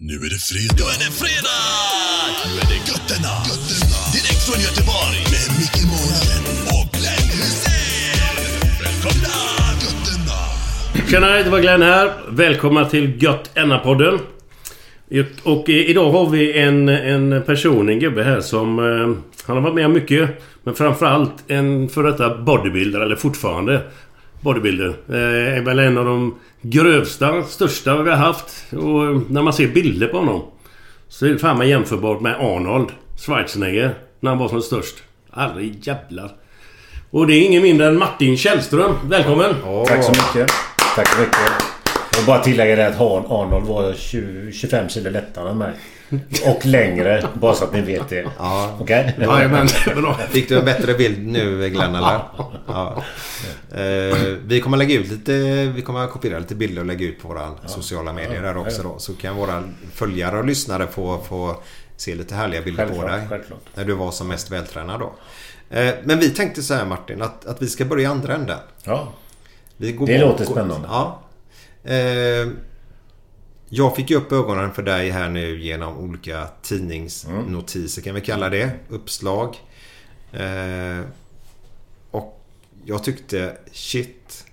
Nu 0.00 0.14
är 0.14 0.30
det 0.30 0.42
fredag. 0.50 0.74
Nu 0.78 0.84
är 0.84 0.98
det 1.04 1.12
fredag! 1.22 1.62
Nu 2.44 2.60
är 2.62 2.66
det 2.72 2.80
götterna. 2.90 3.34
götterna. 3.50 3.98
Direkt 4.14 4.42
från 4.46 4.60
Göteborg. 4.66 5.20
Med 5.32 5.48
Micke 5.58 5.82
Månaden 5.92 6.44
och 6.76 6.86
Glenn 6.96 7.28
Hysén. 7.38 8.36
Välkomna! 8.84 9.36
Götterna. 9.84 10.38
Tjena, 11.10 11.44
det 11.44 11.50
var 11.50 11.60
Glenn 11.60 11.82
här. 11.82 12.12
Välkomna 12.28 12.84
till 12.84 13.22
Gött 13.22 13.50
Enna-podden. 13.54 14.18
Och 15.42 15.68
idag 15.68 16.10
har 16.12 16.30
vi 16.30 16.58
en, 16.58 16.88
en 16.88 17.42
person, 17.42 17.88
en 17.88 17.98
gubbe 17.98 18.22
här 18.22 18.40
som... 18.40 18.78
Eh, 18.78 19.16
han 19.46 19.56
har 19.56 19.62
varit 19.62 19.74
med 19.74 19.86
om 19.86 19.92
mycket. 19.92 20.42
Men 20.64 20.74
framförallt 20.74 21.50
en 21.50 21.88
för 21.88 22.02
detta 22.02 22.38
bodybuilder, 22.38 23.00
eller 23.00 23.16
fortfarande 23.16 23.82
bodybuilder. 24.40 24.96
Eh, 25.08 25.56
är 25.56 25.60
väl 25.60 25.78
en 25.78 25.98
av 25.98 26.04
de 26.04 26.34
grövsta, 26.62 27.42
största 27.42 28.02
vi 28.02 28.10
har 28.10 28.16
haft. 28.16 28.72
Och 28.72 29.30
när 29.30 29.42
man 29.42 29.52
ser 29.52 29.68
bilder 29.68 30.06
på 30.06 30.18
honom 30.18 30.42
så 31.08 31.26
är 31.26 31.30
det 31.30 31.38
fan 31.38 31.58
med 31.58 31.68
jämförbart 31.68 32.20
med 32.20 32.34
Arnold 32.34 32.88
Schwarzenegger 33.18 33.94
när 34.20 34.30
han 34.30 34.38
var 34.38 34.48
som 34.48 34.62
störst. 34.62 34.94
Aldrig 35.30 35.86
jävlar. 35.86 36.30
Och 37.10 37.26
det 37.26 37.34
är 37.34 37.46
ingen 37.46 37.62
mindre 37.62 37.86
än 37.86 37.98
Martin 37.98 38.36
Källström. 38.36 38.94
Välkommen! 39.04 39.54
Tack 39.86 40.04
så 40.04 40.10
mycket. 40.10 40.50
Tack 40.96 41.08
så 41.08 41.20
mycket. 41.20 41.38
Och 42.18 42.24
bara 42.26 42.38
tillägga 42.38 42.76
det 42.76 42.86
att 42.86 43.00
Arnold 43.00 43.66
var 43.66 43.92
20, 43.92 44.52
25 44.52 44.88
kilo 44.88 45.10
lättare 45.10 45.50
än 45.50 45.58
mig. 45.58 45.72
Och 46.46 46.66
längre. 46.66 47.28
Bara 47.34 47.54
så 47.54 47.64
att 47.64 47.72
ni 47.72 47.80
vet 47.80 48.08
det. 48.08 48.26
Ja. 48.38 48.76
Okej? 48.80 49.16
Jajamän, 49.20 49.66
det 49.66 49.90
är 49.90 49.94
bra. 49.94 50.14
Fick 50.14 50.48
du 50.48 50.58
en 50.58 50.64
bättre 50.64 50.94
bild 50.94 51.26
nu 51.26 51.68
Glenn 51.70 51.94
eller? 51.94 52.20
Ja. 52.66 53.04
Eh, 53.74 54.16
vi 54.46 54.60
kommer 54.64 54.76
lägga 54.76 54.94
ut 54.94 55.08
lite, 55.08 55.32
vi 55.74 55.82
kommer 55.82 56.06
kopiera 56.06 56.38
lite 56.38 56.54
bilder 56.54 56.80
och 56.80 56.86
lägga 56.86 57.06
ut 57.06 57.22
på 57.22 57.28
våra 57.28 57.50
sociala 57.66 58.12
medier 58.12 58.42
där 58.42 58.56
också 58.56 58.82
då. 58.82 58.98
Så 58.98 59.14
kan 59.14 59.36
våra 59.36 59.62
följare 59.94 60.38
och 60.38 60.44
lyssnare 60.44 60.86
få, 60.86 61.20
få 61.28 61.56
se 61.96 62.14
lite 62.14 62.34
härliga 62.34 62.62
bilder 62.62 62.86
på 62.86 62.88
Självklart, 62.94 63.18
dig. 63.20 63.28
självklart. 63.28 63.60
När 63.74 63.84
du 63.84 63.92
var 63.92 64.10
som 64.10 64.28
mest 64.28 64.50
vältränad 64.50 65.00
då. 65.00 65.12
Eh, 65.70 65.94
men 66.04 66.18
vi 66.18 66.30
tänkte 66.30 66.62
så 66.62 66.74
här 66.74 66.84
Martin, 66.84 67.22
att, 67.22 67.46
att 67.46 67.62
vi 67.62 67.66
ska 67.66 67.84
börja 67.84 68.02
i 68.02 68.06
andra 68.06 68.34
änden. 68.34 68.58
Ja. 68.84 69.12
Vi 69.76 69.92
går 69.92 70.06
Det 70.06 70.18
låter 70.18 70.44
spännande. 70.44 70.88
Ja. 70.90 71.20
Eh, 71.84 72.48
jag 73.68 73.96
fick 73.96 74.10
ju 74.10 74.16
upp 74.16 74.32
ögonen 74.32 74.72
för 74.72 74.82
dig 74.82 75.10
här 75.10 75.28
nu 75.28 75.60
genom 75.60 75.98
olika 75.98 76.48
tidningsnotiser 76.62 78.02
kan 78.02 78.14
vi 78.14 78.20
kalla 78.20 78.48
det. 78.48 78.70
Uppslag. 78.88 79.56
Eh, 80.32 81.00
och 82.10 82.44
jag 82.84 83.04
tyckte 83.04 83.56
shit. 83.72 84.44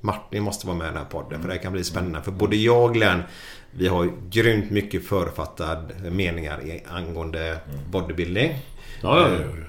Martin 0.00 0.42
måste 0.42 0.66
vara 0.66 0.76
med 0.76 0.84
i 0.84 0.88
den 0.88 0.98
här 0.98 1.04
podden 1.04 1.40
för 1.40 1.48
det 1.48 1.54
här 1.54 1.62
kan 1.62 1.72
bli 1.72 1.84
spännande. 1.84 2.22
För 2.22 2.32
både 2.32 2.56
jag 2.56 2.84
och 2.84 2.94
Glenn 2.94 3.22
vi 3.70 3.88
har 3.88 4.12
grymt 4.30 4.70
mycket 4.70 5.06
författad 5.06 5.92
meningar 6.12 6.60
angående 6.88 7.58
bodybuilding. 7.90 8.58
Ja, 9.02 9.20
ja, 9.20 9.28
ja, 9.28 9.40
ja. 9.40 9.66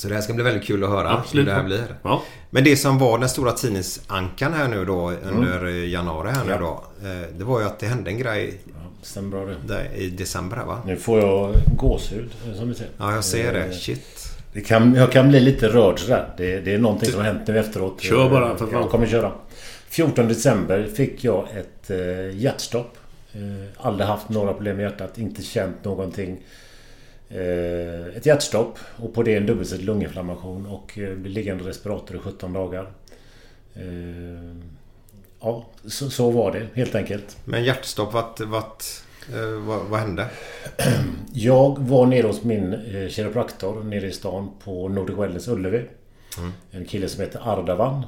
Så 0.00 0.08
det 0.08 0.14
här 0.14 0.22
ska 0.22 0.32
bli 0.32 0.44
väldigt 0.44 0.64
kul 0.64 0.84
att 0.84 0.90
höra 0.90 1.10
Absolut. 1.10 1.46
hur 1.46 1.50
det 1.50 1.56
här 1.56 1.64
blir. 1.64 1.84
Ja. 2.02 2.22
Men 2.50 2.64
det 2.64 2.76
som 2.76 2.98
var 2.98 3.18
den 3.18 3.28
stora 3.28 3.52
tidningsankan 3.52 4.52
här 4.52 4.68
nu 4.68 4.84
då 4.84 5.10
under 5.10 5.66
januari 5.86 6.30
här 6.30 6.44
nu 6.44 6.50
Ja. 6.50 6.58
då. 6.58 7.08
eh, 7.08 7.20
Det 7.38 7.44
var 7.44 7.60
ju 7.60 7.66
att 7.66 7.78
det 7.78 7.86
hände 7.86 8.10
en 8.10 8.18
grej 8.18 8.60
Stämmer 9.02 9.56
det. 9.66 9.96
i 9.96 10.10
december 10.10 10.56
va? 10.56 10.78
Nu 10.86 10.96
får 10.96 11.18
jag 11.20 11.54
gåshud 11.76 12.30
som 12.58 12.68
du 12.68 12.74
ser. 12.74 12.86
Ja, 12.98 13.14
jag 13.14 13.24
ser 13.24 13.52
det. 13.52 13.64
Eh, 13.64 13.70
Shit. 13.72 14.26
Det 14.52 14.60
kan, 14.60 14.94
jag 14.94 15.12
kan 15.12 15.28
bli 15.28 15.40
lite 15.40 15.68
rörd 15.68 15.98
sådär. 16.00 16.28
Det, 16.36 16.60
det 16.60 16.74
är 16.74 16.78
någonting 16.78 17.10
som 17.10 17.18
har 17.20 17.26
hänt 17.26 17.42
nu 17.46 17.58
efteråt. 17.58 18.00
Kör 18.00 18.30
bara, 18.30 18.56
för 18.56 18.66
fan. 18.66 18.80
Jag 18.80 18.90
kommer 18.90 19.06
köra. 19.06 19.32
14 19.88 20.28
december 20.28 20.88
fick 20.96 21.24
jag 21.24 21.46
ett 21.56 21.90
eh, 21.90 22.36
hjärtstopp. 22.38 22.96
Eh, 23.32 23.40
aldrig 23.86 24.06
haft 24.08 24.28
några 24.28 24.52
problem 24.52 24.76
med 24.76 24.82
hjärtat. 24.82 25.18
Inte 25.18 25.42
känt 25.42 25.84
någonting. 25.84 26.40
Eh, 27.30 28.16
ett 28.16 28.26
hjärtstopp. 28.26 28.78
Och 28.96 29.14
på 29.14 29.22
det 29.22 29.36
en 29.36 29.46
dubbelsidig 29.46 29.84
lunginflammation. 29.84 30.66
Och 30.66 30.98
eh, 30.98 31.14
blev 31.14 31.32
liggande 31.32 31.64
respirator 31.64 32.16
i 32.16 32.20
17 32.20 32.52
dagar. 32.52 32.90
Eh, 33.74 34.56
ja, 35.40 35.66
så, 35.86 36.10
så 36.10 36.30
var 36.30 36.52
det 36.52 36.66
helt 36.74 36.94
enkelt. 36.94 37.36
Men 37.44 37.64
hjärtstopp, 37.64 38.12
vart, 38.12 38.40
eh, 38.40 39.50
vad, 39.66 39.80
vad 39.86 40.00
hände? 40.00 40.26
Jag 41.32 41.78
var 41.78 42.06
nere 42.06 42.26
hos 42.26 42.42
min 42.42 42.76
kiropraktor 43.10 43.82
nere 43.82 44.06
i 44.06 44.12
stan 44.12 44.50
på 44.64 44.88
Nordic 44.88 45.18
Wellness 45.18 45.48
Ullevi. 45.48 45.84
En 46.70 46.84
kille 46.84 47.08
som 47.08 47.20
heter 47.20 47.40
Ardavan. 47.48 48.02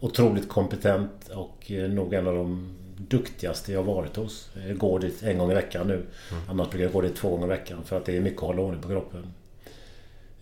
Otroligt 0.00 0.48
kompetent 0.48 1.28
och 1.34 1.70
nog 1.70 2.14
en 2.14 2.26
av 2.26 2.34
de 2.34 2.77
duktigaste 2.98 3.72
jag 3.72 3.82
varit 3.82 4.16
hos. 4.16 4.50
Jag 4.68 4.78
går 4.78 5.00
dit 5.00 5.22
en 5.22 5.38
gång 5.38 5.50
i 5.50 5.54
veckan 5.54 5.86
nu. 5.86 6.02
Annars 6.48 6.70
brukar 6.70 6.84
jag 6.84 6.92
gå 6.92 7.00
dit 7.00 7.16
två 7.16 7.28
gånger 7.30 7.46
i 7.46 7.48
veckan 7.48 7.84
för 7.84 7.96
att 7.96 8.04
det 8.04 8.16
är 8.16 8.20
mycket 8.20 8.38
att 8.42 8.46
hålla 8.46 8.62
ordning 8.62 8.82
på 8.82 8.88
kroppen. 8.88 9.32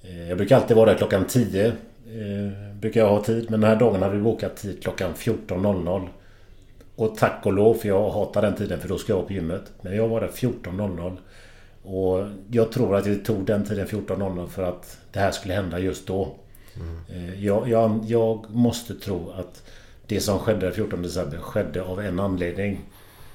Eh, 0.02 0.28
jag 0.28 0.38
brukar 0.38 0.56
alltid 0.56 0.76
vara 0.76 0.90
där 0.90 0.98
klockan 0.98 1.24
10. 1.26 1.66
Eh, 1.66 1.72
brukar 2.80 3.00
jag 3.00 3.08
ha 3.08 3.24
tid. 3.24 3.50
Men 3.50 3.60
den 3.60 3.70
här 3.70 3.76
dagen 3.76 4.02
hade 4.02 4.16
vi 4.16 4.22
bokat 4.22 4.56
tid 4.56 4.82
klockan 4.82 5.14
14.00. 5.14 6.08
Och 6.96 7.16
tack 7.16 7.46
och 7.46 7.52
lov 7.52 7.74
för 7.74 7.88
jag 7.88 8.10
hatar 8.10 8.42
den 8.42 8.54
tiden 8.54 8.80
för 8.80 8.88
då 8.88 8.98
ska 8.98 9.12
jag 9.12 9.16
vara 9.16 9.26
på 9.26 9.32
gymmet. 9.32 9.62
Men 9.80 9.96
jag 9.96 10.08
var 10.08 10.20
där 10.20 10.28
14.00. 10.28 11.16
Och 11.82 12.26
jag 12.50 12.72
tror 12.72 12.96
att 12.96 13.06
jag 13.06 13.24
tog 13.24 13.44
den 13.46 13.64
tiden 13.64 13.86
14.00 13.86 14.46
för 14.46 14.62
att 14.62 14.98
det 15.12 15.18
här 15.18 15.30
skulle 15.30 15.54
hända 15.54 15.78
just 15.78 16.06
då. 16.06 16.34
Eh, 17.08 17.44
Jag, 17.44 17.68
jag, 17.68 18.00
jag 18.06 18.44
måste 18.50 18.94
tro 18.94 19.30
att 19.30 19.62
det 20.06 20.20
som 20.20 20.38
skedde 20.38 20.60
den 20.66 20.72
14 20.72 21.02
december 21.02 21.38
skedde 21.38 21.82
av 21.82 22.00
en 22.00 22.20
anledning. 22.20 22.80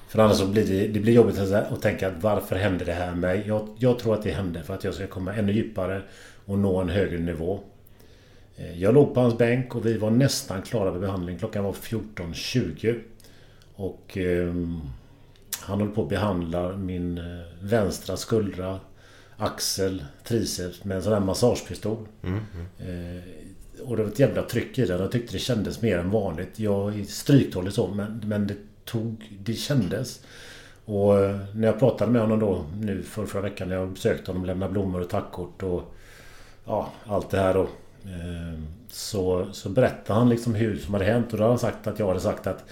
För 0.07 0.19
annars 0.19 0.37
så 0.37 0.47
blir 0.47 0.65
det, 0.67 0.87
det 0.87 0.99
blir 0.99 1.13
jobbigt 1.13 1.39
att 1.39 1.81
tänka 1.81 2.07
att 2.07 2.23
varför 2.23 2.55
hände 2.55 2.85
det 2.85 2.93
här 2.93 3.15
mig? 3.15 3.43
Jag, 3.47 3.67
jag 3.79 3.99
tror 3.99 4.13
att 4.13 4.23
det 4.23 4.31
hände 4.31 4.63
för 4.63 4.73
att 4.73 4.83
jag 4.83 4.93
ska 4.93 5.07
komma 5.07 5.33
ännu 5.33 5.53
djupare 5.53 6.01
och 6.45 6.59
nå 6.59 6.81
en 6.81 6.89
högre 6.89 7.19
nivå. 7.19 7.59
Eh, 8.57 8.81
Jag 8.81 8.93
låg 8.93 9.13
på 9.13 9.19
hans 9.19 9.37
bänk 9.37 9.75
och 9.75 9.85
vi 9.85 9.97
var 9.97 10.09
nästan 10.11 10.61
klara 10.61 10.91
med 10.91 11.01
behandling. 11.01 11.37
Klockan 11.37 11.63
var 11.63 11.71
14.20. 11.73 12.99
Och 13.75 14.17
ehm, 14.17 14.79
han 15.59 15.79
höll 15.79 15.89
på 15.89 16.03
att 16.03 16.09
behandla 16.09 16.77
min 16.77 17.17
eh, 17.17 17.23
vänstra 17.61 18.17
skuldra, 18.17 18.79
axel, 19.37 20.05
triceps 20.23 20.83
med 20.83 20.97
en 20.97 21.03
sån 21.03 21.13
här 21.13 21.19
massagepistol. 21.19 21.97
Eh, 22.79 23.23
och 23.85 23.97
det 23.97 24.03
var 24.03 24.09
ett 24.09 24.19
jävla 24.19 24.41
tryck 24.41 24.79
i 24.79 24.85
den. 24.85 25.01
Jag 25.01 25.11
tyckte 25.11 25.33
det 25.33 25.39
kändes 25.39 25.81
mer 25.81 25.97
än 25.97 26.09
vanligt. 26.09 26.59
Jag 26.59 26.99
är 26.99 27.03
stryktålig 27.03 27.73
så 27.73 27.87
men, 27.87 28.23
men 28.25 28.47
det 28.47 28.55
tog... 28.85 29.37
Det 29.39 29.53
kändes. 29.53 30.23
Och 30.85 31.19
eh, 31.19 31.39
när 31.55 31.67
jag 31.67 31.79
pratade 31.79 32.11
med 32.11 32.21
honom 32.21 32.39
då 32.39 32.65
nu 32.79 33.03
för 33.03 33.25
förra 33.25 33.41
veckan 33.41 33.69
när 33.69 33.75
jag 33.75 33.89
besökte 33.89 34.31
honom, 34.31 34.45
lämnade 34.45 34.71
blommor 34.71 35.01
och 35.01 35.09
tackkort 35.09 35.63
och 35.63 35.95
ja, 36.65 36.91
allt 37.05 37.29
det 37.29 37.37
här 37.37 37.53
då. 37.53 37.61
Eh, 38.03 38.59
så, 38.89 39.47
så 39.51 39.69
berättade 39.69 40.19
han 40.19 40.29
liksom 40.29 40.55
hur 40.55 40.77
som 40.77 40.93
hade 40.93 41.05
hänt 41.05 41.31
och 41.31 41.37
då 41.37 41.43
hade 41.43 41.51
han 41.51 41.59
sagt 41.59 41.87
att 41.87 41.99
jag 41.99 42.07
hade 42.07 42.19
sagt 42.19 42.47
att 42.47 42.65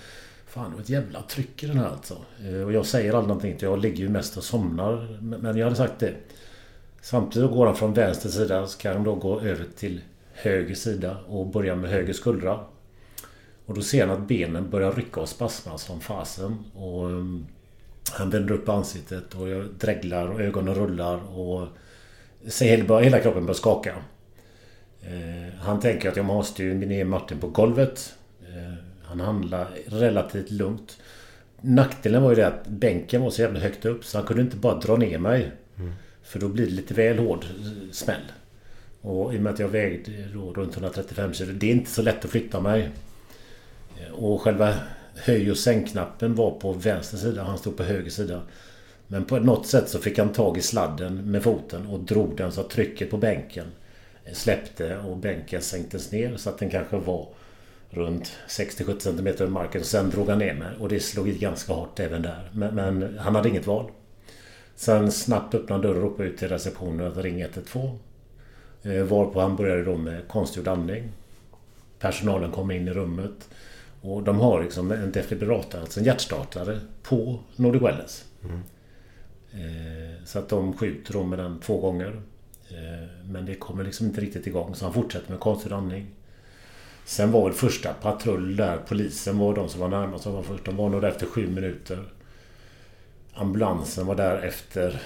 Fan 0.49 0.69
det 0.69 0.75
var 0.75 0.81
ett 0.81 0.89
jävla 0.89 1.21
tryck 1.21 1.63
i 1.63 1.67
den 1.67 1.77
här 1.77 1.89
alltså. 1.89 2.17
Eh, 2.45 2.61
och 2.61 2.73
jag 2.73 2.85
säger 2.85 3.13
aldrig 3.13 3.27
någonting 3.27 3.57
jag 3.59 3.79
ligger 3.79 3.97
ju 3.97 4.09
mest 4.09 4.37
och 4.37 4.43
somnar. 4.43 5.17
Men 5.21 5.57
jag 5.57 5.65
hade 5.65 5.75
sagt 5.75 5.99
det. 5.99 6.13
Samtidigt 7.01 7.51
går 7.51 7.65
han 7.65 7.75
från 7.75 7.93
vänster 7.93 8.29
sida 8.29 8.67
så 8.67 8.77
kan 8.77 8.93
han 8.93 9.03
då 9.03 9.15
gå 9.15 9.39
över 9.39 9.65
till 9.77 10.01
höger 10.41 10.75
sida 10.75 11.17
och 11.27 11.47
börja 11.47 11.75
med 11.75 11.89
höger 11.89 12.13
skuldra. 12.13 12.59
Och 13.65 13.75
då 13.75 13.81
ser 13.81 14.07
han 14.07 14.21
att 14.21 14.27
benen 14.27 14.69
börjar 14.69 14.91
rycka 14.91 15.21
och 15.21 15.29
spasma 15.29 15.77
som 15.77 16.01
fasen. 16.01 16.57
Och 16.75 17.05
um, 17.05 17.45
han 18.11 18.29
vänder 18.29 18.53
upp 18.53 18.69
ansiktet 18.69 19.35
och 19.35 19.49
jag 19.49 19.65
dreglar 19.79 20.27
och 20.27 20.41
ögonen 20.41 20.75
rullar 20.75 21.39
och 21.39 21.67
hela, 22.61 22.99
hela 22.99 23.19
kroppen 23.19 23.45
börjar 23.45 23.53
skaka. 23.53 23.95
Eh, 25.01 25.55
han 25.59 25.79
tänker 25.79 26.09
att 26.09 26.15
jag 26.15 26.25
måste 26.25 26.63
ju 26.63 26.73
ner 26.73 27.05
Martin 27.05 27.39
på 27.39 27.47
golvet. 27.47 28.13
Eh, 28.41 28.73
han 29.03 29.19
handlar 29.19 29.67
relativt 29.85 30.51
lugnt. 30.51 30.97
Nackdelen 31.61 32.23
var 32.23 32.29
ju 32.29 32.35
det 32.35 32.47
att 32.47 32.67
bänken 32.67 33.21
var 33.21 33.29
så 33.29 33.41
jävla 33.41 33.59
högt 33.59 33.85
upp 33.85 34.05
så 34.05 34.17
han 34.17 34.27
kunde 34.27 34.43
inte 34.43 34.57
bara 34.57 34.79
dra 34.79 34.95
ner 34.95 35.17
mig. 35.17 35.51
Mm. 35.77 35.93
För 36.23 36.39
då 36.39 36.47
blir 36.47 36.65
det 36.65 36.71
lite 36.71 36.93
väl 36.93 37.19
hård 37.19 37.45
smäll. 37.91 38.21
Och 39.01 39.33
i 39.33 39.37
och 39.37 39.41
med 39.41 39.53
att 39.53 39.59
jag 39.59 39.67
vägde 39.67 40.11
då 40.33 40.53
runt 40.53 40.73
135 40.73 41.33
kilo. 41.33 41.53
Det 41.53 41.67
är 41.67 41.71
inte 41.71 41.91
så 41.91 42.01
lätt 42.01 42.25
att 42.25 42.31
flytta 42.31 42.59
mig. 42.59 42.89
Eh, 43.99 44.13
och 44.13 44.41
själva 44.41 44.73
höj 45.15 45.51
och 45.51 45.57
sänkknappen 45.57 46.35
var 46.35 46.51
på 46.51 46.73
vänster 46.73 47.17
sida. 47.17 47.43
Han 47.43 47.57
stod 47.57 47.77
på 47.77 47.83
höger 47.83 48.09
sida. 48.09 48.41
Men 49.07 49.25
på 49.25 49.39
något 49.39 49.67
sätt 49.67 49.89
så 49.89 49.99
fick 49.99 50.17
han 50.17 50.33
tag 50.33 50.57
i 50.57 50.61
sladden 50.61 51.31
med 51.31 51.43
foten 51.43 51.87
och 51.87 51.99
drog 51.99 52.37
den 52.37 52.51
så 52.51 52.61
att 52.61 52.69
trycket 52.69 53.09
på 53.09 53.17
bänken 53.17 53.65
eh, 54.25 54.33
släppte 54.33 54.97
och 54.97 55.17
bänken 55.17 55.61
sänktes 55.61 56.11
ner 56.11 56.37
så 56.37 56.49
att 56.49 56.57
den 56.57 56.69
kanske 56.69 56.97
var 56.97 57.27
runt 57.89 58.31
60-70 58.47 58.99
cm 58.99 59.27
över 59.27 59.47
marken. 59.47 59.83
Sen 59.83 60.09
drog 60.09 60.29
han 60.29 60.39
ner 60.39 60.53
mig 60.53 60.67
och 60.79 60.89
det 60.89 60.99
slog 60.99 61.29
i 61.29 61.37
ganska 61.37 61.73
hårt 61.73 61.99
även 61.99 62.21
där. 62.21 62.49
Men, 62.53 62.75
men 62.75 63.17
han 63.17 63.35
hade 63.35 63.49
inget 63.49 63.67
val. 63.67 63.91
Sen 64.75 65.11
snabbt 65.11 65.55
öppnade 65.55 65.87
dörren 65.87 66.03
och 66.03 66.09
ropade 66.09 66.29
ut 66.29 66.37
till 66.37 66.49
receptionen 66.49 67.07
att 67.07 67.17
ring 67.17 67.41
112. 67.41 67.97
Eh, 68.89 69.03
varpå 69.03 69.41
han 69.41 69.55
började 69.55 69.83
då 69.83 69.97
med 69.97 70.27
konstgjord 70.27 70.67
andning. 70.67 71.03
Personalen 71.99 72.51
kom 72.51 72.71
in 72.71 72.87
i 72.87 72.91
rummet. 72.91 73.49
Och 74.01 74.23
de 74.23 74.39
har 74.39 74.63
liksom 74.63 74.91
en 74.91 75.11
defibrillator, 75.11 75.79
alltså 75.79 75.99
en 75.99 76.05
hjärtstartare, 76.05 76.79
på 77.03 77.39
Nordic 77.55 77.81
Wellness. 77.81 78.25
Mm. 78.43 78.61
Eh, 79.53 80.25
så 80.25 80.39
att 80.39 80.49
de 80.49 80.77
skjuter 80.77 81.13
då 81.13 81.23
med 81.23 81.39
den 81.39 81.59
två 81.59 81.77
gånger. 81.77 82.21
Eh, 82.69 83.07
men 83.25 83.45
det 83.45 83.55
kommer 83.55 83.83
liksom 83.83 84.05
inte 84.05 84.21
riktigt 84.21 84.47
igång 84.47 84.75
så 84.75 84.85
han 84.85 84.93
fortsätter 84.93 85.31
med 85.31 85.39
konstgjord 85.39 85.73
andning. 85.73 86.07
Sen 87.05 87.31
var 87.31 87.43
väl 87.43 87.53
första 87.53 87.93
patrull 87.93 88.55
där, 88.55 88.77
polisen 88.77 89.37
var 89.37 89.55
de 89.55 89.69
som 89.69 89.81
var 89.81 89.87
närmast. 89.87 90.23
De 90.23 90.33
var 90.33 90.43
först. 90.43 90.65
De 90.65 90.75
var 90.75 90.89
nog 90.89 91.01
där 91.01 91.09
efter 91.09 91.25
sju 91.25 91.47
minuter. 91.47 92.05
Ambulansen 93.33 94.05
var 94.05 94.15
där 94.15 94.37
efter 94.41 95.01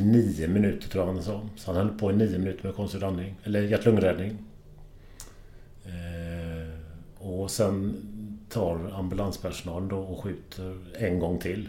nio 0.00 0.48
minuter 0.48 0.88
tror 0.88 1.06
jag 1.06 1.12
han 1.12 1.22
sa. 1.22 1.48
Så 1.56 1.72
han 1.72 1.86
höll 1.86 1.98
på 1.98 2.10
i 2.10 2.14
nio 2.16 2.38
minuter 2.38 2.66
med 2.66 2.74
konstgjord 2.74 3.04
andning. 3.04 3.34
Eller 3.44 3.62
hjärt-lungräddning. 3.62 4.38
Eh, 5.84 6.78
och 7.18 7.50
sen 7.50 7.96
tar 8.48 8.92
ambulanspersonalen 8.94 9.88
då 9.88 9.98
och 9.98 10.24
skjuter 10.24 10.78
en 10.98 11.18
gång 11.18 11.38
till. 11.38 11.68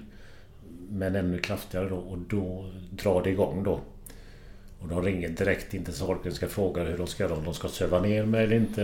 Men 0.89 1.15
ännu 1.15 1.39
kraftigare 1.39 1.89
då 1.89 1.95
och 1.95 2.17
då 2.17 2.69
drar 2.91 3.23
det 3.23 3.29
igång 3.29 3.63
då. 3.63 3.79
Och 4.79 4.87
de 4.89 5.01
ringer 5.01 5.29
direkt 5.29 5.73
in 5.73 5.85
till 5.85 5.93
Sahlgrenska 5.93 6.45
och 6.45 6.51
frågar 6.51 6.85
hur 6.85 6.97
de 6.97 7.07
ska 7.07 7.23
göra. 7.23 7.35
Om 7.35 7.43
de 7.45 7.53
ska 7.53 7.67
söva 7.67 8.01
ner 8.01 8.25
mig 8.25 8.43
eller 8.43 8.55
inte. 8.55 8.83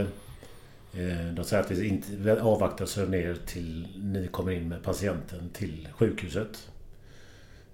Eh, 0.93 1.33
de 1.33 1.45
säger 1.45 1.63
att 1.63 1.71
vi 1.71 1.87
inte 1.87 2.41
avvaktar 2.41 2.85
söv 2.85 3.09
ner 3.09 3.37
till 3.45 3.87
ni 3.95 4.27
kommer 4.27 4.51
in 4.51 4.69
med 4.69 4.83
patienten 4.83 5.49
till 5.53 5.87
sjukhuset. 5.91 6.69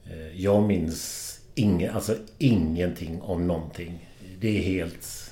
Eh, 0.06 0.42
jag 0.42 0.64
minns 0.64 1.32
ingen, 1.56 1.96
alltså 1.96 2.16
ingenting 2.38 3.22
om 3.22 3.48
någonting. 3.48 4.10
Det 4.40 4.58
är 4.58 4.62
helt... 4.62 5.32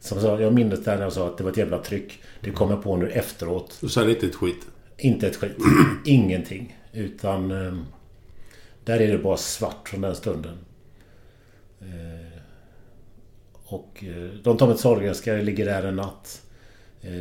Som 0.00 0.18
jag 0.18 0.26
sa, 0.26 0.40
jag 0.40 0.54
minns 0.54 0.84
där 0.84 0.96
när 0.96 1.02
jag 1.02 1.12
sa 1.12 1.26
att 1.26 1.38
det 1.38 1.44
var 1.44 1.50
ett 1.50 1.56
jävla 1.56 1.78
tryck. 1.78 2.22
Det 2.40 2.50
kom 2.50 2.70
jag 2.70 2.82
på 2.82 2.96
nu 2.96 3.10
efteråt. 3.10 3.78
Och 3.82 3.90
sen 3.90 4.10
inte 4.10 4.26
ett 4.26 4.34
skit? 4.34 4.66
Inte 4.98 5.26
ett 5.26 5.36
skit. 5.36 5.56
Ingenting. 6.04 6.78
Utan... 6.92 7.50
Eh, 7.50 7.74
där 8.84 9.00
är 9.00 9.12
det 9.12 9.18
bara 9.18 9.36
svart 9.36 9.88
från 9.88 10.00
den 10.00 10.14
stunden. 10.14 10.58
Eh, 11.80 12.38
och 13.64 14.04
eh, 14.04 14.30
de 14.42 14.56
tar 14.56 14.66
mig 14.66 14.74
till 14.76 14.82
Sahlgrenska, 14.82 15.34
ligger 15.34 15.64
där 15.64 15.82
en 15.82 15.96
natt. 15.96 16.40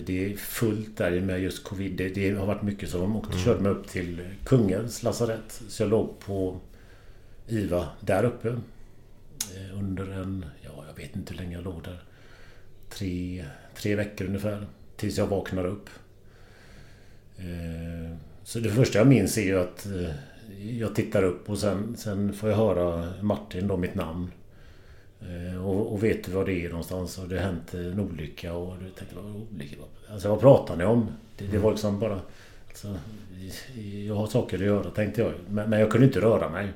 Det 0.05 0.25
är 0.25 0.35
fullt 0.35 0.97
där 0.97 1.19
med 1.21 1.41
just 1.41 1.63
covid. 1.63 1.97
Det, 1.97 2.09
det 2.09 2.31
har 2.31 2.45
varit 2.45 2.61
mycket 2.61 2.89
så 2.89 2.97
de 2.97 3.15
åkte, 3.15 3.33
mm. 3.33 3.43
körde 3.43 3.61
mig 3.61 3.71
upp 3.71 3.87
till 3.87 4.21
Kungens 4.45 5.03
lasarett. 5.03 5.61
Så 5.67 5.83
jag 5.83 5.89
låg 5.89 6.19
på 6.19 6.59
IVA 7.47 7.87
där 7.99 8.23
uppe. 8.23 8.47
Eh, 9.55 9.79
under 9.79 10.11
en, 10.11 10.45
ja 10.61 10.83
jag 10.87 11.03
vet 11.03 11.15
inte 11.15 11.33
hur 11.33 11.39
länge 11.39 11.55
jag 11.55 11.63
låg 11.63 11.83
där. 11.83 12.03
Tre, 12.89 13.45
tre 13.75 13.95
veckor 13.95 14.27
ungefär. 14.27 14.67
Tills 14.95 15.17
jag 15.17 15.27
vaknar 15.27 15.65
upp. 15.65 15.89
Eh, 17.37 18.17
så 18.43 18.59
det 18.59 18.69
första 18.69 18.97
jag 18.97 19.07
minns 19.07 19.37
är 19.37 19.41
ju 19.41 19.59
att 19.59 19.85
eh, 19.85 20.15
jag 20.79 20.95
tittar 20.95 21.23
upp 21.23 21.49
och 21.49 21.57
sen, 21.57 21.97
sen 21.97 22.33
får 22.33 22.49
jag 22.49 22.57
höra 22.57 23.13
Martin 23.21 23.67
då, 23.67 23.77
mitt 23.77 23.95
namn. 23.95 24.31
Och, 25.63 25.93
och 25.93 26.03
vet 26.03 26.23
du 26.23 26.31
vad 26.31 26.45
det 26.45 26.65
är 26.65 26.69
någonstans? 26.69 27.17
Och 27.17 27.29
det 27.29 27.35
har 27.35 27.43
hänt 27.43 27.73
en 27.73 27.99
olycka 27.99 28.53
och 28.53 28.77
du 28.79 28.89
tänkte 28.89 29.15
vad 29.15 29.25
olycka? 29.25 29.75
Alltså 30.11 30.29
vad 30.29 30.39
pratar 30.39 30.75
ni 30.75 30.85
om? 30.85 31.07
Det, 31.37 31.47
det 31.47 31.57
var 31.57 31.71
liksom 31.71 31.99
bara... 31.99 32.21
Alltså, 32.67 32.97
jag 34.07 34.15
har 34.15 34.27
saker 34.27 34.57
att 34.57 34.63
göra 34.63 34.89
tänkte 34.89 35.21
jag. 35.21 35.33
Men, 35.49 35.69
men 35.69 35.79
jag 35.79 35.91
kunde 35.91 36.07
inte 36.07 36.21
röra 36.21 36.49
mig. 36.49 36.69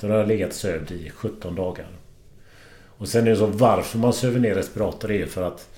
Den 0.00 0.10
har 0.10 0.26
legat 0.26 0.52
sövd 0.52 0.90
i 0.90 1.10
17 1.10 1.54
dagar. 1.54 1.88
Och 2.98 3.08
sen 3.08 3.26
är 3.26 3.30
det 3.30 3.36
så 3.36 3.46
varför 3.46 3.98
man 3.98 4.12
söver 4.12 4.40
ner 4.40 4.54
respirator 4.54 5.10
är 5.10 5.26
för 5.26 5.42
att 5.42 5.68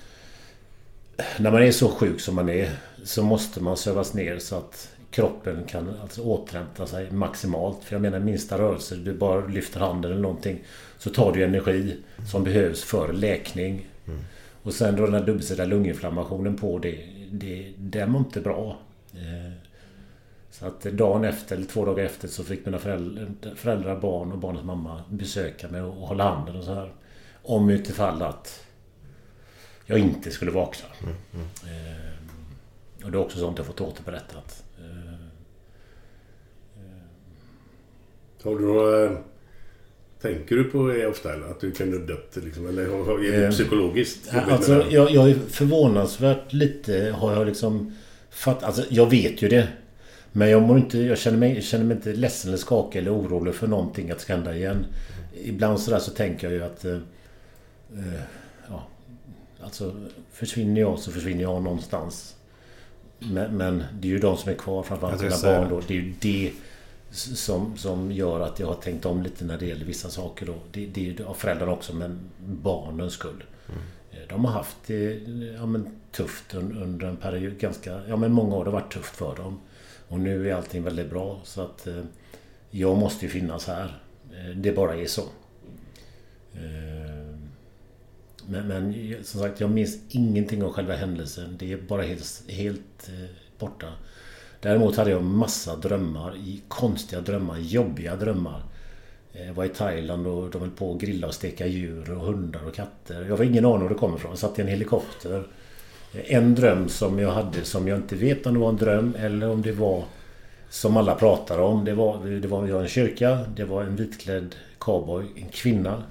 när 1.39 1.51
man 1.51 1.63
är 1.63 1.71
så 1.71 1.89
sjuk 1.89 2.21
som 2.21 2.35
man 2.35 2.49
är 2.49 2.71
så 3.03 3.23
måste 3.23 3.63
man 3.63 3.77
sövas 3.77 4.13
ner 4.13 4.39
så 4.39 4.55
att 4.55 4.89
kroppen 5.11 5.63
kan 5.67 5.93
alltså 6.01 6.21
återhämta 6.21 6.87
sig 6.87 7.11
maximalt. 7.11 7.83
För 7.83 7.95
jag 7.95 8.01
menar 8.01 8.19
minsta 8.19 8.57
rörelse, 8.57 8.95
du 8.95 9.13
bara 9.13 9.47
lyfter 9.47 9.79
handen 9.79 10.11
eller 10.11 10.21
någonting 10.21 10.63
så 10.97 11.09
tar 11.09 11.33
du 11.33 11.43
energi 11.43 11.97
som 12.31 12.43
behövs 12.43 12.83
för 12.83 13.13
läkning. 13.13 13.87
Mm. 14.07 14.19
Och 14.63 14.73
sen 14.73 14.95
då 14.95 15.05
den 15.05 15.13
här 15.13 15.25
dubbelsidiga 15.25 15.65
lunginflammationen 15.65 16.57
på 16.57 16.79
det, 16.79 16.97
det, 17.31 17.73
den 17.77 18.13
var 18.13 18.19
inte 18.19 18.41
bra. 18.41 18.77
Eh, 19.13 19.53
så 20.59 20.65
att 20.65 20.81
dagen 20.81 21.23
efter, 21.23 21.55
eller 21.55 21.65
två 21.65 21.85
dagar 21.85 22.03
efter, 22.03 22.27
så 22.27 22.43
fick 22.43 22.65
mina 22.65 22.79
föräldrar, 22.79 23.55
föräldrar 23.55 23.99
barn 23.99 24.31
och 24.31 24.37
barnets 24.37 24.65
mamma 24.65 25.03
besöka 25.09 25.67
mig 25.67 25.81
och 25.81 25.93
hålla 25.93 26.23
handen 26.23 26.55
och 26.55 26.63
så 26.63 26.73
här. 26.73 26.93
Om 27.43 27.69
utifall 27.69 28.21
att 28.21 28.65
jag 29.85 29.99
inte 29.99 30.31
skulle 30.31 30.51
vakna. 30.51 30.87
Mm, 31.03 31.15
mm. 31.33 31.45
Eh, 31.63 33.05
och 33.05 33.11
det 33.11 33.17
är 33.17 33.21
också 33.21 33.39
sånt 33.39 33.57
jag 33.57 33.67
fått 33.67 33.81
återberättat. 33.81 34.63
Eh, 34.79 35.25
har 38.43 38.59
du 38.59 38.65
några... 38.65 39.17
Tänker 40.21 40.55
du 40.55 40.63
på 40.63 40.87
det 40.87 41.07
ofta 41.07 41.33
eller? 41.33 41.45
Att 41.45 41.59
du 41.59 41.71
kan 41.71 41.93
ha 41.93 41.99
dött 41.99 42.37
liksom? 42.43 42.67
Eller 42.67 42.83
är 42.83 43.31
det 43.31 43.45
eh, 43.45 43.51
psykologiskt? 43.51 44.33
Alltså, 44.33 44.85
jag, 44.89 45.11
jag 45.11 45.29
är 45.29 45.35
förvånansvärt 45.35 46.53
lite 46.53 47.15
har 47.17 47.33
jag 47.33 47.47
liksom... 47.47 47.95
Fatt, 48.29 48.63
alltså, 48.63 48.83
jag 48.89 49.09
vet 49.09 49.41
ju 49.41 49.47
det. 49.47 49.67
Men 50.31 50.49
jag, 50.49 50.61
mår 50.61 50.77
inte, 50.77 50.99
jag 50.99 51.17
känner, 51.17 51.37
mig, 51.37 51.61
känner 51.61 51.85
mig 51.85 51.97
inte 51.97 52.13
ledsen 52.13 52.49
eller 52.49 52.57
skakig 52.57 52.99
eller 52.99 53.15
orolig 53.15 53.55
för 53.55 53.67
någonting 53.67 54.11
att 54.11 54.21
ska 54.21 54.33
hända 54.35 54.55
igen. 54.55 54.85
Ibland 55.43 55.79
sådär 55.79 55.99
så 55.99 56.11
tänker 56.11 56.47
jag 56.47 56.53
ju 56.53 56.63
att... 56.63 56.85
Eh, 56.85 56.93
eh, 57.93 58.21
ja, 58.69 58.87
alltså 59.63 59.95
försvinner 60.31 60.81
jag 60.81 60.99
så 60.99 61.11
försvinner 61.11 61.41
jag 61.41 61.63
någonstans. 61.63 62.35
Men, 63.19 63.57
men, 63.57 63.83
det 63.99 64.07
är 64.07 64.09
ju 64.09 64.19
de 64.19 64.37
som 64.37 64.51
är 64.51 64.55
kvar, 64.55 64.83
framförallt 64.83 65.21
mina 65.21 65.37
barn 65.43 65.69
då. 65.69 65.81
Det 65.87 65.93
är 65.93 66.01
ju 66.01 66.13
det 66.19 66.51
som, 67.11 67.77
som 67.77 68.11
gör 68.11 68.39
att 68.39 68.59
jag 68.59 68.67
har 68.67 68.75
tänkt 68.75 69.05
om 69.05 69.23
lite 69.23 69.45
när 69.45 69.57
det 69.57 69.65
gäller 69.65 69.85
vissa 69.85 70.09
saker 70.09 70.45
då. 70.45 70.55
Det, 70.71 70.85
det 70.85 71.01
är 71.01 71.11
ju 71.11 71.25
av 71.25 71.33
föräldrarna 71.33 71.71
också, 71.71 71.95
men 71.95 72.19
barnens 72.39 73.13
skull. 73.13 73.43
Mm. 73.67 73.81
De 74.29 74.45
har 74.45 74.51
haft 74.51 74.77
det 74.87 75.19
ja, 75.57 75.65
men, 75.65 75.87
tufft 76.11 76.53
under 76.53 77.07
en 77.07 77.17
period. 77.17 77.57
Ganska, 77.57 78.01
ja 78.07 78.15
men 78.15 78.31
många 78.31 78.55
år 78.55 78.57
har 78.57 78.65
det 78.65 78.71
varit 78.71 78.93
tufft 78.93 79.15
för 79.15 79.35
dem. 79.35 79.59
Och 80.09 80.19
nu 80.19 80.49
är 80.49 80.53
allting 80.55 80.83
väldigt 80.83 81.09
bra 81.09 81.39
så 81.43 81.61
att 81.61 81.87
eh, 81.87 82.03
jag 82.71 82.97
måste 82.97 83.25
ju 83.25 83.31
finnas 83.31 83.67
här. 83.67 84.01
Eh, 84.31 84.55
det 84.55 84.71
bara 84.71 84.95
är 84.95 85.05
så. 85.05 85.21
Eh, 86.53 87.35
Men, 88.45 88.67
men 88.67 88.93
som 89.23 89.41
sagt, 89.41 89.59
jag 89.59 89.69
minns 89.71 89.97
ingenting 90.09 90.63
av 90.63 90.71
själva 90.73 90.95
händelsen. 90.95 91.55
Det 91.59 91.73
är 91.73 91.77
bara 91.77 92.01
helt, 92.01 92.43
helt 92.47 93.09
eh, 93.09 93.29
borta. 93.59 93.87
Däremot 94.61 94.95
hade 94.95 95.09
jag 95.11 95.23
massa 95.23 95.75
drömmar. 95.75 96.37
Konstiga 96.67 97.21
drömmar, 97.21 97.57
jobbiga 97.59 98.15
drömmar. 98.15 98.63
Eh, 99.33 99.45
jag 99.47 99.53
var 99.53 99.65
i 99.65 99.69
Thailand 99.69 100.27
och 100.27 100.49
de 100.49 100.61
höll 100.61 100.71
på 100.71 100.93
att 100.93 101.01
grilla 101.01 101.27
och 101.27 101.33
steka 101.33 101.67
djur 101.67 102.11
och 102.11 102.25
hundar 102.25 102.65
och 102.67 102.75
katter. 102.75 103.25
Jag 103.25 103.37
har 103.37 103.43
ingen 103.43 103.65
aning 103.65 103.81
var 103.81 103.89
det 103.89 103.95
kommer 103.95 104.17
ifrån. 104.17 104.31
Jag 104.31 104.39
satt 104.39 104.59
i 104.59 104.61
en 104.61 104.67
helikopter. 104.67 105.47
En 106.13 106.55
dröm 106.55 106.89
som 106.89 107.19
jag 107.19 107.31
hade 107.31 107.63
som 107.63 107.87
jag 107.87 107.97
inte 107.97 108.15
vet 108.15 108.45
om 108.45 108.53
det 108.53 108.59
var 108.59 108.69
en 108.69 108.77
dröm 108.77 109.15
eller 109.19 109.49
om 109.49 109.61
det 109.61 109.71
var 109.71 110.03
som 110.69 110.97
alla 110.97 111.15
pratar 111.15 111.59
om. 111.59 111.85
Det 111.85 111.93
var, 111.93 112.25
det 112.25 112.47
var, 112.47 112.67
det 112.67 112.73
var 112.73 112.81
en 112.81 112.87
kyrka, 112.87 113.39
det 113.55 113.65
var 113.65 113.83
en 113.83 113.95
vitklädd 113.95 114.55
cowboy, 114.77 115.25
en 115.35 115.49
kvinna. 115.49 116.03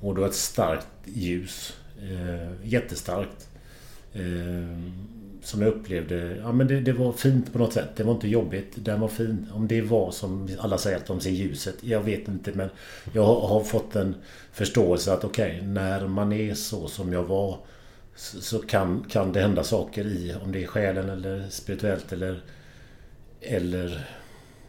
Och 0.00 0.14
det 0.14 0.20
var 0.20 0.28
ett 0.28 0.34
starkt 0.34 0.88
ljus. 1.04 1.76
Eh, 2.02 2.68
jättestarkt. 2.68 3.48
Eh, 4.12 4.78
som 5.42 5.62
jag 5.62 5.74
upplevde, 5.74 6.36
ja 6.36 6.52
men 6.52 6.66
det, 6.66 6.80
det 6.80 6.92
var 6.92 7.12
fint 7.12 7.52
på 7.52 7.58
något 7.58 7.72
sätt. 7.72 7.88
Det 7.96 8.04
var 8.04 8.12
inte 8.12 8.28
jobbigt, 8.28 8.72
den 8.74 9.00
var 9.00 9.08
fin. 9.08 9.46
Om 9.54 9.68
det 9.68 9.82
var 9.82 10.10
som 10.10 10.48
alla 10.58 10.78
säger 10.78 10.96
att 10.96 11.06
de 11.06 11.20
ser 11.20 11.30
ljuset, 11.30 11.74
jag 11.80 12.00
vet 12.00 12.28
inte 12.28 12.52
men 12.54 12.70
jag 13.12 13.24
har, 13.24 13.48
har 13.48 13.60
fått 13.60 13.96
en 13.96 14.14
förståelse 14.52 15.12
att 15.12 15.24
okej, 15.24 15.62
när 15.62 16.06
man 16.06 16.32
är 16.32 16.54
så 16.54 16.88
som 16.88 17.12
jag 17.12 17.22
var 17.22 17.58
så, 18.18 18.40
så 18.40 18.58
kan, 18.58 19.04
kan 19.08 19.32
det 19.32 19.40
hända 19.40 19.64
saker 19.64 20.04
i, 20.06 20.34
om 20.44 20.52
det 20.52 20.62
är 20.62 20.66
själen 20.66 21.08
eller 21.08 21.46
spirituellt 21.50 22.12
eller 22.12 22.42
eller 23.40 24.08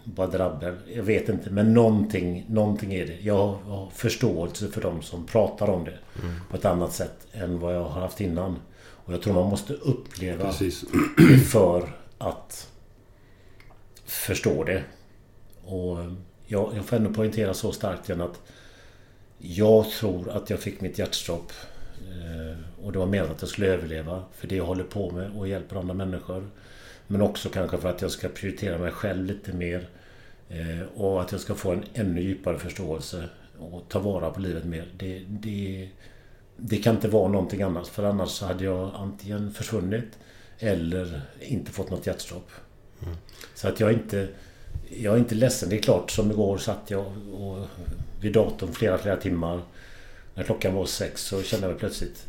bara 0.03 0.27
drabbel. 0.27 0.75
Jag 0.95 1.03
vet 1.03 1.29
inte 1.29 1.49
men 1.49 1.73
någonting, 1.73 2.45
någonting 2.49 2.93
är 2.93 3.05
det. 3.05 3.17
Jag 3.21 3.47
har 3.47 3.89
förståelse 3.89 4.67
för 4.67 4.81
de 4.81 5.01
som 5.01 5.25
pratar 5.25 5.69
om 5.69 5.83
det. 5.85 5.97
På 6.49 6.57
ett 6.57 6.65
annat 6.65 6.93
sätt 6.93 7.27
än 7.31 7.59
vad 7.59 7.75
jag 7.75 7.83
har 7.83 8.01
haft 8.01 8.21
innan. 8.21 8.59
Och 8.81 9.13
jag 9.13 9.21
tror 9.21 9.33
man 9.33 9.49
måste 9.49 9.73
uppleva 9.73 10.43
Precis. 10.45 10.85
det 11.17 11.37
för 11.37 11.95
att 12.17 12.67
förstå 14.05 14.63
det. 14.63 14.83
Och 15.65 15.97
jag, 16.47 16.71
jag 16.75 16.85
får 16.85 16.95
ändå 16.97 17.13
poängtera 17.13 17.53
så 17.53 17.71
starkt 17.71 18.09
igen 18.09 18.21
att 18.21 18.41
jag 19.37 19.89
tror 19.89 20.29
att 20.29 20.49
jag 20.49 20.59
fick 20.59 20.81
mitt 20.81 20.99
hjärtstopp. 20.99 21.51
eh, 22.09 22.57
Och 22.83 22.91
det 22.91 22.99
var 22.99 23.05
menat 23.05 23.29
att 23.31 23.41
jag 23.41 23.49
skulle 23.49 23.67
överleva. 23.67 24.23
För 24.33 24.47
det 24.47 24.55
jag 24.55 24.65
håller 24.65 24.83
på 24.83 25.11
med 25.11 25.31
och 25.37 25.47
hjälper 25.47 25.75
andra 25.75 25.93
människor. 25.93 26.49
Men 27.07 27.21
också 27.21 27.49
kanske 27.49 27.77
för 27.77 27.89
att 27.89 28.01
jag 28.01 28.11
ska 28.11 28.29
prioritera 28.29 28.77
mig 28.77 28.91
själv 28.91 29.25
lite 29.25 29.53
mer. 29.53 29.89
eh, 30.49 30.81
Och 30.95 31.21
att 31.21 31.31
jag 31.31 31.41
ska 31.41 31.55
få 31.55 31.71
en 31.71 31.83
ännu 31.93 32.21
djupare 32.21 32.59
förståelse. 32.59 33.29
Och 33.59 33.83
ta 33.89 33.99
vara 33.99 34.29
på 34.29 34.39
livet 34.39 34.65
mer. 34.65 34.87
Det, 34.97 35.19
det, 35.27 35.89
det 36.57 36.77
kan 36.77 36.95
inte 36.95 37.07
vara 37.07 37.27
någonting 37.31 37.61
annat. 37.61 37.87
För 37.87 38.03
annars 38.03 38.41
hade 38.41 38.63
jag 38.63 38.91
antingen 38.95 39.51
försvunnit. 39.53 40.19
Eller 40.59 41.21
inte 41.39 41.71
fått 41.71 41.89
något 41.89 42.07
hjärtstopp. 42.07 42.51
Så 43.55 43.67
att 43.67 43.79
jag 43.79 43.89
är 43.89 43.93
inte... 43.93 44.27
Jag 44.89 45.13
är 45.13 45.17
inte 45.17 45.35
ledsen. 45.35 45.69
Det 45.69 45.77
är 45.77 45.81
klart, 45.81 46.11
som 46.11 46.31
igår 46.31 46.57
satt 46.57 46.91
jag 46.91 47.05
och, 47.33 47.67
vid 48.21 48.33
datorn 48.33 48.73
flera, 48.73 48.97
flera 48.97 49.15
timmar. 49.17 49.61
När 50.35 50.43
klockan 50.43 50.73
var 50.73 50.85
sex 50.85 51.21
så 51.21 51.41
kände 51.43 51.65
jag 51.65 51.71
mig 51.71 51.79
plötsligt 51.79 52.25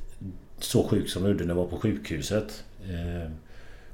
så 0.64 0.88
sjuk 0.88 1.08
som 1.08 1.22
jag 1.22 1.32
gjorde 1.32 1.44
när 1.44 1.54
jag 1.54 1.62
var 1.62 1.68
på 1.68 1.78
sjukhuset. 1.78 2.64
Eh, 2.82 3.30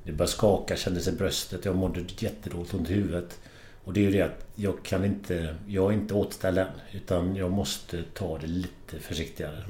det 0.04 0.12
började 0.12 0.32
skaka, 0.32 0.76
kändes 0.76 1.08
i 1.08 1.12
bröstet. 1.12 1.64
Jag 1.64 1.76
mådde 1.76 2.04
jättedåligt, 2.18 2.74
ont 2.74 2.90
i 2.90 2.94
huvudet. 2.94 3.40
Och 3.84 3.92
det 3.92 4.00
är 4.00 4.04
ju 4.04 4.10
det 4.10 4.22
att 4.22 4.46
jag 4.54 4.82
kan 4.82 5.04
inte... 5.04 5.56
Jag 5.66 5.92
är 5.92 5.96
inte 5.96 6.14
återställd 6.14 6.58
än. 6.58 6.66
Utan 6.92 7.36
jag 7.36 7.50
måste 7.50 8.02
ta 8.02 8.38
det 8.38 8.46
lite 8.46 8.98
försiktigare. 9.00 9.64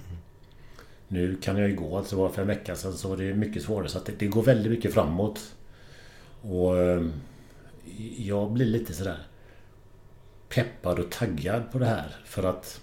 Nu 1.08 1.36
kan 1.36 1.56
jag 1.56 1.68
ju 1.68 1.76
gå, 1.76 1.96
alltså 1.96 2.16
bara 2.16 2.32
för 2.32 2.42
en 2.42 2.48
vecka 2.48 2.76
sedan 2.76 2.92
så 2.92 3.08
var 3.08 3.16
det 3.16 3.34
mycket 3.34 3.62
svårare. 3.62 3.88
Så 3.88 3.98
att 3.98 4.06
det, 4.06 4.12
det 4.18 4.26
går 4.26 4.42
väldigt 4.42 4.72
mycket 4.72 4.94
framåt. 4.94 5.54
Och 6.42 6.78
eh, 6.78 7.06
jag 8.16 8.52
blir 8.52 8.66
lite 8.66 8.94
sådär 8.94 9.18
peppad 10.48 10.98
och 10.98 11.10
taggad 11.10 11.72
på 11.72 11.78
det 11.78 11.86
här. 11.86 12.16
För 12.24 12.42
att 12.42 12.80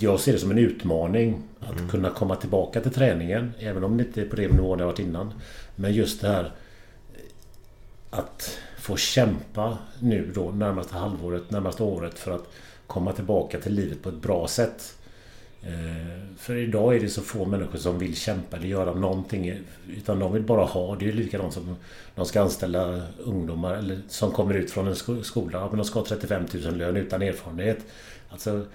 jag 0.00 0.20
ser 0.20 0.32
det 0.32 0.38
som 0.38 0.50
en 0.50 0.58
utmaning 0.58 1.42
att 1.60 1.90
kunna 1.90 2.10
komma 2.10 2.36
tillbaka 2.36 2.80
till 2.80 2.92
träningen. 2.92 3.52
Även 3.58 3.84
om 3.84 3.96
det 3.96 4.04
inte 4.04 4.20
är 4.20 4.26
på 4.26 4.36
den 4.36 4.50
nivån 4.50 4.78
jag 4.78 4.86
varit 4.86 4.98
innan. 4.98 5.32
Men 5.76 5.92
just 5.94 6.20
det 6.20 6.28
här 6.28 6.52
att 8.10 8.58
få 8.78 8.96
kämpa 8.96 9.78
nu 10.00 10.30
då 10.34 10.50
närmaste 10.50 10.94
halvåret, 10.94 11.50
närmaste 11.50 11.82
året 11.82 12.18
för 12.18 12.30
att 12.30 12.48
komma 12.86 13.12
tillbaka 13.12 13.58
till 13.60 13.74
livet 13.74 14.02
på 14.02 14.08
ett 14.08 14.22
bra 14.22 14.48
sätt. 14.48 14.96
Eh, 15.62 16.36
För 16.38 16.56
idag 16.56 16.96
är 16.96 17.00
det 17.00 17.08
så 17.08 17.22
få 17.22 17.44
människor 17.44 17.78
som 17.78 17.98
vill 17.98 18.16
kämpa 18.16 18.56
eller 18.56 18.66
göra 18.68 18.94
någonting. 18.94 19.60
Utan 19.96 20.18
de 20.18 20.32
vill 20.32 20.42
bara 20.42 20.64
ha. 20.64 20.94
Det 20.96 21.04
är 21.04 21.06
ju 21.06 21.12
likadant 21.12 21.54
som 21.54 21.76
de 22.14 22.26
ska 22.26 22.40
anställa 22.42 23.02
ungdomar 23.18 23.74
eller 23.74 24.00
som 24.08 24.30
kommer 24.32 24.54
ut 24.54 24.70
från 24.70 24.86
en 24.88 24.96
sko- 24.96 25.22
skola. 25.22 25.68
Men 25.68 25.76
de 25.78 25.84
ska 25.84 25.98
ha 25.98 26.06
35 26.06 26.46
000 26.64 26.76
lön 26.76 26.96
utan 26.96 27.22
erfarenhet. 27.22 27.78
Alltså 28.30 28.66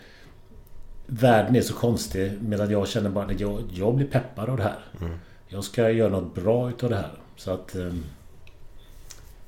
Världen 1.13 1.55
är 1.55 1.61
så 1.61 1.73
konstig 1.73 2.31
medan 2.41 2.71
jag 2.71 2.87
känner 2.87 3.09
bara 3.09 3.25
att 3.25 3.39
jag, 3.39 3.63
jag 3.73 3.95
blir 3.95 4.07
peppad 4.07 4.49
av 4.49 4.57
det 4.57 4.63
här. 4.63 4.79
Jag 5.47 5.63
ska 5.63 5.89
göra 5.89 6.09
något 6.09 6.35
bra 6.35 6.69
utav 6.69 6.89
det 6.89 6.95
här. 6.95 7.11
Så 7.35 7.51
att... 7.51 7.75
ehm, 7.75 8.03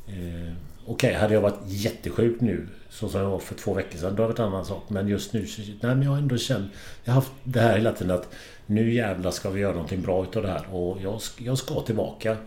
Eh, 0.08 0.54
Okej, 0.86 1.14
hade 1.14 1.34
jag 1.34 1.42
varit 1.42 1.60
jättesjuk 1.66 2.42
nu 2.42 2.68
så 2.90 3.10
som 3.10 3.22
jag 3.22 3.30
var 3.30 3.40
för 3.40 3.56
två 3.56 3.74
veckor 3.74 3.98
sedan, 3.98 4.16
då 4.16 4.24
hade 4.24 4.24
det 4.24 4.28
varit 4.28 4.40
en 4.40 4.46
annan 4.46 4.66
sak. 4.66 4.84
Men 4.88 5.08
just 5.08 5.34
nu, 5.34 5.48
nej 5.58 5.76
men 5.82 6.02
jag 6.04 6.10
har 6.12 6.18
ändå 6.18 6.38
känt... 6.38 6.72
Jag 7.04 7.14
har 7.14 7.22
haft 7.22 7.32
det 7.44 7.60
här 7.60 7.78
hela 7.78 7.92
tiden 7.92 8.16
att 8.16 8.28
nu 8.66 8.94
jävlar 8.94 9.32
ska 9.32 9.50
vi 9.50 9.62
göra 9.62 9.72
någonting 9.74 10.02
bra 10.02 10.24
utav 10.24 10.44
det 10.44 10.50
här. 10.50 10.66
Och 10.76 10.98
jag, 11.02 11.20
jag 11.38 11.58
ska 11.58 11.82
tillbaka. 11.82 12.38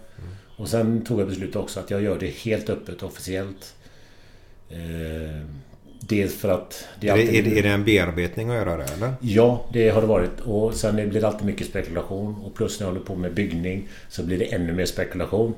Och 0.56 0.68
sen 0.68 1.04
tog 1.04 1.20
jag 1.20 1.28
beslut 1.28 1.56
också 1.56 1.80
att 1.80 1.90
jag 1.90 2.02
gör 2.02 2.18
det 2.18 2.30
helt 2.30 2.70
öppet 2.70 3.02
officiellt. 3.02 3.74
Eh, 4.70 5.46
dels 6.08 6.34
för 6.34 6.48
att... 6.48 6.84
Är 7.00 7.12
alltid- 7.12 7.28
det, 7.32 7.38
är, 7.38 7.42
det, 7.42 7.58
är 7.58 7.62
det 7.62 7.68
en 7.68 7.84
bearbetning 7.84 8.50
att 8.50 8.56
göra 8.56 8.76
det 8.76 8.84
eller? 8.84 9.14
Ja, 9.20 9.66
det 9.72 9.88
har 9.88 10.00
det 10.00 10.06
varit. 10.06 10.40
Och 10.40 10.74
sen 10.74 10.94
blir 10.94 11.20
det 11.20 11.26
alltid 11.26 11.46
mycket 11.46 11.66
spekulation. 11.66 12.34
Och 12.44 12.54
plus 12.54 12.80
när 12.80 12.86
jag 12.86 12.92
håller 12.92 13.06
på 13.06 13.14
med 13.14 13.34
byggning 13.34 13.88
så 14.08 14.22
blir 14.22 14.38
det 14.38 14.44
ännu 14.44 14.72
mer 14.72 14.86
spekulation. 14.86 15.54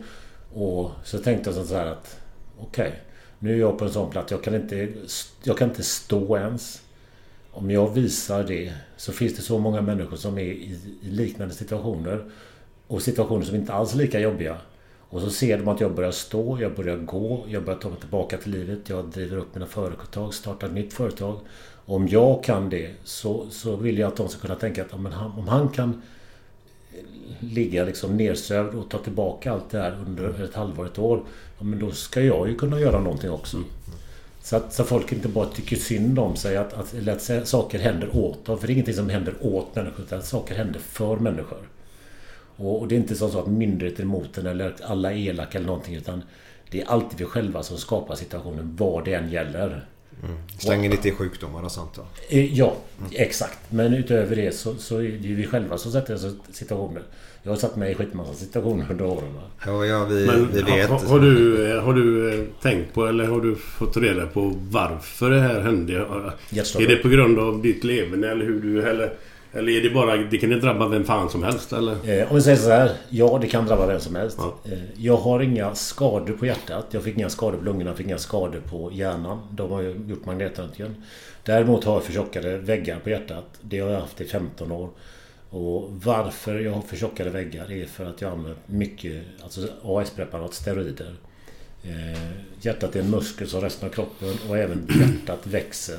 Och 0.55 0.91
så 1.05 1.19
tänkte 1.19 1.51
jag 1.51 1.67
så 1.67 1.75
här 1.77 1.87
att 1.87 2.21
okej, 2.59 2.93
nu 3.39 3.55
är 3.55 3.59
jag 3.59 3.79
på 3.79 3.85
en 3.85 3.93
sån 3.93 4.11
plats. 4.11 4.33
Jag 4.33 4.43
kan 4.45 4.55
inte, 4.55 4.89
jag 5.43 5.59
kan 5.59 5.69
inte 5.69 5.83
stå 5.83 6.37
ens. 6.37 6.83
Om 7.51 7.71
jag 7.71 7.95
visar 7.95 8.45
det 8.45 8.73
så 8.97 9.13
finns 9.13 9.37
det 9.37 9.43
så 9.43 9.59
många 9.59 9.81
människor 9.81 10.17
som 10.17 10.39
är 10.39 10.43
i, 10.43 10.79
i 11.03 11.11
liknande 11.11 11.55
situationer. 11.55 12.25
Och 12.87 13.03
situationer 13.03 13.45
som 13.45 13.57
inte 13.57 13.73
alls 13.73 13.95
är 13.95 13.99
lika 13.99 14.21
jobbiga. 14.21 14.57
Och 15.11 15.21
så 15.21 15.31
ser 15.31 15.59
de 15.59 15.69
att 15.69 15.81
jag 15.81 15.95
börjar 15.95 16.11
stå, 16.11 16.59
jag 16.61 16.75
börjar 16.75 16.97
gå, 16.97 17.45
jag 17.49 17.65
börjar 17.65 17.79
ta 17.79 17.89
mig 17.89 18.01
tillbaka 18.01 18.37
till 18.39 18.53
livet. 18.53 18.89
Jag 18.89 19.05
driver 19.05 19.37
upp 19.37 19.55
mina 19.55 19.67
företag, 19.67 20.35
startar 20.35 20.67
ett 20.67 20.73
nytt 20.73 20.93
företag. 20.93 21.41
Om 21.87 22.09
jag 22.09 22.45
kan 22.45 22.71
det 22.71 22.91
så, 23.05 23.47
så 23.51 23.77
vill 23.77 23.99
jag 23.99 24.09
att 24.09 24.17
de 24.17 24.29
ska 24.29 24.41
kunna 24.41 24.55
tänka 24.55 24.83
att 24.83 25.01
men 25.01 25.13
han, 25.13 25.31
om 25.31 25.49
han 25.49 25.69
kan 25.69 26.03
ligga 27.41 27.85
liksom 27.85 28.17
nersövd 28.17 28.75
och 28.75 28.91
ta 28.91 28.99
tillbaka 28.99 29.53
allt 29.53 29.71
det 29.71 29.79
här 29.79 29.97
under 30.07 30.45
ett 30.45 30.55
halvår, 30.55 30.87
ett 30.87 30.99
år. 30.99 31.23
Ja, 31.59 31.65
men 31.65 31.79
då 31.79 31.91
ska 31.91 32.21
jag 32.21 32.49
ju 32.49 32.55
kunna 32.55 32.81
göra 32.81 33.01
någonting 33.01 33.31
också. 33.31 33.63
Så 34.43 34.57
att 34.57 34.73
så 34.73 34.85
folk 34.85 35.13
inte 35.13 35.29
bara 35.29 35.47
tycker 35.47 35.77
synd 35.77 36.19
om 36.19 36.37
sig 36.37 36.57
att, 36.57 36.73
att, 36.73 36.95
eller 36.95 37.13
att 37.13 37.49
saker 37.49 37.79
händer 37.79 38.17
åt 38.17 38.45
dem. 38.45 38.59
För 38.59 38.67
det 38.67 38.71
är 38.71 38.75
ingenting 38.75 38.95
som 38.95 39.09
händer 39.09 39.35
åt 39.41 39.75
människor 39.75 40.05
utan 40.05 40.23
saker 40.23 40.55
händer 40.55 40.81
för 40.81 41.17
människor. 41.17 41.59
Och, 42.59 42.81
och 42.81 42.89
det 42.89 42.95
är 42.95 42.97
inte 42.97 43.15
så 43.15 43.39
att 43.39 43.47
myndigheter 43.47 44.01
är 44.01 44.05
emot 44.05 44.39
en 44.39 44.47
eller 44.47 44.75
alla 44.83 45.13
är 45.13 45.17
elaka 45.17 45.59
eller 45.59 45.67
någonting 45.67 45.95
utan 45.95 46.23
det 46.71 46.81
är 46.81 46.87
alltid 46.87 47.19
vi 47.19 47.25
själva 47.25 47.63
som 47.63 47.79
skapar 47.79 48.15
situationen 48.15 48.77
vad 48.79 49.05
det 49.05 49.15
än 49.15 49.31
gäller. 49.31 49.85
Slänger 50.59 50.91
lite 50.91 51.09
i 51.09 51.13
sjukdomar 51.13 51.63
och 51.63 51.73
sånt 51.73 51.95
då? 51.95 52.03
Eh, 52.29 52.55
Ja, 52.55 52.77
exakt. 53.13 53.59
Men 53.69 53.95
utöver 53.95 54.37
det 54.37 54.55
så, 54.55 54.75
så 54.75 54.97
är 54.99 55.03
det 55.03 55.29
ju 55.29 55.35
vi 55.35 55.47
själva 55.47 55.79
som 55.79 55.93
sätter 55.93 56.15
oss 56.15 56.25
i 56.25 56.53
situationer. 56.53 57.03
Jag 57.43 57.53
har 57.53 57.57
satt 57.57 57.77
mig 57.77 57.93
i 57.93 57.95
skitmassa 57.95 58.35
situationer 58.35 58.87
under 58.91 59.05
åren. 59.05 59.35
Ja, 59.67 59.87
ja 59.87 60.05
vi, 60.05 60.27
Men 60.27 60.49
vi 60.53 60.63
vet. 60.63 60.91
har, 60.91 60.99
har, 60.99 61.21
du, 61.21 61.67
eh, 61.73 61.83
har 61.83 61.93
du 61.93 62.35
eh, 62.35 62.45
tänkt 62.63 62.95
på 62.95 63.07
eller 63.07 63.27
har 63.27 63.41
du 63.41 63.57
fått 63.57 63.97
reda 63.97 64.27
på 64.27 64.53
varför 64.71 65.31
det 65.31 65.41
här 65.41 65.61
hände? 65.61 65.95
Är 65.95 66.89
det 66.89 66.97
på 66.97 67.09
grund 67.09 67.39
av 67.39 67.63
ditt 67.63 67.85
leverne 67.85 68.29
eller 68.29 68.45
hur 68.45 68.61
du... 68.61 68.83
Eller, 68.83 69.13
eller 69.59 69.73
är 69.73 69.83
det 69.83 69.91
bara... 69.91 70.17
Det 70.17 70.39
kan 70.39 70.51
det 70.51 70.61
drabba 70.61 70.89
vem 70.89 71.05
fan 71.05 71.31
som 71.31 71.43
helst 71.43 71.73
eller? 71.73 72.11
Eh, 72.11 72.31
om 72.31 72.37
vi 72.37 72.43
säger 72.43 72.57
så 72.57 72.71
här. 72.71 72.91
Ja, 73.09 73.39
det 73.41 73.47
kan 73.47 73.67
drabba 73.67 73.87
vem 73.87 74.01
som 74.01 74.17
helst. 74.17 74.39
Ja. 74.41 74.73
Eh, 74.73 74.79
jag 74.97 75.17
har 75.17 75.41
inga 75.41 75.75
skador 75.75 76.35
på 76.35 76.47
hjärtat. 76.47 76.87
Jag 76.91 77.03
fick 77.03 77.17
inga 77.17 77.31
skador 77.31 77.59
på 77.59 77.65
lungorna. 77.65 77.91
Jag 77.91 77.97
fick 77.97 78.07
inga 78.07 78.19
skador 78.19 78.61
på 78.71 78.91
hjärnan. 78.93 79.41
De 79.51 79.71
har 79.71 79.83
ju 79.83 80.01
gjort 80.09 80.27
magnetröntgen. 80.27 80.95
Däremot 81.45 81.85
har 81.85 81.93
jag 81.93 82.05
förtjockade 82.05 82.59
väggar 82.59 82.99
på 82.99 83.11
hjärtat. 83.11 83.45
Det 83.61 83.79
har 83.79 83.91
jag 83.91 84.01
haft 84.01 84.21
i 84.21 84.25
15 84.25 84.73
år. 84.73 84.91
Och 85.51 85.91
varför 86.05 86.59
jag 86.59 86.73
har 86.73 86.83
förtjockade 86.83 87.31
väggar 87.31 87.73
är 87.73 87.87
för 87.87 88.05
att 88.05 88.21
jag 88.21 88.33
använt 88.33 88.59
mycket 88.67 89.23
alltså 89.43 89.61
AS-preparat, 89.85 90.55
steroider. 90.55 91.15
Eh, 91.83 92.31
hjärtat 92.61 92.97
är 92.97 93.01
en 93.01 93.11
muskel 93.11 93.49
som 93.49 93.61
resten 93.61 93.89
av 93.89 93.93
kroppen 93.93 94.35
och 94.49 94.59
även 94.59 94.89
hjärtat 95.01 95.47
växer 95.47 95.99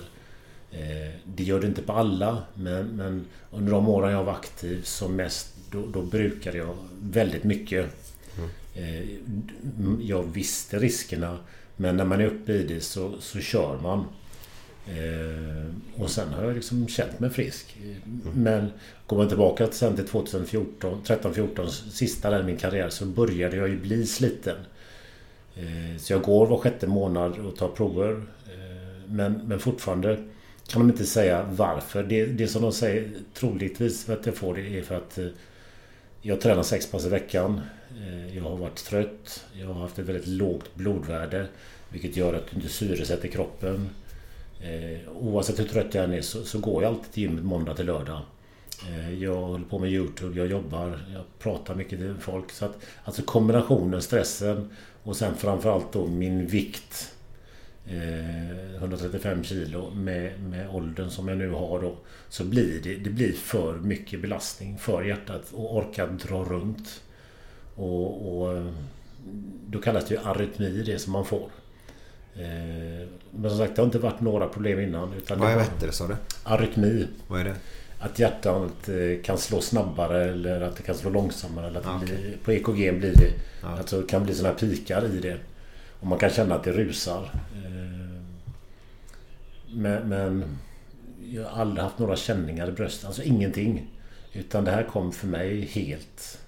det 1.23 1.43
gör 1.43 1.59
det 1.59 1.67
inte 1.67 1.81
på 1.81 1.93
alla 1.93 2.43
men, 2.53 2.87
men 2.87 3.25
under 3.51 3.71
de 3.71 3.89
åren 3.89 4.11
jag 4.11 4.23
var 4.23 4.33
aktiv 4.33 4.81
som 4.83 5.15
mest 5.15 5.55
då, 5.71 5.85
då 5.85 6.01
brukade 6.01 6.57
jag 6.57 6.75
väldigt 7.01 7.43
mycket. 7.43 7.85
Eh, 8.75 9.09
jag 10.01 10.23
visste 10.23 10.79
riskerna 10.79 11.37
men 11.75 11.97
när 11.97 12.05
man 12.05 12.21
är 12.21 12.25
uppe 12.25 12.51
i 12.53 12.63
det 12.63 12.81
så, 12.81 13.13
så 13.19 13.39
kör 13.39 13.79
man. 13.81 14.05
Eh, 14.87 16.01
och 16.01 16.09
sen 16.09 16.33
har 16.33 16.43
jag 16.43 16.55
liksom 16.55 16.87
känt 16.87 17.19
mig 17.19 17.29
frisk. 17.29 17.77
Men 18.33 18.71
går 19.07 19.17
man 19.17 19.27
tillbaka 19.27 19.67
sen 19.71 19.95
till 19.95 20.07
2014, 20.07 21.01
13-14, 21.05 21.67
sista 21.67 22.29
där 22.29 22.39
i 22.39 22.43
min 22.43 22.57
karriär 22.57 22.89
så 22.89 23.05
började 23.05 23.57
jag 23.57 23.69
ju 23.69 23.79
bli 23.79 24.05
sliten. 24.05 24.57
Eh, 25.55 25.97
så 25.97 26.13
jag 26.13 26.21
går 26.21 26.47
var 26.47 26.57
sjätte 26.57 26.87
månad 26.87 27.39
och 27.39 27.55
tar 27.55 27.67
prover. 27.67 28.11
Eh, 28.45 29.05
men, 29.07 29.33
men 29.33 29.59
fortfarande 29.59 30.17
kan 30.69 30.81
de 30.81 30.89
inte 30.89 31.05
säga 31.05 31.45
varför. 31.51 32.03
Det, 32.03 32.25
det 32.25 32.47
som 32.47 32.61
de 32.61 32.71
säger 32.71 33.09
troligtvis 33.33 34.05
för 34.05 34.13
att 34.13 34.25
jag 34.25 34.35
får 34.35 34.53
det 34.53 34.79
är 34.79 34.81
för 34.81 34.95
att 34.95 35.17
eh, 35.17 35.27
jag 36.21 36.41
tränar 36.41 36.63
sex 36.63 36.91
pass 36.91 37.05
i 37.05 37.09
veckan. 37.09 37.61
Eh, 37.97 38.37
jag 38.37 38.43
har 38.43 38.57
varit 38.57 38.85
trött. 38.85 39.45
Jag 39.53 39.67
har 39.67 39.73
haft 39.73 39.99
ett 39.99 40.05
väldigt 40.05 40.27
lågt 40.27 40.75
blodvärde. 40.75 41.47
Vilket 41.89 42.17
gör 42.17 42.33
att 42.33 42.47
du 42.49 42.55
inte 42.55 42.69
syresätter 42.69 43.27
kroppen. 43.27 43.89
Eh, 44.61 45.09
oavsett 45.15 45.59
hur 45.59 45.65
trött 45.65 45.93
jag 45.93 46.03
än 46.03 46.13
är 46.13 46.21
så, 46.21 46.43
så 46.43 46.59
går 46.59 46.83
jag 46.83 46.89
alltid 46.89 47.11
till 47.11 47.23
gymmet 47.23 47.43
måndag 47.43 47.75
till 47.75 47.85
lördag. 47.85 48.21
Jag 49.19 49.35
håller 49.35 49.65
på 49.65 49.79
med 49.79 49.91
Youtube, 49.91 50.39
jag 50.39 50.47
jobbar, 50.47 50.99
jag 51.13 51.23
pratar 51.39 51.75
mycket 51.75 51.99
till 51.99 52.15
folk. 52.19 52.51
Så 52.51 52.65
att, 52.65 52.77
alltså 53.03 53.21
kombinationen 53.21 54.01
stressen 54.01 54.69
och 55.03 55.15
sen 55.15 55.35
framförallt 55.35 55.93
då 55.93 56.07
min 56.07 56.47
vikt. 56.47 57.13
Eh, 57.91 58.75
135 58.75 59.43
kilo 59.43 59.89
med, 59.89 60.31
med 60.43 60.69
åldern 60.69 61.09
som 61.09 61.27
jag 61.27 61.37
nu 61.37 61.49
har 61.49 61.81
då. 61.81 61.95
Så 62.29 62.43
blir 62.43 62.79
det, 62.83 62.95
det 62.95 63.09
blir 63.09 63.33
för 63.33 63.75
mycket 63.75 64.21
belastning 64.21 64.77
för 64.77 65.03
hjärtat 65.03 65.41
och 65.53 65.75
orka 65.77 66.05
dra 66.07 66.43
runt. 66.43 67.01
Och, 67.75 68.41
och 68.41 68.65
då 69.67 69.79
kallas 69.81 70.05
det 70.07 70.13
ju 70.15 70.21
arytmi 70.23 70.83
det 70.85 70.99
som 70.99 71.13
man 71.13 71.25
får. 71.25 71.49
Eh, 72.35 73.07
men 73.31 73.49
som 73.49 73.57
sagt 73.59 73.75
det 73.75 73.81
har 73.81 73.85
inte 73.85 73.99
varit 73.99 74.21
några 74.21 74.47
problem 74.47 74.79
innan. 74.79 75.13
Utan 75.13 75.39
Vad 75.39 75.49
hette 75.49 75.85
det 75.85 75.91
sa 75.91 76.07
du? 76.07 76.15
arytmi. 76.43 77.07
Vad 77.27 77.39
är 77.41 77.45
det? 77.45 77.55
Att 77.99 78.19
hjärtat 78.19 78.89
eh, 78.89 79.21
kan 79.23 79.37
slå 79.37 79.61
snabbare 79.61 80.23
eller 80.31 80.61
att 80.61 80.75
det 80.77 80.83
kan 80.83 80.95
slå 80.95 81.09
långsammare. 81.09 81.67
Eller 81.67 81.79
att 81.79 81.87
Ah, 81.87 81.99
okej. 82.03 82.17
blir, 82.17 82.37
på 82.43 82.51
EKG 82.51 82.99
blir 82.99 83.13
det... 83.15 83.31
Ja. 83.61 83.77
Alltså 83.77 84.01
det 84.01 84.07
kan 84.07 84.23
bli 84.23 84.35
sådana 84.35 84.55
pikar 84.55 85.05
i 85.05 85.19
det. 85.19 85.37
Och 85.99 86.07
man 86.07 86.19
kan 86.19 86.29
känna 86.29 86.55
att 86.55 86.63
det 86.63 86.71
rusar. 86.71 87.31
Eh, 87.55 88.21
Men, 89.71 90.09
men 90.09 90.57
jag 91.33 91.43
har 91.49 91.61
aldrig 91.61 91.83
haft 91.83 91.99
några 91.99 92.15
känningar 92.15 92.69
i 92.69 92.71
bröstet. 92.71 93.05
Alltså 93.05 93.23
ingenting. 93.23 93.87
Utan 94.33 94.63
det 94.63 94.71
här 94.71 94.83
kom 94.83 95.11
för 95.11 95.27
mig 95.27 95.65
helt... 95.65 96.39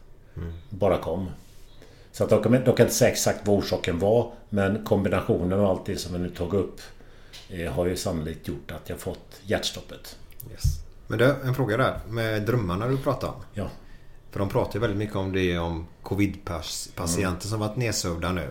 Bara 0.69 0.97
kom. 0.97 1.29
Så 2.11 2.23
att 2.23 2.29
de 2.29 2.43
kan, 2.43 2.51
de 2.51 2.63
kan 2.63 2.85
inte 2.85 2.93
säga 2.93 3.11
exakt 3.11 3.47
vad 3.47 3.57
orsaken 3.57 3.99
var. 3.99 4.33
Men 4.49 4.85
kombinationen 4.85 5.59
av 5.59 5.65
allt 5.65 5.85
det 5.85 5.95
som 5.97 6.13
jag 6.13 6.21
nu 6.21 6.29
tagit 6.29 6.53
upp 6.53 6.81
eh, 7.49 7.71
har 7.73 7.85
ju 7.85 7.95
sannolikt 7.95 8.47
gjort 8.47 8.71
att 8.71 8.89
jag 8.89 8.99
fått 8.99 9.41
hjärtstoppet. 9.43 10.17
Yes. 10.51 10.63
Men 11.07 11.19
du, 11.19 11.35
en 11.43 11.55
fråga 11.55 11.77
där. 11.77 11.99
Med 12.09 12.41
drömmarna 12.45 12.87
du 12.87 12.97
pratar 12.97 13.27
om. 13.27 13.43
Ja. 13.53 13.69
För 14.31 14.39
de 14.39 14.49
pratar 14.49 14.73
ju 14.73 14.79
väldigt 14.79 14.97
mycket 14.97 15.15
om 15.15 15.33
det 15.33 15.57
om 15.57 15.87
covid-patienter 16.03 17.47
som 17.47 17.59
varit 17.59 17.75
nedsövda 17.75 18.31
nu. 18.31 18.49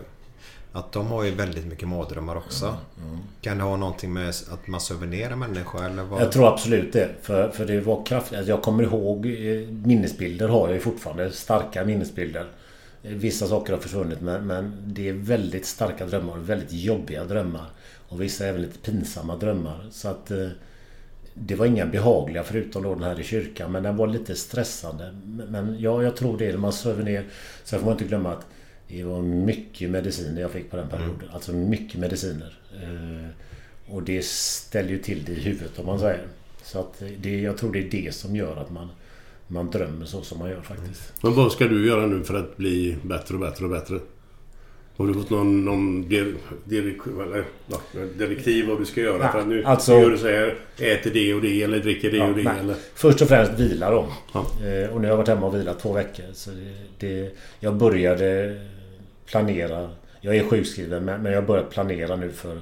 Att 0.73 0.91
de 0.91 1.07
har 1.07 1.23
ju 1.23 1.31
väldigt 1.31 1.65
mycket 1.65 1.87
mardrömmar 1.87 2.35
också. 2.35 2.75
Kan 3.41 3.57
det 3.57 3.63
ha 3.63 3.77
någonting 3.77 4.13
med 4.13 4.29
att 4.29 4.67
man 4.67 4.81
söver 4.81 5.07
ner 5.07 5.29
en 5.31 5.39
människa 5.39 5.85
eller 5.85 6.03
vad? 6.03 6.21
Jag 6.21 6.31
tror 6.31 6.47
absolut 6.53 6.93
det. 6.93 7.09
För, 7.21 7.49
för 7.49 7.65
det 7.65 7.81
var 7.81 8.05
kraftigt. 8.05 8.37
Alltså 8.37 8.51
jag 8.51 8.61
kommer 8.61 8.83
ihåg 8.83 9.25
eh, 9.25 9.67
minnesbilder 9.85 10.47
har 10.47 10.67
jag 10.67 10.73
ju 10.73 10.79
fortfarande. 10.79 11.31
Starka 11.31 11.85
minnesbilder. 11.85 12.45
Eh, 13.03 13.11
Vissa 13.11 13.47
saker 13.47 13.73
har 13.73 13.79
försvunnit 13.79 14.21
men, 14.21 14.47
men 14.47 14.73
det 14.85 15.09
är 15.09 15.13
väldigt 15.13 15.65
starka 15.65 16.05
drömmar. 16.05 16.37
Väldigt 16.37 16.71
jobbiga 16.71 17.23
drömmar. 17.23 17.65
Och 18.09 18.21
vissa 18.21 18.45
även 18.47 18.61
lite 18.61 18.79
pinsamma 18.79 19.35
drömmar. 19.35 19.87
Så 19.91 20.07
att 20.07 20.31
eh, 20.31 20.47
det 21.33 21.55
var 21.55 21.65
inga 21.65 21.85
behagliga 21.85 22.43
förutom 22.43 22.83
då 22.83 22.93
den 22.95 23.03
här 23.03 23.19
i 23.19 23.23
kyrkan. 23.23 23.71
Men 23.71 23.83
den 23.83 23.97
var 23.97 24.07
lite 24.07 24.35
stressande. 24.35 25.11
Men- 25.49 25.75
ja, 25.79 26.03
jag 26.03 26.15
tror 26.15 26.37
det. 26.37 26.57
Man 26.57 26.73
söver 26.73 27.03
ner. 27.03 27.25
Sen 27.63 27.79
får 27.79 27.85
man 27.85 27.93
inte 27.93 28.05
glömma 28.05 28.31
att 28.31 28.45
det 28.91 29.03
var 29.03 29.21
mycket 29.21 29.89
mediciner 29.89 30.41
jag 30.41 30.51
fick 30.51 30.71
på 30.71 30.77
den 30.77 30.89
perioden. 30.89 31.29
Alltså 31.33 31.53
mycket 31.53 31.99
mediciner. 31.99 32.57
Eh, 32.83 33.29
och 33.93 34.03
det 34.03 34.25
ställer 34.25 34.89
ju 34.89 34.97
till 34.97 35.23
det 35.25 35.31
i 35.31 35.39
huvudet 35.39 35.79
om 35.79 35.85
man 35.85 35.99
säger. 35.99 36.27
Så 36.63 36.79
att 36.79 37.03
det, 37.17 37.41
jag 37.41 37.57
tror 37.57 37.73
det 37.73 37.79
är 37.79 37.91
det 37.91 38.13
som 38.15 38.35
gör 38.35 38.55
att 38.55 38.71
man, 38.71 38.87
man 39.47 39.71
drömmer 39.71 40.05
så 40.05 40.21
som 40.21 40.39
man 40.39 40.49
gör 40.49 40.61
faktiskt. 40.61 41.13
Men 41.23 41.33
vad 41.33 41.51
ska 41.51 41.67
du 41.67 41.87
göra 41.87 42.05
nu 42.05 42.23
för 42.23 42.33
att 42.33 42.57
bli 42.57 42.97
bättre 43.03 43.35
och 43.35 43.41
bättre 43.41 43.65
och 43.65 43.71
bättre? 43.71 43.99
Har 44.97 45.07
du 45.07 45.13
fått 45.13 45.29
någon, 45.29 45.65
någon 45.65 46.09
dir, 46.09 46.35
dir, 46.63 46.95
eller, 47.21 47.45
ja, 47.67 47.81
direktiv 48.17 48.67
vad 48.67 48.79
du 48.79 48.85
ska 48.85 49.01
göra? 49.01 49.23
Ja, 49.23 49.31
för 49.31 49.39
att 49.39 49.47
nu 49.47 49.63
alltså- 49.63 49.93
gör 49.93 50.09
du 50.09 50.17
så 50.17 50.27
här, 50.27 50.57
äter 50.77 51.11
det 51.13 51.33
och 51.33 51.41
det 51.41 51.63
eller 51.63 51.79
dricker 51.79 52.11
det 52.11 52.17
Ja, 52.17 52.27
och 52.27 52.35
det 52.35 52.43
nej. 52.43 52.59
eller... 52.59 52.75
Först 52.95 53.21
och 53.21 53.27
främst 53.27 53.59
vila 53.59 53.91
då. 53.91 54.07
Ja. 54.33 54.39
Eh, 54.39 54.89
och 54.89 55.01
nu 55.01 55.07
har 55.07 55.11
jag 55.11 55.17
varit 55.17 55.27
hemma 55.27 55.47
och 55.47 55.55
vilat 55.55 55.79
två 55.79 55.93
veckor. 55.93 56.25
Så 56.33 56.49
det, 56.49 57.07
det, 57.07 57.35
jag 57.59 57.75
började 57.75 58.59
Planerar. 59.31 59.89
Jag 60.21 60.35
är 60.35 60.43
sjukskriven 60.43 61.05
men, 61.05 61.25
jag 61.25 61.45
börjar 61.45 61.63
planera 61.63 62.15
nu 62.15 62.31
för 62.31 62.59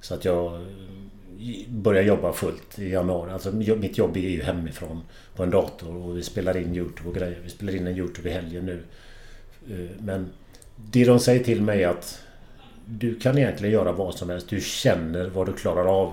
så 0.00 0.14
att 0.14 0.24
jag 0.24 0.54
eh, 0.54 0.60
börjar 1.68 2.02
jobba 2.02 2.32
fullt 2.32 2.78
i 2.78 2.90
januari. 2.90 3.32
Alltså 3.32 3.52
mitt 3.52 3.98
jobb 3.98 4.16
är 4.16 4.20
ju 4.20 4.42
hemifrån 4.42 5.02
på 5.36 5.42
en 5.42 5.50
dator 5.50 5.96
och 5.96 6.18
vi 6.18 6.22
spelar 6.22 6.56
in 6.56 6.76
Youtube 6.76 7.08
och 7.08 7.14
grejer. 7.14 7.38
Vi 7.44 7.50
spelar 7.50 7.76
in 7.76 7.86
en 7.86 7.96
Youtube 7.96 8.28
i 8.28 8.32
helgen 8.32 8.66
nu. 8.66 8.82
Eh, 9.70 9.96
men 10.00 10.30
det 10.76 11.04
de 11.04 11.20
säger 11.20 11.44
till 11.44 11.62
mig 11.62 11.82
är 11.82 11.88
att 11.88 12.22
du 12.86 13.18
kan 13.18 13.38
egentligen 13.38 13.74
göra 13.74 13.92
vad 13.92 14.14
som 14.14 14.30
helst. 14.30 14.48
Du 14.48 14.60
känner 14.60 15.28
vad 15.28 15.46
du 15.46 15.52
klarar 15.52 15.86
av. 16.02 16.12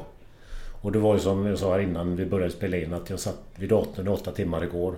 Och 0.81 0.91
det 0.91 0.99
var 0.99 1.13
ju 1.13 1.19
som 1.19 1.45
jag 1.45 1.59
sa 1.59 1.71
här 1.71 1.79
innan 1.79 2.15
vi 2.15 2.25
började 2.25 2.53
spela 2.53 2.77
in 2.77 2.93
att 2.93 3.09
jag 3.09 3.19
satt 3.19 3.39
vid 3.55 3.69
datorn 3.69 4.07
i 4.07 4.09
åtta 4.09 4.31
timmar 4.31 4.63
igår. 4.63 4.95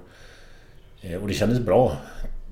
Eh, 1.01 1.21
och 1.21 1.27
det 1.27 1.33
kändes 1.33 1.59
bra. 1.59 1.97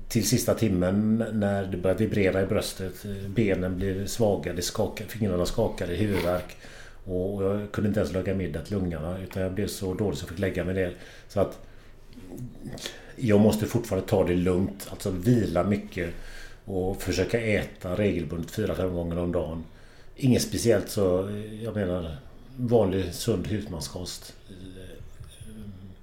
Till 0.08 0.28
sista 0.28 0.54
timmen 0.54 1.24
när 1.32 1.64
det 1.66 1.76
börjar 1.76 1.96
vibrera 1.96 2.42
i 2.42 2.46
bröstet. 2.46 3.04
Benen 3.28 3.76
blir 3.76 4.06
svaga, 4.06 4.52
det 4.52 4.62
skakar, 4.62 5.04
fingrarna 5.04 5.46
skakade, 5.46 5.94
huvudvärk. 5.94 6.56
Och 7.04 7.44
jag 7.44 7.72
kunde 7.72 7.88
inte 7.88 8.00
ens 8.00 8.12
laga 8.12 8.34
middag 8.34 8.60
till 8.60 8.76
lungorna 8.76 9.18
utan 9.18 9.42
jag 9.42 9.52
blev 9.52 9.66
så 9.66 9.94
dålig 9.94 10.18
så 10.18 10.22
jag 10.22 10.28
fick 10.28 10.38
lägga 10.38 10.64
mig 10.64 10.74
ner. 10.74 10.94
Så 11.28 11.40
att 11.40 11.58
jag 13.16 13.40
måste 13.40 13.66
fortfarande 13.66 14.08
ta 14.08 14.24
det 14.24 14.34
lugnt. 14.34 14.88
Alltså 14.90 15.10
vila 15.10 15.64
mycket. 15.64 16.10
Och 16.64 17.02
försöka 17.02 17.40
äta 17.40 17.96
regelbundet 17.96 18.50
fyra 18.50 18.74
fem 18.74 18.94
gånger 18.94 19.18
om 19.18 19.32
dagen. 19.32 19.64
Inget 20.16 20.42
speciellt 20.42 20.90
så, 20.90 21.30
jag 21.62 21.74
menar 21.74 22.16
vanlig 22.56 23.14
sund 23.14 23.46
husmanskost. 23.46 24.34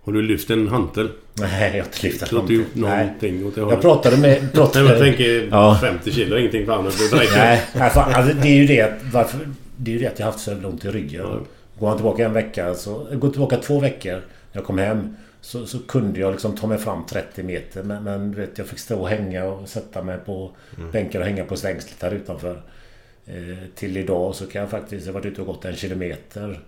Har 0.03 0.13
du 0.13 0.21
lyft 0.21 0.49
en 0.49 0.67
hantel? 0.67 1.09
Nej, 1.33 1.49
jag 1.77 1.83
har 1.83 1.87
inte 1.87 2.07
lyft 2.07 2.29
Du 2.29 2.35
har 2.35 2.41
inte 2.41 2.53
en 2.53 2.59
gjort 2.59 2.75
någonting 2.75 3.45
åt 3.45 3.55
det 3.55 3.61
Jag 3.61 3.65
hållet? 3.65 3.81
pratade 3.81 4.17
med... 4.17 4.29
Nej 4.41 4.51
Pratade 4.53 4.85
men 4.85 4.93
jag 4.93 5.01
tänker 5.01 5.47
Ja. 5.51 5.77
50 5.81 6.11
kilo 6.11 6.37
ingenting 6.37 6.65
för 6.65 7.17
räcker. 7.17 7.37
Nej, 7.37 7.61
nej 7.75 7.81
alltså, 7.95 8.33
det 8.41 8.47
är 8.47 8.55
ju 8.55 8.65
det. 8.67 8.93
Varför, 9.13 9.39
det 9.77 9.91
är 9.91 9.93
ju 9.93 9.99
det 9.99 10.07
att 10.07 10.19
jag 10.19 10.25
har 10.25 10.31
haft 10.31 10.43
så 10.43 10.51
jävla 10.51 10.67
ont 10.67 10.85
i 10.85 10.87
ryggen. 10.87 11.21
Ja. 11.21 11.39
Går 11.79 11.87
man 11.87 11.97
tillbaka 11.97 12.25
en 12.25 12.33
vecka 12.33 12.73
så... 12.73 13.07
Går 13.13 13.29
tillbaka 13.29 13.57
två 13.57 13.79
veckor. 13.79 14.11
När 14.13 14.21
jag 14.51 14.63
kom 14.63 14.77
hem. 14.77 15.15
Så, 15.41 15.65
så 15.65 15.79
kunde 15.79 16.19
jag 16.19 16.31
liksom 16.31 16.55
ta 16.57 16.67
mig 16.67 16.77
fram 16.77 17.05
30 17.05 17.43
meter. 17.43 17.83
Men, 17.83 18.03
men 18.03 18.31
du 18.31 18.37
vet, 18.41 18.57
jag 18.57 18.67
fick 18.67 18.79
stå 18.79 18.99
och 18.99 19.09
hänga 19.09 19.45
och 19.45 19.69
sätta 19.69 20.03
mig 20.03 20.17
på 20.25 20.51
bänken 20.91 21.21
och 21.21 21.27
hänga 21.27 21.45
på 21.45 21.55
stängslet 21.55 21.95
här 22.01 22.11
utanför. 22.11 22.61
Eh, 23.25 23.57
till 23.75 23.97
idag 23.97 24.35
så 24.35 24.45
kan 24.47 24.61
jag 24.61 24.69
faktiskt... 24.69 25.05
Jag 25.05 25.13
har 25.13 25.19
varit 25.19 25.31
ute 25.31 25.41
och 25.41 25.47
gått 25.47 25.65
en 25.65 25.75
kilometer. 25.75 26.59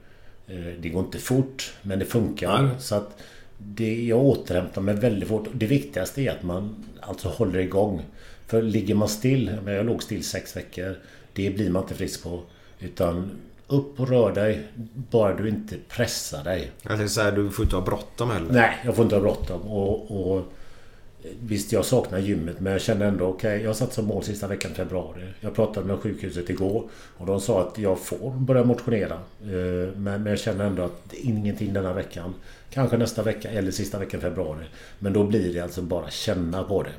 Eh, 0.48 0.74
det 0.80 0.90
går 0.90 1.04
inte 1.04 1.18
fort, 1.18 1.74
men 1.82 2.00
det 2.00 2.06
funkar. 2.06 2.62
Nej. 2.62 2.72
Så 2.80 2.96
att 2.96 3.18
det, 3.58 4.04
jag 4.04 4.20
återhämtar 4.20 4.82
mig 4.82 4.96
väldigt 4.96 5.30
fort. 5.30 5.48
Det 5.54 5.66
viktigaste 5.66 6.22
är 6.22 6.32
att 6.32 6.44
man 6.44 6.86
alltså 7.00 7.30
håller 7.30 7.60
igång. 7.60 8.02
För 8.48 8.62
ligger 8.62 8.96
man 8.96 9.08
still, 9.10 9.58
jag 9.66 9.86
låg 9.86 10.04
still 10.04 10.24
sex 10.24 10.58
veckor. 10.58 10.96
Det 11.34 11.50
blir 11.50 11.70
man 11.70 11.84
inte 11.84 11.96
frisk 11.96 12.24
på. 12.24 12.42
Utan 12.80 13.32
upp 13.68 14.00
och 14.00 14.10
rör 14.10 14.32
dig. 14.32 14.68
Bara 15.12 15.36
du 15.36 15.50
inte 15.50 15.76
pressar 15.90 16.44
dig. 16.44 16.72
Jag 16.82 16.98
tänkte 16.98 17.10
säga, 17.10 17.32
du 17.32 17.50
får 17.50 17.66
inte 17.66 17.76
ha 17.76 17.84
bråttom 17.84 18.30
heller. 18.30 18.54
Nej, 18.54 18.82
jag 18.86 18.96
får 18.96 19.04
inte 19.04 19.16
ha 19.16 19.22
bråttom. 19.22 19.62
Och, 19.62 20.12
och 20.36 20.54
Visst, 21.40 21.72
jag 21.72 21.86
saknar 21.86 22.20
gymmet 22.20 22.60
men 22.60 22.72
jag 22.72 22.82
kände 22.82 23.06
ändå 23.06 23.26
okej. 23.26 23.62
jag 23.64 23.76
satt 23.76 23.94
som 23.94 24.06
mål 24.06 24.24
sista 24.24 24.48
veckan 24.48 24.72
i 24.72 24.76
februari. 24.76 25.24
Jag 25.40 25.56
pratade 25.56 25.86
med 25.88 26.00
sjukhuset 26.00 26.50
igår 26.50 26.84
och 27.18 27.26
de 27.26 27.42
sa 27.42 27.62
att 27.62 27.78
jag 27.78 28.00
får 28.00 28.32
börja 28.32 28.64
motionera. 28.64 29.14
Eh, 29.44 29.98
Men, 29.98 30.26
jag 30.26 30.40
känner 30.40 30.66
ändå 30.66 30.84
att 30.84 31.02
det 31.10 31.18
är 31.18 31.26
ingenting 31.26 31.74
denna 31.74 31.94
veckan. 31.94 32.34
Kanske 32.70 32.98
nästa 32.98 33.24
vecka 33.24 33.50
eller 33.50 33.72
sista 33.72 34.00
veckan 34.00 34.20
i 34.20 34.24
februari. 34.24 34.66
Men 35.00 35.14
då 35.14 35.24
blir 35.24 35.54
det 35.54 35.60
alltså 35.60 35.82
bara 35.82 36.10
känna 36.10 36.64
på 36.64 36.84
det. 36.84 36.92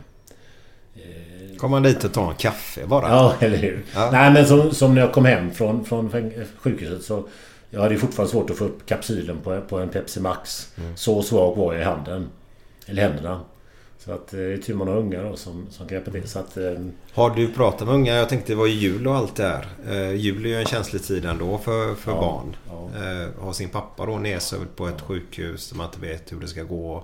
Kom 1.58 1.70
man 1.70 1.82
dit 1.82 2.04
och 2.04 2.12
ta 2.12 2.30
en 2.30 2.36
kaffe 2.36 2.86
bara? 2.86 3.08
Ja, 3.08 3.34
eller 3.40 3.56
hur? 3.58 3.84
Ja. 3.94 4.10
Nej, 4.12 4.32
men 4.32 4.46
som, 4.46 4.70
som 4.70 4.94
när 4.94 5.00
jag 5.00 5.12
kom 5.12 5.24
hem 5.24 5.50
från, 5.50 5.84
från 5.84 6.10
fäng- 6.10 6.44
sjukhuset 6.56 7.02
så... 7.02 7.28
Jag 7.70 7.80
hade 7.80 7.96
fortfarande 7.96 8.30
svårt 8.32 8.50
att 8.50 8.56
få 8.56 8.64
upp 8.64 8.86
kapsylen 8.86 9.38
på, 9.44 9.60
på 9.68 9.78
en 9.78 9.88
Pepsi 9.88 10.20
Max. 10.20 10.72
Så 10.94 11.22
svag 11.22 11.56
var 11.56 11.72
jag 11.72 11.82
i 11.82 11.84
handen. 11.84 12.28
Eller 12.86 13.02
händerna. 13.02 13.40
Så 14.04 14.12
att 14.12 14.32
eh, 14.34 14.38
det 14.38 14.52
är 14.52 14.56
tur 14.56 14.74
man 14.74 14.88
har 14.88 14.96
ungar 14.96 15.24
då 15.24 15.36
som, 15.36 15.66
som 15.70 15.88
kan 15.88 15.94
hjälpa 15.96 16.10
till. 16.10 16.28
Så 16.28 16.38
att, 16.38 16.56
eh, 16.56 16.72
Har 17.12 17.30
du 17.30 17.52
pratat 17.52 17.86
med 17.86 17.94
unga? 17.96 18.14
Jag 18.14 18.28
tänkte 18.28 18.52
det 18.52 18.56
var 18.56 18.66
ju 18.66 18.72
jul 18.72 19.06
och 19.06 19.14
allt 19.16 19.36
det 19.36 19.42
här. 19.42 19.66
Eh, 19.88 20.14
jul 20.14 20.44
är 20.44 20.48
ju 20.48 20.56
en 20.56 20.64
känslig 20.66 21.02
tid 21.02 21.24
ändå 21.24 21.58
för, 21.58 21.94
för 21.94 22.12
Ja, 22.12 22.20
barn. 22.20 22.56
ja. 22.68 23.04
Eh, 23.04 23.44
har 23.44 23.52
sin 23.52 23.68
pappa 23.68 24.06
då 24.06 24.16
nedsövd 24.18 24.76
på 24.76 24.88
ett 24.88 25.00
sjukhus 25.00 25.70
där 25.70 25.76
man 25.76 25.86
inte 25.86 26.00
vet 26.00 26.32
hur 26.32 26.40
det 26.40 26.48
ska 26.48 26.62
gå. 26.62 26.96
Är 26.96 27.02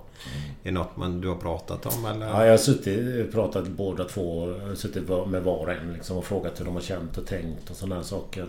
det 0.63 0.71
något 0.71 0.97
man, 0.97 1.21
du 1.21 1.29
har 1.29 1.37
pratat 1.37 1.87
om 1.97 2.05
eller? 2.05 2.27
Ja, 2.27 2.45
jag 2.45 2.53
har 2.53 2.59
suttit 2.59 3.33
pratat 3.33 3.69
båda 3.69 4.05
två. 4.05 4.55
Suttit 4.77 5.09
med 5.27 5.43
var 5.43 5.57
och 5.57 5.71
en 5.73 5.93
liksom, 5.93 6.17
och 6.17 6.25
frågat 6.25 6.61
hur 6.61 6.65
de 6.65 6.75
har 6.75 6.83
känt 6.83 7.19
och 7.19 7.27
tänkt 7.27 7.71
och 7.71 7.77
sådana 7.77 7.95
här 7.95 8.03
saker. 8.03 8.47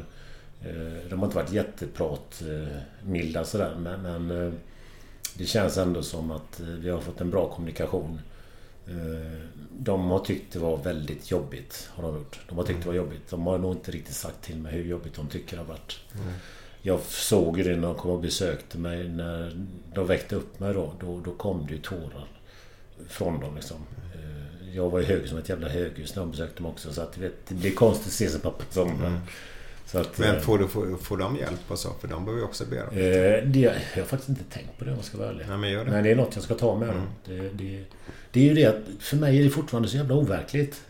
Eh, 0.61 1.09
De 1.09 1.19
har 1.19 1.25
inte 1.25 1.35
varit 1.37 1.51
jätteprat 1.51 2.41
eh, 2.41 2.77
milda 3.09 3.43
sådär 3.43 3.75
men, 3.79 4.01
men 4.27 4.53
det 5.37 5.45
känns 5.45 5.77
ändå 5.77 6.01
som 6.01 6.31
att 6.31 6.59
vi 6.59 6.89
har 6.89 6.99
fått 6.99 7.21
en 7.21 7.29
bra 7.29 7.49
kommunikation. 7.49 8.19
Eh, 8.91 9.37
De 9.69 10.09
har 10.11 10.19
tyckt 10.19 10.53
det 10.53 10.59
var 10.59 10.77
väldigt 10.77 11.31
jobbigt. 11.31 11.89
Har 11.93 12.03
de 12.03 12.15
gjort. 12.17 12.39
De 12.49 12.57
har 12.57 12.65
tyckt 12.65 12.81
det 12.81 12.87
var 12.87 12.95
jobbigt. 12.95 13.29
De 13.29 13.47
har 13.47 13.57
nog 13.57 13.71
inte 13.75 13.91
riktigt 13.91 14.15
sagt 14.15 14.41
till 14.43 14.55
mig 14.57 14.73
hur 14.73 14.83
jobbigt 14.85 15.15
de 15.15 15.27
tycker 15.27 15.57
det 15.57 15.63
har 15.63 15.67
varit. 15.69 15.99
Jag 16.81 16.99
såg 17.01 17.57
ju 17.57 17.63
det 17.63 17.75
när 17.75 17.87
de 17.87 17.95
kom 17.95 18.11
och 18.11 18.21
besökte 18.21 18.77
mig. 18.77 19.09
När 19.09 19.65
de 19.93 20.07
väckte 20.07 20.35
upp 20.35 20.59
mig 20.59 20.73
då. 20.73 20.93
Då, 20.99 21.19
då 21.25 21.31
kom 21.31 21.65
det 21.67 21.73
ju 21.73 21.81
tårar 21.81 22.27
från 23.07 23.39
dem 23.39 23.55
liksom. 23.55 23.77
Eh, 24.15 24.75
Jag 24.75 24.89
var 24.89 24.99
ju 24.99 25.05
hög 25.05 25.27
som 25.29 25.37
ett 25.37 25.49
jävla 25.49 25.69
höghus 25.69 26.15
när 26.15 26.21
de 26.23 26.31
besökte 26.31 26.61
mig 26.61 26.69
också. 26.71 26.93
Så 26.93 27.01
att, 27.01 27.17
vet, 27.17 27.33
det 27.47 27.55
blir 27.55 27.71
konstigt 27.75 28.07
att 28.07 28.13
se 28.13 28.29
sin 28.29 28.39
pappa 28.41 28.63
som... 28.69 28.89
Så 28.89 29.60
att, 29.99 30.17
Men 30.17 30.35
eh, 30.35 30.41
får, 30.41 30.57
du, 30.57 30.67
får, 30.67 30.97
får 30.97 31.17
de 31.17 31.35
hjälp 31.35 31.61
och 31.67 31.79
så? 31.79 31.89
För 32.01 32.07
de 32.07 32.25
behöver 32.25 32.41
ju 32.41 32.47
också 32.47 32.65
be 32.65 32.75
dem. 32.75 32.89
Eh, 32.89 33.45
det, 33.45 33.59
jag 33.95 34.01
har 34.01 34.07
faktiskt 34.07 34.29
inte 34.29 34.43
tänkt 34.43 34.77
på 34.77 34.85
det 34.85 34.91
om 34.91 34.97
jag 34.97 35.05
ska 35.05 35.17
vara 35.17 35.29
ärlig. 35.29 35.45
Nej, 35.47 35.57
men 35.57 35.71
gör 35.71 35.85
det. 35.85 35.91
Men 35.91 36.03
det 36.03 36.11
är 36.11 36.15
något 36.15 36.35
jag 36.35 36.43
ska 36.43 36.53
ta 36.53 36.77
med 36.77 36.87
dem. 36.87 37.07
Det, 37.25 37.49
det, 37.49 37.83
det 38.31 38.39
är 38.39 38.43
ju 38.43 38.53
det 38.53 38.65
att 38.65 39.03
för 39.03 39.17
mig 39.17 39.39
är 39.39 39.43
det 39.43 39.49
fortfarande 39.49 39.89
så 39.89 39.97
jävla 39.97 40.15
overkligt. 40.15 40.81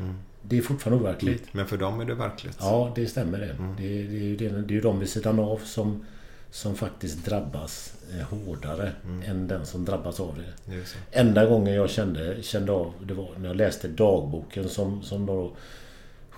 Det 0.42 0.58
är 0.58 0.62
fortfarande 0.62 1.04
overkligt. 1.04 1.44
Men 1.52 1.68
för 1.68 1.78
dem 1.78 2.00
är 2.00 2.06
det 2.06 2.14
verkligt. 2.14 2.58
Ja, 2.60 2.92
det 2.96 3.08
stämmer 3.08 3.40
det. 3.40 3.56
Det, 3.78 3.84
det, 3.84 4.18
är 4.18 4.24
ju 4.24 4.36
det, 4.36 4.50
det 4.50 4.74
är 4.74 4.76
ju 4.76 4.82
de 4.82 5.00
vid 5.00 5.10
sidan 5.10 5.40
av 5.40 5.58
som, 5.58 6.06
som 6.52 6.76
faktiskt 6.76 7.26
drabbas 7.26 7.94
eh, 8.14 8.38
hårdare 8.38 8.92
än 9.26 9.48
den 9.48 9.66
som 9.66 9.86
drabbas 9.86 10.20
av 10.20 10.36
det. 10.38 10.74
Det. 10.74 11.20
Enda 11.20 11.46
gången 11.46 11.74
jag 11.74 11.90
kände, 11.90 12.44
kände 12.44 12.72
av 12.72 12.94
det 13.04 13.14
var 13.14 13.30
när 13.38 13.48
jag 13.48 13.56
läste 13.56 13.88
dagboken 13.88 14.70
som, 14.70 15.04
som 15.04 15.26
då 15.26 15.52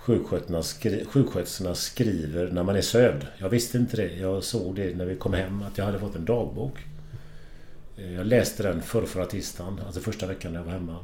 sjuksköterskorna, 0.04 0.62
skri, 0.62 1.04
sjuksköterskorna 1.04 1.74
skriver 1.74 2.50
när 2.50 2.62
man 2.62 2.76
är 2.76 2.80
sövd. 2.80 3.26
Jag 3.38 3.48
visste 3.48 3.78
inte 3.78 3.96
det. 3.96 4.14
Jag 4.14 4.44
såg 4.44 4.74
det 4.74 4.96
när 4.96 5.04
vi 5.04 5.16
kom 5.16 5.34
hem 5.34 5.62
att 5.62 5.78
jag 5.78 5.84
hade 5.84 5.98
fått 5.98 6.16
en 6.16 6.24
dagbok. 6.24 6.78
Eh, 7.96 8.14
jag 8.14 8.26
läste 8.26 8.62
den 8.62 8.82
förra, 8.82 9.06
förra 9.06 9.26
tisdagen, 9.26 9.80
alltså 9.86 10.00
första 10.00 10.26
veckan 10.26 10.52
när 10.52 10.60
jag 10.60 10.64
var 10.64 10.72
hemma. 10.72 10.98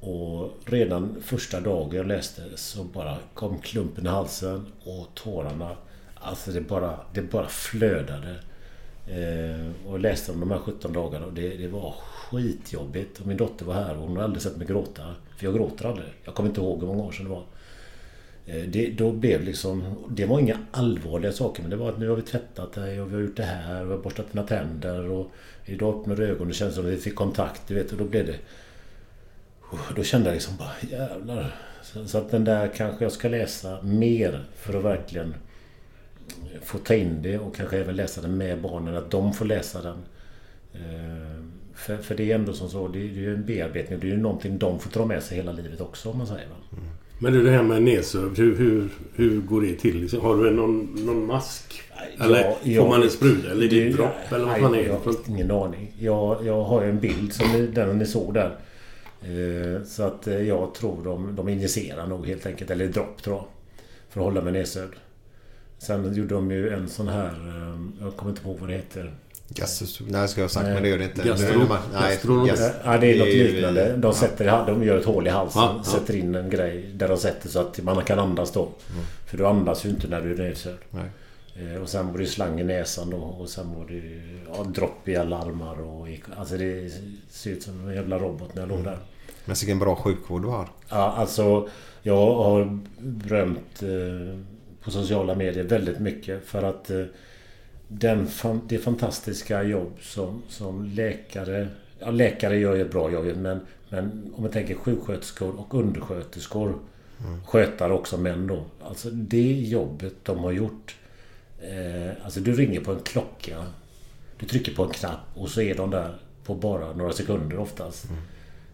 Och 0.00 0.50
redan 0.64 1.16
första 1.22 1.60
dagen 1.60 1.96
jag 1.96 2.06
läste 2.06 2.42
så 2.54 2.84
bara 2.84 3.16
kom 3.34 3.58
klumpen 3.58 4.06
i 4.06 4.08
halsen 4.08 4.66
och 4.84 5.08
tårarna. 5.14 5.76
Alltså 6.14 6.50
det 6.50 6.60
bara, 6.60 6.98
det 7.12 7.22
bara 7.22 7.48
flödade. 7.48 8.34
Eh, 9.06 9.86
och 9.86 9.94
jag 9.94 10.00
läste 10.00 10.32
om 10.32 10.40
de 10.40 10.50
här 10.50 10.58
17 10.58 10.92
dagarna 10.92 11.26
och 11.26 11.32
det, 11.32 11.56
det 11.56 11.68
var 11.68 11.94
skitjobbigt. 12.00 13.20
Och 13.20 13.26
min 13.26 13.36
dotter 13.36 13.64
var 13.64 13.74
här 13.74 13.96
och 13.96 14.02
hon 14.02 14.16
har 14.16 14.24
aldrig 14.24 14.42
sett 14.42 14.56
mig 14.56 14.66
gråta. 14.66 15.14
För 15.36 15.44
jag 15.46 15.54
gråter 15.54 15.88
aldrig. 15.88 16.08
Jag 16.24 16.34
kommer 16.34 16.48
inte 16.48 16.60
ihåg 16.60 16.80
hur 16.80 16.86
många 16.86 17.02
år 17.02 17.12
sedan 17.12 17.24
det 17.24 17.30
var. 17.30 17.44
Eh, 18.46 18.62
det, 18.68 18.90
då 18.90 19.12
blev 19.12 19.42
liksom... 19.42 19.94
Det 20.08 20.26
var 20.26 20.40
inga 20.40 20.58
allvarliga 20.70 21.32
saker 21.32 21.62
men 21.62 21.70
det 21.70 21.76
var 21.76 21.88
att 21.88 21.98
nu 21.98 22.08
har 22.08 22.16
vi 22.16 22.22
tvättat 22.22 22.72
dig 22.72 23.00
och 23.00 23.10
vi 23.10 23.14
har 23.14 23.22
gjort 23.22 23.36
det 23.36 23.42
här 23.42 23.80
och 23.80 23.88
vi 23.88 23.92
har 23.92 23.98
borstat 23.98 24.32
dina 24.32 24.46
tänder 24.46 25.10
och 25.10 25.30
idag 25.64 26.00
öppnade 26.00 26.22
du 26.22 26.28
ögonen 26.28 26.40
och 26.40 26.46
det 26.46 26.54
kändes 26.54 26.76
som 26.76 26.86
att 26.86 26.92
vi 26.92 26.96
fick 26.96 27.14
kontakt. 27.14 27.62
Du 27.68 27.74
vet 27.74 27.92
och 27.92 27.98
då 27.98 28.04
blev 28.04 28.26
det... 28.26 28.38
Då 29.96 30.02
kände 30.02 30.28
jag 30.28 30.34
liksom 30.34 30.56
bara 30.56 30.90
jävlar. 30.90 31.56
Så, 31.82 32.06
så 32.06 32.18
att 32.18 32.30
den 32.30 32.44
där 32.44 32.68
kanske 32.76 33.04
jag 33.04 33.12
ska 33.12 33.28
läsa 33.28 33.82
mer 33.82 34.44
för 34.56 34.78
att 34.78 34.84
verkligen 34.84 35.34
få 36.62 36.78
ta 36.78 36.94
in 36.94 37.22
det 37.22 37.38
och 37.38 37.56
kanske 37.56 37.78
även 37.78 37.96
läsa 37.96 38.20
den 38.20 38.36
med 38.36 38.60
barnen. 38.60 38.96
Att 38.96 39.10
de 39.10 39.32
får 39.32 39.44
läsa 39.44 39.82
den. 39.82 39.98
Eh, 40.74 41.44
för, 41.74 41.96
för 41.96 42.14
det 42.14 42.30
är 42.30 42.34
ändå 42.34 42.52
som 42.52 42.68
så, 42.68 42.88
det 42.88 42.98
är 42.98 43.02
ju 43.02 43.34
en 43.34 43.44
bearbetning. 43.44 44.00
Det 44.00 44.06
är 44.06 44.10
ju 44.10 44.16
någonting 44.16 44.58
de 44.58 44.78
får 44.78 44.90
dra 44.90 45.06
med 45.06 45.22
sig 45.22 45.36
hela 45.36 45.52
livet 45.52 45.80
också 45.80 46.10
om 46.10 46.18
man 46.18 46.26
säger. 46.26 46.48
Va? 46.48 46.56
Mm. 46.72 46.88
Men 47.18 47.32
du 47.32 47.42
det 47.42 47.50
här 47.50 47.62
med 47.62 47.82
nedsövd. 47.82 48.38
Hur, 48.38 48.56
hur, 48.56 48.88
hur 49.14 49.40
går 49.40 49.60
det 49.60 49.74
till? 49.74 50.00
Liksom? 50.00 50.20
Har 50.20 50.36
du 50.44 50.50
någon, 50.50 50.88
någon 51.06 51.26
mask? 51.26 51.82
Eller 52.20 52.54
Ja, 52.62 52.82
får 52.82 52.88
man 52.88 53.02
en 53.02 53.10
spruta? 53.10 53.50
Eller 53.50 53.66
är 53.66 53.70
det 53.70 53.80
Det- 53.80 53.88
ett 53.88 53.96
dropp? 53.96 54.32
Eller 54.32 54.44
vad 54.44 54.56
fan 54.58 54.74
är 54.74 54.78
det? 54.78 54.86
Jag 54.86 54.98
har 54.98 55.14
ingen 55.28 55.50
aning. 55.50 55.92
Jag, 55.98 56.46
jag 56.46 56.62
har 56.64 56.82
ju 56.82 56.90
en 56.90 57.00
bild 57.00 57.32
som 57.32 57.52
ni, 57.52 57.66
den 57.66 57.98
ni 57.98 58.06
såg 58.06 58.34
där. 58.34 58.56
Eh, 59.22 59.82
Så 59.86 60.02
att 60.02 60.26
eh, 60.26 60.40
jag 60.48 60.74
tror 60.74 61.04
de, 61.04 61.36
de 61.36 61.48
injicerar 61.48 62.06
nog 62.06 62.26
helt 62.26 62.46
enkelt. 62.46 62.70
Eller 62.70 62.86
dropp 62.88 63.22
tror 63.22 63.36
jag. 63.36 63.44
För 64.10 64.20
att 64.20 64.24
hålla 64.24 64.40
mig 64.42 64.52
nedsövd. 64.52 64.92
Sen 65.78 66.14
gjorde 66.14 66.34
de 66.34 66.50
ju 66.50 66.68
en 66.70 66.88
sån 66.88 67.08
här... 67.08 67.26
eh, 67.26 67.80
Jag 68.04 68.16
kommer 68.16 68.30
inte 68.30 68.42
på 68.42 68.52
vad 68.52 68.68
det 68.68 68.74
heter. 68.74 69.14
Gastos... 69.48 70.00
Nej, 70.08 70.28
ska 70.28 70.40
jag 70.40 70.44
ha 70.44 70.48
sagt, 70.52 70.66
men 70.66 70.82
det 70.82 70.88
gör 70.88 70.98
det 70.98 71.04
inte. 71.04 71.22
Gastro- 71.22 71.60
det 71.60 71.68
man- 71.68 71.78
Nej, 71.92 72.16
gastro- 72.16 72.46
gas- 72.46 72.72
Ja, 72.84 72.98
det 72.98 73.06
är 73.12 73.18
något 73.18 73.28
liknande. 73.28 73.96
De, 73.96 74.14
sätter, 74.14 74.66
de 74.66 74.84
gör 74.84 74.98
ett 74.98 75.04
hål 75.04 75.26
i 75.26 75.30
halsen. 75.30 75.62
Ja, 75.62 75.74
ja. 75.84 75.84
Sätter 75.92 76.16
in 76.16 76.34
en 76.34 76.50
grej 76.50 76.90
där 76.94 77.08
de 77.08 77.16
sätter 77.18 77.48
så 77.48 77.60
att 77.60 77.82
man 77.82 78.04
kan 78.04 78.18
andas 78.18 78.52
då. 78.52 78.68
För 79.26 79.38
du 79.38 79.46
andas 79.46 79.84
ju 79.86 79.88
inte 79.90 80.08
när 80.08 80.20
du 80.20 80.32
är 80.32 80.36
nedsövd. 80.38 80.78
Nej. 80.90 81.04
Eh, 81.74 81.82
Och 81.82 81.88
sen 81.88 82.12
var 82.12 82.18
det 82.18 82.26
slang 82.26 82.60
i 82.60 82.64
näsan 82.64 83.10
då 83.10 83.16
och 83.16 83.48
sen 83.48 83.74
var 83.74 83.84
det 83.88 84.20
ja, 84.56 84.64
dropp 84.64 85.08
i 85.08 85.16
alla 85.16 85.38
armar 85.38 85.80
och 85.80 86.08
Alltså 86.36 86.56
det 86.56 86.92
ser 87.30 87.50
ut 87.50 87.62
som 87.62 87.88
en 87.88 87.94
jävla 87.94 88.18
robot 88.18 88.54
när 88.54 88.62
jag 88.62 88.68
låg 88.68 88.84
där. 88.84 88.98
Men 89.44 89.56
vilken 89.60 89.78
bra 89.78 89.96
sjukvård 89.96 90.42
du 90.42 90.48
har. 90.48 90.68
Ja, 90.88 90.96
alltså 91.16 91.68
jag 92.02 92.16
har 92.34 92.78
berömt 92.98 93.82
eh, 93.82 94.38
på 94.84 94.90
sociala 94.90 95.34
medier 95.34 95.64
väldigt 95.64 95.98
mycket 95.98 96.44
för 96.46 96.62
att 96.62 96.90
eh, 96.90 97.02
den, 97.88 98.28
det 98.68 98.78
fantastiska 98.78 99.62
jobb 99.62 99.92
som, 100.00 100.42
som 100.48 100.84
läkare... 100.84 101.68
Ja, 101.98 102.10
läkare 102.10 102.58
gör 102.58 102.74
ju 102.74 102.82
ett 102.82 102.90
bra 102.90 103.10
jobb 103.10 103.36
men, 103.36 103.60
men 103.88 104.32
om 104.36 104.42
man 104.42 104.50
tänker 104.50 104.74
sjuksköterskor 104.74 105.60
och 105.60 105.74
undersköterskor 105.74 106.78
Skötare 107.44 107.92
också 107.92 108.18
män 108.18 108.46
då. 108.46 108.64
Alltså 108.84 109.10
det 109.10 109.52
jobbet 109.52 110.14
de 110.22 110.38
har 110.38 110.52
gjort. 110.52 110.96
Eh, 111.60 112.24
alltså 112.24 112.40
du 112.40 112.54
ringer 112.54 112.80
på 112.80 112.92
en 112.92 113.00
klocka. 113.00 113.64
Du 114.38 114.46
trycker 114.46 114.74
på 114.74 114.84
en 114.84 114.90
knapp 114.90 115.20
och 115.34 115.48
så 115.48 115.60
är 115.60 115.74
de 115.74 115.90
där 115.90 116.14
på 116.44 116.54
bara 116.54 116.92
några 116.92 117.12
sekunder 117.12 117.58
oftast. 117.58 118.06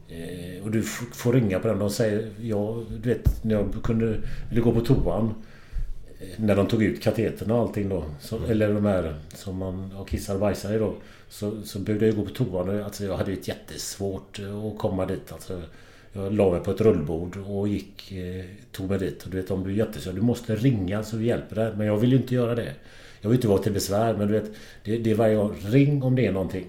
Eh, 0.09 0.64
och 0.64 0.70
du 0.70 0.83
får 1.12 1.33
ringa 1.33 1.59
på 1.59 1.68
den. 1.68 1.79
De 1.79 1.90
säger, 1.90 2.31
ja, 2.40 2.83
du 3.03 3.09
vet, 3.09 3.44
när 3.44 3.55
jag 3.55 3.83
kunde, 3.83 4.18
ville 4.48 4.61
gå 4.62 4.72
på 4.72 4.81
toan. 4.81 5.35
När 6.37 6.56
de 6.56 6.66
tog 6.66 6.82
ut 6.82 7.02
katetern 7.02 7.50
och 7.50 7.58
allting 7.58 7.88
då. 7.88 8.04
Så, 8.20 8.44
Eller 8.44 8.74
de 8.74 8.85
här 8.85 9.14
som 9.35 9.56
man 9.56 9.92
har 9.94 10.04
kissar 10.04 10.35
och 10.35 10.40
bajsar 10.40 10.74
i 10.74 10.78
då. 10.78 10.94
Så, 11.28 11.62
så 11.62 11.78
behövde 11.78 12.06
jag 12.06 12.16
gå 12.16 12.24
på 12.24 12.30
toan. 12.30 12.68
och, 12.68 12.85
Alltså 12.85 13.04
jag 13.04 13.16
hade 13.16 13.30
ju 13.30 13.38
jättesvårt 13.42 14.38
eh, 14.38 14.64
att 14.66 14.78
komma 14.78 15.06
dit. 15.06 15.32
Alltså, 15.32 15.62
jag 16.12 16.32
la 16.32 16.50
mig 16.50 16.61
på 16.61 16.70
ett 16.70 16.80
rullbord 16.80 17.37
och 17.37 17.68
gick, 17.68 18.12
eh, 18.12 18.44
tog 18.72 18.90
mig 18.90 18.98
dit. 18.98 19.22
Och 19.24 19.30
du 19.30 19.37
vet 19.37 19.48
du 19.48 19.54
är 19.54 19.68
jättesur, 19.68 20.12
du 20.12 20.20
måste 20.20 20.56
ringa 20.56 21.02
så 21.02 21.16
vi 21.16 21.26
hjälper 21.26 21.56
dig. 21.56 21.72
Men 21.76 21.87
jag 21.87 21.96
vill 21.96 22.12
ju 22.12 22.16
inte 22.16 22.35
göra 22.35 22.54
det. 22.54 22.72
Jag 23.20 23.28
vill 23.30 23.38
inte 23.38 23.48
vara 23.48 23.62
till 23.62 23.72
besvär 23.72 24.16
men 24.16 24.28
du 24.28 24.32
vet, 24.32 24.50
det, 24.85 24.98
det 24.98 25.11
är 25.11 25.14
varje 25.14 25.35
gång. 25.35 25.56
Ring 25.64 26.02
om 26.02 26.16
det 26.16 26.26
är 26.26 26.32
någonting. 26.32 26.64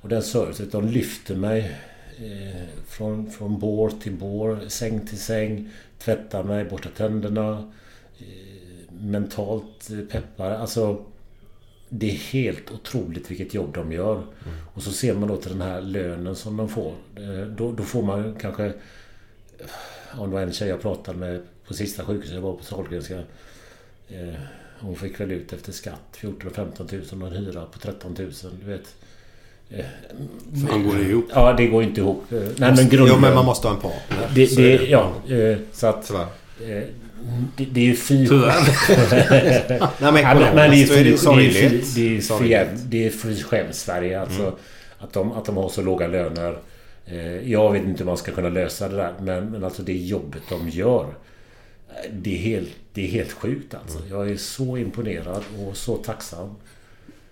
Och 0.00 0.08
den 0.08 0.22
servicen, 0.22 0.68
de 0.70 0.88
lyfter 0.88 1.36
mig 1.36 1.76
eh, 2.18 2.62
från, 2.86 3.30
från 3.30 3.58
bår 3.58 3.92
till 4.02 4.12
bår, 4.12 4.58
säng 4.68 5.06
till 5.06 5.18
säng, 5.18 5.70
tvättar 5.98 6.42
mig, 6.42 6.64
borstar 6.64 6.90
tänderna, 6.90 7.72
mentalt 9.00 9.90
eh, 9.90 9.98
peppar. 10.12 10.50
Alltså, 10.50 11.04
det 11.88 12.06
är 12.10 12.14
helt 12.14 12.70
otroligt 12.70 13.30
vilket 13.30 13.54
jobb 13.54 13.74
de 13.74 13.92
gör. 13.92 14.22
Och 14.74 14.82
så 14.82 14.90
ser 14.92 15.14
man 15.14 15.28
då 15.28 15.36
till 15.36 15.50
den 15.50 15.60
här 15.60 15.80
lönen 15.80 16.36
som 16.36 16.56
de 16.56 16.68
får. 16.68 16.92
Eh, 17.16 17.46
Då, 17.46 17.72
då 17.72 17.82
får 17.82 18.02
man 18.02 18.34
kanske... 18.40 18.64
eh, 18.66 20.20
Om 20.20 20.28
det 20.30 20.34
var 20.34 20.42
en 20.42 20.52
tjej 20.52 20.68
jag 20.68 20.80
pratade 20.82 21.18
med 21.18 21.40
på 21.68 21.74
sista 21.74 22.04
sjukhuset 22.04 22.34
jag 22.34 22.42
var 22.42 22.52
på 22.52 22.64
Sahlgrenska. 22.64 23.18
Eh, 24.08 24.34
Hon 24.80 24.96
fick 24.96 25.20
väl 25.20 25.32
ut 25.32 25.52
efter 25.52 25.72
skatt 25.72 26.00
14 26.12 26.50
15 26.50 26.88
000 26.92 27.22
och 27.22 27.28
en 27.28 27.34
hyra 27.44 27.64
på 27.72 27.78
13 27.78 28.14
000. 28.18 28.32
Du 28.64 28.70
vet. 28.70 28.94
Eh, 29.70 29.84
Fan 30.68 30.84
går 30.88 30.94
det 30.94 31.02
ihop? 31.02 31.24
Ja, 31.34 31.52
det 31.52 31.66
går 31.66 31.82
inte 31.82 32.00
ihop. 32.00 32.32
Eh, 32.32 32.38
Nej, 32.56 32.72
men 32.76 32.88
grund... 32.88 33.08
Jo, 33.08 33.16
men 33.20 33.34
man 33.34 33.44
måste 33.44 33.68
ha 33.68 33.74
en 33.74 33.80
partner. 33.80 34.30
Det, 34.34 34.42
är 34.42 34.78
det, 34.78 34.86
ja, 34.86 35.12
eh, 35.36 35.58
så 35.72 35.86
att... 35.86 36.06
Tyvärr. 36.06 36.26
Eh, 37.26 37.42
Det, 37.56 37.64
det 37.64 37.80
är 37.80 37.84
ju 37.84 37.96
fy... 37.96 38.28
Nej, 38.28 39.82
men 40.00 40.16
Ja, 40.22 40.52
men, 40.54 40.70
det 40.70 40.76
är 40.76 41.04
ju 41.04 41.16
sorgligt. 42.20 42.90
det 42.90 43.06
är 43.06 43.10
för 43.10 43.34
skäms-Sverige 43.34 44.20
alltså. 44.20 44.56
Att, 44.98 45.12
de, 45.12 45.32
att 45.32 45.44
de 45.44 45.56
har 45.56 45.68
så 45.68 45.82
låga 45.82 46.06
löner. 46.06 46.58
Eh, 47.06 47.50
Jag 47.52 47.72
vet 47.72 47.84
inte 47.84 47.98
hur 47.98 48.06
man 48.06 48.16
ska 48.16 48.32
kunna 48.32 48.48
lösa 48.48 48.88
det 48.88 48.96
där. 48.96 49.12
Men, 49.20 49.50
men 49.50 49.64
alltså 49.64 49.82
det 49.82 49.92
jobbet 49.96 50.42
de 50.48 50.68
gör. 50.68 51.06
Det 52.12 52.34
är 52.34 52.38
helt, 52.38 52.70
det 52.92 53.04
är 53.04 53.08
helt 53.08 53.32
sjukt 53.32 53.74
alltså. 53.74 53.98
Jag 54.10 54.30
är 54.30 54.36
så 54.36 54.76
imponerad 54.76 55.42
och 55.66 55.76
så 55.76 55.96
tacksam. 55.96 56.48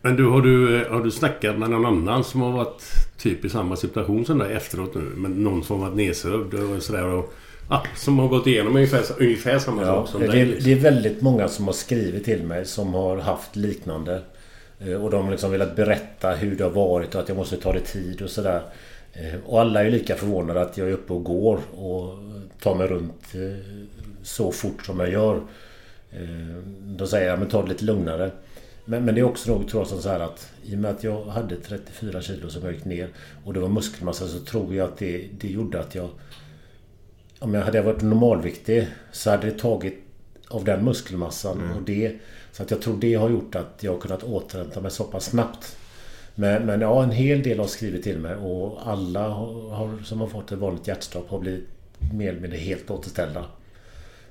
Men 0.02 0.16
du, 0.16 0.24
har 0.24 0.42
du, 0.42 0.84
har 0.90 1.00
du 1.00 1.10
snackat 1.10 1.58
med 1.58 1.70
någon 1.70 1.86
annan 1.86 2.24
som 2.24 2.40
har 2.40 2.52
varit 2.52 2.82
typ 3.18 3.44
i 3.44 3.48
samma 3.48 3.76
situation 3.76 4.24
som 4.26 4.38
dig 4.38 4.52
efteråt 4.52 4.94
nu? 4.94 5.00
Men 5.16 5.44
någon 5.44 5.64
som 5.64 5.80
har 5.80 5.86
varit 5.88 5.96
nedsövd 5.96 6.54
och 6.54 6.82
sådär 6.82 7.04
och... 7.04 7.34
Ja, 7.70 7.82
som 7.96 8.18
har 8.18 8.28
gått 8.28 8.46
igenom 8.46 8.76
ungefär, 8.76 9.02
ungefär 9.18 9.58
samma 9.58 9.82
Ja, 9.82 9.86
sak 9.86 10.08
som 10.08 10.20
det, 10.20 10.26
dig. 10.26 10.40
är, 10.40 10.60
det 10.64 10.72
är 10.72 10.76
väldigt 10.76 11.20
många 11.22 11.48
som 11.48 11.64
har 11.66 11.72
skrivit 11.72 12.24
till 12.24 12.42
mig 12.42 12.64
som 12.64 12.94
har 12.94 13.16
haft 13.16 13.56
liknande. 13.56 14.22
Eh, 14.80 14.92
Och 15.04 15.10
de 15.10 15.24
har 15.24 15.30
liksom 15.30 15.50
velat 15.50 15.76
berätta 15.76 16.30
hur 16.30 16.56
det 16.56 16.64
har 16.64 16.70
varit 16.70 17.14
och 17.14 17.20
att 17.20 17.28
jag 17.28 17.36
måste 17.36 17.56
ta 17.56 17.72
det 17.72 17.80
tid 17.80 18.22
och 18.22 18.30
sådär. 18.30 18.62
Eh, 19.12 19.34
Och 19.46 19.60
alla 19.60 19.84
är 19.84 19.90
lika 19.90 20.16
förvånade 20.16 20.60
att 20.62 20.76
jag 20.78 20.88
är 20.88 20.92
uppe 20.92 21.12
och 21.12 21.24
går 21.24 21.60
och 21.76 22.18
tar 22.62 22.74
mig 22.74 22.86
runt 22.86 23.34
eh, 23.34 23.64
så 24.22 24.52
fort 24.52 24.86
som 24.86 25.00
jag 25.00 25.10
gör. 25.12 25.40
Då 26.84 27.06
säger 27.06 27.28
jag 27.30 27.38
men 27.38 27.48
ta 27.48 27.62
det 27.62 27.68
lite 27.68 27.84
lugnare. 27.84 28.30
Men, 28.84 29.04
men 29.04 29.14
det 29.14 29.20
är 29.20 29.24
också 29.24 29.50
nog 29.52 29.68
tror 29.68 29.80
jag 29.80 29.88
som 29.88 30.02
så 30.02 30.08
här 30.08 30.20
att 30.20 30.52
i 30.64 30.74
och 30.74 30.78
med 30.78 30.90
att 30.90 31.04
jag 31.04 31.24
hade 31.24 31.56
34 31.56 32.20
kilo 32.22 32.48
som 32.50 32.62
jag 32.64 32.72
gick 32.72 32.84
ner 32.84 33.08
och 33.44 33.52
det 33.54 33.60
var 33.60 33.68
muskelmassa 33.68 34.28
så 34.28 34.38
tror 34.38 34.74
jag 34.74 34.88
att 34.88 34.98
det, 34.98 35.24
det 35.40 35.48
gjorde 35.48 35.80
att 35.80 35.94
jag 35.94 36.08
om 37.38 37.54
jag 37.54 37.62
hade 37.62 37.82
varit 37.82 38.02
normalviktig 38.02 38.88
så 39.12 39.30
hade 39.30 39.46
det 39.46 39.58
tagit 39.58 39.94
av 40.48 40.64
den 40.64 40.84
muskelmassan 40.84 41.70
och 41.76 41.82
det. 41.82 42.12
Så 42.52 42.62
att 42.62 42.70
jag 42.70 42.82
tror 42.82 42.96
det 43.00 43.14
har 43.14 43.30
gjort 43.30 43.54
att 43.54 43.78
jag 43.80 43.92
har 43.92 44.00
kunnat 44.00 44.22
återhämta 44.22 44.80
mig 44.80 44.90
så 44.90 45.04
pass 45.04 45.24
snabbt. 45.24 45.76
Men, 46.34 46.66
men 46.66 46.80
ja, 46.80 47.02
en 47.02 47.10
hel 47.10 47.42
del 47.42 47.58
har 47.58 47.66
skrivit 47.66 48.02
till 48.02 48.18
mig 48.18 48.34
och 48.34 48.88
alla 48.90 49.28
har, 49.28 50.04
som 50.04 50.20
har 50.20 50.28
fått 50.28 50.52
ett 50.52 50.58
vanligt 50.58 50.88
hjärtstopp 50.88 51.30
har 51.30 51.38
blivit 51.38 51.68
mer 52.14 52.28
eller 52.28 52.40
mindre 52.40 52.58
helt 52.58 52.90
återställda. 52.90 53.44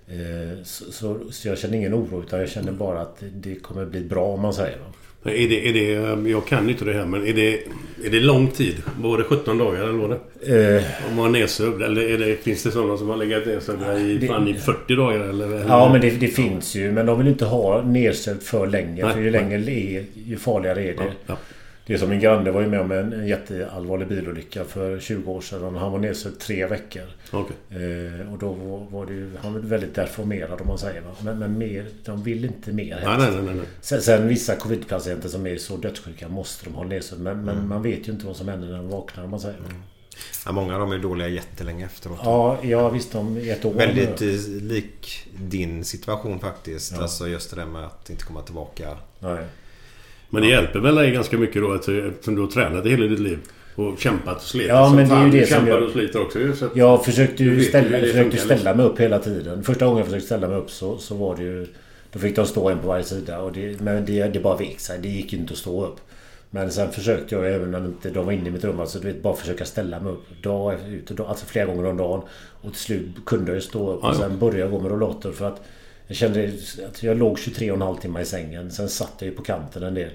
Eh, 0.07 0.63
Så, 0.63 0.91
så, 0.91 1.19
så 1.31 1.47
jag 1.47 1.57
känner 1.57 1.77
ingen 1.77 1.93
oro 1.93 2.23
utan 2.23 2.39
jag 2.39 2.49
känner 2.49 2.71
bara 2.71 3.01
att 3.01 3.23
det 3.33 3.55
kommer 3.55 3.85
bli 3.85 4.01
bra 4.01 4.25
om 4.25 4.41
man 4.41 4.53
säger. 4.53 4.79
Är 5.25 5.49
det, 5.49 5.69
är 5.69 5.73
det, 5.73 6.29
jag 6.29 6.47
kan 6.47 6.69
inte 6.69 6.85
det 6.85 6.93
här 6.93 7.05
men 7.05 7.27
är 7.27 7.33
det, 7.33 7.53
är 8.05 8.09
det 8.11 8.19
lång 8.19 8.47
tid? 8.47 8.75
Var 9.01 9.17
det 9.17 9.23
17 9.23 9.57
dagar 9.57 9.83
eller 9.83 9.91
var 9.93 10.09
det? 10.09 10.75
Eh, 10.77 10.83
Om 11.09 11.15
man 11.15 11.35
är 11.35 11.39
nedsövd? 11.39 11.81
Eller 11.81 12.01
är 12.13 12.17
det, 12.17 12.35
finns 12.43 12.63
det 12.63 12.71
sådana 12.71 12.97
som 12.97 13.09
har 13.09 13.17
legat 13.17 13.45
nedsövda 13.45 13.99
i, 13.99 14.17
Det- 14.17 14.27
fan, 14.27 14.47
i 14.47 14.53
40 14.53 14.95
dagar 14.95 15.19
eller? 15.19 15.45
eller 15.45 15.65
Ja 15.67 15.89
men 15.91 16.01
det, 16.01 16.09
det 16.09 16.27
finns 16.27 16.75
ju 16.75 16.91
men 16.91 17.05
de 17.05 17.17
vill 17.17 17.27
inte 17.27 17.45
ha 17.45 17.81
nedsövd 17.81 18.43
för 18.43 18.67
länge. 18.67 19.05
Nej, 19.05 19.13
för 19.13 19.21
ju 19.21 19.31
nej. 19.31 19.41
längre 19.41 19.57
det 19.57 19.71
är 19.97 20.03
ju 20.27 20.37
farligare 20.37 20.81
är 20.81 20.93
det. 20.93 21.03
Ja, 21.03 21.11
ja. 21.25 21.37
Det 21.87 21.93
är 21.93 21.97
som 21.97 22.09
min 22.09 22.19
granne 22.19 22.51
var 22.51 22.61
ju 22.61 22.67
med 22.67 22.81
om 22.81 22.91
en, 22.91 23.27
jätteallvarlig 23.27 24.07
bilolycka 24.07 24.63
för 24.63 24.99
20 24.99 25.31
år 25.31 25.41
sedan. 25.41 25.75
Han 25.75 25.91
var 25.91 25.99
nedsövd 25.99 26.39
tre 26.39 26.65
veckor. 26.65 27.03
Okej. 27.31 27.55
Eh, 27.69 28.33
och 28.33 28.39
då 28.39 28.53
var, 28.91 29.05
det 29.05 29.13
ju, 29.13 29.31
han 29.41 29.53
var 29.53 29.59
väldigt 29.59 29.95
deformerad 29.95 30.61
om 30.61 30.67
man 30.67 30.77
säger. 30.77 31.01
Va? 31.01 31.15
Men, 31.21 31.39
men 31.39 31.57
mer, 31.57 31.85
de 32.05 32.23
vill 32.23 32.45
inte 32.45 32.71
mer 32.71 33.01
Nej, 33.05 33.17
nej, 33.17 33.41
nej, 33.41 33.55
nej. 33.55 33.65
Sen, 33.81 34.01
sen 34.01 34.27
vissa 34.27 34.55
covid-patienter 34.55 35.29
som 35.29 35.47
är 35.47 35.57
så 35.57 35.77
dödssjuka 35.77 36.27
måste 36.27 36.65
de 36.65 36.73
ha 36.73 36.83
nedsövd. 36.83 37.21
Men, 37.21 37.45
men 37.45 37.67
man 37.67 37.83
vet 37.83 38.07
ju 38.07 38.11
inte 38.11 38.25
vad 38.25 38.35
som 38.35 38.47
händer 38.47 38.67
när 38.67 38.77
de 38.77 38.89
vaknar 38.89 39.23
om 39.23 39.29
man 39.29 39.39
säger. 39.39 39.59
Va? 39.59 39.65
Ja, 40.45 40.51
många 40.51 40.73
av 40.73 40.79
dem 40.79 40.91
är 40.91 40.97
dåliga 40.97 41.27
jättelänge 41.27 41.85
efteråt. 41.85 42.19
Ja, 42.23 42.57
ja 42.63 42.89
visst 42.89 43.15
om 43.15 43.37
ett 43.37 43.65
år. 43.65 43.73
Väldigt 43.73 44.21
lik 44.61 45.27
din 45.37 45.83
situation 45.83 46.39
faktiskt. 46.39 46.97
Alltså 46.97 47.27
just 47.27 47.49
det 47.49 47.55
där 47.55 47.65
med 47.65 47.85
att 47.85 48.09
inte 48.09 48.23
komma 48.23 48.41
tillbaka. 48.41 48.97
Nej. 49.19 49.45
Men 50.29 50.41
det 50.41 50.47
hjälper 50.47 50.79
väl 50.79 50.95
dig 50.95 51.11
ganska 51.11 51.37
mycket 51.37 51.61
då 51.61 51.71
att, 51.71 51.87
eftersom 51.87 52.35
du 52.35 52.41
har 52.41 52.47
tränat 52.47 52.85
i 52.85 52.89
hela 52.89 53.05
ditt 53.05 53.19
liv? 53.19 53.39
Och 53.75 53.99
kämpat 53.99 54.35
och 54.37 54.41
slitit 54.41 54.69
Ja, 54.69 54.93
men 54.95 55.09
det 55.09 55.15
är 55.15 55.25
ju 55.25 55.31
det 55.31 55.45
som 55.45 55.55
kämpar 55.55 55.71
jag- 55.71 55.83
och 55.83 55.91
sliter 55.91 56.21
också 56.21 56.39
ju. 56.39 56.53
Så 56.55 56.67
Jag 56.75 57.05
försökte 57.05 57.43
ju 57.43 57.61
ställa, 57.63 57.97
det 57.97 58.07
försökte 58.07 58.37
ställa 58.37 58.55
liksom. 58.55 58.77
mig 58.77 58.85
upp 58.85 58.99
hela 58.99 59.19
tiden. 59.19 59.63
Första 59.63 59.85
gången 59.85 59.97
jag 59.97 60.05
försökte 60.05 60.25
ställa 60.25 60.47
mig 60.47 60.57
upp 60.57 60.71
så, 60.71 60.97
så 60.97 61.15
var 61.15 61.35
det 61.35 61.43
ju... 61.43 61.67
Då 62.13 62.19
fick 62.19 62.35
de 62.35 62.45
stå 62.45 62.69
en 62.69 62.79
på 62.79 62.87
varje 62.87 63.03
sida. 63.03 63.39
Och 63.39 63.51
det, 63.51 63.81
men 63.81 64.05
det, 64.05 64.27
det 64.27 64.39
bara 64.39 64.57
vek 64.57 64.79
sig. 64.79 64.99
Det 65.01 65.07
gick 65.09 65.33
ju 65.33 65.39
inte 65.39 65.53
att 65.53 65.57
stå 65.59 65.85
upp. 65.85 65.95
Men 66.49 66.71
sen 66.71 66.91
försökte 66.91 67.35
jag 67.35 67.53
även 67.53 67.71
när 67.71 67.85
inte 67.85 68.09
de 68.09 68.25
var 68.25 68.31
inne 68.33 68.47
i 68.49 68.51
mitt 68.51 68.63
rum. 68.63 68.79
Alltså 68.79 68.99
du 68.99 69.07
vet 69.07 69.21
bara 69.23 69.35
försöka 69.35 69.65
ställa 69.65 69.99
mig 69.99 70.11
upp. 70.13 70.43
Dag 70.43 70.75
ut 70.89 71.09
och 71.09 71.15
dag, 71.15 71.27
Alltså 71.27 71.45
flera 71.45 71.65
gånger 71.65 71.85
om 71.85 71.97
dagen. 71.97 72.21
Och 72.61 72.71
till 72.71 72.81
slut 72.81 73.05
kunde 73.25 73.51
jag 73.51 73.55
ju 73.55 73.61
stå 73.61 73.93
upp. 73.93 74.03
Och 74.03 74.15
sen 74.15 74.39
började 74.39 74.59
jag 74.59 74.71
gå 74.71 74.79
med 74.79 74.91
rollator 74.91 75.31
för 75.31 75.47
att... 75.47 75.61
Jag 76.07 76.17
kände 76.17 76.51
att 76.87 77.03
jag 77.03 77.17
låg 77.17 77.37
23,5 77.37 77.99
timmar 77.99 78.21
i 78.21 78.25
sängen. 78.25 78.71
Sen 78.71 78.89
satt 78.89 79.13
jag 79.19 79.29
ju 79.29 79.35
på 79.35 79.43
kanten 79.43 79.83
en 79.83 79.93
del. 79.93 80.11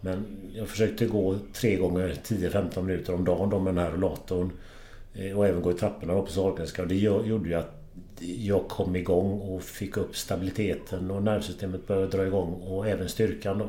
Men 0.00 0.24
jag 0.54 0.68
försökte 0.68 1.06
gå 1.06 1.38
tre 1.52 1.76
gånger 1.76 2.14
10-15 2.24 2.82
minuter 2.82 3.14
om 3.14 3.24
dagen 3.24 3.50
då 3.50 3.58
med 3.58 3.74
den 3.74 3.84
här 3.84 3.90
rullatorn. 3.90 4.50
Eh, 5.14 5.38
och 5.38 5.46
även 5.46 5.62
gå 5.62 5.70
i 5.70 5.74
trapporna 5.74 6.14
upp 6.14 6.26
på 6.26 6.32
Sahlgrenska. 6.32 6.82
Och 6.82 6.88
det 6.88 6.94
gjorde 6.94 7.48
ju 7.48 7.54
att 7.54 7.76
jag 8.20 8.68
kom 8.68 8.96
igång 8.96 9.40
och 9.40 9.62
fick 9.62 9.96
upp 9.96 10.16
stabiliteten 10.16 11.10
och 11.10 11.22
nervsystemet 11.22 11.86
började 11.86 12.16
dra 12.16 12.26
igång 12.26 12.52
och 12.52 12.88
även 12.88 13.08
styrkan 13.08 13.58
då. 13.58 13.68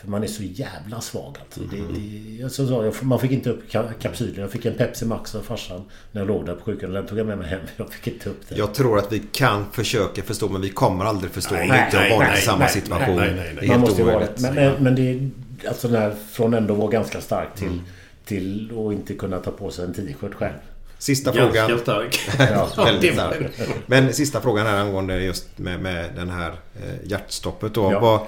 För 0.00 0.08
man 0.08 0.22
är 0.22 0.26
så 0.26 0.42
jävla 0.42 1.00
svag 1.00 1.36
alltså. 1.40 1.60
Det, 1.60 1.76
det, 1.76 2.36
jag 2.40 2.50
så 2.50 2.92
man 3.02 3.20
fick 3.20 3.30
inte 3.30 3.50
upp 3.50 3.70
ka- 3.70 3.92
kapsylen. 4.00 4.40
Jag 4.40 4.50
fick 4.50 4.64
en 4.66 4.74
Pepsi 4.74 5.04
Max 5.06 5.34
av 5.34 5.42
farsan 5.42 5.84
när 6.12 6.20
jag 6.20 6.28
låg 6.28 6.46
där 6.46 6.54
på 6.54 6.64
sjukhuset. 6.64 6.94
Den 6.94 7.06
tog 7.06 7.18
jag 7.18 7.26
med 7.26 7.38
mig 7.38 7.48
hem. 7.48 7.60
Jag 7.76 7.92
fick 7.92 8.06
inte 8.14 8.30
upp 8.30 8.48
den. 8.48 8.58
Jag 8.58 8.74
tror 8.74 8.98
att 8.98 9.12
vi 9.12 9.22
kan 9.32 9.64
försöka 9.72 10.22
förstå 10.22 10.48
men 10.48 10.60
vi 10.60 10.70
kommer 10.70 11.04
aldrig 11.04 11.32
förstå 11.32 11.54
om 11.54 11.60
vi 11.60 11.68
Nej, 11.68 11.84
inte 11.84 11.96
har 11.96 12.04
nej, 12.04 12.16
varit 12.18 12.28
nej, 12.28 12.38
i 12.38 12.42
samma 12.42 12.58
nej, 12.58 12.68
situation. 12.68 13.16
nej, 13.16 13.34
nej, 13.34 13.36
nej. 13.36 13.54
Det 13.60 13.66
är 13.66 13.68
Man 13.68 13.68
helt 13.68 13.80
måste 13.80 14.02
vara 14.04 14.14
omöjligt. 14.16 14.36
det. 14.36 14.42
Men, 14.42 14.54
men, 14.54 14.82
men 14.84 14.94
det 14.94 15.02
är 15.10 15.30
alltså 15.68 15.88
när, 15.88 16.14
från 16.32 16.54
ändå 16.54 16.74
vara 16.74 16.90
ganska 16.90 17.20
stark 17.20 17.54
till, 17.54 17.80
till 18.24 18.70
att 18.86 18.92
inte 18.92 19.14
kunna 19.14 19.38
ta 19.38 19.50
på 19.50 19.70
sig 19.70 19.84
en 19.84 19.94
t-shirt 19.94 20.34
själv. 20.34 20.54
Sista 20.98 21.32
ganska 21.32 21.66
frågan. 21.66 21.78
stark. 21.78 22.20
Ja, 22.76 22.84
Väldigt 22.84 23.14
stark. 23.14 23.46
Men 23.86 24.12
sista 24.12 24.40
frågan 24.40 24.66
här 24.66 24.76
angående 24.80 25.20
just 25.20 25.58
med, 25.58 25.80
med 25.80 26.10
den 26.16 26.30
här 26.30 26.50
eh, 26.50 27.10
hjärtstoppet 27.10 27.74
då. 27.74 27.92
Ja. 27.92 28.00
Vad, 28.00 28.20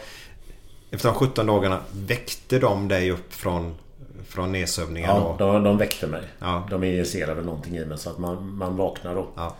efter 0.90 1.08
de 1.08 1.14
17 1.14 1.46
dagarna, 1.46 1.80
väckte 1.92 2.58
de 2.58 2.88
dig 2.88 3.10
upp 3.10 3.32
från, 3.32 3.74
från 4.28 4.52
nedsövningen 4.52 5.10
Ja, 5.10 5.36
då? 5.38 5.52
de, 5.52 5.64
de 5.64 5.78
väckte 5.78 6.06
mig. 6.06 6.22
Ja. 6.38 6.66
De 6.70 6.84
injicerade 6.84 7.42
någonting 7.42 7.76
i 7.76 7.84
mig 7.84 7.98
så 7.98 8.10
att 8.10 8.18
man, 8.18 8.54
man 8.56 8.76
vaknar 8.76 9.14
då. 9.14 9.28
Ja. 9.36 9.56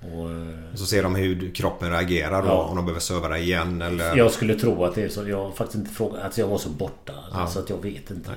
Och, 0.00 0.30
eh, 0.30 0.74
så 0.74 0.86
ser 0.86 1.02
de 1.02 1.14
hur 1.14 1.50
kroppen 1.54 1.90
reagerar 1.90 2.42
då. 2.42 2.48
Ja. 2.48 2.62
Om 2.62 2.76
de 2.76 2.84
behöver 2.84 3.00
söva 3.00 3.28
dig 3.28 3.42
igen 3.42 3.82
eller... 3.82 4.16
jag 4.16 4.30
skulle 4.30 4.54
tro 4.54 4.84
att 4.84 4.94
det 4.94 5.02
är 5.02 5.08
så. 5.08 5.28
Jag 5.28 5.44
har 5.44 5.50
faktiskt 5.50 5.78
inte 5.78 5.90
frågat. 5.94 6.24
Alltså 6.24 6.40
jag 6.40 6.48
var 6.48 6.58
så 6.58 6.68
borta. 6.68 7.12
Ja. 7.32 7.46
Så 7.46 7.58
att 7.58 7.70
jag 7.70 7.82
vet 7.82 8.10
inte. 8.10 8.30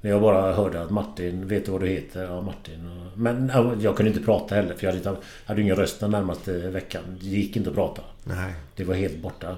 Men 0.00 0.12
jag 0.12 0.20
bara 0.20 0.52
hörde 0.52 0.82
att 0.82 0.90
Martin, 0.90 1.48
vet 1.48 1.66
du 1.66 1.72
vad 1.72 1.80
du 1.80 1.88
heter? 1.88 2.24
Ja, 2.24 2.40
Martin. 2.40 3.10
Men 3.14 3.50
ja, 3.54 3.74
jag 3.80 3.96
kunde 3.96 4.10
inte 4.12 4.24
prata 4.24 4.54
heller 4.54 4.74
för 4.74 4.86
jag 4.86 4.94
hade, 4.94 5.16
hade 5.44 5.62
ingen 5.62 5.76
röst 5.76 6.00
den 6.00 6.10
närmaste 6.10 6.52
veckan. 6.52 7.02
Det 7.20 7.26
gick 7.26 7.56
inte 7.56 7.70
att 7.70 7.76
prata. 7.76 8.02
Nej. 8.24 8.54
Det 8.76 8.84
var 8.84 8.94
helt 8.94 9.16
borta. 9.16 9.56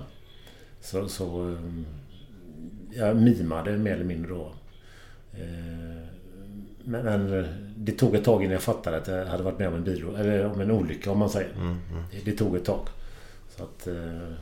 Så, 0.80 1.08
så 1.08 1.40
um, 1.40 1.86
jag 2.96 3.16
mimade 3.16 3.76
mer 3.78 3.92
eller 3.92 4.04
mindre 4.04 4.30
då. 4.30 4.52
Eh, 5.34 6.02
Men, 6.84 7.04
men 7.04 7.46
det 7.76 7.92
tog 7.92 8.14
ett 8.14 8.24
tag 8.24 8.42
innan 8.42 8.52
jag 8.52 8.62
fattade 8.62 8.96
att 8.96 9.08
jag 9.08 9.26
hade 9.26 9.42
varit 9.42 9.58
med 9.58 9.68
om 9.68 9.74
en 9.74 9.84
bil, 9.84 10.04
eller 10.18 10.46
om 10.46 10.60
en 10.60 10.70
olycka 10.70 11.10
om 11.10 11.18
man 11.18 11.30
säger. 11.30 11.50
Det, 12.12 12.30
det 12.30 12.36
tog 12.36 12.56
ett 12.56 12.64
tag. 12.64 12.88
Så 13.56 13.62
att, 13.62 13.86
eh, 13.86 14.32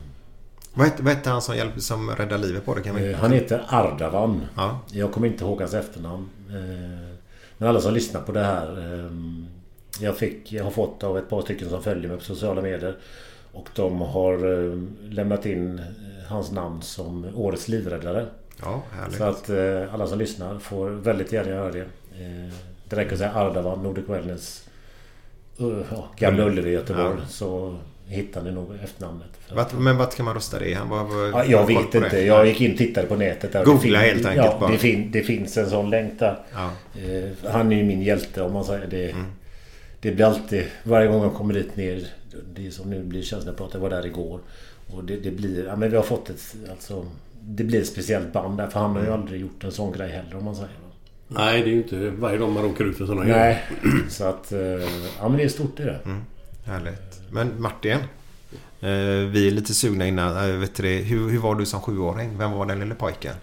Vad 0.73 0.87
hette, 0.87 1.03
vad 1.03 1.13
hette 1.13 1.29
han 1.29 1.41
som, 1.41 1.55
hjälpte, 1.55 1.81
som 1.81 2.09
räddade 2.09 2.47
livet 2.47 2.65
på 2.65 2.73
dig? 2.75 2.83
Kan 2.83 2.95
vi... 2.95 3.11
eh, 3.11 3.17
han 3.17 3.31
heter 3.31 3.65
Ardavan. 3.69 4.41
Ja. 4.55 4.79
Jag 4.91 5.11
kommer 5.11 5.27
inte 5.27 5.43
ihåg 5.43 5.59
hans 5.59 5.73
efternamn. 5.73 6.29
Eh, 6.49 7.15
Men 7.57 7.69
alla 7.69 7.81
som 7.81 7.93
lyssnar 7.93 8.21
på 8.21 8.31
det 8.31 8.43
här. 8.43 8.93
eh, 9.05 9.11
Jag, 10.01 10.17
fick, 10.17 10.51
jag 10.51 10.63
har 10.63 10.71
fått 10.71 11.03
av 11.03 11.17
ett 11.17 11.29
par 11.29 11.41
stycken 11.41 11.69
som 11.69 11.83
följer 11.83 12.07
mig 12.09 12.17
på 12.17 12.23
sociala 12.23 12.61
medier. 12.61 12.97
Och 13.51 13.69
de 13.75 14.01
har 14.01 14.33
eh, 14.33 14.79
lämnat 15.09 15.45
in 15.45 15.79
eh, 15.79 15.85
hans 16.27 16.51
namn 16.51 16.81
som 16.81 17.27
Årets 17.35 17.67
livräddare. 17.67 18.25
Ja, 18.63 18.81
härligt. 18.91 19.17
Så 19.17 19.23
att 19.23 19.49
eh, 19.49 19.93
alla 19.93 20.07
som 20.07 20.19
lyssnar 20.19 20.59
får 20.59 20.89
väldigt 20.89 21.31
gärna 21.33 21.49
göra 21.49 21.71
det. 21.71 21.79
Eh, 21.81 22.53
Det 22.89 22.95
räcker 22.95 23.11
att 23.13 23.17
säga 23.17 23.33
Ardavan, 23.35 23.83
Nordic 23.83 24.05
Wellness, 24.09 24.69
uh, 25.61 25.81
ja, 25.91 26.09
Gamla 26.17 26.45
Ullevi 26.45 26.69
i 26.69 26.73
Göteborg. 26.73 27.15
Ja. 27.19 27.27
Så 27.27 27.77
hittar 28.05 28.41
ni 28.43 28.51
nog 28.51 28.75
efternamnet. 28.83 29.27
Vart, 29.55 29.73
men 29.73 29.97
vart 29.97 30.15
kan 30.15 30.25
man 30.25 30.35
rösta 30.35 30.59
det? 30.59 30.73
Han 30.73 30.89
var, 30.89 31.03
var, 31.03 31.27
Ja, 31.27 31.45
jag 31.45 31.67
vet 31.67 31.95
inte. 31.95 32.09
det. 32.09 32.21
Jag 32.21 32.47
gick 32.47 32.61
in 32.61 32.71
och 32.71 32.77
tittade 32.77 33.07
på 33.07 33.15
nätet. 33.15 33.53
Där. 33.53 33.65
Googla 33.65 33.99
Det 33.99 34.05
fin- 34.05 34.15
helt 34.15 34.25
enkelt 34.25 34.45
ja, 34.51 34.57
bara. 34.59 34.71
Det, 34.71 34.77
fin, 34.77 35.11
det 35.11 35.21
finns 35.23 35.57
en 35.57 35.69
sån 35.69 35.89
länk 35.89 36.19
där. 36.19 36.39
Ja. 36.53 36.71
Eh, 37.01 37.51
han 37.51 37.71
är 37.71 37.75
ju 37.75 37.83
min 37.83 38.01
hjälte 38.01 38.41
om 38.41 38.53
man 38.53 38.65
säger 38.65 38.87
det. 38.87 39.11
Mm. 39.11 39.25
Det 39.99 40.11
blir 40.11 40.25
alltid... 40.25 40.63
Varje 40.83 41.07
gång 41.07 41.23
jag 41.23 41.33
kommer 41.33 41.53
dit 41.53 41.75
ner. 41.75 42.07
Det 42.55 42.67
är 42.67 42.71
som 42.71 42.89
nu 42.89 43.03
blir 43.03 43.21
känslan 43.21 43.47
jag 43.47 43.57
pratar. 43.57 43.75
Jag 43.79 43.81
var 43.81 43.89
där 43.89 44.05
igår. 44.05 44.39
Och 44.93 45.03
det, 45.03 45.15
det 45.17 45.31
blir... 45.31 45.65
Ja 45.65 45.75
men 45.75 45.89
vi 45.89 45.95
har 45.95 46.03
fått 46.03 46.29
ett... 46.29 46.55
Alltså, 46.71 47.05
det 47.43 47.63
blir 47.63 47.81
ett 47.81 47.87
speciellt 47.87 48.33
band 48.33 48.57
där. 48.57 48.67
För 48.67 48.79
han 48.79 48.95
har 48.95 49.03
ju 49.03 49.11
aldrig 49.13 49.41
gjort 49.41 49.63
en 49.63 49.71
sån 49.71 49.91
grej 49.91 50.09
heller 50.09 50.37
om 50.37 50.45
man 50.45 50.55
säger. 50.55 50.69
Nej, 51.27 51.61
det 51.61 51.69
är 51.69 51.71
ju 51.71 51.77
inte 51.77 52.09
varje 52.09 52.37
gång 52.37 52.53
man 52.53 52.63
råkar 52.63 52.85
ut 52.85 52.97
för 52.97 53.05
sådana 53.05 53.23
Nej. 53.23 53.63
Så 54.09 54.23
att... 54.25 54.51
eh, 54.51 54.59
Ja 55.19 55.29
men 55.29 55.37
det 55.37 55.43
är 55.43 55.47
stort 55.49 55.77
det. 55.77 55.99
Mm. 56.05 56.21
Härligt. 56.65 57.21
Men 57.31 57.61
Martin. 57.61 57.91
Eh, 58.81 58.89
vi 59.31 59.47
är 59.47 59.51
lite 59.51 59.73
sugna 59.73 60.07
innan. 60.07 60.49
Eh, 60.49 60.55
vet 60.59 60.75
du 60.75 60.83
det, 60.83 60.97
hur, 60.97 61.29
hur 61.29 61.39
var 61.39 61.55
du 61.55 61.65
som 61.65 61.81
sjuåring? 61.81 62.37
Vem 62.37 62.51
var 62.51 62.65
den 62.65 62.79
lille 62.79 62.95
pojken? 62.95 63.33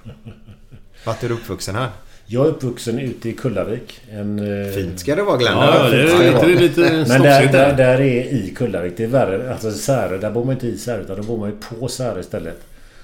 Vart 1.07 1.23
är 1.25 1.29
du 1.29 1.35
uppvuxen 1.35 1.75
här? 1.75 1.89
Jag 2.27 2.47
är 2.47 2.51
uppvuxen 2.51 2.99
ute 2.99 3.29
i 3.29 3.33
Kullavik. 3.33 4.01
En, 4.11 4.41
Fint 4.75 5.01
ska 5.01 5.17
det 5.17 5.23
vara 5.23 5.37
Glenn. 5.37 5.55
Ja, 5.59 5.89
det 5.89 6.03
är 6.03 6.47
lite, 6.47 6.61
lite 6.63 6.81
Men 7.09 7.23
där, 7.23 7.53
där. 7.53 7.77
där 7.77 8.01
är 8.01 8.25
i 8.25 8.55
Kullavik. 8.57 8.93
Det 8.97 9.05
är 9.05 9.09
värre. 9.09 9.53
Alltså 9.53 9.71
Särö, 9.73 10.19
där 10.19 10.31
bor 10.31 10.45
man 10.45 10.55
inte 10.55 10.67
i 10.67 10.79
Särö 10.79 11.01
utan 11.03 11.17
då 11.17 11.23
bor 11.23 11.39
man 11.39 11.51
ju 11.51 11.57
på 11.79 11.89
Särö 11.89 12.21
istället. 12.21 12.61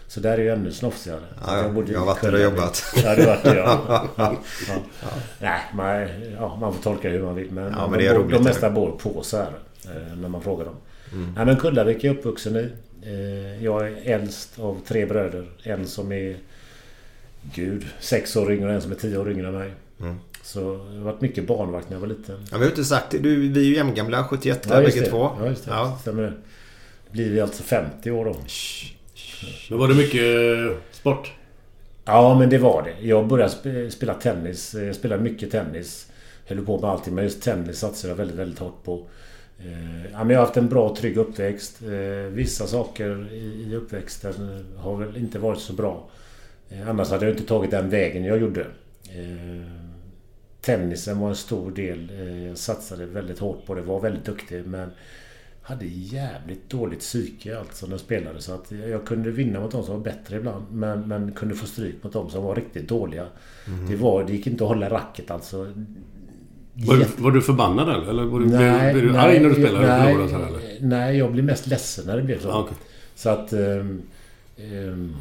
Så 0.09 0.21
där 0.21 0.33
är 0.33 0.39
ju 0.43 0.51
ännu 0.53 0.73
snofsigare. 0.73 1.21
Så 1.21 1.51
Ja, 1.51 1.63
ja. 1.63 1.69
bodde 1.69 1.91
i 1.91 1.93
Jag 1.93 2.01
har 2.01 2.07
varit 2.07 2.21
där 2.23 2.35
och 2.35 2.41
jobbat. 2.41 2.85
Ja, 3.05 3.15
du 3.17 3.23
har 3.23 3.29
varit 3.29 3.45
ja. 4.17 4.35
ja. 4.67 5.09
Nej, 5.41 5.61
man, 5.75 6.09
ja, 6.39 6.57
man 6.61 6.75
får 6.75 6.83
tolka 6.83 7.09
hur 7.09 7.23
man 7.23 7.35
vill. 7.35 7.51
Men, 7.51 7.73
Ja, 7.77 7.89
men 7.89 7.99
de 8.01 8.29
de 8.31 8.45
mesta 8.45 8.71
bor 8.71 8.91
på 8.91 9.23
Särö. 9.23 9.47
eh, 9.85 10.17
När 10.17 10.29
man 10.29 10.43
frågar 10.43 10.65
dem. 10.65 10.75
Nej, 11.37 11.47
men 11.47 11.57
Kullavik 11.57 12.05
är 12.05 12.09
jag 12.09 12.17
uppvuxen 12.17 12.57
i. 12.57 12.69
Eh, 13.03 13.65
Jag 13.65 13.89
är 13.89 13.97
äldst 14.15 14.59
av 14.59 14.81
tre 14.87 15.07
bröder. 15.07 15.47
En 15.63 15.87
som 15.87 16.13
är 16.13 16.37
Gud, 17.55 17.87
sex 18.01 18.37
år 18.37 18.53
yngre 18.53 18.69
och 18.69 18.75
en 18.75 18.81
som 18.83 18.93
är 18.93 18.97
tio 18.97 19.19
år 19.19 19.31
yngre 19.31 19.49
än 19.49 19.55
mig. 19.55 19.73
Mm. 20.01 20.17
Så 20.43 20.61
jag 20.61 20.99
har 20.99 21.05
varit 21.05 21.21
mycket 21.21 21.47
barnvakt 21.47 21.89
när 21.91 21.97
jag 21.97 22.01
var 22.01 22.09
liten. 22.09 22.37
Ja, 22.51 22.59
vi 22.59 22.65
har 22.65 22.71
inte 22.71 22.85
sagt 22.85 23.11
det. 23.11 23.19
Du, 23.19 23.49
vi 23.49 23.61
är 23.61 23.65
ju 23.65 23.75
jämngamla. 23.75 24.25
71 24.25 24.67
Ja, 24.71 24.81
bägge 24.81 25.07
två. 25.07 25.31
Ja, 25.41 25.47
just 25.49 25.65
det. 25.65 25.71
Ja. 25.71 25.99
Stämmer 26.01 26.23
det. 26.23 26.29
Det 27.07 27.13
blir 27.13 27.31
vi 27.31 27.41
alltså 27.41 27.63
50 27.63 28.11
år 28.11 28.25
då. 28.25 28.37
Men 29.71 29.79
var 29.79 29.89
det 29.89 29.95
mycket 29.95 30.23
eh, 30.23 30.77
sport. 30.93 31.33
Ja, 32.05 32.39
men 32.39 32.51
det 32.51 32.59
var 32.59 32.83
det. 32.83 33.07
Jag 33.07 33.27
började 33.27 33.91
spela 33.91 34.15
tennis. 34.15 34.75
Jag 34.75 34.95
spelade 34.95 35.23
mycket 35.23 35.51
tennis. 35.51 36.11
Höll 36.47 36.65
på 36.65 36.81
med 36.81 36.91
allting, 36.91 37.15
men 37.15 37.25
just 37.25 37.43
tennis 37.43 37.79
satsade 37.79 38.11
jag 38.11 38.17
väldigt, 38.17 38.37
väldigt 38.37 38.59
hårt 38.59 38.85
på. 38.85 39.07
Eh, 39.59 40.13
ja, 40.13 40.19
men 40.19 40.31
jag 40.31 40.39
har 40.39 40.47
haft 40.47 40.57
en 40.57 40.69
bra, 40.69 40.97
trygg 40.97 41.17
uppväxt. 41.17 41.83
Vissa 42.31 42.67
saker 42.67 43.33
i 43.33 43.75
uppväxten 43.75 44.65
har 44.77 44.97
väl 44.97 45.17
inte 45.17 45.39
varit 45.39 45.61
så 45.61 45.73
bra. 45.73 46.09
Annars 46.87 47.11
hade 47.11 47.27
jag 47.27 47.35
inte 47.35 47.47
tagit 47.47 47.71
den 47.71 47.91
vägen 47.91 48.25
jag 48.25 48.39
gjorde. 48.39 48.67
Tennisen 50.61 51.19
var 51.19 51.29
en 51.29 51.37
stor 51.37 51.71
del. 51.71 52.11
Jag 52.49 52.59
satsade 52.59 53.07
väldigt 53.07 53.39
hårt 53.39 53.67
på 53.67 53.75
det. 53.75 53.83
Var 53.83 54.01
väldigt 54.01 54.25
duktig, 54.25 54.67
men 54.67 54.91
hade 55.67 55.87
jävligt 55.87 56.71
dåligt 56.71 56.99
psyke 57.01 57.59
alltså 57.59 57.87
när 57.87 57.93
jag 57.93 58.01
spelade. 58.01 58.41
Så 58.41 58.53
att 58.55 58.73
jag 58.91 59.05
kunde 59.07 59.31
vinna 59.31 59.61
mot 59.61 59.71
de 59.73 59.85
som 59.85 59.95
var 59.95 60.05
bättre 60.05 60.37
ibland. 60.37 60.65
Men, 60.73 61.09
men 61.09 61.33
kunde 61.33 61.55
få 61.55 61.67
stryk 61.67 62.03
mot 62.03 62.13
de 62.13 62.31
som 62.31 62.45
var 62.45 62.55
riktigt 62.55 62.89
dåliga. 62.89 63.27
Det, 63.89 63.97
var, 63.97 64.25
det 64.25 64.33
gick 64.33 64.47
inte 64.47 64.65
att 64.65 64.69
hålla 64.69 64.91
racket 64.91 65.31
alltså. 65.31 65.73
Var, 66.75 66.97
du- 66.97 67.23
var 67.23 67.31
du 67.31 67.43
förbannad 67.43 67.89
eller? 67.89 68.11
Eller 68.11 68.25
var 68.25 68.41
du, 68.41 68.47
blev, 68.47 68.93
blev 68.93 69.13
du 69.13 69.19
arg 69.19 69.41
när 69.41 69.49
du 69.49 69.55
spelade 69.55 70.13
och 70.13 70.19
nej, 70.19 70.29
så 70.29 70.37
här, 70.37 70.47
eller? 70.47 70.61
nej, 70.81 71.17
jag 71.19 71.33
blev 71.33 71.45
mest 71.45 71.67
ledsen 71.67 72.07
när 72.07 72.17
det 72.17 72.23
blev 72.23 72.41
så. 72.41 72.49
Ja, 72.49 72.59
okej. 72.59 72.77
Så 73.15 73.29
att... 73.29 73.53
ehm, 73.53 74.03
ehm, 74.57 75.17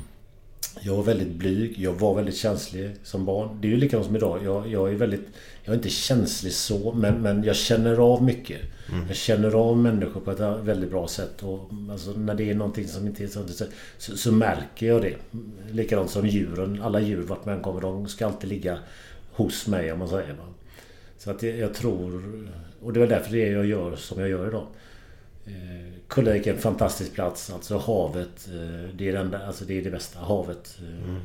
jag 0.81 0.95
var 0.95 1.03
väldigt 1.03 1.31
blyg. 1.31 1.79
Jag 1.79 1.93
var 1.93 2.15
väldigt 2.15 2.37
känslig 2.37 2.95
som 3.03 3.25
barn. 3.25 3.57
Det 3.61 3.67
är 3.67 3.69
ju 3.69 3.77
likadant 3.77 4.05
som 4.05 4.15
idag. 4.15 4.43
Jag, 4.43 4.67
jag 4.67 4.89
är 4.89 4.95
väldigt... 4.95 5.27
Jag 5.63 5.73
är 5.73 5.77
inte 5.77 5.89
känslig 5.89 6.53
så, 6.53 6.91
men, 6.91 7.21
men 7.21 7.43
jag 7.43 7.55
känner 7.55 7.97
av 7.97 8.23
mycket. 8.23 8.61
Jag 9.07 9.15
känner 9.15 9.55
av 9.55 9.77
människor 9.77 10.21
på 10.21 10.31
ett 10.31 10.67
väldigt 10.67 10.89
bra 10.89 11.07
sätt. 11.07 11.43
Och, 11.43 11.69
alltså, 11.91 12.11
när 12.11 12.35
det 12.35 12.49
är 12.49 12.55
någonting 12.55 12.87
som 12.87 13.07
inte 13.07 13.23
är 13.23 13.27
så, 13.27 13.47
så, 13.97 14.17
så 14.17 14.31
märker 14.31 14.87
jag 14.87 15.01
det. 15.01 15.15
Likadant 15.71 16.09
som 16.09 16.27
djuren. 16.27 16.81
Alla 16.81 16.99
djur, 16.99 17.21
vart 17.21 17.45
man 17.45 17.61
kommer, 17.61 17.81
de 17.81 18.07
ska 18.07 18.25
alltid 18.25 18.49
ligga 18.49 18.79
hos 19.31 19.67
mig 19.67 19.91
om 19.91 19.99
man 19.99 20.09
säger. 20.09 20.35
Så 21.17 21.31
att 21.31 21.43
jag, 21.43 21.57
jag 21.57 21.73
tror... 21.73 22.23
Och 22.81 22.93
det 22.93 22.97
är 22.97 23.01
väl 23.01 23.09
därför 23.09 23.31
det 23.31 23.47
jag 23.47 23.65
gör 23.65 23.95
som 23.95 24.19
jag 24.19 24.29
gör 24.29 24.47
idag. 24.47 24.67
Eh, 26.13 26.15
Kullavik 26.15 26.47
är 26.47 26.53
en 26.53 26.59
fantastisk 26.59 27.13
plats. 27.13 27.51
Alltså 27.53 27.77
havet. 27.77 28.47
Eh, 28.53 28.95
det, 28.97 29.09
är 29.09 29.13
det, 29.13 29.19
enda, 29.19 29.47
alltså 29.47 29.65
det 29.65 29.77
är 29.79 29.81
det 29.83 29.89
bästa. 29.91 30.19
Havet. 30.19 30.77
Eh, 30.79 31.15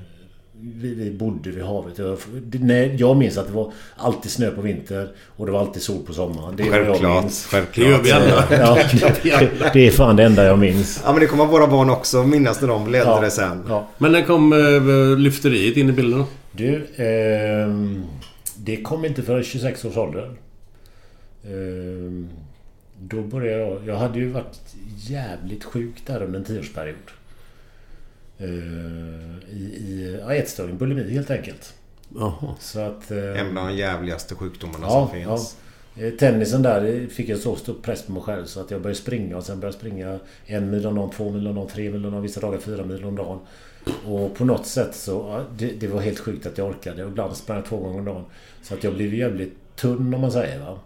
vi, 0.61 0.95
vi 0.95 1.11
bodde 1.11 1.51
vid 1.51 1.65
havet. 1.65 1.99
Jag, 1.99 2.19
det, 2.43 2.59
nej, 2.59 2.97
jag 2.99 3.17
minns 3.17 3.39
att 3.39 3.47
det 3.47 3.53
var 3.53 3.73
alltid 3.97 4.31
snö 4.31 4.51
på 4.51 4.61
vinter 4.61 5.09
och 5.37 5.47
det 5.47 5.53
var 5.53 5.61
alltid 5.61 5.83
sol 5.83 6.03
på 6.07 6.13
sommaren. 6.13 6.57
Det 6.57 6.65
Självklart. 6.71 7.23
minns. 7.23 7.47
Självklart. 7.47 7.87
Det 7.87 7.91
gör 7.91 8.03
vi 8.03 8.11
alla. 8.13 8.45
Ja, 8.51 8.79
det, 9.23 9.51
det 9.73 9.87
är 9.87 9.91
fan 9.91 10.17
det 10.17 10.25
enda 10.25 10.45
jag 10.45 10.59
minns. 10.59 11.01
Ja 11.05 11.13
men 11.13 11.21
det 11.21 11.27
kommer 11.27 11.47
våra 11.47 11.67
barn 11.67 11.91
också 11.91 12.23
minnas 12.23 12.61
när 12.61 12.69
de 12.69 12.85
blir 12.85 13.01
äldre 13.01 13.25
Ja, 13.25 13.31
sen. 13.31 13.65
ja. 13.69 13.89
Men 13.99 14.13
när 14.13 14.23
kom 14.23 14.53
eh, 14.53 15.19
lyfteriet 15.19 15.77
in 15.77 15.89
i 15.89 15.93
bilden? 15.93 16.25
Du, 16.53 16.87
ehm, 16.97 18.05
det 18.57 18.77
kom 18.83 19.05
inte 19.05 19.23
förrän 19.23 19.45
26 19.45 19.85
års 19.85 19.97
ålder. 19.97 20.31
Ehm, 21.45 22.29
då 23.01 23.23
började 23.23 23.63
jag... 23.63 23.87
Jag 23.87 23.97
hade 23.97 24.19
ju 24.19 24.29
varit 24.31 24.61
jävligt 24.97 25.65
sjuk 25.65 25.95
där 26.07 26.23
under 26.23 26.39
en 26.39 26.45
tioårsperiod. 26.45 26.97
Ehm, 28.39 29.41
I, 29.51 29.55
i 29.63 30.19
ja, 30.21 30.35
ätstörning, 30.35 30.79
bulimi 30.79 31.11
helt 31.13 31.31
enkelt. 31.31 31.75
Jaha. 32.15 32.55
Så 32.61 32.81
att... 32.81 33.11
ehm, 33.11 33.19
En 33.37 33.59
av 33.59 33.69
de 33.69 33.77
jävligaste 33.77 34.35
sjukdomarna 34.35 34.87
Ja, 34.87 35.09
som 35.11 35.21
ja. 35.21 35.37
finns. 35.37 35.57
Eh, 35.97 36.11
Tennisen 36.19 36.63
där 36.63 37.07
fick 37.11 37.29
jag 37.29 37.39
så 37.39 37.57
stor 37.57 37.75
press 37.83 38.03
på 38.03 38.13
mig 38.13 38.23
själv 38.23 38.45
så 38.45 38.61
att 38.61 38.71
jag 38.71 38.83
började 38.83 39.01
springa 39.01 39.37
och 39.37 39.45
sen 39.45 39.61
började 39.61 39.75
jag 39.77 39.81
springa 39.81 40.19
en 40.47 40.71
mil 40.71 40.87
om 40.87 40.95
dagen, 40.95 41.11
två 41.11 41.31
mil 41.31 41.47
om 41.49 41.55
dagen, 41.55 41.69
tre 41.69 41.91
mil 41.91 42.05
om 42.07 42.13
dagen, 42.13 42.23
vissa 42.23 42.41
dagar 42.41 42.59
fyra 42.59 42.85
mil 42.85 43.05
om 43.05 43.17
dagen. 43.17 43.39
Och 44.07 44.35
på 44.35 44.45
något 44.45 44.67
sätt 44.67 44.95
så... 44.95 45.11
ja, 45.13 45.45
Det, 45.59 45.67
det 45.81 45.87
var 45.87 46.01
helt 46.01 46.19
sjukt 46.19 46.47
att 46.47 46.59
jag 46.59 46.67
orkade. 46.69 47.05
Och 47.05 47.11
ibland 47.11 47.37
sprang 47.37 47.57
jag 47.57 47.67
två 47.67 47.77
gånger 47.77 47.99
om 47.99 48.05
dagen. 48.05 48.25
Så 48.63 48.75
att 48.75 48.85
jag 48.85 48.95
blev 48.95 49.15
jävligt 49.15 49.55
tunn 49.77 50.15
om 50.15 50.21
man 50.21 50.33
säger 50.33 50.61
va. 50.61 50.79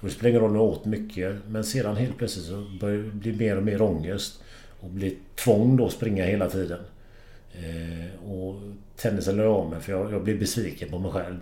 Och 0.00 0.06
det 0.06 0.10
spelar 0.10 0.30
ingen 0.30 0.40
roll 0.40 0.50
om 0.50 0.56
jag 0.56 0.64
åt 0.64 0.84
mycket. 0.84 1.36
Men 1.48 1.64
sedan 1.64 1.96
helt 1.96 2.18
plötsligt 2.18 2.46
så 2.46 2.66
började 2.80 3.02
det 3.02 3.10
bli 3.10 3.32
mer 3.32 3.56
och 3.56 3.62
mer 3.62 3.82
ångest. 3.82 4.42
Och 4.80 4.90
bli 4.90 5.16
tvång 5.34 5.76
då 5.76 5.86
att 5.86 5.92
springa 5.92 6.24
hela 6.24 6.50
tiden. 6.50 6.80
Eh, 7.52 8.30
och 8.30 8.60
tennisen 8.96 9.36
la 9.36 9.42
jag 9.42 9.52
av 9.52 9.70
mig 9.70 9.80
för 9.80 9.92
jag, 9.92 10.12
jag 10.12 10.24
blev 10.24 10.38
besviken 10.38 10.88
på 10.88 10.98
mig 10.98 11.12
själv. 11.12 11.36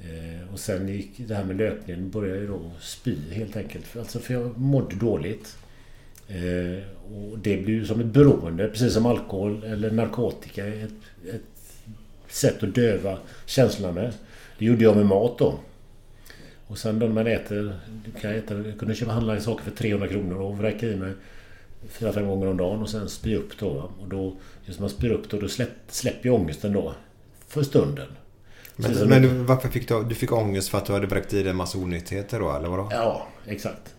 Eh, 0.00 0.52
och 0.52 0.60
sen 0.60 0.88
gick 0.88 1.10
det 1.16 1.34
här 1.34 1.44
med 1.44 1.56
löpningen 1.56 2.10
började 2.10 2.40
jag 2.40 2.48
då 2.48 2.70
spy 2.80 3.16
helt 3.32 3.56
enkelt. 3.56 3.84
För, 3.86 4.00
alltså 4.00 4.18
för 4.18 4.34
jag 4.34 4.58
mådde 4.58 4.96
dåligt. 4.96 5.56
Eh, 6.28 6.82
och 7.14 7.38
det 7.38 7.56
blir 7.56 7.74
ju 7.74 7.86
som 7.86 8.00
ett 8.00 8.06
beroende, 8.06 8.68
precis 8.68 8.92
som 8.92 9.06
alkohol 9.06 9.64
eller 9.64 9.90
narkotika. 9.90 10.66
Ett, 10.66 10.92
ett 11.34 11.42
sätt 12.28 12.62
att 12.62 12.74
döva 12.74 13.18
känslorna 13.46 13.92
med. 13.92 14.12
Det 14.58 14.64
gjorde 14.64 14.84
jag 14.84 14.96
med 14.96 15.06
mat 15.06 15.38
då. 15.38 15.58
Och 16.66 16.78
sen 16.78 16.98
då 16.98 17.06
när 17.06 17.14
man 17.14 17.26
äter... 17.26 17.80
du 18.04 18.20
Kan 18.20 18.30
äta, 18.34 18.54
jag 18.54 18.78
kunde 18.78 18.94
köpa 18.94 19.12
handla 19.12 19.40
saker 19.40 19.64
för 19.64 19.70
300 19.70 20.08
kronor 20.08 20.40
och 20.40 20.58
vräka 20.58 20.86
i 20.86 20.96
mig 20.96 21.12
fyra, 21.88 22.12
fem 22.12 22.26
gånger 22.26 22.46
om 22.46 22.56
dagen 22.56 22.82
och 22.82 22.90
sen 22.90 23.08
spy 23.08 23.36
upp 23.36 23.58
då. 23.58 23.90
Och 24.00 24.08
då, 24.08 24.36
just 24.64 24.78
när 24.78 24.82
man 24.82 24.90
spyr 24.90 25.10
upp 25.10 25.30
då, 25.30 25.40
då 25.40 25.48
släpp, 25.48 25.70
släpper 25.88 26.28
ju 26.28 26.34
ångesten 26.34 26.72
då. 26.72 26.94
För 27.48 27.62
stunden. 27.62 28.08
Men, 28.76 29.08
men 29.08 29.22
du, 29.22 29.28
varför 29.28 29.68
fick 29.68 29.88
du... 29.88 30.04
Du 30.04 30.14
fick 30.14 30.32
ångest 30.32 30.68
för 30.68 30.78
att 30.78 30.86
du 30.86 30.92
hade 30.92 31.06
vräkt 31.06 31.34
i 31.34 31.42
dig 31.42 31.50
en 31.50 31.56
massa 31.56 31.78
onyttigheter 31.78 32.40
då 32.40 32.52
eller 32.52 32.68
vadå? 32.68 32.88
Ja, 32.90 33.28
exakt. 33.46 33.94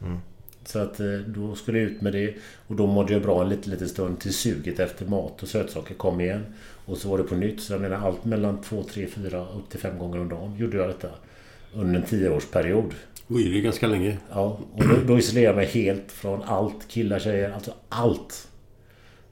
Så 0.65 0.79
att 0.79 0.99
eh, 0.99 1.05
då 1.27 1.55
skulle 1.55 1.79
jag 1.79 1.89
ut 1.91 2.01
med 2.01 2.13
det. 2.13 2.35
Och 2.67 2.75
då 2.75 2.87
mådde 2.87 3.13
jag 3.13 3.21
bra 3.21 3.43
en 3.43 3.49
liten, 3.49 3.71
liten 3.71 3.89
stund 3.89 4.19
till 4.19 4.33
suget 4.33 4.79
efter 4.79 5.05
mat 5.05 5.43
och 5.43 5.49
sötsaker 5.49 5.95
kom 5.95 6.21
igen. 6.21 6.45
Och 6.85 6.97
så 6.97 7.09
var 7.09 7.17
det 7.17 7.23
på 7.23 7.35
nytt. 7.35 7.61
Så 7.61 7.73
jag 7.73 7.81
menar 7.81 8.07
allt 8.07 8.25
mellan 8.25 8.61
två, 8.61 8.83
tre, 8.83 9.07
fyra 9.07 9.41
upp 9.41 9.69
till 9.69 9.79
fem 9.79 9.99
gånger 9.99 10.19
om 10.19 10.29
dagen 10.29 10.55
gjorde 10.57 10.77
jag 10.77 10.89
detta. 10.89 11.09
Under 11.77 11.99
en 11.99 12.05
tioårsperiod. 12.05 12.93
Oj, 13.27 13.49
det 13.49 13.57
är 13.57 13.61
ganska 13.61 13.87
länge. 13.87 14.17
Ja, 14.31 14.59
och 14.73 14.87
då, 14.87 14.95
då 15.07 15.17
isolerade 15.17 15.47
jag 15.47 15.55
mig 15.55 15.65
helt 15.65 16.11
från 16.11 16.43
allt. 16.43 16.87
Killar, 16.87 17.19
tjejer, 17.19 17.51
alltså 17.51 17.71
allt. 17.89 18.47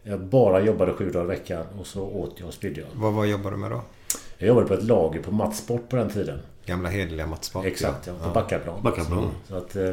Jag 0.03 0.19
bara 0.19 0.61
jobbade 0.61 0.93
sju 0.93 1.11
dagar 1.11 1.25
i 1.25 1.27
veckan 1.27 1.65
och 1.79 1.87
så 1.87 2.03
åt 2.03 2.35
jag 2.37 2.47
och 2.47 2.53
spydde 2.53 2.81
jag. 2.81 2.87
Vad, 2.93 3.13
vad 3.13 3.27
jobbar 3.27 3.51
du 3.51 3.57
med 3.57 3.71
då? 3.71 3.81
Jag 4.37 4.47
jobbade 4.47 4.67
på 4.67 4.73
ett 4.73 4.83
lager 4.83 5.21
på 5.21 5.31
Matsport 5.31 5.89
på 5.89 5.95
den 5.95 6.09
tiden. 6.09 6.39
Gamla 6.65 6.89
hederliga 6.89 7.27
Matsport? 7.27 7.65
Exakt, 7.65 8.07
ja. 8.07 8.13
På 8.23 8.29
Backaplan. 8.29 8.83
Backaplan. 8.83 9.31
Så 9.47 9.55
att, 9.55 9.75
eh, 9.75 9.91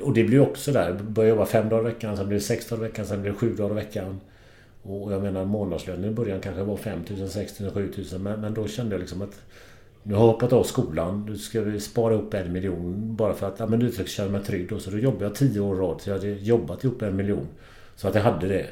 och 0.00 0.14
det 0.14 0.24
blir 0.24 0.40
också 0.40 0.72
där. 0.72 0.88
Jag 0.88 1.04
började 1.04 1.30
jobba 1.30 1.46
fem 1.46 1.68
dagar 1.68 1.90
i 1.90 1.92
veckan, 1.92 2.16
sen 2.16 2.28
blir 2.28 2.38
det 2.38 2.44
sex 2.44 2.68
dagar 2.68 2.84
i 2.84 2.88
veckan, 2.88 3.06
sen 3.06 3.22
blir 3.22 3.32
det 3.32 3.38
sju 3.38 3.54
dagar 3.54 3.70
i 3.70 3.74
veckan. 3.74 4.20
Och 4.82 5.12
jag 5.12 5.22
menar 5.22 5.44
månadslönen 5.44 6.10
i 6.10 6.14
början 6.14 6.40
kanske 6.40 6.62
var 6.62 6.76
5 6.76 6.98
000, 7.10 7.28
6 7.28 7.60
000, 7.60 7.70
7 7.70 7.92
000. 8.12 8.20
Men, 8.20 8.40
men 8.40 8.54
då 8.54 8.68
kände 8.68 8.94
jag 8.94 9.00
liksom 9.00 9.22
att 9.22 9.40
nu 10.02 10.14
har 10.14 10.20
jag 10.20 10.32
hoppat 10.32 10.52
av 10.52 10.64
skolan. 10.64 11.26
Nu 11.28 11.38
ska 11.38 11.60
vi 11.60 11.80
spara 11.80 12.14
upp 12.14 12.34
en 12.34 12.52
miljon 12.52 13.16
bara 13.16 13.34
för 13.34 13.48
att 13.48 13.58
ja, 13.58 13.66
men 13.66 13.78
nu 13.78 13.92
ska 13.92 14.04
känna 14.04 14.30
mig 14.30 14.42
trygg. 14.42 14.68
Då. 14.68 14.78
Så 14.78 14.90
då 14.90 14.98
jobbade 14.98 15.24
jag 15.24 15.34
tio 15.34 15.60
år 15.60 15.76
i 15.76 15.80
rad. 15.80 16.00
Så 16.00 16.10
jag 16.10 16.14
hade 16.14 16.28
jobbat 16.28 16.84
ihop 16.84 17.02
en 17.02 17.16
miljon. 17.16 17.46
Så 17.96 18.08
att 18.08 18.14
jag 18.14 18.22
hade 18.22 18.48
det. 18.48 18.66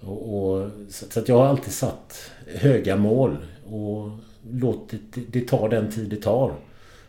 Och, 0.00 0.38
och, 0.38 0.70
så, 0.88 1.06
så 1.10 1.20
att 1.20 1.28
jag 1.28 1.36
har 1.36 1.46
alltid 1.46 1.72
satt 1.72 2.30
höga 2.46 2.96
mål. 2.96 3.36
Och 3.70 4.10
låtit 4.50 5.14
det, 5.14 5.20
det 5.20 5.48
ta 5.48 5.68
den 5.68 5.90
tid 5.90 6.08
det 6.10 6.22
tar. 6.22 6.54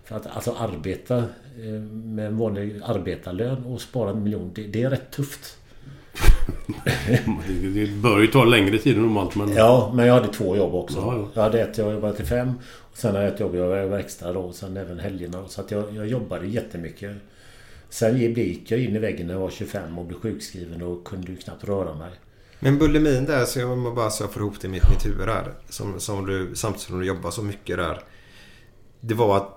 För 0.03 0.15
att 0.15 0.27
alltså 0.27 0.51
arbeta 0.51 1.17
eh, 1.17 1.81
med 1.91 2.27
en 2.27 2.37
vanlig 2.37 2.81
arbetarlön 2.83 3.63
och 3.65 3.81
spara 3.81 4.09
en 4.09 4.23
miljon, 4.23 4.51
det, 4.55 4.67
det 4.67 4.83
är 4.83 4.89
rätt 4.89 5.11
tufft. 5.11 5.57
Det, 7.73 7.87
bör 7.87 8.19
ju 8.19 8.27
ta 8.27 8.45
längre 8.45 8.77
tid 8.77 8.95
än 8.95 9.01
normalt 9.01 9.35
men... 9.35 9.53
Ja, 9.53 9.91
men 9.95 10.07
jag 10.07 10.13
hade 10.13 10.27
två 10.27 10.55
jobb 10.55 10.75
också. 10.75 10.97
Ja, 10.97 11.15
ja. 11.15 11.27
Jag 11.33 11.41
hade 11.41 11.61
ett 11.61 11.77
jag 11.77 11.93
jobbade 11.93 12.15
till 12.15 12.25
fem. 12.25 12.53
Och 12.91 12.97
sen 12.97 13.11
hade 13.15 13.25
jag 13.25 13.33
ett 13.33 13.39
jobb 13.39 13.55
jag 13.55 13.67
var 13.67 13.85
verkstad 13.85 14.33
då. 14.33 14.39
Och 14.39 14.55
sen 14.55 14.77
även 14.77 14.99
helgerna. 14.99 15.47
Så 15.47 15.61
att 15.61 15.71
jag, 15.71 15.95
jag 15.95 16.07
jobbade 16.07 16.47
jättemycket. 16.47 17.11
Sen 17.89 18.17
gick 18.17 18.71
jag 18.71 18.79
in 18.79 18.95
i 18.95 18.99
väggen 18.99 19.27
när 19.27 19.33
jag 19.33 19.41
var 19.41 19.49
25 19.49 19.97
och 19.97 20.05
blev 20.05 20.19
sjukskriven 20.19 20.81
och 20.81 21.07
kunde 21.07 21.31
ju 21.31 21.37
knappt 21.37 21.63
röra 21.63 21.93
mig. 21.93 22.11
Men 22.59 22.77
bulimin 22.77 23.25
där, 23.25 23.45
så 23.45 23.59
jag 23.59 23.95
bara 23.95 24.09
så 24.09 24.23
jag 24.23 24.31
får 24.31 24.41
ihop 24.41 24.61
det 24.61 24.67
i 24.67 24.69
mitt, 24.69 24.89
mitt 24.89 25.05
huvud 25.05 25.27
där. 25.27 25.53
Som, 25.69 25.99
som 25.99 26.25
du, 26.25 26.55
samtidigt 26.55 26.87
som 26.87 26.99
du 26.99 27.05
jobbar 27.05 27.31
så 27.31 27.43
mycket 27.43 27.77
där. 27.77 27.99
Det 28.99 29.13
var 29.13 29.37
att 29.37 29.56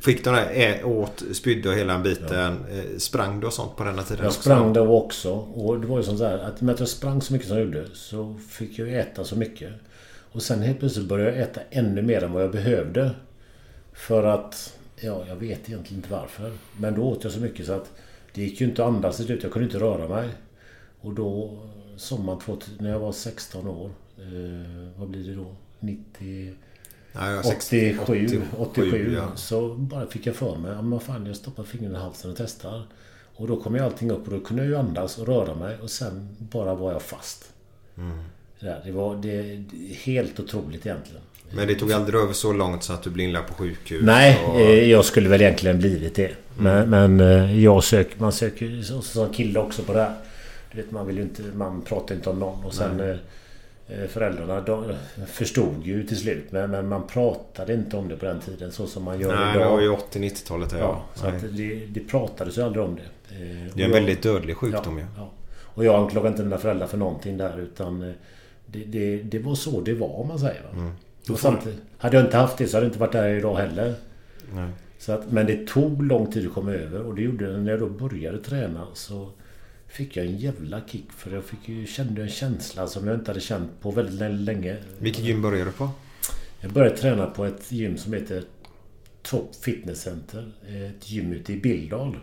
fick 0.00 0.24
den 0.24 0.34
där 0.34 0.50
ä- 0.52 0.84
åt, 0.84 1.22
spydde 1.32 1.68
och 1.68 1.74
hela 1.74 1.92
den 1.92 2.02
biten. 2.02 2.56
Eh, 2.72 2.98
Sprang 2.98 3.40
du 3.40 3.46
och 3.46 3.52
sånt 3.52 3.76
på 3.76 3.84
den 3.84 3.94
här 3.98 4.04
tiden 4.04 4.24
Jag 4.24 4.32
sprang 4.32 4.72
då 4.72 4.94
också. 5.04 5.32
Och 5.32 5.80
det 5.80 5.86
var 5.86 5.96
ju 5.98 6.02
som 6.04 6.18
så 6.18 6.24
här 6.24 6.38
att 6.38 6.60
med 6.60 6.72
att 6.74 6.80
jag 6.80 6.88
sprang 6.88 7.22
så 7.22 7.32
mycket 7.32 7.48
som 7.48 7.56
jag 7.56 7.66
gjorde 7.66 7.86
så 7.94 8.36
fick 8.48 8.78
jag 8.78 8.92
äta 8.94 9.24
så 9.24 9.36
mycket. 9.36 9.72
Och 10.32 10.42
sen 10.42 10.62
helt 10.62 10.78
plötsligt 10.78 11.06
började 11.08 11.30
jag 11.30 11.40
äta 11.42 11.60
ännu 11.70 12.02
mer 12.02 12.24
än 12.24 12.32
vad 12.32 12.42
jag 12.42 12.50
behövde. 12.52 13.10
För 13.92 14.24
att, 14.24 14.78
ja, 15.00 15.24
jag 15.28 15.36
vet 15.36 15.68
egentligen 15.68 15.96
inte 16.02 16.12
varför. 16.12 16.52
Men 16.76 16.94
då 16.94 17.02
åt 17.02 17.24
jag 17.24 17.32
så 17.32 17.40
mycket 17.40 17.66
så 17.66 17.72
att 17.72 17.90
det 18.34 18.42
gick 18.42 18.60
ju 18.60 18.66
inte 18.66 18.82
att 18.84 18.88
andas 18.94 19.16
slut. 19.16 19.42
Jag 19.42 19.52
kunde 19.52 19.66
inte 19.66 19.78
röra 19.78 20.08
mig. 20.08 20.28
Och 21.00 21.12
då, 21.14 21.58
sommaren 21.96 22.38
2000, 22.40 22.74
när 22.80 22.90
jag 22.90 22.98
var 22.98 23.12
16 23.12 23.68
år. 23.68 23.90
Eh, 24.18 24.98
vad 24.98 25.08
blir 25.08 25.24
det 25.24 25.34
då? 25.34 25.54
90... 25.80 26.54
Ja, 27.18 27.30
jag 27.30 27.46
är 27.46 27.56
87, 27.56 27.98
87, 28.06 28.42
87 28.58 29.14
ja. 29.16 29.36
så 29.36 29.74
bara 29.74 30.06
fick 30.06 30.26
jag 30.26 30.34
för 30.34 30.56
mig, 30.56 30.72
ja 30.72 30.82
men 30.82 31.00
fan 31.00 31.26
jag 31.26 31.36
stoppar 31.36 31.64
fingret 31.64 31.92
i 31.92 31.96
halsen 31.96 32.30
och 32.30 32.36
testar. 32.36 32.82
Och 33.34 33.46
då 33.46 33.56
kom 33.56 33.74
ju 33.74 33.80
allting 33.80 34.10
upp 34.10 34.26
och 34.26 34.32
då 34.32 34.40
kunde 34.40 34.62
jag 34.62 34.70
ju 34.70 34.76
andas 34.76 35.18
och 35.18 35.26
röra 35.26 35.54
mig 35.54 35.76
och 35.82 35.90
sen 35.90 36.28
bara 36.38 36.74
var 36.74 36.92
jag 36.92 37.02
fast. 37.02 37.52
Mm. 37.98 38.18
Det, 38.60 38.82
det 38.84 38.92
var 38.92 39.16
det, 39.16 39.64
helt 40.04 40.40
otroligt 40.40 40.86
egentligen. 40.86 41.22
Men 41.50 41.68
det 41.68 41.74
tog 41.74 41.92
aldrig 41.92 42.20
över 42.20 42.32
så 42.32 42.52
långt 42.52 42.82
så 42.82 42.92
att 42.92 43.02
du 43.02 43.10
blev 43.10 43.26
inlagd 43.26 43.48
på 43.48 43.54
sjukhus? 43.54 44.02
Nej, 44.02 44.44
och... 44.46 44.60
eh, 44.60 44.90
jag 44.90 45.04
skulle 45.04 45.28
väl 45.28 45.40
egentligen 45.40 45.78
blivit 45.78 46.14
det. 46.14 46.30
Men, 46.58 46.90
men 46.90 47.20
eh, 47.20 47.60
jag 47.60 47.84
söker, 47.84 48.20
man 48.20 48.32
söker 48.32 48.66
ju 48.66 48.82
som 48.82 49.32
kille 49.32 49.58
också 49.58 49.82
på 49.82 49.92
det 49.92 50.00
här. 50.00 50.14
Du 50.72 50.76
vet, 50.76 50.90
man 50.90 51.06
vill 51.06 51.16
ju 51.16 51.22
inte, 51.22 51.42
man 51.54 51.82
pratar 51.82 52.14
inte 52.14 52.30
om 52.30 52.38
någon 52.38 52.64
och 52.64 52.74
sen 52.74 53.00
eh, 53.00 53.08
eh, 53.08 53.16
Föräldrarna 54.08 54.60
de 54.60 54.94
förstod 55.26 55.86
ju 55.86 56.06
till 56.06 56.16
slut 56.16 56.52
men, 56.52 56.70
men 56.70 56.88
man 56.88 57.06
pratade 57.06 57.74
inte 57.74 57.96
om 57.96 58.08
det 58.08 58.16
på 58.16 58.24
den 58.24 58.40
tiden 58.40 58.72
så 58.72 58.86
som 58.86 59.02
man 59.04 59.20
gör 59.20 59.36
Nej, 59.36 59.52
det 59.54 59.60
idag. 59.60 59.70
var 59.70 59.80
ju 59.80 59.88
80-90-talet. 59.90 60.72
Ja. 60.72 60.78
Ja, 60.78 61.04
så 61.14 61.26
Nej. 61.26 61.36
att 61.36 61.56
det, 61.56 61.86
det 61.86 62.00
pratades 62.00 62.58
ju 62.58 62.62
aldrig 62.62 62.84
om 62.84 62.96
det. 62.96 63.34
Eh, 63.34 63.40
Det 63.40 63.46
är 63.46 63.84
en 63.86 63.90
jag- 63.92 64.00
väldigt 64.00 64.22
dödlig 64.22 64.56
sjukdom 64.56 64.98
ja, 64.98 65.04
ju. 65.04 65.06
ja. 65.16 65.30
Och 65.60 65.84
jag 65.84 65.94
anklagar 66.02 66.28
inte 66.30 66.42
mina 66.42 66.58
föräldrar 66.58 66.86
för 66.86 66.98
någonting 66.98 67.36
där 67.36 67.58
utan 67.60 68.02
eh, 68.02 68.12
det, 68.66 68.84
det, 68.84 69.16
det 69.22 69.38
var 69.38 69.54
så 69.54 69.80
det 69.80 69.94
var 69.94 70.20
om 70.20 70.28
man 70.28 70.38
säger. 70.38 70.62
Va? 70.62 70.68
Mm. 70.72 70.92
Och 71.30 71.38
samtidigt, 71.38 71.80
hade 71.98 72.16
jag 72.16 72.26
inte 72.26 72.36
haft 72.36 72.58
det 72.58 72.66
så 72.66 72.76
hade 72.76 72.86
jag 72.86 72.88
inte 72.90 73.00
varit 73.00 73.12
där 73.12 73.28
idag 73.28 73.56
heller. 73.56 73.94
Nej. 74.54 74.68
Så 74.98 75.12
att, 75.12 75.32
men 75.32 75.46
det 75.46 75.66
tog 75.66 76.02
lång 76.02 76.32
tid 76.32 76.46
att 76.48 76.54
komma 76.54 76.72
över 76.72 77.00
och 77.02 77.14
det 77.14 77.22
gjorde 77.22 77.52
det 77.52 77.58
när 77.58 77.70
jag 77.70 77.80
då 77.80 77.88
började 77.88 78.38
träna 78.38 78.86
så 78.94 79.28
fick 79.88 80.16
jag 80.16 80.26
en 80.26 80.36
jävla 80.36 80.80
kick 80.86 81.12
för 81.16 81.30
jag 81.30 81.44
fick 81.44 81.68
ju, 81.68 81.86
kände 81.86 82.22
en 82.22 82.28
känsla 82.28 82.86
som 82.86 83.06
jag 83.06 83.16
inte 83.16 83.30
hade 83.30 83.40
känt 83.40 83.80
på 83.80 83.90
väldigt 83.90 84.14
lä- 84.14 84.28
länge. 84.28 84.76
Vilket 84.98 85.24
gym 85.24 85.42
började 85.42 85.64
du 85.64 85.72
på? 85.72 85.90
Jag 86.60 86.72
började 86.72 86.96
träna 86.96 87.26
på 87.26 87.44
ett 87.44 87.72
gym 87.72 87.96
som 87.96 88.12
heter 88.12 88.42
Top 89.22 89.54
Fitness 89.54 90.00
Center. 90.00 90.52
Ett 90.68 91.10
gym 91.10 91.32
ute 91.32 91.52
i 91.52 91.56
Bildal. 91.56 92.16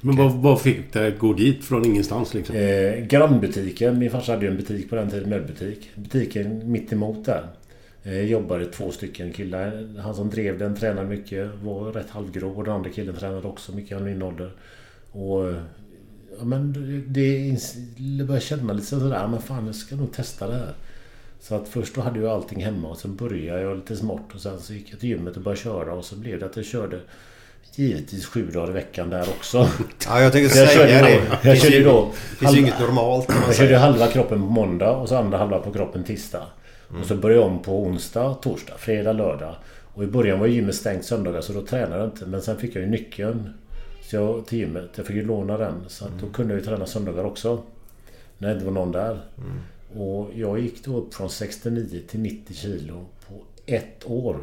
Men 0.00 0.16
vad, 0.16 0.32
vad 0.32 0.60
fick 0.60 0.92
dig 0.92 1.08
att 1.08 1.18
gå 1.18 1.32
dit 1.32 1.64
från 1.64 1.86
ingenstans 1.86 2.34
liksom? 2.34 2.56
Eh, 2.56 3.06
grannbutiken, 3.06 3.98
min 3.98 4.10
farsa 4.10 4.32
hade 4.32 4.44
ju 4.44 4.50
en 4.50 4.56
butik 4.56 4.90
på 4.90 4.96
den 4.96 5.10
tiden, 5.10 5.30
möbelbutik. 5.30 5.90
Butiken 5.94 6.72
mitt 6.72 6.92
emot 6.92 7.24
där. 7.24 7.46
Eh, 8.02 8.20
jobbade 8.20 8.66
två 8.66 8.90
stycken 8.90 9.32
killar. 9.32 9.98
Han 10.00 10.14
som 10.14 10.30
drev 10.30 10.58
den 10.58 10.76
tränade 10.76 11.08
mycket, 11.08 11.54
var 11.62 11.92
rätt 11.92 12.10
halvgrov. 12.10 12.58
Och 12.58 12.64
den 12.64 12.74
andra 12.74 12.90
killen 12.90 13.14
tränade 13.16 13.48
också 13.48 13.74
mycket, 13.74 13.98
han 13.98 14.06
är 14.06 14.10
min 14.10 14.22
ålder. 14.22 14.52
Och... 15.12 15.54
Ja, 16.38 16.44
men 16.44 16.72
det, 17.08 17.56
det 18.18 18.24
började 18.24 18.44
känna 18.46 18.72
lite 18.72 18.86
sådär, 18.86 19.26
men 19.28 19.42
fan 19.42 19.66
jag 19.66 19.74
ska 19.74 19.96
nog 19.96 20.12
testa 20.12 20.46
det 20.46 20.54
här. 20.54 20.72
Så 21.40 21.54
att 21.54 21.68
först 21.68 21.94
då 21.94 22.00
hade 22.00 22.20
jag 22.20 22.30
allting 22.30 22.64
hemma 22.64 22.88
och 22.88 22.98
sen 22.98 23.16
började 23.16 23.60
jag 23.62 23.76
lite 23.76 23.96
smått 23.96 24.34
och 24.34 24.40
sen 24.40 24.60
så 24.60 24.72
gick 24.74 24.92
jag 24.92 25.00
till 25.00 25.08
gymmet 25.08 25.36
och 25.36 25.42
började 25.42 25.60
köra 25.60 25.92
och 25.92 26.04
så 26.04 26.16
blev 26.16 26.38
det 26.40 26.46
att 26.46 26.56
jag 26.56 26.64
körde 26.64 27.00
givetvis 27.74 28.26
sju 28.26 28.50
dagar 28.50 28.70
i 28.70 28.72
veckan 28.72 29.10
där 29.10 29.22
också. 29.28 29.68
Ja, 30.06 30.22
jag 30.22 30.32
tänkte 30.32 30.58
Jag 30.58 30.68
säga 30.68 30.88
körde 30.88 31.08
det. 31.10 31.20
då- 31.42 31.48
jag 31.48 31.58
körde 31.58 31.76
ju, 31.76 31.84
då 31.84 32.10
finns 32.12 32.40
ju 32.42 32.46
halva- 32.46 32.58
inget 32.58 32.80
normalt 32.80 33.28
Jag 33.46 33.54
körde 33.56 33.76
halva 33.78 34.06
kroppen 34.06 34.40
på 34.40 34.46
måndag 34.46 34.90
och 34.96 35.08
så 35.08 35.16
andra 35.16 35.38
halva 35.38 35.58
på 35.58 35.72
kroppen 35.72 36.04
tisdag. 36.04 36.42
Och 37.00 37.06
så 37.06 37.14
började 37.16 37.40
jag 37.42 37.50
om 37.52 37.62
på 37.62 37.82
onsdag, 37.82 38.34
torsdag, 38.42 38.74
fredag, 38.78 39.12
lördag. 39.12 39.54
Och 39.94 40.04
i 40.04 40.06
början 40.06 40.40
var 40.40 40.46
gymmet 40.46 40.74
stängt 40.74 41.04
söndagar 41.04 41.40
så 41.40 41.52
då 41.52 41.62
tränade 41.62 41.96
jag 41.96 42.06
inte. 42.06 42.26
Men 42.26 42.42
sen 42.42 42.56
fick 42.56 42.76
jag 42.76 42.82
ju 42.82 42.90
nyckeln 42.90 43.50
jag, 44.12 44.46
till 44.46 44.58
gymmet. 44.58 44.90
Jag 44.94 45.06
fick 45.06 45.16
ju 45.16 45.24
låna 45.26 45.58
den. 45.58 45.74
Så 45.88 46.04
att 46.04 46.10
då 46.20 46.26
kunde 46.26 46.54
jag 46.54 46.60
ju 46.60 46.66
träna 46.66 46.86
söndagar 46.86 47.24
också. 47.24 47.62
När 48.38 48.48
det 48.48 48.54
inte 48.54 48.64
var 48.66 48.72
någon 48.72 48.92
där. 48.92 49.20
Och 49.96 50.30
jag 50.34 50.60
gick 50.60 50.84
då 50.84 50.96
upp 50.96 51.14
från 51.14 51.30
69 51.30 52.00
till 52.08 52.20
90 52.20 52.54
kilo 52.54 53.04
på 53.28 53.34
ett 53.66 54.02
år. 54.04 54.38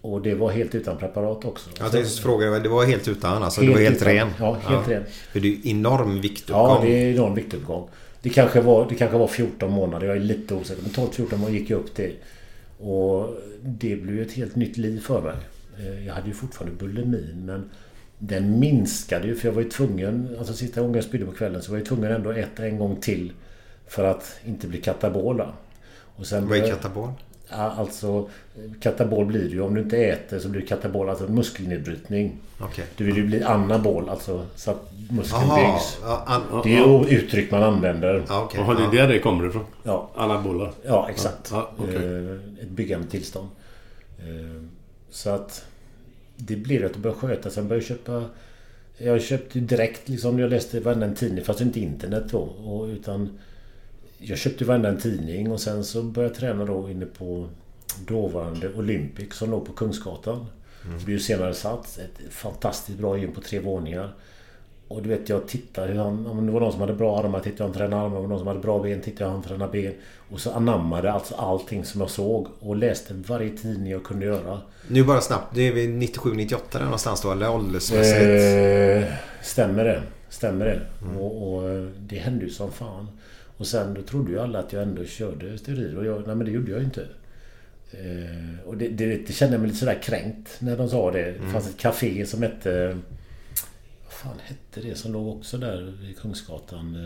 Och 0.00 0.22
det 0.22 0.34
var 0.34 0.50
helt 0.50 0.74
utan 0.74 0.96
preparat 0.96 1.44
också. 1.44 1.70
Jag 1.78 1.92
tänkte 1.92 2.22
fråga, 2.22 2.50
det 2.58 2.68
var 2.68 2.84
helt 2.84 3.08
utan 3.08 3.42
alltså? 3.42 3.60
Helt 3.60 3.72
du 3.76 3.78
var 3.82 3.90
helt 3.90 4.02
utan- 4.02 4.14
ren? 4.14 4.28
ja, 4.38 4.54
helt 4.54 4.88
ren. 4.88 5.04
För 5.32 5.40
det 5.40 5.48
är 5.48 5.50
ju 5.50 5.70
enorm 5.70 6.20
viktuppgång. 6.20 6.68
Ja, 6.68 6.80
det 6.82 6.88
är 7.04 7.12
enorm 7.14 7.34
viktuppgång. 7.34 7.88
Det 8.22 8.28
kanske 8.28 8.60
var, 8.60 8.86
det 8.88 8.94
kanske 8.94 9.18
var 9.18 9.26
14 9.26 9.70
månader. 9.72 10.06
Jag 10.06 10.16
är 10.16 10.20
lite 10.20 10.54
osäker. 10.54 10.82
Men 10.82 10.90
12-14 10.90 11.36
månader 11.36 11.58
gick 11.58 11.70
jag 11.70 11.80
upp 11.80 11.94
till. 11.94 12.14
Och 12.78 13.36
det 13.62 13.96
blev 13.96 14.16
ju 14.16 14.22
ett 14.22 14.32
helt 14.32 14.56
nytt 14.56 14.76
liv 14.76 15.00
för 15.00 15.22
mig. 15.22 15.34
Eh, 15.78 16.06
Jag 16.06 16.14
hade 16.14 16.28
ju 16.28 16.34
fortfarande 16.34 16.76
bulimin 16.76 17.42
men 17.46 17.70
den 18.24 18.58
minskade 18.58 19.26
ju 19.26 19.34
för 19.34 19.48
jag 19.48 19.54
var 19.54 19.62
ju 19.62 19.68
tvungen, 19.70 20.36
alltså 20.38 20.54
sista 20.54 20.80
gången 20.80 20.94
jag 20.94 21.04
spydde 21.04 21.24
på 21.26 21.32
kvällen 21.32 21.62
så 21.62 21.70
var 21.70 21.78
jag 21.78 21.86
tvungen 21.86 22.12
ändå 22.12 22.30
att 22.30 22.36
äta 22.36 22.66
en 22.66 22.78
gång 22.78 22.96
till 22.96 23.32
för 23.86 24.04
att 24.04 24.36
inte 24.44 24.66
bli 24.66 24.80
katabola. 24.80 25.48
Och 26.16 26.26
sen 26.26 26.48
Vad 26.48 26.58
är 26.58 26.68
katabol? 26.70 27.08
Ja, 27.50 27.56
Alltså 27.56 28.28
katabol 28.80 29.26
blir 29.26 29.40
det 29.42 29.48
ju. 29.48 29.60
Om 29.60 29.74
du 29.74 29.80
inte 29.80 29.96
äter 30.04 30.38
så 30.38 30.48
blir 30.48 30.60
det 30.60 30.66
katabol, 30.66 31.08
alltså 31.10 31.28
muskelnedbrytning. 31.28 32.32
Okej. 32.60 32.84
Du 32.96 33.04
vill 33.04 33.16
ju 33.16 33.26
bli 33.26 33.42
anabol, 33.42 34.08
alltså 34.08 34.46
så 34.56 34.70
att 34.70 34.90
muskeln 35.10 35.42
Jaha. 35.48 35.72
byggs. 35.72 35.98
Det 36.64 36.74
är 36.76 36.86
ju 37.10 37.18
uttryck 37.18 37.50
man 37.50 37.62
använder. 37.62 38.24
okej. 38.30 38.60
Jaha, 38.60 38.74
det 38.90 38.98
är 38.98 39.02
där 39.06 39.14
det 39.14 39.18
kommer 39.20 39.48
ifrån? 39.48 39.64
Ja, 39.82 40.10
Anabola? 40.14 40.70
ja 40.86 41.08
exakt. 41.10 41.48
Ja, 41.52 41.70
okej. 41.78 41.96
Eh, 41.96 42.62
Ett 42.62 42.68
byggande 42.70 43.06
tillstånd. 43.08 43.48
Eh, 44.18 44.62
Så 45.10 45.30
att 45.30 45.64
det 46.46 46.56
blir 46.56 46.84
att 46.84 46.94
du 46.94 47.00
börjar 47.00 47.16
sköta. 47.16 47.50
Sen 47.50 47.68
börjar 47.68 47.80
jag 47.80 47.88
köpa... 47.88 48.24
Jag 48.98 49.22
köpte 49.22 49.60
direkt 49.60 50.08
liksom. 50.08 50.38
Jag 50.38 50.50
läste 50.50 50.80
varenda 50.80 51.06
en 51.06 51.14
tidning. 51.14 51.44
Fast 51.44 51.60
inte 51.60 51.80
internet 51.80 52.24
då. 52.30 52.38
Och, 52.38 52.86
utan 52.86 53.38
jag 54.18 54.38
köpte 54.38 54.64
varenda 54.64 54.88
en 54.88 55.00
tidning 55.00 55.52
och 55.52 55.60
sen 55.60 55.84
så 55.84 56.02
började 56.02 56.34
jag 56.34 56.40
träna 56.40 56.64
då 56.64 56.90
inne 56.90 57.06
på 57.06 57.48
dåvarande 58.06 58.74
Olympic 58.74 59.34
som 59.34 59.50
låg 59.50 59.66
på 59.66 59.72
Kungsgatan. 59.72 60.46
Det 60.98 61.04
blev 61.04 61.18
senare 61.18 61.54
satt. 61.54 61.98
Ett 61.98 62.32
fantastiskt 62.32 62.98
bra 62.98 63.18
gym 63.18 63.32
på 63.32 63.40
tre 63.40 63.60
våningar. 63.60 64.12
Och 64.92 65.02
du 65.02 65.08
vet 65.08 65.28
jag 65.28 65.48
tittade 65.48 65.92
hur 65.92 65.98
han... 65.98 66.26
Om 66.26 66.46
det 66.46 66.52
var 66.52 66.60
någon 66.60 66.72
som 66.72 66.80
hade 66.80 66.92
bra 66.92 67.18
armar 67.18 67.40
tittade 67.40 67.62
jag 67.62 67.66
han 67.66 67.74
tränade 67.74 68.02
armar. 68.02 68.06
Om 68.06 68.12
det 68.14 68.20
var 68.20 68.28
någon 68.28 68.38
som 68.38 68.46
hade 68.46 68.60
bra 68.60 68.82
ben 68.82 69.00
tittade 69.00 69.24
jag 69.24 69.30
han 69.30 69.42
tränade 69.42 69.72
ben. 69.72 69.92
Och 70.30 70.40
så 70.40 70.50
anammade 70.50 71.12
alltså 71.12 71.34
allting 71.34 71.84
som 71.84 72.00
jag 72.00 72.10
såg. 72.10 72.48
Och 72.60 72.76
läste 72.76 73.14
varje 73.14 73.50
tidning 73.50 73.92
jag 73.92 74.04
kunde 74.04 74.26
göra. 74.26 74.60
Nu 74.88 75.04
bara 75.04 75.20
snabbt. 75.20 75.54
Det 75.54 75.68
är 75.68 75.72
vi 75.72 75.86
97-98 75.86 76.56
där 76.72 76.84
någonstans 76.84 77.22
då? 77.22 77.32
Eller 77.32 77.50
åldersmässigt? 77.50 78.20
Eh, 78.20 79.14
stämmer 79.42 79.84
det. 79.84 80.02
Stämmer 80.28 80.64
det. 80.64 80.80
Och, 81.18 81.54
och 81.54 81.70
eh, 81.70 81.82
det 81.98 82.16
hände 82.16 82.44
ju 82.44 82.50
som 82.50 82.72
fan. 82.72 83.08
Och 83.56 83.66
sen 83.66 83.94
då 83.94 84.02
trodde 84.02 84.30
ju 84.30 84.40
alla 84.40 84.58
att 84.58 84.72
jag 84.72 84.82
ändå 84.82 85.04
körde 85.04 85.58
steroider. 85.58 85.98
Och 85.98 86.06
jag, 86.06 86.26
nej 86.26 86.36
men 86.36 86.46
det 86.46 86.52
gjorde 86.52 86.70
jag 86.70 86.80
ju 86.80 86.84
inte. 86.84 87.06
Eh, 87.90 88.68
och 88.68 88.76
det, 88.76 88.88
det, 88.88 89.26
det 89.26 89.32
kände 89.32 89.54
jag 89.54 89.60
mig 89.60 89.68
lite 89.68 89.80
sådär 89.80 90.02
kränkt 90.02 90.56
när 90.58 90.76
de 90.76 90.88
sa 90.88 91.10
det. 91.10 91.32
Det 91.32 91.52
fanns 91.52 91.68
ett 91.68 91.76
café 91.76 92.26
som 92.26 92.42
hette... 92.42 92.98
Fan 94.22 94.38
hette 94.42 94.80
det 94.88 94.94
som 94.94 95.12
låg 95.12 95.36
också 95.36 95.58
där 95.58 95.94
vid 96.00 96.18
Kungsgatan? 96.18 96.96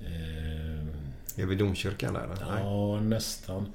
Eh, 0.00 1.42
Är 1.42 1.46
vi 1.46 1.54
domkyrkan 1.54 2.14
där? 2.14 2.20
eller? 2.20 2.46
Nej. 2.50 2.62
Ja, 2.62 3.00
nästan. 3.00 3.72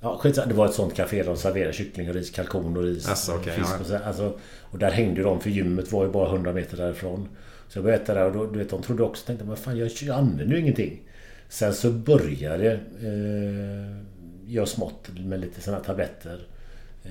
Ja, 0.00 0.18
skitsamma. 0.18 0.46
Det 0.48 0.54
var 0.54 0.66
ett 0.66 0.74
sånt 0.74 0.94
café 0.94 1.22
de 1.22 1.36
serverade 1.36 1.72
kyckling 1.72 2.08
och 2.08 2.14
ris, 2.14 2.30
kalkon 2.30 2.76
och 2.76 2.82
ris. 2.82 3.08
Alltså, 3.08 3.32
okej, 3.34 3.52
fisk 3.52 3.68
ja. 3.72 3.80
och, 3.80 3.86
så, 3.86 3.96
alltså, 3.96 4.38
och 4.60 4.78
där 4.78 4.90
hängde 4.90 5.22
de 5.22 5.40
för 5.40 5.50
gymmet 5.50 5.92
var 5.92 6.04
ju 6.04 6.10
bara 6.10 6.28
100 6.28 6.52
meter 6.52 6.76
därifrån. 6.76 7.28
Så 7.68 7.78
jag 7.78 7.84
började 7.84 8.02
äta 8.02 8.14
där 8.14 8.24
och 8.24 8.32
då, 8.32 8.46
du 8.46 8.58
vet, 8.58 8.70
de 8.70 8.82
trodde 8.82 9.02
också, 9.02 9.26
tänkte 9.26 9.44
men 9.44 9.56
fan 9.56 9.78
jag, 9.78 9.90
jag 10.02 10.18
använder 10.18 10.54
ju 10.54 10.60
ingenting. 10.60 11.02
Sen 11.48 11.74
så 11.74 11.90
började 11.90 12.72
eh, 13.00 14.02
jag 14.46 14.68
smått 14.68 15.08
med 15.18 15.40
lite 15.40 15.60
sådana 15.60 15.84
tabletter. 15.84 16.46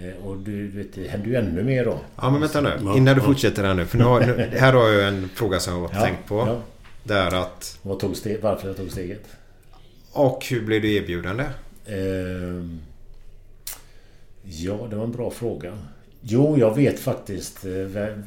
Eh, 0.04 0.26
och 0.28 0.38
du, 0.38 0.68
du 0.68 0.78
vet, 0.78 0.94
det 0.96 1.08
hände 1.08 1.30
ju 1.30 1.36
ännu 1.36 1.64
mer 1.64 1.86
då. 1.86 2.00
Ja 2.16 2.30
men 2.32 2.42
vänta 2.42 2.62
nu. 2.62 2.70
Innan 2.98 3.16
du 3.16 3.22
fortsätter 3.22 3.64
här 3.64 3.74
nu. 3.74 3.86
För 3.86 3.98
nu 3.98 4.04
har, 4.04 4.20
nu, 4.22 4.50
här 4.60 4.74
har 4.74 4.90
jag 4.90 5.08
en 5.08 5.30
fråga 5.30 5.60
som 5.60 5.74
jag 5.74 5.82
har 5.82 5.90
Ja, 5.94 6.02
tänkt 6.06 6.28
på. 6.28 6.36
ja. 6.38 6.62
Där 7.04 7.42
att... 7.42 7.80
Vad 7.82 8.00
tog 8.00 8.16
steg, 8.18 8.42
varför 8.42 8.68
jag 8.68 8.78
tog 8.78 8.92
steget? 8.92 9.24
Och 10.12 10.46
hur 10.50 10.66
blev 10.66 10.82
du 10.82 10.94
erbjudande? 10.94 11.44
Ehm, 11.88 12.80
ja, 14.44 14.88
det 14.90 14.96
var 14.96 15.04
en 15.04 15.12
bra 15.12 15.32
fråga. 15.32 15.78
Jo, 16.22 16.58
jag 16.58 16.76
vet 16.76 17.00
faktiskt 17.00 17.66
eh, 17.66 17.72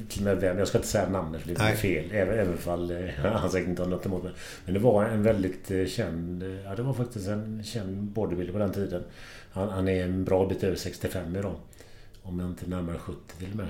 till 0.09 0.21
och 0.21 0.25
med 0.25 0.37
vem. 0.41 0.59
Jag 0.59 0.69
ska 0.69 0.79
inte 0.79 0.89
säga 0.89 1.09
namnet 1.09 1.41
för 1.41 1.49
det 1.49 1.55
blir 1.55 1.65
Nej. 1.65 1.77
fel. 1.77 2.05
Även, 2.13 2.39
även 2.39 2.57
fall 2.59 2.91
eh, 2.91 2.99
han 3.33 3.51
säkert 3.51 3.69
inte 3.69 3.83
har 3.83 3.89
något 3.89 4.07
emot 4.07 4.23
mig. 4.25 4.33
Men 4.65 4.75
det 4.75 4.81
var 4.81 5.05
en 5.05 5.23
väldigt 5.23 5.71
eh, 5.71 5.87
känd... 5.87 6.43
eh, 6.43 6.49
Ja, 6.65 6.75
det 6.77 6.83
var 6.83 6.93
faktiskt 6.95 7.29
en 7.29 7.63
känd 7.65 8.03
bodybuilder 8.03 8.53
på 8.53 8.59
den 8.59 8.73
tiden. 8.73 9.03
Han, 9.59 9.69
han 9.69 9.89
är 9.89 10.05
en 10.05 10.25
bra 10.25 10.47
bit 10.47 10.65
över 10.65 10.77
65 10.77 11.37
idag. 11.37 11.55
Om 12.23 12.41
jag 12.41 12.49
inte 12.49 12.67
närmare 12.67 12.99
70 12.99 13.19
till 13.39 13.51
och 13.51 13.57
med. 13.57 13.69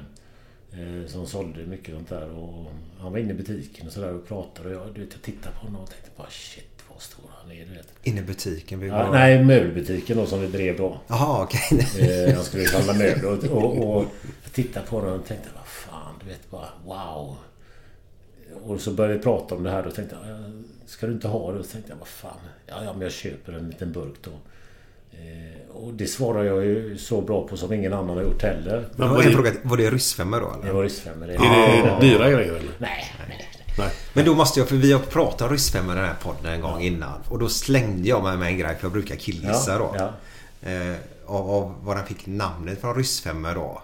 Eh, 0.72 1.07
Som 1.09 1.26
sålde 1.26 1.66
mycket 1.66 1.95
sånt 1.95 2.09
där. 2.09 2.30
Och 2.30 2.66
han 2.99 3.12
var 3.12 3.18
inne 3.18 3.30
i 3.30 3.34
butiken 3.34 3.86
och 3.86 3.93
sådär 3.93 4.12
och 4.14 4.28
pratade. 4.28 4.68
Och 4.68 4.74
jag, 4.86 4.95
du 4.95 5.01
vet, 5.05 5.12
jag 5.12 5.22
tittade 5.22 5.55
på 5.55 5.66
honom 5.66 5.80
och 5.82 5.91
tänkte 5.91 6.11
bara 6.16 6.30
shit 6.30 6.64
vad 6.93 7.03
stor 7.03 7.24
han 7.43 7.53
är. 7.53 7.64
Du 7.66 7.72
vet. 7.74 7.89
Inne 8.03 8.20
i 8.20 8.24
butiken? 8.24 8.82
Ja, 8.82 8.89
bara... 8.91 9.11
nej, 9.12 9.45
möbelbutiken 9.45 10.16
då 10.16 10.26
som 10.26 10.41
vi 10.41 10.47
drev 10.47 10.76
då. 10.76 11.01
Jaha 11.07 11.43
okej. 11.43 11.86
Eh, 12.28 12.34
Han 12.34 12.45
skulle 12.45 12.68
handla 12.68 12.93
möbler 13.05 13.26
och, 13.32 13.45
och, 13.45 13.97
och 13.97 14.05
jag 14.45 14.53
tittade 14.53 14.86
på 14.86 15.01
den 15.01 15.12
och 15.12 15.26
tänkte 15.26 15.49
vad 15.57 15.66
fan, 15.66 16.14
du 16.20 16.26
vet 16.26 16.51
bara 16.51 16.68
wow. 16.86 17.36
Och 18.64 18.80
så 18.80 18.93
började 18.93 19.16
vi 19.16 19.22
prata 19.22 19.55
om 19.55 19.62
det 19.62 19.70
här 19.70 19.86
och 19.86 19.95
tänkte 19.95 20.16
jag, 20.22 20.30
"Ja, 20.30 20.39
ska 20.86 21.07
du 21.07 21.12
inte 21.12 21.28
ha 21.28 21.53
det? 21.53 21.59
Och 21.59 21.64
så 21.64 21.72
tänkte 21.72 21.93
jag, 21.93 21.99
vad 21.99 22.09
fan, 22.09 22.39
ja, 22.66 22.74
ja 22.84 22.93
men 22.93 23.03
jag 23.03 23.12
köper 23.12 23.53
en 23.53 23.68
liten 23.70 23.93
burk 23.93 24.14
då. 24.22 24.30
Eh, 25.19 25.77
Och 25.77 25.93
det 25.95 26.07
svarar 26.07 26.45
jag 26.45 26.64
ju 26.64 26.99
så 26.99 27.21
bra 27.21 27.49
på 27.49 27.57
som 27.57 27.73
ingen 27.73 27.93
annan 27.93 28.16
har 28.16 28.23
gjort 28.25 28.43
heller. 28.43 28.89
Men 28.97 29.09
Var 29.11 29.19
det, 29.19 29.25
det, 29.29 29.31
fråga, 29.35 29.53
var 29.62 29.77
det 29.77 29.91
ryssfemmor 29.91 30.41
då 30.41 30.53
Det 30.57 30.62
eller? 30.62 30.73
var 30.75 30.83
ryssfemmor 30.83 31.27
det. 31.27 31.35
är 31.35 32.01
det 32.01 32.07
dyra 32.07 32.31
grejer 32.31 32.51
eller? 32.53 32.73
Nej, 32.79 33.12
nej. 33.29 33.45
Nej. 33.79 33.89
Men 34.12 34.25
då 34.25 34.35
måste 34.35 34.61
jag, 34.61 34.69
för 34.69 34.77
vi 34.77 34.93
har 34.93 35.01
pratat 35.01 35.43
om 35.43 35.49
ryssfemmor 35.49 35.93
i 35.93 35.97
den 35.99 36.05
här 36.09 36.16
podden 36.23 36.53
en 36.53 36.61
gång 36.61 36.81
innan. 36.81 37.21
Och 37.29 37.39
då 37.39 37.49
slängde 37.49 38.09
jag 38.09 38.23
mig 38.23 38.37
med 38.37 38.49
en 38.49 38.59
grej 38.59 38.77
för 38.77 38.85
jag 38.85 38.93
brukar 38.93 39.16
killgissa 39.16 39.79
då. 39.79 39.95
Ja, 39.99 40.11
Eh, 40.62 40.95
av, 41.27 41.51
av 41.51 41.75
var 41.85 41.95
den 41.97 42.07
fick 42.07 42.27
namnet 42.27 42.81
från 42.81 42.95
ryssfemmor 42.95 43.55
då. 43.55 43.83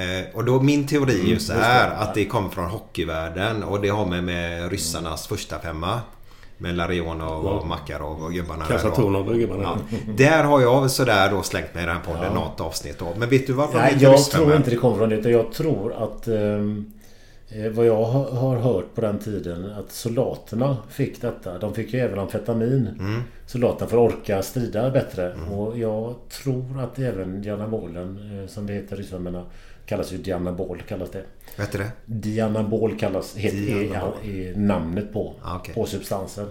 Eh, 0.00 0.24
och 0.34 0.44
då 0.44 0.60
min 0.62 0.86
teori 0.86 1.20
är 1.20 1.24
ju 1.26 1.38
så 1.38 1.52
här 1.52 1.90
att 1.90 2.14
det 2.14 2.24
kommer 2.24 2.48
från 2.48 2.64
hockeyvärlden 2.64 3.62
och 3.62 3.80
det 3.80 3.88
har 3.88 4.06
med, 4.06 4.24
med 4.24 4.70
ryssarnas 4.70 5.26
första 5.26 5.58
femma. 5.58 6.00
Med 6.64 6.76
Larionov 6.76 7.46
och 7.46 7.66
Makarov 7.66 8.22
och 8.22 8.32
gubbarna. 8.32 8.64
Kassatornov 8.64 9.28
och 9.28 9.34
gubbarna. 9.34 9.62
Ja. 9.62 9.96
Där 10.16 10.44
har 10.44 10.60
jag 10.60 10.90
sådär 10.90 11.30
då 11.30 11.42
slängt 11.42 11.74
mig 11.74 11.82
i 11.82 11.86
den 11.86 11.96
här 11.96 12.02
podden 12.02 12.34
något 12.34 12.60
avsnitt 12.60 12.98
då. 12.98 13.08
Men 13.16 13.28
vet 13.28 13.46
du 13.46 13.52
vad? 13.52 13.74
Nej, 13.74 13.96
jag 14.00 14.24
tror 14.24 14.56
inte 14.56 14.70
det 14.70 14.76
kommer 14.76 14.96
från 14.96 15.08
det. 15.08 15.16
utan 15.16 15.32
Jag 15.32 15.52
tror 15.52 15.92
att... 15.92 16.28
ehm, 16.28 16.90
Eh, 17.48 17.70
vad 17.70 17.86
jag 17.86 18.04
har, 18.04 18.56
hört 18.56 18.94
på 18.94 19.00
den 19.00 19.18
tiden 19.18 19.72
att 19.78 19.92
soldaterna 19.92 20.76
fick 20.90 21.20
detta. 21.20 21.58
De 21.58 21.74
fick 21.74 21.92
ju 21.92 22.00
även 22.00 22.18
amfetamin. 22.18 22.88
Soldaterna 23.46 23.90
för 23.90 24.06
att 24.06 24.12
orka 24.12 24.42
strida 24.42 24.90
bättre. 24.90 25.34
Och 25.52 25.78
jag 25.78 26.14
tror 26.42 26.80
att 26.80 26.98
även 26.98 27.42
dianabolen, 27.42 28.40
eh, 28.42 28.48
som 28.48 28.66
det 28.66 28.72
heter 28.72 28.96
i 28.96 29.00
ryssarna, 29.00 29.42
kallas 29.86 30.12
ju 30.12 30.18
dianabol. 30.18 30.82
Kallas 30.88 31.10
det. 31.10 31.22
Vad 31.56 31.66
heter 31.66 31.78
det? 31.78 31.90
Dianabol 32.06 32.98
kallas 32.98 33.36
het, 33.36 33.54
är, 33.54 33.58
Dianabol. 33.58 34.12
är 34.24 34.54
namnet 34.56 35.12
på, 35.12 35.34
Ah, 35.42 35.56
okej. 35.56 35.74
på 35.74 35.86
substansen. 35.86 36.46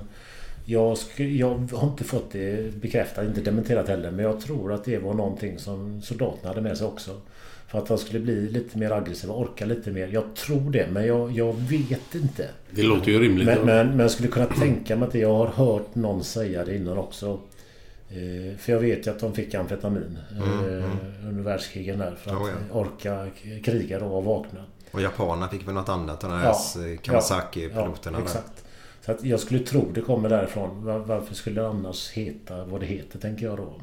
Jag, 0.66 0.94
sk- 0.96 1.38
jag 1.38 1.68
har 1.78 1.88
inte 1.88 2.04
fått 2.04 2.32
det 2.32 2.74
bekräftat, 2.82 3.26
inte 3.26 3.42
dementerat 3.42 3.88
heller. 3.88 4.12
Men 4.12 4.26
jag 4.26 4.42
tror 4.42 4.74
att 4.74 4.86
det 4.86 4.98
var 4.98 5.14
någonting 5.14 5.60
som 5.60 6.02
soldaterna 6.02 6.50
hade 6.50 6.62
med 6.62 6.78
sig 6.78 6.88
också. 6.88 7.12
För 7.68 7.80
att 7.80 7.88
de 7.88 7.98
skulle 7.98 8.20
bli 8.20 8.50
lite 8.50 8.78
mer 8.78 8.92
aggressiva, 8.92 9.34
orka 9.34 9.66
lite 9.66 9.92
mer. 9.92 10.08
Jag 10.08 10.36
tror 10.36 10.72
det, 10.72 10.88
men 10.92 11.08
jag, 11.08 11.32
jag 11.32 11.54
vet 11.54 12.16
inte. 12.16 12.48
Det 12.72 12.84
låter 12.84 13.12
ju 13.12 13.20
rimligt. 13.20 13.46
Men, 13.46 13.66
men, 13.66 13.88
men 13.88 14.00
jag 14.00 14.12
skulle 14.12 14.30
kunna 14.30 14.46
tänka 14.46 14.96
mig 14.96 15.06
att 15.08 15.12
det, 15.14 15.20
jag 15.20 15.34
har 15.36 15.48
hört 15.48 15.96
någon 15.96 16.24
säga 16.24 16.66
det 16.66 16.76
innan 16.76 16.98
också. 16.98 17.40
Eh, 18.16 18.58
för 18.58 18.72
jag 18.74 18.80
vet 18.80 19.08
ju 19.08 19.12
att 19.12 19.20
de 19.20 19.34
fick 19.34 19.54
amfetamin 19.54 20.18
eh, 20.32 21.28
under 21.28 21.44
världskrigen 21.44 22.00
där. 22.00 22.16
För 22.16 22.32
att 22.32 22.42
Oh, 22.42 22.50
ja. 22.50 22.80
orka 22.80 23.28
kriga 23.64 24.00
då 24.00 24.06
och 24.06 24.24
vakna. 24.24 24.60
Och 24.92 25.02
japanerna 25.02 25.50
fick 25.50 25.68
väl 25.68 25.74
något 25.74 25.90
annat. 25.90 26.22
De 26.22 26.32
här 26.32 26.44
ja, 26.44 26.56
Kawasaki-piloterna 27.02 28.18
ja, 28.18 28.24
exakt. 28.24 28.63
Så 29.06 29.12
att 29.12 29.24
jag 29.26 29.40
skulle 29.40 29.60
tro 29.60 29.92
det 29.94 30.02
kommer 30.02 30.30
därifrån. 30.30 30.86
Var, 30.86 31.00
varför 31.00 31.36
skulle 31.36 31.62
det 31.62 31.68
annars 31.68 32.12
heta 32.12 32.66
vad 32.66 32.80
det 32.80 32.86
heter, 32.86 33.20
tänker 33.20 33.46
jag 33.46 33.58
då. 33.58 33.74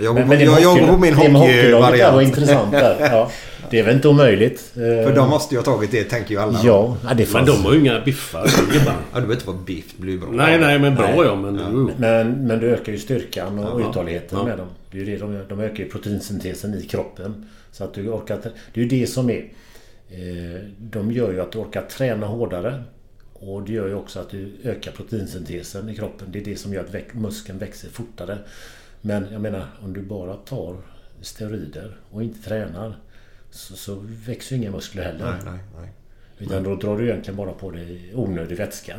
Jag, 0.00 0.14
Men- 0.14 0.22
går- 0.28 0.28
men 0.36 0.44
jag, 0.44 0.60
jag 0.60 0.78
går 0.78 0.86
på 0.86 0.96
min 0.98 1.14
där 1.14 1.30
var 1.32 1.40
hockeyvariant. 1.86 2.22
intressant 2.28 2.72
där. 2.72 2.96
Ja, 3.00 3.30
det 3.70 3.78
är 3.78 3.82
väl 3.84 3.94
inte 3.94 4.08
omöjligt. 4.08 4.60
För 4.74 5.14
de 5.14 5.28
måste 5.30 5.54
ju 5.54 5.58
ha 5.58 5.64
tagit 5.64 5.90
det, 5.90 6.04
tänker 6.04 6.30
ju 6.30 6.40
alla. 6.40 6.60
Ja, 6.64 6.96
ja, 7.02 7.08
det 7.08 7.14
Men 7.16 7.26
fanns. 7.26 7.46
de 7.46 7.64
har 7.64 7.72
ju 7.74 7.80
inga 7.80 8.00
biffar. 8.00 8.46
Ja, 8.46 8.62
du 8.72 8.78
behöver 9.12 9.34
inte 9.34 9.46
vara 9.46 9.56
biff. 9.66 9.96
Blir 9.96 10.18
bra. 10.18 10.28
nej, 10.32 10.58
nej, 10.60 10.78
men 10.78 10.94
bra 10.94 11.06
Nej. 11.06 11.20
ja. 11.26 11.34
Men, 11.34 11.60
jo. 11.72 11.90
Men, 11.96 12.46
men 12.46 12.58
du 12.60 12.70
ökar 12.70 12.92
ju 12.92 12.98
styrkan 12.98 13.58
och 13.58 13.80
Ja. 13.80 13.88
uthålligheten 13.90 14.38
Ja. 14.38 14.44
med 14.44 14.58
dem. 14.58 14.68
Det 14.90 14.98
är 14.98 15.04
ju 15.04 15.12
det 15.12 15.18
de 15.18 15.34
gör. 15.34 15.44
De 15.48 15.60
ökar 15.60 15.84
ju 15.84 15.88
proteinsyntesen 15.90 16.74
i 16.74 16.82
kroppen. 16.82 17.46
Så 17.72 17.84
att 17.84 17.94
du 17.94 18.08
orkar... 18.08 18.38
Det 18.72 18.80
är 18.80 18.84
ju 18.84 18.88
det 19.00 19.06
som 19.06 19.30
är... 19.30 19.44
Eh, 20.10 20.60
de 20.78 21.12
gör 21.12 21.32
ju 21.32 21.40
att 21.40 21.52
du 21.52 21.58
orkar 21.58 21.82
träna 21.82 22.26
hårdare. 22.26 22.82
Och 23.42 23.62
det 23.62 23.72
gör 23.72 23.88
ju 23.88 23.94
också 23.94 24.20
att 24.20 24.30
du 24.30 24.52
ökar 24.64 24.92
proteinsyntesen 24.92 25.88
i 25.88 25.94
kroppen. 25.96 26.28
Det 26.32 26.38
är 26.40 26.44
det 26.44 26.56
som 26.56 26.72
gör 26.74 26.84
att 26.84 27.14
muskeln 27.14 27.58
växer 27.58 27.88
fortare. 27.88 28.38
Men 29.00 29.26
jag 29.32 29.40
menar, 29.40 29.66
om 29.82 29.92
du 29.92 30.02
bara 30.02 30.34
tar 30.36 30.76
steroider 31.20 31.96
och 32.10 32.22
inte 32.22 32.42
tränar 32.48 32.98
så, 33.50 33.74
så 33.76 33.98
växer 34.26 34.56
ju 34.56 34.62
inga 34.62 34.70
muskler 34.70 35.02
heller. 35.02 35.24
nej, 35.44 35.52
nej, 35.52 35.58
nej. 35.80 35.88
Utan 36.38 36.62
då 36.62 36.76
drar 36.76 36.98
du 36.98 37.08
egentligen 37.08 37.36
bara 37.36 37.52
på 37.52 37.70
dig 37.70 38.12
onödig 38.14 38.56
vätska. 38.56 38.96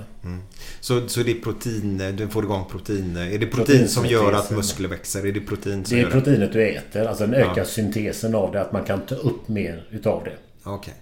Så, 0.80 1.08
så 1.08 1.24
det 1.24 1.32
är 1.32 1.40
protein, 1.40 2.16
du 2.18 2.28
får 2.28 2.44
igång 2.44 2.66
protein. 2.72 3.18
Är 3.18 3.40
det 3.40 3.46
protein 3.46 3.88
som 3.88 4.06
gör 4.06 4.34
att 4.34 4.52
muskler 4.52 4.90
växer? 4.90 5.26
Är 5.28 5.32
det 5.32 5.40
protein 5.40 5.86
som 5.86 5.96
Det 5.98 6.02
är 6.02 6.04
gör 6.04 6.10
det? 6.10 6.22
proteinet 6.22 6.54
du 6.54 6.68
äter. 6.70 7.06
Alltså 7.06 7.24
den 7.26 7.34
ökar 7.34 7.54
Ja. 7.58 7.66
syntesen 7.66 8.36
av 8.36 8.52
det. 8.52 8.62
Att 8.62 8.72
man 8.72 8.84
kan 8.86 9.02
ta 9.06 9.16
upp 9.16 9.48
mer 9.48 9.88
utav 9.90 10.24
det. 10.24 10.34
Okej. 10.64 10.94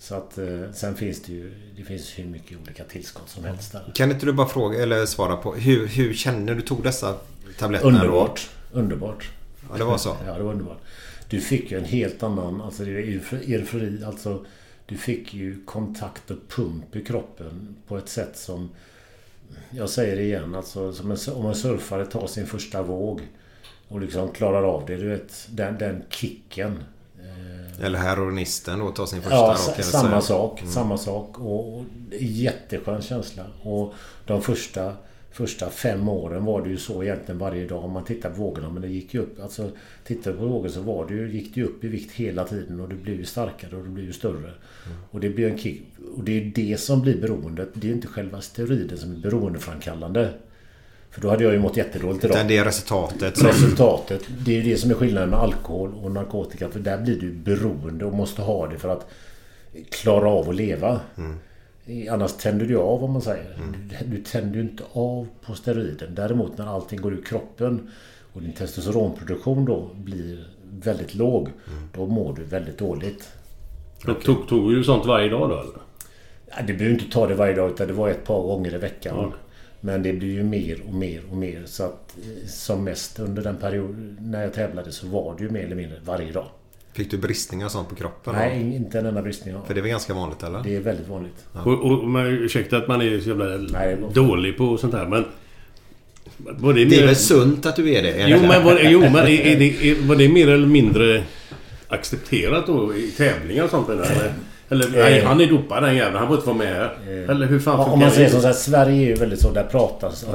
Så 0.00 0.14
att 0.14 0.38
eh, 0.38 0.72
sen 0.72 0.94
finns 0.94 1.22
det 1.22 1.32
ju 1.32 1.54
Det 1.76 1.82
finns 1.82 2.18
hur 2.18 2.24
mycket 2.24 2.58
olika 2.58 2.84
tillskott 2.84 3.28
som 3.28 3.44
helst 3.44 3.72
där. 3.72 3.92
Kan 3.94 4.10
inte 4.10 4.26
du 4.26 4.32
bara 4.32 4.48
fråga 4.48 4.82
eller 4.82 5.06
svara 5.06 5.36
på 5.36 5.54
hur, 5.54 5.86
hur 5.86 6.14
känner 6.14 6.54
du 6.54 6.60
tog 6.60 6.82
dessa 6.82 7.16
tabletterna? 7.58 7.98
Underbart. 7.98 8.50
Underbart. 8.72 9.30
Ja, 9.70 9.78
det 9.78 9.84
var 9.84 9.98
så. 9.98 10.16
Ja, 10.26 10.34
det 10.34 10.42
var 10.42 10.52
underbart. 10.52 10.80
Du 11.28 11.40
fick 11.40 11.70
ju 11.70 11.78
en 11.78 11.84
helt 11.84 12.22
annan... 12.22 12.60
Alltså 12.60 12.84
det 12.84 12.90
är 12.90 13.22
eufori-. 13.30 14.06
Alltså 14.06 14.44
du 14.86 14.96
fick 14.96 15.34
ju 15.34 15.64
kontakt 15.64 16.30
och 16.30 16.48
pump 16.48 16.96
i 16.96 17.04
kroppen 17.04 17.76
på 17.86 17.98
ett 17.98 18.08
sätt 18.08 18.36
som... 18.36 18.70
Jag 19.70 19.90
säger 19.90 20.16
det 20.16 20.22
igen. 20.22 20.54
Alltså 20.54 20.80
en, 20.80 21.34
om 21.34 21.46
en 21.46 21.54
surfare 21.54 22.06
tar 22.06 22.26
sin 22.26 22.46
första 22.46 22.82
våg 22.82 23.20
och 23.88 24.00
liksom 24.00 24.32
klarar 24.32 24.62
av 24.62 24.86
det. 24.86 24.96
Du 24.96 25.08
vet, 25.08 25.48
den, 25.50 25.78
den 25.78 26.02
kicken. 26.08 26.84
Eller 27.80 27.98
heroinisten 27.98 28.78
då 28.78 28.90
tar 28.90 29.06
sin 29.06 29.22
första 29.22 29.36
Ja, 29.36 29.56
rock, 29.68 29.84
samma 29.84 30.20
sak. 30.20 30.60
Mm. 30.60 30.72
Samma 30.72 30.98
sak. 30.98 31.38
Och, 31.38 31.84
jätteskön 32.20 33.02
känsla. 33.02 33.44
Och 33.62 33.94
de 34.26 34.42
första, 34.42 34.92
första 35.30 35.70
fem 35.70 36.08
åren 36.08 36.44
var 36.44 36.62
det 36.62 36.68
ju 36.68 36.76
så 36.76 37.02
egentligen 37.02 37.38
varje 37.38 37.66
dag. 37.66 37.84
Om 37.84 37.92
man 37.92 38.04
tittar 38.04 38.30
på 38.30 38.36
vågorna. 38.36 38.70
Men 38.70 38.82
det 38.82 38.88
gick 38.88 39.14
ju 39.14 39.20
upp. 39.20 39.42
Alltså, 39.42 39.70
tittar 40.04 40.32
du 40.32 40.38
på 40.38 40.44
vågor 40.44 40.68
så 40.68 40.80
var 40.80 41.06
det 41.06 41.14
ju, 41.14 41.32
gick 41.32 41.54
det 41.54 41.60
ju 41.60 41.66
upp 41.66 41.84
i 41.84 41.88
vikt 41.88 42.12
hela 42.12 42.44
tiden. 42.44 42.80
Och 42.80 42.88
det 42.88 42.94
blev 42.94 43.16
ju 43.16 43.24
starkare 43.24 43.76
och 43.76 43.82
det 43.82 43.90
blev 43.90 44.06
ju 44.06 44.12
större. 44.12 44.36
Mm. 44.36 44.98
Och 45.10 45.20
det 45.20 45.30
blir 45.30 45.50
en 45.50 45.58
kick. 45.58 45.82
Och 46.16 46.24
det 46.24 46.32
är 46.40 46.52
det 46.54 46.80
som 46.80 47.00
blir 47.00 47.20
beroendet. 47.20 47.68
Det 47.74 47.88
är 47.88 47.92
inte 47.92 48.08
själva 48.08 48.40
steroiden 48.40 48.98
som 48.98 49.12
är 49.12 49.16
beroendeframkallande. 49.16 50.32
För 51.10 51.20
då 51.20 51.28
hade 51.28 51.44
jag 51.44 51.52
ju 51.52 51.58
mått 51.58 51.76
jättedåligt 51.76 52.24
idag. 52.24 52.36
Utan 52.36 52.48
det 52.48 52.56
är 52.56 52.64
resultatet 52.64 53.38
som... 53.38 53.48
Resultatet. 53.48 54.22
Det 54.44 54.50
är 54.50 54.62
ju 54.62 54.70
det 54.70 54.76
som 54.76 54.90
är 54.90 54.94
skillnaden 54.94 55.30
med 55.30 55.38
alkohol 55.38 55.94
och 56.02 56.10
narkotika. 56.10 56.68
För 56.68 56.80
där 56.80 56.98
blir 56.98 57.20
du 57.20 57.32
beroende 57.32 58.04
och 58.04 58.14
måste 58.14 58.42
ha 58.42 58.66
det 58.66 58.78
för 58.78 58.88
att 58.88 59.06
klara 59.90 60.28
av 60.28 60.48
att 60.48 60.54
leva. 60.54 61.00
Annars 62.10 62.32
tänder 62.32 62.66
du 62.66 62.76
av 62.76 63.04
om 63.04 63.12
man 63.12 63.22
säger. 63.22 63.58
Du, 64.00 64.16
du 64.16 64.22
tänder 64.22 64.56
ju 64.56 64.60
inte 64.62 64.82
av 64.92 65.28
på 65.46 65.54
steroiden. 65.54 66.14
Däremot 66.14 66.58
när 66.58 66.66
allting 66.66 67.00
går 67.00 67.12
ur 67.12 67.22
kroppen 67.22 67.90
och 68.32 68.42
din 68.42 68.52
testosteronproduktion 68.52 69.64
då 69.64 69.90
blir 69.94 70.46
väldigt 70.70 71.14
låg. 71.14 71.48
Då 71.94 72.06
mår 72.06 72.34
du 72.34 72.44
väldigt 72.44 72.78
dåligt. 72.78 73.28
Men 74.04 74.14
tog, 74.14 74.48
tog 74.48 74.74
du 74.74 74.84
sånt 74.84 75.06
varje 75.06 75.28
dag 75.28 75.48
då 75.48 75.54
eller? 75.60 75.72
Ja, 76.46 76.56
du 76.66 76.74
behöver 76.74 77.00
inte 77.00 77.12
ta 77.12 77.26
det 77.26 77.34
varje 77.34 77.54
dag 77.54 77.70
utan 77.70 77.86
det 77.86 77.92
var 77.92 78.08
ett 78.08 78.24
par 78.24 78.42
gånger 78.42 78.74
i 78.74 78.78
veckan. 78.78 79.16
Ja. 79.16 79.32
Men 79.80 80.02
det 80.02 80.12
blir 80.12 80.28
ju 80.32 80.42
mer 80.42 80.82
och 80.88 80.94
mer 80.94 81.20
och 81.30 81.36
mer. 81.36 81.62
Så 81.66 81.84
att 81.84 82.16
eh, 82.22 82.48
som 82.48 82.84
mest 82.84 83.18
under 83.18 83.42
den 83.42 83.56
perioden 83.56 84.16
när 84.20 84.42
jag 84.42 84.52
tävlade 84.54 84.92
så 84.92 85.06
var 85.06 85.34
det 85.38 85.44
ju 85.44 85.50
mer 85.50 85.64
eller 85.64 85.76
mindre 85.76 85.98
varje 86.04 86.32
dag. 86.32 86.46
Fick 86.92 87.10
du 87.10 87.18
bristningar 87.18 87.66
och 87.66 87.72
sånt 87.72 87.88
på 87.88 87.94
kroppen? 87.94 88.34
Nej, 88.34 88.64
då? 88.64 88.76
inte 88.76 88.98
en 88.98 89.06
enda 89.06 89.22
bristning. 89.22 89.54
För 89.66 89.74
det 89.74 89.80
är 89.80 89.84
ganska 89.84 90.14
vanligt 90.14 90.42
eller? 90.42 90.62
Det 90.62 90.76
är 90.76 90.80
väldigt 90.80 91.08
vanligt. 91.08 91.44
Och, 91.52 91.84
och, 91.84 92.08
men, 92.08 92.26
ursäkta 92.26 92.76
att 92.76 92.88
man 92.88 93.00
är 93.02 93.20
så 93.20 93.28
jävla 93.28 93.44
Nej, 93.56 93.96
dålig 94.12 94.56
på 94.56 94.76
sånt 94.76 94.94
här 94.94 95.06
men... 95.06 95.24
Var 96.36 96.72
det, 96.74 96.84
Det 96.84 96.96
är 96.96 97.00
mer- 97.00 97.06
väl 97.06 97.16
sunt 97.16 97.66
att 97.66 97.76
du 97.76 97.94
är 97.94 98.02
det? 98.02 98.28
Jo 98.28 98.38
men, 98.40 98.64
var, 98.64 98.78
jo, 98.82 99.00
men 99.00 99.16
är, 99.16 99.28
är 99.28 99.58
det, 99.58 99.88
är, 99.90 100.06
var 100.08 100.16
det 100.16 100.28
mer 100.28 100.48
eller 100.48 100.66
mindre 100.66 101.22
accepterat 101.88 102.66
då 102.66 102.94
i 102.94 103.10
tävlingar 103.10 103.64
och 103.64 103.70
sånt 103.70 103.88
eller? 103.88 104.32
Eller 104.70 104.88
nej, 104.90 105.20
han 105.24 105.40
är 105.40 105.46
dopad 105.46 105.82
den 105.82 105.96
jäveln. 105.96 106.16
Han 106.16 106.26
får 106.28 106.36
inte 106.36 106.46
vara 106.46 106.56
med 106.58 106.74
här. 106.74 106.96
Eller 107.30 107.46
hur 107.46 107.58
fan 107.58 107.80
Om 107.90 107.98
man 107.98 108.10
säger 108.10 108.28
så 108.28 108.40
här, 108.46 108.52
Sverige 108.52 109.02
är 109.02 109.06
ju 109.08 109.14
väldigt 109.14 109.40
så, 109.40 109.50
där 109.52 109.64
pratas... 109.64 110.26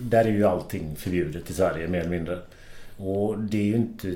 Där 0.00 0.24
är 0.24 0.28
ju 0.28 0.44
allting 0.44 0.96
förbjudet 0.96 1.50
i 1.50 1.52
Sverige 1.52 1.88
mer 1.88 2.00
eller 2.00 2.10
mindre. 2.10 2.38
Och 2.96 3.38
det 3.38 3.58
är 3.58 3.64
ju 3.64 3.74
inte... 3.76 4.14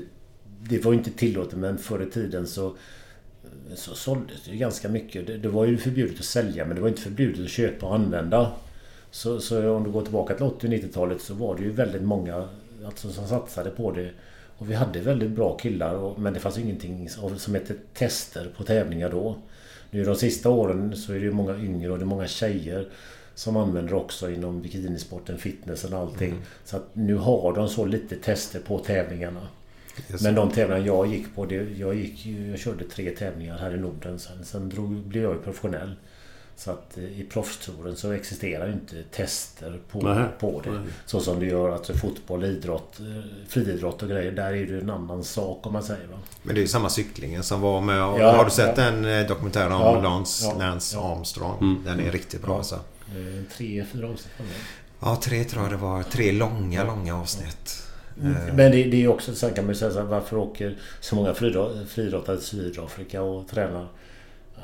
Det 0.69 0.85
var 0.85 0.91
ju 0.91 0.97
inte 0.97 1.11
tillåtet 1.11 1.57
men 1.59 1.77
förr 1.77 2.03
i 2.07 2.11
tiden 2.11 2.47
så... 2.47 2.75
Så 3.75 3.95
såldes 3.95 4.43
det 4.45 4.51
ju 4.51 4.57
ganska 4.57 4.89
mycket. 4.89 5.27
Det, 5.27 5.37
det 5.37 5.47
var 5.47 5.65
ju 5.65 5.77
förbjudet 5.77 6.19
att 6.19 6.25
sälja 6.25 6.65
men 6.65 6.75
det 6.75 6.81
var 6.81 6.89
inte 6.89 7.01
förbjudet 7.01 7.45
att 7.45 7.49
köpa 7.51 7.85
och 7.85 7.95
använda. 7.95 8.51
Så, 9.11 9.39
så 9.39 9.71
om 9.71 9.83
du 9.83 9.89
går 9.91 10.01
tillbaka 10.01 10.33
till 10.33 10.45
80 10.45 10.67
och 10.67 10.73
90-talet 10.73 11.21
så 11.21 11.33
var 11.33 11.55
det 11.57 11.63
ju 11.63 11.71
väldigt 11.71 12.01
många 12.03 12.47
alltså, 12.85 13.09
som 13.09 13.27
satsade 13.27 13.69
på 13.69 13.91
det. 13.91 14.09
Och 14.57 14.69
vi 14.71 14.73
hade 14.75 14.99
väldigt 14.99 15.29
bra 15.31 15.57
killar 15.57 15.93
och, 15.95 16.19
men 16.19 16.33
det 16.33 16.39
fanns 16.39 16.57
ingenting 16.57 17.09
som- 17.09 17.37
som 17.39 17.53
hette 17.53 17.73
tester 17.93 18.47
på 18.57 18.63
tävlingar 18.63 19.09
då. 19.09 19.35
Nu 19.95 20.03
de 20.03 20.15
sista 20.15 20.49
åren 20.49 20.95
så 20.95 21.13
är 21.13 21.19
det 21.19 21.25
ju 21.25 21.31
många 21.31 21.57
yngre 21.57 21.91
och 21.91 21.97
det 21.97 22.03
är 22.03 22.05
många 22.05 22.27
tjejer 22.27 22.87
som 23.35 23.57
använder 23.57 23.93
också 23.93 24.31
inom 24.31 24.61
bikinisporten, 24.61 25.37
fitnessen 25.37 25.93
och 25.93 25.99
allting. 25.99 26.33
Så 26.63 26.77
att 26.77 26.83
nu 26.93 27.15
har 27.15 27.55
de 27.55 27.69
så 27.69 27.85
lite 27.85 28.15
tester 28.15 28.59
på 28.59 28.79
tävlingarna. 28.79 29.47
Yes. 30.11 30.21
Men 30.21 30.35
de 30.35 30.51
tävlingar 30.51 30.85
jag 30.85 31.07
gick 31.07 31.35
på, 31.35 31.45
det, 31.45 31.55
jag, 31.55 31.95
gick, 31.95 32.25
jag 32.25 32.59
körde 32.59 32.83
tre 32.83 33.09
tävlingar 33.09 33.57
här 33.57 33.75
i 33.75 33.77
Norden. 33.77 34.19
Sen, 34.19 34.45
sen 34.45 34.69
drog, 34.69 34.91
blev 34.91 35.23
jag 35.23 35.33
ju 35.33 35.41
professionell. 35.41 35.95
Så 36.57 36.71
att 36.71 36.97
eh, 36.97 37.03
i 37.03 37.25
proffstouren 37.29 37.95
så 37.95 38.11
existerar 38.11 38.67
ju 38.67 38.73
inte 38.73 39.03
tester 39.03 39.79
på, 39.91 39.99
Nähä. 40.01 40.27
på 40.39 40.61
det. 40.63 40.71
Nej. 40.71 40.79
Så 41.05 41.19
som 41.19 41.39
det 41.39 41.45
gör 41.45 41.69
alltså 41.71 41.93
fotboll, 41.93 42.43
idrott, 42.45 42.99
eh, 42.99 43.05
friidrott 43.47 44.03
och 44.03 44.09
grejer. 44.09 44.31
Där 44.31 44.53
är 44.53 44.65
det 44.65 44.79
en 44.81 44.89
annan 44.89 45.23
sak 45.23 45.65
om 45.67 45.73
man 45.73 45.83
säger. 45.83 46.07
Va? 46.07 46.17
Men 46.43 46.55
det 46.55 46.59
är 46.59 46.61
ju 46.61 46.67
samma 46.67 46.89
cyklingen 46.89 47.43
som 47.43 47.61
var 47.61 47.81
med... 47.81 47.97
Ja, 47.97 48.35
har 48.37 48.45
du 48.45 48.51
sett 48.51 48.77
ja. 48.77 48.83
den 48.91 49.05
eh, 49.05 49.27
dokumentären 49.27 49.71
om 49.71 49.81
Ja, 49.81 50.01
Lance, 50.01 50.45
ja, 50.45 50.57
Lance 50.59 50.95
ja. 50.97 51.11
Armstrong? 51.15 51.81
Den 51.85 51.99
är 51.99 52.11
riktigt 52.11 52.41
bra 52.41 52.51
Ja. 52.51 52.57
alltså. 52.57 52.79
Tre, 53.57 53.85
fyra 53.93 54.07
avsnitt. 54.09 54.33
Ja, 54.99 55.15
tre 55.23 55.43
tror 55.43 55.63
jag 55.63 55.71
det 55.71 55.77
var. 55.77 56.03
Tre 56.03 56.31
långa, 56.31 56.83
långa 56.83 57.21
avsnitt. 57.21 57.83
Eh, 58.23 58.53
Men 58.55 58.71
det, 58.71 58.83
det 58.83 59.03
är 59.03 59.07
också, 59.07 59.35
sen 59.35 59.53
kan 59.53 59.63
man 59.65 59.73
ju 59.73 59.79
säga 59.79 59.91
så 59.91 59.99
här, 59.99 60.05
varför 60.05 60.37
åker 60.37 60.77
så 60.99 61.15
många 61.15 61.33
friidrott- 61.33 61.85
friidrottare 61.85 62.37
till 62.37 62.45
Sydafrika 62.45 63.21
och 63.21 63.47
tränar? 63.47 63.87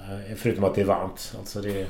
Eh, 0.09 0.35
Förutom 0.35 0.63
att 0.63 0.75
det 0.75 0.81
är 0.81 0.85
varmt. 0.85 1.33
Alltså 1.39 1.61
det... 1.61 1.85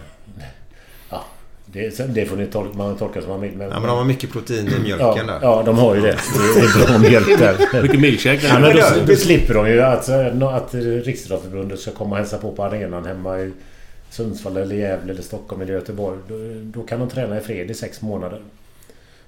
Ja, 1.09 1.25
det, 1.65 2.15
det 2.15 2.25
får 2.25 2.35
ni 2.35 2.45
tolka, 2.45 2.77
man 2.77 2.97
tolka 2.97 3.21
som 3.21 3.29
man 3.29 3.41
vill. 3.41 3.51
Men, 3.51 3.69
Ja, 3.69 3.79
men 3.79 3.89
de 3.89 3.97
har 3.97 4.03
mycket 4.03 4.31
protein 4.31 4.67
i 4.67 4.79
mjölken 4.79 5.27
ja, 5.27 5.33
där. 5.33 5.39
ja, 5.41 5.63
de 5.65 5.77
har 5.77 5.95
ju 5.95 6.01
det. 6.01 6.17
Det 6.55 6.59
är 6.59 6.87
bra 6.87 6.97
mjölk 6.97 7.39
där. 7.39 7.81
Mycket 7.81 7.99
milkshake 7.99 8.47
Ja, 8.47 8.59
men 8.59 8.75
då, 8.75 8.83
då 9.07 9.15
slipper 9.15 9.53
de 9.53 9.69
ju 9.69 9.81
att, 9.81 10.09
att 10.43 10.73
Riksidrottsförbundet 10.73 11.79
ska 11.79 11.91
komma 11.91 12.11
och 12.11 12.17
hälsa 12.17 12.37
på 12.37 12.51
på 12.51 12.63
arenan 12.63 13.05
hemma 13.05 13.39
i 13.39 13.51
Sundsvall 14.09 14.57
eller 14.57 14.75
Gävle 14.75 15.13
eller 15.13 15.21
Stockholm 15.21 15.61
eller 15.61 15.73
Göteborg. 15.73 16.17
Då, 16.27 16.35
då 16.63 16.83
kan 16.87 16.99
de 16.99 17.09
träna 17.09 17.37
i 17.37 17.41
fred 17.41 17.71
i 17.71 17.73
sex 17.73 18.01
månader. 18.01 18.41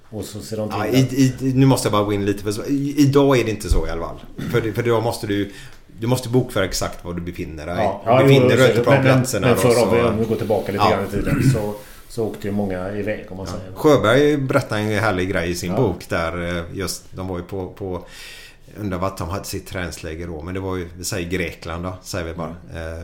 Och 0.10 0.26
så 0.26 0.40
ser 0.40 0.58
de 0.58 0.70
till 0.70 0.78
Ja, 0.80 0.88
i, 0.88 1.00
i, 1.00 1.54
nu 1.54 1.66
måste 1.66 1.86
jag 1.86 1.92
bara 1.92 2.04
gå 2.04 2.14
in 2.14 2.26
lite. 2.26 2.44
För, 2.44 2.72
idag 3.00 3.40
är 3.40 3.44
det 3.44 3.52
inte 3.52 3.70
så 3.70 3.88
i 3.88 3.90
alla 3.90 4.02
fall. 4.02 4.20
För, 4.52 4.72
för 4.72 4.84
då 4.84 5.02
måste 5.02 5.28
du... 5.28 5.52
Du 6.00 6.08
måste 6.08 6.30
bokföra 6.30 6.66
exakt 6.66 7.06
var 7.06 7.14
du 7.14 7.22
befinner 7.22 7.66
dig. 7.66 7.76
Ja, 8.06 8.18
du 8.18 8.24
befinner 8.24 8.50
jo, 8.52 8.58
dig 8.58 8.84
på 8.84 8.92
men- 8.92 9.04
platserna. 9.04 9.48
Men 9.48 9.56
då, 9.56 9.62
förr 9.62 9.70
så- 9.72 10.08
om 10.08 10.20
vi, 10.20 10.26
går 10.26 10.36
tillbaka 10.36 10.72
lite 10.72 10.84
Ja. 10.84 10.90
grann 10.92 11.06
i 11.08 11.12
tiden 11.12 11.44
så, 11.54 11.74
så 12.10 12.26
åkte 12.26 12.48
ju 12.48 12.54
många 12.54 12.92
iväg 12.92 13.26
om 13.30 13.38
man 13.38 13.48
säger. 13.48 13.72
Sjöberg 13.76 14.38
berättade 14.38 14.82
en 14.82 15.00
härlig 15.04 15.30
grej 15.32 15.50
i 15.52 15.56
sin 15.56 15.72
Ja. 15.72 15.78
bok 15.78 16.10
där 16.10 16.58
eh, 16.58 16.64
just 16.74 17.04
de 17.12 17.28
var 17.28 17.38
ju 17.38 17.44
på, 17.44 17.68
på 17.68 18.06
undrar 18.80 18.98
vart 18.98 19.18
de 19.18 19.30
hade 19.30 19.46
sitt 19.46 19.68
träningsläger 19.68 20.28
då 20.28 20.42
men 20.42 20.54
det 20.54 20.60
var 20.60 20.76
ju, 20.76 20.88
vi 20.98 21.04
säger 21.04 21.30
Grekland 21.30 21.84
då, 21.84 21.94
säger 22.04 22.26
vi 22.26 22.34
bara. 22.34 22.50
Eh, 22.50 23.04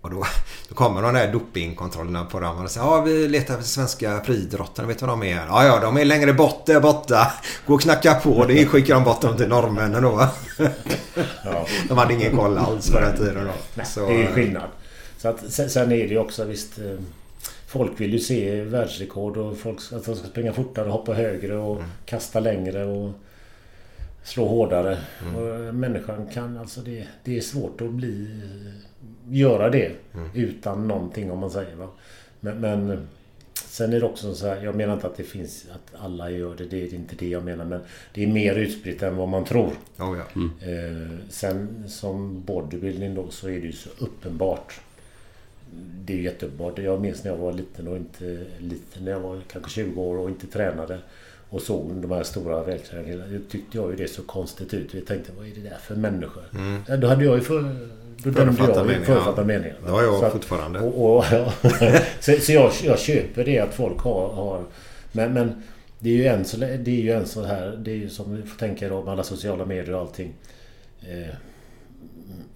och 0.00 0.10
då, 0.10 0.24
då 0.68 0.74
kommer 0.74 1.02
de 1.02 1.14
där 1.14 1.32
dopingkontrollerna 1.32 2.24
på 2.24 2.40
dem 2.40 2.64
och 2.64 2.70
säger 2.70 2.86
ja 2.86 3.00
vi 3.02 3.28
letar 3.28 3.54
efter 3.54 3.66
svenska 3.66 4.20
friidrottare, 4.24 4.86
vet 4.86 4.98
du 4.98 5.06
vad 5.06 5.12
de 5.20 5.22
är? 5.26 5.46
Ja 5.48 5.64
ja 5.64 5.80
de 5.80 5.96
är 5.96 6.04
längre 6.04 6.32
bort 6.32 6.66
där 6.66 6.80
borta. 6.80 7.32
Gå 7.66 7.74
och 7.74 7.80
knacka 7.80 8.14
på, 8.14 8.44
det 8.46 8.66
skickar 8.66 8.94
de 8.94 9.04
bort 9.04 9.20
dem 9.20 9.36
till 9.36 9.48
norrmännen 9.48 10.02
då? 10.02 10.28
Ja. 11.44 11.66
De 11.88 11.98
hade 11.98 12.14
ingen 12.14 12.36
koll 12.36 12.58
alls 12.58 12.90
på 12.90 13.00
den 13.00 13.16
tiden 13.16 13.44
då. 13.44 13.52
Nej, 13.74 13.86
Så, 13.86 14.06
det 14.08 14.22
är 14.22 14.26
skillnad. 14.32 14.68
Så 15.18 15.28
att, 15.28 15.50
sen, 15.52 15.84
är 15.84 15.86
det 15.86 15.96
ju 16.14 16.18
också 16.18 16.44
visst... 16.44 16.78
eh, 16.78 16.84
Folk 17.66 17.92
vill 18.00 18.12
ju 18.12 18.18
se 18.18 18.60
världsrekord 18.64 19.36
och 19.36 19.58
folk 19.58 19.78
att 19.92 20.04
de 20.04 20.16
ska 20.16 20.26
springa 20.28 20.52
fortare 20.52 20.86
och 20.86 20.92
hoppa 20.92 21.12
högre 21.14 21.56
och 21.56 21.76
Mm. 21.76 21.88
kasta 22.06 22.40
längre 22.40 22.84
och 22.84 23.12
slå 24.24 24.48
hårdare. 24.48 24.98
Mm. 25.22 25.36
Och 25.36 25.48
eh, 25.66 25.72
människan 25.72 26.26
kan 26.34 26.58
alltså 26.58 26.80
det, 26.80 27.06
det 27.24 27.36
är 27.36 27.40
svårt 27.40 27.80
att 27.80 27.90
bli... 27.90 28.40
Göra 29.30 29.70
det 29.70 29.92
Mm. 30.14 30.28
utan 30.34 30.88
någonting 30.88 31.30
om 31.30 31.38
man 31.38 31.50
säger 31.50 31.76
va. 31.76 31.88
Men, 32.40 32.60
men 32.60 33.08
sen 33.54 33.92
är 33.92 34.00
det 34.00 34.06
också 34.06 34.34
så 34.34 34.46
här, 34.46 34.64
jag 34.64 34.74
menar 34.74 34.94
inte 34.94 35.06
att 35.06 35.16
det 35.16 35.22
finns 35.24 35.66
att 35.72 36.00
alla 36.00 36.30
gör 36.30 36.54
det, 36.58 36.64
det 36.64 36.82
är 36.82 36.94
inte 36.94 37.14
det 37.18 37.28
jag 37.28 37.44
menar. 37.44 37.64
Men 37.64 37.80
det 38.14 38.22
är 38.22 38.26
mer 38.26 38.54
utspritt 38.54 39.02
än 39.02 39.16
vad 39.16 39.28
man 39.28 39.44
tror. 39.44 39.72
Oh, 39.98 40.18
ja. 40.18 40.40
Eh, 40.68 41.08
sen 41.28 41.84
som 41.88 42.42
bodybuilding 42.42 43.14
då 43.14 43.30
så 43.30 43.46
är 43.48 43.60
det 43.60 43.66
ju 43.66 43.72
så 43.72 43.88
uppenbart. 43.98 44.80
Det 46.04 46.12
är 46.12 46.16
ju 46.16 46.22
jätteuppenbart. 46.22 46.78
Jag 46.78 47.00
minns 47.00 47.24
när 47.24 47.30
jag 47.30 47.38
var 47.38 47.52
liten 47.52 47.88
och 47.88 47.96
inte 47.96 48.44
liten. 48.58 49.04
När 49.04 49.12
jag 49.12 49.20
var 49.20 49.40
kanske 49.52 49.70
20 49.70 50.02
år 50.02 50.16
och 50.18 50.28
inte 50.28 50.46
tränade. 50.46 50.98
Och 51.50 51.62
såg 51.62 51.94
de 51.94 52.10
här 52.10 52.22
stora 52.22 52.62
vältränade 52.64 53.08
killarna. 53.08 53.32
Då 53.32 53.38
tyckte 53.50 53.78
jag 53.78 53.90
ju 53.90 53.96
det 53.96 54.08
så 54.08 54.22
konstigt 54.22 54.74
ut. 54.74 54.94
Jag 54.94 55.06
tänkte 55.06 55.32
vad 55.36 55.46
är 55.46 55.50
det 55.54 55.60
där 55.60 55.76
för 55.82 55.96
människor? 55.96 56.42
Ja, 56.88 56.96
Då 56.96 57.06
hade 57.08 57.24
jag 57.24 57.34
ju 57.34 57.40
för... 57.40 57.76
Då 58.24 58.30
dömde 58.30 58.52
Förutfattad 58.52 58.76
jag 58.76 58.84
ju 58.86 58.90
mening, 58.92 59.06
förutfattad 59.06 59.42
ja. 59.44 59.46
meningar. 59.46 59.76
Det 59.84 59.90
har 59.90 60.02
jag 60.02 60.18
Så 60.18 60.24
att- 60.24 60.32
fortfarande. 60.32 60.80
Och, 60.80 61.16
och, 61.16 61.24
ja. 61.32 61.52
så 62.20 62.32
så 62.40 62.52
jag, 62.52 62.72
jag 62.84 62.98
köper 62.98 63.44
det 63.44 63.58
att 63.58 63.74
folk 63.74 63.98
har... 63.98 64.28
har 64.28 64.64
men, 65.12 65.32
men 65.32 65.62
det 65.98 66.10
är 66.10 66.14
ju 66.14 66.26
en 66.26 66.44
så, 66.44 66.56
det 66.56 66.66
är 66.88 66.88
ju 66.88 67.12
en 67.12 67.26
så 67.26 67.42
här... 67.44 67.76
Det 67.84 67.90
är 67.90 67.96
ju 67.96 68.08
som 68.08 68.36
vi 68.36 68.42
får 68.42 68.58
tänka 68.58 68.88
då 68.88 69.02
med 69.02 69.12
alla 69.12 69.22
sociala 69.22 69.64
medier 69.64 69.94
och 69.94 70.00
allting. 70.00 70.32
Eh, 71.02 71.34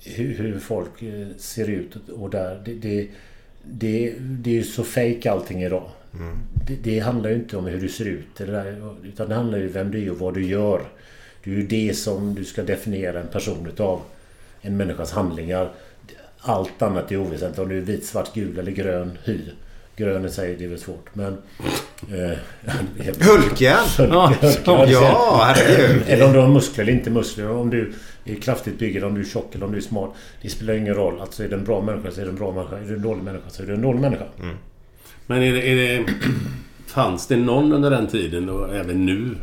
hur, 0.04 0.34
hur 0.38 0.58
folk 0.58 1.02
eh, 1.02 1.26
ser 1.38 1.70
ut 1.70 2.08
och 2.08 2.30
där. 2.30 2.62
Det, 2.64 2.74
det, 2.74 3.08
det, 3.62 4.14
det 4.20 4.50
är 4.50 4.54
ju 4.54 4.62
så 4.62 4.84
fake 4.84 5.30
allting 5.32 5.62
idag. 5.62 5.90
Det, 6.66 6.74
det 6.82 6.98
handlar 6.98 7.30
ju 7.30 7.36
inte 7.36 7.56
om 7.56 7.66
hur 7.66 7.80
du 7.80 7.88
ser 7.88 8.04
ut. 8.04 8.26
där, 8.36 8.94
Utan 9.04 9.28
det 9.28 9.34
handlar 9.34 9.58
ju 9.58 9.66
om 9.66 9.72
vem 9.72 9.90
du 9.90 10.06
är 10.06 10.10
och 10.10 10.18
vad 10.18 10.34
du 10.34 10.44
gör. 10.46 10.80
Det 11.44 11.50
är 11.50 11.54
ju 11.54 11.66
det 11.66 11.94
som 11.94 12.34
du 12.34 12.44
ska 12.44 12.62
definiera 12.62 13.20
en 13.20 13.26
person 13.28 13.66
utav. 13.66 14.00
En 14.66 14.76
människas 14.76 15.12
handlingar. 15.12 15.70
Allt 16.40 16.82
annat 16.82 17.12
är 17.12 17.16
oväsentligt. 17.16 17.58
Om 17.58 17.68
du 17.68 17.76
är 17.78 17.82
vit, 17.82 18.06
svart, 18.06 18.34
gul 18.34 18.58
eller 18.58 18.72
grön 18.72 19.18
hy. 19.24 19.40
Grön 19.96 20.24
i 20.24 20.30
sig, 20.30 20.56
det 20.58 20.64
är 20.64 20.68
väl 20.68 20.78
svårt. 20.78 21.14
Men... 21.14 21.38
Eh, 22.12 22.38
Hulken! 23.28 23.76
Hulken. 23.98 24.90
Ja, 24.90 25.42
herregud. 25.44 26.02
Eller 26.06 26.26
om 26.26 26.32
du 26.32 26.38
har 26.38 26.48
muskler 26.48 26.84
eller 26.84 26.92
inte 26.92 27.10
muskler. 27.10 27.50
Om 27.50 27.70
du 27.70 27.92
är 28.24 28.34
kraftigt 28.34 28.78
byggd 28.78 29.04
om 29.04 29.14
du 29.14 29.20
är 29.20 29.24
tjock 29.24 29.54
eller 29.54 29.66
om 29.66 29.72
du 29.72 29.78
är 29.78 29.82
smal. 29.82 30.10
Det 30.42 30.48
spelar 30.48 30.74
ingen 30.74 30.94
roll. 30.94 31.20
Alltså 31.20 31.44
är 31.44 31.48
du 31.48 31.54
en 31.54 31.64
bra 31.64 31.80
människa 31.80 32.10
så 32.10 32.20
är 32.20 32.24
du 32.24 32.30
en 32.30 32.36
bra 32.36 32.52
människa. 32.52 32.76
Är 32.76 32.84
du 32.84 32.94
en 32.94 33.02
dålig 33.02 33.22
människa 33.22 33.50
så 33.50 33.62
är 33.62 33.66
du 33.66 33.74
en 33.74 33.82
dålig 33.82 34.00
människa. 34.00 34.24
Men 35.26 35.42
är 35.42 35.52
det, 35.52 35.68
är 35.68 35.76
det... 35.76 36.12
Fanns 36.86 37.26
det 37.26 37.36
någon 37.36 37.72
under 37.72 37.90
den 37.90 38.06
tiden 38.06 38.48
och 38.48 38.74
även 38.74 39.06
nu 39.06 39.36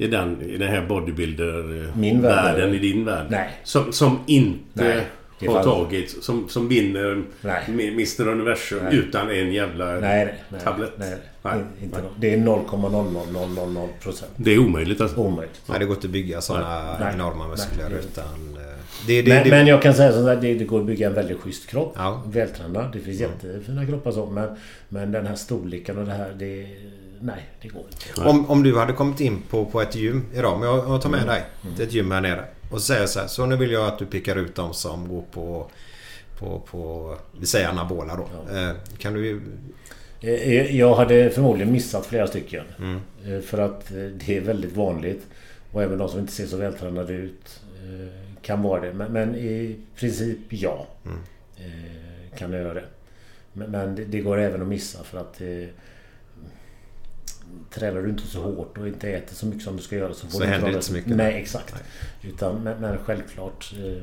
i 0.00 0.06
den, 0.06 0.42
i 0.42 0.56
den 0.56 0.68
här 0.68 0.86
bodybuilder 0.88 1.86
Min 1.96 2.22
värld. 2.22 2.44
världen 2.56 2.74
i 2.74 2.78
din 2.78 3.04
värld? 3.04 3.26
Nej. 3.30 3.48
Som, 3.64 3.92
som 3.92 4.18
inte 4.26 4.58
Nej, 4.84 5.48
har 5.48 5.54
fanns- 5.54 5.64
tagit... 5.66 6.24
Som, 6.24 6.48
som 6.48 6.68
vinner 6.68 7.22
Nej. 7.40 7.62
Mr 7.68 8.28
Universum 8.28 8.78
Nej. 8.84 8.96
utan 8.96 9.30
en 9.30 9.52
jävla 9.52 9.84
Nej, 10.00 10.34
nej. 10.48 10.60
tablett? 10.60 10.92
Nej, 10.96 11.08
Nej. 11.42 11.54
nej. 11.54 11.64
Inte 11.82 12.02
nå- 12.02 12.08
Det 12.18 12.34
är 12.34 12.38
0,00000 12.38 13.88
procent. 14.02 14.30
Det 14.36 14.54
är 14.54 14.58
omöjligt 14.58 15.00
alltså. 15.00 15.16
Omöjligt. 15.20 15.60
Nej, 15.66 15.78
det 15.78 15.84
går 15.84 15.94
inte 15.96 16.06
att 16.06 16.12
bygga 16.12 16.40
sådana 16.40 16.98
Nej. 17.00 17.14
enorma 17.14 17.48
muskler 17.48 17.88
Nej, 17.90 17.98
utan... 17.98 18.24
eh, 18.24 18.62
Det, 19.06 19.22
det, 19.22 19.28
Men, 19.34 19.44
det, 19.44 19.50
men 19.50 19.66
jag 19.66 19.82
kan 19.82 19.94
säga 19.94 20.12
så 20.12 20.22
det, 20.22 20.34
det 20.54 20.64
går 20.64 20.80
att 20.80 20.86
bygga 20.86 21.06
en 21.06 21.14
väldigt 21.14 21.38
schysst 21.40 21.66
kropp. 21.70 21.92
Ja. 21.96 22.22
Vältränad. 22.26 22.92
Det 22.92 22.98
finns 23.00 23.20
jättefina 23.20 23.86
kroppar 23.86 24.10
så. 24.12 24.26
Men, 24.26 24.48
men 24.88 25.12
den 25.12 25.26
här 25.26 25.34
storleken 25.34 25.98
och 25.98 26.04
det 26.06 26.12
här, 26.12 26.32
det... 26.38 26.66
Nej, 27.20 27.48
det 27.62 27.68
går 27.68 27.82
inte. 27.92 28.28
Om, 28.28 28.50
om 28.50 28.62
du 28.62 28.78
hade 28.78 28.92
kommit 28.92 29.20
in 29.20 29.42
på, 29.50 29.64
på 29.64 29.80
ett 29.82 29.94
gym 29.94 30.26
idag. 30.34 30.54
Om 30.54 30.62
jag, 30.62 30.88
jag 30.88 31.02
tar 31.02 31.10
med 31.10 31.26
dig 31.26 31.42
till 31.76 31.84
ett 31.84 31.92
gym 31.92 32.10
här 32.10 32.20
nere. 32.20 32.44
Och 32.70 32.80
säger 32.82 33.06
så 33.06 33.20
här. 33.20 33.26
Så 33.26 33.46
nu 33.46 33.56
vill 33.56 33.70
jag 33.70 33.86
att 33.86 33.98
du 33.98 34.06
pickar 34.06 34.36
ut 34.36 34.54
de 34.54 34.74
som 34.74 35.08
går 35.08 35.22
på... 35.30 35.70
På, 36.38 36.60
på 36.70 37.16
vi 37.40 37.46
säger 37.46 37.68
anabola 37.68 38.16
då. 38.16 38.56
Eh, 38.56 38.70
kan 38.98 39.14
du... 39.14 39.42
Eh, 40.20 40.76
Jag 40.76 40.94
hade 40.94 41.30
förmodligen 41.30 41.72
missat 41.72 42.06
flera 42.06 42.26
stycken. 42.26 42.64
Mm. 42.78 43.00
Eh, 43.26 43.40
För 43.40 43.58
att 43.58 43.90
eh, 43.90 43.96
det 43.96 44.36
är 44.36 44.40
väldigt 44.40 44.76
vanligt. 44.76 45.26
Och 45.72 45.82
även 45.82 45.98
de 45.98 46.08
som 46.08 46.20
inte 46.20 46.32
ser 46.32 46.46
så 46.46 46.56
vältränade 46.56 47.12
ut 47.12 47.60
eh, 47.84 48.08
kan 48.42 48.62
vara 48.62 48.80
det. 48.80 48.92
Men, 48.92 49.12
men 49.12 49.34
i 49.34 49.76
princip 49.96 50.38
ja. 50.48 50.86
Mm. 51.04 51.18
Eh, 51.56 52.38
Kan 52.38 52.52
jag 52.52 52.62
göra 52.62 52.74
det. 52.74 52.84
Men, 53.52 53.70
men 53.70 53.94
det, 53.94 54.04
det 54.04 54.20
går 54.20 54.38
även 54.38 54.62
att 54.62 54.68
missa 54.68 55.04
för 55.04 55.18
att 55.18 55.40
eh, 55.40 55.46
Tränar 57.74 58.02
du 58.02 58.08
inte 58.08 58.26
så 58.26 58.40
hårt 58.40 58.78
och 58.78 58.88
inte 58.88 59.08
äter 59.08 59.34
så 59.34 59.46
mycket 59.46 59.62
som 59.64 59.76
du 59.76 59.82
ska 59.82 59.96
göra 59.96 60.14
så 60.14 60.26
får 60.26 60.38
Så 60.38 60.44
du 60.44 60.68
inte 60.68 60.82
så 60.82 60.92
mycket. 60.92 61.16
Nej, 61.16 61.34
exakt. 61.42 61.74
Utan, 62.22 62.54
men, 62.62 62.80
men 62.80 62.98
självklart 63.06 63.72
eh, 63.78 64.02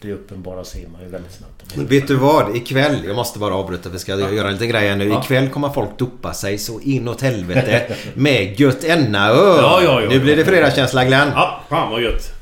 Det 0.00 0.12
uppenbara 0.12 0.64
ser 0.64 0.88
man 0.88 1.00
ju 1.02 1.08
väldigt 1.08 1.32
snabbt. 1.32 1.90
Vet 1.90 2.08
du 2.08 2.14
vad? 2.16 2.56
Ikväll, 2.56 3.04
jag 3.06 3.16
måste 3.16 3.38
bara 3.38 3.54
avbryta 3.54 3.82
för 3.82 3.90
vi 3.90 3.98
ska 3.98 4.12
göra 4.34 4.46
en 4.48 4.52
liten 4.52 4.68
grej 4.68 4.96
nu. 4.96 5.08
Ja. 5.08 5.20
Ikväll 5.22 5.48
kommer 5.48 5.68
folk 5.68 5.98
dopa 5.98 6.34
sig 6.34 6.58
så 6.58 6.80
inåt 6.80 7.20
helvete 7.20 7.96
med 8.14 8.60
gött 8.60 8.84
enna 8.84 9.28
Ja, 9.28 9.82
ja, 9.82 10.02
ja. 10.02 10.08
Nu 10.08 10.20
blir 10.20 10.36
det 10.36 10.44
fredagskänsla 10.44 11.04
Glenn. 11.04 11.28
Ja, 11.34 11.60
fan 11.68 11.90
vad 11.90 12.02
gött. 12.02 12.37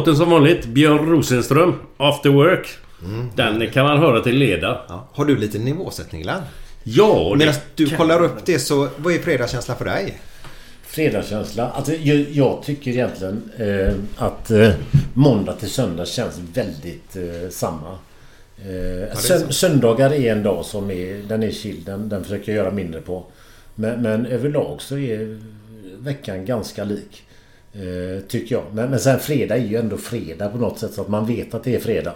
Låten 0.00 0.16
som 0.16 0.30
vanligt. 0.30 0.66
Björn 0.66 1.06
Rosenström, 1.10 1.74
After 1.96 2.30
Work. 2.30 2.68
Den 3.34 3.70
kan 3.70 3.84
man 3.84 3.98
höra 3.98 4.20
till 4.20 4.36
leda. 4.36 4.80
Ja. 4.88 5.08
Har 5.12 5.24
du 5.24 5.36
lite 5.36 5.58
nivåsättning 5.58 6.22
Glenn? 6.22 6.42
Ja, 6.84 7.34
Medan 7.38 7.54
du 7.74 7.86
kan- 7.86 7.98
kollar 7.98 8.22
upp 8.24 8.44
det 8.44 8.58
så 8.58 8.88
vad 8.96 9.12
är 9.14 9.18
fredagskänsla 9.18 9.74
för 9.74 9.84
dig? 9.84 10.18
Fredagskänsla. 10.82 11.70
Alltså, 11.70 11.92
jag, 11.94 12.16
jag 12.30 12.62
tycker 12.64 12.90
egentligen 12.90 13.50
eh, 13.56 13.92
att 14.16 14.50
eh, 14.50 14.70
måndag 15.14 15.52
till 15.52 15.70
söndag 15.70 16.06
känns 16.06 16.38
väldigt 16.54 17.16
eh, 17.16 17.50
samma. 17.50 17.98
Eh, 18.58 19.16
sön, 19.16 19.52
söndagar 19.52 20.12
är 20.14 20.32
en 20.32 20.42
dag 20.42 20.64
som 20.64 20.90
är, 20.90 21.22
den 21.28 21.42
är 21.42 21.50
chill. 21.50 21.84
Den, 21.84 22.08
den 22.08 22.22
försöker 22.24 22.52
jag 22.52 22.64
göra 22.64 22.74
mindre 22.74 23.00
på. 23.00 23.24
Men, 23.74 24.02
men 24.02 24.26
överlag 24.26 24.82
så 24.82 24.98
är 24.98 25.40
veckan 25.98 26.44
ganska 26.44 26.84
lik. 26.84 27.22
Eh, 27.72 28.22
tycker 28.28 28.54
jag. 28.54 28.64
Men, 28.72 28.90
men 28.90 29.00
sen 29.00 29.18
fredag 29.18 29.56
är 29.56 29.64
ju 29.64 29.76
ändå 29.76 29.96
fredag 29.96 30.48
på 30.48 30.58
något 30.58 30.78
sätt 30.78 30.92
så 30.92 31.00
att 31.00 31.08
man 31.08 31.26
vet 31.26 31.54
att 31.54 31.64
det 31.64 31.74
är 31.74 31.80
fredag. 31.80 32.14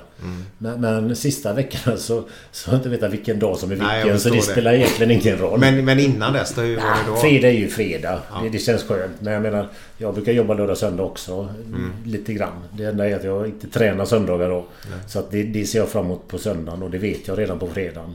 Men, 0.59 0.81
men 0.81 1.17
sista 1.17 1.53
veckan 1.53 1.99
så, 1.99 2.25
så 2.53 2.71
har 2.71 2.77
jag 2.77 2.79
inte 2.79 2.89
vetat 2.89 3.13
vilken 3.13 3.39
dag 3.39 3.59
som 3.59 3.73
är 3.73 3.77
Nej, 3.77 4.03
vilken. 4.03 4.21
så 4.21 4.29
det 4.29 4.37
det. 4.37 4.43
spelar 4.43 4.73
egentligen 4.73 5.11
ingen 5.11 5.39
roll. 5.39 5.61
Men, 5.61 5.85
men 5.85 5.99
innan 5.99 6.33
dess 6.33 6.55
då? 6.55 6.63
Hur 6.63 6.77
var 6.77 6.83
det 6.83 7.11
då? 7.11 7.17
Fredag 7.17 7.49
är 7.49 7.53
ju 7.53 7.69
fredag. 7.69 8.23
Det, 8.43 8.49
det 8.49 8.59
känns 8.59 8.83
skönt. 8.83 9.21
Men 9.21 9.33
jag 9.33 9.43
menar, 9.43 9.69
jag 9.99 10.15
brukar 10.15 10.33
jobba 10.33 10.55
lördag 10.55 10.79
söndag 10.79 11.03
också. 11.03 11.49
Mm. 11.67 11.93
Lite 12.05 12.33
grann. 12.33 12.63
Det 12.73 12.85
enda 12.85 13.09
är 13.09 13.17
att 13.17 13.25
jag 13.25 13.47
inte 13.47 13.69
tränar 13.69 14.05
söndagar 14.05 14.49
då. 14.49 14.65
Så 15.09 15.19
att 15.19 15.31
det, 15.31 15.43
det 15.43 15.67
ser 15.67 15.79
jag 15.79 15.89
fram 15.89 16.05
emot 16.05 16.29
på 16.29 16.39
söndagen 16.39 16.83
och 16.83 16.91
det 16.91 16.99
vet 16.99 17.29
jag 17.29 17.39
redan 17.39 17.59
på 17.59 17.67
fredagen. 17.67 18.15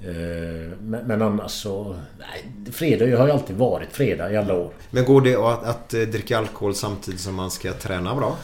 Eh, 0.00 0.70
Men, 0.82 1.06
men 1.06 1.22
annars 1.22 1.50
så... 1.50 1.96
Nej, 2.18 2.72
fredag 2.72 3.18
har 3.18 3.26
ju 3.26 3.32
alltid 3.32 3.56
varit 3.56 3.92
fredag 3.92 4.32
i 4.32 4.36
alla 4.36 4.54
år. 4.54 4.70
Men 4.90 5.04
går 5.04 5.20
det 5.20 5.36
att, 5.36 5.64
att 5.64 5.94
eh, 5.94 6.00
dricka 6.00 6.38
alkohol 6.38 6.74
samtidigt 6.74 7.20
som 7.20 7.34
man 7.34 7.50
ska 7.50 7.72
träna 7.72 8.14
bra? 8.14 8.36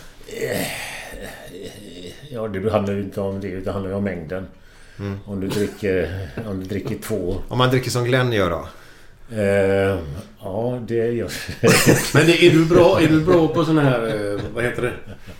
Ja, 2.30 2.48
det 2.48 2.70
handlar 2.72 2.94
ju 2.94 3.00
inte 3.00 3.20
om 3.20 3.40
det. 3.40 3.48
utan 3.48 3.64
Det 3.64 3.72
handlar 3.72 3.90
ju 3.90 3.96
om 3.96 4.05
mängden. 4.05 4.46
Mm. 4.98 5.18
Om 5.26 5.40
du 5.40 5.48
dricker... 5.48 6.28
Om 6.46 6.61
du 6.61 6.66
dricker 6.66 6.94
två... 6.98 7.36
Om 7.48 7.59
man 7.59 7.70
dricker 7.70 7.90
som 7.90 8.05
Glenn 8.05 8.32
gör 8.32 8.50
då? 8.50 8.68
Eh, 9.36 9.98
ja, 10.42 10.78
det 10.88 10.94
gör... 10.94 11.30
Men 12.16 12.26
det, 12.26 12.46
är, 12.46 12.50
du 12.50 12.64
bra, 12.64 13.00
är 13.00 13.09
du 13.09 13.20
bra 13.20 13.48
på 13.48 13.64
sån 13.64 13.78
här... 13.78 14.32
eh, 14.34 14.40
Vad 14.55 14.64
heter 14.64 14.82
det? 14.82 14.92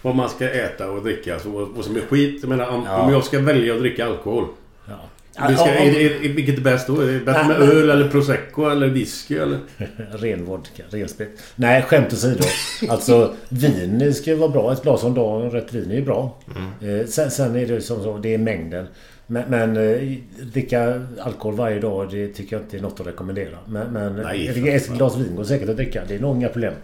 Vad 0.03 0.15
man 0.15 0.29
ska 0.29 0.51
äta 0.51 0.91
och 0.91 1.03
dricka 1.03 1.39
så, 1.39 1.53
och, 1.53 1.79
och 1.79 1.85
som 1.85 1.97
är 1.97 2.01
skit. 2.01 2.39
Jag 2.43 2.49
menar 2.49 2.69
om, 2.69 2.85
Ja. 2.87 2.97
om 3.03 3.13
jag 3.13 3.25
ska 3.25 3.39
välja 3.39 3.75
att 3.75 3.81
dricka 3.81 4.07
alkohol. 4.07 4.45
ja. 4.89 4.95
Det 5.37 5.57
ska, 5.57 5.69
är, 5.69 6.01
är, 6.01 6.29
vilket 6.29 6.59
är 6.59 6.63
bäst 6.63 6.87
då? 6.87 7.01
Är 7.01 7.07
det 7.07 7.21
bättre 7.21 7.49
med 7.49 7.57
öl 7.57 7.91
eller 7.91 8.09
prosecco 8.09 8.71
eller 8.71 8.89
whisky 8.89 9.37
eller? 9.37 9.59
Ren 10.13 10.45
vodka, 10.45 10.83
ren 10.91 11.09
sprit. 11.09 11.43
Nej, 11.57 11.83
skämt 11.83 12.13
åsido. 12.13 12.45
Alltså 12.89 13.35
vin 13.49 14.15
ska 14.15 14.31
ju 14.31 14.37
vara 14.37 14.51
bra. 14.51 14.73
Ett 14.73 14.83
glas 14.83 15.05
om 15.05 15.15
dagen 15.15 15.51
rätt 15.51 15.73
vin 15.73 15.91
är 15.91 15.95
ju 15.95 16.03
bra. 16.03 16.39
Eh, 16.83 17.07
sen, 17.07 17.31
sen 17.31 17.57
är 17.57 17.67
det 17.67 17.81
som 17.81 18.03
så, 18.03 18.19
det 18.19 18.35
är 18.35 18.39
mängden. 18.39 18.87
Men, 19.27 19.45
men 19.49 19.77
eh, 19.77 20.13
dricka 20.53 21.07
alkohol 21.21 21.55
varje 21.55 21.81
dag 21.81 22.11
det 22.11 22.29
tycker 22.29 22.57
jag 22.57 22.65
inte 22.65 22.77
är 22.77 22.81
något 22.81 23.01
att 23.01 23.07
rekommendera. 23.07 23.59
Men, 23.67 23.93
men 23.93 24.17
Nej, 24.17 24.69
ett, 24.69 24.89
glas 24.89 25.17
vin 25.17 25.37
går 25.37 25.45
säkert 25.45 25.69
att 25.69 25.77
dricka. 25.77 26.03
Det 26.09 26.15
är 26.15 26.19
nog 26.19 26.37
inga 26.37 26.49
problem. 26.49 26.75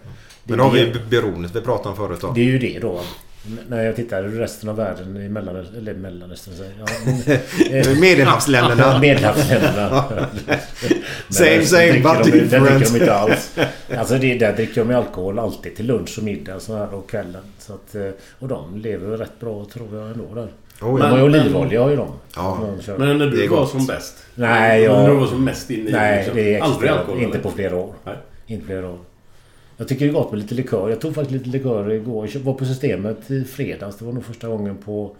Det, 0.43 0.49
Men 0.51 0.57
då 0.57 0.63
har 0.63 0.71
vi 0.71 0.85
det, 0.85 0.99
beroendet 1.09 1.55
vi 1.55 1.61
pratade 1.61 1.89
om 1.89 1.95
förut 1.95 2.21
då. 2.21 2.31
det 2.35 2.41
är 2.41 2.45
ju 2.45 2.59
det 2.59 2.79
då. 2.79 3.01
När 3.69 3.83
jag 3.83 3.95
tittar 3.95 4.23
resten 4.23 4.69
av 4.69 4.75
världen 4.75 5.17
i 5.17 5.29
Mellanöstern, 5.29 5.77
eller 5.77 5.93
Mellanöstern 5.93 6.53
säger 6.53 6.73
jag. 6.79 7.85
Ja, 7.85 7.95
Medelhavsländerna. 8.01 8.99
Medelhavsländerna. 9.01 10.03
Same, 11.29 11.65
same, 11.65 11.93
but 11.93 12.03
de, 12.03 12.09
Där 12.09 12.23
dricker 12.23 12.39
different. 12.43 12.85
de 12.93 12.99
inte 12.99 13.13
alls. 13.13 13.57
Alltså 13.97 14.17
det, 14.17 14.37
där 14.37 14.53
dricker 14.53 14.85
de 14.85 14.95
alkohol 14.95 15.39
alltid 15.39 15.75
till 15.75 15.85
lunch 15.85 16.17
och 16.17 16.23
middag 16.23 16.59
så 16.59 16.77
här 16.77 16.93
och 16.93 17.09
kvällen. 17.09 17.41
Så 17.59 17.73
att, 17.73 17.95
eh, 17.95 18.01
och 18.39 18.47
de 18.47 18.77
lever 18.77 19.17
rätt 19.17 19.39
bra 19.39 19.65
tror 19.73 19.97
jag 19.97 20.11
ändå 20.11 20.35
där. 20.35 20.47
Oh, 20.81 20.97
De 20.97 20.99
ja. 20.99 21.07
har 21.07 21.17
ju 21.17 21.23
olivolja 21.23 21.81
har 21.81 21.89
ju 21.89 21.95
de. 21.95 22.11
Ja. 22.35 22.59
De. 22.85 22.93
Men 22.97 23.17
när 23.17 23.25
Det 23.25 23.31
du 23.31 23.47
var 23.47 23.57
gott. 23.57 23.69
som 23.71 23.85
bäst? 23.85 24.15
Nej, 24.35 24.79
När 24.79 24.85
jag... 24.85 25.09
du 25.09 25.15
var 25.15 25.27
som 25.27 25.45
mest 25.45 25.69
inne 25.69 25.89
i 25.89 25.91
Nej, 25.91 26.17
liksom. 26.17 26.35
det 26.35 26.55
är 26.55 26.61
Aldrig 26.61 26.89
extra, 26.89 26.99
alkohol? 26.99 27.21
Inte 27.23 27.37
eller? 27.37 27.43
på 27.43 27.51
flera 27.51 27.75
år. 27.75 27.93
Nej. 28.03 28.15
Inte 28.47 28.65
flera 28.65 28.89
år. 28.89 28.97
Jag 29.81 29.87
tycker 29.87 30.05
det 30.05 30.11
är 30.11 30.13
gott 30.13 30.31
med 30.31 30.39
lite 30.41 30.55
likör. 30.55 30.89
Jag 30.89 31.01
tog 31.01 31.15
faktiskt 31.15 31.31
lite 31.31 31.49
likör 31.57 31.91
igår. 31.91 32.29
Jag 32.33 32.41
var 32.41 32.53
på 32.53 32.65
Systemet 32.65 33.31
i 33.31 33.43
fredags. 33.43 33.97
Det 33.97 34.05
var 34.05 34.13
nog 34.13 34.25
första 34.25 34.47
gången 34.47 34.77
på... 34.77 35.15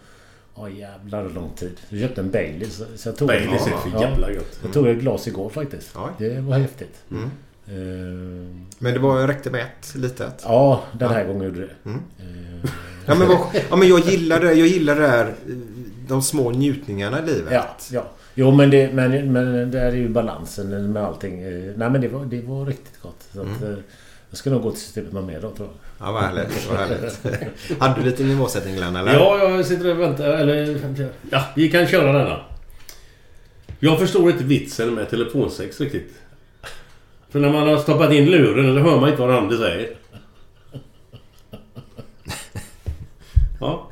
Ja 0.55 0.69
jävlar 0.69 1.23
hur 1.23 1.29
lång 1.29 1.49
tid. 1.55 1.77
Jag 1.89 1.99
köpte 1.99 2.21
en 2.21 2.31
Baileys. 2.31 2.75
så- 2.75 2.85
Så 2.95 3.09
jag 3.09 3.15
tog 3.17 3.27
Baileys 3.27 3.67
är 3.67 3.71
för 3.89 4.01
jävla 4.01 4.33
gott. 4.33 4.59
Jag 4.63 4.73
tog 4.73 4.87
ett 4.87 4.97
glas 4.99 5.27
igår 5.27 5.49
faktiskt. 5.49 5.91
Oj. 5.95 6.09
Det 6.17 6.41
var 6.41 6.57
häftigt. 6.57 6.95
Mm. 7.11 7.23
Eh, 7.67 8.55
Men 8.79 8.93
det 8.93 8.99
var, 8.99 9.27
räckte 9.27 9.49
med 9.49 9.61
ett 9.61 9.95
litet. 9.95 10.41
ja, 10.43 10.83
den 10.99 11.09
här 11.09 11.25
gången 11.25 11.43
gjorde 11.43 11.59
det. 11.59 11.69
Mm. 11.89 11.99
Eh, 12.19 12.69
Ja 13.05 13.15
men, 13.15 13.27
vad, 13.27 13.39
ja, 13.69 13.75
men 13.75 13.87
jag 13.87 13.99
gillar 13.99 14.39
det. 14.39 14.53
Jag 14.53 14.67
gillar 14.67 14.95
det 14.99 15.07
här. 15.07 15.25
eh, 15.25 15.55
De 16.07 16.21
små 16.21 16.51
njutningarna 16.51 17.19
i 17.23 17.25
livet. 17.25 17.51
ja, 17.53 17.75
ja. 17.91 18.03
Jo 18.35 18.51
men 18.51 18.69
det, 18.69 18.93
men, 18.93 19.31
men 19.33 19.71
där 19.71 19.85
är 19.85 19.95
ju 19.95 20.09
balansen 20.09 20.91
med 20.93 21.03
allting. 21.03 21.41
Nej 21.77 21.89
men 21.89 22.01
det 22.01 22.07
var, 22.07 22.25
det 22.25 22.41
var 22.41 22.65
riktigt 22.65 23.01
gott. 23.01 23.23
Så 23.33 23.41
att, 23.41 23.61
Mm. 23.61 23.83
Jag 24.31 24.37
ska 24.37 24.49
nog 24.49 24.61
gå 24.61 24.71
till 24.71 24.81
Systemet 24.81 25.13
med 25.13 25.23
mer 25.23 25.41
då 25.41 25.49
tror 25.51 25.67
jag. 25.67 26.07
Ja, 26.07 26.11
vad 26.11 26.23
härligt. 26.23 26.69
Vad 26.69 26.77
härligt. 26.79 27.79
Hade 27.79 28.01
du 28.01 28.09
lite 28.09 28.23
nivåsättning 28.23 28.75
Glenn 28.75 28.95
eller? 28.95 29.13
Ja, 29.13 29.37
jag 29.49 29.65
sitter 29.65 29.91
och 29.91 29.99
väntar. 29.99 30.25
Eller... 30.25 30.79
Ja, 31.31 31.43
vi 31.55 31.71
kan 31.71 31.87
köra 31.87 32.11
denna. 32.13 32.39
Jag 33.79 33.99
förstår 33.99 34.31
inte 34.31 34.43
vitsen 34.43 34.93
med 34.93 35.09
telefonsex 35.09 35.81
riktigt. 35.81 36.13
För 37.29 37.39
när 37.39 37.49
man 37.51 37.67
har 37.67 37.77
stoppat 37.77 38.11
in 38.11 38.25
luren, 38.25 38.75
då 38.75 38.81
hör 38.81 38.99
man 38.99 39.09
inte 39.09 39.21
vad 39.21 39.35
andra 39.35 39.57
säger. 39.57 39.95
Ja, 43.59 43.91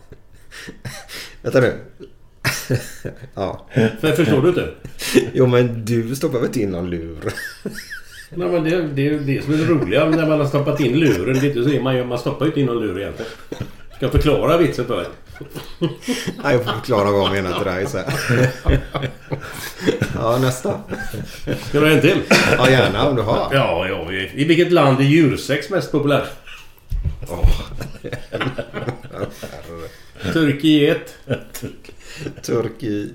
Vänta 1.42 1.60
nu. 1.60 1.74
ja. 3.34 3.68
för 4.02 4.12
förstår 4.12 4.42
du 4.42 4.50
inte? 4.50 4.74
Jo 5.34 5.46
men 5.48 5.86
du 5.86 6.16
stoppar 6.16 6.38
väl 6.38 6.48
inte 6.48 6.60
in 6.62 6.70
någon 6.70 6.90
lur? 6.90 7.34
Nej, 8.30 8.48
men 8.48 8.64
det, 8.64 8.82
det 8.82 9.08
är 9.08 9.20
det 9.20 9.44
som 9.44 9.54
är 9.54 9.58
det 9.58 9.66
roliga 9.66 10.10
när 10.10 10.28
man 10.28 10.40
har 10.40 10.48
stoppat 10.48 10.80
in 10.80 11.00
luren. 11.00 11.40
Det 11.40 11.48
är 11.48 11.58
inte 11.58 11.78
så, 11.78 11.84
man, 11.84 12.08
man 12.08 12.20
stoppar 12.20 12.46
ju 12.46 12.52
inte 12.52 12.60
in 12.60 12.66
någon 12.66 12.82
lur 12.82 13.02
egentligen. 13.02 13.32
Ska 13.96 14.06
jag 14.06 14.12
förklara 14.12 14.58
vitsen 14.58 14.86
för 14.86 14.98
dig? 14.98 15.08
Nej, 16.44 16.56
jag 16.56 16.64
får 16.66 16.72
förklara 16.72 17.12
vad 17.12 17.22
jag 17.22 17.32
menar 17.32 17.58
till 17.58 17.66
dig 17.66 17.88
sen. 17.88 18.04
Ja, 20.16 20.38
nästa. 20.38 20.82
Ska 21.70 21.80
du 21.80 21.86
ha 21.86 21.88
en 21.88 22.02
till? 22.02 22.22
Ja, 22.58 22.70
gärna 22.70 23.10
om 23.10 23.16
du 23.16 23.22
har. 23.22 23.50
Ja, 23.52 23.88
ja. 23.88 24.12
I 24.12 24.44
vilket 24.44 24.72
land 24.72 25.00
är 25.00 25.04
djursex 25.04 25.70
mest 25.70 25.92
populärt? 25.92 26.30
Turkiet. 30.34 31.16
Turki... 32.42 33.10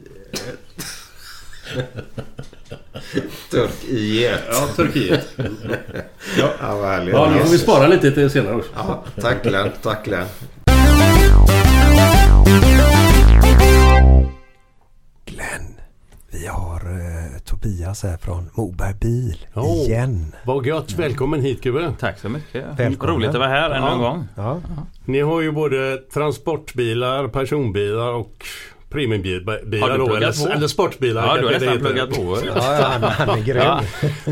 Turkiet. 3.50 4.40
Ja, 4.50 4.66
Turkiet. 4.76 5.28
Ja, 6.38 6.48
vad 6.60 6.88
härligt. 6.88 7.14
Ja, 7.14 7.30
nu 7.30 7.38
får 7.38 7.48
vi 7.52 7.58
spara 7.58 7.86
lite 7.86 8.10
till 8.12 8.30
senare 8.30 8.54
också. 8.56 8.70
Ja, 8.76 9.04
tack 9.20 9.42
Glenn. 9.42 9.70
Tack 9.82 10.04
Glenn. 10.04 10.26
Glenn, 15.24 15.74
vi 16.30 16.46
har 16.46 16.76
eh, 16.80 17.38
Tobias 17.44 18.02
här 18.02 18.16
från 18.16 18.50
Moberg 18.54 18.94
Bil 19.00 19.46
Oh. 19.54 19.76
igen. 19.76 20.34
Vad 20.44 20.66
gött. 20.66 20.92
Välkommen 20.92 21.40
hit 21.40 21.60
gubbe. 21.62 21.92
Tack 22.00 22.18
så 22.18 22.28
mycket. 22.28 22.64
Välkommen. 22.76 23.14
Roligt 23.16 23.28
att 23.28 23.34
vara 23.34 23.48
här 23.48 23.70
ännu 23.70 23.86
en 23.86 23.92
Ja. 23.92 24.08
gång. 24.08 24.28
Ja. 24.36 24.60
Ni 25.04 25.20
har 25.20 25.40
ju 25.40 25.52
både 25.52 25.96
transportbilar, 25.96 27.28
personbilar 27.28 28.12
och 28.12 28.46
premiumbilar 28.94 29.98
då, 29.98 30.16
eller, 30.16 30.52
eller 30.52 30.68
sportbilar. 30.68 31.26
Ja, 31.26 31.36
du 31.36 31.44
har 31.44 31.52
nästan 31.52 31.78
pluggat 31.78 32.10
på. 32.10 32.38
Ja, 32.46 32.52
ja, 32.56 32.86
han, 32.86 33.02
han 33.02 33.38
är 33.38 33.44
grym. 33.44 33.62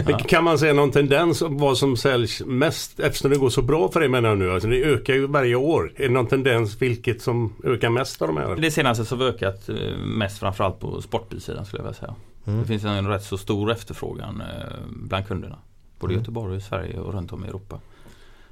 Ja. 0.06 0.18
Kan 0.28 0.44
man 0.44 0.58
se 0.58 0.72
någon 0.72 0.90
tendens 0.90 1.42
om 1.42 1.58
vad 1.58 1.78
som 1.78 1.96
säljs 1.96 2.42
mest 2.46 3.00
eftersom 3.00 3.30
det 3.30 3.36
går 3.36 3.50
så 3.50 3.62
bra 3.62 3.88
för 3.88 4.02
er 4.02 4.08
menar 4.08 4.28
jag 4.28 4.38
nu? 4.38 4.52
Alltså 4.52 4.68
det 4.68 4.84
ökar 4.84 5.14
ju 5.14 5.26
varje 5.26 5.54
år. 5.54 5.92
Är 5.96 6.02
det 6.02 6.14
någon 6.14 6.26
tendens 6.26 6.82
vilket 6.82 7.22
som 7.22 7.52
ökar 7.64 7.90
mest 7.90 8.22
av 8.22 8.28
de 8.28 8.36
här? 8.36 8.56
Det 8.56 8.70
senaste 8.70 9.04
så 9.04 9.16
har 9.16 9.24
ökat 9.24 9.68
eh, 9.68 9.96
mest 9.96 10.38
framförallt 10.38 10.80
på 10.80 11.02
sportbilsidan 11.02 11.64
skulle 11.64 11.80
jag 11.80 11.84
vilja 11.84 11.98
säga. 11.98 12.14
Mm. 12.46 12.60
Det 12.60 12.66
finns 12.66 12.84
en 12.84 13.08
rätt 13.08 13.24
så 13.24 13.38
stor 13.38 13.72
efterfrågan 13.72 14.40
eh, 14.40 14.76
bland 14.88 15.26
kunderna. 15.26 15.58
Både 15.98 16.14
i 16.14 16.16
Göteborg, 16.16 16.52
och 16.52 16.58
i 16.58 16.60
Sverige 16.60 16.98
och 16.98 17.14
runt 17.14 17.32
om 17.32 17.44
i 17.44 17.48
Europa. 17.48 17.80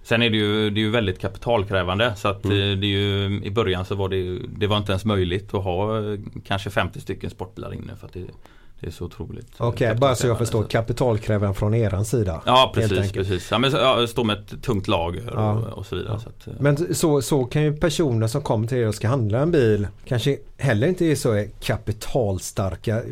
Sen 0.02 0.22
är 0.22 0.30
det 0.30 0.36
ju, 0.36 0.70
det 0.70 0.80
är 0.80 0.82
ju 0.82 0.90
väldigt 0.90 1.18
kapitalkrävande 1.18 2.14
så 2.16 2.28
att 2.28 2.44
eh, 2.44 2.50
det 2.50 2.56
är 2.56 2.84
ju, 2.84 3.40
i 3.44 3.50
början 3.50 3.84
så 3.84 3.94
var 3.94 4.08
det 4.08 4.38
det 4.38 4.66
var 4.66 4.76
inte 4.76 4.92
ens 4.92 5.04
möjligt 5.04 5.54
att 5.54 5.64
ha 5.64 5.98
eh, 5.98 6.18
kanske 6.44 6.70
50 6.70 7.00
stycken 7.00 7.30
sportbilar 7.30 7.74
inne 7.74 7.96
för 7.96 8.06
att 8.06 8.12
det, 8.12 8.24
det 8.80 8.86
är 8.86 8.90
så 8.90 9.04
otroligt 9.04 9.60
eh, 9.60 9.66
Okej, 9.66 9.94
bara 9.94 10.14
så 10.14 10.26
jag 10.26 10.38
förstår. 10.38 10.64
Kapitalkrävaren 10.64 11.54
från 11.54 11.74
eran 11.74 12.04
sida. 12.04 12.42
Ja 12.46 12.72
precis, 12.74 13.12
precis. 13.12 13.50
Ja, 13.50 13.58
men, 13.58 13.70
ja, 13.72 14.06
stå 14.06 14.24
med 14.24 14.38
ett 14.38 14.62
tungt 14.62 14.88
lager 14.88 15.22
Ja. 15.34 15.52
och, 15.52 15.78
och 15.78 15.86
så 15.86 15.96
vidare. 15.96 16.20
Så 16.20 16.28
att, 16.28 16.46
eh, 16.46 16.52
Men 16.60 16.94
så, 16.94 17.22
så 17.22 17.44
kan 17.44 17.62
ju 17.62 17.76
personer 17.76 18.26
som 18.26 18.42
kommer 18.42 18.66
till 18.68 18.78
er 18.78 18.88
och 18.88 18.94
ska 18.94 19.08
handla 19.08 19.38
en 19.38 19.50
bil 19.50 19.88
kanske 20.04 20.38
heller 20.58 20.86
inte 20.86 21.04
är 21.04 21.14
så 21.14 21.44
kapitalstarka. 21.60 23.02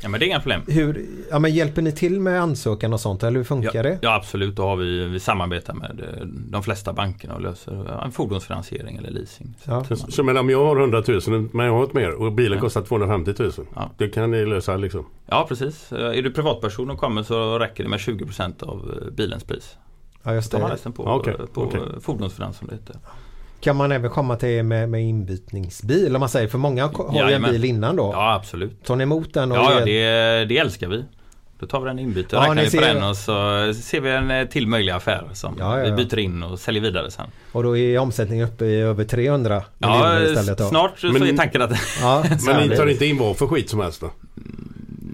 ja 0.00 0.08
men 0.08 0.20
det 0.20 0.24
är 0.26 0.28
inga 0.28 0.40
problem. 0.40 0.60
Hur, 0.68 1.06
ja, 1.30 1.38
men 1.38 1.52
hjälper 1.54 1.82
ni 1.82 1.92
till 1.92 2.20
med 2.20 2.42
ansökan 2.42 2.92
och 2.92 3.00
sånt 3.00 3.22
eller 3.22 3.36
hur 3.36 3.44
funkar 3.44 3.70
Ja, 3.74 3.82
det? 3.82 3.98
ja 4.02 4.14
absolut, 4.16 4.56
då 4.56 4.62
har 4.62 4.76
vi, 4.76 5.04
vi 5.08 5.20
samarbetar 5.20 5.74
med 5.74 6.00
eh, 6.00 6.26
de 6.26 6.62
flesta 6.62 6.92
bankerna 6.92 7.34
och 7.34 7.40
löser 7.40 7.84
ja, 7.88 8.04
en 8.04 8.12
fordonsfinansiering 8.12 8.96
eller 8.96 9.10
leasing. 9.10 9.54
Så 9.64 9.70
Ja. 9.70 9.84
Så, 9.84 9.96
så 9.96 10.22
men 10.22 10.36
om 10.36 10.50
jag 10.50 10.64
har 10.64 10.80
100 10.80 11.02
000 11.26 11.48
men 11.52 11.66
jag 11.66 11.72
har 11.72 11.84
ett 11.84 11.92
mer 11.94 12.10
och 12.14 12.32
bilen 12.32 12.52
Ja. 12.58 12.60
kostar 12.60 12.82
250 12.82 13.34
000. 13.38 13.52
Ja. 13.74 13.90
Det 13.96 14.08
kan 14.08 14.30
ni 14.30 14.46
lösa 14.46 14.76
liksom. 14.94 15.06
Ja 15.26 15.46
precis. 15.48 15.92
Eh, 15.92 16.18
Är 16.18 16.22
du 16.22 16.30
privatperson 16.30 16.90
och 16.90 16.98
kommer 16.98 17.22
så 17.22 17.58
räcker 17.58 17.82
det 17.84 17.90
med 17.90 17.98
20% 17.98 18.64
av 18.64 19.00
eh, 19.06 19.10
bilens 19.12 19.44
pris. 19.44 19.76
Ja, 20.22 20.34
just 20.34 20.50
Tar 20.52 20.58
man 20.60 20.68
det. 20.68 20.74
resten 20.74 20.92
på, 20.92 21.04
okej, 21.06 21.34
på 21.54 21.62
eh, 21.62 22.00
fordonsfinans 22.00 22.56
som 22.58 22.68
det 22.68 22.74
heter. 22.74 22.96
Kan 23.60 23.76
man 23.76 23.92
även 23.92 24.10
komma 24.10 24.36
till 24.36 24.48
er 24.48 24.62
med, 24.62 24.88
med 24.88 25.02
inbytningsbil 25.02 26.14
om 26.16 26.20
man 26.20 26.28
säger? 26.28 26.48
För 26.48 26.58
många 26.58 26.86
har 26.86 27.28
ju 27.28 27.34
en 27.34 27.42
bil 27.42 27.64
innan 27.64 27.96
då. 27.96 28.10
Ja 28.14 28.34
absolut. 28.34 28.84
Tar 28.84 28.96
ni 28.96 29.02
emot 29.02 29.34
den? 29.34 29.52
Och 29.52 29.58
Ja, 29.58 29.72
ja 29.72 29.86
ger- 29.86 30.38
det, 30.38 30.44
det 30.44 30.58
älskar 30.58 30.88
vi. 30.88 31.04
Då 31.58 31.66
tar 31.66 31.80
vi 31.80 31.86
den 31.86 31.98
inbyte, 31.98 32.36
Ja, 32.36 32.42
räknar 32.42 32.54
vi 32.54 32.64
på 32.64 32.70
ser- 32.70 32.94
den 32.94 33.02
och 33.04 33.16
så 33.16 33.32
ser 33.82 34.00
vi 34.00 34.10
en 34.10 34.30
eh, 34.30 34.44
till 34.48 34.66
möjlig 34.66 34.92
affär 34.92 35.28
som 35.32 35.54
Ja, 35.58 35.78
ja, 35.78 35.86
ja. 35.86 35.94
vi 35.94 36.04
byter 36.04 36.18
in 36.18 36.42
och 36.42 36.58
säljer 36.58 36.82
vidare 36.82 37.10
sen. 37.10 37.26
Och 37.52 37.62
då 37.62 37.76
är 37.76 37.98
omsättningen 37.98 38.46
uppe 38.48 38.64
i 38.64 38.80
över 38.80 39.04
300 39.04 39.62
Ja, 39.78 39.88
miljoner 39.88 40.32
istället 40.32 40.58
då. 40.58 40.64
snart 40.68 40.98
så 40.98 41.06
Men- 41.06 41.22
är 41.22 41.36
tanken 41.36 41.62
att... 41.62 41.70
Ja, 42.00 42.24
Men 42.46 42.68
ni 42.68 42.76
tar 42.76 42.86
inte 42.86 43.06
in 43.06 43.18
vad 43.18 43.36
för 43.36 43.46
skit 43.46 43.70
som 43.70 43.80
helst 43.80 44.00
då? 44.00 44.10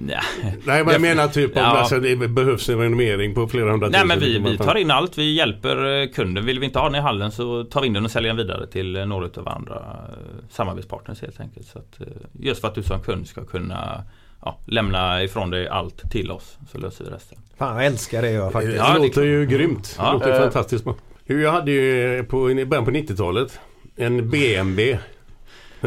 Ja. 0.09 0.21
Nej 0.65 0.85
men 0.85 0.93
jag 0.93 1.01
menar 1.01 1.29
typ 1.29 1.57
om 1.57 1.63
Ja. 1.63 1.67
alltså, 1.79 2.01
det 2.01 2.17
behövs 2.29 2.69
en 2.69 2.79
renovering 2.79 3.35
på 3.35 3.49
flera 3.49 3.71
hundra 3.71 3.89
Nej 3.89 4.07
men 4.07 4.21
vi, 4.21 4.39
vi 4.39 4.59
tar 4.59 4.75
in 4.75 4.91
allt. 4.91 5.19
Vi 5.19 5.35
hjälper 5.35 6.03
eh, 6.03 6.09
kunden. 6.09 6.45
Vill 6.47 6.59
vi 6.61 6.67
inte 6.67 6.79
ha 6.79 6.87
den 6.87 6.95
i 6.95 7.01
hallen 7.01 7.31
så 7.33 7.65
tar 7.65 7.81
vi 7.81 7.87
in 7.87 7.93
den 7.93 8.05
och 8.05 8.11
säljer 8.11 8.29
den 8.29 8.37
vidare 8.37 8.67
till 8.67 8.97
eh, 8.97 9.07
några 9.07 9.27
av 9.41 9.49
andra 9.49 9.75
eh, 9.75 10.45
samarbetspartners 10.51 11.21
helt 11.21 11.41
enkelt. 11.41 11.67
Så 11.67 11.79
att, 11.79 11.99
just 12.41 12.61
för 12.61 12.69
att 12.69 12.75
du 12.75 12.83
som 12.83 13.01
kund 13.03 13.27
ska 13.27 13.45
kunna 13.45 14.05
ja, 14.43 14.59
lämna 14.67 15.23
ifrån 15.23 15.51
dig 15.51 15.69
allt 15.69 16.11
till 16.11 16.31
oss 16.31 16.59
så 16.73 16.79
löser 16.79 17.05
vi 17.05 17.11
resten. 17.11 17.39
Fan 17.59 17.77
jag 17.77 17.87
älskar 17.87 18.23
det 18.23 18.31
jag 18.31 18.53
faktiskt. 18.53 18.73
Det 18.77 18.79
Ja, 18.79 18.89
det 18.93 18.99
är 18.99 19.09
låter 19.09 19.23
ju 19.25 19.47
grymt. 19.47 19.95
Det 19.99 20.03
Ja. 20.03 20.13
låter 20.13 20.31
Eh. 20.33 20.39
fantastiskt 20.39 20.85
bra. 20.85 20.95
Jag 21.25 21.53
hade 21.53 21.71
ju 21.73 22.25
på, 22.25 22.51
i 22.51 22.67
början 22.67 22.85
på 22.85 22.91
90-talet 22.91 23.59
en 23.97 24.31
BMW 24.31 24.99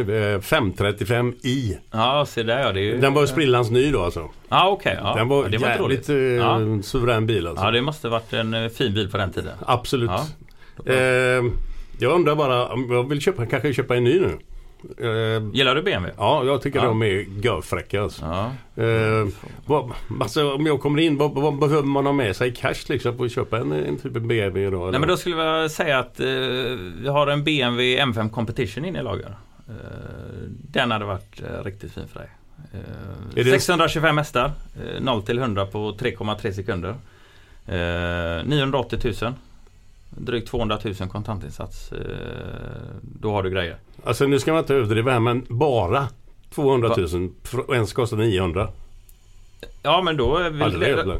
535i. 0.03 1.77
Ja, 1.91 2.25
se 2.27 2.43
där 2.43 2.59
ja. 2.59 2.79
Ju... 2.79 2.97
Den 2.97 3.13
var 3.13 3.25
sprillans 3.25 3.71
ny 3.71 3.91
då 3.91 4.01
alltså. 4.03 4.29
Ja, 4.49 4.69
okej. 4.69 4.97
ja. 5.03 5.15
Den 5.15 5.27
var 5.27 5.43
ja, 5.43 5.49
det 5.49 5.57
var 5.57 5.67
jävligt 5.67 6.09
eh, 6.09 6.15
Ja. 6.15 6.59
suverän 6.83 7.25
bil 7.27 7.47
alltså. 7.47 7.65
ja, 7.65 7.71
det 7.71 7.81
måste 7.81 8.09
varit 8.09 8.33
en 8.33 8.53
eh, 8.53 8.69
fin 8.69 8.93
bil 8.93 9.11
på 9.11 9.17
den 9.17 9.31
tiden. 9.31 9.53
Absolut. 9.65 10.09
Ja. 10.85 10.93
Eh, 10.93 11.43
jag 11.99 12.11
undrar 12.11 12.35
bara 12.35 12.69
jag 12.89 13.09
vill 13.09 13.21
köpa, 13.21 13.45
kanske 13.45 13.73
köpa 13.73 13.95
en 13.95 14.03
ny 14.03 14.19
nu. 14.19 14.37
Eh, 14.97 15.43
Gillar 15.53 15.75
du 15.75 15.81
BMW? 15.81 16.13
ja, 16.17 16.43
jag 16.45 16.61
tycker 16.61 16.79
Ja. 16.79 16.85
de 16.85 17.01
är 17.01 17.25
görfräcka 17.43 18.01
alltså. 18.03 18.25
Ja. 18.25 18.51
Eh, 18.83 19.27
vad, 19.65 19.91
alltså, 20.21 20.53
om 20.53 20.65
jag 20.65 20.79
kommer 20.81 21.01
in, 21.01 21.17
vad, 21.17 21.31
vad 21.33 21.59
behöver 21.59 21.87
man 21.87 22.05
ha 22.05 22.13
med 22.13 22.35
sig 22.35 22.49
i 22.49 22.51
cash 22.51 22.75
liksom 22.89 23.17
för 23.17 23.25
att 23.25 23.31
köpa 23.31 23.57
en, 23.57 23.71
en 23.71 23.97
typ 23.97 24.15
av 24.15 24.21
BMW 24.21 24.69
då? 24.69 24.81
eller? 24.81 24.91
Nej 24.91 24.99
men 24.99 25.09
då 25.09 25.17
skulle 25.17 25.35
jag 25.35 25.71
säga 25.71 25.99
att 25.99 26.19
eh, 26.19 26.25
vi 27.01 27.07
har 27.07 27.27
en 27.27 27.43
BMW 27.43 28.03
M5 28.03 28.29
Competition 28.29 28.85
inne 28.85 28.99
i 28.99 29.03
lager. 29.03 29.35
Eh, 29.69 29.75
den 30.71 30.91
hade 30.91 31.05
varit 31.05 31.41
eh, 31.41 31.63
riktigt 31.63 31.91
fin 31.91 32.07
för 32.07 32.19
dig. 32.19 32.29
Eh, 32.73 33.39
Är 33.39 33.43
det- 33.43 33.51
625 33.51 34.17
hästar. 34.17 34.51
Eh, 34.95 35.01
0 35.01 35.23
till 35.23 35.39
100 35.39 35.65
på 35.65 35.91
3,3 35.97 36.51
sekunder. 36.53 36.95
Eh, 37.65 38.45
980 38.45 39.13
000. 39.21 39.33
Drygt 40.09 40.47
200 40.49 40.79
000 40.83 40.95
kontantinsats. 41.09 41.91
Då 43.01 43.31
har 43.31 43.43
du 43.43 43.49
grejer. 43.49 43.77
Alltså 44.03 44.25
nu 44.27 44.39
ska 44.39 44.51
man 44.53 44.59
inte 44.59 44.75
överdriva 44.75 45.11
här 45.11 45.19
men 45.19 45.45
bara 45.49 46.07
200 46.53 46.95
000 46.97 47.31
och 47.67 47.75
en 47.75 47.87
ska 47.87 48.01
kosta 48.01 48.15
900. 48.15 48.69
Ja 49.83 50.01
men 50.01 50.17
då 50.17 50.49
vi, 50.49 50.63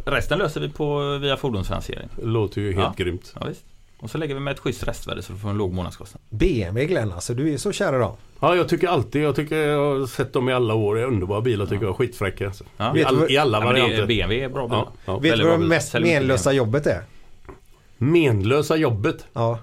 resten 0.06 0.40
löser 0.40 0.62
vi 0.62 0.70
på 0.70 1.18
via 1.18 1.38
fordonsfinansiering. 1.38 2.10
Låter 2.24 2.62
ju 2.62 2.68
helt 2.74 3.00
Ja. 3.00 3.04
grymt. 3.04 3.34
Ja, 3.40 3.46
visst. 3.48 3.66
Och 4.00 4.10
så 4.10 4.18
lägger 4.18 4.34
vi 4.34 4.40
med 4.40 4.52
ett 4.54 4.60
schysst 4.60 4.88
restvärde 4.88 5.22
så 5.22 5.34
du 5.34 5.40
får 5.40 5.50
en 5.50 5.58
låg 5.58 5.74
månadskostnad. 5.74 6.22
BMW 6.30 6.86
Glenn 6.88 7.12
alltså, 7.14 7.34
du 7.34 7.54
är 7.54 7.58
så 7.58 7.72
kär 7.72 7.96
i 7.96 7.98
dem. 8.00 8.16
Ja, 8.40 8.56
jag 8.56 8.70
tycker 8.70 8.88
alltid, 8.88 9.22
jag 9.24 9.36
tycker 9.36 9.56
jag 9.58 10.00
har 10.00 10.08
sett 10.08 10.34
dem 10.34 10.50
i 10.50 10.54
alla 10.54 10.74
år. 10.74 10.96
Det 10.96 11.02
är 11.02 11.06
underbara 11.06 11.42
bilar 11.42 11.66
tycker 11.66 11.86
jag. 11.86 11.96
Skitfräcka. 11.96 12.46
Alltså. 12.48 12.64
Ja. 12.78 12.98
I, 12.98 13.04
all, 13.04 13.32
I 13.32 13.38
alla 13.38 13.58
Ja, 13.58 13.62
är- 13.62 13.66
varianter. 13.68 14.06
BMW 14.06 14.44
är 14.46 14.50
bra 14.50 14.68
bilar. 14.68 14.80
Ja, 15.06 15.14
ja. 15.14 15.20
Vet 15.20 15.38
du 15.38 15.44
vad 15.44 15.60
det 15.60 15.66
mest 15.68 15.94
menlösa 15.94 16.52
jobbet 16.54 16.88
är? 16.88 17.04
Menlösa 17.98 18.76
jobbet? 18.76 19.26
Ja. 19.34 19.60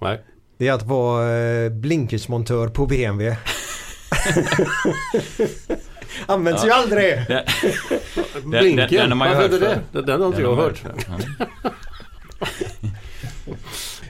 Nej. 0.00 0.20
Det 0.58 0.68
är 0.68 0.72
att 0.72 0.82
vara 0.82 1.38
eh, 1.38 1.70
blinkersmontör 1.70 2.68
på 2.68 2.86
BMW. 2.86 3.36
Används 6.26 6.64
ju 6.66 6.70
aldrig! 6.70 7.04
Det- 7.28 7.44
Blinken? 8.44 9.10
den- 9.10 9.18
den 9.18 9.50
förr. 9.50 10.02
Den 10.02 10.20
har 10.20 10.26
inte 10.28 10.42
jag 10.42 10.56
hört. 10.56 10.82
Ja. 12.40 12.46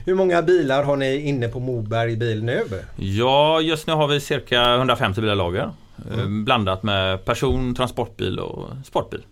Hur 0.05 0.15
många 0.15 0.41
bilar 0.41 0.83
har 0.83 0.95
ni 0.97 1.15
inne 1.17 1.47
på 1.47 1.59
Moberg 1.59 2.15
bil 2.15 2.43
nu? 2.43 2.63
Ja, 2.95 3.61
just 3.61 3.87
nu 3.87 3.93
har 3.93 4.07
vi 4.07 4.19
cirka 4.19 4.75
150 4.75 5.21
bilar 5.21 5.35
lager. 5.35 5.61
Eh, 5.63 6.17
Mm. 6.17 6.45
Blandat 6.45 6.83
med 6.83 7.25
person, 7.25 7.75
transportbil 7.75 8.39
och 8.39 8.67
sportbil. 8.85 9.25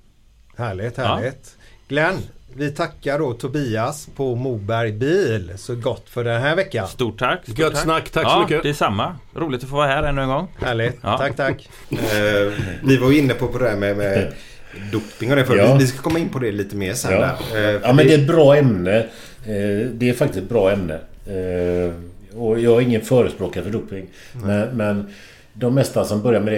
Härligt, 0.57 0.97
härligt. 0.97 1.57
Glenn, 1.87 2.17
vi 2.55 2.71
tackar 2.71 3.19
då 3.19 3.33
Tobias 3.33 4.07
på 4.15 4.35
Moberg 4.35 4.91
bil 4.91 5.51
så 5.57 5.75
gott 5.75 6.09
för 6.09 6.23
den 6.23 6.41
här 6.41 6.55
veckan. 6.55 6.87
Stort 6.87 7.19
tack. 7.19 7.43
Stort 7.43 7.59
Gött 7.59 7.73
tack. 7.73 7.83
snack, 7.83 8.09
tack 8.09 8.23
så 8.23 8.29
ja, 8.29 8.41
mycket. 8.41 8.63
det 8.63 8.69
är 8.69 8.73
samma. 8.73 9.15
Roligt 9.35 9.63
att 9.63 9.69
få 9.69 9.75
vara 9.75 9.87
här 9.87 10.03
ännu 10.03 10.21
en 10.21 10.27
gång. 10.27 10.47
Härligt, 10.61 10.97
Ja. 11.01 11.17
tack 11.17 11.35
tack. 11.35 11.69
Eh, 11.91 12.53
vi 12.83 12.97
var 12.97 13.11
inne 13.11 13.33
på, 13.33 13.47
på 13.47 13.57
det 13.57 13.69
här 13.69 13.77
med, 13.77 13.97
med 13.97 14.33
doping 14.91 15.30
och 15.32 15.36
det 15.36 15.45
förut. 15.45 15.61
Ja. 15.65 15.76
Vi 15.80 15.88
ska 15.88 16.01
komma 16.01 16.19
in 16.19 16.30
på 16.30 16.39
det 16.39 16.51
lite 16.51 16.76
mer 16.76 16.93
sen. 16.93 17.11
Ja. 17.11 17.19
Där. 17.19 17.30
Eh, 17.30 17.80
för 17.80 17.88
ja 17.88 17.93
men 17.93 18.07
det 18.07 18.13
är 18.13 18.19
ett 18.19 18.28
bra 18.28 18.55
ämne. 18.55 18.97
Eh, 19.45 19.88
Det 19.93 20.09
är 20.09 20.13
faktiskt 20.13 20.43
ett 20.43 20.49
bra 20.49 20.71
ämne. 20.71 20.93
Eh, 21.28 21.93
Och 22.39 22.59
jag 22.59 22.78
är 22.78 22.82
ingen 22.82 23.01
förespråkare 23.01 23.63
för 23.63 23.71
doping. 23.71 24.07
Men, 24.34 24.67
men 24.78 25.07
de 25.53 25.76
mesta 25.76 26.05
som 26.05 26.21
börjar 26.21 26.41
med 26.41 26.53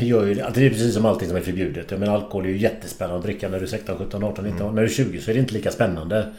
det 0.00 0.06
gör 0.06 0.24
ju 0.26 0.34
det. 0.34 0.50
Det 0.54 0.66
är 0.66 0.70
precis 0.70 0.94
som 0.94 1.06
allting 1.06 1.28
som 1.28 1.36
är 1.36 1.40
förbjudet. 1.40 1.90
Jag 1.90 2.00
menar 2.00 2.14
alkohol 2.14 2.44
är 2.44 2.48
ju 2.48 2.58
jättespännande 2.58 3.18
att 3.18 3.24
dricka 3.24 3.48
när 3.48 3.58
du 3.58 3.64
är 3.64 3.68
16, 3.68 3.98
17, 3.98 4.24
18, 4.24 4.44
19. 4.44 4.74
När 4.74 4.82
du 4.82 4.88
är 4.88 4.92
20 4.92 5.20
så 5.20 5.30
är 5.30 5.34
det 5.34 5.40
inte 5.40 5.54
lika 5.54 5.70
spännande. 5.70 6.32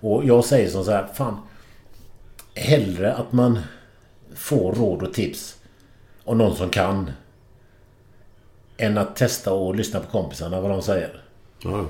Och 0.00 0.24
jag 0.24 0.44
säger 0.44 0.68
som 0.68 0.84
så 0.84 0.90
här, 0.90 1.06
fan. 1.14 1.36
Hellre 2.54 3.14
att 3.14 3.32
man 3.32 3.58
får 4.34 4.72
råd 4.72 5.02
och 5.02 5.14
tips 5.14 5.56
av 6.24 6.36
någon 6.36 6.56
som 6.56 6.68
kan. 6.68 7.10
Än 8.80 8.98
att 8.98 9.16
testa 9.16 9.52
och 9.52 9.74
lyssna 9.74 10.00
på 10.00 10.06
kompisarna 10.10 10.60
vad 10.60 10.70
de 10.70 10.82
säger. 10.82 11.22
Ja. 11.64 11.84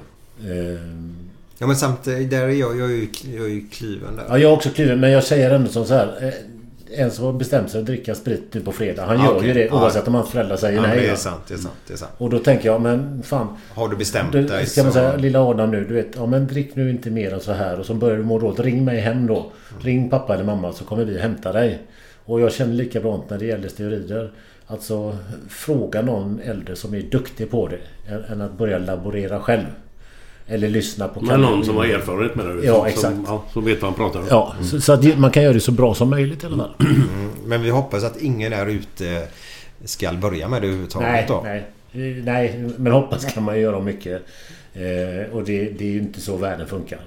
Ehm, 0.51 1.17
Ja 1.59 1.67
men 1.67 1.77
samtidigt, 1.77 2.31
där 2.31 2.43
är 2.43 2.49
jag, 2.49 2.79
jag 2.79 2.91
är 2.91 2.95
ju, 2.95 3.09
jag 3.37 3.45
är 3.45 3.51
ju 3.51 3.69
kliven 3.69 4.17
där. 4.17 4.25
Ja, 4.29 4.39
jag 4.39 4.51
är 4.51 4.57
också 4.57 4.69
kluven. 4.71 5.01
Men 5.01 5.11
jag 5.11 5.25
säger 5.25 5.51
ändå 5.51 5.69
som 5.71 5.85
så 5.85 5.95
här. 5.95 6.19
eh, 6.23 7.01
En 7.01 7.11
som 7.11 7.25
har 7.25 7.33
bestämt 7.33 7.71
sig 7.71 7.81
att 7.81 7.87
dricka 7.87 8.15
sprit 8.15 8.55
nu 8.55 8.61
på 8.61 8.73
fredag. 8.73 9.05
Han 9.07 9.17
Ja, 9.19 9.25
gör 9.25 9.37
okej. 9.37 9.49
ju 9.49 9.55
det 9.55 9.65
Ja. 9.65 9.75
oavsett 9.83 10.09
om 10.09 10.15
hans 10.15 10.31
föräldrar 10.31 10.57
säger 10.57 10.77
Ja, 10.77 10.83
nej. 10.83 11.01
det 11.01 11.09
är 11.09 11.15
sant, 11.17 11.41
det 11.49 11.55
är 11.55 11.59
sant, 11.59 11.75
det 11.87 11.93
är 11.93 11.97
sant. 11.97 12.13
Och 12.19 12.31
då 12.31 12.39
tänker 12.39 12.67
jag, 12.67 12.81
men 12.81 13.23
fan. 13.23 13.57
Har 13.75 13.89
du 13.89 13.97
bestämt 13.97 14.33
Du, 14.33 14.43
dig 14.43 14.67
ska 14.67 14.83
man 14.83 14.93
så- 14.93 14.99
säga, 14.99 15.17
lilla 15.17 15.41
Adam 15.45 15.71
nu, 15.71 15.85
du 15.85 15.95
vet. 15.95 16.07
Ja 16.17 16.27
men 16.27 16.47
drick 16.47 16.77
nu 16.77 16.91
inte 16.91 17.11
mer 17.11 17.33
än 17.35 17.41
så 17.41 17.53
här. 17.53 17.79
Och 17.81 17.87
så 17.87 17.95
börjar 17.95 18.17
du 18.17 18.23
må 18.23 18.39
dåligt. 18.39 18.61
Ring 18.61 18.85
mig 18.85 19.01
hem 19.01 19.27
då. 19.27 19.53
Ring 19.81 20.11
pappa 20.11 20.35
eller 20.35 20.45
mamma 20.45 20.73
så 20.73 20.85
kommer 20.85 21.05
vi 21.05 21.19
hämta 21.21 21.53
dig. 21.53 21.79
Och 22.25 22.41
jag 22.41 22.53
känner 22.53 22.75
likadant 22.75 23.31
när 23.31 23.39
det 23.39 23.47
gäller 23.47 23.69
steroider. 23.69 24.33
Alltså 24.71 25.19
fråga 25.49 26.03
någon 26.03 26.41
äldre 26.45 26.77
som 26.77 26.95
är 26.95 27.03
duktig 27.03 27.51
på 27.51 27.69
det. 27.69 27.79
Än, 28.33 28.41
att 28.41 28.59
börja 28.59 28.79
laborera 28.79 29.41
själv. 29.41 29.67
Eller 30.47 30.69
lyssna 30.69 31.09
på 31.09 31.21
Men 31.21 31.41
någon 31.41 31.65
som 31.65 31.77
har 31.77 31.85
erfarenhet 31.85 32.35
med 32.35 32.47
det. 32.47 32.67
Ja, 32.67 32.75
som, 32.75 32.87
exakt. 32.87 33.15
Som, 33.15 33.25
ja, 33.29 33.45
som 33.53 33.65
vet 33.65 33.83
vad 33.83 33.91
han 33.91 33.99
pratar 33.99 34.21
om. 34.21 34.27
Ja, 34.31 34.55
så, 34.63 34.81
så 34.81 34.93
att 34.93 35.19
man 35.19 35.31
kan 35.31 35.43
göra 35.43 35.53
det 35.53 35.61
så 35.61 35.73
bra 35.73 35.95
som 35.95 36.11
möjligt 36.11 36.43
i 36.43 36.47
alla 36.47 36.57
fall. 36.57 36.75
Mm, 36.81 37.31
men 37.45 37.63
vi 37.63 37.71
hoppas 37.71 38.05
att 38.05 38.17
ingen 38.23 38.51
där 38.51 38.67
ute 38.67 39.29
ska 39.85 40.13
börja 40.13 40.49
med 40.49 40.63
det 40.63 40.67
överhuvudtaget 40.67 41.09
Nej, 41.09 41.25
då. 41.29 41.41
nej. 41.45 41.67
Eh, 41.93 42.25
Nej, 42.25 42.71
men 42.77 42.93
hoppas 42.93 43.35
kan 43.35 43.43
man 43.43 43.61
göra 43.61 43.81
mycket. 43.81 44.23
Eh, 44.75 45.33
och 45.33 45.45
det, 45.45 45.65
det 45.65 45.85
är 45.85 45.93
ju 45.93 45.99
inte 45.99 46.21
så 46.21 46.37
världen 46.37 46.67
funkar. 46.67 47.01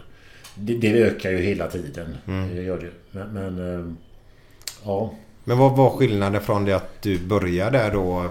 Det, 0.55 0.77
det 0.77 1.03
ökar 1.03 1.31
ju 1.31 1.37
hela 1.37 1.67
tiden. 1.67 2.17
Mm. 2.27 2.55
Det 2.55 2.61
gör 2.61 2.77
det. 2.77 3.19
Men, 3.19 3.27
men 3.33 3.79
eh, 3.79 3.85
ja. 4.85 5.13
Men 5.43 5.57
vad 5.57 5.77
var 5.77 5.89
skillnaden 5.89 6.41
från 6.41 6.65
det 6.65 6.73
att 6.73 7.01
du 7.01 7.19
började 7.19 7.77
där 7.77 7.91
då 7.91 8.29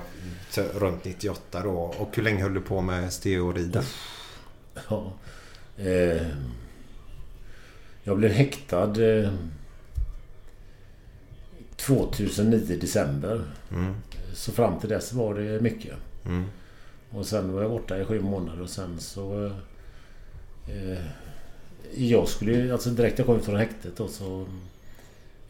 runt 0.75 1.05
98 1.05 1.63
då? 1.63 1.95
Och 1.99 2.17
hur 2.17 2.23
länge 2.23 2.43
höll 2.43 2.55
du 2.55 2.61
på 2.61 2.81
med 2.81 3.13
steroider? 3.13 3.85
ja. 4.89 5.13
Eh, 5.77 6.27
jag 8.03 8.19
blev 8.19 8.31
häktad 8.31 9.05
eh, 9.05 9.33
2009 11.77 12.79
december. 12.81 13.45
Mm. 13.71 13.95
Så 14.35 14.53
fram 14.53 14.81
till 14.81 14.89
dess 14.89 15.13
var 15.13 15.35
det 15.35 15.61
mycket. 15.61 15.95
Mm. 16.27 16.45
Och 17.11 17.27
sen 17.27 17.53
var 17.53 17.63
jag 17.63 17.71
borta 17.71 17.99
i 17.99 18.05
sju 18.05 18.21
månader 18.21 18.63
och 18.63 18.71
sen 18.71 19.01
så... 19.01 19.47
Eh, 20.69 21.05
jag 21.95 22.29
skulle 22.29 22.53
ju, 22.53 22.73
alltså 22.73 22.91
direkt 22.91 23.19
jag 23.19 23.27
kom 23.27 23.37
ut 23.37 23.45
från 23.45 23.57
häktet 23.57 23.97
då 23.97 24.09
så... 24.09 24.47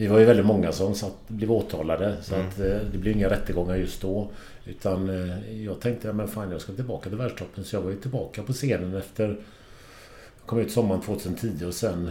Vi 0.03 0.09
var 0.09 0.18
ju 0.18 0.24
väldigt 0.24 0.46
många 0.46 0.72
som 0.72 0.94
satt, 0.94 1.28
blev 1.28 1.53
åtalade 1.53 2.16
så 2.22 2.34
Mm. 2.34 2.48
att 2.48 2.59
eh, 2.59 2.66
det 2.92 2.98
blev 2.98 3.16
inga 3.16 3.30
rättegångar 3.30 3.76
just 3.76 4.03
då. 4.03 4.30
Utan 4.64 5.09
eh, 5.09 5.62
jag 5.64 5.80
tänkte, 5.80 6.07
ja, 6.09 6.12
men 6.12 6.28
fan 6.28 6.50
jag 6.50 6.61
ska 6.61 6.72
tillbaka 6.72 7.09
till 7.09 7.18
världstoppen. 7.18 7.64
Så 7.64 7.76
jag 7.76 7.80
var 7.82 7.90
ju 7.90 7.96
tillbaka 7.96 8.42
på 8.42 8.53
scenen 8.53 8.96
efter... 8.96 9.28
Jag 9.28 10.46
kom 10.46 10.59
ut 10.59 10.72
sommaren 10.72 11.00
2010 11.03 11.64
och 11.66 11.74
sen 11.74 12.11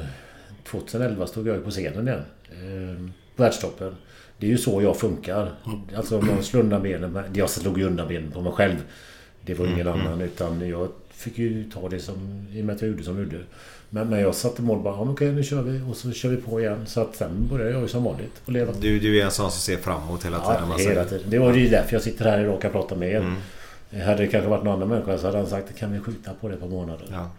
2011 0.65 1.27
stod 1.27 1.47
jag 1.47 1.55
ju 1.55 1.61
på 1.61 1.69
scenen 1.71 2.07
igen. 2.07 2.21
Eh, 2.51 3.05
på 3.35 3.43
världstoppen. 3.43 3.95
Det 4.37 4.45
är 4.45 4.49
ju 4.51 4.57
så 4.57 4.81
jag 4.81 4.97
funkar. 4.97 5.51
Alltså 5.95 6.17
om 6.19 6.27
man 6.27 6.43
slår 6.43 6.61
undan 6.61 6.83
benen. 6.83 7.19
Jag 7.33 7.49
slog 7.49 7.77
ju 7.77 7.85
undan 7.85 8.07
benen 8.07 8.31
på 8.31 8.41
mig 8.41 8.51
själv. 8.53 8.75
Det 9.45 9.53
var 9.53 9.65
ingen 9.65 9.87
Mm, 9.87 9.93
mm. 9.93 10.07
annan 10.07 10.21
utan 10.21 10.69
jag 10.69 10.89
fick 11.09 11.37
ju 11.37 11.69
ta 11.69 11.89
det 11.89 11.99
som... 11.99 12.47
I 12.53 12.61
och 12.61 12.65
med 12.65 12.75
att 12.75 12.81
jag 12.81 12.91
gjorde 12.91 13.03
som 13.03 13.15
jag 13.17 13.23
gjorde. 13.23 13.43
Men, 13.93 14.09
men 14.09 14.19
jag 14.19 14.35
satte 14.35 14.61
mål 14.61 14.79
bara, 14.79 14.95
ja, 14.95 15.01
okej 15.11 15.31
nu 15.31 15.43
kör 15.43 15.61
vi 15.61 15.81
och 15.91 15.97
så 15.97 16.11
kör 16.11 16.29
vi 16.29 16.37
på 16.37 16.61
igen. 16.61 16.85
Så 16.85 17.01
att 17.01 17.15
sen 17.15 17.47
började 17.49 17.71
jag 17.71 17.81
ju 17.81 17.87
som 17.87 18.03
vanligt 18.03 18.41
att 18.45 18.53
leva. 18.53 18.73
Du, 18.79 18.99
du 18.99 19.19
är 19.19 19.25
en 19.25 19.31
sån 19.31 19.51
som 19.51 19.59
ser 19.61 19.77
framåt 19.77 20.25
hela 20.25 20.39
tiden. 20.39 20.69
Ja, 20.69 20.77
hela 20.77 21.05
tiden. 21.05 21.29
Det 21.29 21.39
var 21.39 21.53
ju 21.53 21.69
därför 21.69 21.93
jag 21.93 22.01
sitter 22.01 22.25
här 22.25 22.39
idag 22.39 22.55
och 22.55 22.61
kan 22.61 22.71
prata 22.71 22.95
med 22.95 23.11
er. 23.11 23.17
Mm. 23.17 23.35
Hade 24.05 24.17
det 24.23 24.27
kanske 24.27 24.49
varit 24.49 24.63
någon 24.63 24.73
annan 24.73 24.89
människa 24.89 25.17
så 25.17 25.25
hade 25.25 25.37
han 25.37 25.47
sagt 25.47 25.77
kan 25.77 25.93
vi 25.93 25.99
skjuta 25.99 26.31
på 26.41 26.49
det 26.49 26.55
på 26.55 26.67
månader. 26.67 27.05
Ja. 27.11 27.29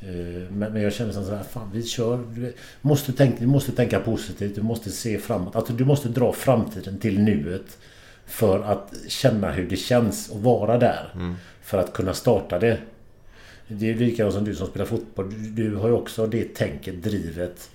Eh, 0.00 0.50
Men, 0.50 0.82
jag 0.82 0.92
känner 0.92 1.12
så 1.12 1.34
här, 1.34 1.42
fan 1.50 1.70
vi 1.72 1.82
kör. 1.82 2.18
Du 2.34 2.52
måste 2.80 3.12
tänka, 3.12 3.36
du 3.40 3.46
måste 3.46 3.72
tänka 3.72 4.00
positivt. 4.00 4.54
Du 4.54 4.62
måste 4.62 4.90
se 4.90 5.18
framåt. 5.18 5.56
Alltså, 5.56 5.72
du 5.72 5.84
måste 5.84 6.08
dra 6.08 6.32
framtiden 6.32 6.98
till 6.98 7.20
nuet. 7.20 7.78
För 8.26 8.62
att 8.62 8.92
känna 9.08 9.50
hur 9.50 9.68
det 9.68 9.76
känns 9.76 10.30
att 10.30 10.36
vara 10.36 10.78
där. 10.78 11.12
Mm. 11.14 11.34
För 11.62 11.78
att 11.78 11.92
kunna 11.92 12.14
starta 12.14 12.58
det. 12.58 12.78
Det 13.68 13.90
är 13.90 13.94
likadant 13.94 14.34
som 14.34 14.44
du 14.44 14.54
som 14.54 14.66
spelar 14.66 14.86
fotboll. 14.86 15.30
Du, 15.54 15.68
du 15.70 15.76
har 15.76 15.88
ju 15.88 15.94
också 15.94 16.26
det 16.26 16.54
tänket, 16.54 17.02
drivet. 17.02 17.70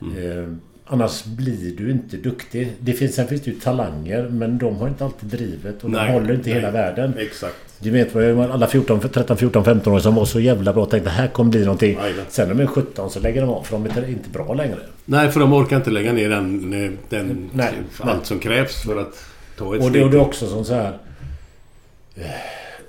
Eh, 0.00 0.52
annars 0.84 1.24
blir 1.24 1.76
du 1.76 1.90
inte 1.90 2.16
duktig. 2.16 2.72
Det 2.80 2.92
finns, 2.92 3.14
sen 3.14 3.26
finns 3.28 3.42
det 3.42 3.50
ju 3.50 3.60
talanger 3.60 4.28
men 4.28 4.58
de 4.58 4.76
har 4.76 4.88
inte 4.88 5.04
alltid 5.04 5.28
drivet 5.28 5.84
och 5.84 5.90
Nej, 5.90 6.06
de 6.06 6.12
håller 6.12 6.34
inte 6.34 6.48
nej. 6.50 6.58
hela 6.58 6.70
världen. 6.70 7.14
Exakt. 7.18 7.54
Du 7.80 7.90
vet 7.90 8.14
vad 8.14 8.24
jag 8.24 8.40
alla 8.40 8.66
14, 8.66 9.00
13, 9.00 9.36
14, 9.36 9.64
15 9.64 9.92
år 9.92 9.98
som 9.98 10.14
var 10.14 10.24
så 10.24 10.40
jävla 10.40 10.72
bra 10.72 10.82
och 10.82 10.90
tänkte 10.90 11.10
det 11.10 11.14
här 11.14 11.28
kommer 11.28 11.50
bli 11.50 11.60
någonting. 11.64 11.98
Jajamän. 11.98 12.24
Sen 12.28 12.48
när 12.48 12.54
de 12.54 12.62
är 12.62 12.66
17 12.66 13.10
så 13.10 13.20
lägger 13.20 13.40
de 13.40 13.50
av 13.50 13.62
för 13.62 13.72
de 13.78 13.86
är 13.86 14.08
inte 14.08 14.28
bra 14.30 14.54
längre. 14.54 14.78
Nej, 15.04 15.30
för 15.30 15.40
de 15.40 15.52
orkar 15.52 15.76
inte 15.76 15.90
lägga 15.90 16.12
ner 16.12 16.28
den, 16.30 16.72
eh, 16.84 16.90
den 17.08 17.50
Nej, 17.52 17.72
allt 18.00 18.16
nej. 18.16 18.26
som 18.26 18.38
krävs 18.38 18.82
för 18.82 19.00
att 19.00 19.24
ta 19.58 19.74
ett 19.74 19.80
Och 19.82 19.88
steg. 19.88 20.04
och 20.04 20.10
det 20.10 20.16
är 20.16 20.20
också 20.20 20.46
som 20.46 20.64
så 20.64 20.74
här. 20.74 20.98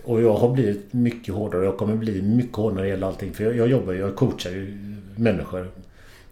Och 0.09 0.21
jag 0.21 0.33
har 0.33 0.49
blivit 0.49 0.93
mycket 0.93 1.33
hårdare. 1.33 1.65
Jag 1.65 1.77
kommer 1.77 1.95
bli 1.95 2.21
mycket 2.21 2.55
hårdare 2.55 2.75
när 2.75 2.83
det 2.83 2.89
gäller 2.89 3.07
allting. 3.07 3.33
För 3.33 3.43
jag, 3.43 3.55
jag 3.55 3.67
jobbar 3.67 3.93
ju, 3.93 3.99
jag 3.99 4.15
coachar 4.15 4.49
ju 4.49 4.77
människor. 5.15 5.71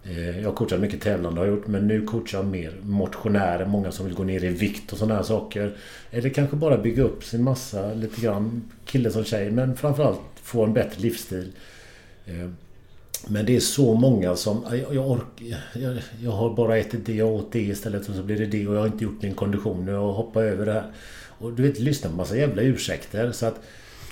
Eh, 0.03 0.39
jag 0.39 0.49
har 0.49 0.55
coachat 0.55 0.79
mycket 0.79 1.01
tävlande 1.01 1.41
har 1.41 1.47
jag 1.47 1.55
gjort. 1.55 1.67
Men 1.67 1.87
nu 1.87 2.05
coachar 2.05 2.37
jag 2.37 2.45
mer 2.47 2.73
motionärer. 2.83 3.65
Många 3.65 3.91
som 3.91 4.05
vill 4.05 4.15
gå 4.15 4.23
ner 4.23 4.43
i 4.43 4.49
vikt 4.49 4.91
och 4.91 4.97
sådana 4.97 5.15
här 5.15 5.23
saker. 5.23 5.75
Eller 6.11 6.29
kanske 6.29 6.55
bara 6.55 6.77
bygga 6.77 7.03
upp 7.03 7.23
sin 7.23 7.43
massa 7.43 7.93
lite 7.93 8.21
grann. 8.21 8.63
Kille 8.85 9.11
som 9.11 9.23
tjej. 9.23 9.51
Men 9.51 9.77
framförallt 9.77 10.19
få 10.41 10.63
en 10.63 10.73
bättre 10.73 11.01
livsstil. 11.01 11.51
Eh, 12.25 12.49
men 13.27 13.45
det 13.45 13.55
är 13.55 13.59
så 13.59 13.93
många 13.93 14.35
som... 14.35 14.65
Jag, 14.91 15.11
orkar 15.11 15.57
jag, 15.73 15.97
jag 16.23 16.31
har 16.31 16.53
bara 16.53 16.77
ätit 16.77 17.05
det, 17.05 17.13
jag 17.13 17.27
åt 17.27 17.51
det 17.51 17.61
istället 17.61 18.09
och 18.09 18.15
så 18.15 18.23
blir 18.23 18.37
det 18.37 18.45
det 18.45 18.67
och 18.67 18.75
jag 18.75 18.79
har 18.79 18.87
inte 18.87 19.03
gjort 19.03 19.21
min 19.21 19.35
kondition 19.35 19.85
nu 19.85 19.95
och 19.95 20.13
hoppar 20.13 20.43
över 20.43 20.65
det 20.65 20.73
här. 20.73 20.91
Och 21.37 21.53
du 21.53 21.63
vet, 21.63 21.79
lyssna 21.79 22.09
på 22.09 22.15
massa 22.15 22.37
jävla 22.37 22.61
ursäkter. 22.61 23.31
Så 23.31 23.45
att 23.45 23.61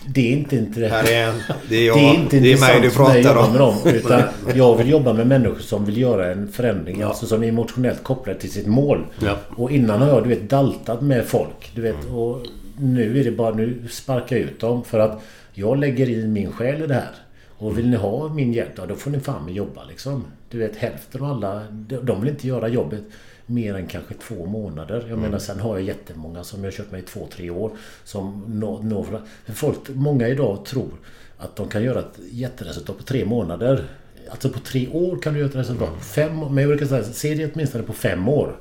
det 0.07 0.34
är 0.34 0.38
inte 0.38 0.55
inte 0.55 0.88
Här 0.88 1.11
är 1.11 1.28
en. 1.28 1.41
Det 1.69 1.76
är 1.76 1.88
jag. 1.88 1.97
Det 1.99 2.05
är 2.05 2.13
inte 2.13 2.39
Det 2.39 2.53
är 2.53 2.59
mig 2.59 2.76
intressant 2.76 2.84
du 2.84 2.89
pratar 2.89 3.19
jobba 3.19 3.45
om. 3.45 3.51
med 3.51 3.59
dem. 3.61 3.76
Utan 3.86 4.21
jag 4.55 4.76
vill 4.78 4.89
jobba 4.89 5.13
med 5.13 5.28
människor 5.28 5.59
som 5.59 5.86
vill 5.86 5.97
göra 5.97 6.32
en 6.32 6.47
förändring. 6.51 7.01
Alltså 7.01 7.26
som 7.26 7.43
är 7.43 7.47
emotionellt 7.47 8.03
kopplade 8.03 8.39
till 8.39 8.51
sitt 8.51 8.67
mål. 8.67 9.05
Ja. 9.19 9.38
Och 9.55 9.71
innan 9.71 10.01
har 10.01 10.07
jag 10.09 10.23
du 10.23 10.30
vet 10.30 10.49
daltat 10.49 11.01
med 11.01 11.26
folk. 11.26 11.71
Du 11.76 11.82
vet, 11.82 12.05
och 12.13 12.41
nu 12.78 13.19
är 13.19 13.23
det 13.23 13.32
bara 13.32 13.55
nu 13.55 13.84
sparka 13.89 14.38
ut 14.38 14.59
dem. 14.59 14.84
För 14.84 14.99
att 14.99 15.21
jag 15.53 15.78
lägger 15.78 16.09
i 16.09 16.28
min 16.28 16.51
själ 16.51 16.82
i 16.84 16.88
det 16.88 16.93
här. 16.93 17.11
Och 17.57 17.78
vill 17.78 17.89
ni 17.89 17.97
ha 17.97 18.30
min 18.30 18.53
hjälp, 18.53 18.71
ja, 18.76 18.86
då 18.86 18.95
får 18.95 19.11
ni 19.11 19.19
fan 19.19 19.45
med 19.45 19.53
jobba 19.53 19.84
liksom. 19.84 20.23
Du 20.49 20.57
vet 20.57 20.76
hälften 20.76 21.21
av 21.21 21.32
alla, 21.32 21.61
de 22.01 22.21
vill 22.21 22.30
inte 22.30 22.47
göra 22.47 22.67
jobbet 22.67 23.03
mer 23.46 23.76
än 23.76 23.88
kanske 23.88 24.14
två 24.14 24.46
månader. 24.46 25.06
Jag 25.10 25.20
menar 25.20 25.39
sen 25.39 25.60
har 25.60 25.78
jag 25.78 25.88
jättemånga 25.88 26.43
som 26.43 26.64
jag 26.64 26.72
har 26.72 26.78
kört 26.78 26.91
med 26.91 27.00
i 27.00 27.04
två, 27.04 27.28
tre 27.32 27.50
år. 27.50 27.72
Som 28.04 28.43
når, 28.48 28.84
når 28.84 29.22
folk, 29.54 29.78
många 29.89 30.28
idag 30.28 30.66
tror 30.66 30.91
att 31.38 31.56
de 31.56 31.70
kan 31.70 31.84
göra 31.84 32.00
ett 32.00 32.20
jätteresultat 32.32 32.98
på 32.98 33.04
tre 33.04 33.26
månader. 33.26 33.84
Alltså 34.30 34.50
på 34.50 34.60
tre 34.60 34.88
år 34.88 35.18
kan 35.18 35.34
du 35.34 35.39
göra 35.39 35.50
ett 35.50 35.56
resultat. 35.56 35.93
På 35.98 36.04
Fem, 36.04 36.39
men 36.39 36.58
jag 36.58 36.68
brukar 36.68 36.86
säga, 36.86 37.04
se 37.04 37.36
det 37.36 37.54
åtminstone 37.54 37.84
på 37.84 37.93
fem 37.93 38.30
år. 38.30 38.56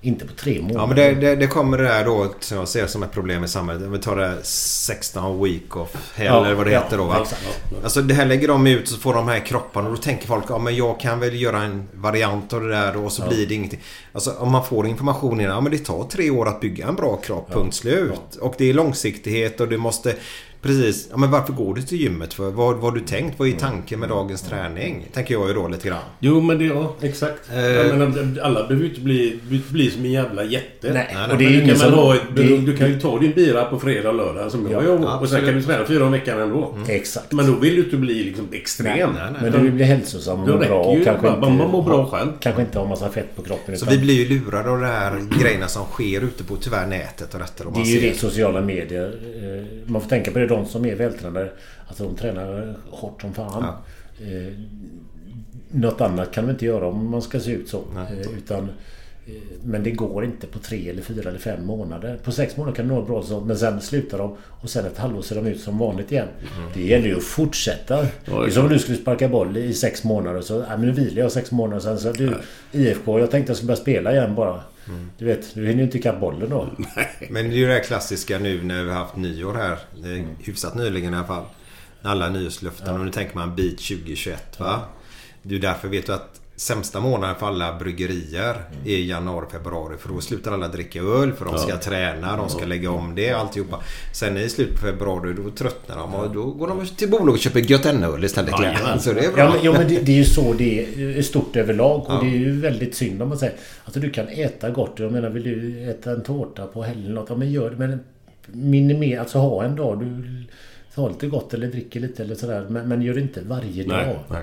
Inte 0.00 0.26
på 0.26 0.32
tre 0.34 0.60
månader. 0.62 0.80
Ja 0.80 0.86
men 0.86 0.96
det, 0.96 1.14
det, 1.28 1.36
det 1.36 1.46
kommer 1.46 1.78
det 1.78 1.84
där 1.84 2.04
då 2.04 2.34
som 2.40 2.58
jag 2.58 2.68
ser 2.68 2.86
som 2.86 3.02
ett 3.02 3.12
problem 3.12 3.44
i 3.44 3.48
samhället. 3.48 3.82
Om 3.86 3.92
vi 3.92 3.98
tar 3.98 4.16
det 4.16 4.26
här 4.26 4.38
16 4.42 5.42
week 5.44 5.76
of 5.76 5.88
hell 6.14 6.26
Ja, 6.26 6.44
eller 6.46 6.54
vad 6.54 6.66
det 6.66 6.72
ja, 6.72 6.80
heter 6.82 6.98
då 6.98 7.04
va? 7.04 7.18
exakt. 7.22 7.46
Alltså 7.84 8.02
det 8.02 8.14
här 8.14 8.26
lägger 8.26 8.48
de 8.48 8.66
ut 8.66 8.88
så 8.88 8.96
får 8.96 9.14
de 9.14 9.28
här 9.28 9.38
kropparna 9.46 9.88
och 9.88 9.94
då 9.96 10.02
tänker 10.02 10.26
folk 10.26 10.44
ja 10.48 10.58
men 10.58 10.76
jag 10.76 11.00
kan 11.00 11.20
väl 11.20 11.40
göra 11.40 11.62
en 11.62 11.88
variant 11.94 12.52
av 12.52 12.60
det 12.62 12.68
där 12.70 12.94
då 12.94 13.00
och 13.04 13.12
så 13.12 13.22
Ja. 13.22 13.28
blir 13.28 13.46
det 13.46 13.54
ingenting. 13.54 13.80
Alltså 14.12 14.30
om 14.38 14.50
man 14.52 14.64
får 14.64 14.86
information 14.86 15.40
innan, 15.40 15.52
ja 15.54 15.60
men 15.60 15.72
det 15.72 15.78
tar 15.78 16.04
tre 16.04 16.30
år 16.30 16.48
att 16.48 16.60
bygga 16.60 16.86
en 16.88 16.96
bra 16.96 17.16
kropp, 17.16 17.52
punkt 17.52 17.74
slut. 17.74 18.36
Och 18.40 18.54
det 18.58 18.70
är 18.70 18.74
långsiktighet 18.74 19.60
och 19.60 19.68
du 19.68 19.76
måste 19.76 20.14
Precis. 20.62 21.08
Ja, 21.10 21.16
men 21.16 21.30
varför 21.30 21.52
går 21.52 21.74
du 21.74 21.82
till 21.82 22.00
gymmet 22.00 22.34
för? 22.34 22.50
Vad 22.50 22.74
vad 22.76 22.84
har 22.84 22.92
du 22.92 23.00
tänkt? 23.00 23.38
Vad 23.38 23.48
är 23.48 23.52
tanken 23.52 24.00
med 24.00 24.08
dagens 24.08 24.42
träning? 24.42 25.06
Tänker 25.12 25.34
jag 25.34 25.48
ju 25.48 25.54
då 25.54 25.68
lite 25.68 25.88
grann. 25.88 25.98
Jo 26.20 26.40
men 26.40 26.58
det, 26.58 26.64
ja 26.64 26.94
exakt. 27.00 27.50
Eh. 27.52 27.60
Jag 27.64 27.98
menar, 27.98 28.38
alla 28.42 28.60
behöver 28.66 28.84
ju 28.84 28.88
inte 28.90 29.00
bli, 29.00 29.38
bli 29.70 29.90
som 29.90 30.04
en 30.04 30.10
jävla 30.12 30.44
jätte. 30.44 30.92
Nej, 30.92 31.16
och 31.32 31.38
det 31.38 31.44
är 31.44 31.48
du 31.50 31.62
ingen 31.62 31.76
som- 31.76 31.92
ha 31.92 32.14
ett, 32.14 32.20
det- 32.36 32.42
du, 32.42 32.58
du 32.58 32.76
kan 32.76 32.88
ju 32.90 33.00
ta 33.00 33.18
din 33.18 33.32
bira 33.32 33.64
på 33.64 33.78
fredag 33.80 34.08
och 34.08 34.14
lördag 34.14 34.50
som 34.50 34.70
jag 34.70 34.82
Ja, 34.82 34.86
gör. 34.86 35.20
Och 35.22 35.28
sen 35.28 35.44
kan 35.44 35.54
du 35.54 35.62
träna 35.62 35.84
fyra 35.86 36.04
om 36.04 36.12
veckan 36.12 36.40
ändå. 36.40 36.74
Exakt. 36.88 37.32
Men 37.32 37.46
då 37.46 37.52
vill 37.52 37.74
du 37.76 37.84
inte 37.84 37.96
bli 37.96 38.22
liksom 38.24 38.48
extrem. 38.52 38.88
Nej, 39.12 39.22
nej. 39.32 39.42
Men 39.42 39.52
du 39.52 39.58
vill 39.58 39.72
bli 39.72 39.84
hälsosam 39.84 40.40
och 40.40 40.58
bra. 40.58 40.78
Och 40.82 40.98
ju 40.98 41.04
kanske 41.04 41.22
bara- 41.22 41.34
inte, 41.34 41.48
man 41.48 41.70
mår 41.70 41.82
bra 41.82 42.06
själv. 42.06 42.28
Kanske 42.40 42.62
inte 42.62 42.78
ha 42.78 42.86
massa 42.88 43.08
fett 43.10 43.36
på 43.36 43.42
kroppen. 43.42 43.78
Så 43.78 43.84
utan- 43.84 43.94
vi 43.98 44.00
blir 44.04 44.14
ju 44.14 44.38
lurade 44.40 44.70
av 44.70 44.80
det 44.80 44.86
här 44.86 45.20
grejerna 45.40 45.68
som 45.68 45.84
sker 45.84 46.20
ute 46.24 46.44
på 46.44 46.56
tyvärr 46.56 46.86
nätet 46.86 47.34
och 47.34 47.40
detta. 47.40 47.64
Och 47.68 47.72
Det 47.72 47.80
är 47.80 48.00
ju 48.02 48.10
det, 48.10 48.18
sociala 48.18 48.60
medier. 48.60 49.06
Eh, 49.06 49.90
Man 49.90 50.00
får 50.02 50.08
tänka 50.08 50.30
på 50.30 50.38
det, 50.38 50.47
de 50.48 50.66
som 50.66 50.84
är 50.86 50.94
vältränade. 50.94 51.50
Alltså 51.88 52.04
de 52.04 52.14
tränar 52.16 52.74
hårt 52.90 53.20
som 53.20 53.34
fan. 53.34 53.64
Eh, 54.20 54.52
Något 55.70 56.00
annat 56.00 56.32
kan 56.32 56.44
de 56.46 56.50
inte 56.50 56.66
göra 56.66 56.86
om 56.86 57.10
man 57.10 57.22
ska 57.22 57.40
se 57.40 57.50
ut 57.52 57.68
så. 57.68 57.82
Eh, 57.96 58.20
Utan, 58.38 58.68
men 59.62 59.82
det 59.82 59.90
går 59.90 60.24
inte 60.24 60.46
på 60.46 60.58
tre 60.58 60.90
eller 60.90 61.02
fyra 61.02 61.28
eller 61.28 61.38
fem 61.38 61.66
månader. 61.66 62.18
På 62.24 62.32
sex 62.32 62.56
månader 62.56 62.76
kan 62.76 62.88
det 62.88 62.94
nå 62.94 63.02
bra 63.02 63.42
men 63.46 63.58
sen 63.58 63.80
slutar 63.80 64.18
de 64.18 64.36
och 64.60 64.70
sen 64.70 64.86
ett 64.86 64.98
halvår 64.98 65.22
ser 65.22 65.36
de 65.36 65.46
ut 65.46 65.60
som 65.60 65.78
vanligt 65.78 66.12
igen. 66.12 66.28
Det 66.74 66.82
gäller 66.82 67.06
ju 67.06 67.16
att 67.16 67.24
fortsätta. 67.24 68.02
det 68.02 68.10
det 68.24 68.32
är 68.32 68.50
som 68.50 68.64
om 68.64 68.68
du 68.68 68.78
skulle 68.78 68.98
sparka 68.98 69.28
boll 69.28 69.56
i 69.56 69.74
sex 69.74 70.04
månader 70.04 70.40
så, 70.40 70.58
nej 70.58 70.68
men 70.68 70.80
nu 70.80 70.92
vilar 70.92 71.22
jag 71.22 71.32
sex 71.32 71.50
månader 71.50 71.80
sen 71.80 71.98
så 71.98 72.12
du 72.12 72.34
IFK, 72.72 73.18
jag 73.18 73.30
tänkte 73.30 73.50
jag 73.50 73.56
skulle 73.56 73.66
börja 73.66 73.80
spela 73.80 74.12
igen 74.12 74.34
bara. 74.34 74.62
Du 75.18 75.24
vet, 75.24 75.54
du 75.54 75.60
hinner 75.60 75.78
ju 75.78 75.82
inte 75.82 75.98
ikapp 75.98 76.20
bollen 76.20 76.50
då. 76.50 76.68
Men 77.30 77.48
det 77.48 77.54
är 77.54 77.58
ju 77.58 77.66
det 77.66 77.72
här 77.72 77.82
klassiska 77.82 78.38
nu 78.38 78.62
när 78.62 78.84
vi 78.84 78.90
har 78.90 78.96
haft 78.96 79.16
nyår 79.16 79.54
här. 79.54 79.78
Det 80.02 80.08
är 80.08 80.26
hyfsat 80.40 80.74
nyligen 80.74 81.14
i 81.14 81.16
alla 81.16 81.26
fall. 81.26 81.44
Alla 82.02 82.28
nyårslöften 82.28 82.94
och 82.94 83.04
nu 83.04 83.10
tänker 83.10 83.34
man 83.34 83.56
bit 83.56 83.78
2021 83.78 84.60
va. 84.60 84.80
Det 85.42 85.54
är 85.54 85.58
därför 85.58 85.88
vet 85.88 86.06
du 86.06 86.12
att 86.12 86.40
sämsta 86.58 87.00
månaden 87.00 87.36
för 87.36 87.46
alla 87.46 87.78
bryggerier 87.78 88.54
är 88.84 88.96
januari, 88.98 89.46
februari. 89.52 89.96
För 89.98 90.08
då 90.08 90.20
slutar 90.20 90.52
alla 90.52 90.68
dricka 90.68 90.98
öl 91.00 91.32
för 91.32 91.44
de 91.44 91.58
ska 91.58 91.76
träna, 91.78 92.36
de 92.36 92.48
ska 92.48 92.64
lägga 92.66 92.90
om 92.90 93.14
det 93.14 93.30
alltihopa. 93.32 93.80
Sen 94.14 94.36
i 94.36 94.48
slutet 94.48 94.74
på 94.74 94.80
februari 94.86 95.34
då 95.44 95.50
tröttnar 95.50 95.96
de 95.96 96.14
och 96.14 96.30
då 96.30 96.44
går 96.44 96.68
de 96.68 96.86
till 96.86 97.10
bolag 97.10 97.28
och 97.28 97.38
köper 97.38 97.60
Gött 97.60 97.86
öl 97.86 98.24
istället. 98.24 98.54
Jajamän. 98.60 99.00
så 99.00 99.12
det 99.12 99.24
är 99.24 99.32
bra. 99.32 99.44
Ja 99.44 99.50
men, 99.54 99.64
ja, 99.64 99.72
men 99.72 99.88
det, 99.88 100.00
det 100.00 100.12
är 100.12 100.16
ju 100.16 100.24
så 100.24 100.52
det 100.52 100.84
är 101.18 101.22
stort 101.22 101.56
överlag. 101.56 102.00
Och 102.00 102.06
Ja. 102.08 102.20
det 102.22 102.26
är 102.28 102.38
ju 102.38 102.60
väldigt 102.60 102.94
synd 102.94 103.22
om 103.22 103.28
man 103.28 103.38
säger. 103.38 103.54
Alltså 103.84 104.00
du 104.00 104.10
kan 104.10 104.28
äta 104.28 104.70
gott. 104.70 104.92
Jag 104.96 105.12
menar 105.12 105.30
vill 105.30 105.42
du 105.42 105.90
äta 105.90 106.10
en 106.10 106.22
tårta 106.22 106.66
på 106.66 106.82
helgen 106.82 107.04
eller 107.04 107.14
något. 107.14 107.30
Ja 107.30 107.36
men 107.36 107.50
gör 107.50 107.70
det. 107.70 107.76
Men 107.76 108.00
minimera. 108.46 109.20
Alltså 109.20 109.38
ha 109.38 109.64
en 109.64 109.76
dag 109.76 110.00
du 110.00 110.22
tar 110.94 111.08
lite 111.08 111.26
gott 111.26 111.54
eller 111.54 111.66
dricker 111.66 112.00
lite 112.00 112.22
eller 112.22 112.34
sådär. 112.34 112.66
Men, 112.68 112.88
men 112.88 113.02
gör 113.02 113.14
det 113.14 113.20
inte 113.20 113.40
varje 113.46 113.86
Nej, 113.86 114.06
dag. 114.06 114.16
nej. 114.30 114.42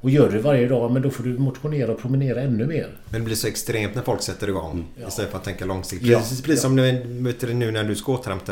Och 0.00 0.10
gör 0.10 0.30
det 0.30 0.38
varje 0.38 0.68
dag. 0.68 0.90
Men 0.92 1.02
då 1.02 1.10
får 1.10 1.24
du 1.24 1.38
motionera 1.38 1.92
och 1.92 1.98
promenera 1.98 2.40
ännu 2.40 2.66
mer. 2.66 2.88
Men 3.10 3.20
det 3.20 3.24
blir 3.24 3.36
så 3.36 3.46
extremt 3.46 3.94
när 3.94 4.02
folk 4.02 4.22
sätter 4.22 4.48
igång. 4.48 4.84
Istället 5.08 5.30
för 5.30 5.38
att 5.38 5.44
tänka 5.44 5.64
långsiktigt. 5.64 6.08
Ja. 6.08 6.18
Precis, 6.18 6.42
precis 6.42 6.62
som 6.62 6.76
nu, 6.76 7.02
vet 7.06 7.40
du, 7.40 7.54
nu 7.54 7.70
när 7.70 7.84
du 7.84 7.94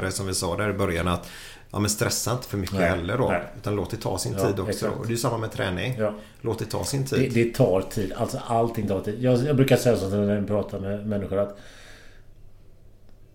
dig 0.00 0.12
som 0.12 0.26
vi 0.26 0.34
sa 0.34 0.56
där 0.56 0.70
i 0.70 0.72
början. 0.72 1.08
att 1.08 1.28
Ja 1.70 1.78
men 1.78 1.90
stressa 1.90 2.32
inte 2.32 2.48
för 2.48 2.56
mycket 2.58 2.78
Nej, 2.78 2.88
heller 2.88 3.18
då. 3.18 3.28
nej. 3.28 3.42
Utan 3.56 3.76
låt 3.76 3.90
det 3.90 3.96
ta 3.96 4.18
sin 4.18 4.32
Ja, 4.32 4.46
tid 4.46 4.60
också. 4.60 4.70
exakt. 4.70 4.96
Och 5.00 5.06
det 5.06 5.12
är 5.12 5.16
samma 5.16 5.38
med 5.38 5.52
träning. 5.52 5.94
Ja. 5.98 6.14
Låt 6.40 6.58
det 6.58 6.64
ta 6.64 6.84
sin 6.84 7.04
tid. 7.06 7.18
Det, 7.32 7.44
det 7.44 7.54
tar 7.54 7.80
tid. 7.80 8.12
Alltså 8.16 8.40
allting 8.46 8.88
tar 8.88 9.00
tid. 9.00 9.14
Jag, 9.20 9.44
jag 9.44 9.56
brukar 9.56 9.76
säga 9.76 9.96
så 9.96 10.08
när 10.08 10.34
jag 10.34 10.46
pratar 10.46 10.78
med 10.80 11.06
människor 11.06 11.38
att 11.38 11.58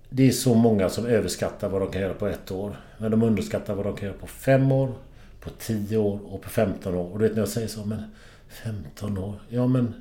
det 0.09 0.27
är 0.27 0.31
så 0.31 0.53
många 0.55 0.89
som 0.89 1.05
överskattar 1.05 1.69
vad 1.69 1.81
de 1.81 1.91
kan 1.91 2.01
göra 2.01 2.13
på 2.13 2.27
ett 2.27 2.51
år. 2.51 2.79
Men 2.97 3.11
de 3.11 3.23
underskattar 3.23 3.75
vad 3.75 3.85
de 3.85 3.95
kan 3.95 4.07
göra 4.07 4.17
på 4.17 4.27
fem 4.27 4.71
år, 4.71 4.93
på 5.41 5.49
tio 5.49 5.97
år 5.97 6.19
och 6.25 6.41
på 6.41 6.49
15 6.49 6.95
år. 6.95 7.11
Och 7.11 7.19
du 7.19 7.25
vet 7.25 7.33
när 7.33 7.41
jag 7.41 7.49
säger 7.49 7.67
så, 7.67 7.85
men 7.85 8.03
15 8.49 9.17
år? 9.17 9.35
Ja 9.49 9.67
men... 9.67 9.93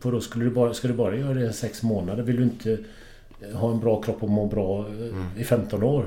För 0.00 0.12
då 0.12 0.20
skulle 0.20 0.44
du 0.44 0.50
bara, 0.50 0.74
ska 0.74 0.88
du 0.88 0.94
bara 0.94 1.16
göra 1.16 1.34
det 1.34 1.46
i 1.46 1.52
sex 1.52 1.82
månader? 1.82 2.22
Vill 2.22 2.36
du 2.36 2.42
inte 2.42 2.78
ha 3.52 3.72
en 3.72 3.80
bra 3.80 4.02
kropp 4.02 4.22
och 4.22 4.28
må 4.30 4.46
bra 4.46 4.86
eh, 4.88 5.40
i 5.40 5.44
15 5.44 5.82
år? 5.82 6.06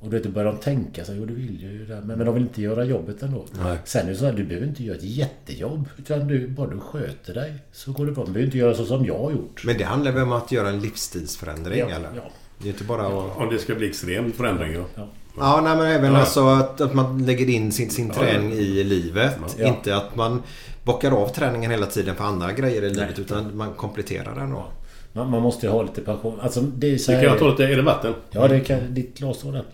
Och 0.00 0.10
du 0.10 0.16
vet, 0.16 0.24
då 0.24 0.30
börjar 0.30 0.52
de 0.52 0.58
tänka 0.60 1.04
sig, 1.04 1.16
jo 1.18 1.24
du 1.24 1.34
vill 1.34 1.62
ju 1.62 1.86
det. 1.86 1.94
Men, 2.00 2.18
men 2.18 2.26
de 2.26 2.34
vill 2.34 2.42
inte 2.42 2.62
göra 2.62 2.84
jobbet 2.84 3.22
ändå. 3.22 3.44
Nej. 3.62 3.78
Sen 3.84 4.06
är 4.06 4.10
det 4.10 4.16
så 4.16 4.24
här, 4.24 4.32
du 4.32 4.44
behöver 4.44 4.66
inte 4.66 4.84
göra 4.84 4.96
ett 4.96 5.02
jättejobb. 5.04 5.88
Utan 5.98 6.28
du, 6.28 6.48
bara 6.48 6.70
du 6.70 6.80
sköter 6.80 7.34
dig 7.34 7.54
så 7.72 7.92
går 7.92 8.06
det 8.06 8.12
bra. 8.12 8.24
Du 8.24 8.32
behöver 8.32 8.46
inte 8.46 8.58
göra 8.58 8.74
så 8.74 8.84
som 8.86 9.04
jag 9.06 9.18
har 9.18 9.30
gjort. 9.30 9.62
Men 9.64 9.78
det 9.78 9.84
handlar 9.84 10.12
väl 10.12 10.22
om 10.22 10.32
att 10.32 10.52
göra 10.52 10.68
en 10.68 10.80
livsstilsförändring 10.80 11.78
Ja, 11.78 11.86
eller? 11.90 12.10
ja. 12.16 12.30
Det 12.58 12.68
är 12.68 12.72
inte 12.72 12.84
bara 12.84 13.06
att... 13.06 13.36
Om 13.36 13.48
det 13.50 13.58
ska 13.58 13.74
bli 13.74 13.88
extrem 13.88 14.32
förändring 14.32 14.72
ja. 14.72 14.84
Ja. 14.94 15.08
Ja, 15.38 15.60
nej, 15.60 15.76
men 15.76 15.86
även 15.86 16.12
Ja. 16.12 16.18
alltså 16.20 16.46
att, 16.48 16.80
att 16.80 16.94
man 16.94 17.26
lägger 17.26 17.48
in 17.50 17.72
sin, 17.72 17.90
sin 17.90 18.08
Ja, 18.08 18.14
träning 18.14 18.50
ja. 18.50 18.56
i 18.56 18.84
livet. 18.84 19.36
Ja. 19.58 19.66
Inte 19.68 19.96
att 19.96 20.16
man 20.16 20.42
bockar 20.84 21.10
av 21.10 21.28
träningen 21.28 21.70
hela 21.70 21.86
tiden 21.86 22.14
för 22.16 22.24
andra 22.24 22.52
grejer 22.52 22.82
i 22.82 22.88
livet. 22.90 23.08
Nej. 23.16 23.20
Utan 23.26 23.56
man 23.56 23.72
kompletterar 23.72 24.34
den 24.34 24.50
då. 24.50 24.64
Man, 25.12 25.30
man 25.30 25.42
måste 25.42 25.66
ju 25.66 25.72
ha 25.72 25.82
lite 25.82 26.00
passion. 26.00 26.40
Alltså 26.40 26.60
det 26.60 26.94
är 26.94 26.98
så 26.98 27.10
Du 27.10 27.16
här... 27.16 27.24
kan 27.24 27.32
jag 27.32 27.40
ta 27.40 27.50
lite, 27.50 27.64
är 27.64 27.76
det 27.76 27.82
vatten? 27.82 28.14
Ja, 28.30 28.48
det 28.48 28.60
kan, 28.60 28.94
ditt 28.94 29.18
glas 29.18 29.36
står 29.38 29.52
där. 29.52 29.64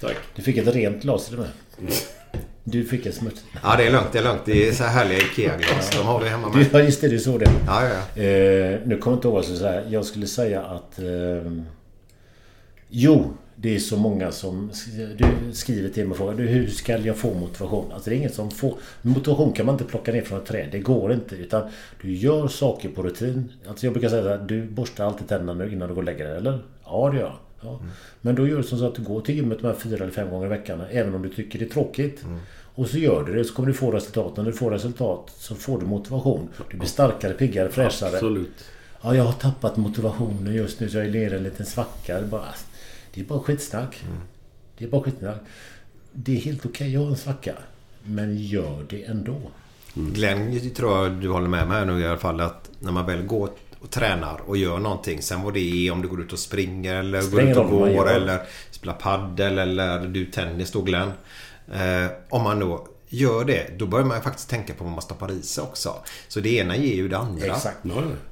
Tack. 0.00 0.16
Du 0.36 0.42
fick 0.42 0.56
ett 0.56 0.74
rent 0.74 1.02
glas 1.02 1.26
till 1.28 1.38
med. 1.38 1.48
Du 2.64 2.84
fick 2.84 3.06
ett 3.06 3.14
smutsigt. 3.14 3.46
Ja, 3.62 3.76
det 3.76 3.86
är 3.86 3.92
lugnt. 3.92 4.06
Det 4.12 4.18
är 4.18 4.22
lugnt. 4.22 4.40
Det 4.44 4.68
är 4.68 4.72
så 4.72 4.84
här 4.84 4.90
härliga 4.90 5.18
IKEA-glas. 5.18 5.90
De 5.90 6.06
har 6.06 6.20
vi 6.20 6.28
hemma 6.28 6.48
Du, 6.52 6.58
med. 6.58 6.66
ja, 6.72 6.80
just 6.80 7.00
det. 7.00 7.08
Du 7.08 7.18
såg 7.18 7.40
det. 7.40 7.50
Ja, 7.66 7.82
ja, 7.84 7.90
ja. 8.14 8.22
Eh, 8.22 8.78
nu 8.84 8.98
kommer 8.98 9.16
jag 9.16 9.18
inte 9.18 9.28
ihåg 9.28 9.34
vad 9.34 9.38
jag 9.38 9.44
skulle 9.44 9.58
säga. 9.58 9.82
Jag 9.88 10.04
skulle 10.04 10.26
säga 10.26 10.62
att... 10.62 10.98
Eh, 10.98 11.52
jo, 12.88 13.34
det 13.66 13.74
är 13.74 13.78
så 13.78 13.96
många 13.96 14.32
som 14.32 14.70
du 15.16 15.52
skriver 15.52 15.88
till 15.88 16.04
mig 16.04 16.10
och 16.10 16.16
frågar 16.16 16.44
hur 16.44 16.66
ska 16.66 16.98
jag 16.98 17.16
få 17.16 17.34
motivation? 17.34 17.92
Alltså 17.92 18.10
det 18.10 18.16
är 18.16 18.18
ingen 18.18 18.32
som 18.32 18.50
får... 18.50 18.74
Motivation 19.02 19.52
kan 19.52 19.66
man 19.66 19.74
inte 19.74 19.84
plocka 19.84 20.12
ner 20.12 20.22
från 20.22 20.38
ett 20.38 20.46
träd. 20.46 20.68
Det 20.72 20.78
går 20.78 21.12
inte. 21.12 21.34
Utan 21.34 21.70
du 22.02 22.14
gör 22.14 22.48
saker 22.48 22.88
på 22.88 23.02
rutin. 23.02 23.52
Alltså 23.68 23.86
jag 23.86 23.92
brukar 23.92 24.08
säga 24.08 24.28
här, 24.28 24.38
du 24.38 24.66
borstar 24.66 25.04
alltid 25.04 25.28
tänderna 25.28 25.54
nu 25.64 25.72
innan 25.72 25.88
du 25.88 25.94
går 25.94 26.02
och 26.02 26.06
lägger 26.06 26.24
dig, 26.24 26.36
eller? 26.36 26.58
Ja, 26.84 27.10
det 27.10 27.18
gör 27.18 27.24
jag. 27.24 27.36
Ja. 27.60 27.80
Men 28.20 28.34
då 28.34 28.48
gör 28.48 28.56
du 28.56 28.62
som 28.62 28.78
så 28.78 28.86
att 28.86 28.94
du 28.94 29.02
går 29.02 29.20
till 29.20 29.34
gymmet 29.34 29.58
de 29.60 29.66
här 29.66 29.74
fyra 29.74 29.96
eller 30.04 30.12
fem 30.12 30.30
gånger 30.30 30.46
i 30.46 30.50
veckan. 30.50 30.82
Även 30.90 31.14
om 31.14 31.22
du 31.22 31.28
tycker 31.28 31.58
det 31.58 31.64
är 31.64 31.68
tråkigt. 31.68 32.24
Och 32.74 32.88
så 32.88 32.98
gör 32.98 33.24
du 33.24 33.34
det 33.34 33.44
så 33.44 33.54
kommer 33.54 33.68
du 33.68 33.74
få 33.74 33.90
resultat. 33.90 34.36
När 34.36 34.44
du 34.44 34.52
får 34.52 34.70
resultat 34.70 35.32
så 35.38 35.54
får 35.54 35.80
du 35.80 35.86
motivation. 35.86 36.48
Du 36.70 36.76
blir 36.76 36.88
starkare, 36.88 37.32
piggare, 37.32 37.68
fräschare. 37.68 38.14
Absolut. 38.14 38.64
Ja, 39.02 39.16
jag 39.16 39.24
har 39.24 39.32
tappat 39.32 39.76
motivationen 39.76 40.54
just 40.54 40.80
nu 40.80 40.88
så 40.88 40.96
jag 40.96 41.06
är 41.06 41.10
nere 41.10 41.34
i 41.34 41.36
en 41.36 41.42
liten 41.42 41.66
svacka. 41.66 42.22
Bara, 42.22 42.54
det 43.16 43.22
är 43.22 43.24
bara 43.24 43.40
skitsnack. 43.40 44.04
Det 44.78 44.84
är 44.84 44.88
bara 44.88 45.02
skitsnack. 45.02 45.36
Det 46.12 46.36
är 46.36 46.40
helt 46.40 46.66
okej 46.66 46.96
att 46.96 47.02
ha 47.02 47.08
en 47.08 47.16
svacka. 47.16 47.54
Men 48.02 48.36
gör 48.36 48.86
det 48.88 49.04
ändå. 49.04 49.40
Glenn 49.94 50.70
tror 50.70 50.98
jag 50.98 51.12
du 51.12 51.28
håller 51.28 51.48
med 51.48 51.68
mig 51.68 51.78
här 51.78 51.84
nu 51.84 52.00
i 52.00 52.06
alla 52.06 52.18
fall. 52.18 52.40
Att 52.40 52.70
när 52.78 52.92
man 52.92 53.06
väl 53.06 53.22
går 53.22 53.50
och 53.80 53.90
tränar 53.90 54.40
och 54.46 54.56
gör 54.56 54.78
någonting. 54.78 55.22
Sen 55.22 55.42
vad 55.42 55.54
det 55.54 55.60
är 55.60 55.92
om 55.92 56.02
du 56.02 56.08
går 56.08 56.20
ut 56.20 56.32
och 56.32 56.38
springer 56.38 56.94
eller 56.94 57.20
går 57.20 57.28
Spelar 57.28 57.50
ut 57.50 57.56
och 57.56 57.70
går 57.70 58.10
eller 58.10 58.40
spelar 58.70 58.94
paddel 58.94 59.58
eller 59.58 60.06
du 60.08 60.24
tennis 60.24 60.72
då 60.72 60.82
Glenn. 60.82 61.12
Eh, 61.72 62.10
om 62.28 62.42
man 62.42 62.60
då 62.60 62.88
gör 63.16 63.44
det, 63.44 63.66
då 63.78 63.86
börjar 63.86 64.06
man 64.06 64.22
faktiskt 64.22 64.50
tänka 64.50 64.74
på 64.74 64.84
vad 64.84 64.92
man 64.92 65.02
stoppar 65.02 65.32
i 65.32 65.42
sig 65.42 65.62
också. 65.62 65.94
Så 66.28 66.40
det 66.40 66.56
ena 66.56 66.76
ger 66.76 66.94
ju 66.94 67.08
det 67.08 67.18
andra. 67.18 67.46
Exakt. 67.46 67.78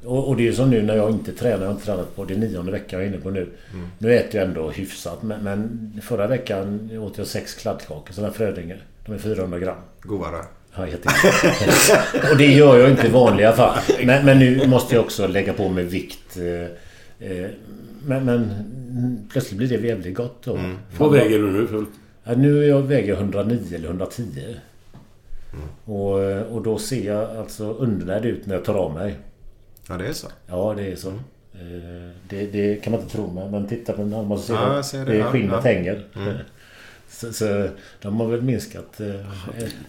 Och, 0.04 0.28
och 0.28 0.36
det 0.36 0.42
är 0.42 0.44
ju 0.44 0.54
som 0.54 0.70
nu 0.70 0.82
när 0.82 0.96
jag 0.96 1.10
inte 1.10 1.32
tränar. 1.32 1.58
Jag 1.58 1.66
har 1.66 1.72
inte 1.72 1.84
tränat 1.84 2.16
på 2.16 2.24
det 2.24 2.36
nionde 2.36 2.72
veckan 2.72 2.98
jag 3.00 3.08
är 3.08 3.12
inne 3.12 3.22
på 3.22 3.30
nu. 3.30 3.40
Mm. 3.72 3.86
Nu 3.98 4.14
äter 4.16 4.40
jag 4.40 4.48
ändå 4.48 4.70
hyfsat. 4.70 5.22
Men, 5.22 5.42
men 5.44 6.00
förra 6.02 6.26
veckan 6.26 6.90
åt 6.98 7.18
jag 7.18 7.26
sex 7.26 7.54
kladdkakor. 7.54 8.12
Sådana 8.12 8.28
här 8.28 8.36
Frödinge. 8.38 8.76
De 9.06 9.12
är 9.14 9.18
400 9.18 9.58
gram. 9.58 9.76
Godare. 10.02 10.44
Ja, 10.76 10.86
jättegott. 10.88 12.30
och 12.30 12.36
det 12.36 12.46
gör 12.46 12.78
jag 12.78 12.90
inte 12.90 13.06
i 13.06 13.10
vanliga 13.10 13.52
fall. 13.52 13.78
Men, 14.04 14.26
men 14.26 14.38
nu 14.38 14.66
måste 14.66 14.94
jag 14.94 15.04
också 15.04 15.26
lägga 15.26 15.52
på 15.52 15.68
mig 15.68 15.84
vikt. 15.84 16.36
eh, 16.36 17.28
eh, 17.30 17.50
Men, 18.06 18.24
men 18.24 18.50
plötsligt 19.32 19.58
blir 19.58 19.68
det 19.68 19.76
väldigt 19.76 20.14
gott 20.14 20.42
då. 20.44 20.56
Mm. 20.56 20.76
Vad 20.98 21.12
väger 21.12 21.38
du 21.38 21.50
nu? 21.50 21.86
Ja, 22.24 22.34
nu 22.34 22.64
är 22.64 22.68
jag 22.68 22.82
väger 22.82 23.12
109 23.14 23.58
eller 23.74 23.88
110. 23.88 24.22
Och, 25.84 26.12
och 26.56 26.62
då 26.62 26.78
ser 26.78 27.06
jag 27.06 27.36
alltså 27.36 27.64
undernärd 27.72 28.24
ut 28.24 28.46
när 28.46 28.54
jag 28.54 28.64
tar 28.64 28.74
av 28.74 28.94
mig. 28.94 29.16
Ja, 29.88 29.96
det 29.96 30.06
är 30.06 30.12
så. 30.12 30.26
Ja, 30.46 30.74
det 30.76 30.92
är 30.92 30.96
så. 30.96 31.08
Eh, 31.08 32.10
Det, 32.28 32.46
det 32.46 32.82
kan 32.84 32.90
man 32.92 33.00
inte 33.02 33.12
tro 33.16 33.30
med. 33.32 33.50
Men 33.50 33.66
titta 33.68 33.92
på 33.92 33.98
den. 33.98 34.10
Man 34.10 34.24
måste 34.26 34.46
se 34.46 34.52
Ja, 34.52 34.82
ser 34.82 34.98
det. 34.98 35.04
det 35.04 35.12
är 35.14 35.18
Ja, 35.20 35.30
skinnet 35.30 35.50
ja. 35.52 35.60
hänger. 35.60 36.06
Mm. 36.16 36.34
Så, 37.08 37.32
så 37.32 37.68
de 38.02 38.20
har 38.20 38.26
väl 38.26 38.42
minskat... 38.42 39.00
eh, 39.00 39.06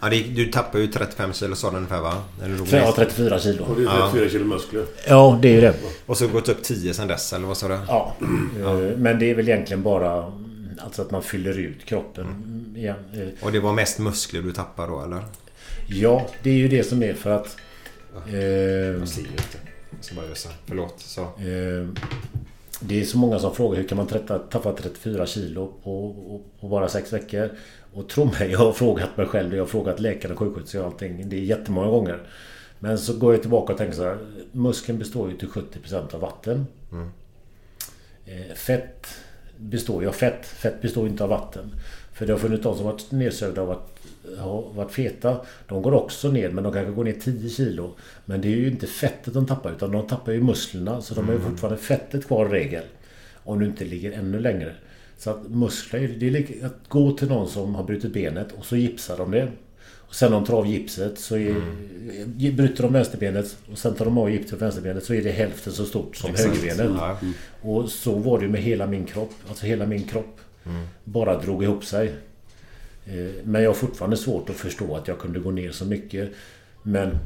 Ja, 0.00 0.08
det, 0.10 0.22
du 0.22 0.44
tappar 0.46 0.78
ju 0.78 0.86
35 0.86 1.32
kilo 1.32 1.54
sa 1.56 1.70
du 1.70 1.76
ungefär 1.76 2.00
va? 2.00 2.14
Drog 2.44 2.68
Ja, 2.70 2.84
ner. 2.84 2.92
34 2.92 3.38
kilo. 3.38 3.64
Och 3.64 3.76
det 3.76 3.82
är 3.82 4.10
34 4.10 4.28
kilo 4.28 4.44
muskler. 4.44 4.84
Ja, 5.08 5.38
det 5.42 5.48
är 5.48 5.52
ju 5.54 5.60
det. 5.60 5.74
Och 6.06 6.16
så 6.16 6.28
gått 6.28 6.48
upp 6.48 6.62
10 6.62 6.94
sen 6.94 7.08
dess 7.08 7.32
eller 7.32 7.46
vad 7.46 7.56
sa 7.56 7.68
du? 7.68 7.78
Ja. 7.88 8.14
Eh, 8.20 8.96
Men 8.96 9.18
det 9.18 9.30
är 9.30 9.34
väl 9.34 9.48
egentligen 9.48 9.82
bara 9.82 10.32
Alltså 10.80 11.02
att 11.02 11.10
man 11.10 11.22
fyller 11.22 11.58
ut 11.58 11.84
kroppen 11.84 12.26
igen. 12.76 12.96
Eh, 13.14 13.44
Och 13.46 13.52
det 13.52 13.60
var 13.60 13.72
mest 13.72 13.98
muskler 13.98 14.42
du 14.42 14.52
tappade 14.52 14.88
då 14.92 15.02
eller? 15.02 15.24
Ja, 15.88 16.26
det 16.42 16.50
är 16.50 16.54
ju 16.54 16.68
det 16.68 16.84
som 16.84 17.02
är 17.02 17.14
för 17.14 17.30
att... 17.30 17.56
Eh, 18.28 18.34
Jag 18.36 19.08
ser 19.08 19.22
ju 19.22 19.28
inte. 19.28 19.58
Jag 19.90 20.04
ska 20.04 20.14
bara 20.14 20.26
ösa. 20.26 20.48
Förlåt. 20.66 20.94
Så. 21.00 21.20
Eh, 21.22 21.88
det 22.80 23.00
är 23.00 23.04
så 23.04 23.18
många 23.18 23.38
som 23.38 23.54
frågar 23.54 23.76
hur 23.80 23.88
kan 23.88 23.96
man 23.98 24.06
trätta, 24.06 24.38
tappa 24.38 24.72
34 24.72 25.26
kilo 25.26 25.72
på, 25.82 26.14
på 26.60 26.68
bara 26.68 26.88
sex 26.88 27.12
veckor? 27.12 27.50
Och 27.92 28.08
tro 28.08 28.24
mig, 28.24 28.50
jag 28.50 28.58
har 28.58 28.72
frågat 28.72 29.16
mig 29.16 29.26
själv, 29.26 29.54
jag 29.54 29.62
har 29.62 29.66
frågat 29.68 30.00
läkare, 30.00 30.34
sjuksköterskor 30.36 30.80
och 30.80 30.86
allting. 30.86 31.28
Det 31.28 31.36
är 31.36 31.40
jättemånga 31.40 31.88
gånger. 31.88 32.28
Men 32.78 32.98
så 32.98 33.16
går 33.18 33.32
jag 33.34 33.40
tillbaka 33.42 33.72
och 33.72 33.78
tänker 33.78 33.96
så 33.96 34.04
här. 34.04 34.18
Muskeln 34.52 34.98
består 34.98 35.30
ju 35.30 35.36
till 35.36 35.48
70% 35.48 36.14
av 36.14 36.20
vatten. 36.20 36.66
Mm. 36.92 37.08
Eh, 38.26 38.54
Fett 38.54 39.06
består 39.58 40.02
ju 40.02 40.08
av 40.08 40.12
fett. 40.12 40.46
Fett 40.46 40.82
består 40.82 41.06
inte 41.08 41.24
av 41.24 41.30
vatten. 41.30 41.64
För 42.12 42.26
det 42.26 42.32
har 42.32 42.40
funnits 42.40 42.62
de 42.62 42.76
som 42.76 42.84
varit 42.84 43.10
nedsövda 43.12 43.62
och 43.62 43.68
varit, 43.68 43.88
har 44.38 44.72
varit 44.74 44.92
feta. 44.92 45.40
De 45.68 45.82
går 45.82 45.92
också 45.94 46.30
ner 46.30 46.50
men 46.50 46.64
de 46.64 46.72
kanske 46.72 46.92
går 46.92 47.04
ner 47.04 47.12
10 47.12 47.50
kilo. 47.50 47.94
Men 48.24 48.40
det 48.40 48.48
är 48.48 48.56
ju 48.56 48.68
inte 48.68 48.86
fettet 48.86 49.34
de 49.34 49.46
tappar 49.46 49.72
utan 49.72 49.92
de 49.92 50.06
tappar 50.06 50.32
ju 50.32 50.40
musklerna. 50.42 51.00
Så 51.02 51.14
de 51.14 51.24
har 51.24 51.32
ju 51.32 51.38
Mm. 51.38 51.50
fortfarande 51.50 51.78
fettet 51.82 52.26
kvar 52.26 52.46
i 52.46 52.48
regel. 52.48 52.84
Om 53.44 53.58
du 53.58 53.66
inte 53.66 53.84
ligger 53.84 54.12
ännu 54.12 54.40
längre. 54.40 54.74
Så 55.18 55.30
att 55.30 55.48
muskler, 55.50 56.08
det 56.18 56.28
är 56.28 56.66
att 56.66 56.88
gå 56.88 57.12
till 57.12 57.28
någon 57.28 57.48
som 57.48 57.74
har 57.74 57.84
brutit 57.84 58.12
benet 58.12 58.52
och 58.58 58.66
så 58.66 58.76
gipsar 58.76 59.16
de 59.16 59.30
det. 59.30 59.48
Och 60.08 60.14
sen 60.14 60.30
när 60.30 60.38
de 60.40 60.46
tar 60.46 60.54
av 60.54 60.66
gipset 60.66 61.18
så 61.18 61.36
är, 61.36 61.50
Mm. 61.50 62.56
bryter 62.56 62.82
de 62.82 62.92
vänsterbenet 62.92 63.56
och 63.72 63.78
sen 63.78 63.94
tar 63.94 64.04
de 64.04 64.18
av 64.18 64.30
gipset 64.30 64.50
på 64.58 64.64
vänsterbenet 64.64 65.04
så 65.04 65.14
är 65.14 65.22
det 65.22 65.30
hälften 65.30 65.72
så 65.72 65.84
stort 65.84 66.16
som 66.16 66.30
Exakt. 66.30 66.56
högerbenet. 66.56 67.02
Mm. 67.22 67.34
Och 67.62 67.88
så 67.90 68.14
var 68.14 68.40
det 68.40 68.48
med 68.48 68.62
hela 68.62 68.86
min 68.86 69.04
kropp. 69.04 69.32
Alltså 69.48 69.66
hela 69.66 69.86
min 69.86 70.04
kropp 70.04 70.40
Mm. 70.66 70.86
bara 71.04 71.38
drog 71.40 71.62
ihop 71.62 71.84
sig. 71.84 72.14
Eh, 73.06 73.14
Men 73.44 73.62
jag 73.62 73.68
har 73.70 73.74
fortfarande 73.74 74.16
svårt 74.16 74.50
att 74.50 74.56
förstå 74.56 74.96
att 74.96 75.08
jag 75.08 75.18
kunde 75.18 75.38
gå 75.38 75.50
ner 75.50 75.70
så 75.70 75.84
mycket. 75.84 76.30
Men 76.82 77.18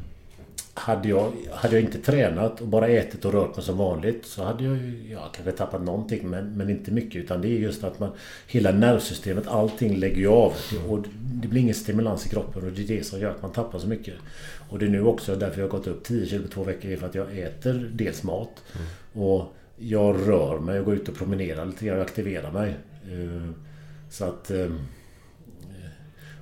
hade 0.73 1.09
jag, 1.09 1.31
hade 1.51 1.75
jag 1.75 1.83
inte 1.83 1.97
tränat 1.97 2.61
och 2.61 2.67
bara 2.67 2.87
ätit 2.87 3.25
och 3.25 3.33
rört 3.33 3.55
mig 3.55 3.65
som 3.65 3.77
vanligt 3.77 4.25
så 4.25 4.43
hade 4.43 4.63
jag 4.63 4.77
ju, 4.77 5.09
ja, 5.11 5.29
kanske 5.33 5.51
tappat 5.51 5.81
någonting 5.81 6.29
men, 6.29 6.57
men 6.57 6.69
inte 6.69 6.91
mycket. 6.91 7.15
Utan 7.23 7.41
det 7.41 7.47
är 7.47 7.59
just 7.59 7.83
att 7.83 7.99
man... 7.99 8.11
Hela 8.47 8.71
nervsystemet, 8.71 9.47
allting 9.47 9.95
lägger 9.95 10.17
ju 10.17 10.27
av. 10.27 10.53
Och 10.87 10.99
det 11.17 11.47
blir 11.47 11.61
ingen 11.61 11.75
stimulans 11.75 12.25
i 12.25 12.29
kroppen 12.29 12.65
och 12.65 12.71
det 12.71 12.81
är 12.81 12.87
det 12.87 13.03
som 13.03 13.19
gör 13.19 13.29
att 13.29 13.41
man 13.41 13.51
tappar 13.51 13.79
så 13.79 13.87
mycket. 13.87 14.13
Och 14.69 14.79
det 14.79 14.85
är 14.85 14.89
nu 14.89 15.03
också 15.05 15.35
därför 15.35 15.61
jag 15.61 15.69
gått 15.69 15.87
upp 15.87 16.03
10 16.03 16.25
kilo 16.25 16.43
på 16.43 16.49
två 16.49 16.63
veckor. 16.63 16.95
För 16.95 17.07
att 17.07 17.15
jag 17.15 17.37
äter 17.37 17.91
dels 17.93 18.23
mat 18.23 18.63
och 19.13 19.53
jag 19.77 20.15
rör 20.27 20.59
mig 20.59 20.79
och 20.79 20.85
går 20.85 20.95
ut 20.95 21.09
och 21.09 21.15
promenerar 21.15 21.65
lite 21.65 21.85
grann 21.85 21.97
och 21.97 22.03
aktiverar 22.03 22.51
mig. 22.51 22.75
Eh, 23.11 23.51
Så 24.09 24.25
att... 24.25 24.51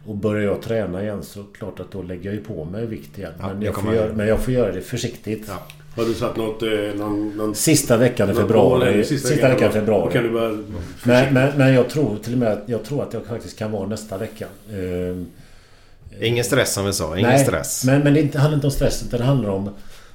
eh, 0.09 0.11
och 0.11 0.17
börjar 0.17 0.43
jag 0.43 0.61
träna 0.61 1.03
igen 1.03 1.23
så 1.23 1.43
klart 1.43 1.79
att 1.79 1.91
då 1.91 2.01
lägger 2.01 2.25
jag 2.25 2.33
ju 2.33 2.41
på 2.43 2.65
mig 2.65 2.85
vikt 2.85 3.17
igen. 3.17 3.33
Ja, 3.39 3.47
men, 3.53 3.61
jag 3.61 3.75
får 3.75 3.81
kommer- 3.81 3.95
göra, 3.95 4.13
men 4.13 4.27
jag 4.27 4.39
får 4.39 4.53
göra 4.53 4.71
det 4.71 4.81
försiktigt. 4.81 5.49
Har 5.95 6.05
du 6.05 6.13
satt 6.13 6.35
något... 6.37 6.63
Eh, 6.63 6.69
någon, 6.95 7.29
någon... 7.37 7.55
Sista 7.55 7.97
veckan 7.97 8.29
i 8.29 8.33
februari. 8.33 8.95
mål, 8.95 9.05
Sista, 9.05 9.49
veckan 9.49 9.69
i 9.69 9.73
februari. 9.73 10.13
Kan 10.13 10.23
du 10.23 10.29
bara... 10.29 10.49
Men, 11.03 11.33
men, 11.33 11.57
men 11.57 11.73
jag 11.73 11.89
tror 11.89 12.17
till 12.17 12.33
och 12.33 12.39
med 12.39 12.51
att 12.51 12.63
jag 12.65 12.83
tror 12.83 13.03
att 13.03 13.13
jag 13.13 13.25
faktiskt 13.25 13.59
kan 13.59 13.71
vara 13.71 13.87
nästa 13.87 14.17
vecka. 14.17 14.47
Ehm, 14.73 15.27
Ingen 16.21 16.43
stress 16.43 16.73
som 16.73 16.85
vi 16.85 16.93
sa. 16.93 17.17
Ingen 17.17 17.29
nej, 17.29 17.45
stress. 17.45 17.85
Men, 17.85 18.01
men 18.01 18.13
det 18.13 18.21
inte- 18.21 18.39
handlar 18.39 18.55
inte 18.55 18.67
om 18.67 18.71
stress 18.71 19.03
utan 19.07 19.19
det 19.19 19.25
handlar 19.25 19.49
om 19.49 19.69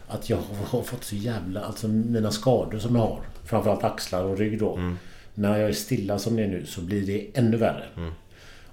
att 0.09 0.31
jag 0.31 0.39
har 0.65 0.83
fått 0.83 1.05
så 1.05 1.17
jävla... 1.17 1.61
Alltså 1.61 1.89
mina 1.89 2.31
skador 2.31 2.79
som 2.79 2.95
jag 2.97 3.03
har. 3.03 3.21
Framförallt 3.45 3.85
axlar 3.85 4.25
och 4.25 4.39
rygg 4.39 4.59
då. 4.59 4.75
Mm. 4.77 4.99
När 5.35 5.59
jag 5.59 5.69
är 5.69 5.73
stilla 5.73 6.19
som 6.19 6.37
det 6.37 6.43
är 6.43 6.49
nu 6.49 6.67
så 6.67 6.81
blir 6.81 7.07
det 7.07 7.27
ännu 7.35 7.57
värre. 7.57 7.85
Mm. 7.97 8.11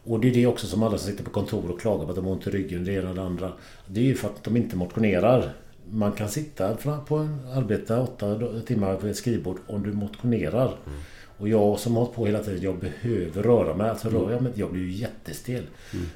Och 0.04 0.20
det 0.20 0.28
är 0.30 0.34
det 0.34 0.48
också 0.48 0.68
som 0.68 0.84
alla 0.84 0.98
som 0.98 1.12
sitter 1.12 1.24
på 1.24 1.30
kontor 1.30 1.72
och 1.72 1.80
klagar 1.82 2.04
på 2.06 2.10
att 2.10 2.16
de 2.16 2.26
har 2.26 2.32
ont 2.32 2.48
i 2.48 2.50
ryggen, 2.50 2.86
det 2.86 2.94
ena 2.94 3.10
och 3.10 3.16
det 3.16 3.22
andra. 3.22 3.52
Det 3.88 4.00
är 4.00 4.04
ju 4.04 4.16
för 4.16 4.28
att 4.28 4.44
de 4.44 4.58
inte 4.58 4.76
motionerar. 4.76 5.54
Man 5.92 6.12
kan 6.12 6.30
sitta 6.30 6.76
på 7.08 7.16
en, 7.18 7.38
arbeta 7.54 8.02
åtta 8.02 8.40
timmar 8.66 8.96
på 8.96 9.08
ett 9.08 9.18
skrivbord 9.18 9.58
om 9.68 9.84
du 9.84 9.92
motionerar. 9.94 10.66
Mm. 10.86 11.00
Och 11.38 11.50
jag 11.50 11.80
som 11.80 11.94
har 11.96 12.02
hållit 12.02 12.16
på 12.16 12.26
hela 12.26 12.40
tiden, 12.44 12.62
jag 12.62 12.80
behöver 12.80 13.44
röra 13.44 13.76
mig. 13.76 13.90
Alltså 13.90 14.10
rör 14.10 14.32
jag 14.32 14.42
mig 14.42 14.52
jag 14.56 14.72
blir 14.72 14.82
ju 14.82 14.92
jättestel. 14.92 15.64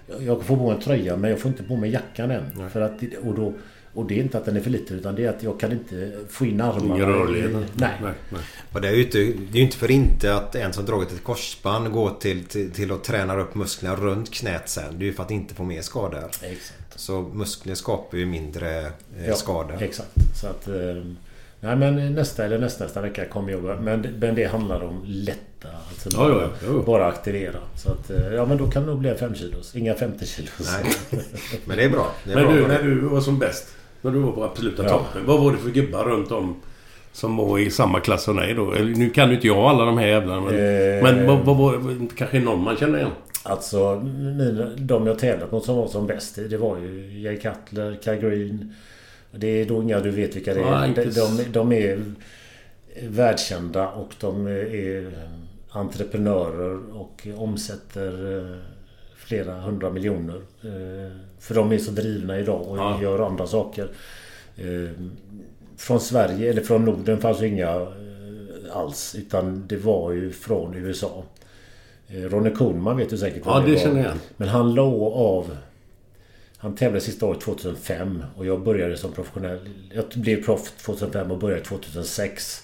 Jag- 0.09 0.23
Jag 0.23 0.43
får 0.43 0.57
på 0.57 0.63
mig 0.67 0.75
en 0.75 0.81
tröja 0.81 1.17
men 1.17 1.29
jag 1.29 1.39
får 1.39 1.51
inte 1.51 1.63
på 1.63 1.75
mig 1.75 1.91
jackan 1.91 2.31
än. 2.31 2.69
För 2.69 2.81
att, 2.81 3.01
och, 3.23 3.33
då, 3.35 3.53
och 3.95 4.05
det 4.05 4.13
är 4.19 4.23
inte 4.23 4.37
att 4.37 4.45
den 4.45 4.57
är 4.57 4.61
för 4.61 4.69
liten 4.69 4.97
utan 4.99 5.15
det 5.15 5.25
är 5.25 5.29
att 5.29 5.43
jag 5.43 5.59
kan 5.59 5.71
inte 5.71 6.11
få 6.29 6.45
in 6.45 6.61
armarna. 6.61 6.95
Ingen 6.95 7.05
rörlighet. 7.07 7.51
Nej. 7.53 7.65
Nej, 8.01 8.13
nej. 8.29 8.41
Och 8.73 8.81
det 8.81 8.87
är 8.87 8.91
ju 8.93 9.03
inte, 9.03 9.17
det 9.51 9.57
är 9.59 9.61
inte 9.63 9.77
för 9.77 9.91
inte 9.91 10.35
att 10.35 10.55
en 10.55 10.73
som 10.73 10.85
dragit 10.85 11.11
ett 11.11 11.23
korsband 11.23 11.91
går 11.91 12.11
till, 12.19 12.43
till, 12.43 12.71
till 12.71 12.91
att 12.91 13.03
träna 13.03 13.37
upp 13.39 13.55
musklerna 13.55 13.95
runt 13.95 14.33
knät 14.33 14.69
sen. 14.69 14.99
Det 14.99 15.03
är 15.03 15.07
ju 15.07 15.13
för 15.13 15.23
att 15.23 15.31
inte 15.31 15.53
få 15.55 15.63
mer 15.63 15.81
skador. 15.81 16.23
Exakt. 16.41 16.99
Så 16.99 17.21
muskler 17.21 17.75
skapar 17.75 18.17
ju 18.17 18.25
mindre 18.25 18.79
eh, 18.79 19.27
Ja, 19.27 19.35
skador. 19.35 19.77
Exakt. 19.83 20.11
Så 20.41 20.47
att... 20.47 20.67
Eh, 20.67 20.73
nej 21.59 21.75
men 21.75 22.13
nästa 22.15 22.45
eller 22.45 22.57
nästnästa 22.59 23.01
vecka 23.01 23.25
kommer 23.25 23.51
jag. 23.51 23.81
Men, 23.81 24.01
men 24.19 24.35
det 24.35 24.45
handlar 24.45 24.83
om 24.83 25.01
lätta. 25.05 25.67
Alltså 25.89 26.09
Ja, 26.13 26.17
bara, 26.29 26.41
ja, 26.41 26.49
ja. 26.65 26.83
bara 26.85 27.05
aktivera. 27.07 27.57
Så 27.75 27.91
att... 27.91 28.09
eh, 28.09 28.33
Ja 28.33 28.45
men 28.45 28.57
då 28.57 28.71
kan 28.71 28.83
det 28.83 28.89
nog 28.89 28.99
bli 28.99 29.09
en 29.09 29.17
5 29.17 29.35
kilos. 29.35 29.75
Inga 29.75 29.93
50 29.95 30.25
kilos. 30.25 30.77
Nej. 30.83 30.95
Men 31.65 31.77
det 31.77 31.83
är 31.83 31.89
bra. 31.89 32.11
Det 32.23 32.31
är 32.31 32.35
Men 32.35 32.45
bra. 32.45 32.53
du, 32.55 32.67
när 32.67 32.83
du 32.83 32.99
var 33.01 33.21
som 33.21 33.39
bäst. 33.39 33.67
När 34.05 34.11
du 34.11 34.19
var 34.19 34.31
på 34.31 34.43
absoluta 34.43 34.83
Ja. 34.83 34.89
toppen. 34.89 35.25
Vad 35.25 35.39
var 35.43 35.51
det 35.51 35.57
för 35.57 35.69
gubbar 35.69 36.03
runt 36.03 36.31
om? 36.31 36.55
Som 37.11 37.37
var 37.37 37.59
i 37.59 37.71
samma 37.71 37.99
klass 37.99 38.23
som 38.23 38.35
dig 38.35 38.53
då? 38.53 38.63
Nu 38.95 39.09
kan 39.09 39.29
ju 39.29 39.35
inte 39.35 39.47
jag 39.47 39.57
alla 39.57 39.85
de 39.85 39.97
här 39.97 40.07
jävlarna 40.07 40.41
men... 40.41 40.53
Eh. 40.53 41.03
Men 41.03 41.27
vad, 41.27 41.39
vad 41.39 41.57
var 41.57 41.81
Kanske 42.17 42.39
någon 42.39 42.63
man 42.63 42.77
känner 42.77 42.97
igen? 42.97 43.11
Alltså 43.43 44.01
mina, 44.37 44.65
de 44.77 45.07
jag 45.07 45.19
tävlat 45.19 45.51
mot 45.51 45.65
som 45.65 45.75
var 45.75 45.87
som 45.87 46.07
bäst 46.07 46.39
det 46.49 46.57
var 46.57 46.77
ju 46.77 47.21
Jay 47.21 47.37
Cutler, 47.37 47.99
Kai 48.03 48.19
Green. 48.19 48.73
Det 49.31 49.47
är 49.47 49.65
då 49.65 49.81
inga 49.81 49.99
du 49.99 50.09
vet 50.11 50.35
vilka 50.35 50.53
det 50.53 50.61
är. 50.61 50.87
Inte 50.87 51.05
de, 51.05 51.37
de, 51.37 51.43
de 51.51 51.71
är 51.71 51.99
världskända 53.03 53.87
och 53.87 54.13
de 54.19 54.47
är 54.47 55.11
entreprenörer 55.69 56.79
och 56.95 57.27
omsätter 57.37 58.37
eh, 58.37 58.57
flera 59.15 59.53
hundra 59.53 59.89
miljoner. 59.89 60.41
För 61.45 61.55
de 61.55 61.71
är 61.71 61.77
så 61.77 61.91
drivna 61.91 62.39
idag 62.39 62.61
och 62.67 62.77
Ja. 62.77 63.01
gör 63.01 63.19
andra 63.27 63.47
saker. 63.47 63.87
Eh, 64.57 64.89
Från 65.77 65.99
Sverige, 65.99 66.49
eller 66.49 66.61
från 66.61 66.85
Norden 66.85 67.21
fanns 67.21 67.41
ju 67.41 67.47
inga 67.47 67.69
eh, 67.75 68.77
alls. 68.77 69.15
Utan 69.19 69.67
det 69.67 69.77
var 69.77 70.11
ju 70.11 70.31
från 70.31 70.75
USA. 70.75 71.23
Eh, 72.07 72.21
Ronny 72.21 72.49
Kohlman 72.49 72.97
vet 72.97 73.09
du 73.09 73.17
säkert 73.17 73.41
Ja, 73.45 73.53
vem 73.59 73.65
det 73.65 73.71
var. 73.75 73.79
känner 73.79 74.03
jag. 74.03 74.13
Men 74.37 74.47
han 74.49 74.73
låg 74.73 75.13
av... 75.13 75.57
Han 76.57 76.75
tävlade 76.75 77.01
sista 77.01 77.25
året 77.25 77.41
2005 77.41 78.23
och 78.37 78.45
jag 78.45 78.63
började 78.63 78.97
som 78.97 79.11
professionell. 79.11 79.59
Jag 79.93 80.05
blev 80.15 80.43
proff 80.43 80.71
2005 80.85 81.31
och 81.31 81.37
började 81.37 81.63
2006. 81.63 82.61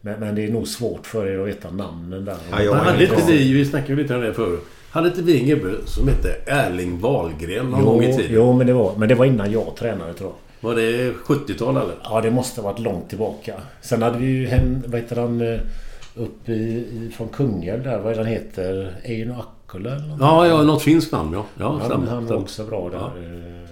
Men, 0.00 0.20
men 0.20 0.34
det 0.34 0.44
är 0.44 0.48
nog 0.52 0.68
svårt 0.68 1.06
för 1.06 1.26
er 1.26 1.38
att 1.38 1.48
veta 1.48 1.70
namnen 1.70 2.24
där. 2.24 2.36
Ja, 2.50 2.62
jag 2.62 2.74
hade 2.74 3.04
ingen 3.04 3.18
inte 3.18 3.32
vi, 3.32 3.52
vi 3.52 3.64
snackade 3.64 4.02
lite 4.02 4.14
om 4.14 4.20
det 4.20 4.34
förr. 4.34 4.58
Hade 4.90 5.08
inte 5.08 5.22
vi 5.22 5.40
en 5.40 5.46
gubbe 5.46 5.74
som 5.86 6.08
hette 6.08 6.36
Erling 6.46 7.00
Wahlgren 7.00 7.70
någon 7.70 7.84
gång 7.84 8.02
i 8.02 8.10
Jo, 8.10 8.16
tiden? 8.16 8.32
jo 8.34 8.52
men, 8.52 8.66
det 8.66 8.72
var, 8.72 8.96
men 8.96 9.08
det 9.08 9.14
var 9.14 9.24
innan 9.24 9.52
jag 9.52 9.76
tränade 9.76 10.14
tror 10.14 10.30
jag. 10.30 10.68
Var 10.68 10.76
det 10.76 11.12
70-tal 11.12 11.76
eller? 11.76 11.94
Ja, 12.04 12.20
det 12.20 12.30
måste 12.30 12.60
ha 12.60 12.70
varit 12.72 12.80
långt 12.80 13.08
tillbaka. 13.08 13.54
Sen 13.80 14.02
hade 14.02 14.18
vi 14.18 14.26
ju 14.26 14.46
hem, 14.46 14.82
vad 14.86 15.00
heter 15.00 15.16
han, 15.16 15.40
eh, 15.40 15.60
upp 16.14 16.48
i, 16.48 16.84
från 17.16 17.28
Kungälv 17.28 17.82
där, 17.82 17.98
vad 17.98 18.12
är 18.12 18.16
han 18.16 18.26
heter? 18.26 18.94
Eino 19.04 19.34
Vakkola 19.34 19.94
eller 19.96 20.06
något? 20.06 20.18
Ja, 20.20 20.46
ja, 20.46 20.62
något 20.62 20.82
finskt 20.82 21.12
namn 21.12 21.32
ja. 21.32 21.44
Ja, 21.58 21.80
Ja, 21.90 22.00
han 22.08 22.26
var 22.26 22.36
också 22.36 22.64
bra 22.64 22.88
där. 22.90 22.96
Ja. 22.98 23.06
Eh, 23.06 23.68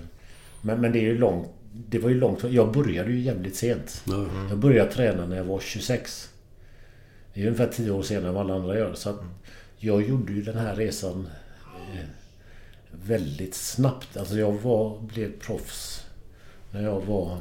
Men, 0.63 0.81
men 0.81 0.93
det 0.93 0.99
är 0.99 1.03
ju 1.03 1.19
långt. 1.19 1.49
Det 1.89 1.99
var 1.99 2.09
ju 2.09 2.21
långt. 2.21 2.45
Jag 2.51 2.73
började 2.73 3.11
ju 3.11 3.21
jävligt 3.21 3.57
sent. 3.57 4.03
Ja. 4.05 4.25
Jag 4.49 4.59
började 4.59 4.93
träna 4.93 5.27
när 5.27 5.37
jag 5.37 5.45
var 5.45 5.61
26. 5.61 6.29
Det 7.35 7.41
är 7.41 7.43
ju 7.45 7.49
ungefär 7.51 7.73
10 7.77 7.91
år 7.91 8.03
senare 8.03 8.29
än 8.29 8.35
vad 8.35 8.45
alla 8.45 8.55
andra 8.55 8.79
gör. 8.79 8.95
Så 8.95 9.11
att 9.11 9.21
jag 9.87 10.09
gjorde 10.09 10.33
ju 10.33 10.43
den 10.43 10.59
här 10.59 10.77
resan 10.77 11.29
eh, 11.95 12.07
väldigt 12.91 13.55
snabbt. 13.55 14.17
Alltså 14.17 14.37
jag 14.37 14.53
var, 14.53 15.01
blev 15.01 15.39
proffs 15.39 16.07
när 16.71 16.83
jag 16.83 17.01
var 17.01 17.39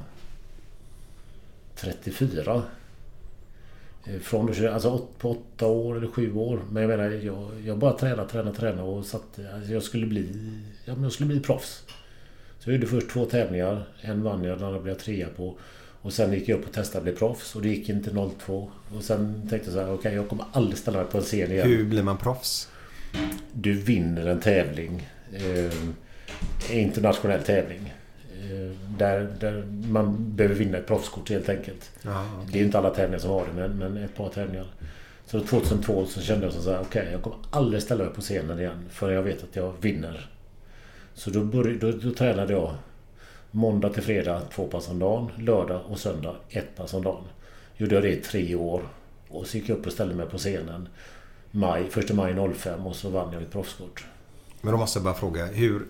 34. 1.75 2.63
Eh, 4.05 4.19
från 4.19 4.65
alltså 4.73 5.07
på 5.17 5.31
åtta 5.31 5.67
år 5.67 5.97
eller 5.97 6.07
sju 6.07 6.33
år. 6.33 6.61
Men 6.69 6.83
jag 6.83 6.89
menar, 6.89 7.09
jag, 7.09 7.51
jag 7.65 7.77
bara 7.77 7.93
tränade, 7.93 8.29
tränade, 8.29 8.57
tränade 8.57 8.83
och 8.83 9.05
satte... 9.05 9.53
Alltså 9.53 9.73
jag 9.73 9.83
skulle 9.83 10.05
bli... 10.07 10.51
Ja, 10.85 10.93
men 10.93 11.03
jag 11.03 11.11
skulle 11.11 11.27
bli 11.27 11.39
proffs. 11.39 11.83
Så 12.59 12.69
jag 12.69 12.75
gjorde 12.75 12.87
först 12.87 13.09
två 13.09 13.25
tävlingar. 13.25 13.87
En 14.01 14.23
vann 14.23 14.43
jag, 14.43 14.57
den 14.57 14.67
andra 14.67 14.79
blev 14.79 14.93
jag 14.93 15.03
trea 15.03 15.27
på. 15.29 15.57
Och 16.05 16.13
sen 16.13 16.33
gick 16.33 16.49
jag 16.49 16.59
upp 16.59 16.67
och 16.67 16.73
testade 16.73 16.97
att 16.97 17.03
bli 17.03 17.13
proffs 17.13 17.55
och 17.55 17.61
det 17.61 17.69
gick 17.69 17.89
inte 17.89 18.29
02. 18.45 18.71
Och 18.95 19.03
sen 19.03 19.47
tänkte 19.49 19.69
jag 19.69 19.73
så 19.73 19.79
här, 19.79 19.93
okej 19.93 20.15
jag 20.15 20.29
kommer 20.29 20.45
aldrig 20.51 20.77
ställa 20.77 20.97
mig 20.97 21.07
på 21.07 21.17
en 21.17 21.23
scen 21.23 21.51
igen. 21.51 21.67
Hur 21.67 21.85
blir 21.85 22.03
man 22.03 22.17
proffs? 22.17 22.69
Du 23.53 23.73
vinner 23.73 24.25
en 24.25 24.39
tävling. 24.39 25.09
Eh, 25.33 26.79
internationell 26.79 27.43
tävling. 27.43 27.93
Eh, 28.31 28.97
där, 28.97 29.35
där 29.39 29.65
man 29.89 30.35
behöver 30.35 30.55
vinna 30.55 30.77
ett 30.77 30.87
proffskort 30.87 31.29
helt 31.29 31.49
enkelt. 31.49 31.91
Ja, 32.01 32.25
Det 32.51 32.59
är 32.59 32.63
inte 32.63 32.77
alla 32.77 32.89
tävlingar 32.89 33.19
som 33.19 33.29
har 33.29 33.45
det, 33.45 33.53
men, 33.67 33.77
men 33.77 34.03
ett 34.03 34.15
par 34.15 34.29
tävlingar. 34.29 34.67
Så 35.25 35.39
2002 35.39 36.05
så 36.05 36.21
kände 36.21 36.45
jag 36.45 36.53
så 36.53 36.71
här, 36.71 36.81
okej 36.81 37.07
jag 37.11 37.21
kommer 37.21 37.37
aldrig 37.49 37.83
ställa 37.83 38.03
mig 38.03 38.13
på 38.13 38.21
scenen 38.21 38.59
igen 38.59 38.85
förrän 38.89 39.15
jag 39.15 39.23
vet 39.23 39.43
att 39.43 39.55
jag 39.55 39.73
vinner. 39.81 40.29
Så 41.13 41.29
då, 41.29 41.43
började, 41.43 41.91
då, 41.91 41.97
då 41.97 42.11
tränade 42.11 42.53
jag 42.53 42.73
måndag 43.55 43.89
till 43.89 44.03
fredag 44.03 44.41
två 44.53 44.67
pass 44.67 44.89
om 44.89 44.99
dagen, 44.99 45.31
lördag 45.37 45.81
och 45.89 45.99
söndag 45.99 46.35
ett 46.49 46.75
pass 46.75 46.93
om 46.93 47.03
dagen. 47.03 47.23
Gjorde 47.77 47.95
jag 47.95 48.03
det 48.03 48.11
i 48.11 48.21
tre 48.21 48.55
år. 48.55 48.81
Och 49.29 49.47
så 49.47 49.57
gick 49.57 49.69
jag 49.69 49.77
upp 49.77 49.85
och 49.85 49.91
ställde 49.91 50.15
mig 50.15 50.25
på 50.25 50.37
scenen 50.37 50.89
maj, 51.51 51.89
1 51.97 52.13
maj 52.13 52.35
05 52.55 52.87
och 52.87 52.95
så 52.95 53.09
vann 53.09 53.33
jag 53.33 53.41
ett 53.41 53.51
proffskort. 53.51 54.05
Men 54.61 54.71
då 54.71 54.77
måste 54.77 54.99
jag 54.99 55.03
bara 55.03 55.13
fråga, 55.13 55.45
hur... 55.45 55.85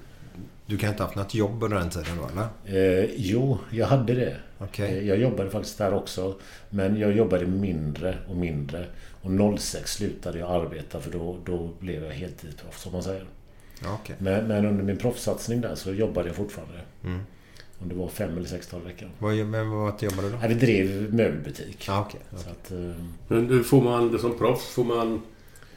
Du 0.66 0.78
kan 0.78 0.90
inte 0.90 1.04
ha 1.04 1.08
haft 1.08 1.18
något 1.18 1.34
jobb 1.34 1.64
under 1.64 1.78
den 1.78 1.90
tiden 1.90 2.18
då 2.18 2.28
eller? 2.28 3.00
Eh, 3.02 3.10
jo, 3.16 3.58
jag 3.72 3.88
hade 3.88 4.14
det. 4.14 4.38
Okej. 4.58 4.98
Eh, 4.98 5.08
jag 5.08 5.18
jobbade 5.18 5.50
faktiskt 5.50 5.78
där 5.78 5.94
också. 5.94 6.36
Men 6.70 7.00
jag 7.00 7.12
jobbade 7.12 7.46
mindre 7.46 8.18
och 8.30 8.36
mindre. 8.36 8.86
Och 9.22 9.60
06 9.60 9.94
slutade 9.94 10.40
jag 10.40 10.52
arbeta 10.52 11.00
för 11.00 11.12
då, 11.12 11.38
då 11.46 11.70
blev 11.80 12.04
jag 12.04 12.12
heltidsproffs 12.12 12.82
som 12.82 12.92
man 12.92 13.04
säger. 13.04 13.26
Okej. 13.86 14.16
Men, 14.20 14.48
men 14.48 14.66
under 14.66 14.84
min 14.84 14.98
proffssatsning 14.98 15.62
där 15.62 15.76
så 15.76 15.94
jobbade 15.94 16.28
jag 16.28 16.36
fortfarande. 16.36 16.80
Mm. 17.04 17.20
Om 17.80 17.90
det 17.90 17.96
var 17.96 18.08
fem 18.08 18.38
eller 18.38 18.48
sex 18.48 18.68
dagar 18.68 18.84
i 18.84 18.88
veckan. 18.88 19.10
Vad, 19.20 19.36
men 19.36 19.70
vad 19.70 20.04
jobbade 20.04 20.28
du 20.28 20.32
då? 20.32 20.38
Nej, 20.40 20.50
vi 20.50 20.56
drev 20.56 21.14
möbelbutik. 21.14 21.86
Ja, 21.88 22.06
okej. 22.08 22.22
Så 22.32 22.50
att, 22.50 22.72
eh, 22.72 23.02
Men 23.28 23.48
du, 23.48 23.64
får 23.64 23.82
man 23.82 24.12
det 24.12 24.20
som 24.20 24.38
proffs, 24.38 24.66
får 24.66 24.84
man 24.84 25.22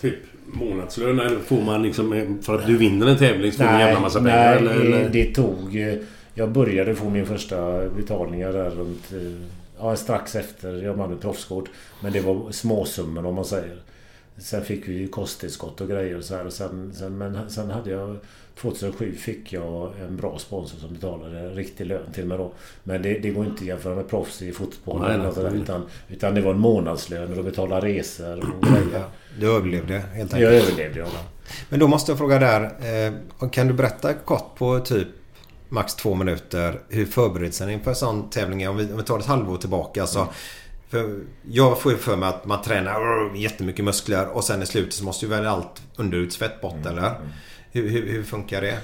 typ 0.01 0.15
månadslön 0.47 1.21
eller 1.21 1.39
får 1.39 1.63
man 1.63 1.83
liksom 1.83 2.13
eh, 2.13 2.25
för 2.43 2.59
att 2.59 2.67
du 2.67 2.77
vinner 2.77 3.07
en 3.07 3.19
tävling 3.19 3.53
så 3.53 3.59
får 3.59 3.65
du 3.65 3.71
en 3.71 3.81
jävla 3.81 4.01
massa 4.01 4.19
pengar? 4.19 4.37
nej 4.37 4.57
eller, 4.57 4.81
eller? 4.81 5.09
det 5.09 5.35
tog... 5.35 5.77
eh, 5.77 5.95
Jag 6.35 6.51
började 6.53 6.95
få 6.95 7.11
min 7.11 7.27
första 7.27 7.89
betalningar 7.89 8.53
där 8.53 8.71
runt... 8.71 9.13
Ja, 9.81 9.97
strax 9.97 10.37
efter 10.37 10.83
jag 10.83 11.13
ett 11.13 11.21
proffskort. 11.21 11.71
Men 12.03 12.13
det 12.13 12.21
var 12.21 12.51
småsummor 12.51 13.27
om 13.27 13.35
man 13.35 13.45
säger. 13.45 13.77
Sen 14.39 14.65
fick 14.65 14.89
vi 14.89 14.93
ju 14.99 15.09
kosttillskott 15.09 15.81
och 15.81 15.89
grejer 15.89 16.17
och 16.17 16.25
så 16.25 16.37
här. 16.37 16.47
Och 16.47 16.53
sen, 16.53 16.93
sen, 16.95 17.19
men 17.19 17.51
sen 17.51 17.71
hade 17.71 17.91
jag... 17.91 18.17
2007 18.61 19.15
fick 19.15 19.53
jag 19.53 19.93
en 20.01 20.17
bra 20.17 20.39
sponsor 20.39 20.79
som 20.79 20.95
betalade 20.95 21.51
riktig 21.51 21.87
lön 21.87 22.13
till 22.13 22.27
mig 22.27 22.39
då. 22.39 22.53
Men 22.85 23.03
det, 23.03 23.19
det 23.19 23.31
går 23.31 23.45
inte 23.45 23.61
att 23.61 23.67
jämföra 23.67 23.95
med 23.95 24.09
proffs 24.09 24.43
i 24.43 24.53
fotboll. 24.53 25.01
Nej, 25.01 25.15
eller 25.15 25.25
något 25.25 25.35
sådär, 25.35 25.55
utan, 25.55 25.87
utan 26.09 26.35
det 26.35 26.41
var 26.41 26.51
en 26.51 26.61
månadslön 26.61 27.31
och 27.31 27.37
de 27.37 27.43
betalade 27.43 27.87
resor 27.87 28.39
och 28.39 28.63
grejer. 28.63 29.05
Du 29.41 29.51
överlevde 29.57 29.95
helt 29.95 30.35
enkelt. 30.35 30.43
Jag 30.43 30.55
överlevde, 30.55 31.01
ja. 31.01 31.07
Men 31.69 31.81
då 31.81 31.89
måste 31.89 32.11
jag 32.13 32.19
fråga 32.19 32.39
där. 32.39 32.63
Eh, 33.41 33.49
kan 33.51 33.69
du 33.69 33.75
berätta 33.75 34.15
kort 34.15 34.55
på 34.59 34.81
typ 34.81 35.09
max 35.69 35.95
två 35.95 36.15
minuter 36.15 36.81
hur 36.89 37.07
förberedelsen 37.07 37.71
inför 37.71 37.91
en 37.91 37.97
sån 37.97 38.31
tävling 38.31 38.63
är? 38.63 38.69
Om 38.69 38.77
vi, 38.77 38.85
om 38.85 38.97
vi 38.97 39.03
tar 39.03 39.19
ett 39.19 39.27
halvår 39.27 39.57
tillbaka. 39.57 40.07
Så, 40.07 40.29
för 40.89 41.21
jag 41.51 41.81
får 41.81 41.93
ju 41.93 41.99
för 41.99 42.17
mig 42.17 42.29
att 42.29 42.45
man 42.45 42.63
tränar 42.63 43.37
jättemycket 43.37 43.85
muskler 43.85 44.27
och 44.27 44.45
sen 44.45 44.63
i 44.63 44.67
slutet 44.67 44.93
så 44.95 45.05
måste 45.05 45.25
ju 45.25 45.31
väl 45.31 45.47
allt 45.47 45.83
underutsvett 45.97 46.61
bort 46.61 46.87
eller? 46.87 47.15
Hur, 47.73 47.89
hur, 47.89 48.07
hur 48.07 48.23
funkar 48.23 48.61
det? 48.61 48.79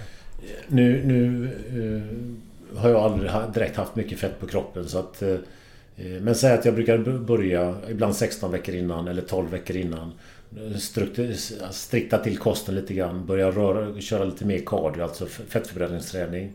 Nu, 0.68 1.02
nu 1.04 1.50
eh, 1.68 2.78
har 2.80 2.88
jag 2.88 3.00
aldrig 3.00 3.30
direkt 3.54 3.76
haft 3.76 3.96
mycket 3.96 4.18
fett 4.18 4.40
på 4.40 4.46
kroppen 4.46 4.88
så 4.88 4.98
att... 4.98 5.22
Eh, 5.22 5.30
eh 5.30 6.20
men 6.20 6.34
säg 6.34 6.52
att 6.52 6.64
jag 6.64 6.74
brukar 6.74 7.18
börja 7.18 7.76
ibland 7.90 8.16
16 8.16 8.52
veckor 8.52 8.74
innan 8.74 9.08
eller 9.08 9.22
12 9.22 9.50
veckor 9.50 9.76
innan. 9.76 10.12
Strikta 11.70 12.18
till 12.18 12.38
kosten 12.38 12.74
lite 12.74 12.94
grann. 12.94 13.26
Börja 13.26 13.50
röra, 13.50 14.00
köra 14.00 14.24
lite 14.24 14.44
mer 14.44 14.58
cardio, 14.66 15.02
alltså 15.02 15.26
fettförbränningsträning. 15.26 16.52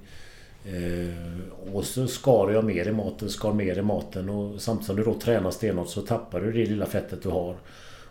Eh, 0.66 1.74
och 1.74 1.84
så 1.86 2.08
skar 2.08 2.52
jag 2.52 2.64
mer 2.64 2.88
i 2.88 2.92
maten, 2.92 3.30
skar 3.30 3.54
mer 3.54 3.78
i 3.78 3.82
maten 3.82 4.30
och 4.30 4.62
samtidigt 4.62 4.88
som 4.88 4.96
du 4.96 5.04
då 5.04 5.14
tränar 5.14 5.52
stenhårt 5.52 5.90
så 5.90 6.02
tappar 6.02 6.42
du 6.42 6.52
det 6.52 6.66
lilla 6.66 6.86
fettet 6.86 7.24
du 7.24 7.30
har. 7.30 7.56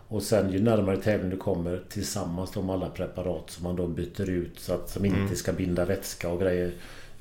Och 0.08 0.22
sen 0.22 0.52
ju 0.52 0.60
närmare 0.62 0.96
tävling 0.96 1.30
du 1.30 1.36
kommer 1.36 1.80
tillsammans 1.88 2.54
med 2.56 2.70
alla 2.70 2.88
preparat 2.90 3.50
som 3.50 3.64
man 3.64 3.76
då 3.76 3.86
byter 3.86 4.30
ut 4.30 4.58
så 4.58 4.72
att 4.74 4.90
som 4.90 5.04
inte 5.04 5.18
Mm. 5.18 5.36
ska 5.36 5.52
binda 5.52 5.84
vätska 5.84 6.28
och 6.28 6.40
grejer. 6.40 6.72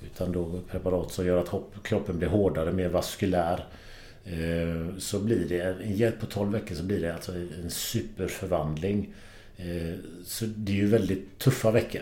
Utan 0.06 0.32
då 0.32 0.60
preparat 0.72 1.12
som 1.12 1.26
gör 1.26 1.38
att 1.42 1.48
hopp, 1.48 1.74
kroppen 1.84 2.18
blir 2.18 2.28
hårdare, 2.28 2.72
mer 2.72 2.90
vaskulär. 2.90 3.66
Eh, 4.26 4.98
så 4.98 5.20
blir 5.20 5.46
det, 5.50 5.62
en 5.84 5.94
hjälp 5.96 6.20
på 6.20 6.26
12 6.26 6.52
veckor 6.52 6.76
så 6.76 6.84
blir 6.84 7.02
det 7.02 7.14
alltså 7.14 7.32
en 7.64 7.70
superförvandling. 7.70 9.14
Eh, 9.58 9.96
så 10.26 10.46
det 10.46 10.72
är 10.72 10.76
ju 10.76 10.88
väldigt 10.88 11.40
tuffa 11.40 11.72
veckor. 11.72 12.02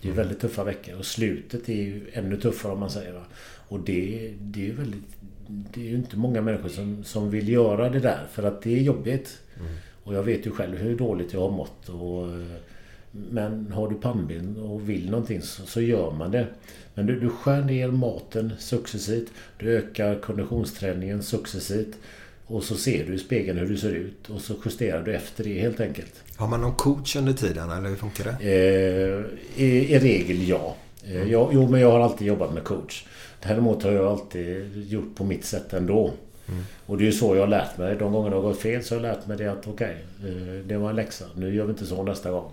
Det 0.00 0.08
är 0.08 0.10
ju 0.10 0.16
väldigt 0.16 0.40
tuffa 0.40 0.64
veckor 0.64 0.98
och 0.98 1.04
slutet 1.06 1.68
är 1.68 1.74
ju 1.74 2.06
ännu 2.12 2.36
tuffare 2.36 2.72
om 2.72 2.80
man 2.80 2.90
säger. 2.90 3.12
Va? 3.12 3.24
Och 3.68 3.80
det, 3.80 4.32
det 4.40 4.60
är 4.60 4.64
ju 4.66 4.72
väldigt... 4.74 5.04
Det 5.48 5.80
är 5.80 5.84
ju 5.90 5.94
inte 5.96 6.16
många 6.16 6.40
människor 6.40 6.68
som, 6.68 7.04
som 7.04 7.30
vill 7.30 7.48
göra 7.48 7.88
det 7.90 8.00
där 8.00 8.26
för 8.32 8.42
att 8.42 8.62
det 8.62 8.76
är 8.78 8.82
jobbigt. 8.82 9.38
Och 10.06 10.14
jag 10.14 10.22
vet 10.22 10.46
ju 10.46 10.50
själv 10.50 10.78
hur 10.78 10.96
dåligt 10.96 11.32
jag 11.32 11.40
har 11.40 11.50
mått. 11.50 11.88
Och, 11.88 12.28
men 13.10 13.72
har 13.72 13.88
du 13.88 13.94
pannben 13.94 14.56
och 14.56 14.90
vill 14.90 15.10
någonting 15.10 15.42
så, 15.42 15.66
så 15.66 15.80
gör 15.80 16.10
man 16.10 16.30
det. 16.30 16.46
Men 16.94 17.06
du, 17.06 17.20
du 17.20 17.30
skär 17.30 17.62
ner 17.62 17.90
maten 17.90 18.52
successivt. 18.58 19.28
Du 19.58 19.76
ökar 19.76 20.20
konditionsträningen 20.20 21.22
successivt. 21.22 21.96
Och 22.46 22.64
så 22.64 22.74
ser 22.74 23.06
du 23.06 23.14
i 23.14 23.18
spegeln 23.18 23.58
hur 23.58 23.68
du 23.68 23.76
ser 23.76 23.90
ut. 23.90 24.30
Och 24.30 24.40
så 24.40 24.54
justerar 24.64 25.02
du 25.02 25.14
efter 25.14 25.44
det 25.44 25.60
helt 25.60 25.80
enkelt. 25.80 26.22
Har 26.36 26.48
man 26.48 26.60
någon 26.60 26.74
coach 26.74 27.16
under 27.16 27.32
tiden 27.32 27.70
eller 27.70 27.88
hur 27.88 27.96
funkar 27.96 28.24
det? 28.24 28.44
Eh, 28.44 29.64
i, 29.64 29.94
I 29.94 29.98
regel 29.98 30.48
ja. 30.48 30.76
Eh, 31.04 31.30
jag, 31.30 31.50
jo, 31.52 31.68
men 31.68 31.80
jag 31.80 31.90
har 31.90 32.00
alltid 32.00 32.26
jobbat 32.26 32.54
med 32.54 32.64
coach. 32.64 33.04
Däremot 33.42 33.82
har 33.82 33.92
jag 33.92 34.06
alltid 34.06 34.72
gjort 34.88 35.14
på 35.14 35.24
mitt 35.24 35.44
sätt 35.44 35.72
ändå. 35.72 36.12
Och 36.86 36.98
det 36.98 37.04
är 37.04 37.06
ju 37.06 37.12
så 37.12 37.34
jag 37.34 37.42
har 37.42 37.48
lärt 37.48 37.78
mig. 37.78 37.96
De 37.96 38.12
gånger 38.12 38.30
det 38.30 38.36
har 38.36 38.42
gått 38.42 38.58
fel 38.60 38.82
så 38.84 38.94
har 38.94 39.02
jag 39.02 39.16
lärt 39.16 39.26
mig 39.26 39.36
det 39.36 39.46
att 39.52 39.66
okej, 39.68 39.96
eh, 40.24 40.66
det 40.66 40.76
var 40.76 40.90
en 40.90 40.96
läxa. 40.96 41.24
Nu 41.36 41.54
gör 41.54 41.64
vi 41.64 41.70
inte 41.70 41.86
så 41.86 42.02
nästa 42.02 42.30
gång. 42.30 42.52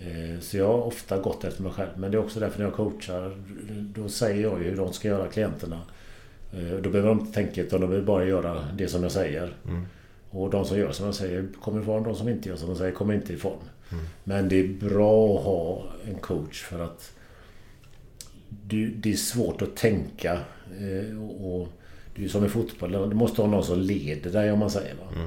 Eh, 0.00 0.40
Så 0.40 0.56
jag 0.56 0.66
har 0.66 0.82
ofta 0.82 1.18
gått 1.18 1.44
efter 1.44 1.62
mig 1.62 1.72
själv. 1.72 1.90
Men 1.96 2.10
det 2.10 2.16
är 2.16 2.20
också 2.24 2.40
därför 2.40 2.58
när 2.58 2.66
jag 2.66 2.74
coachar, 2.74 3.36
då 3.70 4.08
säger 4.08 4.42
jag 4.42 4.62
ju 4.62 4.70
hur 4.70 4.76
de 4.76 4.92
ska 4.92 5.08
göra 5.08 5.26
klienterna. 5.28 5.80
Eh, 6.52 6.76
Då 6.82 6.90
behöver 6.90 7.08
de 7.08 7.20
inte 7.20 7.32
tänka 7.32 7.62
utan 7.62 7.80
de 7.80 7.86
behöver 7.86 8.06
bara 8.06 8.24
göra 8.24 8.64
det 8.76 8.88
som 8.88 9.02
jag 9.02 9.12
säger. 9.12 9.54
Och 10.30 10.50
de 10.50 10.64
som 10.64 10.78
gör 10.78 10.92
som 10.92 11.06
jag 11.06 11.14
säger 11.14 11.46
kommer 11.60 11.80
ifrån. 11.82 12.02
De 12.02 12.14
som 12.14 12.28
inte 12.28 12.48
gör 12.48 12.56
som 12.56 12.68
jag 12.68 12.78
säger 12.78 12.92
kommer 12.92 13.14
inte 13.14 13.32
ifrån. 13.32 13.58
Men 14.24 14.48
det 14.48 14.60
är 14.60 14.68
bra 14.68 15.38
att 15.38 15.44
ha 15.44 15.84
en 16.08 16.14
coach 16.18 16.62
för 16.62 16.80
att 16.80 17.12
det 18.96 19.12
är 19.12 19.16
svårt 19.16 19.62
att 19.62 19.76
tänka. 19.76 20.38
och 21.40 21.68
det 22.16 22.20
är 22.20 22.22
ju 22.22 22.28
som 22.28 22.44
i 22.44 22.48
fotboll. 22.48 22.92
Du 22.92 23.14
måste 23.16 23.42
ha 23.42 23.48
någon 23.48 23.64
som 23.64 23.78
leder 23.80 24.30
dig 24.30 24.52
om 24.52 24.58
man 24.58 24.70
säger. 24.70 24.94
Va? 24.94 25.22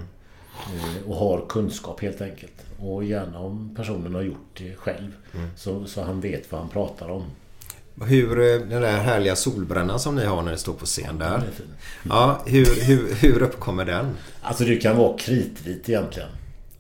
Eh, 0.75 1.09
Och 1.09 1.15
har 1.15 1.45
kunskap 1.49 2.01
helt 2.01 2.21
enkelt. 2.21 2.53
Och 2.79 3.03
gärna 3.03 3.39
om 3.39 3.75
personen 3.75 4.15
har 4.15 4.21
gjort 4.21 4.47
det 4.57 4.75
själv. 4.75 5.11
Så, 5.57 5.85
så 5.85 6.01
han 6.03 6.21
vet 6.21 6.51
vad 6.51 6.61
han 6.61 6.69
pratar 6.69 7.09
om. 7.09 7.23
Hur, 8.05 8.39
eh, 8.39 8.59
den 8.69 8.81
där 8.81 8.97
härliga 8.97 9.35
solbrännan 9.35 9.99
som 9.99 10.15
ni 10.15 10.25
har 10.25 10.41
när 10.41 10.51
ni 10.51 10.57
står 10.57 10.73
på 10.73 10.85
scen 10.85 11.17
där. 11.17 11.41
Ja, 12.09 12.41
hur, 12.45 12.83
hur, 12.83 13.13
hur 13.13 13.41
uppkommer 13.41 13.85
den? 13.85 14.17
Alltså 14.41 14.63
det 14.63 14.75
kan 14.75 14.97
vara 14.97 15.17
kritvit 15.17 15.89
egentligen. 15.89 16.29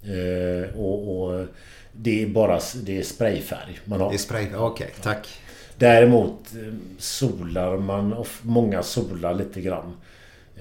Eh, 0.03 0.79
och, 0.79 1.21
och 1.23 1.45
det 1.93 2.23
är 2.23 2.27
bara 2.27 2.59
det 2.83 2.97
är 2.99 3.03
sprayfärg 3.03 3.79
man 3.85 3.99
har. 4.01 4.09
Det 4.09 4.15
är 4.15 4.17
spray. 4.17 4.47
Okej, 4.55 4.93
tack. 5.01 5.27
Däremot 5.79 6.55
eh, 6.55 6.73
solar 6.97 7.77
man, 7.77 8.13
och 8.13 8.27
många 8.41 8.83
solar 8.83 9.33
lite 9.33 9.61
grann. 9.61 9.93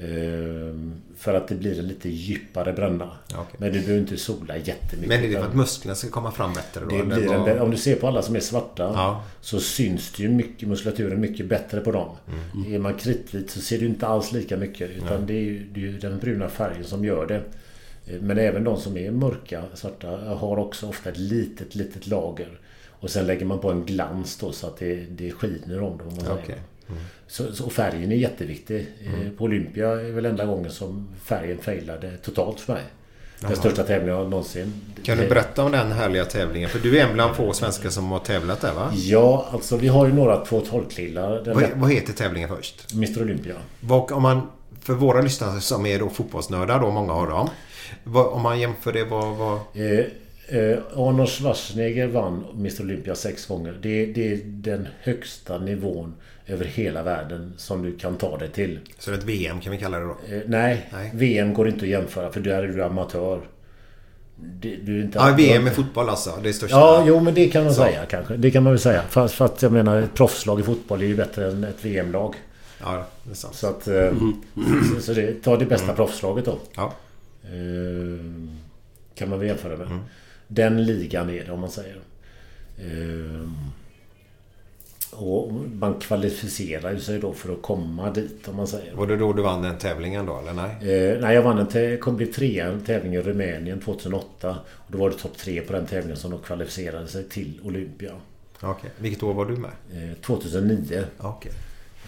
Ehm, 0.03 0.93
För 1.17 1.35
att 1.35 1.49
det 1.49 1.55
blir 1.55 1.79
en 1.79 1.89
lite 1.89 2.09
djupare 2.09 2.73
bränna. 2.73 3.11
Ja, 3.31 3.37
okej. 3.41 3.55
Men 3.59 3.73
du 3.73 3.81
behöver 3.81 3.99
inte 4.01 4.17
sola 4.17 4.57
jättemycket. 4.57 5.09
Men 5.09 5.25
är 5.25 5.29
det 5.29 5.35
för 5.35 5.49
att 5.49 5.55
musklerna 5.55 5.95
ska 5.95 6.09
komma 6.11 6.31
fram 6.33 6.53
bättre 6.53 6.81
då? 6.81 6.97
det 6.97 7.03
blir 7.03 7.33
en, 7.33 7.41
vad- 7.41 7.59
om 7.59 7.71
du 7.71 7.77
ser 7.77 7.97
på 7.97 8.07
alla 8.09 8.23
som 8.23 8.37
är 8.37 8.41
svarta 8.41 8.83
Ja. 8.83 9.23
så 9.41 9.61
syns 9.61 10.13
det 10.13 10.23
ju 10.23 10.29
mycket, 10.29 10.69
muskulaturen 10.69 11.21
mycket 11.21 11.47
bättre 11.47 11.81
på 11.81 11.93
dem. 11.93 12.09
Mm. 12.55 12.75
Är 12.75 12.79
man 12.79 12.95
kritvit 12.95 13.51
så 13.51 13.61
ser 13.61 13.79
du 13.79 13.87
inte 13.87 14.07
alls 14.07 14.33
lika 14.33 14.57
mycket. 14.57 14.91
Utan 14.91 15.27
det 15.27 15.33
är, 15.35 15.43
ju, 15.43 15.65
det 15.75 15.81
är 15.81 15.85
ju 15.85 15.99
den 15.99 16.19
bruna 16.19 16.49
färgen 16.49 16.85
som 16.85 17.05
gör 17.05 17.27
det. 17.27 17.43
Eh, 18.15 18.21
Men 18.21 18.39
även 18.39 18.65
de 18.65 18.81
som 18.81 18.97
är 18.97 19.11
mörka, 19.11 19.63
svarta, 19.75 20.09
har 20.35 20.59
också 20.59 20.89
ofta 20.89 21.11
ett 21.11 21.19
litet, 21.19 21.75
litet 21.75 22.07
lager. 22.07 22.49
Och 23.01 23.11
sen 23.11 23.27
lägger 23.27 23.47
man 23.47 23.59
på 23.59 23.71
en 23.71 23.85
glans 23.85 24.37
då 24.37 24.53
så 24.53 24.67
att 24.67 24.77
det, 24.77 24.95
det 24.95 25.31
skiner 25.33 25.83
om 25.83 25.99
dem. 25.99 26.09
Om 26.09 26.15
man. 26.17 26.39
Mm. 26.89 27.01
Så, 27.27 27.53
så 27.55 27.71
färgen 27.71 28.13
är 28.13 28.17
jätteviktig. 28.17 28.87
Eh, 29.05 29.31
På 29.39 29.45
Olympia 29.45 29.89
är 29.89 30.11
väl 30.13 30.27
enda 30.27 30.45
gången 30.47 30.71
som 30.71 31.09
färgen 31.25 31.59
failade 31.59 32.17
totalt 32.17 32.61
för 32.61 32.73
mig. 32.73 32.83
Den 33.41 33.51
Jaha. 33.51 33.61
största 33.61 33.83
tävlingen 33.83 34.17
jag 34.19 34.31
någonsin. 34.31 34.73
Kan 35.03 35.19
du 35.19 35.29
berätta 35.29 35.65
om 35.65 35.73
den 35.73 35.93
härliga 35.93 36.25
tävlingen? 36.25 36.71
För 36.71 36.79
du 36.79 36.99
är 36.99 37.07
en 37.07 37.15
bland 37.15 37.37
få 37.37 37.53
svenskar 37.53 37.91
som 37.91 38.11
har 38.11 38.19
tävlat 38.19 38.61
där 38.61 38.75
va? 38.75 38.91
Ja, 38.95 39.49
alltså 39.53 39.77
vi 39.77 39.89
har 39.89 40.07
ju 40.07 40.13
några 40.13 40.45
212-killar. 40.45 41.31
Den 41.45 41.55
Vad, 41.55 41.63
där- 41.63 41.73
vad 41.75 41.93
heter 41.93 42.13
tävlingen 42.13 42.49
först? 42.49 42.93
Mr 42.95 43.23
Olympia. 43.23 43.55
Vad, 43.81 44.13
om 44.13 44.23
man, 44.23 44.49
för 44.81 44.93
våra 44.95 45.21
lyssnare 45.21 45.61
som 45.61 45.87
är 45.87 45.99
då 45.99 46.09
fotbollsnördar 46.09 46.81
då, 46.81 46.91
många 46.91 47.13
av 47.13 47.27
dem. 47.29 47.49
Vad, 48.05 48.27
om 48.27 48.43
man 48.43 48.61
jämför 48.61 48.93
det, 48.93 49.05
vad... 49.05 49.37
vad 49.37 49.59
Eh, 49.75 50.05
eh, 50.49 50.79
Arnold 50.97 51.29
Schwarzenegger 51.29 52.07
vann 52.07 52.45
Mr 52.55 52.81
Olympia 52.83 53.15
sex 53.15 53.47
gånger. 53.47 53.79
Det, 53.83 54.07
det 54.07 54.33
är 54.33 54.41
den 54.45 54.89
högsta 55.01 55.59
nivån 55.59 56.15
över 56.47 56.65
hela 56.65 57.03
världen 57.03 57.53
som 57.57 57.83
du 57.83 57.97
kan 57.99 58.17
ta 58.17 58.39
dig 58.39 58.49
till. 58.49 58.79
så 58.99 59.11
det 59.11 59.17
är 59.17 59.19
ett 59.19 59.25
VM 59.25 59.61
kan 59.61 59.73
vi 59.73 59.79
kalla 59.79 59.99
det 59.99 60.05
då? 60.05 60.17
Eh, 60.35 60.41
nej, 60.47 60.89
Nej. 60.93 61.11
VM 61.15 61.55
går 61.55 61.69
inte 61.69 61.85
att 61.85 61.91
jämföra 61.91 62.33
för 62.33 62.41
där 62.41 62.63
är 62.63 62.69
du 62.69 62.83
amatör. 62.85 63.41
Det, 64.41 64.77
du 64.77 64.99
är 64.99 65.05
inte 65.05 65.19
Ja, 65.19 65.35
VM 65.37 65.67
i 65.67 65.71
fotboll 65.71 66.09
alltså. 66.09 66.39
Det 66.43 66.49
är 66.49 66.53
största. 66.53 66.77
Ja, 66.77 67.05
jo 67.07 67.21
men 67.21 67.35
det 67.35 67.49
kan 67.49 67.65
man 67.65 67.75
Så. 67.75 67.83
säga 67.83 68.07
kanske. 68.07 68.37
Det 68.37 68.51
kan 68.51 68.63
man 68.63 68.73
väl 68.73 68.81
säga. 68.81 69.03
Fast 69.09 69.35
för 69.35 69.45
att 69.45 69.63
jag 69.63 69.73
menar 69.73 70.03
ett 70.03 70.15
proffslag 70.15 70.61
i 70.61 70.63
fotboll 70.63 71.03
är 71.03 71.07
ju 71.07 71.17
bättre 71.17 71.51
än 71.51 71.65
ett 71.65 71.85
VM-lag. 71.85 72.35
Ja, 72.81 73.07
det 73.25 73.31
är 73.31 73.35
sant. 73.35 73.55
Så 73.55 73.67
att... 73.67 73.89
eh, 73.89 74.11
Så, 74.97 75.01
så 75.03 75.13
det, 75.13 75.43
ta 75.43 75.57
det 75.57 75.65
bästa 75.67 75.95
proffslaget 75.95 76.45
då. 76.45 76.59
Ja. 76.77 76.93
Eh, 77.45 78.25
kan 79.15 79.29
man 79.31 79.39
väl 79.39 79.49
jämföra 79.49 79.77
med. 79.77 79.89
Den 80.49 80.85
ligan 80.85 81.31
är 81.31 81.45
det 81.45 81.53
om 81.53 81.61
man 81.61 81.71
säger. 81.71 81.97
Eh, 82.79 83.51
och 85.13 85.53
man 85.53 86.01
kvalificerar 86.01 86.97
sig 86.97 87.19
då 87.19 87.33
för 87.33 87.53
att 87.53 87.63
komma 87.63 88.11
dit 88.11 88.49
om 88.49 88.57
man 88.57 88.67
säger. 88.67 88.95
Var 88.95 89.07
det 89.07 89.17
då 89.17 89.33
du 89.33 89.43
vann 89.43 89.63
den 89.63 89.79
tävlingen 89.79 90.27
då, 90.27 90.39
eller 90.39 90.53
nej? 90.53 90.71
Eh, 90.71 91.21
nej, 91.21 91.35
jag 91.35 91.43
vann 91.43 91.67
en 91.75 91.99
kom 91.99 92.17
bli 92.17 92.27
trea 92.27 92.67
en 92.67 92.81
tävling 92.81 93.15
i 93.15 93.21
Rumänien 93.21 93.81
2008. 93.81 94.57
Och 94.71 94.93
då 94.93 94.99
var 94.99 95.11
det 95.11 95.17
topp 95.17 95.37
tre 95.37 95.61
på 95.61 95.73
den 95.73 95.87
tävlingen 95.87 96.17
som 96.17 96.31
då 96.31 96.39
kvalificerade 96.39 97.09
sig 97.09 97.29
till 97.29 97.61
Olympia. 97.65 98.13
Okej. 98.61 98.91
Vilket 98.99 99.23
år 99.23 99.35
var 99.35 99.47
du 99.47 99.57
med? 99.57 99.71
Eh, 99.93 100.17
2009. 100.17 101.05
Okej. 101.19 101.53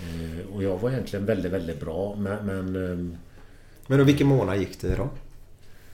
Eh, 0.03 0.55
och 0.55 0.63
jag 0.63 0.79
var 0.79 0.91
egentligen 0.91 1.27
väldigt, 1.27 1.53
väldigt 1.53 1.81
bra. 1.81 2.17
Men... 2.19 2.47
men 2.47 2.93
ehm, 2.93 3.17
Men 3.87 4.07
vilken 4.07 4.27
månad 4.27 4.59
gick 4.59 4.81
det 4.81 4.97
då? 4.97 5.09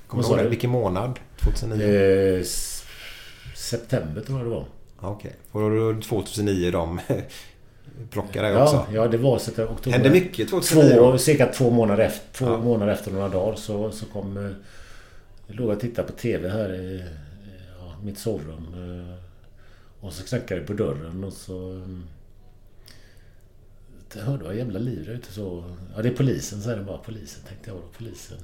Kommer 0.06 0.22
du 0.22 0.28
ihåg 0.28 0.38
det? 0.38 0.48
Vilken 0.48 0.70
månad? 0.70 1.18
2009? 1.42 1.84
eh, 1.86 2.44
september 3.56 4.20
tror 4.20 4.38
jag 4.38 4.46
det 4.46 4.50
var. 4.50 4.64
Okej. 5.00 5.32
Och 5.52 5.60
då 5.70 6.00
2009 6.00 6.70
de 6.70 7.00
plockade 8.10 8.48
dig 8.48 8.62
också? 8.62 8.74
Ja, 8.76 8.86
ja, 8.94 9.08
det 9.08 9.16
var 9.18 9.38
september, 9.38 9.74
oktober. 9.74 9.98
Hände 9.98 10.10
mycket 10.10 10.50
2009 10.50 10.90
Två, 10.96 11.10
då? 11.12 11.18
cirka 11.18 11.52
två 11.52 11.70
månader 11.70 12.04
efter, 12.04 12.38
två 12.38 12.44
Ja. 12.46 12.58
månader 12.58 12.92
efter 12.92 13.10
några 13.12 13.28
dagar 13.28 13.56
så, 13.56 13.90
så 13.90 14.06
kom... 14.06 14.36
eh, 14.36 14.52
Jag 15.46 15.56
låg 15.56 15.68
och 15.70 15.80
tittade 15.80 16.08
på 16.08 16.18
TV 16.18 16.48
här 16.48 16.74
i 16.74 17.04
ja, 17.80 17.94
mitt 18.04 18.18
sovrum. 18.18 18.66
eh, 19.10 19.14
Och 20.06 20.12
så 20.12 20.24
knackade 20.24 20.60
det 20.60 20.66
på 20.66 20.72
dörren 20.72 21.24
och 21.24 21.32
så... 21.32 21.70
mm, 21.70 22.04
Jag 24.14 24.22
hörde 24.22 24.44
vad 24.44 24.56
jävla 24.56 24.78
liv 24.78 25.10
ute 25.10 25.32
så... 25.32 25.64
Ja, 25.96 26.02
det 26.02 26.08
är 26.08 26.12
polisen, 26.14 26.62
så 26.62 26.70
är 26.70 26.76
det 26.76 26.82
bara. 26.82 26.98
Polisen, 26.98 27.42
tänkte 27.48 27.70
jag. 27.70 27.74
Vadå 27.74 27.86
polisen? 27.98 28.38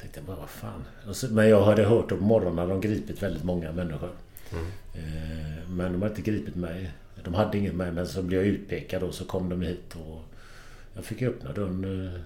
Tänkte 0.00 0.18
jag 0.20 0.24
bara, 0.26 0.36
vad 0.36 0.48
fan. 0.50 0.84
Så, 1.14 1.26
men 1.30 1.48
jag 1.48 1.64
hade 1.64 1.84
hört 1.84 2.12
om 2.12 2.22
morgonen 2.22 2.58
hade 2.58 2.70
de 2.70 2.80
gripit 2.80 3.22
väldigt 3.22 3.44
många 3.44 3.72
människor. 3.72 4.10
Eh, 4.94 5.68
Men 5.70 5.92
de 5.92 6.02
hade 6.02 6.16
inte 6.16 6.30
gripit 6.30 6.54
mig. 6.56 6.90
De 7.24 7.34
hade 7.34 7.58
ingen 7.58 7.76
med 7.76 7.94
men 7.94 8.06
så 8.06 8.22
blev 8.22 8.40
jag 8.40 8.48
utpekad 8.48 9.02
och 9.02 9.14
så 9.14 9.24
kom 9.24 9.48
de 9.48 9.62
hit 9.62 9.94
och 9.94 10.22
jag 10.94 11.04
fick 11.04 11.22
öppna 11.22 11.52
dörren. 11.52 12.04
eh. 12.14 12.20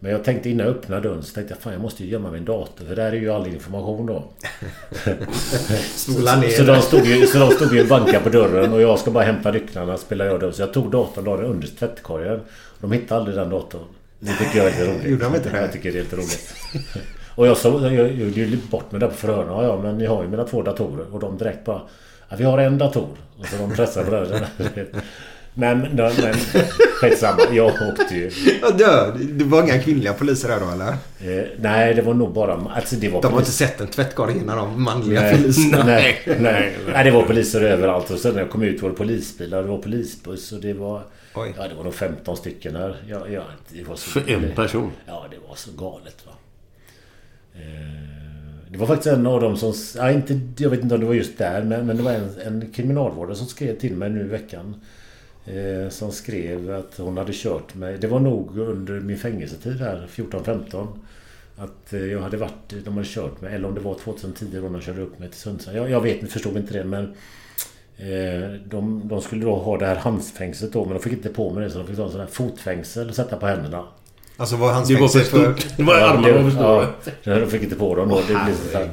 Men 0.00 0.12
jag 0.12 0.24
tänkte 0.24 0.50
innan 0.50 0.66
jag 0.66 0.76
öppnade 0.76 1.08
dörren 1.08 1.22
så 1.22 1.34
tänkte 1.34 1.54
jag 1.54 1.62
fan 1.62 1.72
jag 1.72 1.82
måste 1.82 2.04
ju 2.04 2.10
gömma 2.10 2.30
min 2.30 2.44
dator 2.44 2.84
för 2.84 2.96
där 2.96 3.12
är 3.12 3.16
ju 3.16 3.30
all 3.30 3.46
information 3.46 4.06
då. 4.06 4.24
Spola 5.94 6.36
ner. 6.36 6.48
så, 6.48 6.62
de 6.62 6.80
stod 6.82 7.06
ju, 7.06 7.26
så 7.26 7.38
de 7.38 7.50
stod 7.50 7.74
ju 7.74 7.80
och 7.82 7.88
bankade 7.88 8.20
på 8.20 8.28
dörren 8.28 8.72
och 8.72 8.80
jag 8.80 8.98
ska 8.98 9.10
bara 9.10 9.24
hämta 9.24 9.50
nycklarna 9.50 9.96
spelar 9.96 10.26
jag 10.26 10.40
då. 10.40 10.52
Så 10.52 10.62
jag 10.62 10.72
tog 10.72 10.90
datorn 10.90 11.26
och 11.28 11.36
la 11.36 11.42
den 11.42 11.50
under 11.50 11.68
tvättkorgen. 11.68 12.40
De 12.80 12.92
hittade 12.92 13.20
aldrig 13.20 13.36
den 13.36 13.50
datorn. 13.50 13.84
Det 14.24 14.44
tycker 14.44 14.58
jag 14.58 14.66
är 14.66 14.70
lite 14.70 14.84
roligt. 14.92 15.04
Gjorde 15.04 15.24
de 15.24 15.34
inte 15.34 15.50
det? 15.50 15.60
Jag 15.60 15.72
tycker 15.72 15.92
det 15.92 15.98
är 15.98 16.02
lite 16.02 16.16
roligt. 16.16 16.54
Och 17.34 17.46
jag 17.46 17.56
sa, 17.56 17.80
jag 17.80 17.92
jag 17.94 18.10
gjorde 18.10 18.40
ju 18.40 18.58
bort 18.70 18.92
mig 18.92 19.00
där 19.00 19.08
på 19.08 19.14
förhören. 19.14 19.46
Ja, 19.48 19.62
ja, 19.64 19.80
men 19.82 19.98
ni 19.98 20.06
har 20.06 20.22
ju 20.22 20.28
mina 20.28 20.44
två 20.44 20.62
datorer. 20.62 21.06
Och 21.12 21.20
de 21.20 21.38
direkt 21.38 21.64
bara... 21.64 21.80
Ja, 22.28 22.36
vi 22.38 22.44
har 22.44 22.58
en 22.58 22.78
dator. 22.78 23.08
Och 23.38 23.46
så 23.46 23.56
de 23.56 23.74
pressade 23.74 24.26
den. 24.26 24.44
Men, 25.56 25.78
men, 25.80 26.12
skitsamma. 27.00 27.38
Jag 27.52 27.66
åkte 27.66 28.14
ju. 28.14 28.30
Ja. 28.78 29.12
Det 29.16 29.44
var 29.44 29.62
inga 29.62 29.78
kvinnliga 29.78 30.12
poliser 30.12 30.48
där 30.48 30.60
då 30.60 30.70
eller? 30.70 30.88
Eh, 31.38 31.44
nej, 31.60 31.94
det 31.94 32.02
var 32.02 32.14
nog 32.14 32.32
bara... 32.32 32.70
Alltså 32.74 32.96
det 32.96 33.08
var 33.08 33.22
De 33.22 33.32
har 33.32 33.40
inte 33.40 33.52
sett 33.52 33.80
en 33.80 33.86
tvättkorg 33.86 34.36
innan 34.36 34.56
de 34.56 34.82
manliga 34.82 35.20
Nej, 35.20 35.36
poliserna. 35.36 35.84
nej, 35.84 36.20
nej, 36.26 36.76
nej, 36.92 37.04
det 37.04 37.10
var 37.10 37.22
poliser 37.22 37.60
överallt. 37.62 38.10
Och 38.10 38.18
sen 38.18 38.32
när 38.34 38.40
jag 38.40 38.50
kom 38.50 38.62
ut 38.62 38.82
var 38.82 38.90
det 38.90 38.96
polisbilar, 38.96 39.62
det 39.62 39.68
var 39.68 39.78
polisbuss 39.78 40.52
och 40.52 40.60
det 40.60 40.72
var... 40.72 41.02
Oj. 41.34 41.54
Ja, 41.56 41.68
det 41.68 41.74
var 41.74 41.84
nog 41.84 41.94
15 41.94 42.36
stycken 42.36 42.76
här. 42.76 42.96
Ja, 43.08 43.28
ja, 43.28 43.44
det 43.72 43.82
var 43.84 43.96
så, 43.96 44.10
För 44.10 44.30
en 44.30 44.54
person? 44.54 44.92
Ja, 45.06 45.26
det 45.30 45.48
var 45.48 45.54
så 45.54 45.70
galet 45.72 46.26
va. 46.26 46.32
Eh, 47.54 48.70
Det 48.72 48.78
var 48.78 48.86
faktiskt 48.86 49.06
en 49.16 49.26
av 49.26 49.40
dem 49.40 49.56
som... 49.56 49.74
Ja, 49.96 50.10
inte, 50.10 50.40
jag 50.56 50.70
vet 50.70 50.82
inte 50.82 50.94
om 50.94 51.00
det 51.00 51.06
var 51.06 51.14
just 51.14 51.38
där, 51.38 51.62
men, 51.62 51.86
men 51.86 51.96
det 51.96 52.02
var 52.02 52.12
en, 52.12 52.30
en 52.44 52.72
kriminalvårdare 52.72 53.36
som 53.36 53.46
skrev 53.46 53.78
till 53.78 53.96
mig 53.96 54.10
nu 54.10 54.20
i 54.20 54.28
veckan. 54.28 54.74
Eh, 55.46 55.88
som 55.88 56.12
skrev 56.12 56.70
att 56.74 56.96
hon 56.98 57.16
hade 57.16 57.32
kört 57.34 57.74
mig. 57.74 57.98
Det 57.98 58.06
var 58.06 58.20
nog 58.20 58.58
under 58.58 59.00
min 59.00 59.18
fängelsetid 59.18 59.80
här, 59.80 60.06
14-15. 60.10 60.86
Att 61.56 61.92
eh, 61.92 62.04
jag 62.06 62.20
hade 62.20 62.36
varit... 62.36 62.74
De 62.84 62.94
hade 62.94 63.08
kört 63.08 63.40
mig. 63.40 63.54
Eller 63.54 63.68
om 63.68 63.74
det 63.74 63.80
var 63.80 63.94
2010 63.94 64.46
då 64.52 64.60
de 64.68 64.80
körde 64.80 65.00
upp 65.02 65.18
mig 65.18 65.28
till 65.30 65.40
Sundsvall. 65.40 65.76
Jag, 65.76 65.90
jag 65.90 66.00
vet 66.00 66.16
inte, 66.20 66.32
förstod 66.32 66.56
inte 66.56 66.78
det 66.78 66.84
men... 66.84 67.14
Eh, 67.98 68.50
de, 68.66 69.08
de 69.08 69.20
skulle 69.20 69.44
då 69.44 69.56
ha 69.56 69.78
det 69.78 69.86
här 69.86 69.96
handfängslet 69.96 70.72
då 70.72 70.84
men 70.84 70.94
de 70.94 71.00
fick 71.02 71.12
inte 71.12 71.28
på 71.28 71.50
mig 71.50 71.64
det 71.64 71.70
så 71.70 71.78
de 71.78 71.86
fick 71.86 71.96
ta 71.96 72.04
en 72.04 72.10
sån 72.10 72.20
här 72.20 72.26
fotfängsel 72.26 73.08
och 73.08 73.14
sätta 73.14 73.36
på 73.36 73.46
händerna. 73.46 73.84
Alltså 74.36 74.56
var 74.56 74.72
hans 74.72 74.88
Det 74.88 74.94
var 74.94 75.08
för 75.08 75.18
fängsel 75.18 75.40
för... 75.40 75.60
stort. 75.60 75.76
Det 75.76 75.82
var 75.82 75.94
armarna 75.94 76.32
var 76.32 76.42
för 76.42 76.50
stora. 76.50 76.88
Ja, 77.22 77.38
de 77.40 77.50
fick 77.50 77.62
inte 77.62 77.76
på 77.76 77.94
dem 77.94 78.08
då. 78.08 78.16
Det 78.16 78.24
blev 78.44 78.54
så 78.72 78.78
här. 78.78 78.90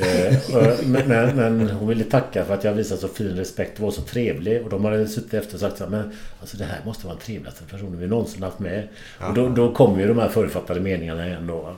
Eh, 0.00 0.86
men, 0.86 1.08
men, 1.08 1.36
men 1.36 1.70
hon 1.70 1.88
ville 1.88 2.04
tacka 2.04 2.44
för 2.44 2.54
att 2.54 2.64
jag 2.64 2.72
visade 2.72 3.00
så 3.00 3.08
fin 3.08 3.36
respekt 3.36 3.78
och 3.78 3.84
var 3.84 3.90
så 3.90 4.02
trevlig. 4.02 4.62
Och 4.62 4.70
de 4.70 4.84
hade 4.84 5.08
suttit 5.08 5.34
efter 5.34 5.54
och 5.54 5.60
sagt 5.60 5.78
så 5.78 5.84
här, 5.84 5.90
men 5.90 6.12
alltså 6.40 6.56
det 6.56 6.64
här 6.64 6.80
måste 6.84 7.06
vara 7.06 7.16
den 7.16 7.24
trevligaste 7.24 7.64
personen 7.70 8.00
vi 8.00 8.06
någonsin 8.06 8.42
haft 8.42 8.58
med. 8.58 8.88
Och 9.28 9.34
då, 9.34 9.48
då 9.48 9.74
kommer 9.74 10.00
ju 10.00 10.08
de 10.08 10.18
här 10.18 10.28
förutfattade 10.28 10.80
meningarna 10.80 11.26
igen 11.26 11.46
då. 11.46 11.56
va. 11.56 11.76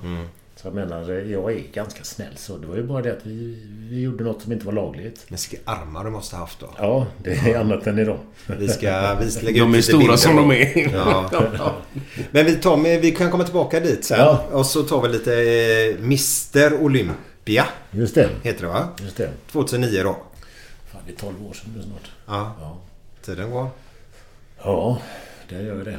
Jag 0.67 0.75
menar, 0.75 1.13
jag 1.13 1.53
är 1.53 1.63
ganska 1.73 2.05
snäll 2.05 2.37
så. 2.37 2.57
Det 2.57 2.67
var 2.67 2.77
ju 2.77 2.83
bara 2.83 3.03
det 3.03 3.13
att 3.13 3.27
vi, 3.27 3.63
vi 3.91 4.01
gjorde 4.01 4.25
något 4.25 4.43
som 4.43 4.53
inte 4.53 4.67
var 4.67 4.73
lagligt. 4.73 5.27
Men 5.29 5.39
vilka 5.51 5.71
armar 5.71 6.05
du 6.05 6.11
måste 6.11 6.37
ha 6.37 6.41
haft 6.41 6.61
då. 6.61 6.71
Ja, 6.79 7.07
det 7.23 7.31
är 7.31 7.59
annat 7.59 7.87
än 7.87 7.99
idag. 7.99 8.19
Vi 8.47 8.69
ska, 8.69 9.15
vi 9.21 9.31
ska 9.31 9.45
lägga 9.47 9.61
De 9.61 9.75
ut 9.75 9.79
är 9.79 9.83
stora 9.83 9.99
bilder 9.99 10.17
som 10.17 10.37
de 10.37 10.51
är. 10.51 10.93
Ja. 10.93 11.31
Men 12.31 12.47
vi, 12.47 12.55
tar 12.55 13.01
vi 13.01 13.11
kan 13.11 13.31
komma 13.31 13.45
tillbaka 13.45 13.81
dit 13.81 14.05
sen. 14.05 14.19
Ja. 14.19 14.45
Och 14.53 14.67
så 14.67 14.83
tar 14.83 15.03
vi 15.03 15.09
lite 15.09 15.35
eh, 15.35 16.05
Mr 16.05 16.83
Olympia. 16.83 17.65
Just 17.91 18.15
det. 18.15 18.29
Heter 18.43 18.63
det 18.63 18.69
va? 18.69 18.89
Just 19.03 19.17
det. 19.17 19.31
2009 19.53 20.03
då. 20.03 20.17
Fan, 20.93 21.01
det 21.07 21.13
är 21.13 21.17
12 21.17 21.47
år 21.49 21.53
sedan 21.53 21.73
nu 21.77 21.83
snart. 21.83 22.11
Ja. 22.27 22.57
Ja. 22.61 22.79
Tiden 23.25 23.51
går. 23.51 23.69
Ja, 24.63 24.99
det 25.49 25.63
gör 25.63 25.85
det. 25.85 25.99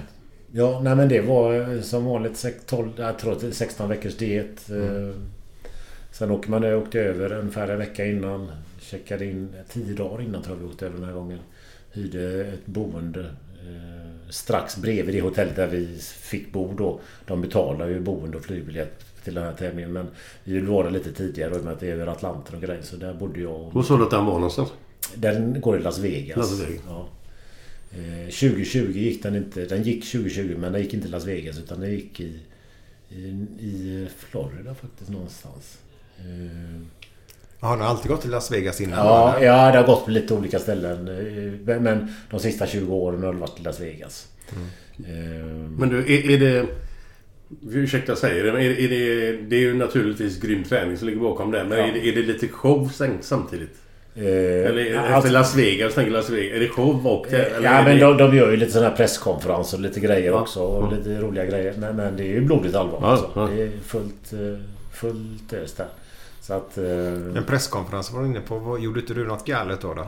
Ja, 0.51 0.79
nej 0.83 0.95
men 0.95 1.09
det 1.09 1.21
var 1.21 1.73
eh, 1.75 1.81
som 1.81 2.05
vanligt 2.05 2.37
sex- 2.37 2.63
12, 2.65 2.89
jag 2.97 3.19
tror 3.19 3.31
att 3.31 3.39
det 3.41 3.47
är 3.47 3.51
16 3.51 3.89
veckors 3.89 4.15
diet. 4.17 4.69
Eh, 4.69 5.15
Sen 6.11 6.31
åker 6.31 6.49
man, 6.49 6.63
jag 6.63 6.81
åkte 6.81 6.99
över 6.99 7.33
ungefär 7.33 7.67
en 7.67 7.77
vecka 7.77 8.05
innan. 8.05 8.51
Checkade 8.79 9.25
in 9.25 9.49
10 9.69 9.93
dagar 9.93 10.21
innan 10.23 10.41
tror 10.43 10.57
jag 10.57 10.63
vi 10.63 10.69
åkte 10.73 10.85
över 10.85 10.95
den 10.97 11.05
här 11.07 11.13
gången. 11.13 11.39
Hyrde 11.91 12.45
ett 12.45 12.65
boende 12.65 13.19
eh, 13.21 14.29
strax 14.29 14.77
bredvid 14.77 15.15
det 15.15 15.21
hotellet 15.21 15.55
där 15.55 15.67
vi 15.67 15.97
fick 16.01 16.51
bo 16.53 16.73
då. 16.77 16.99
De 17.25 17.41
betalar 17.41 17.87
ju 17.87 17.99
boende 17.99 18.37
och 18.37 18.43
flygbiljett 18.43 19.05
till 19.23 19.33
den 19.33 19.43
här 19.43 19.53
tävlingen. 19.53 19.93
Men 19.93 20.07
vi 20.43 20.53
ville 20.53 20.69
vara 20.69 20.89
lite 20.89 21.11
tidigare 21.13 21.55
i 21.55 21.59
och 21.59 21.63
med 21.63 21.73
att 21.73 21.79
det 21.79 21.87
är 21.87 21.93
över 21.93 22.07
Atlanten 22.07 22.55
och 22.55 22.61
grejer. 22.61 22.81
Så 22.81 22.95
där 22.95 23.13
bodde 23.13 23.39
jag 23.41 23.55
och 23.61 23.73
Var 23.73 23.83
sa 23.83 23.97
du 23.97 24.03
att 24.03 24.11
den 24.11 24.25
var 24.25 24.33
någonstans? 24.33 24.69
den 25.15 25.61
går 25.61 25.77
i 25.77 25.81
Las 25.81 25.99
Vegas. 25.99 26.37
Las 26.37 26.61
Vegas. 26.61 26.81
Ja. 26.87 27.07
Eh, 27.91 28.25
2020 28.29 28.91
gick 28.99 29.23
den 29.23 29.35
inte. 29.35 29.65
Den 29.65 29.83
gick 29.83 30.05
2020 30.11 30.55
men 30.57 30.71
den 30.73 30.81
gick 30.81 30.93
inte 30.93 31.07
i 31.07 31.11
Las 31.11 31.25
Vegas 31.25 31.59
utan 31.59 31.79
den 31.79 31.91
gick 31.91 32.19
i, 32.19 32.39
i, 33.09 33.17
i 33.59 34.07
Florida 34.17 34.75
faktiskt 34.75 35.09
någonstans. 35.09 35.77
Eh, 36.19 36.81
Har 37.59 37.69
han 37.69 37.81
alltid 37.81 38.11
gått 38.11 38.21
till 38.21 38.29
Las 38.31 38.51
Vegas 38.51 38.81
innan? 38.81 38.97
Ja, 39.05 39.35
eller? 39.35 39.45
ja, 39.47 39.71
det 39.71 39.77
har 39.77 39.85
gått 39.85 40.05
på 40.05 40.11
lite 40.11 40.33
olika 40.33 40.59
ställen. 40.59 41.07
Eh, 41.07 41.79
Men 41.79 42.13
de 42.29 42.39
sista 42.39 42.67
20 42.67 42.93
åren 42.95 43.23
har 43.23 43.33
det 43.33 43.39
varit 43.39 43.59
i 43.59 43.63
Las 43.63 43.79
Vegas. 43.79 44.27
Eh, 44.99 45.45
Men 45.77 45.89
du, 45.89 45.97
är, 45.99 46.29
är 46.31 46.37
det... 46.39 46.65
Ursäkta 47.71 48.11
jag 48.11 48.17
säger 48.19 48.43
det, 48.43 48.51
men 48.53 48.61
är, 48.61 48.69
är 48.69 48.89
det... 48.89 49.37
Det 49.41 49.55
är 49.55 49.59
ju 49.59 49.73
naturligtvis 49.73 50.39
grym 50.41 50.63
träning 50.63 50.97
som 50.97 51.07
ligger 51.07 51.21
bakom 51.21 51.51
det. 51.51 51.63
Men 51.63 51.77
Ja. 51.77 51.87
är, 51.87 51.91
det, 51.93 52.09
är 52.09 52.15
det 52.15 52.21
lite 52.21 52.47
show 52.47 52.91
samtidigt? 53.21 53.75
Eh, 54.17 54.23
Eller 54.69 54.85
efter 54.85 54.97
alltså- 55.13 55.31
Las 55.31 55.55
Vegas, 55.55 55.93
tänker 55.95 56.11
Las 56.11 56.29
Vegas. 56.29 56.55
Är 56.55 56.59
det 56.59 56.67
show 56.69 57.07
och... 57.07 57.27
Eller 57.33 57.61
Ja 57.63 57.81
men 57.83 57.97
det... 57.97 58.03
de, 58.03 58.17
de 58.17 58.37
gör 58.37 58.51
ju 58.51 58.57
lite 58.57 58.71
sådana 58.71 58.89
här 58.89 58.95
presskonferenser 58.97 59.77
och 59.77 59.83
lite 59.83 59.99
grejer 59.99 60.31
Ja. 60.31 60.41
också. 60.41 60.59
Och 60.59 60.83
Ja. 60.93 60.97
lite 60.97 61.21
roliga 61.21 61.45
grejer. 61.45 61.73
Men, 61.77 61.95
men 61.95 62.17
det 62.17 62.23
är 62.23 62.27
ju 62.27 62.41
blodigt 62.41 62.75
allvar. 62.75 62.99
Ja, 63.01 63.07
alltså. 63.07 63.29
ja. 63.35 63.47
Det 63.55 63.61
är 63.63 63.71
fullt, 63.85 64.33
eh, 64.33 64.59
fullt 64.93 65.53
ös 65.53 65.73
där. 65.73 65.87
Så 66.41 66.53
att... 66.53 66.77
eh, 66.77 67.37
En 67.37 67.43
presskonferens 67.47 68.11
var 68.11 68.21
du 68.21 68.27
inne 68.27 68.39
på. 68.41 68.57
Vad- 68.57 68.79
Gjorde 68.79 68.99
inte 68.99 69.13
du 69.13 69.25
något 69.27 69.45
galet 69.45 69.81
då? 69.81 69.93
då? 69.93 70.07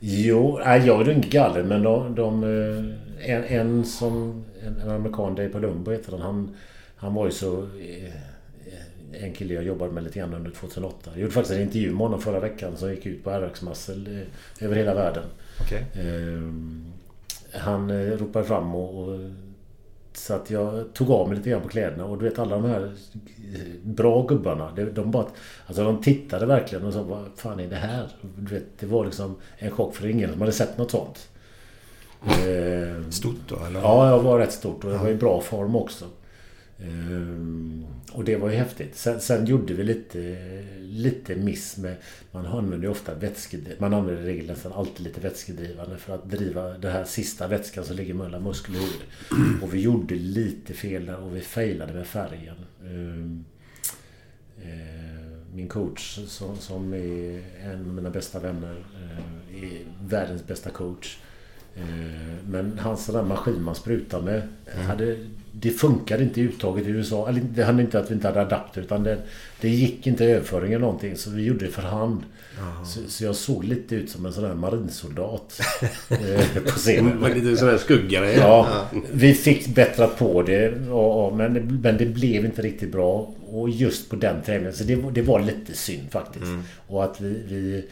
Jo, 0.00 0.60
nej, 0.64 0.86
jag 0.86 1.06
ju 1.06 1.12
inte 1.12 1.28
galen 1.28 1.68
men 1.68 1.82
de... 1.82 2.14
de 2.14 2.42
eh, 2.44 3.30
en, 3.34 3.44
en 3.44 3.84
som... 3.84 4.44
En, 4.66 4.80
en 4.80 4.90
amerikan, 4.90 5.34
Dave 5.34 5.48
Palumbo 5.48 5.90
heter 5.90 6.12
han. 6.12 6.20
Han, 6.20 6.56
han 6.96 7.14
var 7.14 7.24
ju 7.26 7.32
så... 7.32 7.58
eh, 7.62 8.12
En 9.20 9.32
kille 9.32 9.54
jag 9.54 9.64
jobbade 9.64 9.92
med 9.92 10.04
lite 10.04 10.18
grann 10.18 10.34
under 10.34 10.50
2008. 10.50 11.10
Jag 11.10 11.20
gjorde 11.20 11.32
faktiskt 11.32 11.56
en 11.56 11.62
intervju 11.62 11.90
med 11.90 11.98
honom 11.98 12.20
förra 12.20 12.40
veckan 12.40 12.76
som 12.76 12.90
gick 12.90 13.06
ut 13.06 13.24
på 13.24 13.30
RX 13.30 13.62
Muscle 13.62 14.20
eh, 14.20 14.64
över 14.64 14.76
hela 14.76 14.94
världen. 14.94 15.24
Okej. 15.60 15.86
Ehm, 15.94 16.92
han 17.52 17.90
eh, 17.90 18.16
ropade 18.16 18.44
fram 18.44 18.74
och, 18.74 19.08
och 19.08 19.20
så 20.12 20.34
att 20.34 20.50
jag 20.50 20.92
tog 20.92 21.10
av 21.10 21.28
mig 21.28 21.36
lite 21.36 21.50
grann 21.50 21.62
på 21.62 21.68
kläderna 21.68 22.04
och 22.04 22.18
du 22.18 22.24
vet 22.24 22.38
alla 22.38 22.56
de 22.56 22.64
här 22.64 22.92
eh, 23.54 23.60
bra 23.82 24.26
gubbarna. 24.26 24.70
De, 24.94 25.10
bara... 25.10 25.26
Alltså 25.66 25.84
de 25.84 26.02
tittade 26.02 26.46
verkligen 26.46 26.84
och 26.84 26.92
sa 26.92 27.02
vad 27.02 27.24
fan 27.36 27.60
är 27.60 27.66
det 27.66 27.76
här? 27.76 28.08
Du 28.36 28.54
vet, 28.54 28.64
det 28.78 28.86
var 28.86 29.04
liksom 29.04 29.36
en 29.58 29.70
chock 29.70 29.94
för 29.94 30.08
ingen 30.08 30.32
som 30.32 30.40
hade 30.40 30.52
sett 30.52 30.78
något 30.78 30.90
sånt. 30.90 31.28
Ehm, 32.46 33.12
Stort 33.12 33.48
då 33.48 33.56
eller? 33.66 33.80
Ja, 33.80 34.10
jag 34.10 34.22
var 34.22 34.38
rätt 34.38 34.52
stort 34.52 34.84
och 34.84 34.92
jag 34.92 34.98
var 34.98 35.08
i 35.08 35.14
bra 35.14 35.40
form 35.40 35.76
också. 35.76 36.04
Ehm, 36.80 37.86
och 38.12 38.24
det 38.24 38.36
var 38.36 38.50
ju 38.50 38.56
häftigt. 38.56 38.96
Sen, 38.96 39.20
sen 39.20 39.46
gjorde 39.46 39.74
vi 39.74 39.84
lite, 39.84 40.36
lite 40.80 41.36
miss 41.36 41.76
med... 41.76 41.96
Man 42.32 42.46
använder 42.46 42.86
ju 42.86 42.90
ofta 42.90 43.14
vätskedrivande. 43.14 43.80
Man 43.80 43.94
använder 43.94 44.22
i 44.22 44.26
regel 44.26 44.46
nästan 44.46 44.72
alltid 44.72 45.06
lite 45.06 45.20
vätskedrivande 45.20 45.96
för 45.96 46.14
att 46.14 46.30
driva 46.30 46.68
den 46.78 46.92
här 46.92 47.04
sista 47.04 47.46
vätskan 47.48 47.84
som 47.84 47.96
ligger 47.96 48.14
mellan 48.14 48.42
muskel 48.42 48.74
och 48.74 48.80
hud. 48.82 49.62
Och 49.62 49.74
vi 49.74 49.80
gjorde 49.80 50.14
lite 50.14 50.74
fel 50.74 51.06
där 51.06 51.16
och 51.16 51.36
vi 51.36 51.40
failade 51.40 51.92
med 51.92 52.06
färgen. 52.06 52.56
Ehm, 52.84 53.44
eh, 54.62 55.26
min 55.54 55.68
coach 55.68 56.18
som, 56.26 56.56
som 56.56 56.94
är 56.94 57.42
en 57.62 57.80
av 57.80 57.94
mina 57.94 58.10
bästa 58.10 58.38
vänner. 58.40 58.84
eh, 59.02 59.62
är 59.64 59.78
världens 60.08 60.46
bästa 60.46 60.70
coach. 60.70 61.18
Eh, 61.76 61.84
Men 62.48 62.78
hans 62.78 63.04
sån 63.04 63.14
där 63.14 63.22
maskin 63.22 63.62
man 63.62 63.74
sprutar 63.74 64.22
med. 64.22 64.42
Hade, 64.86 65.16
det 65.60 65.70
funkade 65.70 66.22
inte 66.22 66.40
uttaget 66.40 66.86
i 66.86 66.90
USA. 66.90 67.28
Eller 67.28 67.40
det 67.54 67.64
hade 67.64 67.82
inte 67.82 67.98
att 67.98 68.10
vi 68.10 68.14
inte 68.14 68.26
hade 68.28 68.40
adapter. 68.40 68.80
Utan 68.80 69.02
det, 69.02 69.18
det 69.60 69.68
gick 69.68 70.06
inte 70.06 70.24
överföring 70.24 70.72
eller 70.72 70.84
någonting. 70.84 71.16
Så 71.16 71.30
vi 71.30 71.44
gjorde 71.44 71.64
det 71.64 71.70
för 71.70 71.82
hand. 71.82 72.20
Så, 72.86 73.00
så 73.08 73.24
jag 73.24 73.36
såg 73.36 73.64
lite 73.64 73.94
ut 73.94 74.10
som 74.10 74.26
en 74.26 74.32
sån 74.32 74.44
där 74.44 74.54
marinsoldat. 74.54 75.60
eh, 76.10 76.62
på 76.62 76.70
scenen. 76.70 77.18
Med 77.18 77.34
lite 77.38 77.56
sån 77.56 77.68
här 77.68 77.78
skuggare. 77.78 78.32
Ja, 78.32 78.86
vi 79.12 79.34
fick 79.34 79.66
bättra 79.74 80.06
på 80.06 80.42
det. 80.42 80.62
Ja, 80.62 80.72
ja, 80.88 81.32
men, 81.36 81.54
det- 81.54 81.60
men 81.82 81.96
det 81.96 82.06
blev 82.06 82.44
inte 82.44 82.62
riktigt 82.62 82.92
bra. 82.92 83.34
Och 83.50 83.70
just 83.70 84.10
på 84.10 84.16
den 84.16 84.42
tävlingen. 84.42 84.72
Så 84.72 84.84
det, 84.84 84.96
det 85.12 85.22
var 85.22 85.40
lite 85.40 85.74
synd 85.74 86.10
faktiskt. 86.10 86.44
Mm. 86.44 86.62
Och 86.86 87.04
att 87.04 87.20
vi, 87.20 87.42
vi 87.48 87.84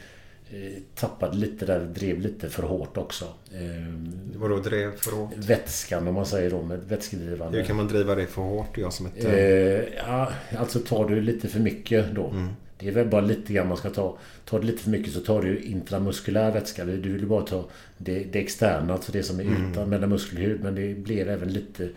tappade 0.94 1.36
lite 1.36 1.66
där. 1.66 1.81
Drev 1.81 2.20
lite 2.20 2.48
för 2.48 2.62
hårt 2.62 2.97
också. 2.97 3.24
Eh, 3.52 3.94
Vadå 4.36 4.56
drev 4.59 4.97
för 4.97 5.12
hårt? 5.12 5.31
vätskan 5.36 6.09
om 6.09 6.14
man 6.14 6.26
säger 6.26 6.51
då 6.51 6.62
med 6.62 6.81
vätskedrivande. 6.89 7.59
Hur 7.59 7.64
kan 7.64 7.76
man 7.76 7.89
driva 7.89 8.14
det 8.14 8.26
för 8.26 8.43
hårt? 8.43 8.78
Jag 8.78 8.93
som 8.93 9.06
ett... 9.06 9.24
Eh, 9.24 9.94
ja, 10.06 10.32
alltså 10.59 10.78
tar 10.78 11.09
du 11.09 11.20
lite 11.20 11.48
för 11.48 11.60
mycket 11.60 12.14
då. 12.14 12.26
Mm. 12.28 12.48
Det 12.78 12.89
är 12.89 12.93
väl 12.93 13.09
bara 13.09 13.20
lite 13.20 13.52
grann 13.52 13.68
man 13.68 13.76
ska 13.76 13.90
ta. 13.90 14.16
Tar 14.44 14.60
du 14.60 14.66
lite 14.66 14.82
för 14.82 14.90
mycket 14.90 15.12
så 15.12 15.20
tar 15.20 15.43
du 15.43 15.59
intramuskulär 15.60 16.52
vätska. 16.52 16.85
Du 16.85 16.93
vill 17.12 17.20
ju 17.20 17.26
bara 17.26 17.43
ta 17.43 17.64
det, 17.98 18.24
det 18.32 18.39
externa, 18.39 18.93
alltså 18.93 19.12
det 19.12 19.22
som 19.22 19.40
är 19.40 19.44
Mm. 19.44 19.70
utan 19.72 19.89
mellan 19.89 20.09
muskel 20.10 20.39
och 20.39 20.44
hud. 20.44 20.60
Men 20.62 20.74
det 20.74 20.94
blev 20.94 21.28
även 21.28 21.52
lite... 21.52 21.89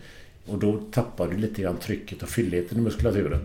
Och 0.46 0.58
då 0.58 0.80
tappar 0.92 1.28
du 1.28 1.36
lite 1.36 1.62
grann 1.62 1.76
trycket 1.76 2.22
och 2.22 2.28
fylligheten 2.28 2.78
i 2.78 2.80
muskulaturen. 2.80 3.40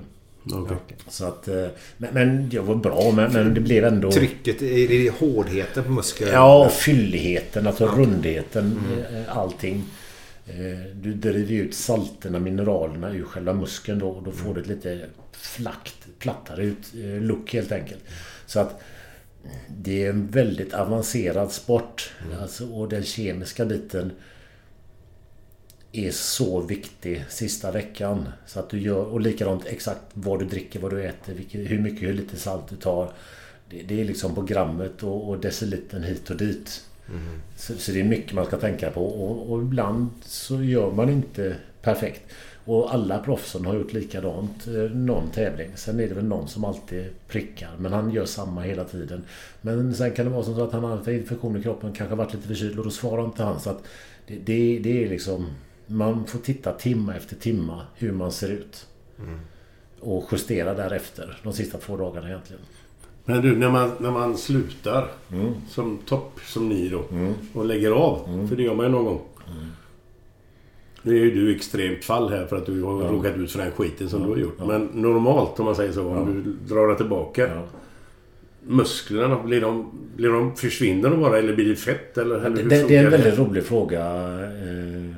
Okej. 0.54 0.98
Så 1.08 1.26
att... 1.26 1.48
eh, 1.48 1.68
Men, 1.98 2.14
men 2.14 2.50
det 2.50 2.60
var 2.60 2.76
bra 2.76 3.12
men, 3.16 3.34
men 3.34 3.54
det 3.54 3.62
blev 3.62 3.86
ändå... 3.86 4.12
Trycket, 4.12 4.62
är 4.62 4.88
det 4.88 5.10
hårdheten 5.10 5.84
på 5.84 5.92
muskeln? 5.92 6.32
Ja, 6.34 6.70
fylligheten, 6.70 7.68
alltså 7.68 7.84
Ja. 7.86 7.92
rundheten, 7.98 8.80
Mm. 8.92 9.16
eh, 9.24 9.38
allting. 9.38 9.84
Eh, 10.48 10.96
Du 10.96 11.14
driver 11.14 11.54
ut 11.56 11.74
salterna, 11.74 12.40
mineralerna 12.40 13.12
ur 13.14 13.24
själva 13.24 13.54
muskeln 13.54 14.00
då 14.00 14.10
och 14.10 14.24
då 14.24 14.32
får 14.32 14.54
du 14.56 14.62
ett 14.62 14.68
lite 14.68 15.02
flackt, 15.32 15.96
plattare 16.20 16.64
ut, 16.64 16.94
look 17.22 17.54
helt 17.54 17.72
enkelt. 17.72 18.02
Så 18.46 18.60
att 18.60 18.82
det 19.78 20.06
är 20.06 20.10
en 20.10 20.28
väldigt 20.28 20.74
avancerad 20.74 21.52
sport. 21.52 22.12
Alltså, 22.42 22.66
och 22.68 22.90
den 22.90 23.04
kemiska 23.04 23.66
biten 23.66 24.12
är 25.94 26.12
så 26.12 26.62
viktig 26.62 27.26
sista 27.30 27.72
veckan. 27.72 28.28
Så 28.46 28.60
att 28.60 28.70
du 28.70 28.80
gör, 28.80 29.06
och 29.06 29.22
likadant 29.22 29.66
exakt 29.66 30.02
vad 30.14 30.40
du 30.40 30.46
dricker, 30.46 30.80
vad 30.80 30.92
du 30.92 31.04
äter, 31.04 31.34
vilket, 31.34 31.72
hur 31.72 31.80
mycket, 31.80 32.10
hur 32.10 32.14
lite 32.14 32.38
salt 32.38 32.70
du 32.70 32.76
tar. 32.76 33.12
Det, 33.70 33.82
det 33.84 34.02
är 34.02 34.06
liksom 34.06 34.36
programmet 34.36 35.04
och, 35.04 35.30
och 35.30 35.40
decilitern 35.40 36.04
hit 36.04 36.30
och 36.30 36.38
dit. 36.38 36.82
Så, 37.56 37.74
så 37.74 37.92
det 37.92 38.00
är 38.00 38.04
mycket 38.04 38.34
man 38.34 38.46
ska 38.46 38.58
tänka 38.58 38.92
på 38.92 39.06
och, 39.06 39.52
och 39.52 39.62
ibland 39.62 40.10
så 40.26 40.64
gör 40.64 40.92
man 40.92 41.10
inte 41.10 41.56
perfekt. 41.82 42.22
Och 42.66 42.94
alla 42.94 43.20
proffsen 43.20 43.66
har 43.66 43.74
gjort 43.76 43.94
likadant 43.94 44.68
eh, 44.68 44.74
någon 44.74 45.30
tävling. 45.30 45.70
Sen 45.76 46.00
är 46.00 46.08
det 46.08 46.14
väl 46.14 46.26
någon 46.26 46.48
som 46.48 46.66
alltid 46.66 47.10
prickar. 47.28 47.70
Men 47.78 47.94
han 47.94 48.12
gör 48.12 48.26
samma 48.26 48.62
hela 48.62 48.84
tiden. 48.84 49.24
Men 49.62 49.96
sen 49.96 50.12
kan 50.12 50.26
det 50.26 50.32
vara 50.32 50.44
så 50.44 50.64
att 50.64 50.72
han 50.72 50.84
har 50.84 50.96
haft 50.96 51.08
infektion 51.08 51.58
i 51.58 51.64
kroppen. 51.64 51.94
Kanske 51.94 52.16
varit 52.16 52.34
lite 52.34 52.48
förkyld 52.48 52.80
och 52.80 52.86
då 52.86 52.92
svarar 52.92 53.26
inte 53.26 53.44
han. 53.44 53.60
Så 53.60 53.70
att 53.70 53.84
det, 54.28 54.36
det, 54.36 54.80
det 54.80 55.04
är 55.04 55.10
liksom... 55.10 55.48
Man 55.94 56.26
får 56.26 56.40
titta 56.40 56.72
timma 56.74 57.16
efter 57.16 57.36
timma 57.36 57.82
hur 57.96 58.12
man 58.12 58.32
ser 58.32 58.50
ut. 58.50 58.88
Och 60.00 60.30
justera 60.32 60.74
därefter. 60.74 61.38
De 61.44 61.54
sista 61.54 61.78
två 61.78 61.98
dagarna 61.98 62.28
egentligen. 62.30 62.62
Men 63.26 63.42
du, 63.42 63.56
när 63.56 63.70
man, 63.70 63.92
när 64.00 64.12
man 64.12 64.38
slutar 64.38 65.08
Mm. 65.32 65.54
som 65.70 65.98
topp, 66.06 66.40
som 66.46 66.70
ni 66.70 66.90
då, 66.90 67.04
och 67.54 67.66
lägger 67.66 67.92
av. 67.92 68.46
För 68.50 68.56
det 68.56 68.64
gör 68.64 68.76
man 68.76 68.86
ju 68.86 68.92
någon 68.92 69.06
gång. 69.06 69.22
Nu 71.02 71.16
är 71.16 71.20
ju 71.20 71.32
du 71.32 71.56
extremt 71.56 72.04
fall 72.06 72.30
här 72.30 72.46
för 72.46 72.58
att 72.58 72.66
du 72.66 72.82
har 72.84 73.04
Ja. 73.04 73.08
råkat 73.12 73.36
ut 73.38 73.52
för 73.52 73.60
den 73.60 73.72
skiten 73.72 74.10
som 74.10 74.20
Ja, 74.22 74.26
du 74.28 74.32
har 74.32 74.40
gjort. 74.40 74.56
ja. 74.60 74.66
Men 74.66 74.86
normalt, 74.94 75.60
om 75.60 75.66
man 75.66 75.76
säger 75.76 75.92
så, 75.92 76.08
om 76.08 76.44
du 76.44 76.74
drar 76.76 76.88
det 76.88 76.96
tillbaka. 76.96 77.62
Musklerna, 78.68 79.44
blir 79.44 79.62
de, 79.62 79.92
blir 80.16 80.30
de, 80.30 80.56
försvinner 80.56 81.10
de 81.10 81.22
bara 81.22 81.40
eller 81.40 81.56
blir 81.56 81.70
det 81.70 81.76
fett? 81.76 82.18
Eller, 82.18 82.36
eller 82.36 82.64
Det, 82.64 82.88
det, 82.88 82.96
är 82.96 83.06
en 83.06 83.12
väldigt 83.12 83.40
rolig 83.40 83.64
fråga. 83.64 84.00
Eh, 84.44 85.13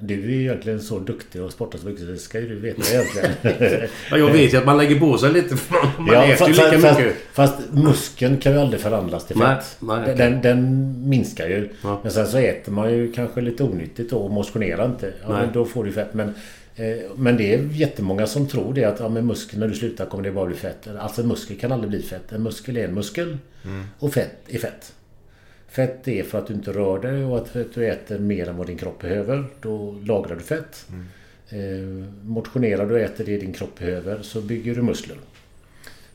Du 0.00 0.14
är 0.14 0.28
ju 0.28 0.40
egentligen 0.40 0.80
så 0.80 0.98
duktig 0.98 1.42
och 1.42 1.52
sportar 1.52 1.78
så 1.78 1.86
mycket 1.86 2.04
så 2.04 2.10
det 2.10 2.18
ska 2.18 2.40
ju 2.40 2.48
du 2.48 2.54
veta 2.54 2.82
egentligen. 2.92 3.88
Ja, 4.10 4.18
jag 4.18 4.32
vet 4.32 4.54
ju 4.54 4.58
att 4.58 4.66
man 4.66 4.78
lägger 4.78 5.00
på 5.00 5.18
sig 5.18 5.32
lite. 5.32 5.56
Man, 5.70 6.06
man 6.06 6.14
äter 6.16 6.48
ju 6.48 6.54
fast, 6.54 6.72
lika 6.72 6.78
fast, 6.78 6.98
mycket. 6.98 7.16
Fast 7.32 7.54
muskeln 7.72 8.36
kan 8.36 8.52
ju 8.52 8.58
aldrig 8.58 8.82
förvandlas 8.82 9.26
till 9.26 9.36
fett. 9.36 9.76
nej, 10.06 10.14
den, 10.16 10.42
den, 10.42 10.94
minskar 11.08 11.48
ju. 11.48 11.68
Men 12.02 12.12
sen 12.12 12.26
så 12.26 12.38
äter 12.38 12.72
man 12.72 12.92
ju 12.92 13.12
kanske 13.12 13.40
lite 13.40 13.64
onyttigt 13.64 14.12
och 14.12 14.30
motionerar 14.30 14.86
inte. 14.86 15.12
Ja, 15.22 15.28
men 15.28 15.52
då 15.52 15.64
får 15.64 15.84
du 15.84 15.92
fett. 15.92 16.14
Men, 16.14 16.28
eh, 16.76 16.96
men 17.16 17.36
det 17.36 17.54
är 17.54 17.58
jättemånga 17.72 18.26
som 18.26 18.48
tror 18.48 18.74
det 18.74 18.84
att 18.84 19.00
ja, 19.00 19.08
med 19.08 19.24
muskeln 19.24 19.60
när 19.60 19.68
du 19.68 19.74
slutar 19.74 20.06
kommer 20.06 20.24
det 20.24 20.32
bara 20.32 20.46
bli 20.46 20.56
fett. 20.56 20.88
Alltså 20.98 21.22
en 21.22 21.28
muskel 21.28 21.58
kan 21.58 21.72
aldrig 21.72 21.90
bli 21.90 22.02
fett. 22.02 22.32
En 22.32 22.42
muskel 22.42 22.76
är 22.76 22.84
en 22.84 22.94
muskel. 22.94 23.38
Mm. 23.64 23.84
Och 23.98 24.14
fett 24.14 24.36
är 24.48 24.58
fett. 24.58 24.92
Fett 25.70 26.08
är 26.08 26.22
för 26.22 26.38
att 26.38 26.46
du 26.46 26.54
inte 26.54 26.72
rör 26.72 26.98
dig 26.98 27.24
och 27.24 27.36
att 27.36 27.74
du 27.74 27.86
äter 27.86 28.18
mer 28.18 28.48
än 28.48 28.56
vad 28.56 28.66
din 28.66 28.78
kropp 28.78 29.00
behöver. 29.00 29.44
Då 29.60 29.96
lagrar 30.04 30.36
du 30.36 30.42
fett. 30.42 30.86
Eh, 31.48 31.58
motionerar 32.22 32.86
du 32.86 32.94
och 32.94 33.00
äter 33.00 33.24
det 33.24 33.36
din 33.36 33.52
kropp 33.52 33.78
behöver 33.78 34.22
så 34.22 34.40
bygger 34.40 34.74
du 34.74 34.82
muskler. 34.82 35.16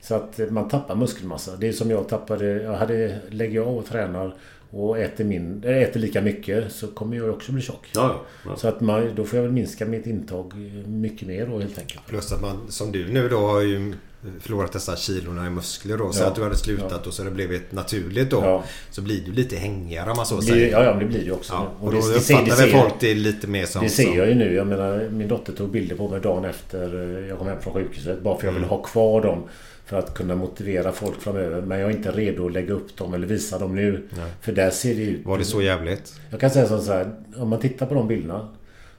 Så 0.02 0.16
att 0.16 0.40
eh, 0.40 0.48
man 0.48 0.70
tappar 0.70 0.96
muskelmassa. 0.96 1.56
Det 1.56 1.68
är 1.68 1.72
som 1.72 1.90
jag 1.90 2.10
tappade. 2.10 2.46
Jag 2.46 2.74
hade, 2.74 3.20
lägger 3.30 3.56
jag 3.56 3.68
av 3.68 3.78
och 3.78 3.86
tränar 3.86 4.36
och 4.70 5.00
äter, 5.00 5.24
min, 5.24 5.64
äh, 5.64 5.78
äter 5.78 6.00
lika 6.00 6.22
mycket 6.22 6.72
så 6.72 6.88
kommer 6.88 7.18
jag 7.18 7.30
också 7.30 7.52
bli 7.52 7.62
tjock. 7.62 7.90
Ja, 7.94 8.22
ja. 8.46 8.56
Så 8.56 8.68
att 8.68 8.82
man, 8.82 9.16
då 9.16 9.24
får 9.24 9.38
jag 9.38 9.44
väl 9.44 9.52
minska 9.52 9.86
mitt 9.86 10.08
intag 10.08 10.54
eh, 10.54 10.88
mycket 10.88 11.28
mer 11.28 11.48
då 11.48 11.60
helt 11.60 11.80
enkelt. 11.80 12.08
Plus 12.08 12.32
att 12.32 12.42
man, 12.42 12.72
som 12.72 12.92
du 12.92 13.08
nu 13.08 13.30
då, 13.30 13.38
har 13.38 13.62
ju 13.62 13.94
förlorat 14.42 14.72
dessa 14.72 14.96
kilorna 14.96 15.48
i 15.48 15.50
muskler 15.50 15.98
då. 15.98 16.12
Så 16.12 16.24
Ja. 16.24 16.28
att 16.28 16.36
du 16.36 16.44
hade 16.44 16.56
slutat 16.58 16.92
Ja. 17.04 17.08
och 17.08 17.14
så 17.14 17.24
det 17.24 17.32
blivit 17.32 17.72
naturligt 17.72 18.30
då. 18.30 18.38
Ja. 18.44 18.64
Så 18.92 19.02
blir 19.02 19.22
du 19.26 19.32
lite 19.32 19.56
hängigare 19.56 20.10
om 20.12 20.18
man 20.18 20.26
så 20.26 20.42
säger. 20.42 20.72
ja, 20.72 20.84
ja, 20.84 20.94
det 20.94 21.06
blir 21.06 21.24
ju 21.24 21.32
också. 21.32 21.54
Ja, 21.54 21.72
Och 21.80 21.86
och 21.88 21.92
det- 21.94 22.00
då 22.02 22.08
det 22.08 22.16
uppfattar 22.16 22.58
väl 22.58 22.72
folk 22.82 22.94
det 23.00 23.14
lite 23.14 23.48
mer 23.48 23.66
som... 23.66 23.84
Det 23.84 23.90
ser 23.90 24.04
som- 24.04 24.16
jag 24.18 24.28
ju 24.28 24.36
nu. 24.36 24.54
Jag 24.54 24.68
menar, 24.68 25.10
min 25.12 25.28
dotter 25.28 25.54
tog 25.54 25.70
bilder 25.72 25.96
på 25.96 26.08
mig 26.10 26.20
dagen 26.22 26.46
efter 26.46 27.18
eh, 27.20 27.28
jag 27.28 27.38
kom 27.38 27.48
hem 27.48 27.62
från 27.62 27.74
sjukhuset. 27.74 28.22
Bara 28.22 28.38
för 28.38 28.44
jag 28.48 28.52
Mm. 28.52 28.62
vill 28.62 28.70
ha 28.70 28.82
kvar 28.84 29.22
dem. 29.22 29.44
För 29.86 30.00
att 30.00 30.14
kunna 30.14 30.36
motivera 30.36 30.92
folk 30.92 31.22
framöver. 31.22 31.62
Men 31.62 31.80
jag 31.80 31.92
är 31.92 31.96
inte 31.96 32.12
redo 32.12 32.46
att 32.46 32.54
lägga 32.54 32.74
upp 32.74 32.98
dem 32.98 33.14
eller 33.14 33.28
visa 33.28 33.60
dem 33.60 33.76
nu. 33.76 34.08
Nej. 34.18 34.32
För 34.42 34.52
där 34.52 34.70
ser 34.70 34.96
det 34.96 35.02
ut... 35.02 35.26
Var 35.26 35.38
det 35.38 35.44
så 35.44 35.62
jävligt? 35.62 36.14
Jag 36.30 36.40
kan 36.40 36.50
säga 36.50 36.68
så 36.68 36.92
här. 36.94 37.16
Om 37.38 37.50
man 37.50 37.60
tittar 37.60 37.86
på 37.86 37.94
de 37.94 38.08
bilderna. 38.08 38.48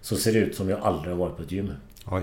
Så 0.00 0.16
ser 0.16 0.32
det 0.32 0.38
ut 0.38 0.54
som 0.56 0.68
jag 0.70 0.80
aldrig 0.80 1.12
har 1.14 1.18
varit 1.18 1.36
på 1.36 1.42
ett 1.42 1.52
gym. 1.52 1.72
Oj. 2.06 2.22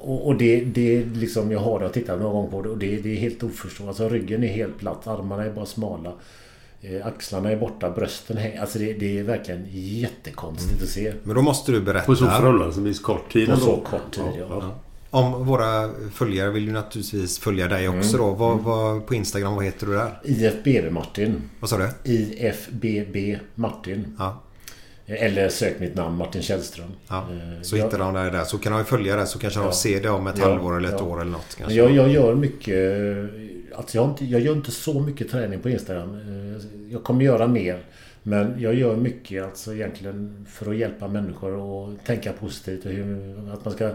Och 0.00 0.26
och 0.26 0.36
det, 0.36 0.64
det 0.64 0.96
är 0.96 1.04
liksom, 1.14 1.50
jag 1.50 1.60
har 1.60 1.80
det 1.80 1.86
och 1.86 1.92
tittat 1.92 2.20
någon 2.20 2.32
gång 2.32 2.50
på 2.50 2.62
det 2.62 2.68
och 2.68 2.78
det, 2.78 2.96
det 2.96 3.12
är 3.12 3.16
helt 3.16 3.42
oförståeligt. 3.42 3.88
Alltså 3.88 4.08
ryggen 4.08 4.44
är 4.44 4.48
helt 4.48 4.78
platt, 4.78 5.06
armarna 5.06 5.44
är 5.44 5.50
bara 5.50 5.66
smala. 5.66 6.12
Eh, 6.82 7.06
axlarna 7.06 7.50
är 7.50 7.56
borta, 7.56 7.90
brösten 7.90 8.38
är... 8.38 8.60
Alltså 8.60 8.78
det, 8.78 8.92
det 8.92 9.18
är 9.18 9.22
verkligen 9.22 9.66
jättekonstigt 9.70 10.82
att 10.82 10.88
se. 10.88 11.12
Men 11.22 11.36
då 11.36 11.42
måste 11.42 11.72
du 11.72 11.80
berätta. 11.80 12.06
På 12.06 12.16
så 12.16 12.26
förhållandevis 12.26 13.00
kort 13.00 13.32
tid 13.32 13.48
På 13.50 13.56
så 13.56 13.76
kort 13.76 14.12
tid, 14.12 14.24
ja. 14.38 14.74
Om 15.10 15.46
våra 15.46 15.90
följare 16.14 16.50
vill 16.50 16.64
ju 16.66 16.72
naturligtvis 16.72 17.38
följa 17.38 17.68
dig 17.68 17.88
också 17.88 18.16
Mm. 18.16 18.26
då. 18.28 18.34
Vad, 18.34 18.58
vad, 18.58 19.06
på 19.06 19.14
Instagram, 19.14 19.54
vad 19.54 19.64
heter 19.64 19.86
du 19.86 19.92
där? 19.92 20.20
IFBB 20.24 20.92
Martin. 20.92 21.42
Vad 21.60 21.70
sa 21.70 21.78
du? 21.78 22.12
IFBB 22.12 23.16
Martin. 23.54 24.16
Ja. 24.18 24.42
Eller 25.18 25.48
sök 25.48 25.80
mitt 25.80 25.94
namn 25.94 26.16
Martin 26.16 26.42
Källström. 26.42 26.90
Ja, 27.08 27.16
Eh, 27.32 27.62
så 27.62 27.76
jag- 27.76 27.84
hittar 27.84 27.98
de 27.98 28.14
dig 28.14 28.30
där. 28.30 28.44
Så 28.44 28.58
kan 28.58 28.72
de 28.72 28.84
följa 28.84 29.16
det 29.16 29.26
så 29.26 29.38
kanske 29.38 29.60
de 29.60 29.66
Ja. 29.66 29.72
ser 29.72 30.00
det 30.02 30.10
om 30.10 30.26
ett 30.26 30.38
Ja, 30.38 30.48
halvår 30.48 30.76
eller 30.76 30.88
ett 30.88 30.94
ja. 30.98 31.04
år 31.04 31.20
eller 31.20 31.30
något. 31.30 31.56
Kanske. 31.58 31.74
Jag, 31.78 31.90
jag 31.90 32.08
gör 32.08 32.34
mycket... 32.34 33.30
Alltså 33.74 33.96
jag, 33.98 34.08
inte, 34.10 34.24
jag 34.24 34.40
gör 34.40 34.52
inte 34.52 34.70
så 34.70 35.00
mycket 35.00 35.30
träning 35.30 35.60
på 35.60 35.70
Instagram. 35.70 36.14
Eh, 36.14 36.62
Jag 36.92 37.02
kommer 37.04 37.24
göra 37.24 37.46
mer. 37.46 37.78
Men 38.22 38.54
jag 38.58 38.74
gör 38.74 38.96
mycket 38.96 39.44
alltså 39.44 39.74
egentligen 39.74 40.46
för 40.50 40.70
att 40.70 40.76
hjälpa 40.76 41.08
människor 41.08 41.52
att 41.92 42.04
tänka 42.06 42.32
positivt. 42.32 42.84
Och 42.86 42.92
hur, 42.92 43.52
att 43.52 43.64
man 43.64 43.74
ska 43.74 43.90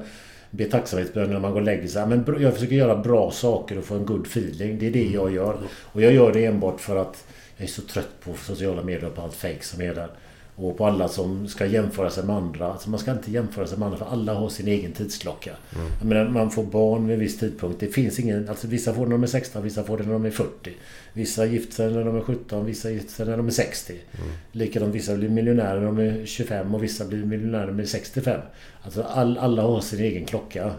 be 0.52 0.66
tacksamhetsbön 0.66 1.30
när 1.32 1.40
man 1.40 1.52
går 1.52 1.60
och 1.60 1.66
lägger 1.66 1.88
sig. 1.88 2.08
Men 2.08 2.36
jag 2.40 2.54
försöker 2.54 2.76
göra 2.76 2.96
bra 2.98 3.32
saker 3.32 3.78
och 3.78 3.84
få 3.84 3.96
en 3.96 4.06
good 4.06 4.26
feeling. 4.28 4.80
Det 4.80 4.88
är 4.88 4.92
det 4.92 5.06
jag 5.06 5.34
gör. 5.34 5.58
Och 5.84 6.02
jag 6.02 6.14
gör 6.14 6.34
det 6.34 6.46
enbart 6.46 6.82
för 6.82 6.96
att 6.96 7.26
jag 7.58 7.64
är 7.68 7.72
så 7.72 7.82
trött 7.82 8.10
på 8.24 8.34
sociala 8.34 8.84
medier 8.84 9.06
och 9.06 9.16
på 9.16 9.22
allt 9.22 9.34
fake 9.34 9.62
som 9.64 9.82
är 9.82 9.96
där. 9.96 10.10
Och 10.58 10.78
på 10.78 10.86
alla 10.86 11.08
som 11.08 11.48
ska 11.48 11.66
jämföra 11.66 12.10
sig 12.10 12.24
med 12.24 12.36
andra. 12.36 12.72
Alltså 12.72 12.90
man 12.90 13.00
ska 13.00 13.12
inte 13.12 13.32
jämföra 13.32 13.68
sig 13.68 13.78
med 13.78 13.86
andra 13.86 13.98
för 13.98 14.06
alla 14.06 14.34
har 14.34 14.50
sin 14.50 14.68
egen 14.68 14.92
tidsklocka. 14.92 15.52
Mm. 15.76 15.88
Jag 16.00 16.08
menar, 16.08 16.30
man 16.30 16.52
får 16.52 16.64
barn 16.64 17.08
vid 17.08 17.14
en 17.14 17.20
viss 17.20 17.40
tidpunkt. 17.40 17.80
Det 17.80 17.88
finns 17.88 18.20
ingen... 18.20 18.50
Alltså 18.50 18.68
vissa 18.68 18.94
får 18.94 19.02
det 19.02 19.10
när 19.10 19.18
de 19.18 19.24
är 19.24 19.28
16, 19.28 19.64
vissa 19.64 19.84
får 19.84 19.98
det 19.98 20.04
när 20.04 20.14
de 20.14 20.26
är 20.26 20.32
40. 20.32 20.72
Vissa 21.14 21.46
gifter 21.46 21.74
sig 21.74 21.92
när 21.92 22.06
de 22.06 22.18
är 22.18 22.22
17, 22.22 22.66
vissa 22.66 22.92
gifter 22.92 23.12
sig 23.12 23.26
när 23.26 23.38
de 23.38 23.48
är 23.48 23.52
60. 23.52 23.94
Mm. 23.94 24.30
Likadant 24.52 24.96
vissa 24.96 25.16
blir 25.16 25.30
miljonärer 25.30 25.80
när 25.80 25.86
de 25.86 26.00
är 26.00 26.26
25 26.26 26.76
och 26.76 26.84
vissa 26.84 27.06
blir 27.06 27.26
miljonärer 27.26 27.66
när 27.66 27.74
de 27.74 27.80
är 27.80 27.86
65. 27.86 28.42
Alltså 28.82 29.04
all, 29.04 29.38
alla 29.38 29.62
har 29.62 29.82
sin 29.82 30.00
egen 30.00 30.26
klocka. 30.26 30.72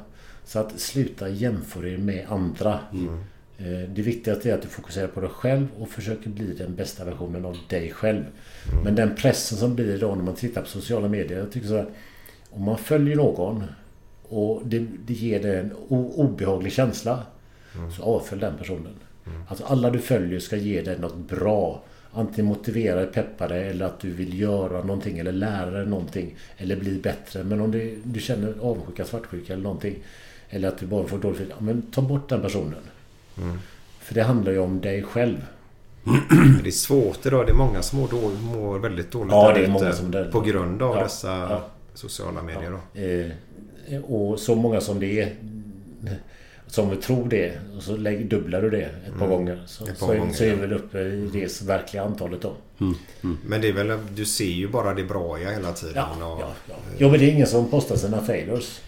Så 0.44 0.58
att 0.58 0.80
sluta 0.80 1.28
jämföra 1.28 1.88
er 1.88 1.98
med 1.98 2.26
andra. 2.28 2.72
Eh, 2.72 3.18
Det 3.88 4.02
viktigaste 4.02 4.50
är 4.50 4.54
att 4.54 4.62
du 4.62 4.68
fokuserar 4.68 5.06
på 5.06 5.20
dig 5.20 5.30
själv 5.30 5.66
och 5.78 5.88
försöker 5.88 6.30
bli 6.30 6.52
den 6.52 6.74
bästa 6.74 7.04
versionen 7.04 7.44
av 7.44 7.56
dig 7.68 7.90
själv. 7.90 8.24
Men 8.84 8.94
den 8.94 9.14
pressen 9.14 9.58
som 9.58 9.74
blir 9.74 9.94
idag 9.94 10.16
när 10.16 10.24
man 10.24 10.34
tittar 10.34 10.62
på 10.62 10.68
sociala 10.68 11.08
medier. 11.08 11.38
Jag 11.38 11.52
tycker 11.52 11.68
så 11.68 11.76
här, 11.76 11.86
Om 12.50 12.64
man 12.64 12.78
följer 12.78 13.16
någon 13.16 13.64
och 14.28 14.62
det, 14.64 14.86
det 15.06 15.14
ger 15.14 15.42
dig 15.42 15.58
en 15.58 15.72
obehaglig 15.88 16.72
känsla. 16.72 17.22
Så 17.96 18.02
avfölj 18.02 18.40
den 18.40 18.56
personen. 18.58 18.94
Alltså 19.48 19.64
alla 19.64 19.90
du 19.90 19.98
följer 19.98 20.40
ska 20.40 20.56
ge 20.56 20.82
dig 20.82 20.98
något 20.98 21.16
bra. 21.16 21.82
Antingen 22.12 22.46
motivera 22.46 22.96
dig, 22.96 23.06
peppa 23.06 23.48
dig 23.48 23.68
eller 23.68 23.86
att 23.86 24.00
du 24.00 24.10
vill 24.10 24.40
göra 24.40 24.84
någonting 24.84 25.18
eller 25.18 25.32
lära 25.32 25.70
dig 25.70 25.86
någonting. 25.86 26.36
Eller 26.56 26.76
bli 26.76 26.98
bättre. 26.98 27.44
Men 27.44 27.60
om 27.60 27.70
det, 27.70 27.94
du 28.04 28.20
känner 28.20 28.54
avundsjuka, 28.60 29.04
svartsjuka 29.04 29.52
eller 29.52 29.62
någonting. 29.62 29.98
Eller 30.50 30.68
att 30.68 30.78
du 30.78 30.86
bara 30.86 31.06
får 31.06 31.18
dåligt 31.18 31.48
ja, 31.50 31.56
men 31.60 31.82
ta 31.82 32.02
bort 32.02 32.28
den 32.28 32.42
personen. 32.42 32.80
För 34.00 34.14
det 34.14 34.22
handlar 34.22 34.52
ju 34.52 34.58
om 34.58 34.80
dig 34.80 35.02
själv. 35.02 35.36
Det 36.62 36.68
är 36.68 36.70
svårt 36.70 37.26
idag. 37.26 37.46
Det 37.46 37.52
är 37.52 37.56
många 37.56 37.82
som 37.82 37.98
mår, 37.98 38.08
mår 38.56 38.78
väldigt 38.78 39.10
dåligt 39.10 39.32
Ja, 39.32 39.52
det 39.54 39.64
är 39.64 39.68
många 39.68 39.92
som 39.92 40.10
dör. 40.10 40.30
På 40.30 40.40
grund 40.40 40.82
av 40.82 40.96
Ja, 40.96 41.02
dessa 41.02 41.28
ja. 41.36 41.64
sociala 41.94 42.42
medier 42.42 42.70
då. 42.70 43.00
Eh, 43.00 44.00
och 44.04 44.40
så 44.40 44.54
många 44.54 44.80
som 44.80 45.00
det 45.00 45.20
är 45.20 45.34
som 46.66 46.90
vi 46.90 46.96
tror 46.96 47.28
det 47.28 47.52
och 47.76 47.82
så 47.82 47.92
dubblar 48.30 48.62
du 48.62 48.70
det 48.70 48.80
ett 48.82 49.12
par 49.18 49.26
Mm. 49.26 49.28
gånger. 49.30 49.62
Så, 49.66 49.86
par 49.86 49.94
så, 49.94 50.12
är- 50.12 50.18
gånger, 50.18 50.32
så 50.32 50.44
är 50.44 50.48
ja. 50.48 50.54
vi 50.54 50.60
väl 50.60 50.72
uppe 50.72 50.98
i 51.00 51.30
det 51.32 51.62
verkliga 51.62 52.02
antalet 52.02 52.42
då. 52.42 52.52
Men 53.46 53.60
det 53.60 53.68
är 53.68 53.72
väl, 53.72 53.98
du 54.14 54.24
ser 54.24 54.44
ju 54.44 54.68
bara 54.68 54.94
det 54.94 55.04
bra 55.04 55.36
hela 55.36 55.72
tiden. 55.72 56.04
Ja, 56.20 56.26
och, 56.32 56.40
ja, 56.40 56.52
ja. 56.68 56.74
Jo 56.98 57.10
men 57.10 57.20
det 57.20 57.26
är 57.26 57.30
ingen 57.32 57.46
som 57.46 57.70
postar 57.70 57.96
sina 57.96 58.22
failures. 58.22 58.80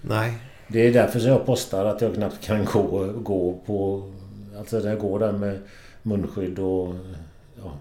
Nej. 0.00 0.32
Det 0.72 0.86
är 0.86 0.92
därför 0.92 1.20
som 1.20 1.30
jag 1.30 1.46
postar 1.46 1.84
att 1.84 2.00
jag 2.00 2.14
knappt 2.14 2.44
kan 2.44 2.64
gå, 2.64 3.12
gå 3.16 3.60
på... 3.66 4.08
Alltså 4.58 4.80
jag 4.88 4.98
går 4.98 5.18
där 5.18 5.32
med 5.32 5.58
munskydd 6.02 6.58
och... 6.58 6.94
Ja, 7.62 7.72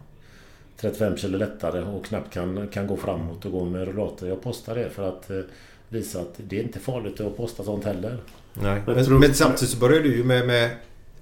35 0.77 1.17
kilo 1.17 1.37
lättare 1.37 1.81
och 1.81 2.05
knappt 2.05 2.33
kan, 2.33 2.67
kan 2.67 2.87
gå 2.87 2.97
framåt 2.97 3.45
och 3.45 3.51
gå 3.51 3.65
med 3.65 3.87
rollator. 3.87 4.29
Jag 4.29 4.41
postar 4.41 4.75
det 4.75 4.89
för 4.89 5.09
att 5.09 5.29
eh, 5.29 5.37
visa 5.89 6.19
att 6.19 6.33
det 6.37 6.59
är 6.59 6.63
inte 6.63 6.79
farligt 6.79 7.19
att 7.19 7.37
posta 7.37 7.63
sånt 7.63 7.85
heller. 7.85 8.17
Nej. 8.53 8.81
Men, 8.85 9.05
tror- 9.05 9.19
men 9.19 9.33
samtidigt 9.33 9.69
så 9.69 9.79
började 9.79 10.03
du 10.03 10.15
ju 10.17 10.23
med... 10.23 10.47
med 10.47 10.69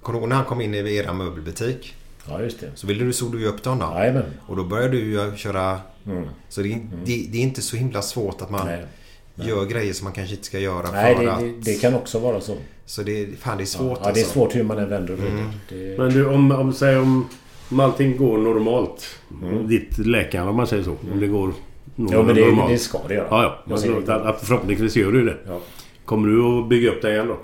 Kommer 0.02 0.26
när 0.26 0.36
han 0.36 0.44
kom 0.44 0.60
in 0.60 0.74
i 0.74 0.96
era 0.96 1.12
möbelbutik? 1.12 1.94
Ja 2.28 2.42
just 2.42 2.60
det. 2.60 2.70
Så 2.74 2.86
ville 2.86 3.04
du, 3.04 3.12
såg 3.12 3.32
du 3.32 3.40
ju 3.40 3.46
upp 3.46 3.62
till 3.62 3.70
honom. 3.70 3.96
Jajamän. 3.96 4.24
Och 4.46 4.56
då 4.56 4.64
började 4.64 4.92
du 4.92 5.04
ju 5.04 5.36
köra... 5.36 5.80
Mm. 6.06 6.28
Så 6.48 6.60
det, 6.60 6.80
det, 7.04 7.28
det 7.32 7.38
är 7.38 7.42
inte 7.42 7.62
så 7.62 7.76
himla 7.76 8.02
svårt 8.02 8.42
att 8.42 8.50
man 8.50 8.66
Nej. 8.66 8.84
Gör 9.46 9.64
grejer 9.66 9.92
som 9.92 10.04
man 10.04 10.12
kanske 10.12 10.34
inte 10.34 10.46
ska 10.46 10.58
göra 10.58 10.90
Nej, 10.92 11.16
för 11.16 11.24
det, 11.24 11.32
att... 11.32 11.40
det, 11.40 11.52
det 11.60 11.74
kan 11.80 11.94
också 11.94 12.18
vara 12.18 12.40
så. 12.40 12.54
Så 12.86 13.02
det, 13.02 13.38
fan, 13.38 13.56
det 13.56 13.62
är 13.64 13.66
svårt 13.66 13.98
Ja, 14.02 14.10
det 14.12 14.20
är 14.20 14.22
alltså. 14.22 14.32
svårt 14.32 14.56
hur 14.56 14.62
man 14.62 14.78
än 14.78 14.88
vänder 14.88 15.12
och 15.12 15.18
vrider. 15.18 15.38
Mm. 15.38 15.50
Det, 15.68 15.98
Men 15.98 16.10
du, 16.14 16.26
om, 16.26 16.52
om, 16.52 16.72
säg 16.72 16.96
om, 16.96 17.28
om 17.70 17.80
allting 17.80 18.16
går 18.16 18.38
normalt. 18.38 19.06
Mm. 19.42 19.68
Ditt 19.68 19.98
läkare 19.98 20.48
om 20.48 20.56
man 20.56 20.66
säger 20.66 20.82
så. 20.82 20.96
Om 21.12 21.20
det 21.20 21.26
går 21.26 21.52
Ja, 22.10 22.22
men 22.22 22.34
det, 22.34 22.68
det 22.68 22.78
ska 22.78 22.98
det 23.08 23.14
göra. 23.14 23.26
Ja, 23.30 23.42
ja. 23.66 23.76
Men, 23.80 23.96
inte- 23.96 24.14
att, 24.14 24.40
förhoppningsvis 24.40 24.96
gör 24.96 25.12
du 25.12 25.24
det. 25.24 25.36
Ja. 25.46 25.60
Kommer 26.04 26.28
du 26.28 26.42
att 26.42 26.68
bygga 26.68 26.90
upp 26.90 27.02
det 27.02 27.10
igen 27.12 27.26
då? 27.28 27.38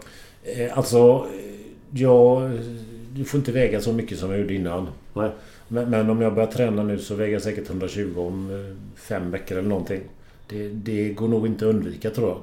Eh, 0.63 0.79
Alltså, 0.79 1.27
jag... 1.91 2.51
Du 3.13 3.25
får 3.25 3.39
inte 3.39 3.53
väga 3.53 3.81
så 3.81 3.93
mycket 3.93 4.19
som 4.19 4.31
jag 4.31 4.41
gjorde 4.41 4.55
innan. 4.55 4.89
Nej. 5.15 5.31
Men, 5.69 5.91
men 5.91 6.11
om 6.11 6.21
jag 6.21 6.35
börjar 6.35 6.51
träna 6.51 6.83
nu 6.83 6.99
så 6.99 7.15
väger 7.15 7.33
jag 7.33 7.43
säkert 7.43 7.69
120 7.71 8.13
om 8.17 8.51
eh, 8.51 8.77
fem 9.03 9.31
veckor 9.31 9.59
eller 9.59 9.69
någonting. 9.69 10.01
Det, 10.47 10.69
det 10.69 11.09
går 11.13 11.29
nog 11.29 11.47
inte 11.47 11.69
att 11.69 11.75
undvika 11.75 12.11
tror 12.11 12.29
jag. 12.29 12.43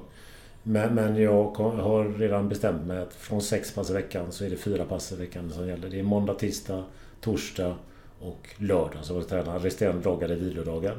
Men, 0.63 0.95
men 0.95 1.15
jag 1.21 1.43
har 1.57 2.17
redan 2.19 2.49
bestämt 2.49 2.85
mig 2.87 2.97
att 3.01 3.13
från 3.13 3.41
sex 3.41 3.73
pass 3.73 3.89
i 3.89 3.93
veckan 3.93 4.31
så 4.31 4.45
är 4.45 4.49
det 4.49 4.55
fyra 4.57 4.85
pass 4.85 5.11
i 5.11 5.15
veckan 5.15 5.51
som 5.51 5.67
gäller. 5.67 5.89
Det 5.89 5.99
är 5.99 6.03
måndag, 6.03 6.33
tisdag, 6.33 6.83
torsdag 7.21 7.75
och 8.19 8.49
lördag 8.57 9.05
som 9.05 9.15
jag 9.15 9.27
tränar. 9.27 9.59
Resterande 9.59 10.01
dagar 10.03 10.29
är 10.29 10.35
vilodagar. 10.35 10.97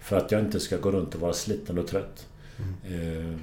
För 0.00 0.16
att 0.16 0.32
jag 0.32 0.40
inte 0.40 0.60
ska 0.60 0.76
gå 0.76 0.90
runt 0.90 1.14
och 1.14 1.20
vara 1.20 1.32
sliten 1.32 1.78
och 1.78 1.86
trött. 1.86 2.26
Eh, 2.84 3.36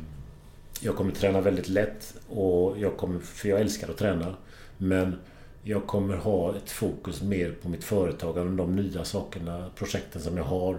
Jag 0.81 0.95
kommer 0.95 1.11
träna 1.11 1.41
väldigt 1.41 1.69
lätt 1.69 2.14
och 2.30 2.77
jag 2.80 2.98
kommer, 2.98 3.19
för 3.19 3.49
jag 3.49 3.60
älskar 3.61 3.90
att 3.90 3.98
träna. 3.98 4.36
Men 4.77 5.15
jag 5.64 5.88
kommer 5.88 6.15
ha 6.18 6.56
ett 6.56 6.72
fokus 6.72 7.22
mer 7.22 7.52
på 7.61 7.69
mitt 7.69 7.84
företagande 7.84 8.52
och 8.52 8.57
de 8.68 8.76
nya 8.76 9.03
sakerna, 9.06 9.69
projekten 9.76 10.22
som 10.22 10.38
jag 10.38 10.44
har. 10.44 10.77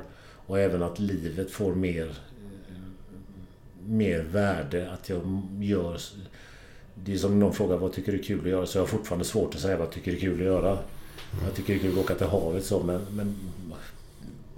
Och 0.51 0.59
även 0.59 0.83
att 0.83 0.99
livet 0.99 1.51
får 1.51 1.75
mer, 1.75 2.09
mer 3.87 4.21
värde. 4.21 4.91
Att 4.93 5.09
jag 5.09 5.43
gör... 5.61 6.01
Det 6.95 7.13
är 7.15 7.19
som 7.19 7.39
någon 7.39 7.53
frågar 7.55 7.77
vad 7.77 7.93
tycker 7.93 8.13
du 8.13 8.19
är 8.19 8.23
kul 8.23 8.41
att 8.41 8.51
göra? 8.51 8.67
Så 8.67 8.79
jag 8.79 8.83
har 8.83 8.87
fortfarande 8.89 9.25
svårt 9.25 9.55
att 9.55 9.61
säga 9.61 9.77
vad 9.77 9.91
tycker 9.91 10.13
är 10.13 10.17
kul 10.17 10.41
att 10.41 10.47
göra. 10.47 10.79
Jag 11.45 11.55
tycker 11.55 11.75
det 11.75 11.79
är 11.79 11.83
kul 11.83 11.93
att 11.93 12.05
åka 12.05 12.15
till 12.15 12.27
havet 12.27 12.65
så 12.65 12.83
men... 12.83 13.01
men 13.11 13.37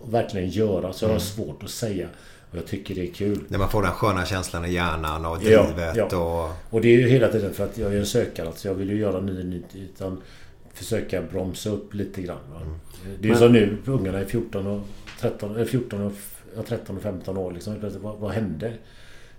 och 0.03 0.15
verkligen 0.15 0.49
göra. 0.49 0.93
Så 0.93 1.05
jag 1.05 1.13
har 1.13 1.19
svårt 1.19 1.63
att 1.63 1.71
säga 1.71 2.09
vad 2.51 2.61
jag 2.61 2.67
tycker 2.67 2.95
det 2.95 3.09
är 3.09 3.13
kul. 3.13 3.41
När 3.49 3.59
man 3.59 3.71
får 3.71 3.83
den 3.83 3.93
sköna 3.93 4.27
känslan 4.27 4.65
i 4.65 4.73
hjärnan 4.73 5.27
och 5.27 5.39
Ja, 5.43 5.67
drivet 5.67 5.97
ja. 5.97 6.17
och... 6.17 6.75
Och 6.75 6.81
det 6.81 6.89
är 6.89 6.99
ju 6.99 7.09
hela 7.09 7.29
tiden 7.29 7.55
för 7.55 7.65
att 7.65 7.79
jag 7.79 7.95
är 7.95 7.99
en 7.99 8.07
sökare. 8.07 8.47
Alltså 8.47 8.69
jag 8.69 8.75
vill 8.75 8.91
ju 8.91 8.97
göra 8.97 9.21
ny 9.21 9.43
nytt 9.45 9.77
utan 9.77 10.23
försöka 10.75 11.23
bromsa 11.23 11.71
upp 11.71 11.95
lite 11.95 12.23
grann. 12.23 12.39
Va? 12.53 12.61
Det 13.21 13.29
är 13.29 13.31
Men- 13.31 13.39
som 13.41 13.53
nu, 13.53 13.77
ungarna 13.87 14.19
är 14.19 14.25
14 14.25 14.67
och 14.67 14.81
13, 15.23 15.55
eller 15.55 15.65
14 15.65 16.03
och, 16.03 16.13
ja, 16.57 16.63
13 16.69 16.97
och 16.97 17.03
15 17.03 17.37
år. 17.37 17.53
Liksom. 17.53 17.75
Vad, 18.03 18.19
vad 18.19 18.31
hände? 18.31 18.73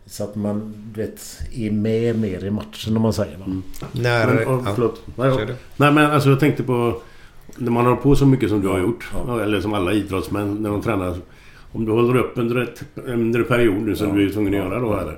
Så 0.06 0.24
att 0.24 0.36
man 0.36 0.74
du 0.94 1.02
vet, 1.02 1.40
är 1.54 1.72
med 1.72 2.20
mer 2.20 2.46
i 2.46 2.52
matchen 2.52 2.96
om 2.96 3.02
man 3.02 3.14
säger. 3.14 3.38
Va? 3.38 3.46
När... 3.92 4.28
Men, 4.28 4.38
oh, 4.38 4.64
ja. 4.66 4.72
förlåt. 4.76 5.04
Nej. 5.16 5.56
Nej 5.78 5.92
men 5.92 6.12
alltså 6.12 6.30
jag 6.30 6.40
tänkte 6.40 6.64
på... 6.64 7.02
När 7.58 7.72
man 7.72 7.86
har 7.86 7.96
på 7.96 8.16
så 8.16 8.26
mycket 8.26 8.50
som 8.50 8.62
du 8.62 8.68
har 8.68 8.80
gjort. 8.80 9.12
Ja. 9.28 9.42
Eller 9.42 9.62
som 9.62 9.74
alla 9.74 9.94
idrottsmän 9.94 10.56
när 10.56 10.70
de 10.70 10.82
tränar. 10.82 11.16
Om 11.72 11.86
du 11.86 11.92
håller 11.92 12.20
upp 12.20 12.32
under, 12.36 12.62
ett, 12.62 12.84
under 12.96 13.40
en 13.40 13.46
period 13.46 13.82
nu 13.82 13.96
som 13.96 14.08
Ja. 14.08 14.14
du 14.16 14.30
är 14.30 14.34
tvungen 14.34 14.54
att 14.54 14.60
göra 14.60 14.80
då 14.80 15.00
eller? 15.00 15.18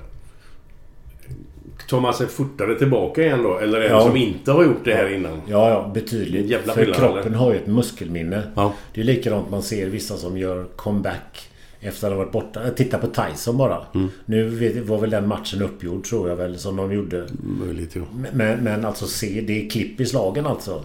Tar 1.87 1.99
man 1.99 2.13
sig 2.13 2.27
fortare 2.27 2.75
tillbaka 2.75 3.23
igen 3.23 3.43
då? 3.43 3.57
Eller 3.57 3.81
en 3.81 3.91
Ja. 3.91 4.01
som 4.01 4.15
inte 4.15 4.51
har 4.51 4.63
gjort 4.63 4.85
det 4.85 4.93
här 4.93 5.13
innan? 5.15 5.41
Ja, 5.47 5.69
ja 5.69 5.91
betydligt. 5.93 6.45
Jävla 6.45 6.73
För 6.73 6.81
skillnad, 6.81 6.97
kroppen 6.99 7.27
eller? 7.27 7.37
har 7.37 7.51
ju 7.51 7.57
ett 7.57 7.67
muskelminne. 7.67 8.43
Ja. 8.55 8.73
Det 8.93 9.01
är 9.01 9.05
likadant 9.05 9.49
man 9.49 9.63
ser 9.63 9.87
vissa 9.89 10.17
som 10.17 10.37
gör 10.37 10.63
comeback 10.75 11.49
efter 11.79 12.07
att 12.07 12.13
ha 12.13 12.17
varit 12.17 12.31
borta. 12.31 12.59
Titta 12.75 12.97
på 12.97 13.07
Tyson 13.07 13.57
bara. 13.57 13.81
Mm. 13.95 14.09
Nu 14.25 14.49
var 14.81 14.97
väl 14.97 15.09
den 15.09 15.27
matchen 15.27 15.61
uppgjord 15.61 16.03
tror 16.03 16.29
jag 16.29 16.35
väl 16.35 16.57
som 16.57 16.75
de 16.75 16.91
gjorde. 16.93 17.27
Möjligt, 17.43 17.95
ja. 17.95 18.01
Men, 18.33 18.63
men 18.63 18.85
alltså 18.85 19.05
se, 19.07 19.41
det 19.41 19.65
är 19.65 19.69
klipp 19.69 20.01
i 20.01 20.05
slagen 20.05 20.45
alltså. 20.45 20.83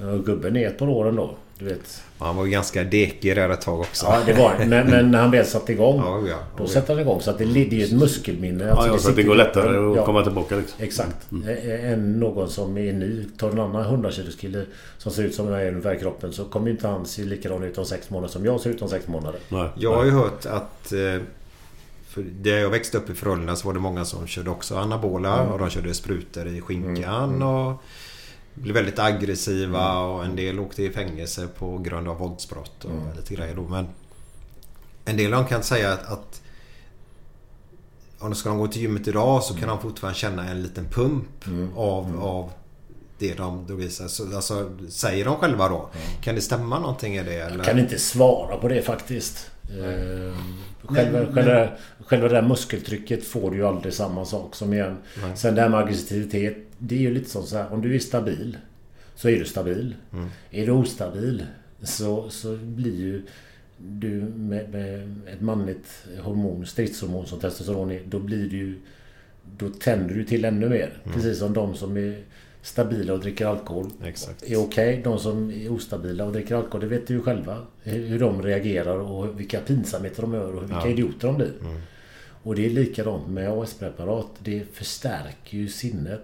Mm. 0.00 0.22
Gubben 0.22 0.56
är 0.56 0.66
ett 0.66 0.78
par 0.78 0.88
år 0.88 1.08
ändå. 1.08 1.30
Du 1.60 1.66
vet. 1.66 2.02
Han 2.18 2.36
var 2.36 2.44
ju 2.44 2.50
ganska 2.50 2.84
dekig 2.84 3.36
där 3.36 3.48
ett 3.50 3.60
tag 3.60 3.80
också. 3.80 4.06
Ja, 4.06 4.20
det 4.26 4.32
var 4.32 4.54
men, 4.58 4.86
men 4.90 5.10
när 5.10 5.20
han 5.20 5.30
väl 5.30 5.46
satte 5.46 5.72
igång. 5.72 5.96
Ja, 6.04 6.22
ja. 6.28 6.36
Då 6.58 6.66
sätter 6.66 6.94
han 6.94 7.00
igång. 7.02 7.20
Så 7.20 7.30
att 7.30 7.38
det 7.38 7.44
är 7.44 7.48
ju 7.74 7.84
ett 7.84 7.92
muskelminne. 7.92 8.64
Ja, 8.64 8.86
ja, 8.86 8.98
så 8.98 9.10
att 9.10 9.16
det 9.16 9.22
går 9.22 9.34
lättare 9.34 9.90
att 9.90 9.96
Ja. 9.96 10.04
komma 10.06 10.22
tillbaka 10.22 10.56
liksom. 10.56 10.84
Exakt. 10.84 11.16
Eh, 11.48 11.92
Än 11.92 12.20
någon 12.20 12.50
som 12.50 12.78
är 12.78 12.92
ny. 12.92 13.24
Tar 13.38 13.50
en 13.50 13.58
annan 13.60 13.82
100 13.84 14.10
kilos 14.10 14.36
kille 14.36 14.64
som 14.98 15.12
ser 15.12 15.22
ut 15.22 15.34
som 15.34 15.48
jag 15.48 15.62
är 15.62 15.68
ungefär 15.68 15.94
kroppen 15.94 16.32
så 16.32 16.44
kommer 16.44 16.70
inte 16.70 16.88
han 16.88 17.06
se 17.06 17.22
likadan 17.24 17.64
ut 17.64 17.78
om 17.78 17.84
sex 17.84 18.10
månader 18.10 18.32
som 18.32 18.44
jag 18.44 18.60
ser 18.60 18.70
ut 18.70 18.82
om 18.82 18.88
sex 18.88 19.08
månader. 19.08 19.40
Jag 19.74 19.94
har 19.94 20.04
ju 20.04 20.10
hört 20.10 20.46
att... 20.46 20.92
eh, 20.92 21.22
För 22.08 22.22
där 22.40 22.58
jag 22.58 22.70
växte 22.70 22.98
upp 22.98 23.10
i 23.10 23.14
Frölunda 23.14 23.56
så 23.56 23.66
var 23.66 23.74
det 23.74 23.80
många 23.80 24.04
som 24.04 24.26
körde 24.26 24.50
också 24.50 24.76
anabola 24.76 25.40
Mm. 25.40 25.52
och 25.52 25.58
de 25.58 25.70
körde 25.70 25.94
sprutor 25.94 26.46
i 26.46 26.60
skinkan 26.60 27.42
och 27.42 27.82
blev 28.62 28.74
väldigt 28.74 28.98
aggressiva 28.98 29.90
Mm. 29.90 30.02
och 30.04 30.24
en 30.24 30.36
del 30.36 30.60
åkte 30.60 30.82
i 30.82 30.90
fängelse 30.90 31.46
på 31.58 31.78
grund 31.78 32.08
av 32.08 32.18
våldsbrott 32.18 32.84
och 32.84 33.16
lite 33.16 33.34
grejer 33.34 33.54
då. 33.56 33.62
Men 33.62 33.86
en 35.04 35.16
del 35.16 35.34
av 35.34 35.40
dem 35.40 35.48
kan 35.48 35.62
säga 35.62 35.92
att, 35.92 36.12
att 36.12 36.42
om 38.18 38.34
ska 38.34 38.48
de 38.48 38.58
gå 38.58 38.66
till 38.68 38.82
gymmet 38.82 39.08
idag 39.08 39.42
så 39.42 39.54
kan 39.54 39.68
de 39.68 39.78
fortfarande 39.80 40.18
känna 40.18 40.48
en 40.50 40.62
liten 40.62 40.84
pump 40.84 41.26
av, 41.76 42.20
av 42.22 42.50
det 43.18 43.34
de 43.34 43.66
då 43.68 43.74
visar. 43.74 44.08
Så, 44.08 44.36
alltså, 44.36 44.70
säger 44.88 45.24
de 45.24 45.36
själva 45.36 45.68
då? 45.68 45.88
Kan 46.22 46.34
det 46.34 46.40
stämma 46.40 46.78
någonting 46.78 47.16
i 47.16 47.22
det? 47.22 47.34
Eller? 47.34 47.56
Jag 47.56 47.66
kan 47.66 47.78
inte 47.78 47.98
svara 47.98 48.56
på 48.56 48.68
det 48.68 48.82
faktiskt. 48.82 49.50
Eh, 49.64 50.36
Själva, 50.84 51.18
Men- 51.18 51.34
själva, 51.34 51.68
själva 52.10 52.28
det 52.28 52.34
där 52.34 52.42
muskeltrycket 52.48 53.24
får 53.24 53.50
du 53.50 53.56
ju 53.56 53.66
aldrig 53.66 53.94
samma 53.94 54.24
sak 54.24 54.54
som 54.54 54.72
igen. 54.72 54.96
Nej. 55.22 55.36
Sen 55.36 55.54
det 55.54 55.60
här 55.62 55.68
med 55.68 55.78
aggressivitet. 55.80 56.56
Det 56.78 56.94
är 56.94 56.98
ju 57.00 57.14
lite 57.14 57.30
som 57.30 57.42
så 57.46 57.56
här. 57.56 57.72
Om 57.72 57.82
du 57.82 57.94
är 57.94 57.98
stabil. 57.98 58.56
Så 59.14 59.28
är 59.28 59.38
du 59.38 59.44
stabil. 59.44 59.94
Mm. 60.12 60.28
Är 60.50 60.66
du 60.66 60.72
ostabil. 60.72 61.44
Så, 61.82 62.30
så 62.30 62.56
blir 62.56 62.96
ju 62.96 63.22
du 63.78 64.10
med, 64.36 64.70
med 64.70 65.16
ett 65.34 65.40
manligt 65.40 66.04
hormon, 66.20 66.66
stridshormon 66.66 67.26
som 67.26 67.40
testosteron 67.40 67.90
är. 67.90 68.00
Då 68.06 68.18
blir 68.18 68.48
du. 68.50 68.78
Då 69.58 69.68
tänder 69.68 70.14
du 70.14 70.24
till 70.24 70.44
ännu 70.44 70.68
mer. 70.68 71.00
Mm. 71.04 71.14
Precis 71.14 71.38
som 71.38 71.52
de 71.52 71.74
som 71.74 71.96
är 71.96 72.18
stabila 72.62 73.12
och 73.12 73.20
dricker 73.20 73.46
alkohol 73.46 73.86
Exakt. 74.04 74.42
är 74.42 74.56
okej. 74.56 75.00
De 75.04 75.18
som 75.18 75.50
är 75.50 75.72
ostabila 75.72 76.24
och 76.24 76.32
dricker 76.32 76.54
alkohol, 76.54 76.80
det 76.80 76.86
vet 76.86 77.06
du 77.06 77.14
ju 77.14 77.20
själva. 77.22 77.56
Hur 77.82 78.06
hur 78.06 78.18
de 78.18 78.42
reagerar 78.42 78.98
och 78.98 79.40
vilka 79.40 79.60
pinsamheter 79.60 80.22
de 80.22 80.34
gör 80.34 80.56
och 80.56 80.62
vilka 80.62 80.74
Ja. 80.84 80.88
idioter 80.88 81.26
de 81.26 81.36
blir. 81.36 81.52
Mm. 81.60 81.80
Och 82.42 82.54
det 82.54 82.66
är 82.66 82.70
likadant 82.70 83.28
med 83.28 83.50
AS-preparat. 83.50 84.26
Det 84.38 84.64
förstärker 84.72 85.58
ju 85.58 85.68
sinnet. 85.68 86.22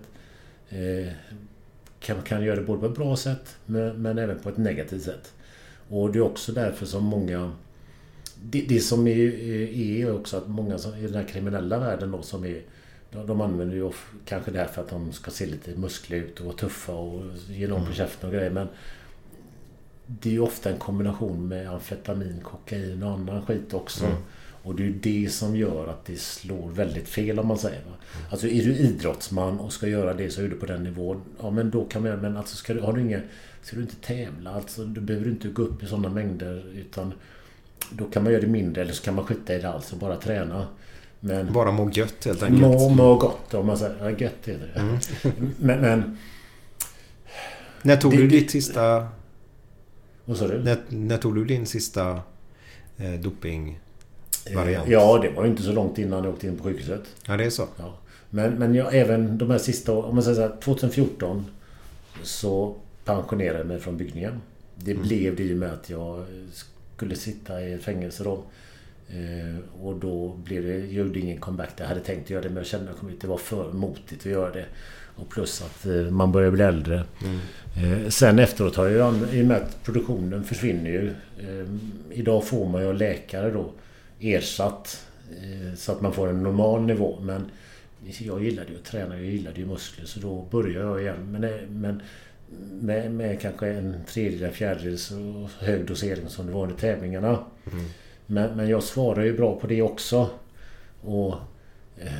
Eh, 0.68 1.12
kan, 2.01 2.22
kan 2.22 2.44
göra 2.44 2.56
det 2.56 2.62
både 2.62 2.80
på 2.80 2.86
ett 2.86 2.94
bra 2.94 3.16
sätt 3.16 3.56
men, 3.66 4.02
men 4.02 4.18
även 4.18 4.38
på 4.38 4.48
ett 4.48 4.56
negativt 4.56 5.02
sätt. 5.02 5.32
Och 5.88 6.12
det 6.12 6.18
är 6.18 6.22
också 6.22 6.52
därför 6.52 6.86
som 6.86 7.05
många... 7.05 7.52
Det, 8.43 8.64
det 8.68 8.80
som 8.80 9.06
är, 9.06 9.18
är 9.74 10.14
också 10.14 10.36
att 10.36 10.48
många 10.48 10.78
som, 10.78 10.94
i 10.94 11.02
den 11.02 11.14
här 11.14 11.28
kriminella 11.28 11.78
världen 11.78 12.10
då 12.10 12.22
som 12.22 12.44
är... 12.44 12.62
De, 13.10 13.26
de 13.26 13.40
använder 13.40 13.74
ju 13.74 13.82
of, 13.82 14.12
kanske 14.24 14.51
det 14.51 14.59
här 14.59 14.66
för 14.66 14.82
att 14.82 14.90
de 14.90 15.12
ska 15.12 15.30
se 15.30 15.47
lite 15.47 15.70
muskliga 15.76 16.20
ut 16.20 16.40
och 16.40 16.47
vara 16.47 16.56
tuffa 16.56 16.93
och 16.93 17.22
ge 17.48 17.68
någon 17.68 17.86
på 17.86 17.93
käften 17.93 18.28
och 18.28 18.34
grejer 18.34 18.51
men... 18.51 18.68
Det 20.06 20.28
är 20.28 20.32
ju 20.32 20.40
ofta 20.40 20.70
en 20.70 20.78
kombination 20.78 21.48
med 21.48 21.70
amfetamin, 21.70 22.40
kokain 22.43 23.02
och 23.02 23.10
annan 23.10 23.47
skit 23.47 23.74
också. 23.74 24.05
Mm. 24.05 24.18
Och 24.66 24.74
det 24.74 24.86
är 24.86 24.94
det 25.02 25.32
som 25.32 25.56
gör 25.56 25.86
att 25.88 26.05
det 26.05 26.20
slår 26.20 26.68
väldigt 26.70 27.09
fel 27.09 27.38
om 27.38 27.47
man 27.47 27.59
säger. 27.59 27.80
Va? 27.84 27.93
Alltså 28.30 28.47
är 28.48 28.62
du 28.64 28.76
idrottsman 28.76 29.59
och 29.60 29.72
ska 29.72 29.88
göra 29.88 30.14
det 30.14 30.30
så 30.30 30.43
är 30.43 30.48
du 30.48 30.56
på 30.56 30.66
den 30.66 30.84
nivån. 30.84 31.20
Ja 31.40 31.51
men 31.51 31.70
då 31.70 31.84
kan 31.84 32.02
man 32.02 32.18
Men 32.18 32.36
alltså 32.36 32.56
ska 32.56 32.74
du, 32.74 32.80
har 32.80 32.93
du 32.93 33.01
inga... 33.01 33.20
Ska 33.62 33.76
du 33.76 33.82
inte 33.82 33.97
tävla? 33.97 34.51
Alltså 34.51 34.84
du 34.84 35.01
behöver 35.01 35.28
inte 35.28 35.48
gå 35.48 35.62
upp 35.62 35.82
i 35.82 35.86
sådana 35.86 36.09
mängder 36.09 36.72
utan... 36.74 37.12
Då 37.90 38.05
kan 38.05 38.22
man 38.22 38.32
göra 38.32 38.43
det 38.43 38.48
mindre 38.48 38.82
eller 38.82 38.93
så 38.93 39.02
kan 39.02 39.14
man 39.14 39.24
skita 39.24 39.55
i 39.55 39.59
det 39.59 39.68
alls 39.68 39.93
och 39.93 39.98
bara 39.98 40.16
träna. 40.16 40.66
Men... 41.20 41.52
Bara 41.52 41.72
må 41.72 41.90
gött 41.90 42.24
helt 42.24 42.43
enkelt. 42.43 42.60
Må, 42.62 42.88
må 42.88 43.14
gott 43.14 43.55
om 43.55 43.66
man 43.66 43.78
säger. 43.78 43.97
Ja, 44.01 44.10
gött 44.10 44.48
är 44.48 44.59
det. 44.59 44.80
Mm. 44.80 44.98
men, 45.59 45.80
men... 45.80 46.18
När 47.82 47.97
tog 47.97 48.12
Det- 48.12 48.16
du 48.16 48.28
ditt 48.28 48.51
sista... 48.51 49.09
Vad 50.24 50.36
sa 50.36 50.48
du? 50.48 50.62
När, 50.62 50.78
när 50.88 51.18
tog 51.18 51.34
du 51.34 51.44
din 51.44 51.66
sista 51.66 52.20
eh, 52.97 53.12
dopingvariant? 53.20 53.86
Eh, 54.51 54.90
Ja, 54.93 55.18
det 55.23 55.28
var 55.31 55.44
ju 55.44 55.51
inte 55.51 55.62
så 55.62 55.73
långt 55.73 55.98
innan 55.98 56.24
jag 56.24 56.32
åkte 56.35 56.47
in 56.47 56.56
på 56.56 56.64
sjukhuset. 56.64 57.02
Ja, 57.27 57.36
det 57.36 57.44
är 57.44 57.51
så. 57.51 57.66
Ja. 57.78 57.94
Men, 58.31 58.55
men 58.55 58.74
jag, 58.74 58.94
även 58.97 59.39
de 59.39 59.51
här 59.51 59.59
sista 59.59 59.93
åren, 59.93 60.09
om 60.09 60.14
man 60.14 60.24
säger 60.24 60.35
så 60.35 60.40
här, 60.43 60.56
2014 60.60 61.47
så 62.23 62.74
pensionerade 63.05 63.59
jag 63.59 63.66
mig 63.66 63.81
från 63.81 63.97
byggningen. 63.97 64.40
Det 64.77 64.90
Mm. 64.90 65.02
blev 65.02 65.36
det 65.36 65.43
i 65.43 65.52
och 65.52 65.56
med 65.56 65.73
att 65.73 65.90
jag 65.90 66.24
skulle 66.97 67.14
sitta 67.16 67.62
i 67.62 67.78
fängelse 67.78 68.24
då. 68.24 68.43
Eh, 69.09 69.82
och 69.85 69.94
då 69.97 70.28
blev 70.44 70.62
det, 70.62 70.73
jag 70.78 71.06
gjorde 71.06 71.18
ingen 71.20 71.39
comeback. 71.40 71.70
Jag 71.77 71.86
hade 71.86 72.01
tänkt 72.01 72.31
göra 72.31 72.43
det 72.43 72.48
men 72.48 72.56
jag 72.56 72.66
kände 72.66 72.90
att 72.90 73.20
det 73.20 73.27
var 73.27 73.36
för 73.39 73.73
motigt 73.73 74.20
att 74.20 74.27
göra 74.32 74.51
det. 74.51 74.64
Och 75.16 75.28
plus 75.28 75.62
att 75.62 75.86
eh, 75.86 75.93
man 75.93 76.32
börjar 76.32 76.51
bli 76.51 76.64
äldre. 76.64 77.05
Mm. 77.24 78.02
Eh, 78.02 78.09
sen 78.09 78.39
efteråt 78.39 78.77
har 78.77 78.86
jag 78.89 79.14
i 79.32 79.43
och 79.43 79.47
med 79.47 79.56
att 79.56 79.82
produktionen 79.85 80.44
försvinner 80.44 80.90
ju. 80.90 81.09
Eh, 81.39 81.66
idag 82.10 82.44
får 82.44 82.68
man 82.68 82.82
ju 82.82 82.93
läkare 82.93 83.51
då 83.51 83.70
ersatt. 84.20 85.06
Eh, 85.30 85.74
så 85.76 85.93
att 85.93 86.01
man 86.01 86.12
får 86.12 86.28
en 86.28 86.43
normal 86.43 86.82
nivå. 86.82 87.18
Men 87.20 87.51
jag 88.18 88.44
gillade 88.44 88.72
ju 88.72 88.78
att 88.78 88.84
träna, 88.84 89.16
jag 89.16 89.26
gillade 89.26 89.60
ju 89.60 89.66
muskler. 89.66 90.06
Så 90.06 90.20
då 90.20 90.48
började 90.51 90.86
jag 90.86 91.01
igen. 91.01 91.32
Men, 91.32 91.44
eh, 91.44 91.68
men 91.68 92.02
med, 92.80 93.12
med 93.12 93.40
kanske 93.40 93.68
en 93.68 93.97
tredjedel, 94.09 94.52
fjärdedel 94.52 94.98
så 94.98 95.48
hög 95.59 95.86
dosering 95.86 96.28
som 96.28 96.47
det 96.47 96.52
var 96.52 96.62
under 96.62 96.76
tävlingarna. 96.76 97.38
Mm. 97.72 97.84
Men, 98.26 98.56
men 98.56 98.68
jag 98.68 98.82
svarar 98.82 99.24
ju 99.24 99.36
bra 99.36 99.60
på 99.60 99.66
det 99.66 99.82
också. 99.82 100.30
Och 101.01 101.34
eh, 101.98 102.12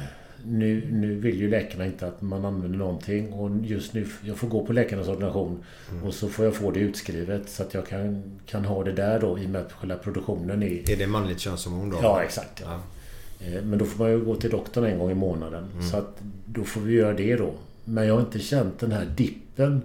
nu, 0.49 0.89
nu 0.91 1.15
vill 1.15 1.41
ju 1.41 1.51
läkarna 1.51 1.87
inte 1.87 2.07
att 2.07 2.23
man 2.23 2.45
använder 2.45 2.79
någonting. 2.79 3.33
Och 3.33 3.51
just 3.65 3.95
nu, 3.95 4.07
jag 4.23 4.37
får 4.37 4.49
gå 4.49 4.67
på 4.67 4.73
läkarnas 4.73 5.09
ordination. 5.09 5.65
Och 6.05 6.15
så 6.15 6.29
får 6.29 6.45
jag 6.45 6.55
få 6.55 6.71
det 6.71 6.81
utskrivet 6.81 7.49
så 7.49 7.63
att 7.63 7.75
jag 7.75 7.87
kan, 7.87 8.23
kan 8.47 8.65
ha 8.65 8.85
det 8.85 8.93
där 8.93 9.21
då 9.21 9.39
i 9.39 9.47
och 9.47 9.51
med 9.51 9.61
att 9.61 9.73
själva 9.73 9.97
produktionen 9.97 10.63
är... 10.63 10.91
Är 10.91 10.97
det 10.97 11.07
manligt 11.07 11.41
könshormon 11.41 11.91
då? 11.91 11.99
Ja, 12.03 12.23
exakt. 12.23 12.63
Ja. 12.65 12.81
Eh, 13.47 13.63
Men 13.63 13.79
då 13.79 13.85
får 13.85 14.05
man 14.05 14.13
ju 14.13 14.25
gå 14.25 14.35
till 14.35 14.51
doktorn 14.51 14.85
en 14.85 14.99
gång 14.99 15.11
i 15.11 15.15
månaden. 15.15 15.65
Mm. 15.73 15.83
Så 15.83 15.97
att 15.97 16.21
då 16.47 16.65
får 16.65 16.81
vi 16.81 16.95
göra 16.95 17.15
det 17.15 17.37
då. 17.37 17.53
Men 17.85 18.07
jag 18.07 18.15
har 18.15 18.21
inte 18.21 18.39
känt 18.39 18.79
den 18.79 18.93
här 18.93 19.07
dippen 19.17 19.83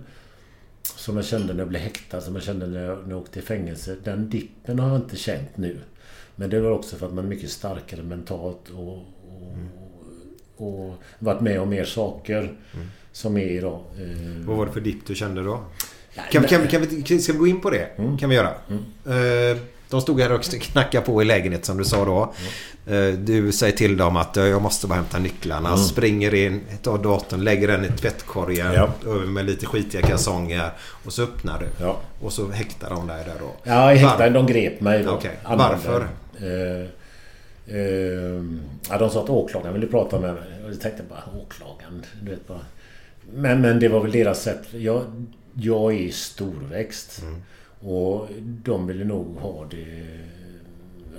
som 0.83 1.15
jag 1.15 1.25
kände 1.25 1.53
när 1.53 1.59
jag 1.59 1.67
blev 1.67 1.81
häktad, 1.81 2.21
som 2.21 2.35
jag 2.35 2.43
kände 2.43 2.67
när 2.67 2.85
jag, 2.85 3.03
när 3.03 3.09
jag 3.09 3.21
åkte 3.21 3.39
i 3.39 3.41
fängelse. 3.41 3.95
Den 4.03 4.29
dippen 4.29 4.79
har 4.79 4.89
jag 4.89 4.97
inte 4.97 5.17
känt 5.17 5.57
nu. 5.57 5.77
Men 6.35 6.49
det 6.49 6.59
var 6.59 6.71
också 6.71 6.95
för 6.95 7.05
att 7.05 7.13
man 7.13 7.25
är 7.25 7.29
mycket 7.29 7.49
starkare 7.49 8.03
mentalt 8.03 8.69
och, 8.69 8.93
och, 8.93 9.57
och 10.61 10.95
varit 11.19 11.41
med 11.41 11.61
om 11.61 11.69
mer 11.69 11.85
saker 11.85 12.51
som 13.11 13.37
är 13.37 13.41
idag. 13.49 13.79
Eh, 13.97 14.45
Vad 14.47 14.57
var 14.57 14.65
det 14.65 14.71
för 14.71 14.81
dipp 14.81 15.07
du 15.07 15.15
kände 15.15 15.43
då? 15.43 15.59
Ja, 16.13 16.21
Kan, 16.31 16.43
kan, 16.43 16.67
kan, 16.67 16.81
vi, 16.81 17.01
kan, 17.01 17.19
ska 17.19 17.33
vi 17.33 17.39
gå 17.39 17.47
in 17.47 17.61
på 17.61 17.69
det? 17.69 17.87
kan 18.19 18.29
vi 18.29 18.35
göra. 18.35 18.49
Eh, 19.05 19.57
De 19.89 20.01
stod 20.01 20.21
här 20.21 20.31
och 20.31 20.43
knackade 20.43 21.05
på 21.05 21.21
i 21.21 21.25
lägenhet 21.25 21.65
som 21.65 21.77
du 21.77 21.83
sa 21.85 22.05
då. 22.05 22.33
Eh, 22.93 23.07
Du 23.13 23.51
säger 23.51 23.77
till 23.77 23.97
dem 23.97 24.15
att 24.17 24.35
jag 24.35 24.61
måste 24.61 24.87
bara 24.87 24.95
hämta 24.95 25.19
nycklarna. 25.19 25.69
Mm. 25.69 25.79
Springer 25.79 26.33
in, 26.33 26.61
tar 26.83 26.97
datorn, 26.97 27.43
lägger 27.43 27.67
den 27.67 27.85
i 27.85 27.89
tvättkorgen. 27.89 28.73
Ja. 28.73 28.89
Med 29.27 29.45
lite 29.45 29.65
skitiga 29.65 30.01
kalsonger. 30.01 30.71
Och 31.05 31.13
så 31.13 31.23
öppnar 31.23 31.59
du. 31.59 31.85
Ja. 31.85 31.97
Och 32.21 32.33
så 32.33 32.49
häktar 32.51 32.89
de 32.89 33.07
dig 33.07 33.23
där 33.25 33.35
då. 33.39 33.51
Ja, 33.63 33.87
häkten, 33.93 34.33
de 34.33 34.45
grep 34.47 34.81
mig 34.81 35.03
då. 35.03 35.11
Använde- 35.43 35.75
Varför? 35.75 36.01
Eh, 36.01 36.87
ja, 38.89 38.97
de 38.97 39.09
sa 39.09 39.23
att 39.23 39.29
åklagaren 39.29 39.73
ville 39.73 39.87
prata 39.87 40.19
med 40.19 40.33
mig. 40.33 40.43
Jag 40.67 40.79
tänkte 40.81 41.03
bara, 41.09 41.23
åklagaren? 41.41 42.03
Du 42.23 42.31
vet 42.31 42.47
bara. 42.47 42.65
Men, 43.33 43.61
men 43.61 43.79
det 43.79 43.87
var 43.87 43.99
väl 44.03 44.11
deras 44.11 44.41
sätt. 44.43 44.73
Jag, 44.73 45.03
jag 45.53 45.93
är 45.93 46.09
storväxt. 46.11 47.21
Mm. 47.21 47.41
Och 47.93 48.27
de 48.63 48.87
ville 48.87 49.05
nog 49.05 49.37
ha 49.37 49.65
det... 49.71 50.07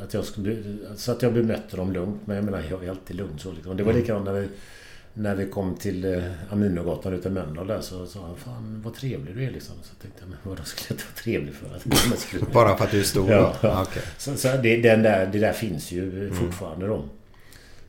Att 0.04 0.14
jag 0.14 0.24
skulle, 0.24 0.56
så 0.96 1.12
att 1.12 1.22
jag 1.22 1.32
bemötte 1.34 1.76
dem 1.76 1.92
lugnt. 1.92 2.20
Men 2.24 2.36
jag 2.36 2.44
menar, 2.44 2.62
jag 2.70 2.84
är 2.84 2.90
alltid 2.90 3.16
lugn 3.16 3.38
så 3.38 3.52
liksom. 3.52 3.76
Det 3.76 3.82
var 3.82 3.90
Mm. 3.92 4.02
likadant 4.02 4.24
när 4.24 4.32
vi, 4.32 4.48
när 5.14 5.34
vi 5.34 5.46
kom 5.46 5.76
till 5.76 6.04
eh, 6.14 6.24
Aminogatan 6.50 7.12
ute 7.14 7.28
i 7.28 7.30
Mölndal 7.30 7.66
där 7.66 7.80
så 7.80 8.06
sa 8.06 8.26
han 8.26 8.36
Fan 8.36 8.82
vad 8.84 8.94
trevlig 8.94 9.36
du 9.36 9.44
är 9.44 9.50
liksom. 9.50 9.74
Så 9.82 9.94
tänkte 9.94 10.20
jag, 10.22 10.28
men 10.28 10.38
vadå 10.42 10.62
skulle 10.64 10.86
jag 10.88 10.94
inte 10.94 11.04
vara 11.04 11.22
trevlig 11.22 11.54
för? 11.54 11.76
Att, 11.76 12.52
Bara 12.52 12.76
för 12.76 12.84
att 12.84 12.90
du 12.90 13.00
är 13.00 13.04
stor 13.04 13.30
Ja, 13.30 13.54
ja. 13.62 13.82
Okej. 13.88 14.02
Så, 14.18 14.36
så 14.36 14.48
det, 14.62 14.76
den 14.76 15.02
där, 15.02 15.26
det 15.26 15.38
där 15.38 15.52
finns 15.52 15.92
ju 15.92 16.22
Mm. 16.26 16.34
fortfarande 16.34 16.86
då. 16.86 17.04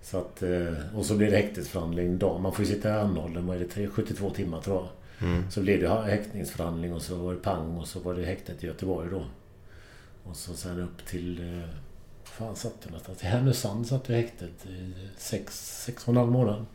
Så 0.02 0.18
att, 0.18 0.44
eh, 0.44 0.74
och 0.96 1.06
så 1.06 1.16
blir 1.16 1.32
det 1.32 1.38
häktesförhandling 1.38 2.18
dag. 2.18 2.42
Man 2.42 2.54
får 2.54 2.66
ju 2.66 2.72
sitta 2.76 3.02
anhållen, 3.02 3.48
vad 3.48 3.56
är 3.56 3.60
det, 3.60 3.68
tre- 3.68 3.88
72 3.88 4.30
timmar 4.30 4.62
tror 4.62 4.76
jag. 4.76 4.90
Mm. 5.30 5.52
Så 5.52 5.62
blev 5.62 5.82
det 5.82 5.88
ha- 5.88 6.02
häktningsförhandling 6.04 6.94
och 6.94 7.02
så 7.02 7.16
var 7.16 7.34
det 7.34 7.40
pang 7.40 7.78
och 7.78 7.88
så 7.88 8.00
var 8.00 8.14
det 8.14 8.26
häktet 8.26 8.64
i 8.64 8.68
Göteborg 8.68 9.10
då. 9.12 9.26
Och 10.24 10.36
så 10.36 10.54
sen 10.54 10.80
upp 10.80 11.06
till... 11.08 11.40
eh, 11.58 11.70
Fan 12.24 12.56
satt 12.56 12.74
jag 12.84 12.92
någonstans? 12.92 13.24
I 13.24 13.26
Härnösand 13.26 13.88
satt 13.88 14.10
jag 14.10 14.18
i 14.20 14.22
häktet 14.22 14.66
i 14.66 14.94
sex, 15.18 15.82
sex 15.86 16.04
och 16.04 16.10
en 16.10 16.18
halv 16.18 16.32
månad. 16.32 16.66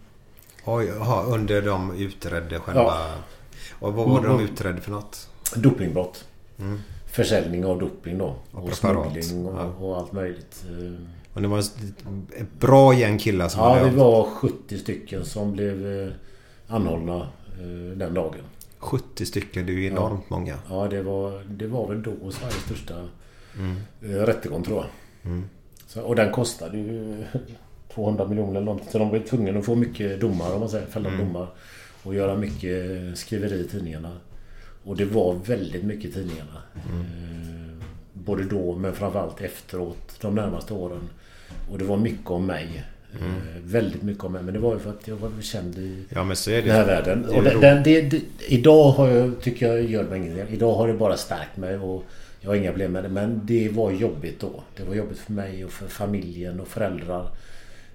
Oj, 0.70 0.84
jaha, 0.98 1.22
under 1.22 1.62
de 1.62 1.96
utredde 1.96 2.58
själva... 2.60 2.82
Ja. 2.82 3.14
Och 3.80 3.94
vad 3.94 4.08
var 4.08 4.20
det 4.20 4.26
de 4.28 4.34
Mm. 4.38 4.44
utredde 4.52 4.80
för 4.80 4.90
något? 4.90 5.28
Dopingbrott. 5.56 6.24
Mm. 6.58 6.80
Försäljning 7.06 7.64
av 7.64 7.78
doping 7.78 8.18
då. 8.18 8.34
Och 8.52 8.64
Och, 8.64 8.72
smuggling 8.74 9.46
och, 9.46 9.58
Ja. 9.58 9.64
och 9.64 9.96
allt 9.96 10.12
möjligt. 10.12 10.64
Eh, 10.70 10.92
Och 11.34 11.42
det 11.42 11.48
var 11.48 11.58
ett 11.58 12.52
bra 12.60 12.94
gäng 12.94 13.18
killar 13.18 13.48
som 13.48 13.60
Ja, 13.60 13.74
hade 13.74 13.90
vi 13.90 13.96
var 13.96 14.24
70 14.24 14.78
stycken 14.78 15.24
som 15.24 15.52
blev 15.52 16.02
eh, 16.02 16.12
anhållna 16.68 17.16
eh, 17.60 17.96
den 17.96 18.14
dagen. 18.14 18.40
70 18.78 19.26
stycken, 19.26 19.66
det 19.66 19.72
är 19.72 19.74
ju 19.74 19.86
enormt 19.86 20.30
många. 20.30 20.54
Ja, 20.70 20.88
det 20.88 21.02
var, 21.02 21.42
det 21.50 21.66
var 21.66 21.88
väl 21.88 22.02
då 22.02 22.10
Sveriges 22.30 22.64
största 22.64 22.94
Mm. 23.58 23.76
eh, 24.02 24.08
rättegång 24.26 24.62
tror 24.62 24.76
jag. 24.76 24.86
Mm. 25.32 25.48
Så, 25.86 26.02
och 26.02 26.16
den 26.16 26.32
kostade 26.32 26.78
ju 26.78 27.24
200 27.98 28.26
miljoner 28.28 28.50
eller 28.50 28.60
någonting. 28.60 28.88
Så 28.90 28.98
de 28.98 29.10
var 29.10 29.18
tvungna 29.18 29.58
att 29.58 29.64
få 29.64 29.74
mycket 29.74 30.20
domar, 30.20 30.54
om 30.54 30.60
man 30.60 30.68
säger, 30.68 30.86
fällande 30.86 31.16
Mm. 31.18 31.26
domar. 31.32 31.46
Och 32.02 32.14
göra 32.14 32.36
mycket 32.36 32.82
skriveri 33.18 33.60
i 33.60 33.68
tidningarna. 33.68 34.12
Och 34.84 34.96
det 34.96 35.04
var 35.04 35.34
väldigt 35.46 35.82
mycket 35.84 36.10
i 36.10 36.12
tidningarna. 36.12 36.62
Mm. 36.90 37.00
Eh, 37.00 37.84
både 38.12 38.44
då 38.44 38.74
men 38.76 38.92
framförallt 38.92 39.40
efteråt 39.40 40.16
de 40.20 40.34
närmaste 40.34 40.74
åren. 40.74 41.08
Och 41.70 41.78
det 41.78 41.84
var 41.84 41.96
mycket 41.96 42.30
om 42.30 42.46
mig. 42.46 42.84
Mm. 43.20 43.30
Eh, 43.30 43.62
väldigt 43.62 44.02
mycket 44.02 44.24
om 44.24 44.32
mig. 44.32 44.42
Men 44.42 44.54
det 44.54 44.60
var 44.60 44.74
ju 44.74 44.78
för 44.80 44.90
att 44.90 45.08
jag 45.08 45.16
var 45.16 45.30
känd 45.42 45.78
i 45.78 46.04
Ja, 46.08 46.24
men 46.24 46.36
så 46.36 46.50
är 46.50 46.54
det. 46.54 46.62
den 46.62 46.76
här 46.76 46.86
världen. 46.86 47.22
Det 47.22 47.28
är 47.34 47.38
Och 47.38 47.44
ju 47.44 47.50
den, 47.50 47.60
den, 47.60 47.82
det, 47.82 48.00
det, 48.02 48.20
idag 48.48 48.90
har 48.90 49.08
jag, 49.08 49.40
tycker 49.40 49.66
jag 49.68 49.84
gör 49.90 50.04
mig 50.04 50.18
ingenting. 50.18 50.54
Idag 50.54 50.74
har 50.74 50.88
det 50.88 50.94
bara 50.94 51.16
stärkt 51.16 51.56
mig 51.56 51.76
och 51.78 52.04
jag 52.40 52.50
har 52.50 52.54
inga 52.56 52.70
problem 52.70 52.92
med 52.92 53.04
det. 53.04 53.08
Men 53.08 53.40
det 53.44 53.68
var 53.68 53.90
jobbigt 53.90 54.40
då. 54.40 54.62
Det 54.76 54.82
var 54.84 54.94
jobbigt 54.94 55.18
för 55.18 55.32
mig 55.32 55.64
och 55.64 55.70
för 55.70 55.86
familjen 55.88 56.60
och 56.60 56.68
föräldrar. 56.68 57.30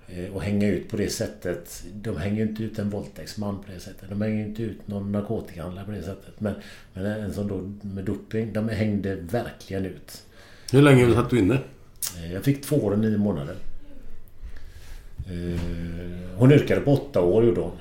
Eh, 0.07 0.33
Och 0.33 0.41
hänga 0.43 0.67
ut 0.67 0.89
på 0.89 0.97
det 0.97 1.09
sättet. 1.09 1.83
De 1.93 2.17
hänger 2.17 2.37
ju 2.43 2.49
inte 2.49 2.63
ut 2.63 2.79
en 2.79 2.89
våldtäktsman 2.89 3.63
på 3.63 3.71
det 3.73 3.79
sättet. 3.79 4.09
De 4.09 4.21
hänger 4.21 4.45
inte 4.45 4.63
ut 4.63 4.87
någon 4.87 5.11
narkotikahandlare 5.11 5.85
på 5.85 5.91
det 5.91 6.03
sättet. 6.03 6.39
Men, 6.39 6.53
men 6.93 7.05
en 7.05 7.33
som 7.33 7.47
då 7.47 7.71
med 7.87 8.05
doping, 8.05 8.53
de 8.53 8.69
hängde 8.69 9.15
verkligen 9.15 9.85
ut. 9.85 10.23
Hur 10.71 10.81
länge 10.81 11.13
satt 11.13 11.29
du 11.29 11.39
inne? 11.39 11.57
Eh, 12.17 12.33
Jag 12.33 12.43
fick 12.43 12.61
två 12.61 12.75
år 12.75 12.91
och 12.91 12.99
nio 12.99 13.17
månader. 13.17 13.55
Eh, 15.27 15.59
Hon 16.37 16.51
yrkade 16.51 16.81
på 16.81 16.93
åtta 16.93 17.21
år 17.21 17.45
gjorde 17.45 17.61
hon. 17.61 17.77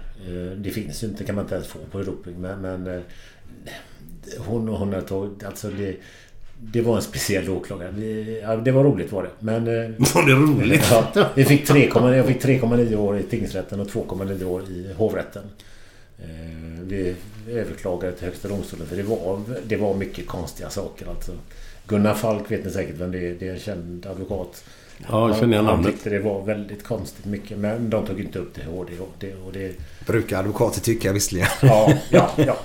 Det 0.56 0.70
finns 0.70 1.02
ju 1.04 1.06
inte, 1.06 1.24
kan 1.24 1.34
man 1.34 1.44
inte 1.44 1.54
ens 1.54 1.66
få 1.68 1.78
på 1.90 2.02
doping. 2.02 2.40
Men, 2.40 2.60
men 2.60 3.02
hon, 4.38 4.68
hon 4.68 4.92
har 4.92 5.00
tagit, 5.00 5.44
alltså 5.44 5.70
det, 5.70 5.96
det 6.64 6.80
var 6.80 6.96
en 6.96 7.02
speciell 7.02 7.50
åklagare. 7.50 7.90
Vi, 7.96 8.40
ja, 8.42 8.56
det 8.56 8.70
var 8.70 8.84
roligt 8.84 9.12
var 9.12 9.22
det. 9.22 9.30
Men... 9.38 9.66
eh, 9.68 9.90
Var 10.14 10.26
det 10.26 10.32
roligt? 10.32 10.86
Ja, 10.90 11.28
vi 11.34 11.44
fick 11.44 11.68
3,9 11.68 12.14
jag 12.16 12.26
fick 12.26 12.42
3,9 12.44 12.96
år 12.96 13.18
i 13.18 13.22
tingsrätten 13.22 13.80
och 13.80 13.86
2,9 13.88 14.44
år 14.44 14.62
i 14.62 14.92
hovrätten. 14.96 15.42
Eh, 16.18 16.26
Vi 16.86 17.14
överklagade 17.50 18.12
till 18.12 18.24
Högsta 18.26 18.48
domstolen 18.48 18.86
för 18.86 18.96
det 18.96 19.02
var, 19.02 19.40
det 19.66 19.76
var 19.76 19.94
mycket 19.94 20.26
konstiga 20.26 20.70
saker 20.70 21.06
alltså. 21.10 21.32
Gunnar 21.86 22.14
Falk 22.14 22.50
vet 22.50 22.64
ni 22.64 22.70
säkert 22.70 22.96
vem 22.98 23.12
det 23.12 23.18
är. 23.18 23.34
Det 23.40 23.48
är 23.48 23.52
en 23.52 23.58
känd 23.58 24.06
advokat. 24.06 24.64
Ja, 25.10 25.28
jag 25.28 25.36
känner 25.36 25.52
igen 25.52 25.66
Han 25.66 25.74
namnet. 25.74 25.92
tyckte 25.92 26.10
det 26.10 26.18
var 26.18 26.42
väldigt 26.44 26.84
konstigt 26.84 27.24
mycket. 27.24 27.58
Men 27.58 27.90
de 27.90 28.06
tog 28.06 28.20
inte 28.20 28.38
upp 28.38 28.54
det 28.54 28.60
i 28.60 28.64
HD 28.64 28.92
då. 28.98 29.06
Det, 29.18 29.34
och 29.34 29.52
det, 29.52 29.72
Brukar 30.06 30.38
advokater 30.38 30.80
tycka 30.80 31.12
visserligen. 31.12 31.48
Ja, 31.62 31.92
ja, 32.10 32.30
ja. 32.36 32.56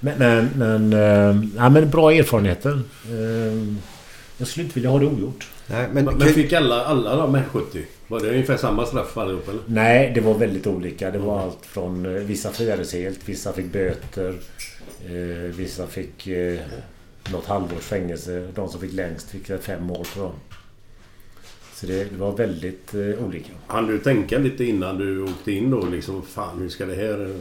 Men, 0.00 0.18
men, 0.18 0.48
men, 0.56 0.92
eh, 0.92 1.42
ja, 1.56 1.68
men 1.68 1.90
bra 1.90 2.12
erfarenheter. 2.12 2.70
Eh, 3.06 3.74
Jag 4.38 4.48
skulle 4.48 4.64
inte 4.64 4.74
vilja 4.74 4.90
ha 4.90 4.98
det 4.98 5.06
ogjort. 5.06 5.48
Nej, 5.66 5.88
Men, 5.92 6.04
men 6.04 6.20
fick 6.28 6.52
alla, 6.52 6.84
alla 6.84 7.16
de 7.16 7.34
här 7.34 7.44
70? 7.52 7.82
Var 8.08 8.20
det 8.20 8.30
ungefär 8.30 8.56
samma 8.56 8.86
straff 8.86 9.16
allihop 9.18 9.48
eller? 9.48 9.60
Nej, 9.66 10.12
det 10.14 10.20
var 10.20 10.34
väldigt 10.34 10.66
olika. 10.66 11.10
Det 11.10 11.18
var 11.18 11.40
allt 11.40 11.58
från... 11.66 12.06
eh, 12.06 12.22
Vissa 12.22 12.50
friades 12.50 12.92
helt, 12.92 13.18
vissa 13.28 13.52
fick 13.52 13.72
böter. 13.72 14.34
eh, 15.04 15.54
Vissa 15.56 15.86
fick 15.86 16.26
eh, 16.26 16.58
något 17.32 17.46
halvårs 17.46 17.82
fängelse. 17.84 18.48
De 18.54 18.68
som 18.68 18.80
fick 18.80 18.92
längst 18.92 19.30
fick 19.30 19.48
det 19.48 19.58
fem 19.58 19.90
år 19.90 20.04
tror 20.04 20.24
jag. 20.26 20.32
Så 21.80 21.86
det, 21.86 22.04
det 22.04 22.16
var 22.16 22.36
väldigt 22.36 22.94
eh, 22.94 23.24
olika. 23.26 23.52
Han 23.66 23.86
du 23.86 23.98
tänka 23.98 24.38
lite 24.38 24.64
innan 24.64 24.98
du 24.98 25.22
åkte 25.22 25.52
in 25.52 25.70
då 25.70 25.86
liksom 25.86 26.22
Fan 26.22 26.58
hur 26.58 26.68
ska 26.68 26.86
det 26.86 26.94
här... 26.94 27.34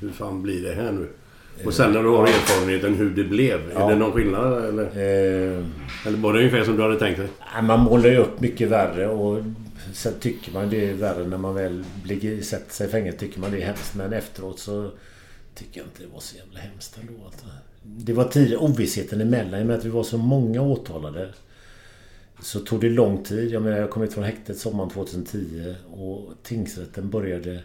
Hur 0.00 0.10
fan 0.10 0.42
blir 0.42 0.62
det 0.62 0.74
här 0.74 0.92
nu? 0.92 1.08
Och 1.64 1.74
sen 1.74 1.92
när 1.92 2.02
du 2.02 2.08
har 2.08 2.24
erfarenheten 2.26 2.94
hur 2.94 3.10
det 3.10 3.24
blev. 3.24 3.60
Ja. 3.74 3.86
Är 3.86 3.90
det 3.90 3.98
någon 3.98 4.12
skillnad 4.12 4.64
eller? 4.64 4.96
Eller 6.06 6.18
var 6.18 6.32
det 6.32 6.38
ungefär 6.38 6.64
som 6.64 6.76
du 6.76 6.82
hade 6.82 6.98
tänkt 6.98 7.18
dig? 7.18 7.28
Man 7.62 7.80
målar 7.80 8.10
ju 8.10 8.16
upp 8.16 8.40
mycket 8.40 8.68
värre 8.68 9.08
och 9.08 9.42
sen 9.92 10.12
tycker 10.20 10.52
man 10.52 10.70
det 10.70 10.90
är 10.90 10.94
värre 10.94 11.26
när 11.26 11.38
man 11.38 11.54
väl 11.54 11.84
blir, 12.02 12.42
sätter 12.42 12.74
sig 12.74 12.86
i 12.86 12.90
fängelse. 12.90 13.18
Tycker 13.18 13.40
man 13.40 13.50
det 13.50 13.62
är 13.62 13.66
hemskt. 13.66 13.94
Men 13.94 14.12
efteråt 14.12 14.58
så 14.58 14.90
tycker 15.54 15.80
jag 15.80 15.86
inte 15.86 16.02
det 16.02 16.12
var 16.12 16.20
så 16.20 16.36
jävla 16.36 16.60
hemskt 16.60 16.98
ändå. 17.00 17.24
Alltså. 17.24 17.46
Det 17.82 18.12
var 18.12 18.24
tid, 18.24 18.56
ovissheten 18.56 19.20
emellan. 19.20 19.60
I 19.60 19.62
och 19.62 19.66
med 19.66 19.76
att 19.76 19.84
vi 19.84 19.90
var 19.90 20.04
så 20.04 20.18
många 20.18 20.62
åtalade. 20.62 21.28
Så 22.42 22.60
tog 22.60 22.80
det 22.80 22.88
lång 22.88 23.24
tid. 23.24 23.50
Jag 23.50 23.62
menar 23.62 23.78
jag 23.78 23.90
kom 23.90 24.02
ut 24.02 24.12
från 24.12 24.24
häktet 24.24 24.58
sommaren 24.58 24.90
2010 24.90 25.74
och 25.92 26.34
tingsrätten 26.42 27.10
började 27.10 27.60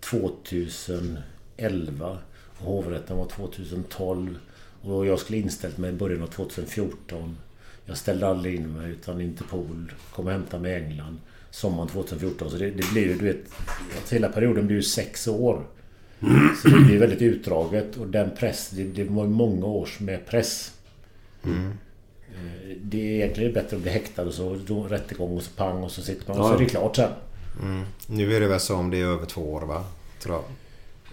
2011. 0.00 2.18
Och 2.58 2.66
hovrätten 2.66 3.16
var 3.16 3.26
2012. 3.26 4.38
Och 4.82 5.06
jag 5.06 5.18
skulle 5.18 5.38
inställt 5.38 5.78
mig 5.78 5.90
i 5.90 5.92
början 5.92 6.22
av 6.22 6.26
2014. 6.26 7.36
Jag 7.84 7.98
ställde 7.98 8.26
aldrig 8.26 8.54
in 8.54 8.72
mig 8.72 8.90
utan 8.90 9.20
Interpol 9.20 9.92
kom 10.12 10.26
och 10.26 10.32
hämtade 10.32 10.62
mig 10.62 10.72
i 10.72 10.74
England 10.74 11.18
sommaren 11.50 11.88
2014. 11.88 12.50
Så 12.50 12.56
det, 12.56 12.70
det 12.70 12.90
blir 12.92 13.06
ju, 13.06 13.14
du 13.14 13.24
vet, 13.24 13.44
att 14.02 14.12
hela 14.12 14.28
perioden 14.28 14.66
blir 14.66 14.76
ju 14.76 14.82
sex 14.82 15.28
år. 15.28 15.66
Så 16.62 16.68
det 16.68 16.84
blir 16.84 16.98
väldigt 16.98 17.22
utdraget 17.22 17.96
och 17.96 18.06
den 18.06 18.30
press, 18.30 18.70
det, 18.70 18.84
det 18.84 19.04
var 19.04 19.26
många 19.26 19.66
års 19.66 20.00
med 20.00 20.26
press. 20.26 20.72
Mm. 21.44 21.72
Eh, 22.36 22.76
Det 22.82 22.98
är 23.00 23.14
egentligen 23.24 23.52
bättre 23.52 23.76
att 23.76 23.82
bli 23.82 23.90
häktad 23.90 24.22
och 24.22 24.32
så 24.34 24.56
då 24.66 24.82
rättegång 24.82 25.36
och 25.36 25.42
så 25.42 25.50
pang 25.50 25.82
och 25.84 25.90
så 25.90 26.02
sitter 26.02 26.28
man 26.28 26.38
och 26.38 26.44
Ja. 26.44 26.48
så 26.48 26.54
är 26.54 26.58
det 26.58 26.66
klart 26.70 26.96
sen. 26.96 27.10
Mm. 27.62 27.82
Nu 28.06 28.34
är 28.36 28.40
det 28.40 28.46
väl 28.48 28.60
så 28.60 28.74
om 28.76 28.90
det 28.90 29.00
är 29.00 29.04
över 29.06 29.26
två 29.26 29.52
år 29.52 29.60
va? 29.60 29.84
Tror 30.22 30.34
jag. 30.34 30.44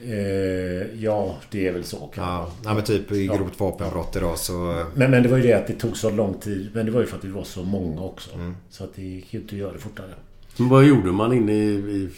Eh, 0.01 1.03
ja, 1.03 1.35
det 1.51 1.67
är 1.67 1.71
väl 1.73 1.83
så 1.83 1.97
kanske. 1.97 2.21
Ja, 2.21 2.51
ja 2.63 2.73
men 2.73 2.83
typ 2.83 3.11
i 3.11 3.25
Ja. 3.25 3.35
grovt 3.35 3.59
vapenbrott 3.59 4.15
idag 4.15 4.37
så... 4.37 4.85
Men, 4.95 5.11
men 5.11 5.23
det 5.23 5.29
var 5.29 5.37
ju 5.37 5.43
det 5.43 5.53
att 5.53 5.67
det 5.67 5.73
tog 5.73 5.97
så 5.97 6.09
lång 6.09 6.33
tid. 6.33 6.69
Men 6.73 6.85
det 6.85 6.91
var 6.91 7.01
ju 7.01 7.05
för 7.07 7.17
att 7.17 7.23
vi 7.23 7.29
var 7.29 7.43
så 7.43 7.63
många 7.63 8.01
också. 8.01 8.33
Mm. 8.35 8.55
Så 8.69 8.83
att 8.83 8.95
det 8.95 9.01
gick 9.01 9.33
ju 9.33 9.39
inte 9.39 9.55
att 9.55 9.59
göra 9.59 9.71
det 9.73 9.79
fortare. 9.79 10.09
Men 10.57 10.69
vad 10.69 10.85
gjorde 10.85 11.11
man 11.11 11.33
inne 11.33 11.53
i, 11.53 11.65
i... 11.73 12.09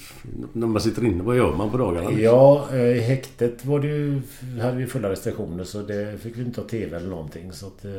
När 0.54 0.68
man 0.68 0.82
sitter 0.82 1.06
inne? 1.06 1.24
Vad 1.24 1.38
gör 1.38 1.56
man 1.56 1.70
på 1.72 1.78
dagarna? 1.78 2.10
liksom? 2.10 2.24
Ja, 2.24 2.68
eh, 2.74 2.80
i 2.82 3.00
häktet 3.00 3.66
var 3.66 3.80
det 3.80 3.88
ju, 3.88 4.22
hade 4.62 4.78
vi 4.78 4.88
fulla 4.88 5.10
restriktioner 5.10 5.64
så 5.64 5.82
det 5.82 6.18
fick 6.24 6.38
vi 6.38 6.42
inte 6.42 6.62
ha 6.62 6.68
TV 6.68 6.98
eller 6.98 7.10
någonting. 7.10 7.52
Så 7.54 7.68
att, 7.68 7.86
eh, 7.86 7.92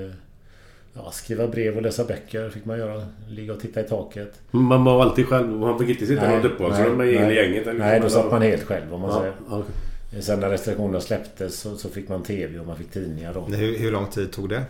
ja, 0.96 1.10
skriva 1.10 1.46
brev 1.48 1.76
och 1.76 1.82
läsa 1.82 2.04
böcker 2.04 2.50
fick 2.50 2.64
man 2.64 2.78
göra. 2.78 3.06
Ligga 3.28 3.52
och 3.52 3.60
titta 3.60 3.80
i 3.80 3.84
taket. 3.84 4.40
Man 4.50 4.84
var 4.84 5.02
alltid 5.02 5.26
själv? 5.26 5.48
Man 5.48 5.78
fick 5.78 5.88
inte 5.88 6.06
sitta 6.06 6.32
i 6.32 6.36
något 6.36 6.44
uppehållsrum 6.44 6.96
med 6.96 7.06
hela 7.08 7.32
gänget? 7.32 7.66
eller? 7.66 7.78
nej, 7.80 8.00
då 8.00 8.08
satt 8.08 8.30
man 8.30 8.42
helt 8.42 8.62
själv 8.62 8.94
om 8.94 9.00
man 9.00 9.10
Ja, 9.10 9.18
säger. 9.20 9.34
okej. 9.50 10.22
Sen 10.22 10.40
när 10.40 10.50
restriktionerna 10.50 11.00
släpptes 11.00 11.60
så, 11.60 11.76
så 11.76 11.88
fick 11.88 12.08
man 12.08 12.22
TV 12.22 12.58
och 12.58 12.66
man 12.66 12.76
fick 12.76 12.90
tidningar 12.90 13.34
då. 13.34 13.40
Hur, 13.40 13.78
hur 13.78 13.92
lång 13.92 14.06
tid 14.06 14.32
tog 14.32 14.48
det? 14.48 14.62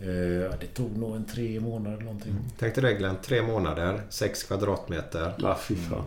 Eh, 0.00 0.10
ja, 0.10 0.50
det 0.60 0.66
tog 0.66 0.98
nog 0.98 1.16
en 1.16 1.24
tre 1.24 1.60
månader 1.60 1.92
eller 1.96 2.04
någonting. 2.04 2.32
Tänk 2.58 2.74
dig 2.74 2.84
det 2.84 2.94
Glenn, 2.94 3.16
tre 3.22 3.42
månader, 3.42 4.00
sex 4.08 4.42
kvadratmeter. 4.42 5.32
Ja, 5.38 5.58
fy 5.60 5.74
fan. 5.76 6.02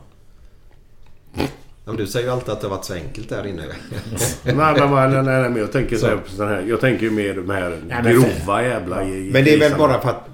Ja, 1.33 1.43
men 1.85 1.95
du 1.95 2.07
säger 2.07 2.25
ju 2.25 2.31
alltid 2.33 2.49
att 2.49 2.61
det 2.61 2.67
har 2.67 2.75
varit 2.75 2.85
så 2.85 2.93
enkelt 2.93 3.29
där 3.29 3.47
inne. 3.47 3.63
nej, 4.43 4.55
men, 4.55 4.57
nej, 4.57 5.09
nej, 5.09 5.23
nej, 5.23 5.49
men 5.49 5.55
jag 5.55 5.71
tänker 5.71 5.97
så. 5.97 6.07
På 6.07 6.29
sån 6.35 6.47
här. 6.47 6.61
Jag 6.61 6.81
tänker 6.81 7.03
ju 7.03 7.11
mer 7.11 7.33
de 7.33 7.49
här 7.49 7.81
Nej, 7.87 8.13
grova 8.13 8.63
jävla 8.63 8.95
Men 9.05 9.43
det 9.43 9.53
är 9.53 9.59
väl 9.59 9.77
bara 9.77 10.01
för 10.01 10.09
att... 10.09 10.27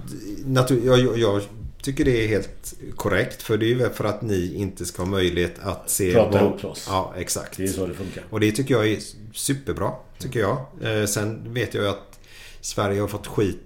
Natur, 0.45 0.85
jag, 0.85 0.99
jag, 0.99 1.17
jag 1.17 1.41
tycker 1.81 2.05
det 2.05 2.23
är 2.23 2.27
helt 2.27 2.73
korrekt. 2.95 3.41
För 3.41 3.57
det 3.57 3.65
är 3.65 3.67
ju 3.67 3.76
väl 3.76 3.89
för 3.89 4.03
att 4.03 4.21
ni 4.21 4.53
inte 4.55 4.85
ska 4.85 5.03
ha 5.03 5.09
möjlighet 5.09 5.53
att 5.61 5.89
se... 5.89 6.13
Prata 6.13 6.39
ihop 6.39 6.65
oss. 6.65 6.85
Ja, 6.89 7.13
exakt. 7.17 7.57
Det 7.57 7.63
är 7.63 7.67
så 7.67 7.85
det 7.88 7.93
funkar. 7.93 8.23
Och 8.30 8.39
det 8.39 8.51
tycker 8.51 8.73
jag 8.73 8.88
är 8.88 8.99
superbra. 9.34 9.91
Tycker 10.19 10.39
jag. 10.39 10.57
Eh, 10.81 11.05
sen 11.05 11.53
vet 11.53 11.73
jag 11.73 11.84
ju 11.84 11.89
att 11.89 12.19
Sverige 12.61 13.01
har 13.01 13.07
fått 13.07 13.27
skit 13.27 13.59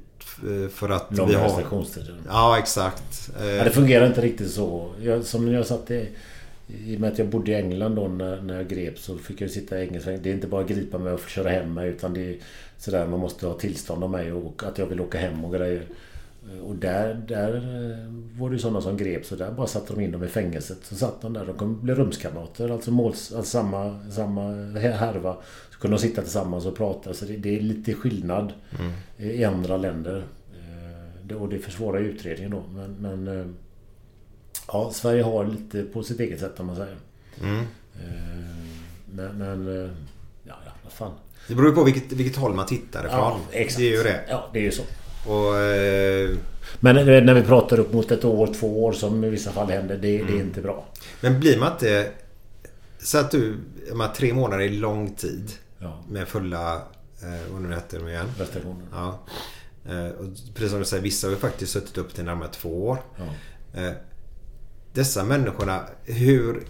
eh, 0.44 0.70
för 0.70 0.90
att 0.90 1.18
Långa 1.18 1.30
vi 1.30 1.36
har... 1.36 1.44
restriktionstider. 1.46 2.16
Ja, 2.28 2.60
exakt. 2.60 3.30
Eh, 3.42 3.48
Ja, 3.48 3.64
det 3.64 3.72
fungerar 3.72 4.08
inte 4.08 4.22
riktigt 4.22 4.52
så. 4.52 4.92
Jag, 5.02 5.24
som 5.24 5.52
jag 5.54 5.66
satt 5.66 5.92
i... 5.92 6.10
I 6.68 6.96
och 6.96 7.00
med 7.00 7.12
att 7.12 7.18
jag 7.20 7.28
bodde 7.28 7.52
i 7.52 7.56
England 7.56 7.96
då 7.96 8.08
när, 8.08 8.42
när 8.42 8.56
jag 8.56 8.68
greps 8.68 9.04
så 9.04 9.18
fick 9.18 9.42
jag 9.42 9.50
sitta 9.52 9.80
i 9.80 9.88
engelska 9.88 10.12
Det 10.12 10.30
är 10.30 10.34
inte 10.34 10.48
bara 10.48 10.62
att 10.62 10.68
gripa 10.70 10.98
mig 10.98 11.14
och 11.14 11.20
köra 11.20 11.50
hem 11.50 11.74
mig 11.74 11.90
utan 11.90 12.14
det 12.14 12.22
är 12.30 12.36
sådär 12.78 13.08
man 13.08 13.20
måste 13.20 13.48
ha 13.48 13.54
tillstånd 13.54 14.04
av 14.04 14.10
mig 14.10 14.32
och 14.32 14.64
att 14.64 14.78
jag 14.78 14.86
vill 14.86 15.02
åka 15.02 15.18
hem 15.18 15.46
och 15.46 15.54
grejer. 15.54 15.84
Och 16.64 16.76
där, 16.76 17.14
där 17.28 17.56
eh, 17.56 18.40
var 18.40 18.50
det 18.50 18.54
ju 18.56 18.60
sådana 18.60 18.82
som 18.82 18.98
greps 18.98 19.32
och 19.32 19.38
där 19.38 19.52
bara 19.52 19.68
satte 19.68 19.94
de 19.94 20.02
in 20.02 20.12
dem 20.12 20.24
i 20.24 20.28
fängelset. 20.28 20.78
Så 20.84 20.96
satt 20.96 21.22
de 21.22 21.34
där. 21.34 21.46
De 21.46 21.58
kunde 21.58 21.82
bli 21.84 21.94
rumskamrater. 21.94 22.70
Alltså, 22.70 22.92
måls, 22.92 23.34
alltså 23.34 23.52
samma, 23.52 24.00
samma 24.12 24.42
härva. 24.80 25.38
Så 25.74 25.80
kunde 25.80 25.98
de 25.98 26.02
sitta 26.02 26.22
tillsammans 26.22 26.66
och 26.66 26.76
prata. 26.78 27.14
Så 27.14 27.26
det, 27.26 27.38
det 27.38 27.58
är 27.58 27.62
lite 27.62 27.94
skillnad 27.94 28.54
Mm. 28.80 28.92
i 29.34 29.44
andra 29.44 29.78
länder. 29.78 30.18
Eh, 30.54 31.00
det- 31.24 31.36
Och 31.36 31.50
det 31.50 31.60
försvårar 31.60 32.00
utredningen 32.00 32.52
då. 32.52 32.64
Men, 32.76 32.96
men 33.00 33.40
eh, 33.40 33.46
ja, 34.68 34.92
Sverige 34.94 35.24
har 35.24 35.46
lite 35.46 35.84
på 35.84 36.04
sitt 36.04 36.20
eget 36.20 36.40
sätt 36.40 36.60
om 36.60 36.66
man 36.68 36.76
säger. 36.76 36.96
Mm. 37.42 37.60
Eh, 37.60 37.66
Men, 39.06 39.38
men 39.38 39.84
eh, 39.86 39.92
ja, 40.44 40.56
ja, 40.66 40.72
vad 40.84 40.94
fan. 40.94 41.12
Det 41.48 41.56
beror 41.56 41.70
ju 41.70 41.76
på 41.76 41.84
vilket, 41.84 42.12
vilket 42.12 42.36
håll 42.36 42.54
man 42.54 42.66
tittar 42.66 43.00
ifrån. 43.06 43.20
Ja, 43.20 43.40
exakt. 43.52 43.78
Det 43.78 43.94
är 43.94 43.98
ju 43.98 44.04
det. 44.04 44.26
Ja, 44.30 44.50
det 44.54 44.60
är 44.60 44.64
ju 44.64 44.72
så. 44.72 44.84
Och... 45.32 45.58
Eh, 45.58 46.30
Men 46.80 46.96
när 47.26 47.34
vi 47.34 47.42
pratar 47.44 47.80
upp 47.80 47.94
mot 47.94 48.12
ett 48.12 48.26
år, 48.26 48.48
två 48.54 48.84
år 48.86 48.92
som 48.94 49.24
i 49.24 49.30
vissa 49.30 49.52
fall 49.52 49.70
händer. 49.70 49.98
Det, 49.98 50.18
det 50.24 50.34
är 50.34 50.42
inte 50.42 50.62
bra. 50.62 50.86
men 51.22 51.40
blir 51.40 51.60
man 51.60 51.72
inte... 51.72 52.12
Så 53.00 53.18
att 53.18 53.32
du... 53.32 53.58
Här 54.00 54.08
tre 54.16 54.34
månader 54.34 54.64
är 54.64 54.70
lång 54.70 55.16
tid. 55.16 55.52
Ja. 55.80 56.04
Med 56.10 56.28
fulla... 56.28 56.76
Eh, 57.22 57.52
vad 57.54 57.62
nu 57.62 57.74
heter 57.76 58.00
de 58.00 58.08
igen? 58.08 58.26
Restriktioner. 58.38 58.86
Ja. 58.92 59.20
Eh, 59.90 60.08
och 60.08 60.26
precis 60.54 60.70
som 60.70 60.80
du 60.80 60.86
säger, 60.86 61.04
vissa 61.04 61.28
har 61.28 61.32
ju 61.32 61.40
faktiskt 61.40 61.72
suttit 61.72 61.98
upp 61.98 62.14
till 62.16 62.24
närmare 62.24 62.50
två 62.50 62.88
år. 62.88 62.98
Ja. 63.18 63.82
Eh, 63.82 63.92
dessa 64.94 65.24
människorna, 65.24 65.80
hur... 66.04 66.64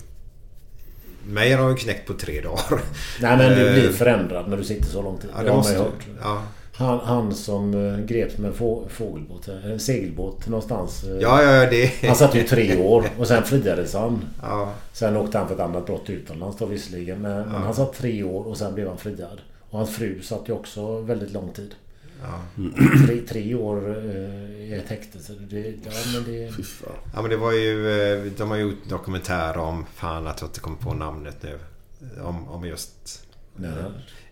Mig 1.28 1.52
har 1.54 1.62
de 1.64 1.70
ju 1.72 1.76
knäckt 1.78 2.08
på 2.08 2.14
tre 2.14 2.42
dagar. 2.42 2.82
Nej 3.22 3.38
men 3.38 3.50
du 3.60 3.68
Eh, 3.68 3.74
blir 3.74 3.90
förändrad 3.90 4.50
när 4.50 4.58
du 4.58 4.64
sitter 4.64 4.86
så 4.86 5.02
lång 5.02 5.18
tid. 5.18 5.30
Ja, 5.36 5.44
det 5.44 5.50
har 5.50 5.56
man 5.56 5.58
måste 5.58 5.74
du. 5.74 5.80
hört. 5.80 6.08
Ja. 6.22 6.42
Han, 6.76 7.00
han 7.00 7.36
som 7.36 7.74
eh, 7.88 8.00
greps 8.06 8.38
med 8.38 8.54
få, 8.54 8.84
fågelbåt, 8.90 9.48
eh, 9.48 9.72
en 9.72 9.80
segelbåt 9.80 10.48
någonstans. 10.48 11.04
eh, 11.04 11.18
Ja, 11.22 11.44
ja, 11.44 11.52
ja, 11.56 11.70
det- 11.70 12.08
Han 12.08 12.16
satt 12.16 12.36
ju 12.36 12.44
tre 12.44 12.78
år 12.78 13.06
och 13.18 13.28
sen 13.28 13.44
friades 13.44 13.94
han. 13.94 14.22
Ja. 14.42 14.74
Sen 14.94 15.18
åkte 15.18 15.38
han 15.38 15.48
för 15.48 15.56
ett 15.56 15.62
annat 15.62 15.86
brott 15.86 16.10
utomlands 16.10 16.58
då 16.58 16.66
visserligen. 16.66 17.22
Men, 17.22 17.48
men 17.48 17.62
han 17.64 17.74
satt 17.76 17.94
tre 17.94 18.24
år 18.24 18.48
och 18.48 18.58
sen 18.58 18.74
blev 18.76 18.88
han 18.88 18.98
friad. 18.98 19.42
Och 19.70 19.78
hans 19.78 19.96
fru 19.96 20.22
satt 20.22 20.50
ju 20.50 20.54
också 20.54 21.00
väldigt 21.02 21.32
lång 21.32 21.52
tid. 21.54 21.76
Ja. 22.24 22.64
Tre, 23.08 23.22
tre 23.22 23.56
år 23.56 23.90
eh, 23.98 24.52
i 24.62 24.74
ett 24.74 24.90
häkte. 24.90 25.20
Så 25.20 25.34
det, 25.34 25.60
ja, 25.60 25.92
men 26.14 26.24
det... 26.24 26.52
Ja 27.14 27.22
men 27.22 27.30
det 27.30 27.38
var 27.38 27.52
ju... 27.52 27.92
eh, 28.02 28.32
De 28.38 28.50
har 28.50 28.58
gjort 28.58 28.90
dokumentär 28.90 29.58
om... 29.58 29.86
Fan 29.94 30.28
att 30.28 30.42
jag 30.42 30.48
inte 30.48 30.60
kommer 30.60 30.78
på 30.78 30.94
namnet 30.94 31.38
nu. 31.44 31.60
Om, 32.24 32.48
om 32.50 32.66
just... 32.68 33.28
Nej. 33.56 33.72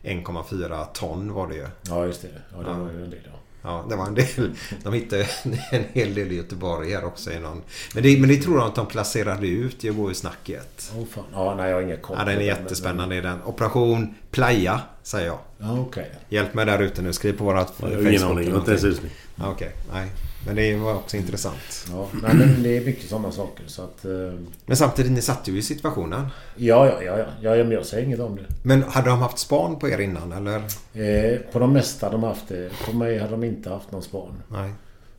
1,4 0.04 0.86
ton 0.94 1.34
var 1.34 1.48
det 1.48 1.56
ju. 1.56 1.68
Ja 1.88 2.06
just 2.06 2.22
det. 2.22 2.28
Ja 2.54 2.58
det 2.58 2.80
var 2.80 2.92
ju 2.92 3.04
en 3.04 3.10
del 3.10 3.20
ja. 3.26 3.40
Ja, 3.62 3.86
det 3.90 3.96
var 3.96 4.08
en 4.08 4.16
del. 4.16 4.56
De 4.84 4.94
hittade 4.94 5.28
en 5.72 5.84
hel 5.94 6.14
del 6.14 6.32
i 6.32 6.36
Göteborg 6.36 6.92
här 6.92 7.06
också. 7.06 7.32
I 7.32 7.40
någon. 7.40 7.62
Men, 7.94 8.04
det, 8.04 8.20
men 8.20 8.30
det 8.30 8.38
tror 8.38 8.58
jag 8.58 8.68
att 8.68 8.76
de 8.76 8.86
placerade 8.86 9.48
ut 9.48 9.84
i 9.84 9.90
går 9.90 10.12
i 10.12 10.16
snacket. 10.16 10.92
Oh, 10.96 11.06
fan. 11.06 11.24
Ja, 11.34 11.56
nej 11.56 11.70
jag 11.70 11.76
har 11.76 11.82
inga 11.82 11.98
koll. 11.98 12.18
Ja, 12.20 12.26
den 12.26 12.38
är 12.38 12.42
jättespännande. 12.42 13.16
är 13.16 13.22
den. 13.22 13.44
Operation 13.44 14.16
Playa, 14.32 14.82
säger 15.04 15.28
jag. 15.28 15.40
Ja, 15.58 15.80
okej. 15.80 16.12
Hjälp 16.30 16.54
mig 16.54 16.66
där 16.66 16.80
ute 16.80 17.02
nu. 17.02 17.14
Skriv 17.14 17.38
på 17.38 17.44
vårat 17.44 17.74
Jag 17.78 17.88
har 17.88 18.10
ingen 18.10 18.24
aning, 18.24 18.46
jag 18.46 18.52
har 18.52 18.60
inte 18.60 18.72
ens. 18.72 19.02
Ja, 19.36 19.52
Okej, 19.52 19.72
nej. 19.94 20.10
Men 20.46 20.56
det 20.56 20.76
var 20.76 20.96
också 20.96 21.18
intressant. 21.18 21.88
Ja, 21.92 22.10
nej, 22.24 22.36
men 22.36 22.64
det 22.64 22.78
är 22.78 22.86
mycket 22.86 23.10
sådana 23.10 23.32
saker 23.32 23.64
så 23.68 23.82
att... 23.82 24.06
eh, 24.06 24.34
Men 24.66 24.78
samtidigt, 24.78 25.12
ni 25.12 25.22
satte 25.22 25.52
ju 25.52 25.58
i 25.58 25.62
situationen. 25.62 26.22
Ja, 26.56 26.88
ja, 26.88 27.04
ja, 27.04 27.18
ja. 27.42 27.56
ja 27.56 27.64
men 27.64 27.72
jag 27.72 27.86
säger 27.86 28.04
inget 28.06 28.20
om 28.20 28.36
det. 28.36 28.44
Men 28.64 28.84
hade 28.84 29.10
de 29.10 29.20
haft 29.20 29.38
span 29.40 29.80
på 29.80 29.90
er 29.90 29.98
innan 30.00 30.32
eller? 30.32 30.58
Eh, 30.94 31.40
på 31.52 31.60
de 31.60 31.74
mesta 31.74 32.10
de 32.10 32.24
haft 32.24 32.48
det. 32.48 32.70
På 32.86 32.94
mig 32.94 33.18
hade 33.18 33.32
de 33.32 33.44
inte 33.44 33.70
haft 33.70 33.92
någon 33.92 34.04
span. 34.04 34.34
Nej. 34.48 34.72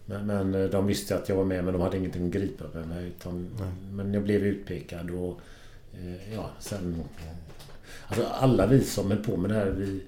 Men, 0.07 0.27
men 0.27 0.55
eh, 0.55 0.65
de 0.71 0.87
visste 0.87 1.17
att 1.17 1.29
jag 1.29 1.37
var 1.37 1.45
med 1.45 1.65
men 1.65 1.73
de 1.73 1.83
hade 1.83 1.97
ingenting 1.97 2.27
att 2.27 2.33
gripa 2.33 2.65
med 2.75 2.89
mig. 2.89 3.07
Utan, 3.07 3.49
men 3.93 4.15
jag 4.15 4.23
blev 4.23 4.43
utpekad 4.47 5.11
och... 5.11 5.41
Eh, 5.95 6.35
ja, 6.35 6.51
sen... 6.61 7.03
Alltså 8.07 8.27
alla 8.27 8.67
vi 8.67 8.85
som 8.85 9.11
höll 9.11 9.25
på 9.25 9.37
med 9.37 9.51
det 9.51 9.57
här, 9.57 9.71
vi... 9.79 10.01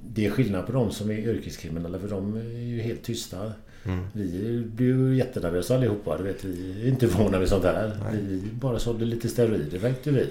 Det 0.00 0.26
är 0.26 0.30
skillnad 0.30 0.66
på 0.66 0.72
de 0.72 0.90
som 0.92 1.10
är 1.10 1.14
yrkeskriminella 1.14 1.98
för 1.98 2.08
de 2.08 2.36
är 2.36 2.58
ju 2.58 2.80
helt 2.80 3.02
tysta. 3.02 3.52
Mm. 3.88 4.04
Vi 4.12 4.64
blir 4.74 4.86
ju 4.86 5.16
jättenervösa 5.16 5.74
allihopa. 5.74 6.16
Du 6.18 6.22
vet, 6.24 6.44
vi 6.44 6.82
är 6.82 6.88
inte 6.88 7.06
vana 7.06 7.38
vid 7.38 7.48
sånt 7.48 7.64
här. 7.64 7.92
Vi 8.12 8.42
bara 8.52 8.78
sålde 8.78 9.04
lite 9.04 9.28
steroider 9.28 9.78
räckte 9.78 10.10
vi. 10.10 10.26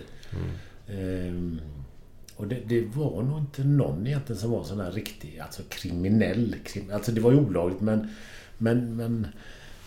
Ehm, 0.88 1.62
och 2.36 2.48
det, 2.48 2.60
det 2.68 2.82
var 2.94 3.24
nog 3.24 3.40
inte 3.40 3.64
någon 3.64 4.08
egentligen 4.08 4.40
som 4.40 4.52
var 4.52 4.64
sån 4.64 4.80
här 4.80 4.92
riktig 4.92 5.40
alltså 5.40 5.62
kriminell. 5.70 6.56
Krim, 6.66 6.84
alltså 6.94 7.12
det 7.12 7.22
var 7.22 7.32
ju 7.32 7.38
olagligt 7.38 7.82
men... 7.82 8.10
Men... 8.58 8.96
men 8.96 9.28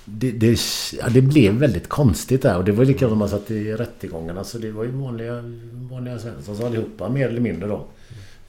det, 0.05 0.31
det, 0.31 0.59
ja, 0.99 1.09
det 1.09 1.23
blev 1.23 1.55
väldigt 1.55 1.89
konstigt 1.89 2.43
där 2.43 2.59
och 2.59 2.65
det 2.65 2.73
var 2.73 2.85
likadant 2.85 3.11
som 3.11 3.19
man 3.19 3.29
satt 3.29 3.51
i 3.51 3.73
rättegångarna. 3.73 4.45
Så 4.45 4.59
det 4.59 4.71
var 4.71 4.85
ju 4.85 4.91
vanliga, 4.91 5.45
vanliga 5.91 6.19
Svensson 6.19 6.67
allihopa 6.67 7.09
mer 7.09 7.29
eller 7.29 7.41
mindre 7.41 7.69
då. 7.69 7.87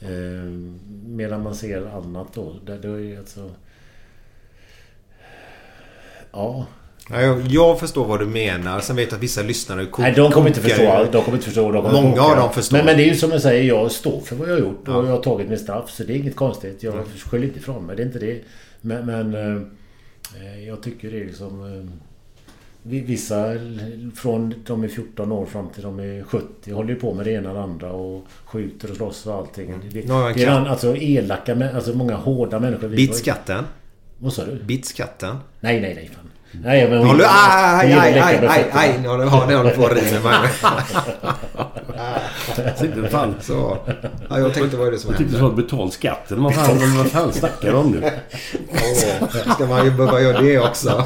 Ehm, 0.02 0.80
medan 1.06 1.43
man 1.43 1.56
ser 1.56 1.98
annat 1.98 2.27
då. 2.34 2.56
Där 2.65 2.77
det 2.77 2.88
är 2.88 3.19
alltså... 3.19 3.52
Ja. 6.31 6.65
Ja, 7.09 7.21
jag, 7.21 7.41
jag 7.47 7.79
förstår 7.79 8.05
vad 8.05 8.19
du 8.19 8.25
menar. 8.25 8.79
Sen 8.79 8.95
vet 8.95 9.07
jag 9.11 9.17
att 9.17 9.23
vissa 9.23 9.41
lyssnare 9.41 9.85
ko- 9.85 10.01
Nej, 10.01 10.13
de 10.15 10.31
kommer 10.31 10.47
inte 10.47 10.61
förstå. 10.61 10.81
ju. 10.83 11.11
De 11.11 11.23
kommer 11.23 11.37
inte 11.37 11.45
förstå. 11.45 11.71
De 11.71 11.81
kommer 11.83 12.01
Många 12.01 12.11
koka. 12.17 12.21
av 12.31 12.35
dem 12.37 12.53
förstår. 12.53 12.77
Men, 12.77 12.85
men 12.85 12.97
det 12.97 13.03
är 13.03 13.07
ju 13.07 13.15
som 13.15 13.31
jag 13.31 13.41
säger. 13.41 13.63
Jag 13.63 13.91
står 13.91 14.19
för 14.19 14.35
vad 14.35 14.47
jag 14.49 14.53
har 14.53 14.59
gjort. 14.59 14.87
Och 14.87 14.93
Ja. 14.93 15.03
jag 15.05 15.11
har 15.11 15.23
tagit 15.23 15.49
min 15.49 15.59
straff. 15.59 15.89
Så 15.91 16.03
det 16.03 16.13
är 16.13 16.17
inget 16.17 16.35
konstigt. 16.35 16.83
Jag 16.83 16.93
Mm. 16.93 17.05
skyller 17.29 17.47
inte 17.47 17.59
ifrån 17.59 17.85
mig. 17.85 17.95
Det 17.95 18.01
är 18.03 18.05
inte 18.05 18.19
det. 18.19 18.41
Men, 18.81 19.05
men 19.05 19.35
eh, 19.35 20.67
jag 20.67 20.83
tycker 20.83 21.11
det 21.11 21.17
är 21.21 21.25
liksom... 21.25 21.61
Eh, 21.79 21.89
vi- 22.83 22.99
vissa 23.01 23.45
från 24.15 24.53
de 24.67 24.83
är 24.83 24.87
14 24.87 25.31
år 25.31 25.45
fram 25.45 25.69
till 25.69 25.83
de 25.83 25.99
är 25.99 26.23
70 26.23 26.71
håller 26.71 26.89
ju 26.89 26.95
på 26.95 27.13
med 27.13 27.25
det 27.25 27.31
ena 27.31 27.49
och 27.49 27.55
det 27.55 27.61
andra 27.61 27.91
och 27.91 28.25
skjuter 28.45 28.89
och 28.91 28.95
slåss 28.97 29.27
och 29.27 29.35
allting. 29.35 29.73
Det, 29.91 29.99
Mm. 30.03 30.15
Ja, 30.17 30.27
en 30.29 30.35
det 30.37 30.43
är 30.43 30.49
alltså 30.67 30.95
elaka 30.97 31.69
Alltså 31.75 31.93
många 31.93 32.15
hårda 32.15 32.59
människor. 32.59 32.89
Ju- 32.89 32.95
Bitskatten. 32.95 33.63
Vad 34.22 34.34
sa 34.34 34.45
du? 34.45 34.64
Bitskatten. 34.64 35.38
Nej, 35.60 35.81
nej, 35.81 35.95
nej. 35.95 36.10
Fan. 36.15 36.30
Nej, 36.64 36.89
men... 36.89 37.07
Håller, 37.07 37.26
aj, 37.30 37.88
vi 37.88 37.93
aj, 37.93 38.19
aj, 38.19 38.19
aj, 38.19 38.64
fötterna. 38.64 38.81
aj, 38.81 38.99
nu 39.02 39.07
håller 39.07 39.56
håller 39.56 39.76
på 39.76 39.85
att 39.85 39.93
rinna 39.93 40.19
med 40.19 40.49
Sitter 42.77 43.07
fan. 43.10 43.35
Så. 43.41 43.77
Ja, 44.30 44.39
jag 44.39 44.53
tänkte 44.53 44.77
vad 44.77 44.88
är 44.88 44.91
det 44.91 44.98
som 44.98 45.10
Jag 45.10 45.18
tyckte 45.18 45.38
händer? 45.38 45.56
du 45.56 45.61
sa 45.61 45.61
betalt 45.77 45.93
skatten. 45.93 46.43
Vad 46.43 46.56
fan, 46.56 46.98
vad 46.98 47.07
fan 47.07 47.34
snackar 47.34 47.72
du 47.72 47.77
om 47.77 47.91
nu? 47.91 48.11
Åh, 48.72 49.53
ska 49.56 49.65
man 49.65 49.85
ju 49.85 49.91
behöva 49.91 50.22
göra 50.22 50.41
det 50.41 50.60
också? 50.60 51.06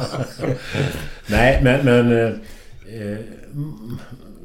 Nej, 1.26 1.60
men... 1.62 1.84
men 1.84 2.12
eh, 2.12 2.32
eh, 3.02 3.18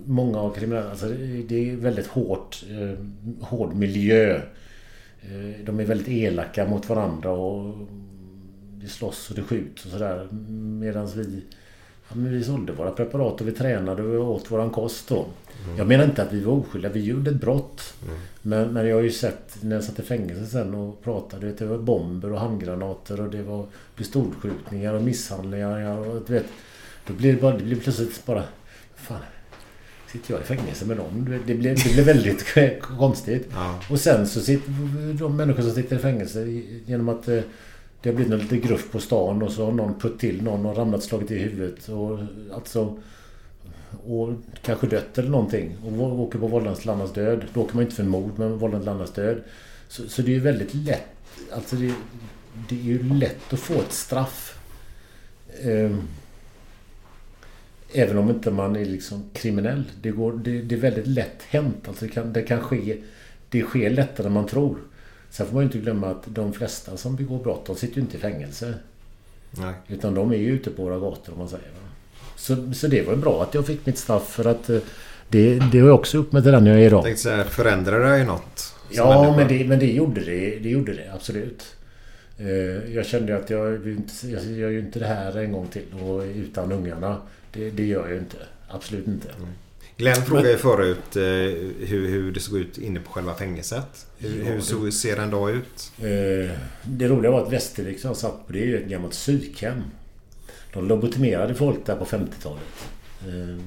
många 0.06 0.40
av 0.40 0.54
kriminella... 0.54 0.90
Alltså, 0.90 1.06
det 1.48 1.72
är 1.72 1.76
väldigt 1.76 2.08
hårt, 2.08 2.64
eh, 2.70 2.98
hård 3.46 3.76
miljö. 3.76 4.36
Eh, 5.22 5.66
de 5.66 5.80
är 5.80 5.86
väldigt 5.86 6.08
elaka 6.08 6.66
mot 6.66 6.90
varandra 6.90 7.30
och 7.32 7.76
det 8.82 8.90
slåss 8.90 9.30
och 9.30 9.36
det 9.36 9.44
skjuts 9.44 9.86
och 9.86 9.92
sådär. 9.92 10.28
Medan 10.80 11.08
vi... 11.16 11.44
Ja, 12.10 12.16
men 12.16 12.32
vi 12.32 12.44
sålde 12.44 12.74
våra 12.74 12.92
preparat 12.92 13.42
och 13.42 13.48
vi 13.48 13.52
tränade 13.52 14.04
och 14.04 14.14
vi 14.14 14.18
åt 14.18 14.52
våran 14.52 14.70
kost 14.70 15.08
då. 15.08 15.26
Jag 15.78 15.88
menar 15.88 16.04
inte 16.04 16.24
att 16.24 16.34
vi 16.34 16.44
var 16.44 16.54
oskyldiga. 16.54 16.92
Vi 16.92 17.04
gjorde 17.04 17.32
ett 17.32 17.42
brott. 17.42 17.94
Men, 18.42 18.74
men 18.74 18.88
jag 18.88 18.96
har 18.96 19.04
ju 19.04 19.12
sett 19.12 19.58
när 19.62 19.76
jag 19.76 19.84
satt 19.84 20.00
i 20.00 20.02
fängelse 20.02 20.46
sen 20.46 20.74
och 20.74 21.04
pratade. 21.04 21.46
Vet, 21.46 21.58
det 21.58 21.66
var 21.66 21.78
bomber 21.78 22.32
och 22.32 22.40
handgranater 22.40 23.22
och 23.22 23.32
det 23.32 23.44
var 23.44 23.66
pistolskjutningar 23.96 24.94
och 24.94 25.02
misshandlingar. 25.02 25.98
Och, 25.98 26.24
du 26.28 26.34
vet, 26.34 26.46
då 27.08 27.14
blir 27.14 27.34
det, 27.34 27.42
bara, 27.42 27.58
det 27.58 27.64
blir 27.64 27.80
plötsligt 27.80 28.26
bara... 28.26 28.44
Fan, 28.96 29.20
sitter 30.12 30.34
jag 30.34 30.42
i 30.42 30.44
fängelse 30.44 30.86
med 30.86 30.98
dem? 30.98 31.40
Det 31.46 31.54
blir, 31.54 31.76
det 31.76 31.94
blir 31.94 32.04
väldigt 32.04 32.46
konstigt. 32.82 33.48
Ja. 33.52 33.80
Och 33.90 34.00
sen 34.00 34.28
så 34.28 34.40
sitter 34.40 34.72
de 35.14 35.36
människor 35.36 35.64
som 35.64 35.72
sitter 35.72 35.96
i 35.96 36.00
fängelse 36.00 36.46
genom 36.86 37.10
att 37.10 37.28
eh, 37.28 37.42
det 38.02 38.10
har 38.10 38.16
blivit 38.16 38.34
en 38.34 38.40
lite 38.40 38.58
gruff 38.58 38.92
på 38.92 39.00
stan 39.00 39.42
och 39.42 39.52
så 39.52 39.66
har 39.66 39.72
någon 39.72 40.00
putt 40.00 40.20
till 40.20 40.44
någon 40.44 40.66
och 40.66 40.78
ramlat 40.78 41.04
slagit 41.04 41.32
i 41.32 41.38
huvudet. 41.38 41.90
Och, 41.90 42.20
alltså, 42.54 42.98
och 44.06 44.34
kanske 44.62 44.88
dött 44.88 45.18
eller 45.18 45.30
någonting. 45.30 45.78
Och 45.86 46.20
åker 46.20 46.40
på 46.40 46.48
vållande 46.48 46.80
till 46.80 46.90
annans 46.90 47.14
död. 47.14 47.46
Då 47.54 47.62
åker 47.62 47.76
man 47.76 47.84
inte 47.84 47.96
för 47.96 48.04
mord 48.04 48.32
men 48.40 48.58
vållande 48.58 48.86
till 48.86 48.90
annans 48.90 49.12
död. 49.12 49.42
Så, 49.88 50.10
så 50.10 50.22
det 50.22 50.32
är 50.32 50.34
ju 50.34 50.40
väldigt 50.40 50.74
lätt. 50.74 51.16
Alltså 51.52 51.76
det, 51.76 51.94
det 52.70 52.76
är 52.76 52.84
ju 52.84 53.14
lätt 53.14 53.54
att 53.54 53.60
få 53.60 53.74
ett 53.74 53.92
straff. 53.92 54.60
Ehm, 55.64 56.02
Även 57.94 58.18
om 58.18 58.30
inte 58.30 58.52
man 58.52 58.76
är 58.76 58.86
liksom 58.86 59.24
kriminell. 59.34 59.84
Det, 60.02 60.12
går, 60.12 60.34
det, 60.44 60.62
det 60.62 60.76
är 60.76 60.80
väldigt 60.80 61.08
lätt 61.08 61.44
hänt. 61.50 61.88
Alltså 61.88 62.06
det, 62.06 62.12
kan, 62.12 62.34
det 62.34 62.42
kan 62.42 62.62
ske... 62.62 62.98
Det 63.50 63.62
sker 63.62 63.90
lättare 63.90 64.28
än 64.28 64.34
man 64.34 64.46
tror. 64.46 64.78
Sen 65.32 65.46
får 65.46 65.54
man 65.54 65.64
ju 65.64 65.66
inte 65.66 65.78
glömma 65.78 66.08
att 66.08 66.24
de 66.26 66.54
flesta 66.54 66.98
som 66.98 67.16
begår 67.16 67.38
brott, 67.40 67.66
de 67.66 67.76
sitter 67.76 67.96
ju 67.96 68.02
inte 68.02 68.18
i 68.18 68.20
fängelse. 68.20 68.74
Nej. 69.52 69.74
Utan 69.88 70.14
de 70.16 70.32
är 70.32 70.36
ju 70.38 70.52
ute 70.52 70.70
på 70.70 70.84
våra 70.84 71.00
gator 71.00 71.34
om 71.34 71.40
man 71.40 71.50
säger. 71.50 71.66
Så, 72.36 72.74
så 72.74 72.88
det 72.88 73.02
var 73.02 73.14
ju 73.14 73.20
bra 73.20 73.44
att 73.44 73.54
jag 73.54 73.66
fick 73.68 73.86
mitt 73.86 73.98
straff 73.98 74.28
för 74.30 74.46
att 74.46 74.70
eh, 74.70 74.80
det, 75.30 75.60
det 75.72 75.80
har 75.80 75.88
jag 75.88 75.96
också 75.96 76.18
gjort 76.18 76.32
med 76.32 76.44
det 76.44 76.52
där 76.52 76.60
när 76.60 76.72
jag 76.72 76.78
är 76.80 76.82
Jag 76.84 76.88
idag. 76.88 77.04
tänkte 77.04 77.24
säga, 77.24 77.44
förändrar 77.44 78.00
det 78.12 78.18
ju 78.18 78.26
något? 78.26 78.76
Ja, 78.90 79.34
men 79.38 79.48
det, 79.48 79.66
men 79.68 79.80
det 79.80 79.92
gjorde 79.92 80.22
det. 80.26 80.60
Det 80.60 80.70
gjorde 80.70 80.94
det 80.94 81.12
absolut. 81.14 81.76
Eh, 82.38 82.48
jag 82.96 83.06
kände 83.06 83.38
att 83.38 83.50
jag, 83.50 83.72
jag 84.24 84.44
gör 84.44 84.70
ju 84.70 84.80
inte 84.80 85.00
det 85.00 85.06
här 85.06 85.38
en 85.38 85.52
gång 85.52 85.68
till 85.68 85.86
och 86.04 86.22
utan 86.22 86.72
ungarna. 86.72 87.18
Det, 87.54 87.70
det 87.70 87.86
gör 87.86 88.02
jag 88.02 88.12
ju 88.12 88.20
inte. 88.20 88.38
Absolut 88.70 89.08
inte. 89.08 89.28
Glenn 90.02 90.16
frågade 90.16 90.52
ju 90.52 90.58
förut 90.58 91.16
eh, 91.16 91.22
hur, 91.88 92.08
hur 92.08 92.32
det 92.32 92.40
såg 92.40 92.58
ut 92.58 92.78
inne 92.78 93.00
på 93.00 93.12
själva 93.12 93.34
fängelset. 93.34 94.06
Hur, 94.18 94.44
hur 94.44 94.56
det- 94.56 94.62
så, 94.62 94.92
ser 94.92 95.18
en 95.18 95.30
dag 95.32 95.52
ut? 95.52 95.92
Eh, 96.00 96.52
det 96.84 97.08
roliga 97.08 97.32
var 97.32 97.42
att 97.42 97.54
Västervik 97.54 98.00
som 98.00 98.08
jag 98.08 98.18
satt 98.18 98.48
på 98.48 98.54
det 98.54 98.60
är 98.60 98.66
ju 98.66 98.78
ett 98.84 98.90
gammalt 98.90 99.14
psykhem. 99.14 99.82
De 100.74 100.88
lobotomerade 100.88 101.56
folk 101.56 101.86
där 101.86 101.96
på 101.96 102.06
50-talet. 102.06 102.62
Eh, 103.28 103.64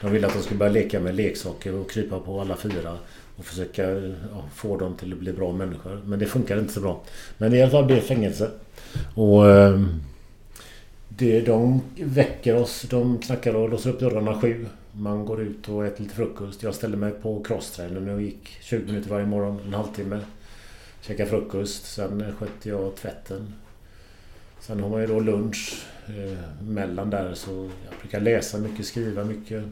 de 0.00 0.10
ville 0.12 0.26
att 0.26 0.34
de 0.34 0.42
skulle 0.42 0.58
börja 0.58 0.72
leka 0.72 1.00
med 1.00 1.14
leksaker 1.14 1.74
och 1.74 1.90
krypa 1.90 2.18
på 2.20 2.40
alla 2.40 2.56
fyra. 2.56 2.98
Och 3.36 3.44
försöka 3.44 3.82
ja, 3.90 4.44
få 4.54 4.76
dem 4.76 4.96
till 4.96 5.12
att 5.12 5.18
bli 5.18 5.32
bra 5.32 5.52
människor. 5.52 6.00
Men 6.04 6.18
det 6.18 6.26
funkade 6.26 6.60
inte 6.60 6.72
så 6.72 6.80
bra. 6.80 7.02
Men 7.38 7.54
i 7.54 7.62
alla 7.62 7.70
fall 7.70 7.84
blev 7.84 7.98
det 7.98 8.04
fängelse. 8.06 8.50
Och 9.14 9.50
eh, 9.50 9.80
det, 11.08 11.40
de 11.40 11.82
väcker 11.96 12.56
oss. 12.56 12.82
De 12.90 13.18
knackar 13.18 13.54
och 13.54 13.68
låser 13.68 13.90
upp 13.90 14.00
dörrarna 14.00 14.40
sju. 14.40 14.66
Man 14.96 15.24
går 15.24 15.40
ut 15.40 15.68
och 15.68 15.86
äter 15.86 16.02
lite 16.02 16.14
frukost. 16.14 16.62
Jag 16.62 16.74
ställde 16.74 16.96
mig 16.96 17.12
på 17.12 17.42
crosstrainern 17.42 18.08
och 18.08 18.22
gick 18.22 18.48
20 18.60 18.86
minuter 18.86 19.10
varje 19.10 19.26
morgon. 19.26 19.60
En 19.66 19.74
halvtimme. 19.74 20.20
Käkade 21.00 21.30
frukost. 21.30 21.86
Sen 21.86 22.34
skötte 22.38 22.68
jag 22.68 22.96
tvätten. 22.96 23.54
Sen 24.60 24.80
har 24.80 24.88
man 24.88 25.00
ju 25.00 25.06
då 25.06 25.20
lunch 25.20 25.86
eh, 26.06 26.62
mellan 26.62 27.10
där 27.10 27.34
så 27.34 27.50
jag 27.50 28.00
brukar 28.00 28.20
läsa 28.20 28.58
mycket, 28.58 28.86
skriva 28.86 29.24
mycket. 29.24 29.64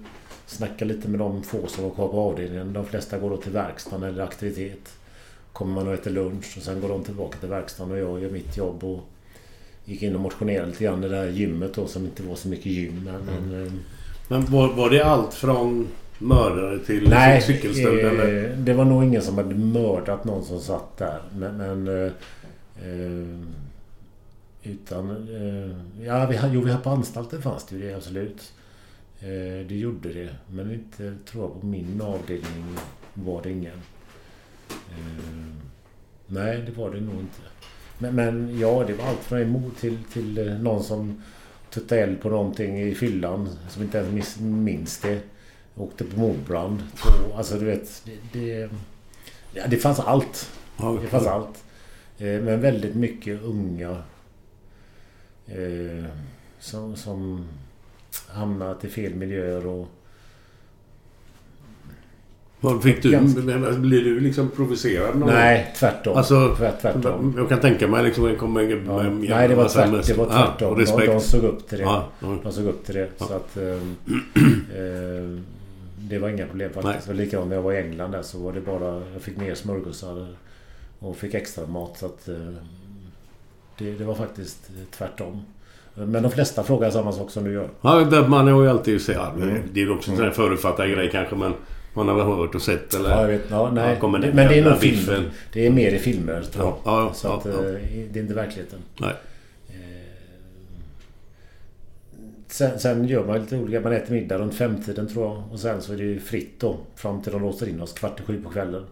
Snacka 0.47 0.85
lite 0.85 1.09
med 1.09 1.19
de 1.19 1.43
få 1.43 1.67
som 1.67 1.85
var 1.85 1.91
kvar 1.91 2.09
på 2.09 2.21
avdelningen. 2.21 2.73
De 2.73 2.87
flesta 2.87 3.19
går 3.19 3.31
då 3.31 3.37
till 3.37 3.53
verkstaden 3.53 4.09
eller 4.09 4.25
aktivitet. 4.25 4.93
Kommer 5.53 5.75
man 5.75 5.89
och 5.89 5.95
äter 5.95 6.11
lunch 6.11 6.55
och 6.57 6.63
sen 6.63 6.81
går 6.81 6.89
de 6.89 7.05
tillbaka 7.05 7.39
till 7.39 7.49
verkstaden 7.49 7.93
och 7.93 7.99
jag 7.99 8.23
gör 8.23 8.31
mitt 8.31 8.57
jobb 8.57 8.85
och 8.85 9.01
gick 9.85 10.03
in 10.03 10.15
och 10.15 10.21
motionerade 10.21 10.67
lite 10.67 10.85
grann 10.85 11.05
i 11.05 11.09
det 11.09 11.17
här 11.17 11.29
gymmet 11.29 11.75
då 11.75 11.87
som 11.87 12.05
inte 12.05 12.23
var 12.23 12.37
så 12.37 12.49
mycket 12.49 12.67
gym. 12.67 13.05
Men, 13.05 13.21
men, 13.25 13.67
eh, 13.67 13.73
Men 14.29 14.45
var, 14.47 14.73
var 14.73 14.91
det 14.91 15.03
allt 15.05 15.35
från 15.35 15.89
mördare 16.19 16.79
till 16.79 17.09
Nej, 17.09 17.43
cykelstöld 17.43 18.01
eh, 18.05 18.11
eller? 18.11 18.57
det 18.57 18.75
var 18.75 18.85
nog 18.85 19.05
ingen 19.05 19.23
som 19.23 19.37
hade 19.39 19.55
mördat 19.55 20.25
någon 20.25 20.45
som 20.45 20.61
satt 20.61 20.97
där. 20.99 21.21
Men... 21.37 21.57
men 21.57 21.89
eh, 21.89 22.13
eh, 22.89 23.39
utan... 24.65 25.11
Eh, 25.11 26.05
ja, 26.07 26.27
vi, 26.27 26.37
har- 26.37 26.49
jo, 26.49 26.61
vi 26.61 26.71
har 26.73 26.81
på 26.81 26.91
anstalten 26.91 27.43
fanns 27.43 27.65
det 27.67 27.77
ju 27.77 27.83
det 27.89 27.95
absolut. 27.95 28.53
Eh, 29.21 29.67
det 29.69 29.75
gjorde 29.75 30.13
det. 30.13 30.29
Men 30.51 30.73
inte, 30.73 31.15
tror 31.31 31.45
jag, 31.45 31.61
på 31.61 31.67
min 31.67 32.01
avdelning 32.03 32.77
var 33.15 33.43
det 33.43 33.51
ingen. 33.51 33.79
Eh, 34.71 35.55
nej, 36.27 36.63
det 36.67 36.73
var 36.83 36.91
det 36.91 37.01
nog 37.01 37.15
inte. 37.15 37.41
Men, 37.99 38.15
men 38.15 38.59
ja, 38.59 38.85
det 38.87 38.93
var 38.95 39.05
allt 39.05 39.19
från 39.21 39.41
emot 39.43 39.77
till, 39.81 39.99
till 40.13 40.57
någon 40.61 40.83
som 40.83 41.23
tuttade 41.73 42.01
eld 42.01 42.21
på 42.21 42.29
någonting 42.29 42.81
i 42.81 42.95
fyllan 42.95 43.49
som 43.69 43.83
inte 43.83 43.99
ens 43.99 44.41
minns 44.41 44.99
det. 44.99 45.21
Åkte 45.77 46.05
på 46.05 46.21
mordbrand. 46.21 46.83
Alltså 47.35 47.59
du 47.59 47.65
vet, 47.65 48.03
det, 48.33 48.71
det, 49.55 49.67
det 49.69 49.77
fanns 49.77 50.01
allt. 50.01 50.51
Det 51.03 51.09
fanns 51.09 51.27
allt. 51.27 51.65
Eh, 52.19 52.41
Men 52.41 52.61
väldigt 52.61 52.95
mycket 52.95 53.43
unga 53.43 54.03
eh, 55.47 56.05
som, 56.59 56.97
som 56.97 57.49
hamnat 58.29 58.85
i 58.85 58.89
fel 58.89 59.15
miljöer 59.15 59.67
och... 59.67 59.89
Vad 62.65 62.83
fick 62.83 63.03
du? 63.03 63.11
Ganska- 63.11 63.41
Blir 63.73 64.05
du 64.05 64.21
liksom 64.21 64.49
provocerad? 64.49 65.17
någon 65.19 65.29
Nej, 65.29 65.73
tvärtom. 65.79 66.17
Alltså, 66.17 66.55
Tvärt- 66.59 66.81
tvärtom. 66.81 67.35
Jag 67.37 67.49
kan 67.49 67.61
tänka 67.61 67.89
mig 67.89 68.05
liksom 68.05 68.27
en 68.27 68.37
kommer 68.37 68.61
en 68.63 68.71
Ja, 68.87 69.03
med- 69.03 69.31
nej, 69.31 69.49
det 69.49 69.55
var, 69.55 69.63
massa 69.63 69.79
tvärt, 69.83 69.91
med- 69.93 70.05
det 70.07 70.15
var 70.15 70.27
Ja, 70.27 70.33
tvärtom. 70.47 70.71
och 70.73 70.79
de, 71.01 71.07
de 71.07 71.21
såg 71.21 71.45
upp 71.45 71.69
till 71.69 71.79
det. 71.79 71.85
Ja, 71.85 72.09
ja. 72.21 72.37
De 72.43 72.53
såg 72.53 72.67
upp 72.67 72.85
till 72.87 72.95
det. 72.95 73.09
Så 73.19 73.25
att... 73.35 73.57
Eh, 73.57 73.63
eh, 74.83 75.39
det 75.97 76.19
var 76.19 76.29
inga 76.29 76.47
problem 76.47 76.71
faktiskt. 76.75 77.09
Nej. 77.09 77.17
Det 77.17 77.23
likadant 77.25 77.49
när 77.49 77.57
jag 77.57 77.63
var 77.63 77.73
i 77.73 77.77
England 77.83 78.11
där 78.11 78.23
så 78.23 78.39
var 78.39 78.53
det 78.53 78.61
bara... 78.61 79.03
Jag 79.13 79.23
fick 79.23 79.37
mer 79.37 79.55
smörgåsar 79.55 80.27
och 80.99 81.17
fick 81.17 81.35
extra 81.35 81.67
mat 81.67 81.99
så 81.99 82.07
att... 82.07 82.29
Eh, 82.29 82.35
det, 83.79 83.91
det 83.93 84.05
var 84.05 84.15
faktiskt 84.15 84.71
eh, 84.71 84.85
tvärtom. 84.99 85.43
Men 85.95 86.23
de 86.23 86.31
flesta 86.33 86.63
frågar 86.63 86.91
samma 86.91 87.13
sak 87.13 87.31
som 87.31 87.45
du 87.45 87.53
gör. 87.53 87.69
Ja, 87.81 88.01
det- 88.01 88.29
man 88.29 88.49
har 88.49 88.63
ju 88.63 88.69
alltid 88.71 89.03
sett... 89.03 89.17
Ja, 89.17 89.33
Mm. 89.37 89.59
Det 89.73 89.83
är 89.83 89.93
också 89.93 90.11
en 90.11 90.17
sån 90.17 90.27
här 90.27 90.33
förutfattad 90.33 90.91
grej 90.91 91.09
kanske 91.13 91.37
men... 91.37 91.53
Man 91.95 92.09
har 92.09 92.15
väl 92.15 92.27
hört 92.27 92.55
och 92.55 92.63
sett 92.63 92.95
eller... 92.95 93.11
Ja, 93.11 93.21
jag 93.21 93.29
vet. 93.29 93.43
Ja, 93.51 93.71
nej. 93.71 93.99
Ja, 94.01 94.09
men 94.09 94.21
det 94.21 94.59
är 94.59 94.65
nog 94.65 94.79
filmer. 94.79 95.31
Det 95.53 95.67
är 95.67 95.71
mer 95.71 95.93
i 95.93 95.99
filmer 95.99 96.43
tror 96.43 96.65
jag. 96.65 96.77
Ja, 96.85 97.01
ja, 97.01 97.15
så 97.15 97.33
att, 97.33 97.47
eh, 97.47 97.53
det 98.13 98.19
är 98.19 98.23
inte 98.23 98.35
verkligheten. 98.35 98.79
Nej. 99.01 99.15
Sen, 102.53 102.79
sen 102.79 103.09
gör 103.09 103.27
man 103.27 103.41
lite 103.41 103.57
olika. 103.57 103.81
Man 103.81 103.93
äter 103.93 104.15
middag 104.15 104.39
runt 104.39 104.55
femtiden 104.55 105.09
tror 105.09 105.25
jag. 105.27 105.43
Och 105.53 105.61
sen 105.61 105.83
så 105.83 105.93
är 105.93 105.97
det 105.97 106.03
ju 106.03 106.21
fritt 106.21 106.61
då. 106.61 106.77
Fram 106.95 107.23
till 107.23 107.33
de 107.33 107.43
låser 107.43 107.69
in 107.69 107.81
oss 107.81 107.93
kvart 107.93 108.21
i 108.21 108.23
sju 108.23 108.43
på 108.43 108.51
kvällen. 108.51 108.87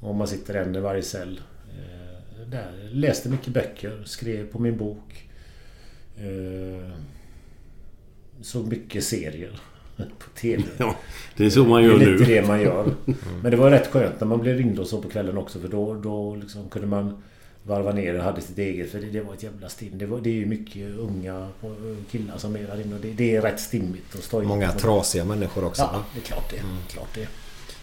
Och 0.00 0.14
man 0.14 0.28
sitter 0.28 0.54
en 0.54 0.76
i 0.76 0.80
varje 0.80 1.02
cell. 1.02 1.40
Eh, 1.68 2.48
där. 2.50 2.88
Läste 2.92 3.28
mycket 3.28 3.52
böcker. 3.52 4.02
Skrev 4.04 4.46
på 4.46 4.58
min 4.58 4.76
bok. 4.76 5.28
Eh, 6.16 6.90
såg 8.42 8.66
mycket 8.68 9.04
serier. 9.04 9.60
På 9.96 10.30
TV. 10.40 10.62
Ja, 10.76 10.96
det 11.36 11.46
är 11.46 11.50
så 11.50 11.64
man 11.64 11.82
gör 11.82 11.98
det 11.98 12.04
är 12.04 12.08
nu. 12.08 12.18
lite 12.18 12.32
det 12.34 12.46
man 12.46 12.60
gör. 12.60 12.94
Men 13.42 13.50
det 13.50 13.56
var 13.56 13.70
rätt 13.70 13.86
skönt 13.86 14.20
när 14.20 14.26
man 14.26 14.40
blev 14.40 14.56
ringd 14.56 14.78
och 14.78 14.86
så 14.86 15.02
på 15.02 15.08
kvällen 15.08 15.38
också. 15.38 15.60
För 15.60 15.68
då, 15.68 15.94
då 15.94 16.34
liksom 16.34 16.68
kunde 16.68 16.88
man 16.88 17.22
varva 17.62 17.92
ner 17.92 18.18
och 18.18 18.24
hade 18.24 18.40
sitt 18.40 18.58
eget. 18.58 18.90
För 18.90 18.98
det, 19.00 19.06
det 19.06 19.20
var 19.20 19.34
ett 19.34 19.42
jävla 19.42 19.68
stim. 19.68 19.98
Det, 19.98 20.06
var, 20.06 20.20
det 20.20 20.30
är 20.30 20.34
ju 20.34 20.46
mycket 20.46 20.98
unga 20.98 21.48
killar 22.10 22.38
som 22.38 22.56
är 22.56 22.60
där 22.60 22.80
inne. 22.80 22.94
Och 22.94 23.00
det, 23.00 23.12
det 23.12 23.36
är 23.36 23.42
rätt 23.42 23.60
stimmigt 23.60 24.14
och 24.14 24.24
stojigt. 24.24 24.48
Många 24.48 24.72
trasiga 24.72 25.24
människor 25.24 25.64
också. 25.64 25.82
Ja, 25.82 26.04
det 26.14 26.20
är 26.20 26.24
klart 26.24 26.50
det. 26.50 26.92
Klart 26.92 27.14
det. 27.14 27.28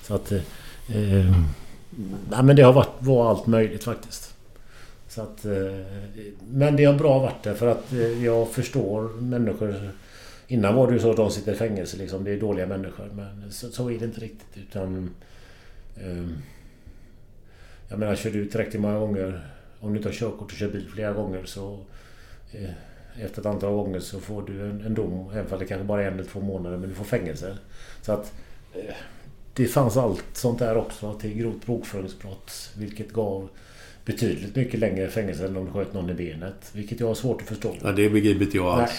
Så 0.03 0.15
att... 0.15 0.31
Eh, 0.31 0.37
eh, 0.95 1.35
nej, 2.29 2.43
men 2.43 2.55
det 2.55 2.61
har 2.61 2.73
varit 2.73 2.95
var 2.99 3.29
allt 3.29 3.47
möjligt 3.47 3.83
faktiskt. 3.83 4.33
Så 5.07 5.21
att, 5.21 5.45
eh, 5.45 5.51
men 6.49 6.75
det 6.75 6.85
har 6.85 6.93
bra 6.93 7.19
varit 7.19 7.43
det 7.43 7.55
för 7.55 7.67
att 7.67 7.93
eh, 7.93 8.25
jag 8.25 8.49
förstår 8.49 9.21
människor. 9.21 9.91
Innan 10.51 10.75
var 10.75 10.87
det 10.87 10.93
ju 10.93 10.99
så 10.99 11.11
att 11.11 11.17
de 11.17 11.31
sitter 11.31 11.53
i 11.53 11.55
fängelse 11.55 11.97
liksom. 11.97 12.23
Det 12.23 12.31
är 12.31 12.39
dåliga 12.39 12.67
människor. 12.67 13.09
Men 13.13 13.51
så, 13.51 13.69
så 13.69 13.89
är 13.89 13.99
det 13.99 14.05
inte 14.05 14.21
riktigt 14.21 14.57
utan... 14.57 15.15
Eh, 15.97 16.27
jag 17.89 17.99
menar, 17.99 18.15
kör 18.15 18.31
du 18.31 18.45
tillräckligt 18.45 18.81
många 18.81 18.99
gånger. 18.99 19.47
Om 19.79 19.91
du 19.91 19.97
inte 19.97 20.09
har 20.09 20.13
körkort 20.13 20.51
och 20.51 20.57
kör 20.57 20.71
bil 20.71 20.89
flera 20.93 21.13
gånger 21.13 21.45
så... 21.45 21.79
Eh, 22.51 22.69
efter 23.25 23.41
ett 23.41 23.45
antal 23.45 23.73
gånger 23.73 23.99
så 23.99 24.19
får 24.19 24.41
du 24.41 24.69
en, 24.69 24.81
en 24.81 24.93
dom. 24.93 25.29
Även 25.33 25.53
om 25.53 25.59
det 25.59 25.65
kanske 25.65 25.85
bara 25.85 26.03
är 26.03 26.07
en 26.07 26.13
eller 26.13 26.23
två 26.23 26.39
månader. 26.39 26.77
Men 26.77 26.89
du 26.89 26.95
får 26.95 27.05
fängelse. 27.05 27.57
Så 28.01 28.11
att... 28.11 28.33
Eh, 28.73 28.95
det 29.53 29.65
fanns 29.65 29.97
allt 29.97 30.25
sånt 30.33 30.59
där 30.59 30.77
också 30.77 31.13
till 31.13 31.33
grovt 31.33 31.65
bokföringsbrott. 31.65 32.73
Vilket 32.77 33.13
gav 33.13 33.49
betydligt 34.05 34.55
mycket 34.55 34.79
längre 34.79 35.07
fängelse 35.07 35.45
än 35.45 35.57
om 35.57 35.65
du 35.65 35.71
sköt 35.71 35.93
någon 35.93 36.09
i 36.09 36.13
benet. 36.13 36.71
Vilket 36.73 36.99
jag 36.99 37.07
har 37.07 37.15
svårt 37.15 37.41
att 37.41 37.47
förstå. 37.47 37.75
Ja, 37.83 37.91
det 37.91 38.09
begriper 38.09 38.45
inte 38.45 38.57
jag 38.57 38.65
alls. 38.67 38.91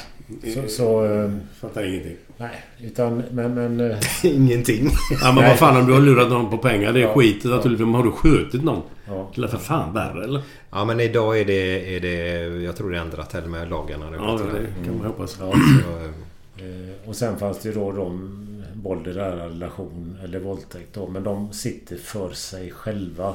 Nej. 0.42 0.52
Så, 0.54 0.68
så, 0.68 1.04
eh, 1.04 1.30
Fattar 1.60 1.84
ingenting. 1.88 2.16
nej, 2.36 2.50
utan 2.80 3.22
men... 3.30 3.54
men 3.54 3.80
eh, 3.90 3.96
Ingenting. 4.24 4.88
Ja, 5.22 5.32
men 5.32 5.44
vad 5.48 5.58
fan 5.58 5.80
om 5.80 5.86
du 5.86 5.92
har 5.92 6.00
lurat 6.00 6.28
någon 6.30 6.50
på 6.50 6.58
pengar. 6.58 6.92
Det 6.92 6.98
är 7.00 7.02
Ja, 7.02 7.14
skit 7.14 7.40
ja. 7.44 7.50
naturligtvis. 7.50 7.86
Men 7.86 7.94
har 7.94 8.04
du 8.04 8.10
skjutit 8.10 8.64
någon? 8.64 8.82
Ja. 9.08 9.30
Eller 9.36 9.48
för 9.48 9.58
fan 9.58 9.94
värre 9.94 10.24
eller? 10.24 10.42
Ja 10.70 10.84
men 10.84 11.00
idag 11.00 11.40
är 11.40 11.44
det, 11.44 11.96
är 11.96 12.00
det 12.00 12.46
jag 12.64 12.76
tror 12.76 12.90
det 12.90 12.96
är 12.96 13.00
ändrat 13.00 13.30
till 13.30 13.40
med 13.50 13.70
lagarna. 13.70 14.06
Ja, 14.16 14.40
det 14.52 14.84
kan 14.86 14.96
man 14.98 15.06
hoppas. 15.06 15.36
Ja. 15.40 15.52
Så, 15.52 16.08
Eh, 16.56 17.08
Och 17.08 17.16
sen 17.16 17.38
fanns 17.38 17.58
det 17.58 17.68
ju 17.68 17.74
då 17.74 17.92
de 17.92 18.30
våld 18.74 19.06
i 19.06 19.10
nära 19.14 19.46
relation 19.48 20.18
eller 20.24 20.38
våldtäkt 20.40 20.94
då. 20.94 21.08
Men 21.08 21.22
de 21.24 21.52
sitter 21.52 21.96
för 21.96 22.30
sig 22.32 22.70
själva. 22.70 23.34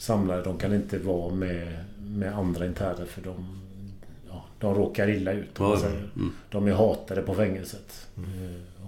Samlade. 0.00 0.42
De 0.42 0.58
kan 0.58 0.74
inte 0.74 0.98
vara 0.98 1.34
med, 1.34 1.84
med 1.98 2.34
andra 2.38 2.66
interner 2.66 3.04
för 3.06 3.20
de, 3.22 3.60
ja, 4.28 4.44
de 4.58 4.74
råkar 4.74 5.10
illa 5.10 5.32
ut. 5.32 5.50
Ja, 5.58 5.76
mm. 5.76 6.32
De 6.50 6.66
är 6.68 6.72
hatade 6.72 7.22
på 7.22 7.34
fängelset. 7.34 8.06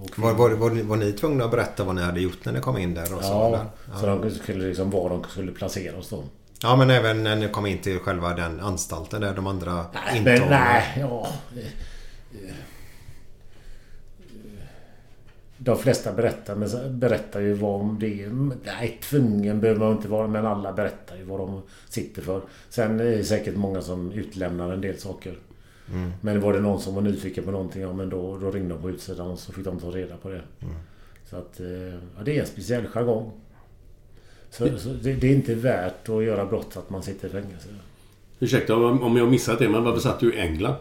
Och- 0.03 0.19
var, 0.19 0.33
var, 0.35 0.51
var, 0.51 0.71
ni- 0.71 0.83
var 0.83 0.97
ni 0.97 1.13
tvungna 1.13 1.45
att 1.45 1.51
berätta 1.51 1.85
vad 1.85 1.95
ni 1.95 2.03
hade 2.03 2.21
gjort 2.21 2.45
när 2.45 2.53
ni 2.53 2.61
kom 2.61 2.79
in 2.79 2.95
där? 2.95 3.03
Och 3.17 3.25
så, 3.25 3.33
Ja, 3.33 3.47
eller? 3.47 4.01
så 4.01 4.07
de 4.07 4.31
skulle 4.31 4.67
liksom 4.69 4.91
var 4.91 5.11
de 5.11 5.25
skulle 5.25 5.53
placera 5.53 5.99
oss 5.99 6.09
då. 6.09 6.25
Ja 6.63 6.77
men 6.77 6.91
även 6.91 7.23
när 7.25 7.37
ni 7.37 7.49
kom 7.49 7.67
in 7.67 7.79
till 7.79 7.99
själva 7.99 8.35
den 8.35 8.61
anstalten 8.61 9.21
där 9.21 9.35
de 9.35 9.47
andra 9.47 9.73
Nej, 9.95 10.19
intagna. 10.19 10.41
men 10.41 10.51
nej, 10.51 10.85
ja. 11.01 11.29
Eh, 15.67 15.69
eh, 15.71 15.77
De 15.77 15.79
flesta 15.79 16.13
berättar, 16.13 16.55
men 16.57 16.99
berättar 16.99 17.41
ju 17.41 17.53
vad 17.53 17.81
om 17.81 17.97
det 18.01 18.23
är. 18.25 18.31
Nej, 18.65 18.99
tvungen 19.03 19.61
behöver 19.61 19.81
man 19.81 19.93
inte 19.93 20.09
vara, 20.09 20.27
men 20.29 20.47
alla 20.47 20.73
berättar 20.73 21.17
ju 21.17 21.25
vad 21.25 21.41
de 21.41 21.63
sitter 21.89 22.23
för. 22.23 22.41
Sen 22.71 23.01
är 23.01 23.05
det 23.05 23.25
säkert 23.25 23.57
många 23.57 23.81
som 23.83 24.13
utlämnar 24.13 24.73
en 24.73 24.81
del 24.81 24.99
saker. 24.99 25.35
Mm. 25.93 26.13
Men 26.21 26.41
var 26.41 26.53
det 26.53 26.61
någon 26.61 26.81
som 26.81 26.95
var 26.95 27.03
nyfiken 27.03 27.45
på 27.45 27.51
någonting, 27.51 27.83
ja 27.83 27.93
men 27.93 28.09
då, 28.11 28.39
då 28.39 28.51
ringde 28.51 28.75
de 28.75 28.83
på 28.83 28.91
utsidan 28.91 29.31
och 29.31 29.39
så 29.39 29.53
fick 29.53 29.65
de 29.65 29.79
ta 29.79 29.87
reda 29.91 30.17
på 30.17 30.29
det. 30.29 30.43
Mm. 30.61 30.75
Så 31.31 31.37
att, 31.37 31.61
eh, 31.61 31.67
ja, 32.17 32.23
det 32.25 32.37
är 32.37 32.41
en 32.41 32.47
speciell 32.47 32.87
jargong. 32.87 33.31
Så, 34.51 34.79
så 34.79 34.89
det, 34.89 35.13
det 35.13 35.27
är 35.27 35.35
inte 35.35 35.55
värt 35.55 36.09
att 36.09 36.25
göra 36.25 36.45
brott 36.47 36.77
att 36.77 36.91
man 36.91 37.03
sitter 37.03 37.29
i 37.29 37.31
fängelse. 37.31 37.69
Ursäkta 38.41 38.77
om 38.77 39.03
om 39.03 39.17
jag 39.17 39.29
missat 39.31 39.59
det, 39.59 39.69
men 39.69 39.85
varför 39.85 40.01
satt 40.01 40.21
du 40.21 40.35
i 40.35 40.39
England? 40.39 40.75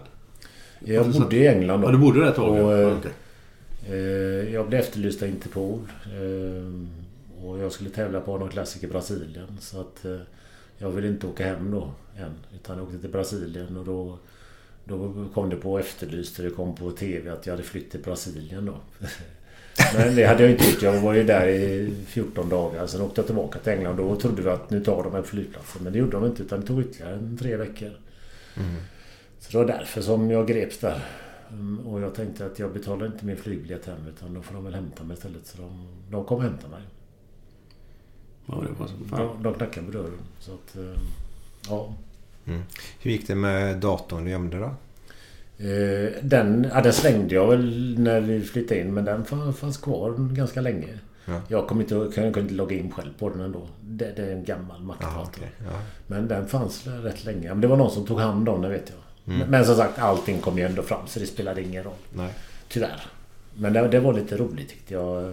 Jag 0.79 1.05
bodde 1.05 1.17
satt- 1.17 1.33
i 1.33 1.47
England 1.47 1.81
då. 1.81 1.87
Ja, 1.87 1.91
du 1.91 1.97
bodde 1.97 2.19
där 2.19 2.29
ett 2.29 2.35
tag. 2.35 2.49
Och, 2.65 2.73
eh, 2.73 2.79
Ja, 2.79 2.95
okej. 2.99 3.11
Eh, 3.87 4.53
Jag 4.53 4.67
blev 4.69 4.81
efterlyst 4.81 5.21
av 5.23 5.27
Interpol. 5.29 5.79
eh, 6.05 7.45
Och 7.45 7.59
jag 7.59 7.71
skulle 7.71 7.89
tävla 7.89 8.21
på 8.21 8.37
någon 8.37 8.49
Classic 8.49 8.83
i 8.83 8.87
Brasilien. 8.87 9.57
Så 9.59 9.81
att 9.81 10.05
eh, 10.05 10.17
jag 10.77 10.89
ville 10.91 11.07
inte 11.07 11.27
åka 11.27 11.45
hem 11.45 11.71
då 11.71 11.91
än. 12.17 12.33
Utan 12.55 12.77
jag 12.77 12.85
åkte 12.87 12.99
till 12.99 13.09
Brasilien 13.09 13.77
och 13.77 13.85
då 13.85 14.17
då 14.85 15.25
kom 15.33 15.49
det 15.49 15.55
på 15.55 15.79
Efterlyst 15.79 16.39
och 16.39 16.45
det 16.45 16.51
kom 16.51 16.75
på 16.75 16.91
TV 16.91 17.29
att 17.29 17.45
jag 17.45 17.53
hade 17.53 17.63
flytt 17.63 17.91
till 17.91 17.99
Brasilien 17.99 18.65
då. 18.65 18.75
Men 19.97 20.15
det 20.15 20.23
hade 20.25 20.43
jag 20.43 20.51
inte 20.51 20.69
gjort. 20.69 20.81
Jag 20.81 21.01
var 21.01 21.13
ju 21.13 21.23
där 21.23 21.47
i 21.47 21.93
14 22.07 22.49
dagar. 22.49 22.87
Sen 22.87 23.01
åkte 23.01 23.19
jag 23.21 23.25
tillbaka 23.25 23.59
till 23.59 23.71
England. 23.73 23.97
Då 23.97 24.15
trodde 24.15 24.41
vi 24.41 24.49
att 24.49 24.69
nu 24.69 24.83
tar 24.83 25.03
de 25.03 25.15
en 25.15 25.23
flygplatsen. 25.23 25.83
Men 25.83 25.93
det 25.93 25.99
gjorde 25.99 26.11
de 26.11 26.25
inte. 26.25 26.43
Utan 26.43 26.61
det 26.61 26.67
tog 26.67 26.81
ytterligare 26.81 27.13
en 27.13 27.37
tre 27.37 27.55
veckor. 27.55 27.91
Så 29.39 29.51
det 29.51 29.57
var 29.57 29.65
därför 29.65 30.01
som 30.01 30.31
jag 30.31 30.47
greps 30.47 30.77
där. 30.77 31.01
Mm, 31.53 31.79
Och 31.87 32.01
jag 32.01 32.15
tänkte 32.15 32.45
att 32.45 32.59
jag 32.59 32.73
betalar 32.73 33.05
inte 33.05 33.25
min 33.25 33.37
flygbiljett 33.37 33.85
hem 33.85 34.07
utan 34.15 34.33
då 34.33 34.41
får 34.41 34.53
de 34.55 34.63
väl 34.63 34.73
hämta 34.75 35.03
mig 35.03 35.13
istället. 35.17 35.45
Så 35.47 35.57
de, 35.61 35.87
de 36.11 36.25
kom 36.25 36.37
och 36.37 36.43
hämtade 36.43 36.69
mig. 36.69 36.81
Ja, 38.45 38.55
det 38.67 38.79
var 38.79 38.87
så. 38.87 38.93
De, 39.17 39.43
de 39.43 39.53
knackade 39.53 39.85
på 39.85 39.91
dörren. 39.91 40.19
Så 40.39 40.51
att, 40.53 40.75
eh, 40.77 41.01
ja. 41.69 41.93
Mm. 42.45 42.61
Hur 42.99 43.11
gick 43.11 43.27
det 43.27 43.35
med 43.35 43.77
datorn 43.77 44.25
du 44.25 44.31
gömde 44.31 44.57
då? 44.59 44.65
Eh, 45.65 46.11
Den, 46.23 46.67
ja, 46.73 46.81
den 46.81 46.93
slängde 46.93 47.35
jag 47.35 47.47
väl 47.47 47.95
när 47.99 48.21
vi 48.21 48.41
flyttade 48.41 48.79
in 48.81 48.93
men 48.93 49.05
den 49.05 49.25
fann- 49.25 49.53
fanns 49.53 49.77
kvar 49.77 50.13
ganska 50.33 50.61
länge. 50.61 50.99
Ja. 51.25 51.41
Jag 51.47 51.67
kom 51.67 51.81
inte, 51.81 51.95
jag 51.95 52.13
kunde 52.13 52.39
inte 52.39 52.53
logga 52.53 52.75
in 52.77 52.91
själv 52.91 53.09
på 53.19 53.29
den 53.29 53.39
ändå. 53.41 53.67
Det, 53.81 54.13
det 54.15 54.25
är 54.25 54.31
en 54.35 54.43
gammal 54.43 54.81
Mac-dator. 54.83 55.43
Ja. 55.59 55.81
Men 56.07 56.27
den 56.27 56.47
fanns 56.47 56.87
rätt 56.87 57.25
länge. 57.25 57.49
Men 57.49 57.61
det 57.61 57.67
var 57.67 57.77
någon 57.77 57.91
som 57.91 58.05
tog 58.05 58.19
hand 58.19 58.49
om 58.49 58.61
den 58.61 58.71
vet 58.71 58.89
jag. 58.89 58.97
Mm. 59.27 59.47
Men, 59.49 59.65
som 59.65 59.75
sagt 59.75 59.99
allting 59.99 60.39
kom 60.41 60.57
ju 60.57 60.65
ändå 60.65 60.81
fram 60.81 61.07
så 61.07 61.19
det 61.19 61.25
spelade 61.25 61.61
ingen 61.61 61.83
roll. 61.83 61.93
Nej. 62.13 62.33
Tyvärr. 62.69 63.01
Men 63.55 63.73
det, 63.73 63.87
det 63.87 63.99
var 63.99 64.13
lite 64.13 64.37
roligt 64.37 64.69
tyckte 64.69 64.93
jag. 64.93 65.23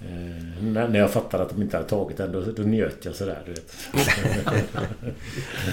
Eh, 0.00 0.62
när, 0.62 0.88
när 0.88 0.98
jag 0.98 1.10
fattade 1.10 1.42
att 1.42 1.50
de 1.50 1.62
inte 1.62 1.76
hade 1.76 1.88
tagit 1.88 2.16
den 2.16 2.32
då, 2.32 2.40
då 2.56 2.62
njöt 2.62 3.04
jag 3.04 3.14
sådär 3.14 3.42
du 3.46 3.52
vet. 3.52 3.72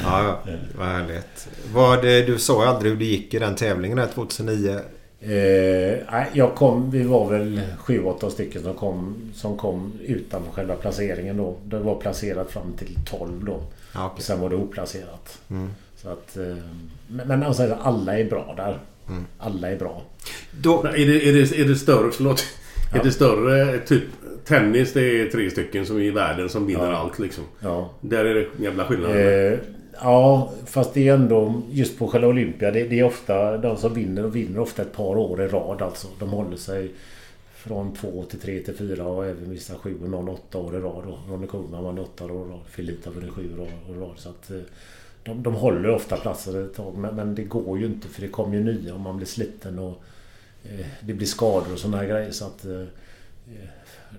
Ja. 0.03 0.39
Vad 0.77 0.87
härligt. 0.87 1.47
Vad, 1.73 2.01
det- 2.01 2.21
du 2.25 2.39
sa 2.39 2.65
aldrig 2.65 2.91
hur 2.91 2.99
det 2.99 3.05
gick 3.05 3.33
i 3.33 3.39
den 3.39 3.55
tävlingen 3.55 3.97
där 3.97 4.07
2009. 4.07 4.79
Eh, 5.21 6.23
jag 6.33 6.55
kom, 6.55 6.91
vi 6.91 7.03
var 7.03 7.29
väl 7.29 7.61
sju, 7.77 8.03
åtta 8.03 8.29
stycken 8.29 8.63
som 8.63 8.73
kom, 8.73 9.31
som 9.35 9.57
kom 9.57 9.93
utanför 10.05 10.51
själva 10.51 10.75
placeringen 10.75 11.37
då. 11.37 11.55
Det 11.65 11.79
var 11.79 11.95
placerat 11.95 12.51
fram 12.51 12.73
till 12.77 12.97
12 13.05 13.45
då. 13.45 13.63
Ja, 13.93 14.05
okej. 14.05 14.23
Sen 14.23 14.39
var 14.39 14.49
det 14.49 14.55
oplacerat. 14.55 15.39
Mm. 15.49 15.69
Så 16.03 16.09
att, 16.09 16.37
eh, 16.37 16.55
men, 17.07 17.43
alltså, 17.43 17.77
alla 17.81 18.19
är 18.19 18.25
bra 18.29 18.53
där. 18.57 18.79
Mm. 19.07 19.25
Alla 19.37 19.69
är 19.71 19.77
bra. 19.77 20.01
Då, 20.61 20.83
är, 20.83 21.05
det, 21.05 21.29
är, 21.29 21.33
det, 21.33 21.59
är 21.59 21.65
det 21.65 21.75
större... 21.75 22.11
Förlåt. 22.11 22.43
Ja. 22.93 22.99
Är 22.99 23.03
det 23.03 23.11
större... 23.11 23.77
Typ 23.79 24.03
tennis, 24.45 24.93
det 24.93 25.21
är 25.21 25.29
tre 25.29 25.49
stycken 25.51 25.85
som 25.85 25.97
är 25.97 26.01
i 26.01 26.11
världen 26.11 26.49
som 26.49 26.65
vinner 26.67 26.91
Ja. 26.91 26.97
allt 26.97 27.19
liksom. 27.19 27.43
Ja. 27.59 27.89
Där 28.01 28.25
är 28.25 28.33
det 28.33 28.47
jävla 28.63 28.85
skillnad. 28.85 29.11
Eh, 29.15 29.59
ja, 30.01 30.51
fast 30.65 30.93
det 30.93 31.07
är 31.07 31.13
ändå 31.13 31.61
just 31.71 31.99
på 31.99 32.07
själva 32.07 32.27
Olympia. 32.27 32.71
Det, 32.71 32.83
det 32.83 32.99
är 32.99 33.03
ofta 33.03 33.57
de 33.57 33.77
som 33.77 33.93
vinner 33.93 34.25
och 34.25 34.35
vinner 34.35 34.59
ofta 34.59 34.81
ett 34.81 34.93
par 34.93 35.17
år 35.17 35.41
i 35.41 35.47
rad 35.47 35.81
alltså. 35.81 36.07
De 36.19 36.29
håller 36.29 36.57
sig 36.57 36.91
från 37.55 37.95
två 37.95 38.23
till 38.29 38.39
tre 38.39 38.59
till 38.59 38.73
fyra 38.77 39.05
och 39.05 39.25
även 39.25 39.49
vissa 39.49 39.73
sju 39.75 39.97
och 40.03 40.09
någon 40.09 40.29
åtta 40.29 40.57
år 40.57 40.75
i 40.75 40.79
rad. 40.79 41.03
då. 41.07 41.33
Ronny 41.33 41.47
Kohlman 41.47 41.83
vann 41.83 41.99
åtta 41.99 42.25
år 42.25 42.31
i 42.47 42.51
rad. 42.51 42.59
Filip 42.69 43.05
har 43.05 43.11
vunnit 43.11 43.31
sju 43.33 43.59
år 43.59 43.67
i 43.95 43.99
rad. 43.99 44.13
Så 44.17 44.29
att, 44.29 44.51
eh, 44.51 44.57
de, 45.23 45.43
de 45.43 45.53
håller 45.53 45.89
ofta 45.89 46.17
platser 46.17 46.65
ett 46.65 46.75
tag. 46.75 46.97
Men, 46.97 47.15
men 47.15 47.35
det 47.35 47.43
går 47.43 47.79
ju 47.79 47.85
inte 47.85 48.07
för 48.07 48.21
det 48.21 48.27
kommer 48.27 48.57
ju 48.57 48.63
nya 48.63 48.95
om 48.95 49.01
man 49.01 49.17
blir 49.17 49.27
sliten 49.27 49.79
och 49.79 50.03
eh, 50.63 50.85
det 51.01 51.13
blir 51.13 51.27
skador 51.27 51.73
och 51.73 51.79
sådana 51.79 51.97
här 51.97 52.05
grejer. 52.05 52.31
Så 52.31 52.45
att 52.45 52.65
eh, 52.65 52.83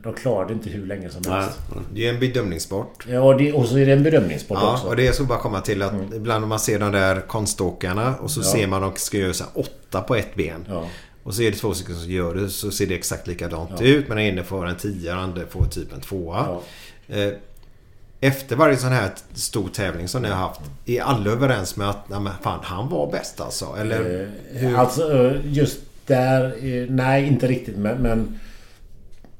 de 0.03 0.15
klarar 0.15 0.47
det 0.49 0.53
inte 0.53 0.71
hur 0.71 0.87
länge 0.87 1.11
som 1.11 1.33
helst. 1.33 1.59
det 1.93 2.07
är 2.07 2.15
en 2.15 2.21
bedömningssport. 2.21 3.07
Ja, 3.09 3.35
det, 3.39 3.53
och 3.53 3.67
så 3.69 3.79
är 3.79 3.87
det 3.87 3.93
en 3.93 4.03
bedömningssport 4.03 4.59
Ja, 4.61 4.73
också. 4.73 4.87
och 4.87 4.97
det 4.97 5.07
är 5.07 5.13
så 5.13 5.25
bara 5.25 5.39
komma 5.39 5.61
till 5.61 5.83
att 5.83 5.93
ibland 6.15 6.41
när 6.41 6.49
man 6.49 6.59
ser 6.61 6.79
de 6.79 6.93
där 6.93 7.21
konståkarna 7.21 8.17
och 8.17 8.31
så 8.31 8.41
Ja. 8.41 8.45
ser 8.45 8.67
man 8.67 8.85
att 8.85 8.95
de 8.95 9.01
ska 9.01 9.19
göra 9.19 9.33
så 9.33 9.45
åtta 9.55 10.01
på 10.01 10.15
ett 10.17 10.35
ben. 10.35 10.65
Ja. 10.69 10.87
Och 11.23 11.35
så 11.35 11.43
är 11.43 11.51
det 11.51 11.57
två 11.57 11.75
stycken 11.75 11.95
som 11.97 12.11
gör 12.11 12.35
det 12.35 12.49
så 12.49 12.71
ser 12.71 12.87
det 12.87 12.95
exakt 12.95 13.27
likadant 13.27 13.81
ut. 13.83 14.09
Men 14.09 14.17
den 14.17 14.27
ene 14.27 14.45
får 14.45 14.67
en 14.67 14.77
tia 14.77 15.11
och 15.13 15.17
den 15.17 15.25
andra 15.25 15.47
får 15.47 15.65
typ 15.67 15.93
en 15.93 16.01
tvåa. 16.01 16.59
Eh, 17.09 17.29
Efter 18.27 18.57
varje 18.57 18.77
sån 18.77 18.93
här 18.93 19.11
stor 19.35 19.69
tävling 19.69 20.09
som 20.09 20.23
ni 20.23 20.29
har 20.29 20.37
haft. 20.37 20.61
Är 20.87 21.01
alla 21.01 21.31
överens 21.31 21.77
med 21.77 21.91
att 21.91 22.09
nej, 22.09 22.21
men 22.21 22.33
fan, 22.43 22.61
han 22.63 22.89
var 22.89 23.13
bäst 23.13 23.41
alltså? 23.41 23.77
Eller 23.81 24.21
Eh, 24.21 24.59
hur? 24.61 24.77
Alltså 24.77 25.13
eh, 25.13 25.41
just 25.45 25.81
där... 26.07 26.45
eh, 26.45 26.91
Nej, 26.91 27.27
inte 27.27 27.47
riktigt 27.47 27.77
men, 27.77 27.97
men... 28.03 28.39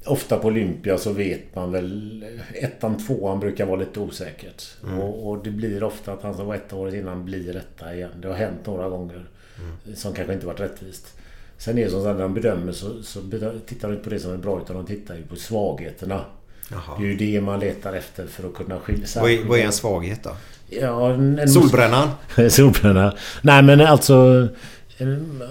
Ofta 0.05 0.37
på 0.37 0.47
Olympia 0.47 0.97
så 0.97 1.11
vet 1.13 1.55
man 1.55 1.71
väl... 1.71 2.25
Ettan, 2.53 2.97
tvåan 3.07 3.39
brukar 3.39 3.65
vara 3.65 3.79
lite 3.79 3.99
osäkert. 3.99 4.63
Mm. 4.83 4.99
Och, 4.99 5.29
och 5.29 5.43
det 5.43 5.51
blir 5.51 5.83
ofta 5.83 6.13
att 6.13 6.23
han 6.23 6.35
som 6.35 6.47
var 6.47 6.55
etta 6.55 6.75
året 6.75 6.93
innan 6.93 7.25
blir 7.25 7.55
etta 7.55 7.95
igen. 7.95 8.11
Det 8.21 8.27
har 8.27 8.35
hänt 8.35 8.65
några 8.65 8.89
gånger. 8.89 9.25
Mm. 9.59 9.95
Som 9.95 10.13
kanske 10.13 10.33
inte 10.33 10.45
varit 10.45 10.59
rättvist. 10.59 11.13
Sen 11.57 11.77
är 11.77 11.85
det 11.85 11.91
som 11.91 12.01
så 12.01 12.07
att 12.07 12.15
när 12.15 12.23
de 12.23 12.33
bedömer 12.33 12.71
så, 12.71 13.03
så 13.03 13.19
tittar 13.65 13.87
de 13.87 13.93
inte 13.93 14.03
på 14.03 14.09
det 14.09 14.19
som 14.19 14.33
är 14.33 14.37
bra 14.37 14.61
utan 14.61 14.75
de 14.75 14.85
tittar 14.85 15.15
ju 15.15 15.23
på 15.23 15.35
svagheterna. 15.35 16.25
Jaha. 16.71 16.97
Det 16.99 17.05
är 17.05 17.07
ju 17.07 17.15
det 17.15 17.41
man 17.41 17.59
letar 17.59 17.93
efter 17.93 18.27
för 18.27 18.47
att 18.47 18.53
kunna 18.53 18.79
skilja 18.79 19.07
Vad 19.15 19.31
är, 19.31 19.43
vad 19.45 19.59
är 19.59 19.63
en 19.63 19.71
svaghet 19.71 20.23
då? 20.23 20.31
Ja, 20.69 21.13
en, 21.13 21.49
Solbrännan? 21.49 22.09
Solbränna. 22.49 23.13
Nej 23.41 23.63
men 23.63 23.81
alltså... 23.81 24.47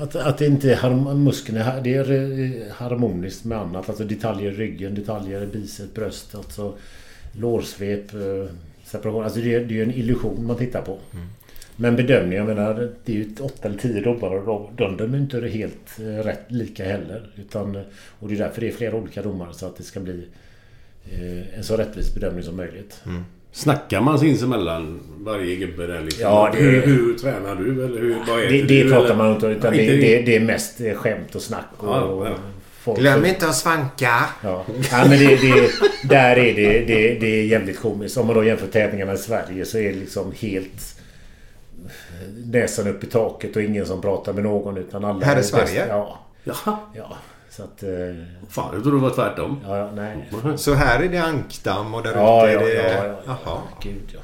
Att, 0.03 0.16
att 0.16 0.39
det 0.39 0.47
inte 0.47 0.74
är 0.74 1.15
musklerna, 1.15 1.81
det 1.81 1.95
är 1.95 2.73
harmoniskt 2.73 3.45
med 3.45 3.59
annat. 3.59 3.89
Alltså 3.89 4.05
detaljer 4.05 4.53
i 4.53 4.55
ryggen, 4.55 4.95
detaljer 4.95 5.43
i 5.43 5.47
bicep, 5.47 5.95
bröst, 5.95 6.35
alltså 6.35 6.74
lårsvep, 7.32 8.15
eh, 8.15 8.20
separation. 8.85 9.24
Alltså 9.24 9.41
det 9.41 9.55
är, 9.55 9.61
ju 9.61 9.82
en 9.82 9.95
illusion 9.95 10.47
man 10.47 10.57
tittar 10.57 10.82
på. 10.82 10.99
Men 11.77 11.97
bedömningen, 11.97 12.47
jag 12.47 12.57
menar, 12.57 12.91
det 13.05 13.12
är 13.12 13.16
ju 13.16 13.32
ett 13.32 13.41
åtta 13.41 13.69
eller 13.69 13.78
tio 13.78 14.01
domare 14.01 14.39
och 14.39 14.47
de- 14.47 14.77
de 14.77 14.97
dömer 14.97 15.19
inte 15.19 15.49
helt 15.49 15.99
eh, 15.99 16.05
rätt 16.05 16.45
lika 16.49 16.85
heller. 16.85 17.31
Utan, 17.36 17.77
och 18.20 18.28
det 18.28 18.35
är 18.35 18.39
därför 18.39 18.61
det 18.61 18.69
är 18.69 18.73
flera 18.73 18.97
olika 18.97 19.23
domare 19.23 19.53
så 19.53 19.66
att 19.66 19.77
det 19.77 19.82
ska 19.82 20.01
bli 20.01 20.27
en 21.56 21.64
så 21.64 21.76
rättvis 21.76 22.14
bedömning 22.14 22.43
som 22.43 22.56
möjligt. 22.56 23.01
Snackar 23.52 24.01
man 24.01 24.18
sinsemellan 24.18 25.01
varje 25.18 25.56
gubbe 25.56 25.86
där 25.86 26.01
liksom? 26.01 26.22
Ja, 26.22 26.51
det- 26.52 26.59
hur, 26.59 26.82
hur 26.86 27.14
tränar 27.18 27.55
du? 27.55 27.85
Eller 27.85 28.01
hur, 28.01 28.16
vad 28.28 28.39
äter 28.44 28.51
Det, 28.52 28.62
det 28.62 28.82
du? 28.82 28.90
pratar 28.90 29.05
eller? 29.05 29.14
man 29.16 29.32
inte 29.35 29.47
om 29.47 29.52
utan 29.52 29.72
det, 29.72 29.97
det, 29.97 30.22
det 30.22 30.36
är 30.36 30.40
mest 30.40 30.81
eh, 30.81 30.94
skämt 30.94 31.35
och 31.35 31.43
snack. 31.43 31.64
Och, 31.78 31.89
Ja, 31.89 32.26
ja. 32.28 32.35
folk- 32.81 32.98
Glöm 32.98 33.24
inte 33.24 33.48
att 33.48 33.56
svanka. 33.56 34.24
Ja. 34.43 34.64
ja 34.90 35.05
men 35.09 35.18
det, 35.18 35.36
det, 35.36 35.70
där 36.09 36.36
är 36.36 36.55
det, 36.55 36.81
det, 36.85 37.14
det 37.20 37.26
är 37.40 37.44
jävligt 37.44 37.81
komiskt. 37.81 38.16
Om 38.16 38.26
man 38.26 38.36
då 38.36 38.44
jämför 38.44 38.66
tävlingarna 38.66 39.12
i 39.14 39.18
Sverige 39.18 39.64
så 39.64 39.78
är 39.78 39.93
det 39.93 39.98
liksom 39.98 40.32
helt 40.39 41.01
näsan 42.44 42.89
upp 42.89 43.05
i 43.05 43.06
taket 43.06 43.56
och 43.56 43.62
ingen 43.62 43.86
som 43.86 44.01
pratar 44.01 44.32
med 44.32 44.43
någon 44.43 44.76
utan 44.76 45.05
alla... 45.05 45.24
Här 45.26 45.40
i 45.40 45.43
Sverige? 45.43 45.64
bäst- 45.81 45.86
Ja. 45.89 46.18
Jaha. 46.44 46.76
Ja. 46.94 47.16
Så 47.56 47.62
att... 47.62 47.82
eh, 47.82 47.89
Fan, 48.48 48.70
jag 48.74 48.82
trodde 48.82 48.97
det 48.98 49.02
var 49.02 49.10
tvärtom. 49.10 49.60
Ja, 49.64 49.76
ja, 49.78 49.90
nej. 49.94 50.31
Så 50.56 50.74
här 50.74 51.02
är 51.02 51.09
det 51.09 51.18
ankdamm 51.18 51.94
och 51.94 52.02
där 52.02 52.14
Ja, 52.14 52.48
ute 52.51 52.64
ja, 52.64 52.68
är 52.70 52.74
det... 52.74 53.06
ja, 53.06 53.16
ja. 53.26 53.39
Jaha. 53.44 53.59
Gud 53.82 54.02
ja. 54.14 54.20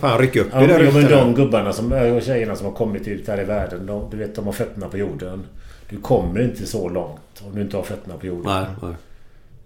Fan, 0.00 0.18
ryck 0.18 0.36
upp 0.36 0.46
Ja, 0.52 0.60
där 0.60 0.80
ja, 0.84 0.92
men 0.92 1.10
de 1.10 1.34
gubbarna 1.34 1.72
som, 1.72 1.92
och 1.92 2.22
tjejerna 2.22 2.56
som 2.56 2.66
har 2.66 2.72
kommit 2.72 3.08
ut 3.08 3.28
här 3.28 3.40
i 3.40 3.44
världen. 3.44 3.86
De, 3.86 4.10
du 4.10 4.16
vet, 4.16 4.34
de 4.34 4.46
har 4.46 4.52
fötterna 4.52 4.88
på 4.88 4.98
jorden. 4.98 5.46
Du 5.88 6.00
kommer 6.00 6.40
inte 6.42 6.66
så 6.66 6.88
långt 6.88 7.42
om 7.46 7.54
du 7.54 7.60
inte 7.60 7.76
har 7.76 7.84
fötterna 7.84 8.16
på 8.16 8.26
jorden. 8.26 8.52
Nej, 8.52 8.66
nej. 8.82 8.94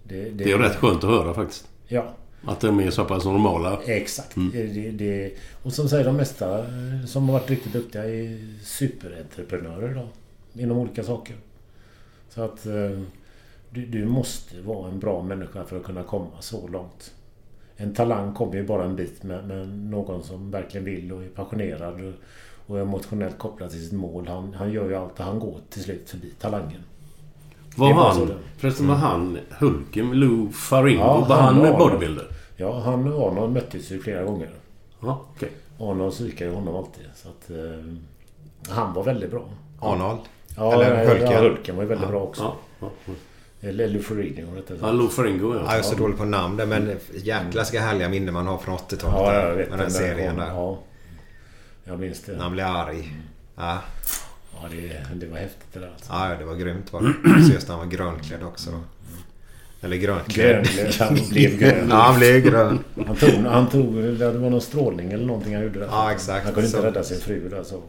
Det, 0.03 0.29
Det 0.29 0.51
är 0.51 0.57
rätt 0.57 0.75
skönt 0.75 1.03
att 1.03 1.09
höra 1.09 1.33
faktiskt. 1.33 1.67
Ja. 1.87 2.05
Att 2.47 2.59
de 2.59 2.79
är 2.79 2.91
så 2.91 3.05
pass 3.05 3.25
normala. 3.25 3.79
Exakt. 3.85 4.35
Mm. 4.35 4.51
Det, 4.51 4.91
det, 4.91 5.31
och 5.63 5.73
som 5.73 5.89
säger 5.89 6.05
de 6.05 6.15
mesta 6.17 6.59
eh, 6.59 7.05
som 7.07 7.29
har 7.29 7.33
varit 7.39 7.49
riktigt 7.49 7.73
duktiga 7.73 8.03
är 8.05 8.39
superentreprenörer 8.63 9.91
idag. 9.91 10.07
Inom 10.53 10.77
olika 10.77 11.03
saker. 11.03 11.35
Så 12.35 12.41
att 12.41 12.65
eh, 12.65 12.99
du, 13.69 13.85
du 13.85 14.05
måste 14.05 14.61
vara 14.61 14.89
en 14.89 14.99
bra 14.99 15.21
människa 15.23 15.63
för 15.65 15.77
att 15.77 15.83
kunna 15.83 16.03
komma 16.03 16.27
så 16.39 16.67
långt. 16.67 17.11
En 17.77 17.93
talang 17.93 18.33
kommer 18.33 18.55
ju 18.55 18.67
bara 18.67 18.83
en 18.85 18.95
bit 18.95 19.23
med, 19.23 19.47
med 19.47 19.69
någon 19.69 20.23
som 20.23 20.51
verkligen 20.51 20.85
vill 20.85 21.11
och 21.13 21.23
är 21.23 21.27
passionerad 21.27 21.93
och, 22.05 22.13
och 22.67 22.77
är 22.77 22.81
emotionellt 22.81 23.37
kopplad 23.37 23.69
till 23.69 23.83
sitt 23.83 23.93
mål. 23.93 24.27
Han, 24.27 24.53
han 24.53 24.71
gör 24.71 24.89
ju 24.89 24.95
allt 24.95 25.19
och 25.19 25.25
han 25.25 25.39
går 25.39 25.59
till 25.69 25.83
slut 25.83 26.09
förbi 26.09 26.29
talangen. 26.39 26.81
Var 27.77 27.93
han... 27.93 28.31
Förresten 28.57 28.87
var 28.87 28.95
han 28.95 29.37
Hulken, 29.59 30.11
Lou 30.11 30.49
Faringo, 30.51 30.99
Ja, 30.99 31.25
var 31.29 31.35
han 31.35 31.55
han 31.55 31.71
var- 31.71 31.79
bodybuilder? 31.79 32.27
Ja, 32.57 32.79
han 32.79 33.13
och 33.13 33.27
Arnold 33.31 33.53
möttes 33.53 33.91
ju 33.91 33.99
flera 33.99 34.23
gånger. 34.23 34.49
Ja, 35.01 35.21
okej. 35.35 35.51
Arnold 35.79 36.13
psykade 36.13 36.49
ju 36.51 36.55
honom 36.55 36.75
alltid. 36.75 37.05
Så 37.15 37.29
att, 37.29 37.49
eh, 37.49 37.93
han 38.75 38.93
var 38.93 39.03
väldigt 39.03 39.31
bra. 39.31 39.49
Arnold? 39.79 40.19
Ja, 40.57 40.73
Eller 40.73 40.95
nej, 40.95 41.07
Hulken? 41.07 41.31
Ja, 41.31 41.39
Hulken 41.39 41.75
var 41.75 41.83
ju 41.83 41.89
väldigt 41.89 42.05
Ja. 42.05 42.11
bra 42.11 42.21
också. 42.21 42.55
Ja, 42.79 42.89
ja, 43.05 43.13
Eller 43.69 43.87
Luferino 43.87 44.55
rättare 44.55 44.77
Ja, 44.81 44.91
Lou 44.91 45.07
Faringo 45.07 45.53
ja. 45.55 45.59
Ja, 45.59 45.69
jag 45.69 45.77
är 45.79 45.81
så 45.83 45.95
dålig 45.95 46.17
på 46.17 46.25
namn 46.25 46.57
där 46.57 46.65
men 46.65 46.91
jäkla 47.13 47.65
ska 47.65 47.79
härliga 47.79 48.09
minnen 48.09 48.33
man 48.33 48.47
har 48.47 48.57
från 48.57 48.75
80-talet. 48.77 49.33
Ja, 49.35 49.47
jag 49.49 49.55
vet. 49.55 49.69
Med 49.69 49.79
den 49.79 49.91
serien 49.91 50.35
där. 50.37 50.47
Ja. 50.47 50.79
Jag 51.83 51.99
minns 51.99 52.21
det. 52.23 52.31
När 52.31 52.43
han 52.43 52.51
blev 52.51 52.67
arg. 52.67 53.13
Ja. 53.55 53.77
Ja, 54.61 54.67
det, 54.71 55.05
det 55.15 55.27
var 55.31 55.37
häftigt 55.37 55.67
det 55.73 55.79
där 55.79 55.87
alltså. 55.87 56.13
Ja, 56.13 56.35
det 56.39 56.45
var 56.45 56.55
grymt 56.55 56.93
var 56.93 57.01
det. 57.01 57.39
Just 57.53 57.67
när 57.67 57.75
han 57.75 57.85
var 57.87 57.91
grönklädd 57.95 58.43
också 58.43 58.71
då. 58.71 58.77
Eller 59.81 59.97
grönklädd. 59.97 60.67
Han 60.99 61.19
blev 61.29 61.57
grön. 61.59 61.87
Ja, 61.89 61.95
han 61.95 62.19
blev 62.19 62.41
grön. 62.41 62.79
Han 63.07 63.15
tog, 63.15 63.29
han 63.45 63.67
tog, 63.69 63.95
det 63.95 64.31
var 64.31 64.49
någon 64.49 64.61
strålning 64.61 65.11
eller 65.11 65.25
någonting 65.25 65.53
han 65.55 65.63
gjorde 65.63 65.79
där. 65.79 65.87
Ja, 65.91 66.11
exakt. 66.11 66.45
Han 66.45 66.53
kunde 66.53 66.67
inte 66.67 66.79
Så- 66.79 66.85
rädda 66.85 67.03
sin 67.03 67.19
fru 67.19 67.49
där 67.49 67.63
så. 67.63 67.81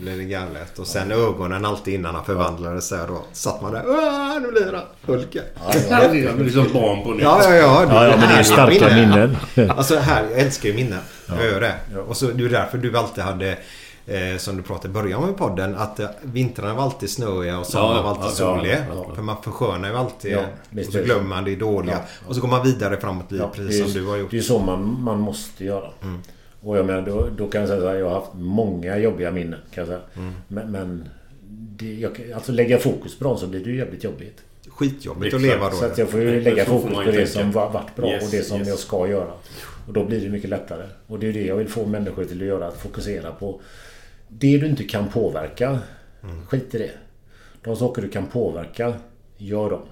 blev 0.00 0.18
det 0.18 0.24
galet. 0.24 0.78
Och 0.78 0.86
sen 0.86 1.12
ögonen 1.12 1.64
alltid 1.64 1.94
innan 1.94 2.14
han 2.14 2.24
förvandlades 2.24 2.88
så 2.88 2.96
då. 3.08 3.24
Satt 3.32 3.62
man 3.62 3.72
där. 3.72 3.82
"Åh, 3.86 4.40
Nu 4.42 4.48
blir 4.52 4.72
han 4.72 4.82
Hulken. 5.06 5.42
Ja, 5.90 6.08
det 6.12 6.18
är 6.26 6.44
liksom 6.44 6.66
barn 6.72 7.02
på 7.04 7.10
nytt. 7.10 7.22
Ja, 7.22 7.40
ja, 7.44 7.54
ja. 7.54 7.84
Ja, 7.88 8.04
ja, 8.06 8.16
men 8.16 8.28
det 8.28 8.34
är 8.34 8.42
starka 8.42 8.94
minnen. 8.94 9.36
Alltså 9.70 9.96
här, 9.98 10.22
jag 10.30 10.40
älskar 10.40 10.68
ju 10.68 10.74
minnen. 10.74 10.98
Jag 11.28 11.44
gör 11.46 11.60
det. 11.60 11.74
Och 12.08 12.16
så 12.16 12.26
det 12.26 12.44
är 12.44 12.48
därför 12.48 12.78
du 12.78 12.96
alltid 12.98 13.24
hade 13.24 13.56
Eh, 14.06 14.36
som 14.38 14.56
du 14.56 14.62
pratade 14.62 14.88
i 14.88 14.92
början 14.92 15.26
med 15.26 15.36
podden 15.36 15.74
att 15.76 16.00
eh, 16.00 16.08
vintrarna 16.22 16.74
var 16.74 16.82
alltid 16.82 17.10
snöiga 17.10 17.58
och 17.58 17.66
sommaren 17.66 17.96
Ja, 17.96 18.02
var 18.02 18.10
alltid 18.10 18.24
ja, 18.24 18.56
solig. 18.56 18.70
ja, 18.70 19.04
ja. 19.08 19.14
För 19.14 19.22
man 19.22 19.42
förskönar 19.42 19.88
ju 19.90 19.96
alltid. 19.96 20.32
Ja, 20.32 20.42
och 20.86 20.92
så 20.92 21.02
glömmer 21.02 21.24
man 21.28 21.44
det 21.44 21.56
dåliga. 21.56 21.94
Ja. 21.94 22.28
Och 22.28 22.34
så 22.34 22.40
går 22.40 22.48
man 22.48 22.64
vidare 22.64 22.96
framåt 23.00 23.32
i 23.32 23.34
livet 23.34 23.48
Ja, 23.56 23.62
det 23.62 23.62
är 23.62 23.66
precis 23.66 23.92
som 23.92 24.02
du 24.02 24.08
har 24.08 24.16
gjort. 24.16 24.30
Det 24.30 24.38
är 24.38 24.42
så 24.42 24.58
man, 24.58 25.02
man 25.02 25.18
måste 25.20 25.64
göra. 25.64 25.88
Mm. 26.02 26.20
Och 26.62 26.78
jag 26.78 26.86
menar, 26.86 27.02
då, 27.02 27.28
då 27.36 27.48
kan 27.48 27.60
jag 27.60 27.68
säga 27.70 27.88
här, 27.88 27.94
jag 27.96 28.08
har 28.08 28.14
haft 28.14 28.30
många 28.34 28.98
jobbiga 28.98 29.30
minnen. 29.30 29.60
Kan 29.74 29.80
jag 29.82 29.86
säga. 29.88 30.00
Mm. 30.16 30.32
Men, 30.48 30.70
men 30.72 31.08
det, 31.50 31.94
jag, 31.94 32.14
kan- 32.16 32.32
alltså 32.34 32.52
lägga 32.52 32.78
fokus 32.78 33.18
på 33.18 33.24
dem 33.24 33.38
så 33.38 33.46
blir 33.46 33.64
det 33.64 33.70
ju 33.70 33.76
jävligt 33.76 34.04
jobbigt. 34.04 34.38
Skitjobbigt 34.68 35.34
att 35.34 35.40
leva 35.40 35.70
då. 35.70 35.76
Så 35.76 35.84
att 35.84 35.98
jag 35.98 36.08
får 36.08 36.20
ju 36.20 36.40
lägga 36.40 36.64
fokus 36.64 36.94
på 36.94 37.02
det 37.10 37.26
som 37.26 37.52
var, 37.52 37.70
varit 37.70 37.96
bra 37.96 38.08
Yes, 38.08 38.24
och 38.24 38.30
det 38.30 38.42
som 38.42 38.58
yes. 38.58 38.68
jag 38.68 38.78
ska 38.78 39.08
göra. 39.08 39.30
Och 39.86 39.92
då 39.92 40.04
blir 40.04 40.20
det 40.20 40.28
mycket 40.28 40.50
lättare. 40.50 40.86
Och 41.06 41.18
det 41.18 41.28
är 41.28 41.32
det 41.32 41.46
jag 41.46 41.56
vill 41.56 41.68
få 41.68 41.86
människor 41.86 42.24
till 42.24 42.40
att 42.40 42.46
göra. 42.46 42.66
Att 42.66 42.80
fokusera 42.82 43.32
på 43.32 43.60
det 44.30 44.58
du 44.58 44.66
inte 44.66 44.84
kan 44.84 45.08
påverka. 45.08 45.78
Mm. 46.22 46.46
Skit 46.46 46.74
i 46.74 46.78
det. 46.78 46.90
De 47.64 47.76
saker 47.76 48.02
du 48.02 48.08
kan 48.08 48.26
påverka, 48.26 48.94
gör 49.36 49.70
dem. 49.70 49.82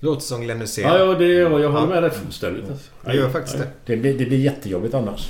Låter 0.00 0.20
som 0.22 0.40
Glenn 0.42 0.60
Hysén. 0.60 0.84
Ja, 0.88 0.98
ja, 0.98 1.14
det, 1.14 1.26
jag, 1.26 1.60
jag 1.60 1.70
håller 1.70 1.86
med 1.86 2.02
dig 2.02 2.10
fullständigt. 2.10 2.70
Alltså. 2.70 2.90
Jag 3.04 3.14
gör 3.16 3.28
faktiskt 3.30 3.58
det. 3.58 3.68
Det 3.86 3.96
blir, 3.96 4.18
det 4.18 4.24
blir 4.26 4.38
jättejobbigt 4.38 4.94
annars. 4.94 5.28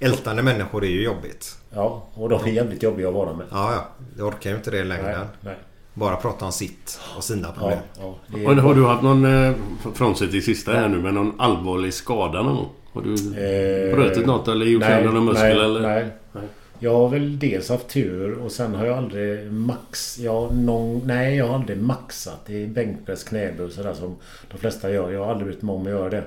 Ältande 0.00 0.42
människor 0.42 0.84
är 0.84 0.88
ju 0.88 1.02
jobbigt. 1.04 1.56
Ja, 1.74 2.06
och 2.14 2.28
de 2.28 2.44
är 2.44 2.48
jävligt 2.48 2.82
jobbiga 2.82 3.08
att 3.08 3.14
vara 3.14 3.32
med. 3.36 3.46
Ja, 3.50 3.72
ja. 3.72 3.86
Det 4.16 4.22
orkar 4.22 4.50
ju 4.50 4.56
inte 4.56 4.70
det 4.70 4.78
i 4.78 4.84
längden. 4.84 5.10
Nej, 5.16 5.26
nej. 5.40 5.56
Bara 5.94 6.16
prata 6.16 6.44
om 6.44 6.52
sitt 6.52 7.00
och 7.16 7.24
sina 7.24 7.48
Ja, 7.48 7.54
problem. 7.60 7.78
ja, 8.00 8.18
det 8.34 8.44
är- 8.44 8.48
Och 8.48 8.54
har 8.56 8.74
du 8.74 8.84
haft 8.86 9.02
någon, 9.02 9.24
eh, 9.44 9.52
frånsett 9.94 10.32
det 10.32 10.40
sista 10.42 10.72
här 10.72 10.88
nu, 10.88 10.98
men 11.02 11.14
någon 11.14 11.40
allvarlig 11.40 11.94
skada 11.94 12.42
någon 12.42 12.56
gång? 12.56 12.68
Har 12.92 13.02
du 13.02 13.12
Eh, 13.14 13.96
brutit 13.96 14.26
något 14.26 14.48
eller 14.48 14.66
gjort 14.66 14.82
sönder 14.82 15.12
någon 15.12 15.24
muskel 15.24 15.56
nej, 15.56 15.64
eller? 15.64 15.80
Nej. 15.80 16.06
Nej. 16.32 16.42
Jag 16.82 16.94
har 16.94 17.08
väl 17.08 17.38
dels 17.38 17.68
haft 17.68 17.88
tur 17.88 18.38
och 18.38 18.52
sen 18.52 18.74
har 18.74 18.86
jag 18.86 18.98
aldrig 18.98 19.52
max... 19.52 20.18
Jag, 20.18 20.56
någon, 20.56 21.06
nej, 21.06 21.36
jag 21.36 21.46
har 21.46 21.54
aldrig 21.54 21.78
maxat 21.78 22.50
i 22.50 22.66
bänkpress, 22.66 23.24
knäböj 23.24 23.66
och 23.66 23.72
sådär 23.72 23.94
som 23.94 24.16
de 24.50 24.58
flesta 24.58 24.90
gör. 24.90 25.10
Jag 25.10 25.24
har 25.24 25.30
aldrig 25.30 25.46
brytt 25.46 25.62
mig 25.62 25.74
om 25.74 25.82
att 25.82 25.88
göra 25.88 26.10
det. 26.10 26.24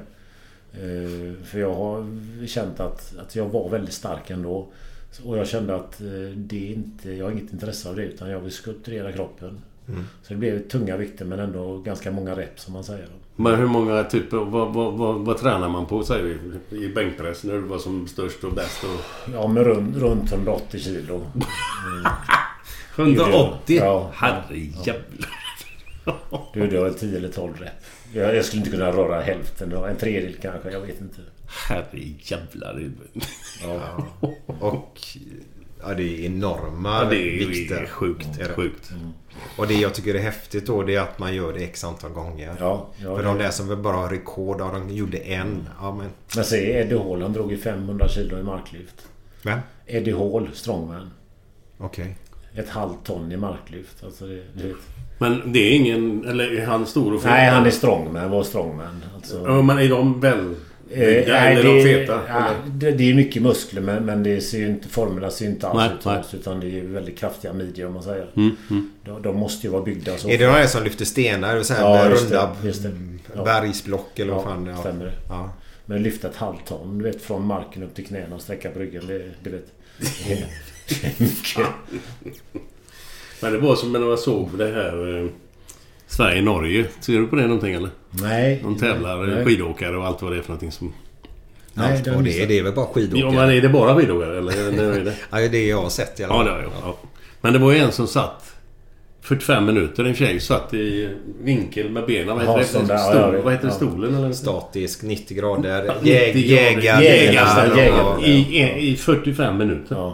Eh, 0.73 1.43
för 1.43 1.59
jag 1.59 1.73
har 1.73 2.07
känt 2.47 2.79
att, 2.79 3.15
att 3.17 3.35
jag 3.35 3.45
var 3.45 3.69
väldigt 3.69 3.93
stark 3.93 4.29
ändå. 4.29 4.67
Och 5.23 5.37
jag 5.37 5.47
kände 5.47 5.75
att 5.75 6.01
eh, 6.01 6.07
det 6.35 6.65
inte, 6.65 7.11
jag 7.11 7.25
har 7.25 7.31
inget 7.31 7.53
intresse 7.53 7.89
av 7.89 7.95
det 7.95 8.03
utan 8.03 8.29
jag 8.29 8.39
vill 8.39 8.51
skulpturera 8.51 9.11
kroppen. 9.11 9.61
Mm. 9.87 10.03
Så 10.23 10.33
det 10.33 10.39
blev 10.39 10.67
tunga 10.67 10.97
vikter 10.97 11.25
men 11.25 11.39
ändå 11.39 11.77
ganska 11.77 12.11
många 12.11 12.35
rep 12.35 12.59
som 12.59 12.73
man 12.73 12.83
säger. 12.83 13.07
Men 13.35 13.55
hur 13.55 13.67
många 13.67 14.03
typer... 14.03 14.37
Vad, 14.37 14.73
vad, 14.73 14.93
vad, 14.93 15.15
vad 15.15 15.37
tränar 15.37 15.69
man 15.69 15.85
på 15.85 16.03
säger 16.03 16.37
vi? 16.69 16.85
I 16.85 16.89
bänkpress 16.89 17.43
när 17.43 17.53
du 17.53 17.59
var 17.59 17.77
som 17.77 18.07
störst 18.07 18.43
och 18.43 18.53
bäst? 18.53 18.83
Och... 18.83 19.31
Ja, 19.33 19.47
men 19.47 19.63
runt, 19.63 19.97
runt 19.97 20.31
180 20.31 20.79
kilo. 20.79 21.21
180? 22.97 23.77
Ja. 23.77 24.11
Herrejävlar. 24.13 25.29
Du, 26.53 26.67
det 26.67 26.79
var 26.79 26.89
10 26.89 27.17
eller 27.17 27.29
12 27.29 27.53
rep. 27.59 27.71
Jag, 28.13 28.35
jag 28.35 28.45
skulle 28.45 28.59
inte 28.59 28.71
kunna 28.71 28.91
röra 28.91 29.21
hälften. 29.21 29.71
En 29.71 29.95
tredjedel 29.95 30.35
kanske. 30.41 30.71
Jag 30.71 30.81
vet 30.81 31.01
inte. 31.01 31.21
Herrejävlar. 31.69 32.91
Ja. 33.63 34.07
Och 34.59 34.99
ja, 35.87 35.93
det 35.93 36.03
är 36.03 36.25
enorma 36.25 36.99
Ja, 37.03 37.09
det 37.09 37.15
är 37.43 37.47
vikter. 37.47 37.85
sjukt. 37.85 38.27
Är 38.39 38.47
det. 38.47 38.53
Sjukt. 38.53 38.91
Och 39.57 39.67
det 39.67 39.73
jag 39.73 39.93
tycker 39.93 40.15
är 40.15 40.19
häftigt 40.19 40.65
då 40.67 40.83
det 40.83 40.95
är 40.95 41.01
att 41.01 41.19
man 41.19 41.35
gör 41.35 41.53
det 41.53 41.59
x 41.59 41.83
antal 41.83 42.11
gånger. 42.11 42.55
Ja, 42.59 42.87
ja, 43.03 43.15
För 43.15 43.23
det- 43.23 43.27
de 43.29 43.37
där 43.37 43.49
som 43.49 43.81
bara 43.81 43.95
ha 43.95 44.11
rekord, 44.11 44.57
ja, 44.59 44.71
de 44.73 44.89
gjorde 44.95 45.17
en. 45.17 45.69
Ja, 45.81 45.95
men... 45.95 46.07
Men 46.35 46.45
se 46.45 46.71
Eddie 46.79 46.97
Hall. 46.97 47.21
Han 47.21 47.33
drog 47.33 47.51
ju 47.51 47.57
500 47.57 48.07
kilo 48.09 48.39
i 48.39 48.43
marklyft. 48.43 49.07
Vem? 49.43 49.59
Eddie 49.85 50.11
Hall, 50.11 50.49
strongman. 50.53 51.09
Okej. 51.77 52.15
Ett 52.55 52.69
halvt 52.69 53.03
ton 53.03 53.31
i 53.31 53.37
marklyft. 53.37 54.03
Alltså 54.03 54.25
det, 54.27 54.43
du 54.53 54.67
vet. 54.67 54.77
Men 55.17 55.51
det 55.53 55.59
är 55.59 55.71
ingen... 55.75 56.25
Eller 56.25 56.51
är 56.61 56.65
han 56.65 56.85
stor 56.85 57.13
och 57.13 57.21
fet? 57.21 57.31
Nej, 57.31 57.49
han 57.49 57.65
är 57.65 57.69
strongman. 57.69 58.31
Var 58.31 58.43
strongman. 58.43 59.03
Alltså, 59.15 59.43
Ja, 59.47 59.61
men 59.61 59.77
är 59.79 59.89
de 59.89 60.19
väl... 60.19 60.55
Eh, 60.91 60.99
byggda 60.99 61.33
nej, 61.33 61.53
eller 61.53 61.63
det, 61.63 61.69
är 61.81 61.99
de 61.99 62.05
feta? 62.05 62.21
ja, 62.27 62.49
det, 62.67 62.91
det 62.91 63.09
är 63.09 63.13
mycket 63.13 63.41
muskler 63.41 63.81
men, 63.81 64.05
men 64.05 64.23
det 64.23 64.41
ser 64.41 64.57
ju 64.57 64.67
inte, 64.67 64.89
formerna 64.89 65.29
ser 65.31 65.45
ju 65.45 65.51
inte 65.51 65.67
alls 65.67 65.77
Nej, 65.77 65.89
ut 65.99 66.05
nej. 66.05 66.39
Utan 66.41 66.59
det 66.59 66.79
är 66.79 66.81
väldigt 66.83 67.17
kraftiga 67.17 67.53
midjor 67.53 67.87
om 67.87 67.93
man 67.93 68.03
säger. 68.03 68.27
Mm, 68.35 68.55
mm. 68.69 68.91
De, 69.05 69.21
de 69.21 69.37
måste 69.37 69.67
ju 69.67 69.71
vara 69.73 69.81
byggda 69.83 70.17
så. 70.17 70.29
Är 70.29 70.37
det 70.37 70.45
de 70.45 70.51
här 70.51 70.67
som 70.67 70.83
lyfter 70.83 71.05
stenar? 71.05 71.63
Så 71.63 71.73
här 71.73 71.81
Ja, 71.81 72.09
just 72.09 72.29
det, 72.29 72.35
runda 72.37 72.55
just 72.63 72.83
det. 72.83 72.91
Ja. 73.35 73.43
bergsblock 73.43 74.19
eller 74.19 74.33
vad 74.33 74.41
Ja, 74.41 74.45
fan 74.47 74.65
det 74.65 74.71
är? 74.71 74.75
stämmer. 74.75 75.11
Ja. 75.29 75.49
Men 75.85 76.03
lyfta 76.03 76.27
ett 76.29 76.35
halvt 76.35 76.65
ton, 76.67 76.97
du 76.97 77.03
vet 77.03 77.21
från 77.21 77.45
marken 77.47 77.83
upp 77.83 77.95
till 77.95 78.05
knäna 78.05 78.35
och 78.35 78.41
sträcka 78.41 78.69
på 78.69 78.79
ryggen. 78.79 79.07
Det, 79.07 79.21
du 79.43 79.49
vet. 79.49 79.65
Det 80.27 80.33
är- 80.33 80.45
det 80.89 81.05
är 81.07 81.13
mycket. 81.23 81.67
Men 83.41 83.51
det 83.53 83.57
var 83.59 83.75
som 83.75 83.91
när 83.93 83.99
jag 83.99 84.19
såg 84.19 84.49
det 84.57 84.65
här... 84.67 85.29
Sverige-Norge. 86.15 86.85
Ser 86.99 87.13
du 87.19 87.27
på 87.27 87.35
det 87.35 87.41
någonting 87.47 87.73
eller? 87.73 87.89
Nej. 88.09 88.59
De 88.63 88.77
tävlar 88.77 89.17
Nej. 89.25 89.45
skidåkare 89.45 89.97
och 89.97 90.05
allt 90.05 90.21
vad 90.21 90.31
det 90.31 90.37
är 90.37 90.41
för 90.41 90.49
någonting 90.49 90.71
som... 90.71 90.93
Nej, 91.73 91.93
Allt 91.93 92.03
det 92.05 92.11
vad 92.11 92.23
det 92.23 92.41
är, 92.41 92.47
det 92.47 92.59
är 92.59 92.63
väl 92.63 92.73
bara 92.73 92.85
skidåkare? 92.85 93.19
Ja, 93.21 93.31
men 93.31 93.49
är 93.49 93.61
det 93.61 93.69
bara 93.69 93.95
skidåkare 93.95 94.37
eller? 94.37 94.53
är 94.53 95.03
det? 95.03 95.13
Ja, 95.31 95.37
det 95.37 95.45
är 95.45 95.49
det 95.49 95.67
jag 95.67 95.81
har 95.81 95.89
sett 95.89 96.19
i 96.19 96.23
alla 96.23 96.33
Ja, 96.33 96.37
fall. 96.37 96.45
det 96.45 96.51
har 96.51 96.59
jag. 96.61 96.71
Ja. 96.83 96.97
Men 97.41 97.53
det 97.53 97.59
var 97.59 97.71
ju 97.71 97.77
en 97.77 97.91
som 97.91 98.07
satt 98.07 98.55
45 99.21 99.65
minuter. 99.65 100.03
En 100.03 100.15
tjej 100.15 100.39
satt 100.39 100.73
i 100.73 101.09
vinkel 101.43 101.89
med 101.89 102.05
benen. 102.05 102.27
Vad 102.27 102.59
heter, 102.59 102.63
sån 102.63 102.87
det? 102.87 102.93
där, 102.93 102.97
Stol, 102.97 103.15
ja, 103.15 103.33
ja, 103.33 103.41
vad 103.43 103.53
heter 103.53 103.67
ja. 103.67 103.73
stolen? 103.73 104.15
Eller? 104.15 104.31
Statisk, 104.31 105.01
90 105.03 105.37
grader. 105.37 105.85
Ja, 105.85 105.93
Jäg, 106.03 106.35
90 106.35 106.51
jägar, 106.51 107.01
jägar. 107.01 107.77
Jägar, 107.77 107.87
ja. 107.87 108.25
I, 108.25 108.89
I 108.91 108.95
45 108.95 109.57
minuter. 109.57 110.13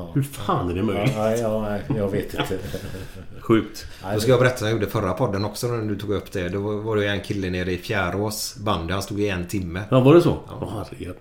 Ja. 0.00 0.06
ja. 0.06 0.12
Hur 0.14 0.22
fan 0.22 0.70
är 0.70 0.74
det 0.74 0.78
Ja, 0.80 0.84
möjligt? 0.84 1.14
nej, 1.16 1.40
ja, 1.40 1.62
nej, 1.62 1.82
jag 1.98 2.08
vet 2.10 2.34
inte. 2.34 2.58
Sjukt. 3.40 3.86
Då 4.14 4.20
ska 4.20 4.30
jag 4.30 4.40
berätta 4.40 4.64
jag 4.64 4.72
gjorde 4.72 4.86
förra 4.86 5.12
podden 5.12 5.44
också 5.44 5.66
när 5.68 5.88
du 5.88 5.96
tog 5.98 6.10
upp 6.10 6.32
det. 6.32 6.48
Då 6.48 6.58
var 6.78 6.96
det 6.96 7.06
en 7.08 7.20
kille 7.20 7.50
nere 7.50 7.72
i 7.72 7.78
Fjärås 7.78 8.56
bandy. 8.56 8.92
Han 8.92 9.02
stod 9.02 9.20
i 9.20 9.28
en 9.28 9.46
timme. 9.48 9.82
Ja, 9.90 10.00
var 10.00 10.14
det 10.14 10.22
så? 10.22 10.38
Ja, 10.60 10.84
herregud. 10.90 11.16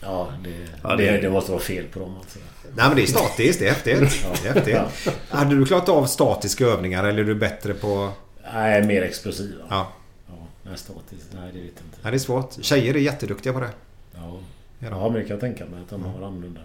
Ja, 0.00 0.28
det, 0.44 0.50
Ja, 0.82 0.96
det, 0.96 1.10
det- 1.10 1.20
det 1.20 1.30
måste 1.30 1.50
vara 1.52 1.62
fel 1.62 1.84
på 1.92 1.98
dem 2.00 2.16
alltså. 2.20 2.38
Nej 2.76 2.86
men 2.88 2.96
det 2.96 3.02
är 3.02 3.06
statiskt, 3.06 3.58
det 3.58 3.64
är 3.66 3.70
häftigt. 3.70 4.26
Det 4.42 4.48
är 4.48 4.54
häftigt. 4.54 5.14
Hade 5.28 5.54
du 5.56 5.64
klarat 5.66 5.88
av 5.88 6.06
statiska 6.06 6.66
övningar 6.66 7.04
eller 7.04 7.20
är 7.20 7.24
du 7.24 7.34
bättre 7.34 7.74
på... 7.74 8.10
Nej, 8.54 8.82
mer 8.86 9.02
explosiva. 9.02 9.64
Ja. 9.70 9.88
Ja, 10.26 10.32
nej, 10.62 10.78
statiskt. 10.78 11.28
Nej, 11.34 11.50
det 11.52 11.58
vet 11.60 11.72
jag 11.76 11.86
inte. 11.86 11.98
Nej, 12.02 12.10
det 12.12 12.16
är 12.16 12.18
svårt. 12.18 12.50
Tjejer 12.60 12.94
är 12.94 12.98
jätteduktiga 12.98 13.52
på 13.52 13.60
det. 13.60 13.70
Ja, 14.14 14.38
ja 14.78 15.02
men 15.08 15.12
det 15.12 15.20
kan 15.20 15.30
jag 15.30 15.40
tänka 15.40 15.64
mig 15.64 15.80
att 15.82 15.90
de 15.90 16.04
har 16.04 16.26
annorlunda. 16.26 16.60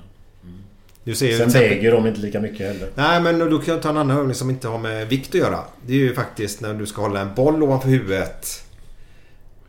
Du 1.10 1.16
ser 1.16 1.38
Sen 1.38 1.50
väger 1.50 1.92
de 1.92 2.08
inte 2.08 2.20
lika 2.20 2.40
mycket 2.40 2.68
heller. 2.68 2.90
Nej 2.96 3.22
men 3.22 3.40
då 3.40 3.60
kan 3.60 3.74
jag 3.74 3.84
ta 3.84 3.90
en 3.90 3.98
annan 3.98 4.18
övning 4.18 4.36
som 4.36 4.50
inte 4.50 4.68
har 4.68 4.78
med 4.78 5.08
vikt 5.08 5.30
att 5.30 5.36
göra. 5.36 5.60
Det 5.86 5.94
är 5.94 5.98
ju 5.98 6.14
faktiskt 6.14 6.62
när 6.62 6.74
du 6.74 6.86
ska 6.86 7.02
hålla 7.02 7.20
en 7.22 7.36
boll 7.36 7.64
ovanför 7.64 7.90
huvudet. 7.90 8.64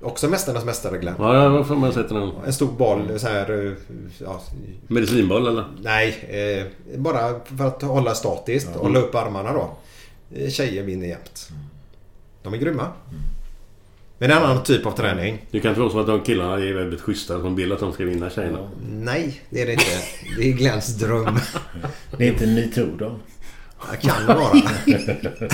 Också 0.00 0.28
Mästarnas 0.28 0.64
Mästare 0.64 0.98
Glenn. 0.98 1.14
Ja, 1.18 1.54
jag 1.56 1.68
får 1.68 1.76
man 1.76 1.92
sätta 1.92 2.14
den. 2.14 2.30
En 2.46 2.52
stor 2.52 2.72
boll 2.72 3.18
så 3.18 3.28
här... 3.28 3.66
eh, 3.66 3.72
Ja, 4.18 4.40
Medicinboll 4.86 5.46
eller? 5.46 5.64
nej, 5.82 6.08
eh, 6.90 6.98
bara 6.98 7.40
för 7.58 7.66
att 7.66 7.82
hålla 7.82 8.14
statiskt. 8.14 8.68
Hålla 8.76 8.98
upp 8.98 9.14
armarna 9.14 9.52
då. 9.52 9.76
Eh, 10.34 10.50
Tjejer 10.50 10.82
vinner 10.82 11.06
jämt. 11.06 11.48
De 12.42 12.54
är 12.54 12.58
grymma. 12.58 12.86
Men 13.10 13.20
det 14.20 14.26
är 14.26 14.30
en 14.30 14.36
annan 14.44 14.62
typ 14.62 14.86
av 14.86 14.90
träning. 14.92 15.38
Det 15.50 15.60
kan 15.60 15.68
inte 15.68 15.80
vara 15.80 15.90
så 15.92 16.00
att 16.00 16.06
de 16.06 16.20
killarna 16.20 16.54
är 16.54 16.72
väldigt 16.74 17.00
schyssta 17.00 17.40
som 17.40 17.56
vill 17.56 17.72
att 17.72 17.80
de 17.80 17.92
ska 17.92 18.04
vinna 18.04 18.30
tjejerna. 18.30 18.58
Nej, 18.90 19.40
det 19.50 19.62
är 19.62 19.66
det 19.66 19.72
inte. 19.72 19.84
Det 20.38 20.48
är 20.48 20.52
Glenns 20.52 20.86
dröm. 20.98 21.38
Det 22.18 22.24
är 22.24 22.28
inte 22.28 22.46
metoo 22.46 22.96
då? 22.98 23.16
Det 23.90 23.96
kan 24.08 24.26
det 24.26 24.34
vara. 24.34 24.52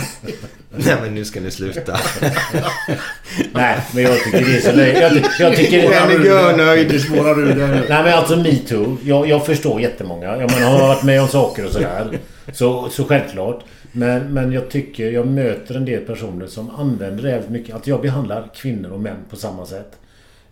Nej 0.76 0.96
men 1.02 1.14
nu 1.14 1.24
ska 1.24 1.40
ni 1.40 1.50
sluta. 1.50 1.98
Nej, 3.52 3.80
men 3.94 4.02
jag 4.02 4.24
tycker 4.24 4.44
det 4.44 4.56
är 4.56 4.60
så 4.60 4.72
löjligt. 4.72 5.00
Jag, 5.00 5.12
ty- 5.14 5.42
jag 5.42 5.56
tycker 5.56 5.80
Glenn 5.88 6.20
är 6.20 6.24
görnöjd. 6.24 6.88
Det 6.88 6.98
spårar 6.98 7.38
ur 7.40 7.54
där. 7.54 7.68
Nej 7.88 8.02
men 8.02 8.12
alltså 8.14 8.36
metoo. 8.36 8.96
Jag, 9.04 9.28
jag 9.28 9.46
förstår 9.46 9.80
jättemånga. 9.80 10.26
Jag 10.26 10.50
menar, 10.52 10.70
har 10.70 10.78
varit 10.88 11.02
med 11.02 11.22
om 11.22 11.28
saker 11.28 11.66
och 11.66 11.72
sådär. 11.72 12.18
Så, 12.52 12.88
så 12.90 13.04
självklart. 13.04 13.64
Men, 13.96 14.34
men 14.34 14.52
jag 14.52 14.70
tycker 14.70 15.10
jag 15.10 15.26
möter 15.26 15.74
en 15.74 15.84
del 15.84 16.04
personer 16.04 16.46
som 16.46 16.70
använder 16.70 17.22
det 17.22 17.30
jävligt 17.30 17.50
mycket. 17.50 17.76
Att 17.76 17.86
jag 17.86 18.02
behandlar 18.02 18.50
kvinnor 18.54 18.90
och 18.90 19.00
män 19.00 19.16
på 19.30 19.36
samma 19.36 19.66
sätt. 19.66 19.98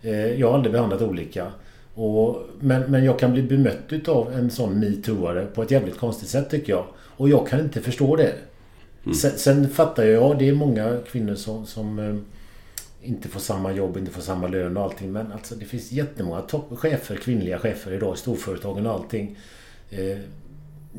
Eh, 0.01 0.39
jag 0.39 0.47
har 0.47 0.55
aldrig 0.55 0.71
behandlat 0.71 1.01
olika. 1.01 1.51
Och, 1.93 2.41
men, 2.59 2.91
men 2.91 3.03
jag 3.03 3.19
kan 3.19 3.33
bli 3.33 3.41
bemött 3.43 3.83
utav 3.89 4.33
en 4.33 4.51
sån 4.51 4.79
metooare 4.79 5.45
på 5.45 5.63
ett 5.63 5.71
jävligt 5.71 5.97
konstigt 5.97 6.29
sätt 6.29 6.49
tycker 6.49 6.73
jag. 6.73 6.85
Och 6.97 7.29
jag 7.29 7.47
kan 7.47 7.59
inte 7.59 7.81
förstå 7.81 8.15
det. 8.15 8.33
Sen, 9.15 9.31
sen 9.31 9.69
fattar 9.69 10.03
jag, 10.03 10.39
det 10.39 10.49
är 10.49 10.53
många 10.53 10.97
kvinnor 11.11 11.35
som, 11.35 11.65
som 11.65 11.99
eh, 11.99 12.15
inte 13.09 13.27
får 13.27 13.39
samma 13.39 13.71
jobb, 13.71 13.97
inte 13.97 14.11
får 14.11 14.21
samma 14.21 14.47
lön 14.47 14.77
och 14.77 14.83
allting. 14.83 15.11
Men 15.11 15.31
alltså 15.31 15.55
det 15.55 15.65
finns 15.65 15.91
jättemånga 15.91 16.41
toppchefer, 16.41 17.15
kvinnliga 17.15 17.59
chefer 17.59 17.93
idag 17.93 18.15
i 18.15 18.17
storföretagen 18.17 18.85
och 18.85 18.93
allting. 18.93 19.37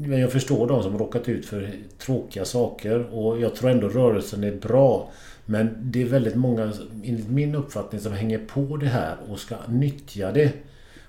Eh, 0.02 0.08
men 0.08 0.20
jag 0.20 0.32
förstår 0.32 0.68
de 0.68 0.82
som 0.82 0.98
råkat 0.98 1.28
ut 1.28 1.46
för 1.46 1.70
tråkiga 1.98 2.44
saker 2.44 3.14
och 3.14 3.40
jag 3.40 3.54
tror 3.54 3.70
ändå 3.70 3.88
rörelsen 3.88 4.44
är 4.44 4.52
bra. 4.52 5.10
Men 5.48 5.76
det 5.80 6.02
är 6.02 6.06
väldigt 6.06 6.34
många, 6.34 6.72
enligt 7.04 7.30
min 7.30 7.54
uppfattning, 7.54 8.00
som 8.00 8.12
hänger 8.12 8.38
på 8.38 8.76
det 8.76 8.86
här 8.86 9.16
och 9.28 9.38
ska 9.38 9.56
nyttja 9.68 10.32
det 10.32 10.52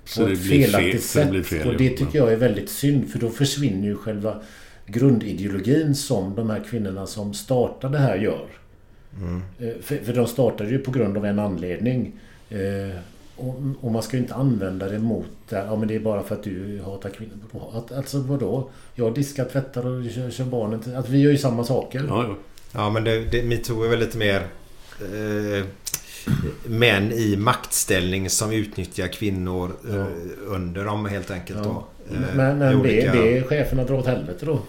Så 0.05 0.21
på 0.21 0.27
det 0.27 0.33
ett 0.33 0.39
fel- 0.39 0.63
felaktigt 0.63 0.93
det 0.93 0.99
sätt. 1.01 1.29
blir 1.29 1.43
fel, 1.43 1.67
och 1.67 1.77
det 1.77 1.89
tycker 1.89 2.17
jag 2.19 2.33
är 2.33 2.37
väldigt 2.37 2.69
synd 2.69 3.09
för 3.09 3.19
då 3.19 3.29
försvinner 3.29 3.87
ju 3.87 3.95
själva 3.95 4.41
grundideologin 4.85 5.95
som 5.95 6.35
de 6.35 6.49
här 6.49 6.63
kvinnorna 6.69 7.07
som 7.07 7.33
startar 7.33 7.89
det 7.89 7.97
här 7.97 8.15
gör. 8.17 8.45
Mm. 9.21 9.41
Eh, 9.59 9.81
För, 9.81 9.97
för 9.97 10.13
de 10.13 10.27
startade 10.27 10.69
ju 10.69 10.79
på 10.79 10.91
grund 10.91 11.17
av 11.17 11.25
en 11.25 11.39
anledning. 11.39 12.11
Eh, 13.39 13.45
och, 13.47 13.55
och 13.81 13.91
man 13.91 14.03
ska 14.03 14.17
ju 14.17 14.23
inte 14.23 14.35
använda 14.35 14.89
det 14.89 14.99
mot 14.99 15.25
det. 15.49 15.55
Ja 15.67 15.75
men 15.75 15.87
det 15.87 15.95
är 15.95 15.99
bara 15.99 16.23
för 16.23 16.35
att 16.35 16.43
du 16.43 16.81
hatar 16.85 17.09
kvinnor. 17.09 17.33
Att, 17.73 17.91
alltså 17.91 18.19
vadå? 18.19 18.69
Jag 18.95 19.13
diskar, 19.15 19.45
tvättar 19.45 19.85
och 19.87 20.11
kör, 20.11 20.29
kör 20.31 20.43
barnen 20.45 20.79
till... 20.79 20.95
Att 20.95 21.09
vi 21.09 21.17
gör 21.21 21.31
ju 21.31 21.37
samma 21.37 21.63
saker. 21.63 22.05
Ja 22.71 22.89
men 22.89 23.03
det, 23.03 23.19
det, 23.25 23.43
metoo 23.43 23.83
är 23.83 23.89
väl 23.89 23.99
lite 23.99 24.17
mer 24.17 24.47
eh, 25.01 25.65
män 26.65 27.11
i 27.11 27.35
maktställning 27.37 28.29
som 28.29 28.51
utnyttjar 28.51 29.07
kvinnor 29.07 29.71
eh, 29.89 30.05
under 30.47 30.85
dem 30.85 31.05
helt 31.05 31.31
enkelt 31.31 31.63
då. 31.63 31.83
Eh, 32.11 32.19
Men, 32.35 32.37
men 32.57 32.59
det, 32.59 32.75
olika- 32.75 33.11
det 33.13 33.37
är 33.37 33.43
cheferna 33.43 33.83
drar 33.83 33.95
åt 33.97 34.07
helvete 34.07 34.45
då. 34.45 34.59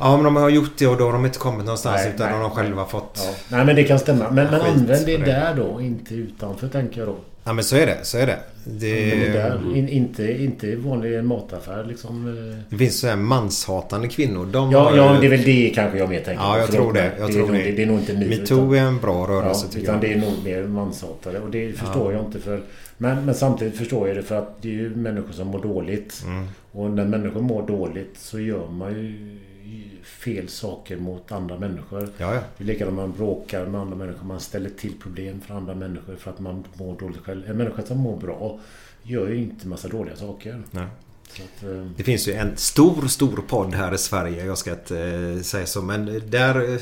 Ja 0.00 0.16
men 0.16 0.24
de 0.24 0.36
har 0.36 0.48
gjort 0.50 0.70
det 0.78 0.86
och 0.86 0.96
då 0.96 1.04
har 1.04 1.12
de 1.12 1.26
inte 1.26 1.38
kommit 1.38 1.64
någonstans 1.64 2.00
Nej, 2.04 2.12
utan 2.14 2.26
nej, 2.30 2.38
de 2.38 2.42
har 2.42 2.50
själva 2.50 2.84
fått... 2.86 3.20
Ja. 3.24 3.56
Nej 3.56 3.66
men 3.66 3.76
det 3.76 3.84
kan 3.84 3.98
stämma. 3.98 4.30
Men, 4.30 4.46
men 4.50 4.60
använd 4.60 5.06
det 5.06 5.16
det. 5.16 5.24
där 5.24 5.54
då, 5.54 5.80
inte 5.80 6.14
utanför 6.14 6.68
tänker 6.68 6.98
jag 6.98 7.08
då. 7.08 7.16
Ja 7.44 7.52
men 7.52 7.64
så 7.64 7.76
är 7.76 7.86
det, 7.86 7.98
så 8.02 8.18
är 8.18 8.26
det. 8.26 8.38
Det, 8.64 9.28
där. 9.32 9.76
In, 9.76 9.88
inte, 9.88 10.42
inte 10.42 10.66
i 10.66 10.74
vanlig 10.74 11.24
mataffär 11.24 11.84
liksom. 11.84 12.28
eh. 12.28 12.58
det 12.70 12.76
finns 12.76 13.00
så 13.00 13.06
här 13.06 13.16
manshatande 13.16 14.08
kvinnor. 14.08 14.46
De 14.52 14.70
Ja, 14.72 14.78
har 14.90 14.96
ja, 14.96 15.12
det 15.20 15.26
är 15.26 15.30
väl 15.30 15.42
det 15.44 15.72
kanske 15.74 15.98
jag 15.98 16.08
mer 16.08 16.20
tänker 16.20 16.42
Ja, 16.44 16.58
jag 16.58 16.70
tror 16.70 16.92
det. 16.92 17.12
Jag 17.18 17.28
det, 17.28 17.32
tror 17.34 17.42
är 17.44 17.46
nog, 17.48 17.56
det. 17.56 17.64
det. 17.64 17.72
Det 17.72 17.82
är 17.82 17.86
nog 17.86 17.98
inte 17.98 18.12
ni. 18.12 18.28
Metoo 18.28 18.74
är 18.74 18.80
en 18.80 18.98
bra 18.98 19.26
rörelse, 19.26 19.66
ja, 19.66 19.72
tycker 19.72 19.82
utan 19.84 19.94
jag. 19.94 20.02
det 20.02 20.12
är 20.12 20.18
nog 20.18 20.32
mer 20.44 20.62
manshatare. 20.62 21.38
Och 21.40 21.50
det 21.50 21.72
förstår 21.72 22.12
Ja. 22.12 22.18
jag 22.18 22.26
inte 22.26 22.38
för... 22.38 22.60
Men, 22.98 23.24
men 23.24 23.34
samtidigt 23.34 23.76
förstår 23.78 24.08
jag 24.08 24.16
det 24.16 24.22
för 24.22 24.38
att 24.38 24.56
det 24.62 24.68
är 24.68 24.72
ju 24.72 24.90
människor 24.96 25.32
som 25.32 25.46
mår 25.48 25.62
dåligt. 25.62 26.22
Mm. 26.26 26.46
Och 26.72 26.90
när 26.90 27.04
människor 27.04 27.40
mår 27.40 27.66
dåligt 27.66 28.14
så 28.18 28.40
gör 28.40 28.68
man 28.68 28.92
ju 28.92 29.38
fel 30.24 30.48
saker 30.48 30.96
mot 30.96 31.32
andra 31.32 31.58
människor. 31.58 32.08
Ja, 32.18 32.34
ja. 32.34 32.40
Det 32.58 32.64
är 32.64 32.66
likadant 32.66 32.96
man 32.96 33.12
bråkar 33.12 33.66
med 33.66 33.80
andra 33.80 33.96
människor. 33.96 34.24
Man 34.24 34.40
ställer 34.40 34.70
till 34.70 34.94
problem 35.02 35.40
för 35.46 35.54
andra 35.54 35.74
människor 35.74 36.16
för 36.16 36.30
att 36.30 36.40
man 36.40 36.64
mår 36.74 36.98
dåligt 36.98 37.20
själv. 37.24 37.50
En 37.50 37.56
människa 37.56 37.82
som 37.82 37.98
mår 37.98 38.16
bra 38.16 38.60
gör 39.02 39.28
ju 39.28 39.36
inte 39.36 39.68
massa 39.68 39.88
dåliga 39.88 40.16
saker. 40.16 40.62
Nej. 40.70 40.86
Så 41.36 41.42
att, 41.42 41.72
eh, 41.72 41.86
Det 41.96 42.02
finns 42.02 42.28
ju 42.28 42.32
en 42.32 42.56
stor, 42.56 43.08
stor 43.08 43.44
podd 43.48 43.74
här 43.74 43.94
i 43.94 43.98
Sverige. 43.98 44.44
Jag 44.44 44.58
ska 44.58 44.70
inte 44.70 44.98
eh, 44.98 45.42
säga 45.42 45.66
så. 45.66 45.82
Men 45.82 46.22
där... 46.26 46.72
Eh, 46.72 46.78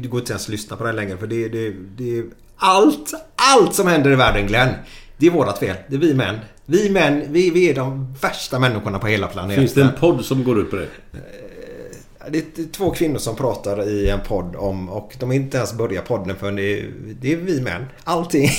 det 0.00 0.08
går 0.08 0.20
inte 0.20 0.32
ens 0.32 0.44
att 0.44 0.48
lyssna 0.48 0.76
på 0.76 0.84
den 0.84 0.96
längre. 0.96 1.16
För 1.16 1.26
det, 1.26 1.48
det, 1.48 1.74
det 1.96 2.18
är 2.18 2.24
allt, 2.56 3.14
allt 3.36 3.74
som 3.74 3.86
händer 3.86 4.10
i 4.12 4.14
världen 4.14 4.46
Glenn. 4.46 4.74
Det 5.16 5.26
är 5.26 5.30
vårat 5.30 5.58
fel. 5.58 5.76
Det 5.88 5.96
är 5.96 6.00
vi 6.00 6.14
män. 6.14 6.38
Vi 6.66 6.90
män, 6.90 7.22
vi, 7.28 7.50
vi 7.50 7.70
är 7.70 7.74
de 7.74 8.14
värsta 8.22 8.58
människorna 8.58 8.98
på 8.98 9.06
hela 9.06 9.26
planeten. 9.26 9.62
Finns 9.62 9.74
det 9.74 9.82
en 9.82 9.92
podd 10.00 10.24
som 10.24 10.44
går 10.44 10.60
ut 10.60 10.70
på 10.70 10.76
det? 10.76 10.88
Det 12.30 12.38
är 12.38 12.72
två 12.72 12.90
kvinnor 12.90 13.18
som 13.18 13.36
pratar 13.36 13.88
i 13.88 14.08
en 14.08 14.20
podd 14.20 14.56
om 14.56 14.88
och 14.88 15.12
de 15.18 15.26
har 15.28 15.34
inte 15.36 15.56
ens 15.56 15.72
börjat 15.74 16.08
podden 16.08 16.36
för 16.36 16.52
det 16.52 16.62
är, 16.80 16.90
det 17.20 17.32
är 17.32 17.36
vi 17.36 17.60
män. 17.60 17.86
Allting. 18.04 18.50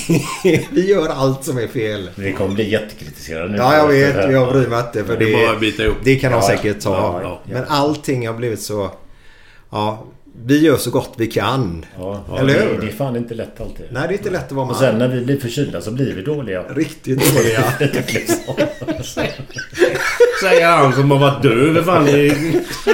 vi 0.72 0.88
gör 0.90 1.08
allt 1.08 1.44
som 1.44 1.58
är 1.58 1.66
fel. 1.66 2.10
Vi 2.14 2.32
kommer 2.32 2.54
bli 2.54 2.70
jättekritiserade 2.70 3.48
nu. 3.52 3.56
Ja, 3.58 3.76
jag 3.76 3.88
vet. 3.88 4.32
Jag 4.32 4.52
bryr 4.52 4.66
mig 4.68 4.80
inte. 4.80 5.04
För 5.04 5.16
Det 5.16 5.24
det, 5.24 5.34
är 5.34 5.46
bara 5.46 5.54
att 5.54 5.60
bita 5.60 5.82
ihop. 5.84 5.96
det 6.04 6.16
kan 6.16 6.32
de 6.32 6.36
Ja, 6.36 6.42
säkert 6.46 6.80
ta. 6.80 6.90
ja, 6.90 7.20
ja, 7.22 7.40
ja. 7.44 7.52
Men 7.54 7.64
allting 7.68 8.26
har 8.26 8.34
blivit 8.34 8.60
så... 8.60 8.90
Ja, 9.70 10.04
vi 10.44 10.58
gör 10.64 10.76
så 10.76 10.90
gott 10.90 11.12
vi 11.16 11.26
kan. 11.26 11.86
Ja, 11.98 12.24
Eller 12.38 12.54
det, 12.54 12.60
hur? 12.60 12.80
det 12.80 12.86
är 12.86 12.92
fan 12.92 13.16
inte 13.16 13.34
lätt 13.34 13.60
alltid. 13.60 13.86
Nej, 13.90 14.02
det 14.08 14.14
är 14.14 14.18
inte 14.18 14.30
lätt 14.30 14.46
att 14.46 14.52
vara 14.52 14.66
man. 14.66 14.74
Och 14.74 14.80
sen 14.80 14.98
när 14.98 15.08
vi 15.08 15.24
blir 15.24 15.40
förkylda 15.40 15.80
så 15.80 15.90
blir 15.90 16.14
vi 16.14 16.22
dåliga. 16.22 16.62
Riktigt 16.62 17.34
dåliga. 17.34 17.64
Säger 20.42 20.66
han 20.66 20.92
som 20.92 21.10
har 21.10 21.18
varit 21.18 21.42
för 21.42 21.82
fan 21.82 22.08
i... 22.08 22.26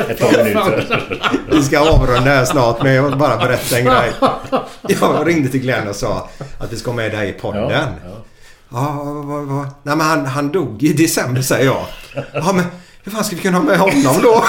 Ett 0.08 0.20
par 0.20 0.44
minuter. 0.44 1.02
Vi 1.50 1.62
ska 1.62 1.80
avrunda 1.80 2.30
här 2.30 2.44
snart 2.44 2.82
men 2.82 2.92
jag 2.94 3.02
vill 3.02 3.16
bara 3.16 3.36
berätta 3.36 3.78
en 3.78 3.84
grej. 3.84 4.12
Jag 5.00 5.28
ringde 5.28 5.48
till 5.48 5.60
Glenn 5.60 5.88
och 5.88 5.96
sa 5.96 6.28
att 6.58 6.72
vi 6.72 6.76
ska 6.76 6.92
med 6.92 7.12
dig 7.12 7.28
i 7.28 7.32
podden. 7.32 7.70
Ja, 7.70 7.88
Ja, 8.72 9.02
vad, 9.04 9.44
vad? 9.44 9.66
Nej 9.82 9.96
men 9.96 10.00
han, 10.00 10.26
han 10.26 10.52
dog 10.52 10.82
i 10.82 10.92
december 10.92 11.42
säger 11.42 11.64
jag. 11.64 11.86
Ja 12.32 12.52
men 12.52 12.64
hur 13.04 13.12
fan 13.12 13.24
ska 13.24 13.36
vi 13.36 13.42
kunna 13.42 13.58
ha 13.58 13.64
med 13.64 13.78
honom 13.78 14.16
då? 14.22 14.44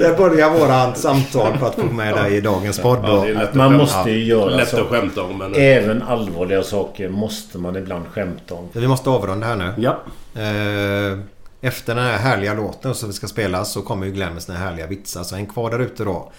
Där 0.00 0.16
börjar 0.16 0.50
våran 0.50 0.94
samtal 0.94 1.58
för 1.58 1.66
att 1.66 1.74
få 1.74 1.82
med 1.86 2.14
dig 2.14 2.36
i 2.36 2.40
dagens 2.40 2.78
podd 2.80 2.98
Ja, 3.04 3.46
Man 3.52 3.76
måste 3.76 4.10
ju 4.10 4.24
göra 4.24 4.50
Lätt 4.56 4.68
så. 4.68 4.80
att 4.80 4.86
skämta 4.86 5.22
om 5.22 5.38
men... 5.38 5.54
Även 5.54 6.02
allvarliga 6.02 6.62
saker 6.62 7.08
måste 7.08 7.58
man 7.58 7.76
ibland 7.76 8.06
skämta 8.06 8.54
om. 8.54 8.68
Vi 8.72 8.88
måste 8.88 9.10
avrunda 9.10 9.46
här 9.46 9.56
nu. 9.56 9.74
Ja. 9.78 9.98
Eh, 10.42 11.18
Efter 11.60 11.94
den 11.94 12.04
här 12.04 12.18
härliga 12.18 12.54
låten 12.54 12.94
som 12.94 13.08
vi 13.08 13.12
ska 13.14 13.26
spela 13.26 13.64
så 13.64 13.82
kommer 13.82 14.06
ju 14.06 14.12
Glenn 14.12 14.32
med 14.32 14.42
sina 14.42 14.58
härliga 14.58 14.86
vitsar. 14.86 15.22
Så 15.22 15.34
häng 15.36 15.46
kvar 15.46 15.70
där 15.70 15.78
ute 15.78 16.04
då. 16.04 16.32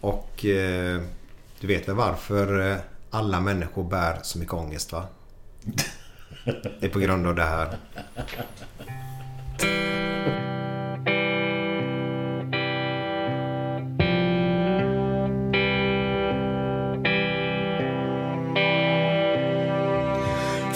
Och 0.00 0.44
eh, 0.44 1.00
du 1.60 1.66
vet 1.66 1.88
väl 1.88 1.94
varför 1.94 2.70
eh, 2.70 2.76
alla 3.10 3.40
människor 3.40 3.84
bär 3.84 4.18
så 4.22 4.38
mycket 4.38 4.54
ångest 4.54 4.92
va? 4.92 5.02
Det 6.80 6.86
är 6.86 6.90
på 6.90 6.98
grund 6.98 7.26
av 7.26 7.34
det 7.34 7.42
här. 7.44 7.68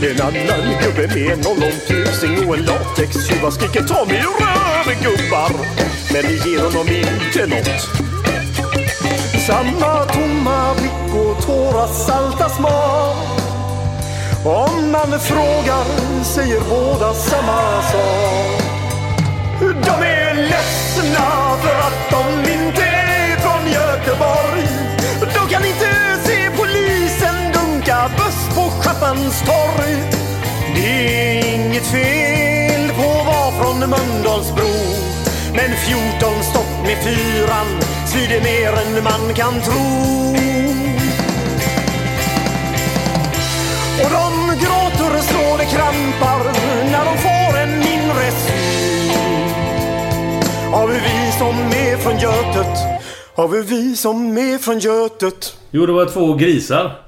En 0.00 0.20
annan 0.20 0.78
gubbe 0.82 1.08
med 1.14 1.32
en 1.32 1.46
ollontusing 1.46 2.48
och 2.48 2.56
en 2.56 2.64
latextjuva 2.64 3.50
skriker 3.50 3.82
ta 3.82 4.04
mig 4.04 4.16
ur 4.16 4.44
röven 4.44 5.02
gubbar. 5.02 5.50
Men 6.12 6.22
det 6.22 6.48
ger 6.48 6.58
honom 6.58 6.88
inte 6.88 7.46
nåt. 7.46 7.80
Samma 9.46 10.04
tomma 10.04 10.74
blick 10.74 11.14
och 11.14 11.46
tårar 11.46 11.86
salta 11.86 12.48
smak. 12.48 13.16
Om 14.44 14.90
man 14.92 15.20
frågar 15.20 15.84
säger 16.24 16.60
båda 16.60 17.14
samma 17.14 17.82
sak. 17.82 18.62
De 19.60 20.06
är 20.06 20.34
ledsna 20.34 21.56
för 21.62 21.78
att 21.78 22.10
de 22.10 22.52
inte 22.52 22.82
är 22.82 23.36
från 23.36 23.72
Göteborg. 23.72 24.47
Staffans 28.98 29.42
torg. 29.42 29.94
Det 30.74 30.88
är 30.88 31.54
inget 31.54 31.86
fel 31.86 32.88
på 32.96 33.02
att 33.02 33.26
vara 33.26 33.50
från 33.50 33.78
Mölndalsbro. 33.78 34.74
Men 35.52 35.70
14 36.20 36.42
stopp 36.42 36.82
med 36.82 36.98
fyran 37.04 37.66
svider 38.06 38.42
mer 38.42 38.72
än 38.72 39.04
man 39.04 39.34
kan 39.34 39.60
tro. 39.60 39.86
Och 44.02 44.10
de 44.10 44.32
gråter 44.64 45.22
så 45.22 45.56
det 45.56 45.64
krampar 45.64 46.52
när 46.90 47.04
de 47.04 47.18
får 47.18 47.58
en 47.58 47.70
mindre 47.78 48.30
syn. 48.30 49.50
Har 50.72 50.88
vi 50.88 51.32
som 51.38 51.56
är 51.56 51.96
från 51.96 52.18
Götet, 52.18 52.78
av 53.34 53.50
vi 53.50 53.96
som 53.96 54.38
är 54.38 54.58
från 54.58 54.78
Götet. 54.78 55.56
Jo, 55.70 55.86
det 55.86 55.92
var 55.92 56.06
två 56.06 56.34
grisar. 56.34 57.07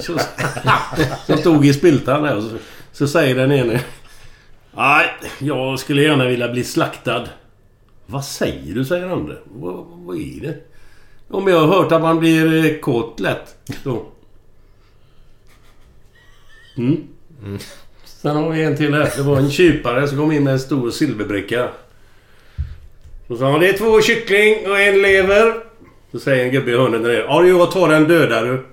Så, 0.00 0.18
som 1.26 1.36
stod 1.38 1.66
i 1.66 1.72
spiltan 1.72 2.22
där. 2.22 2.36
och 2.36 2.42
Så, 2.42 2.50
så 2.92 3.08
säger 3.08 3.34
den 3.34 3.52
ene. 3.52 3.80
Nej, 4.76 5.06
jag 5.38 5.78
skulle 5.78 6.02
gärna 6.02 6.26
vilja 6.26 6.48
bli 6.48 6.64
slaktad. 6.64 7.28
Vad 8.06 8.24
säger 8.24 8.74
du, 8.74 8.84
säger 8.84 9.08
andra. 9.08 9.34
Vad, 9.44 9.86
vad 9.86 10.16
är 10.16 10.40
det? 10.40 10.54
Om 11.28 11.48
jag 11.48 11.60
har 11.60 11.66
hört 11.66 11.92
att 11.92 12.02
man 12.02 12.18
blir 12.18 12.66
eh, 12.66 12.80
kåt 12.80 13.20
lätt. 13.20 13.56
Så. 13.84 14.06
Mm. 16.76 17.06
Sen 18.04 18.36
har 18.36 18.50
vi 18.50 18.62
en 18.62 18.76
till 18.76 18.94
här. 18.94 19.12
Det 19.16 19.22
var 19.22 19.36
en 19.36 19.50
kypare 19.50 20.08
som 20.08 20.18
kom 20.18 20.32
in 20.32 20.44
med 20.44 20.52
en 20.52 20.60
stor 20.60 20.90
silverbricka. 20.90 21.68
Så 23.28 23.36
sa 23.36 23.50
han, 23.50 23.60
det 23.60 23.68
är 23.68 23.78
två 23.78 24.00
kyckling 24.00 24.70
och 24.70 24.80
en 24.80 25.02
lever. 25.02 25.54
Så 26.12 26.20
säger 26.20 26.44
en 26.44 26.50
gubbe 26.52 26.70
i 26.70 26.76
hörnet 26.76 27.02
där. 27.02 27.10
Ja, 27.10 27.44
jag 27.44 27.70
tar 27.70 27.88
den 27.88 28.08
döda 28.08 28.42
du. 28.42 28.66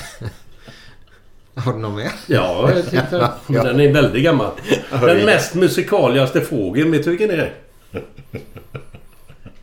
Har 1.54 1.72
du 1.72 1.78
någon 1.78 1.96
mer? 1.96 2.12
Ja, 2.26 2.70
jag 2.74 2.84
tyckte 2.90 3.30
Den 3.46 3.80
är 3.80 3.92
väldigt 3.92 4.22
gammal. 4.24 4.50
Den 4.90 5.24
mest 5.24 5.54
musikaligaste 5.54 6.40
fågeln, 6.40 6.90
vet 6.90 7.04
du 7.04 7.10
vilken 7.10 7.28
det 7.28 7.34
är? 7.36 7.52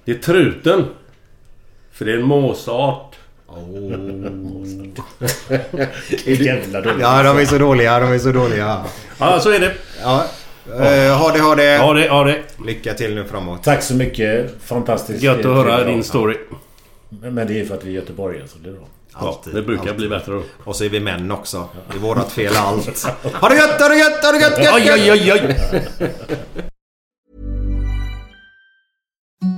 Det 0.06 0.12
är 0.12 0.16
truten. 0.16 0.86
För 1.92 2.06
det 2.06 2.12
är 2.12 2.18
en 2.18 2.26
måsart. 2.26 3.16
Jävla 6.26 6.82
dåligt. 6.82 7.02
Ja, 7.02 7.24
de 7.24 7.38
är 7.38 7.46
så 7.46 7.58
dåliga. 7.58 8.00
De 8.00 8.12
är 8.12 8.20
så 8.20 8.32
dåliga. 8.32 8.84
Ja, 9.20 9.40
så 9.40 9.50
är 9.50 9.60
det. 9.60 9.74
Ja. 10.02 10.26
Eh, 10.68 11.18
ha 11.18 11.32
det, 11.32 11.40
ha 11.40 11.56
det. 11.56 11.78
Ha 11.78 11.94
det, 11.94 12.10
ha 12.10 12.24
det. 12.24 12.40
Lycka 12.66 12.94
till 12.94 13.16
nu 13.16 13.26
framåt. 13.26 13.64
Tack 13.64 13.84
så 13.84 13.96
mycket. 13.96 14.52
Fantastiskt. 14.64 15.24
Gött 15.24 15.40
att 15.40 15.46
höra 15.46 15.84
din 15.84 16.04
story. 16.04 16.38
Men 17.10 17.48
det 17.48 17.60
är 17.62 17.66
för 17.66 17.76
att 17.76 17.84
vi 17.84 17.90
är 17.90 17.96
göteborgare 17.96 18.48
så 18.48 18.58
det 18.58 18.70
är 18.70 18.74
bra. 18.74 18.88
Ja, 19.20 19.42
det 19.54 19.62
brukar 19.62 19.94
bli 19.94 20.10
bättre 20.10 20.34
då. 20.34 20.44
Och 20.64 20.76
så 20.76 20.84
är 20.84 20.90
vi 20.90 21.00
män 21.00 21.32
också. 21.32 21.68
Det 21.92 21.96
är 21.96 22.00
vårat 22.00 22.32
fel 22.32 22.56
allt. 22.56 23.06
Ha 23.34 23.50
det 23.50 23.56
gött, 23.56 23.82
ha 23.82 23.90
det 23.90 23.98
gött, 23.98 24.24
ha 24.24 24.32
det 24.32 24.40
gött, 24.40 24.60
gött, 24.60 24.74
Oj, 24.76 24.92
oj, 24.94 25.12
oj, 25.12 25.34
oj! 25.34 25.56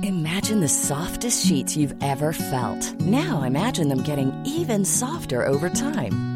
Imagine 0.02 0.60
the 0.60 0.68
softest 0.68 1.46
sheets 1.46 1.76
you've 1.76 1.96
ever 2.02 2.32
felt. 2.32 3.00
Now 3.00 3.42
imagine 3.42 3.88
them 3.88 4.02
getting 4.02 4.32
even 4.44 4.84
softer 4.84 5.46
over 5.46 5.68
time. 5.70 6.35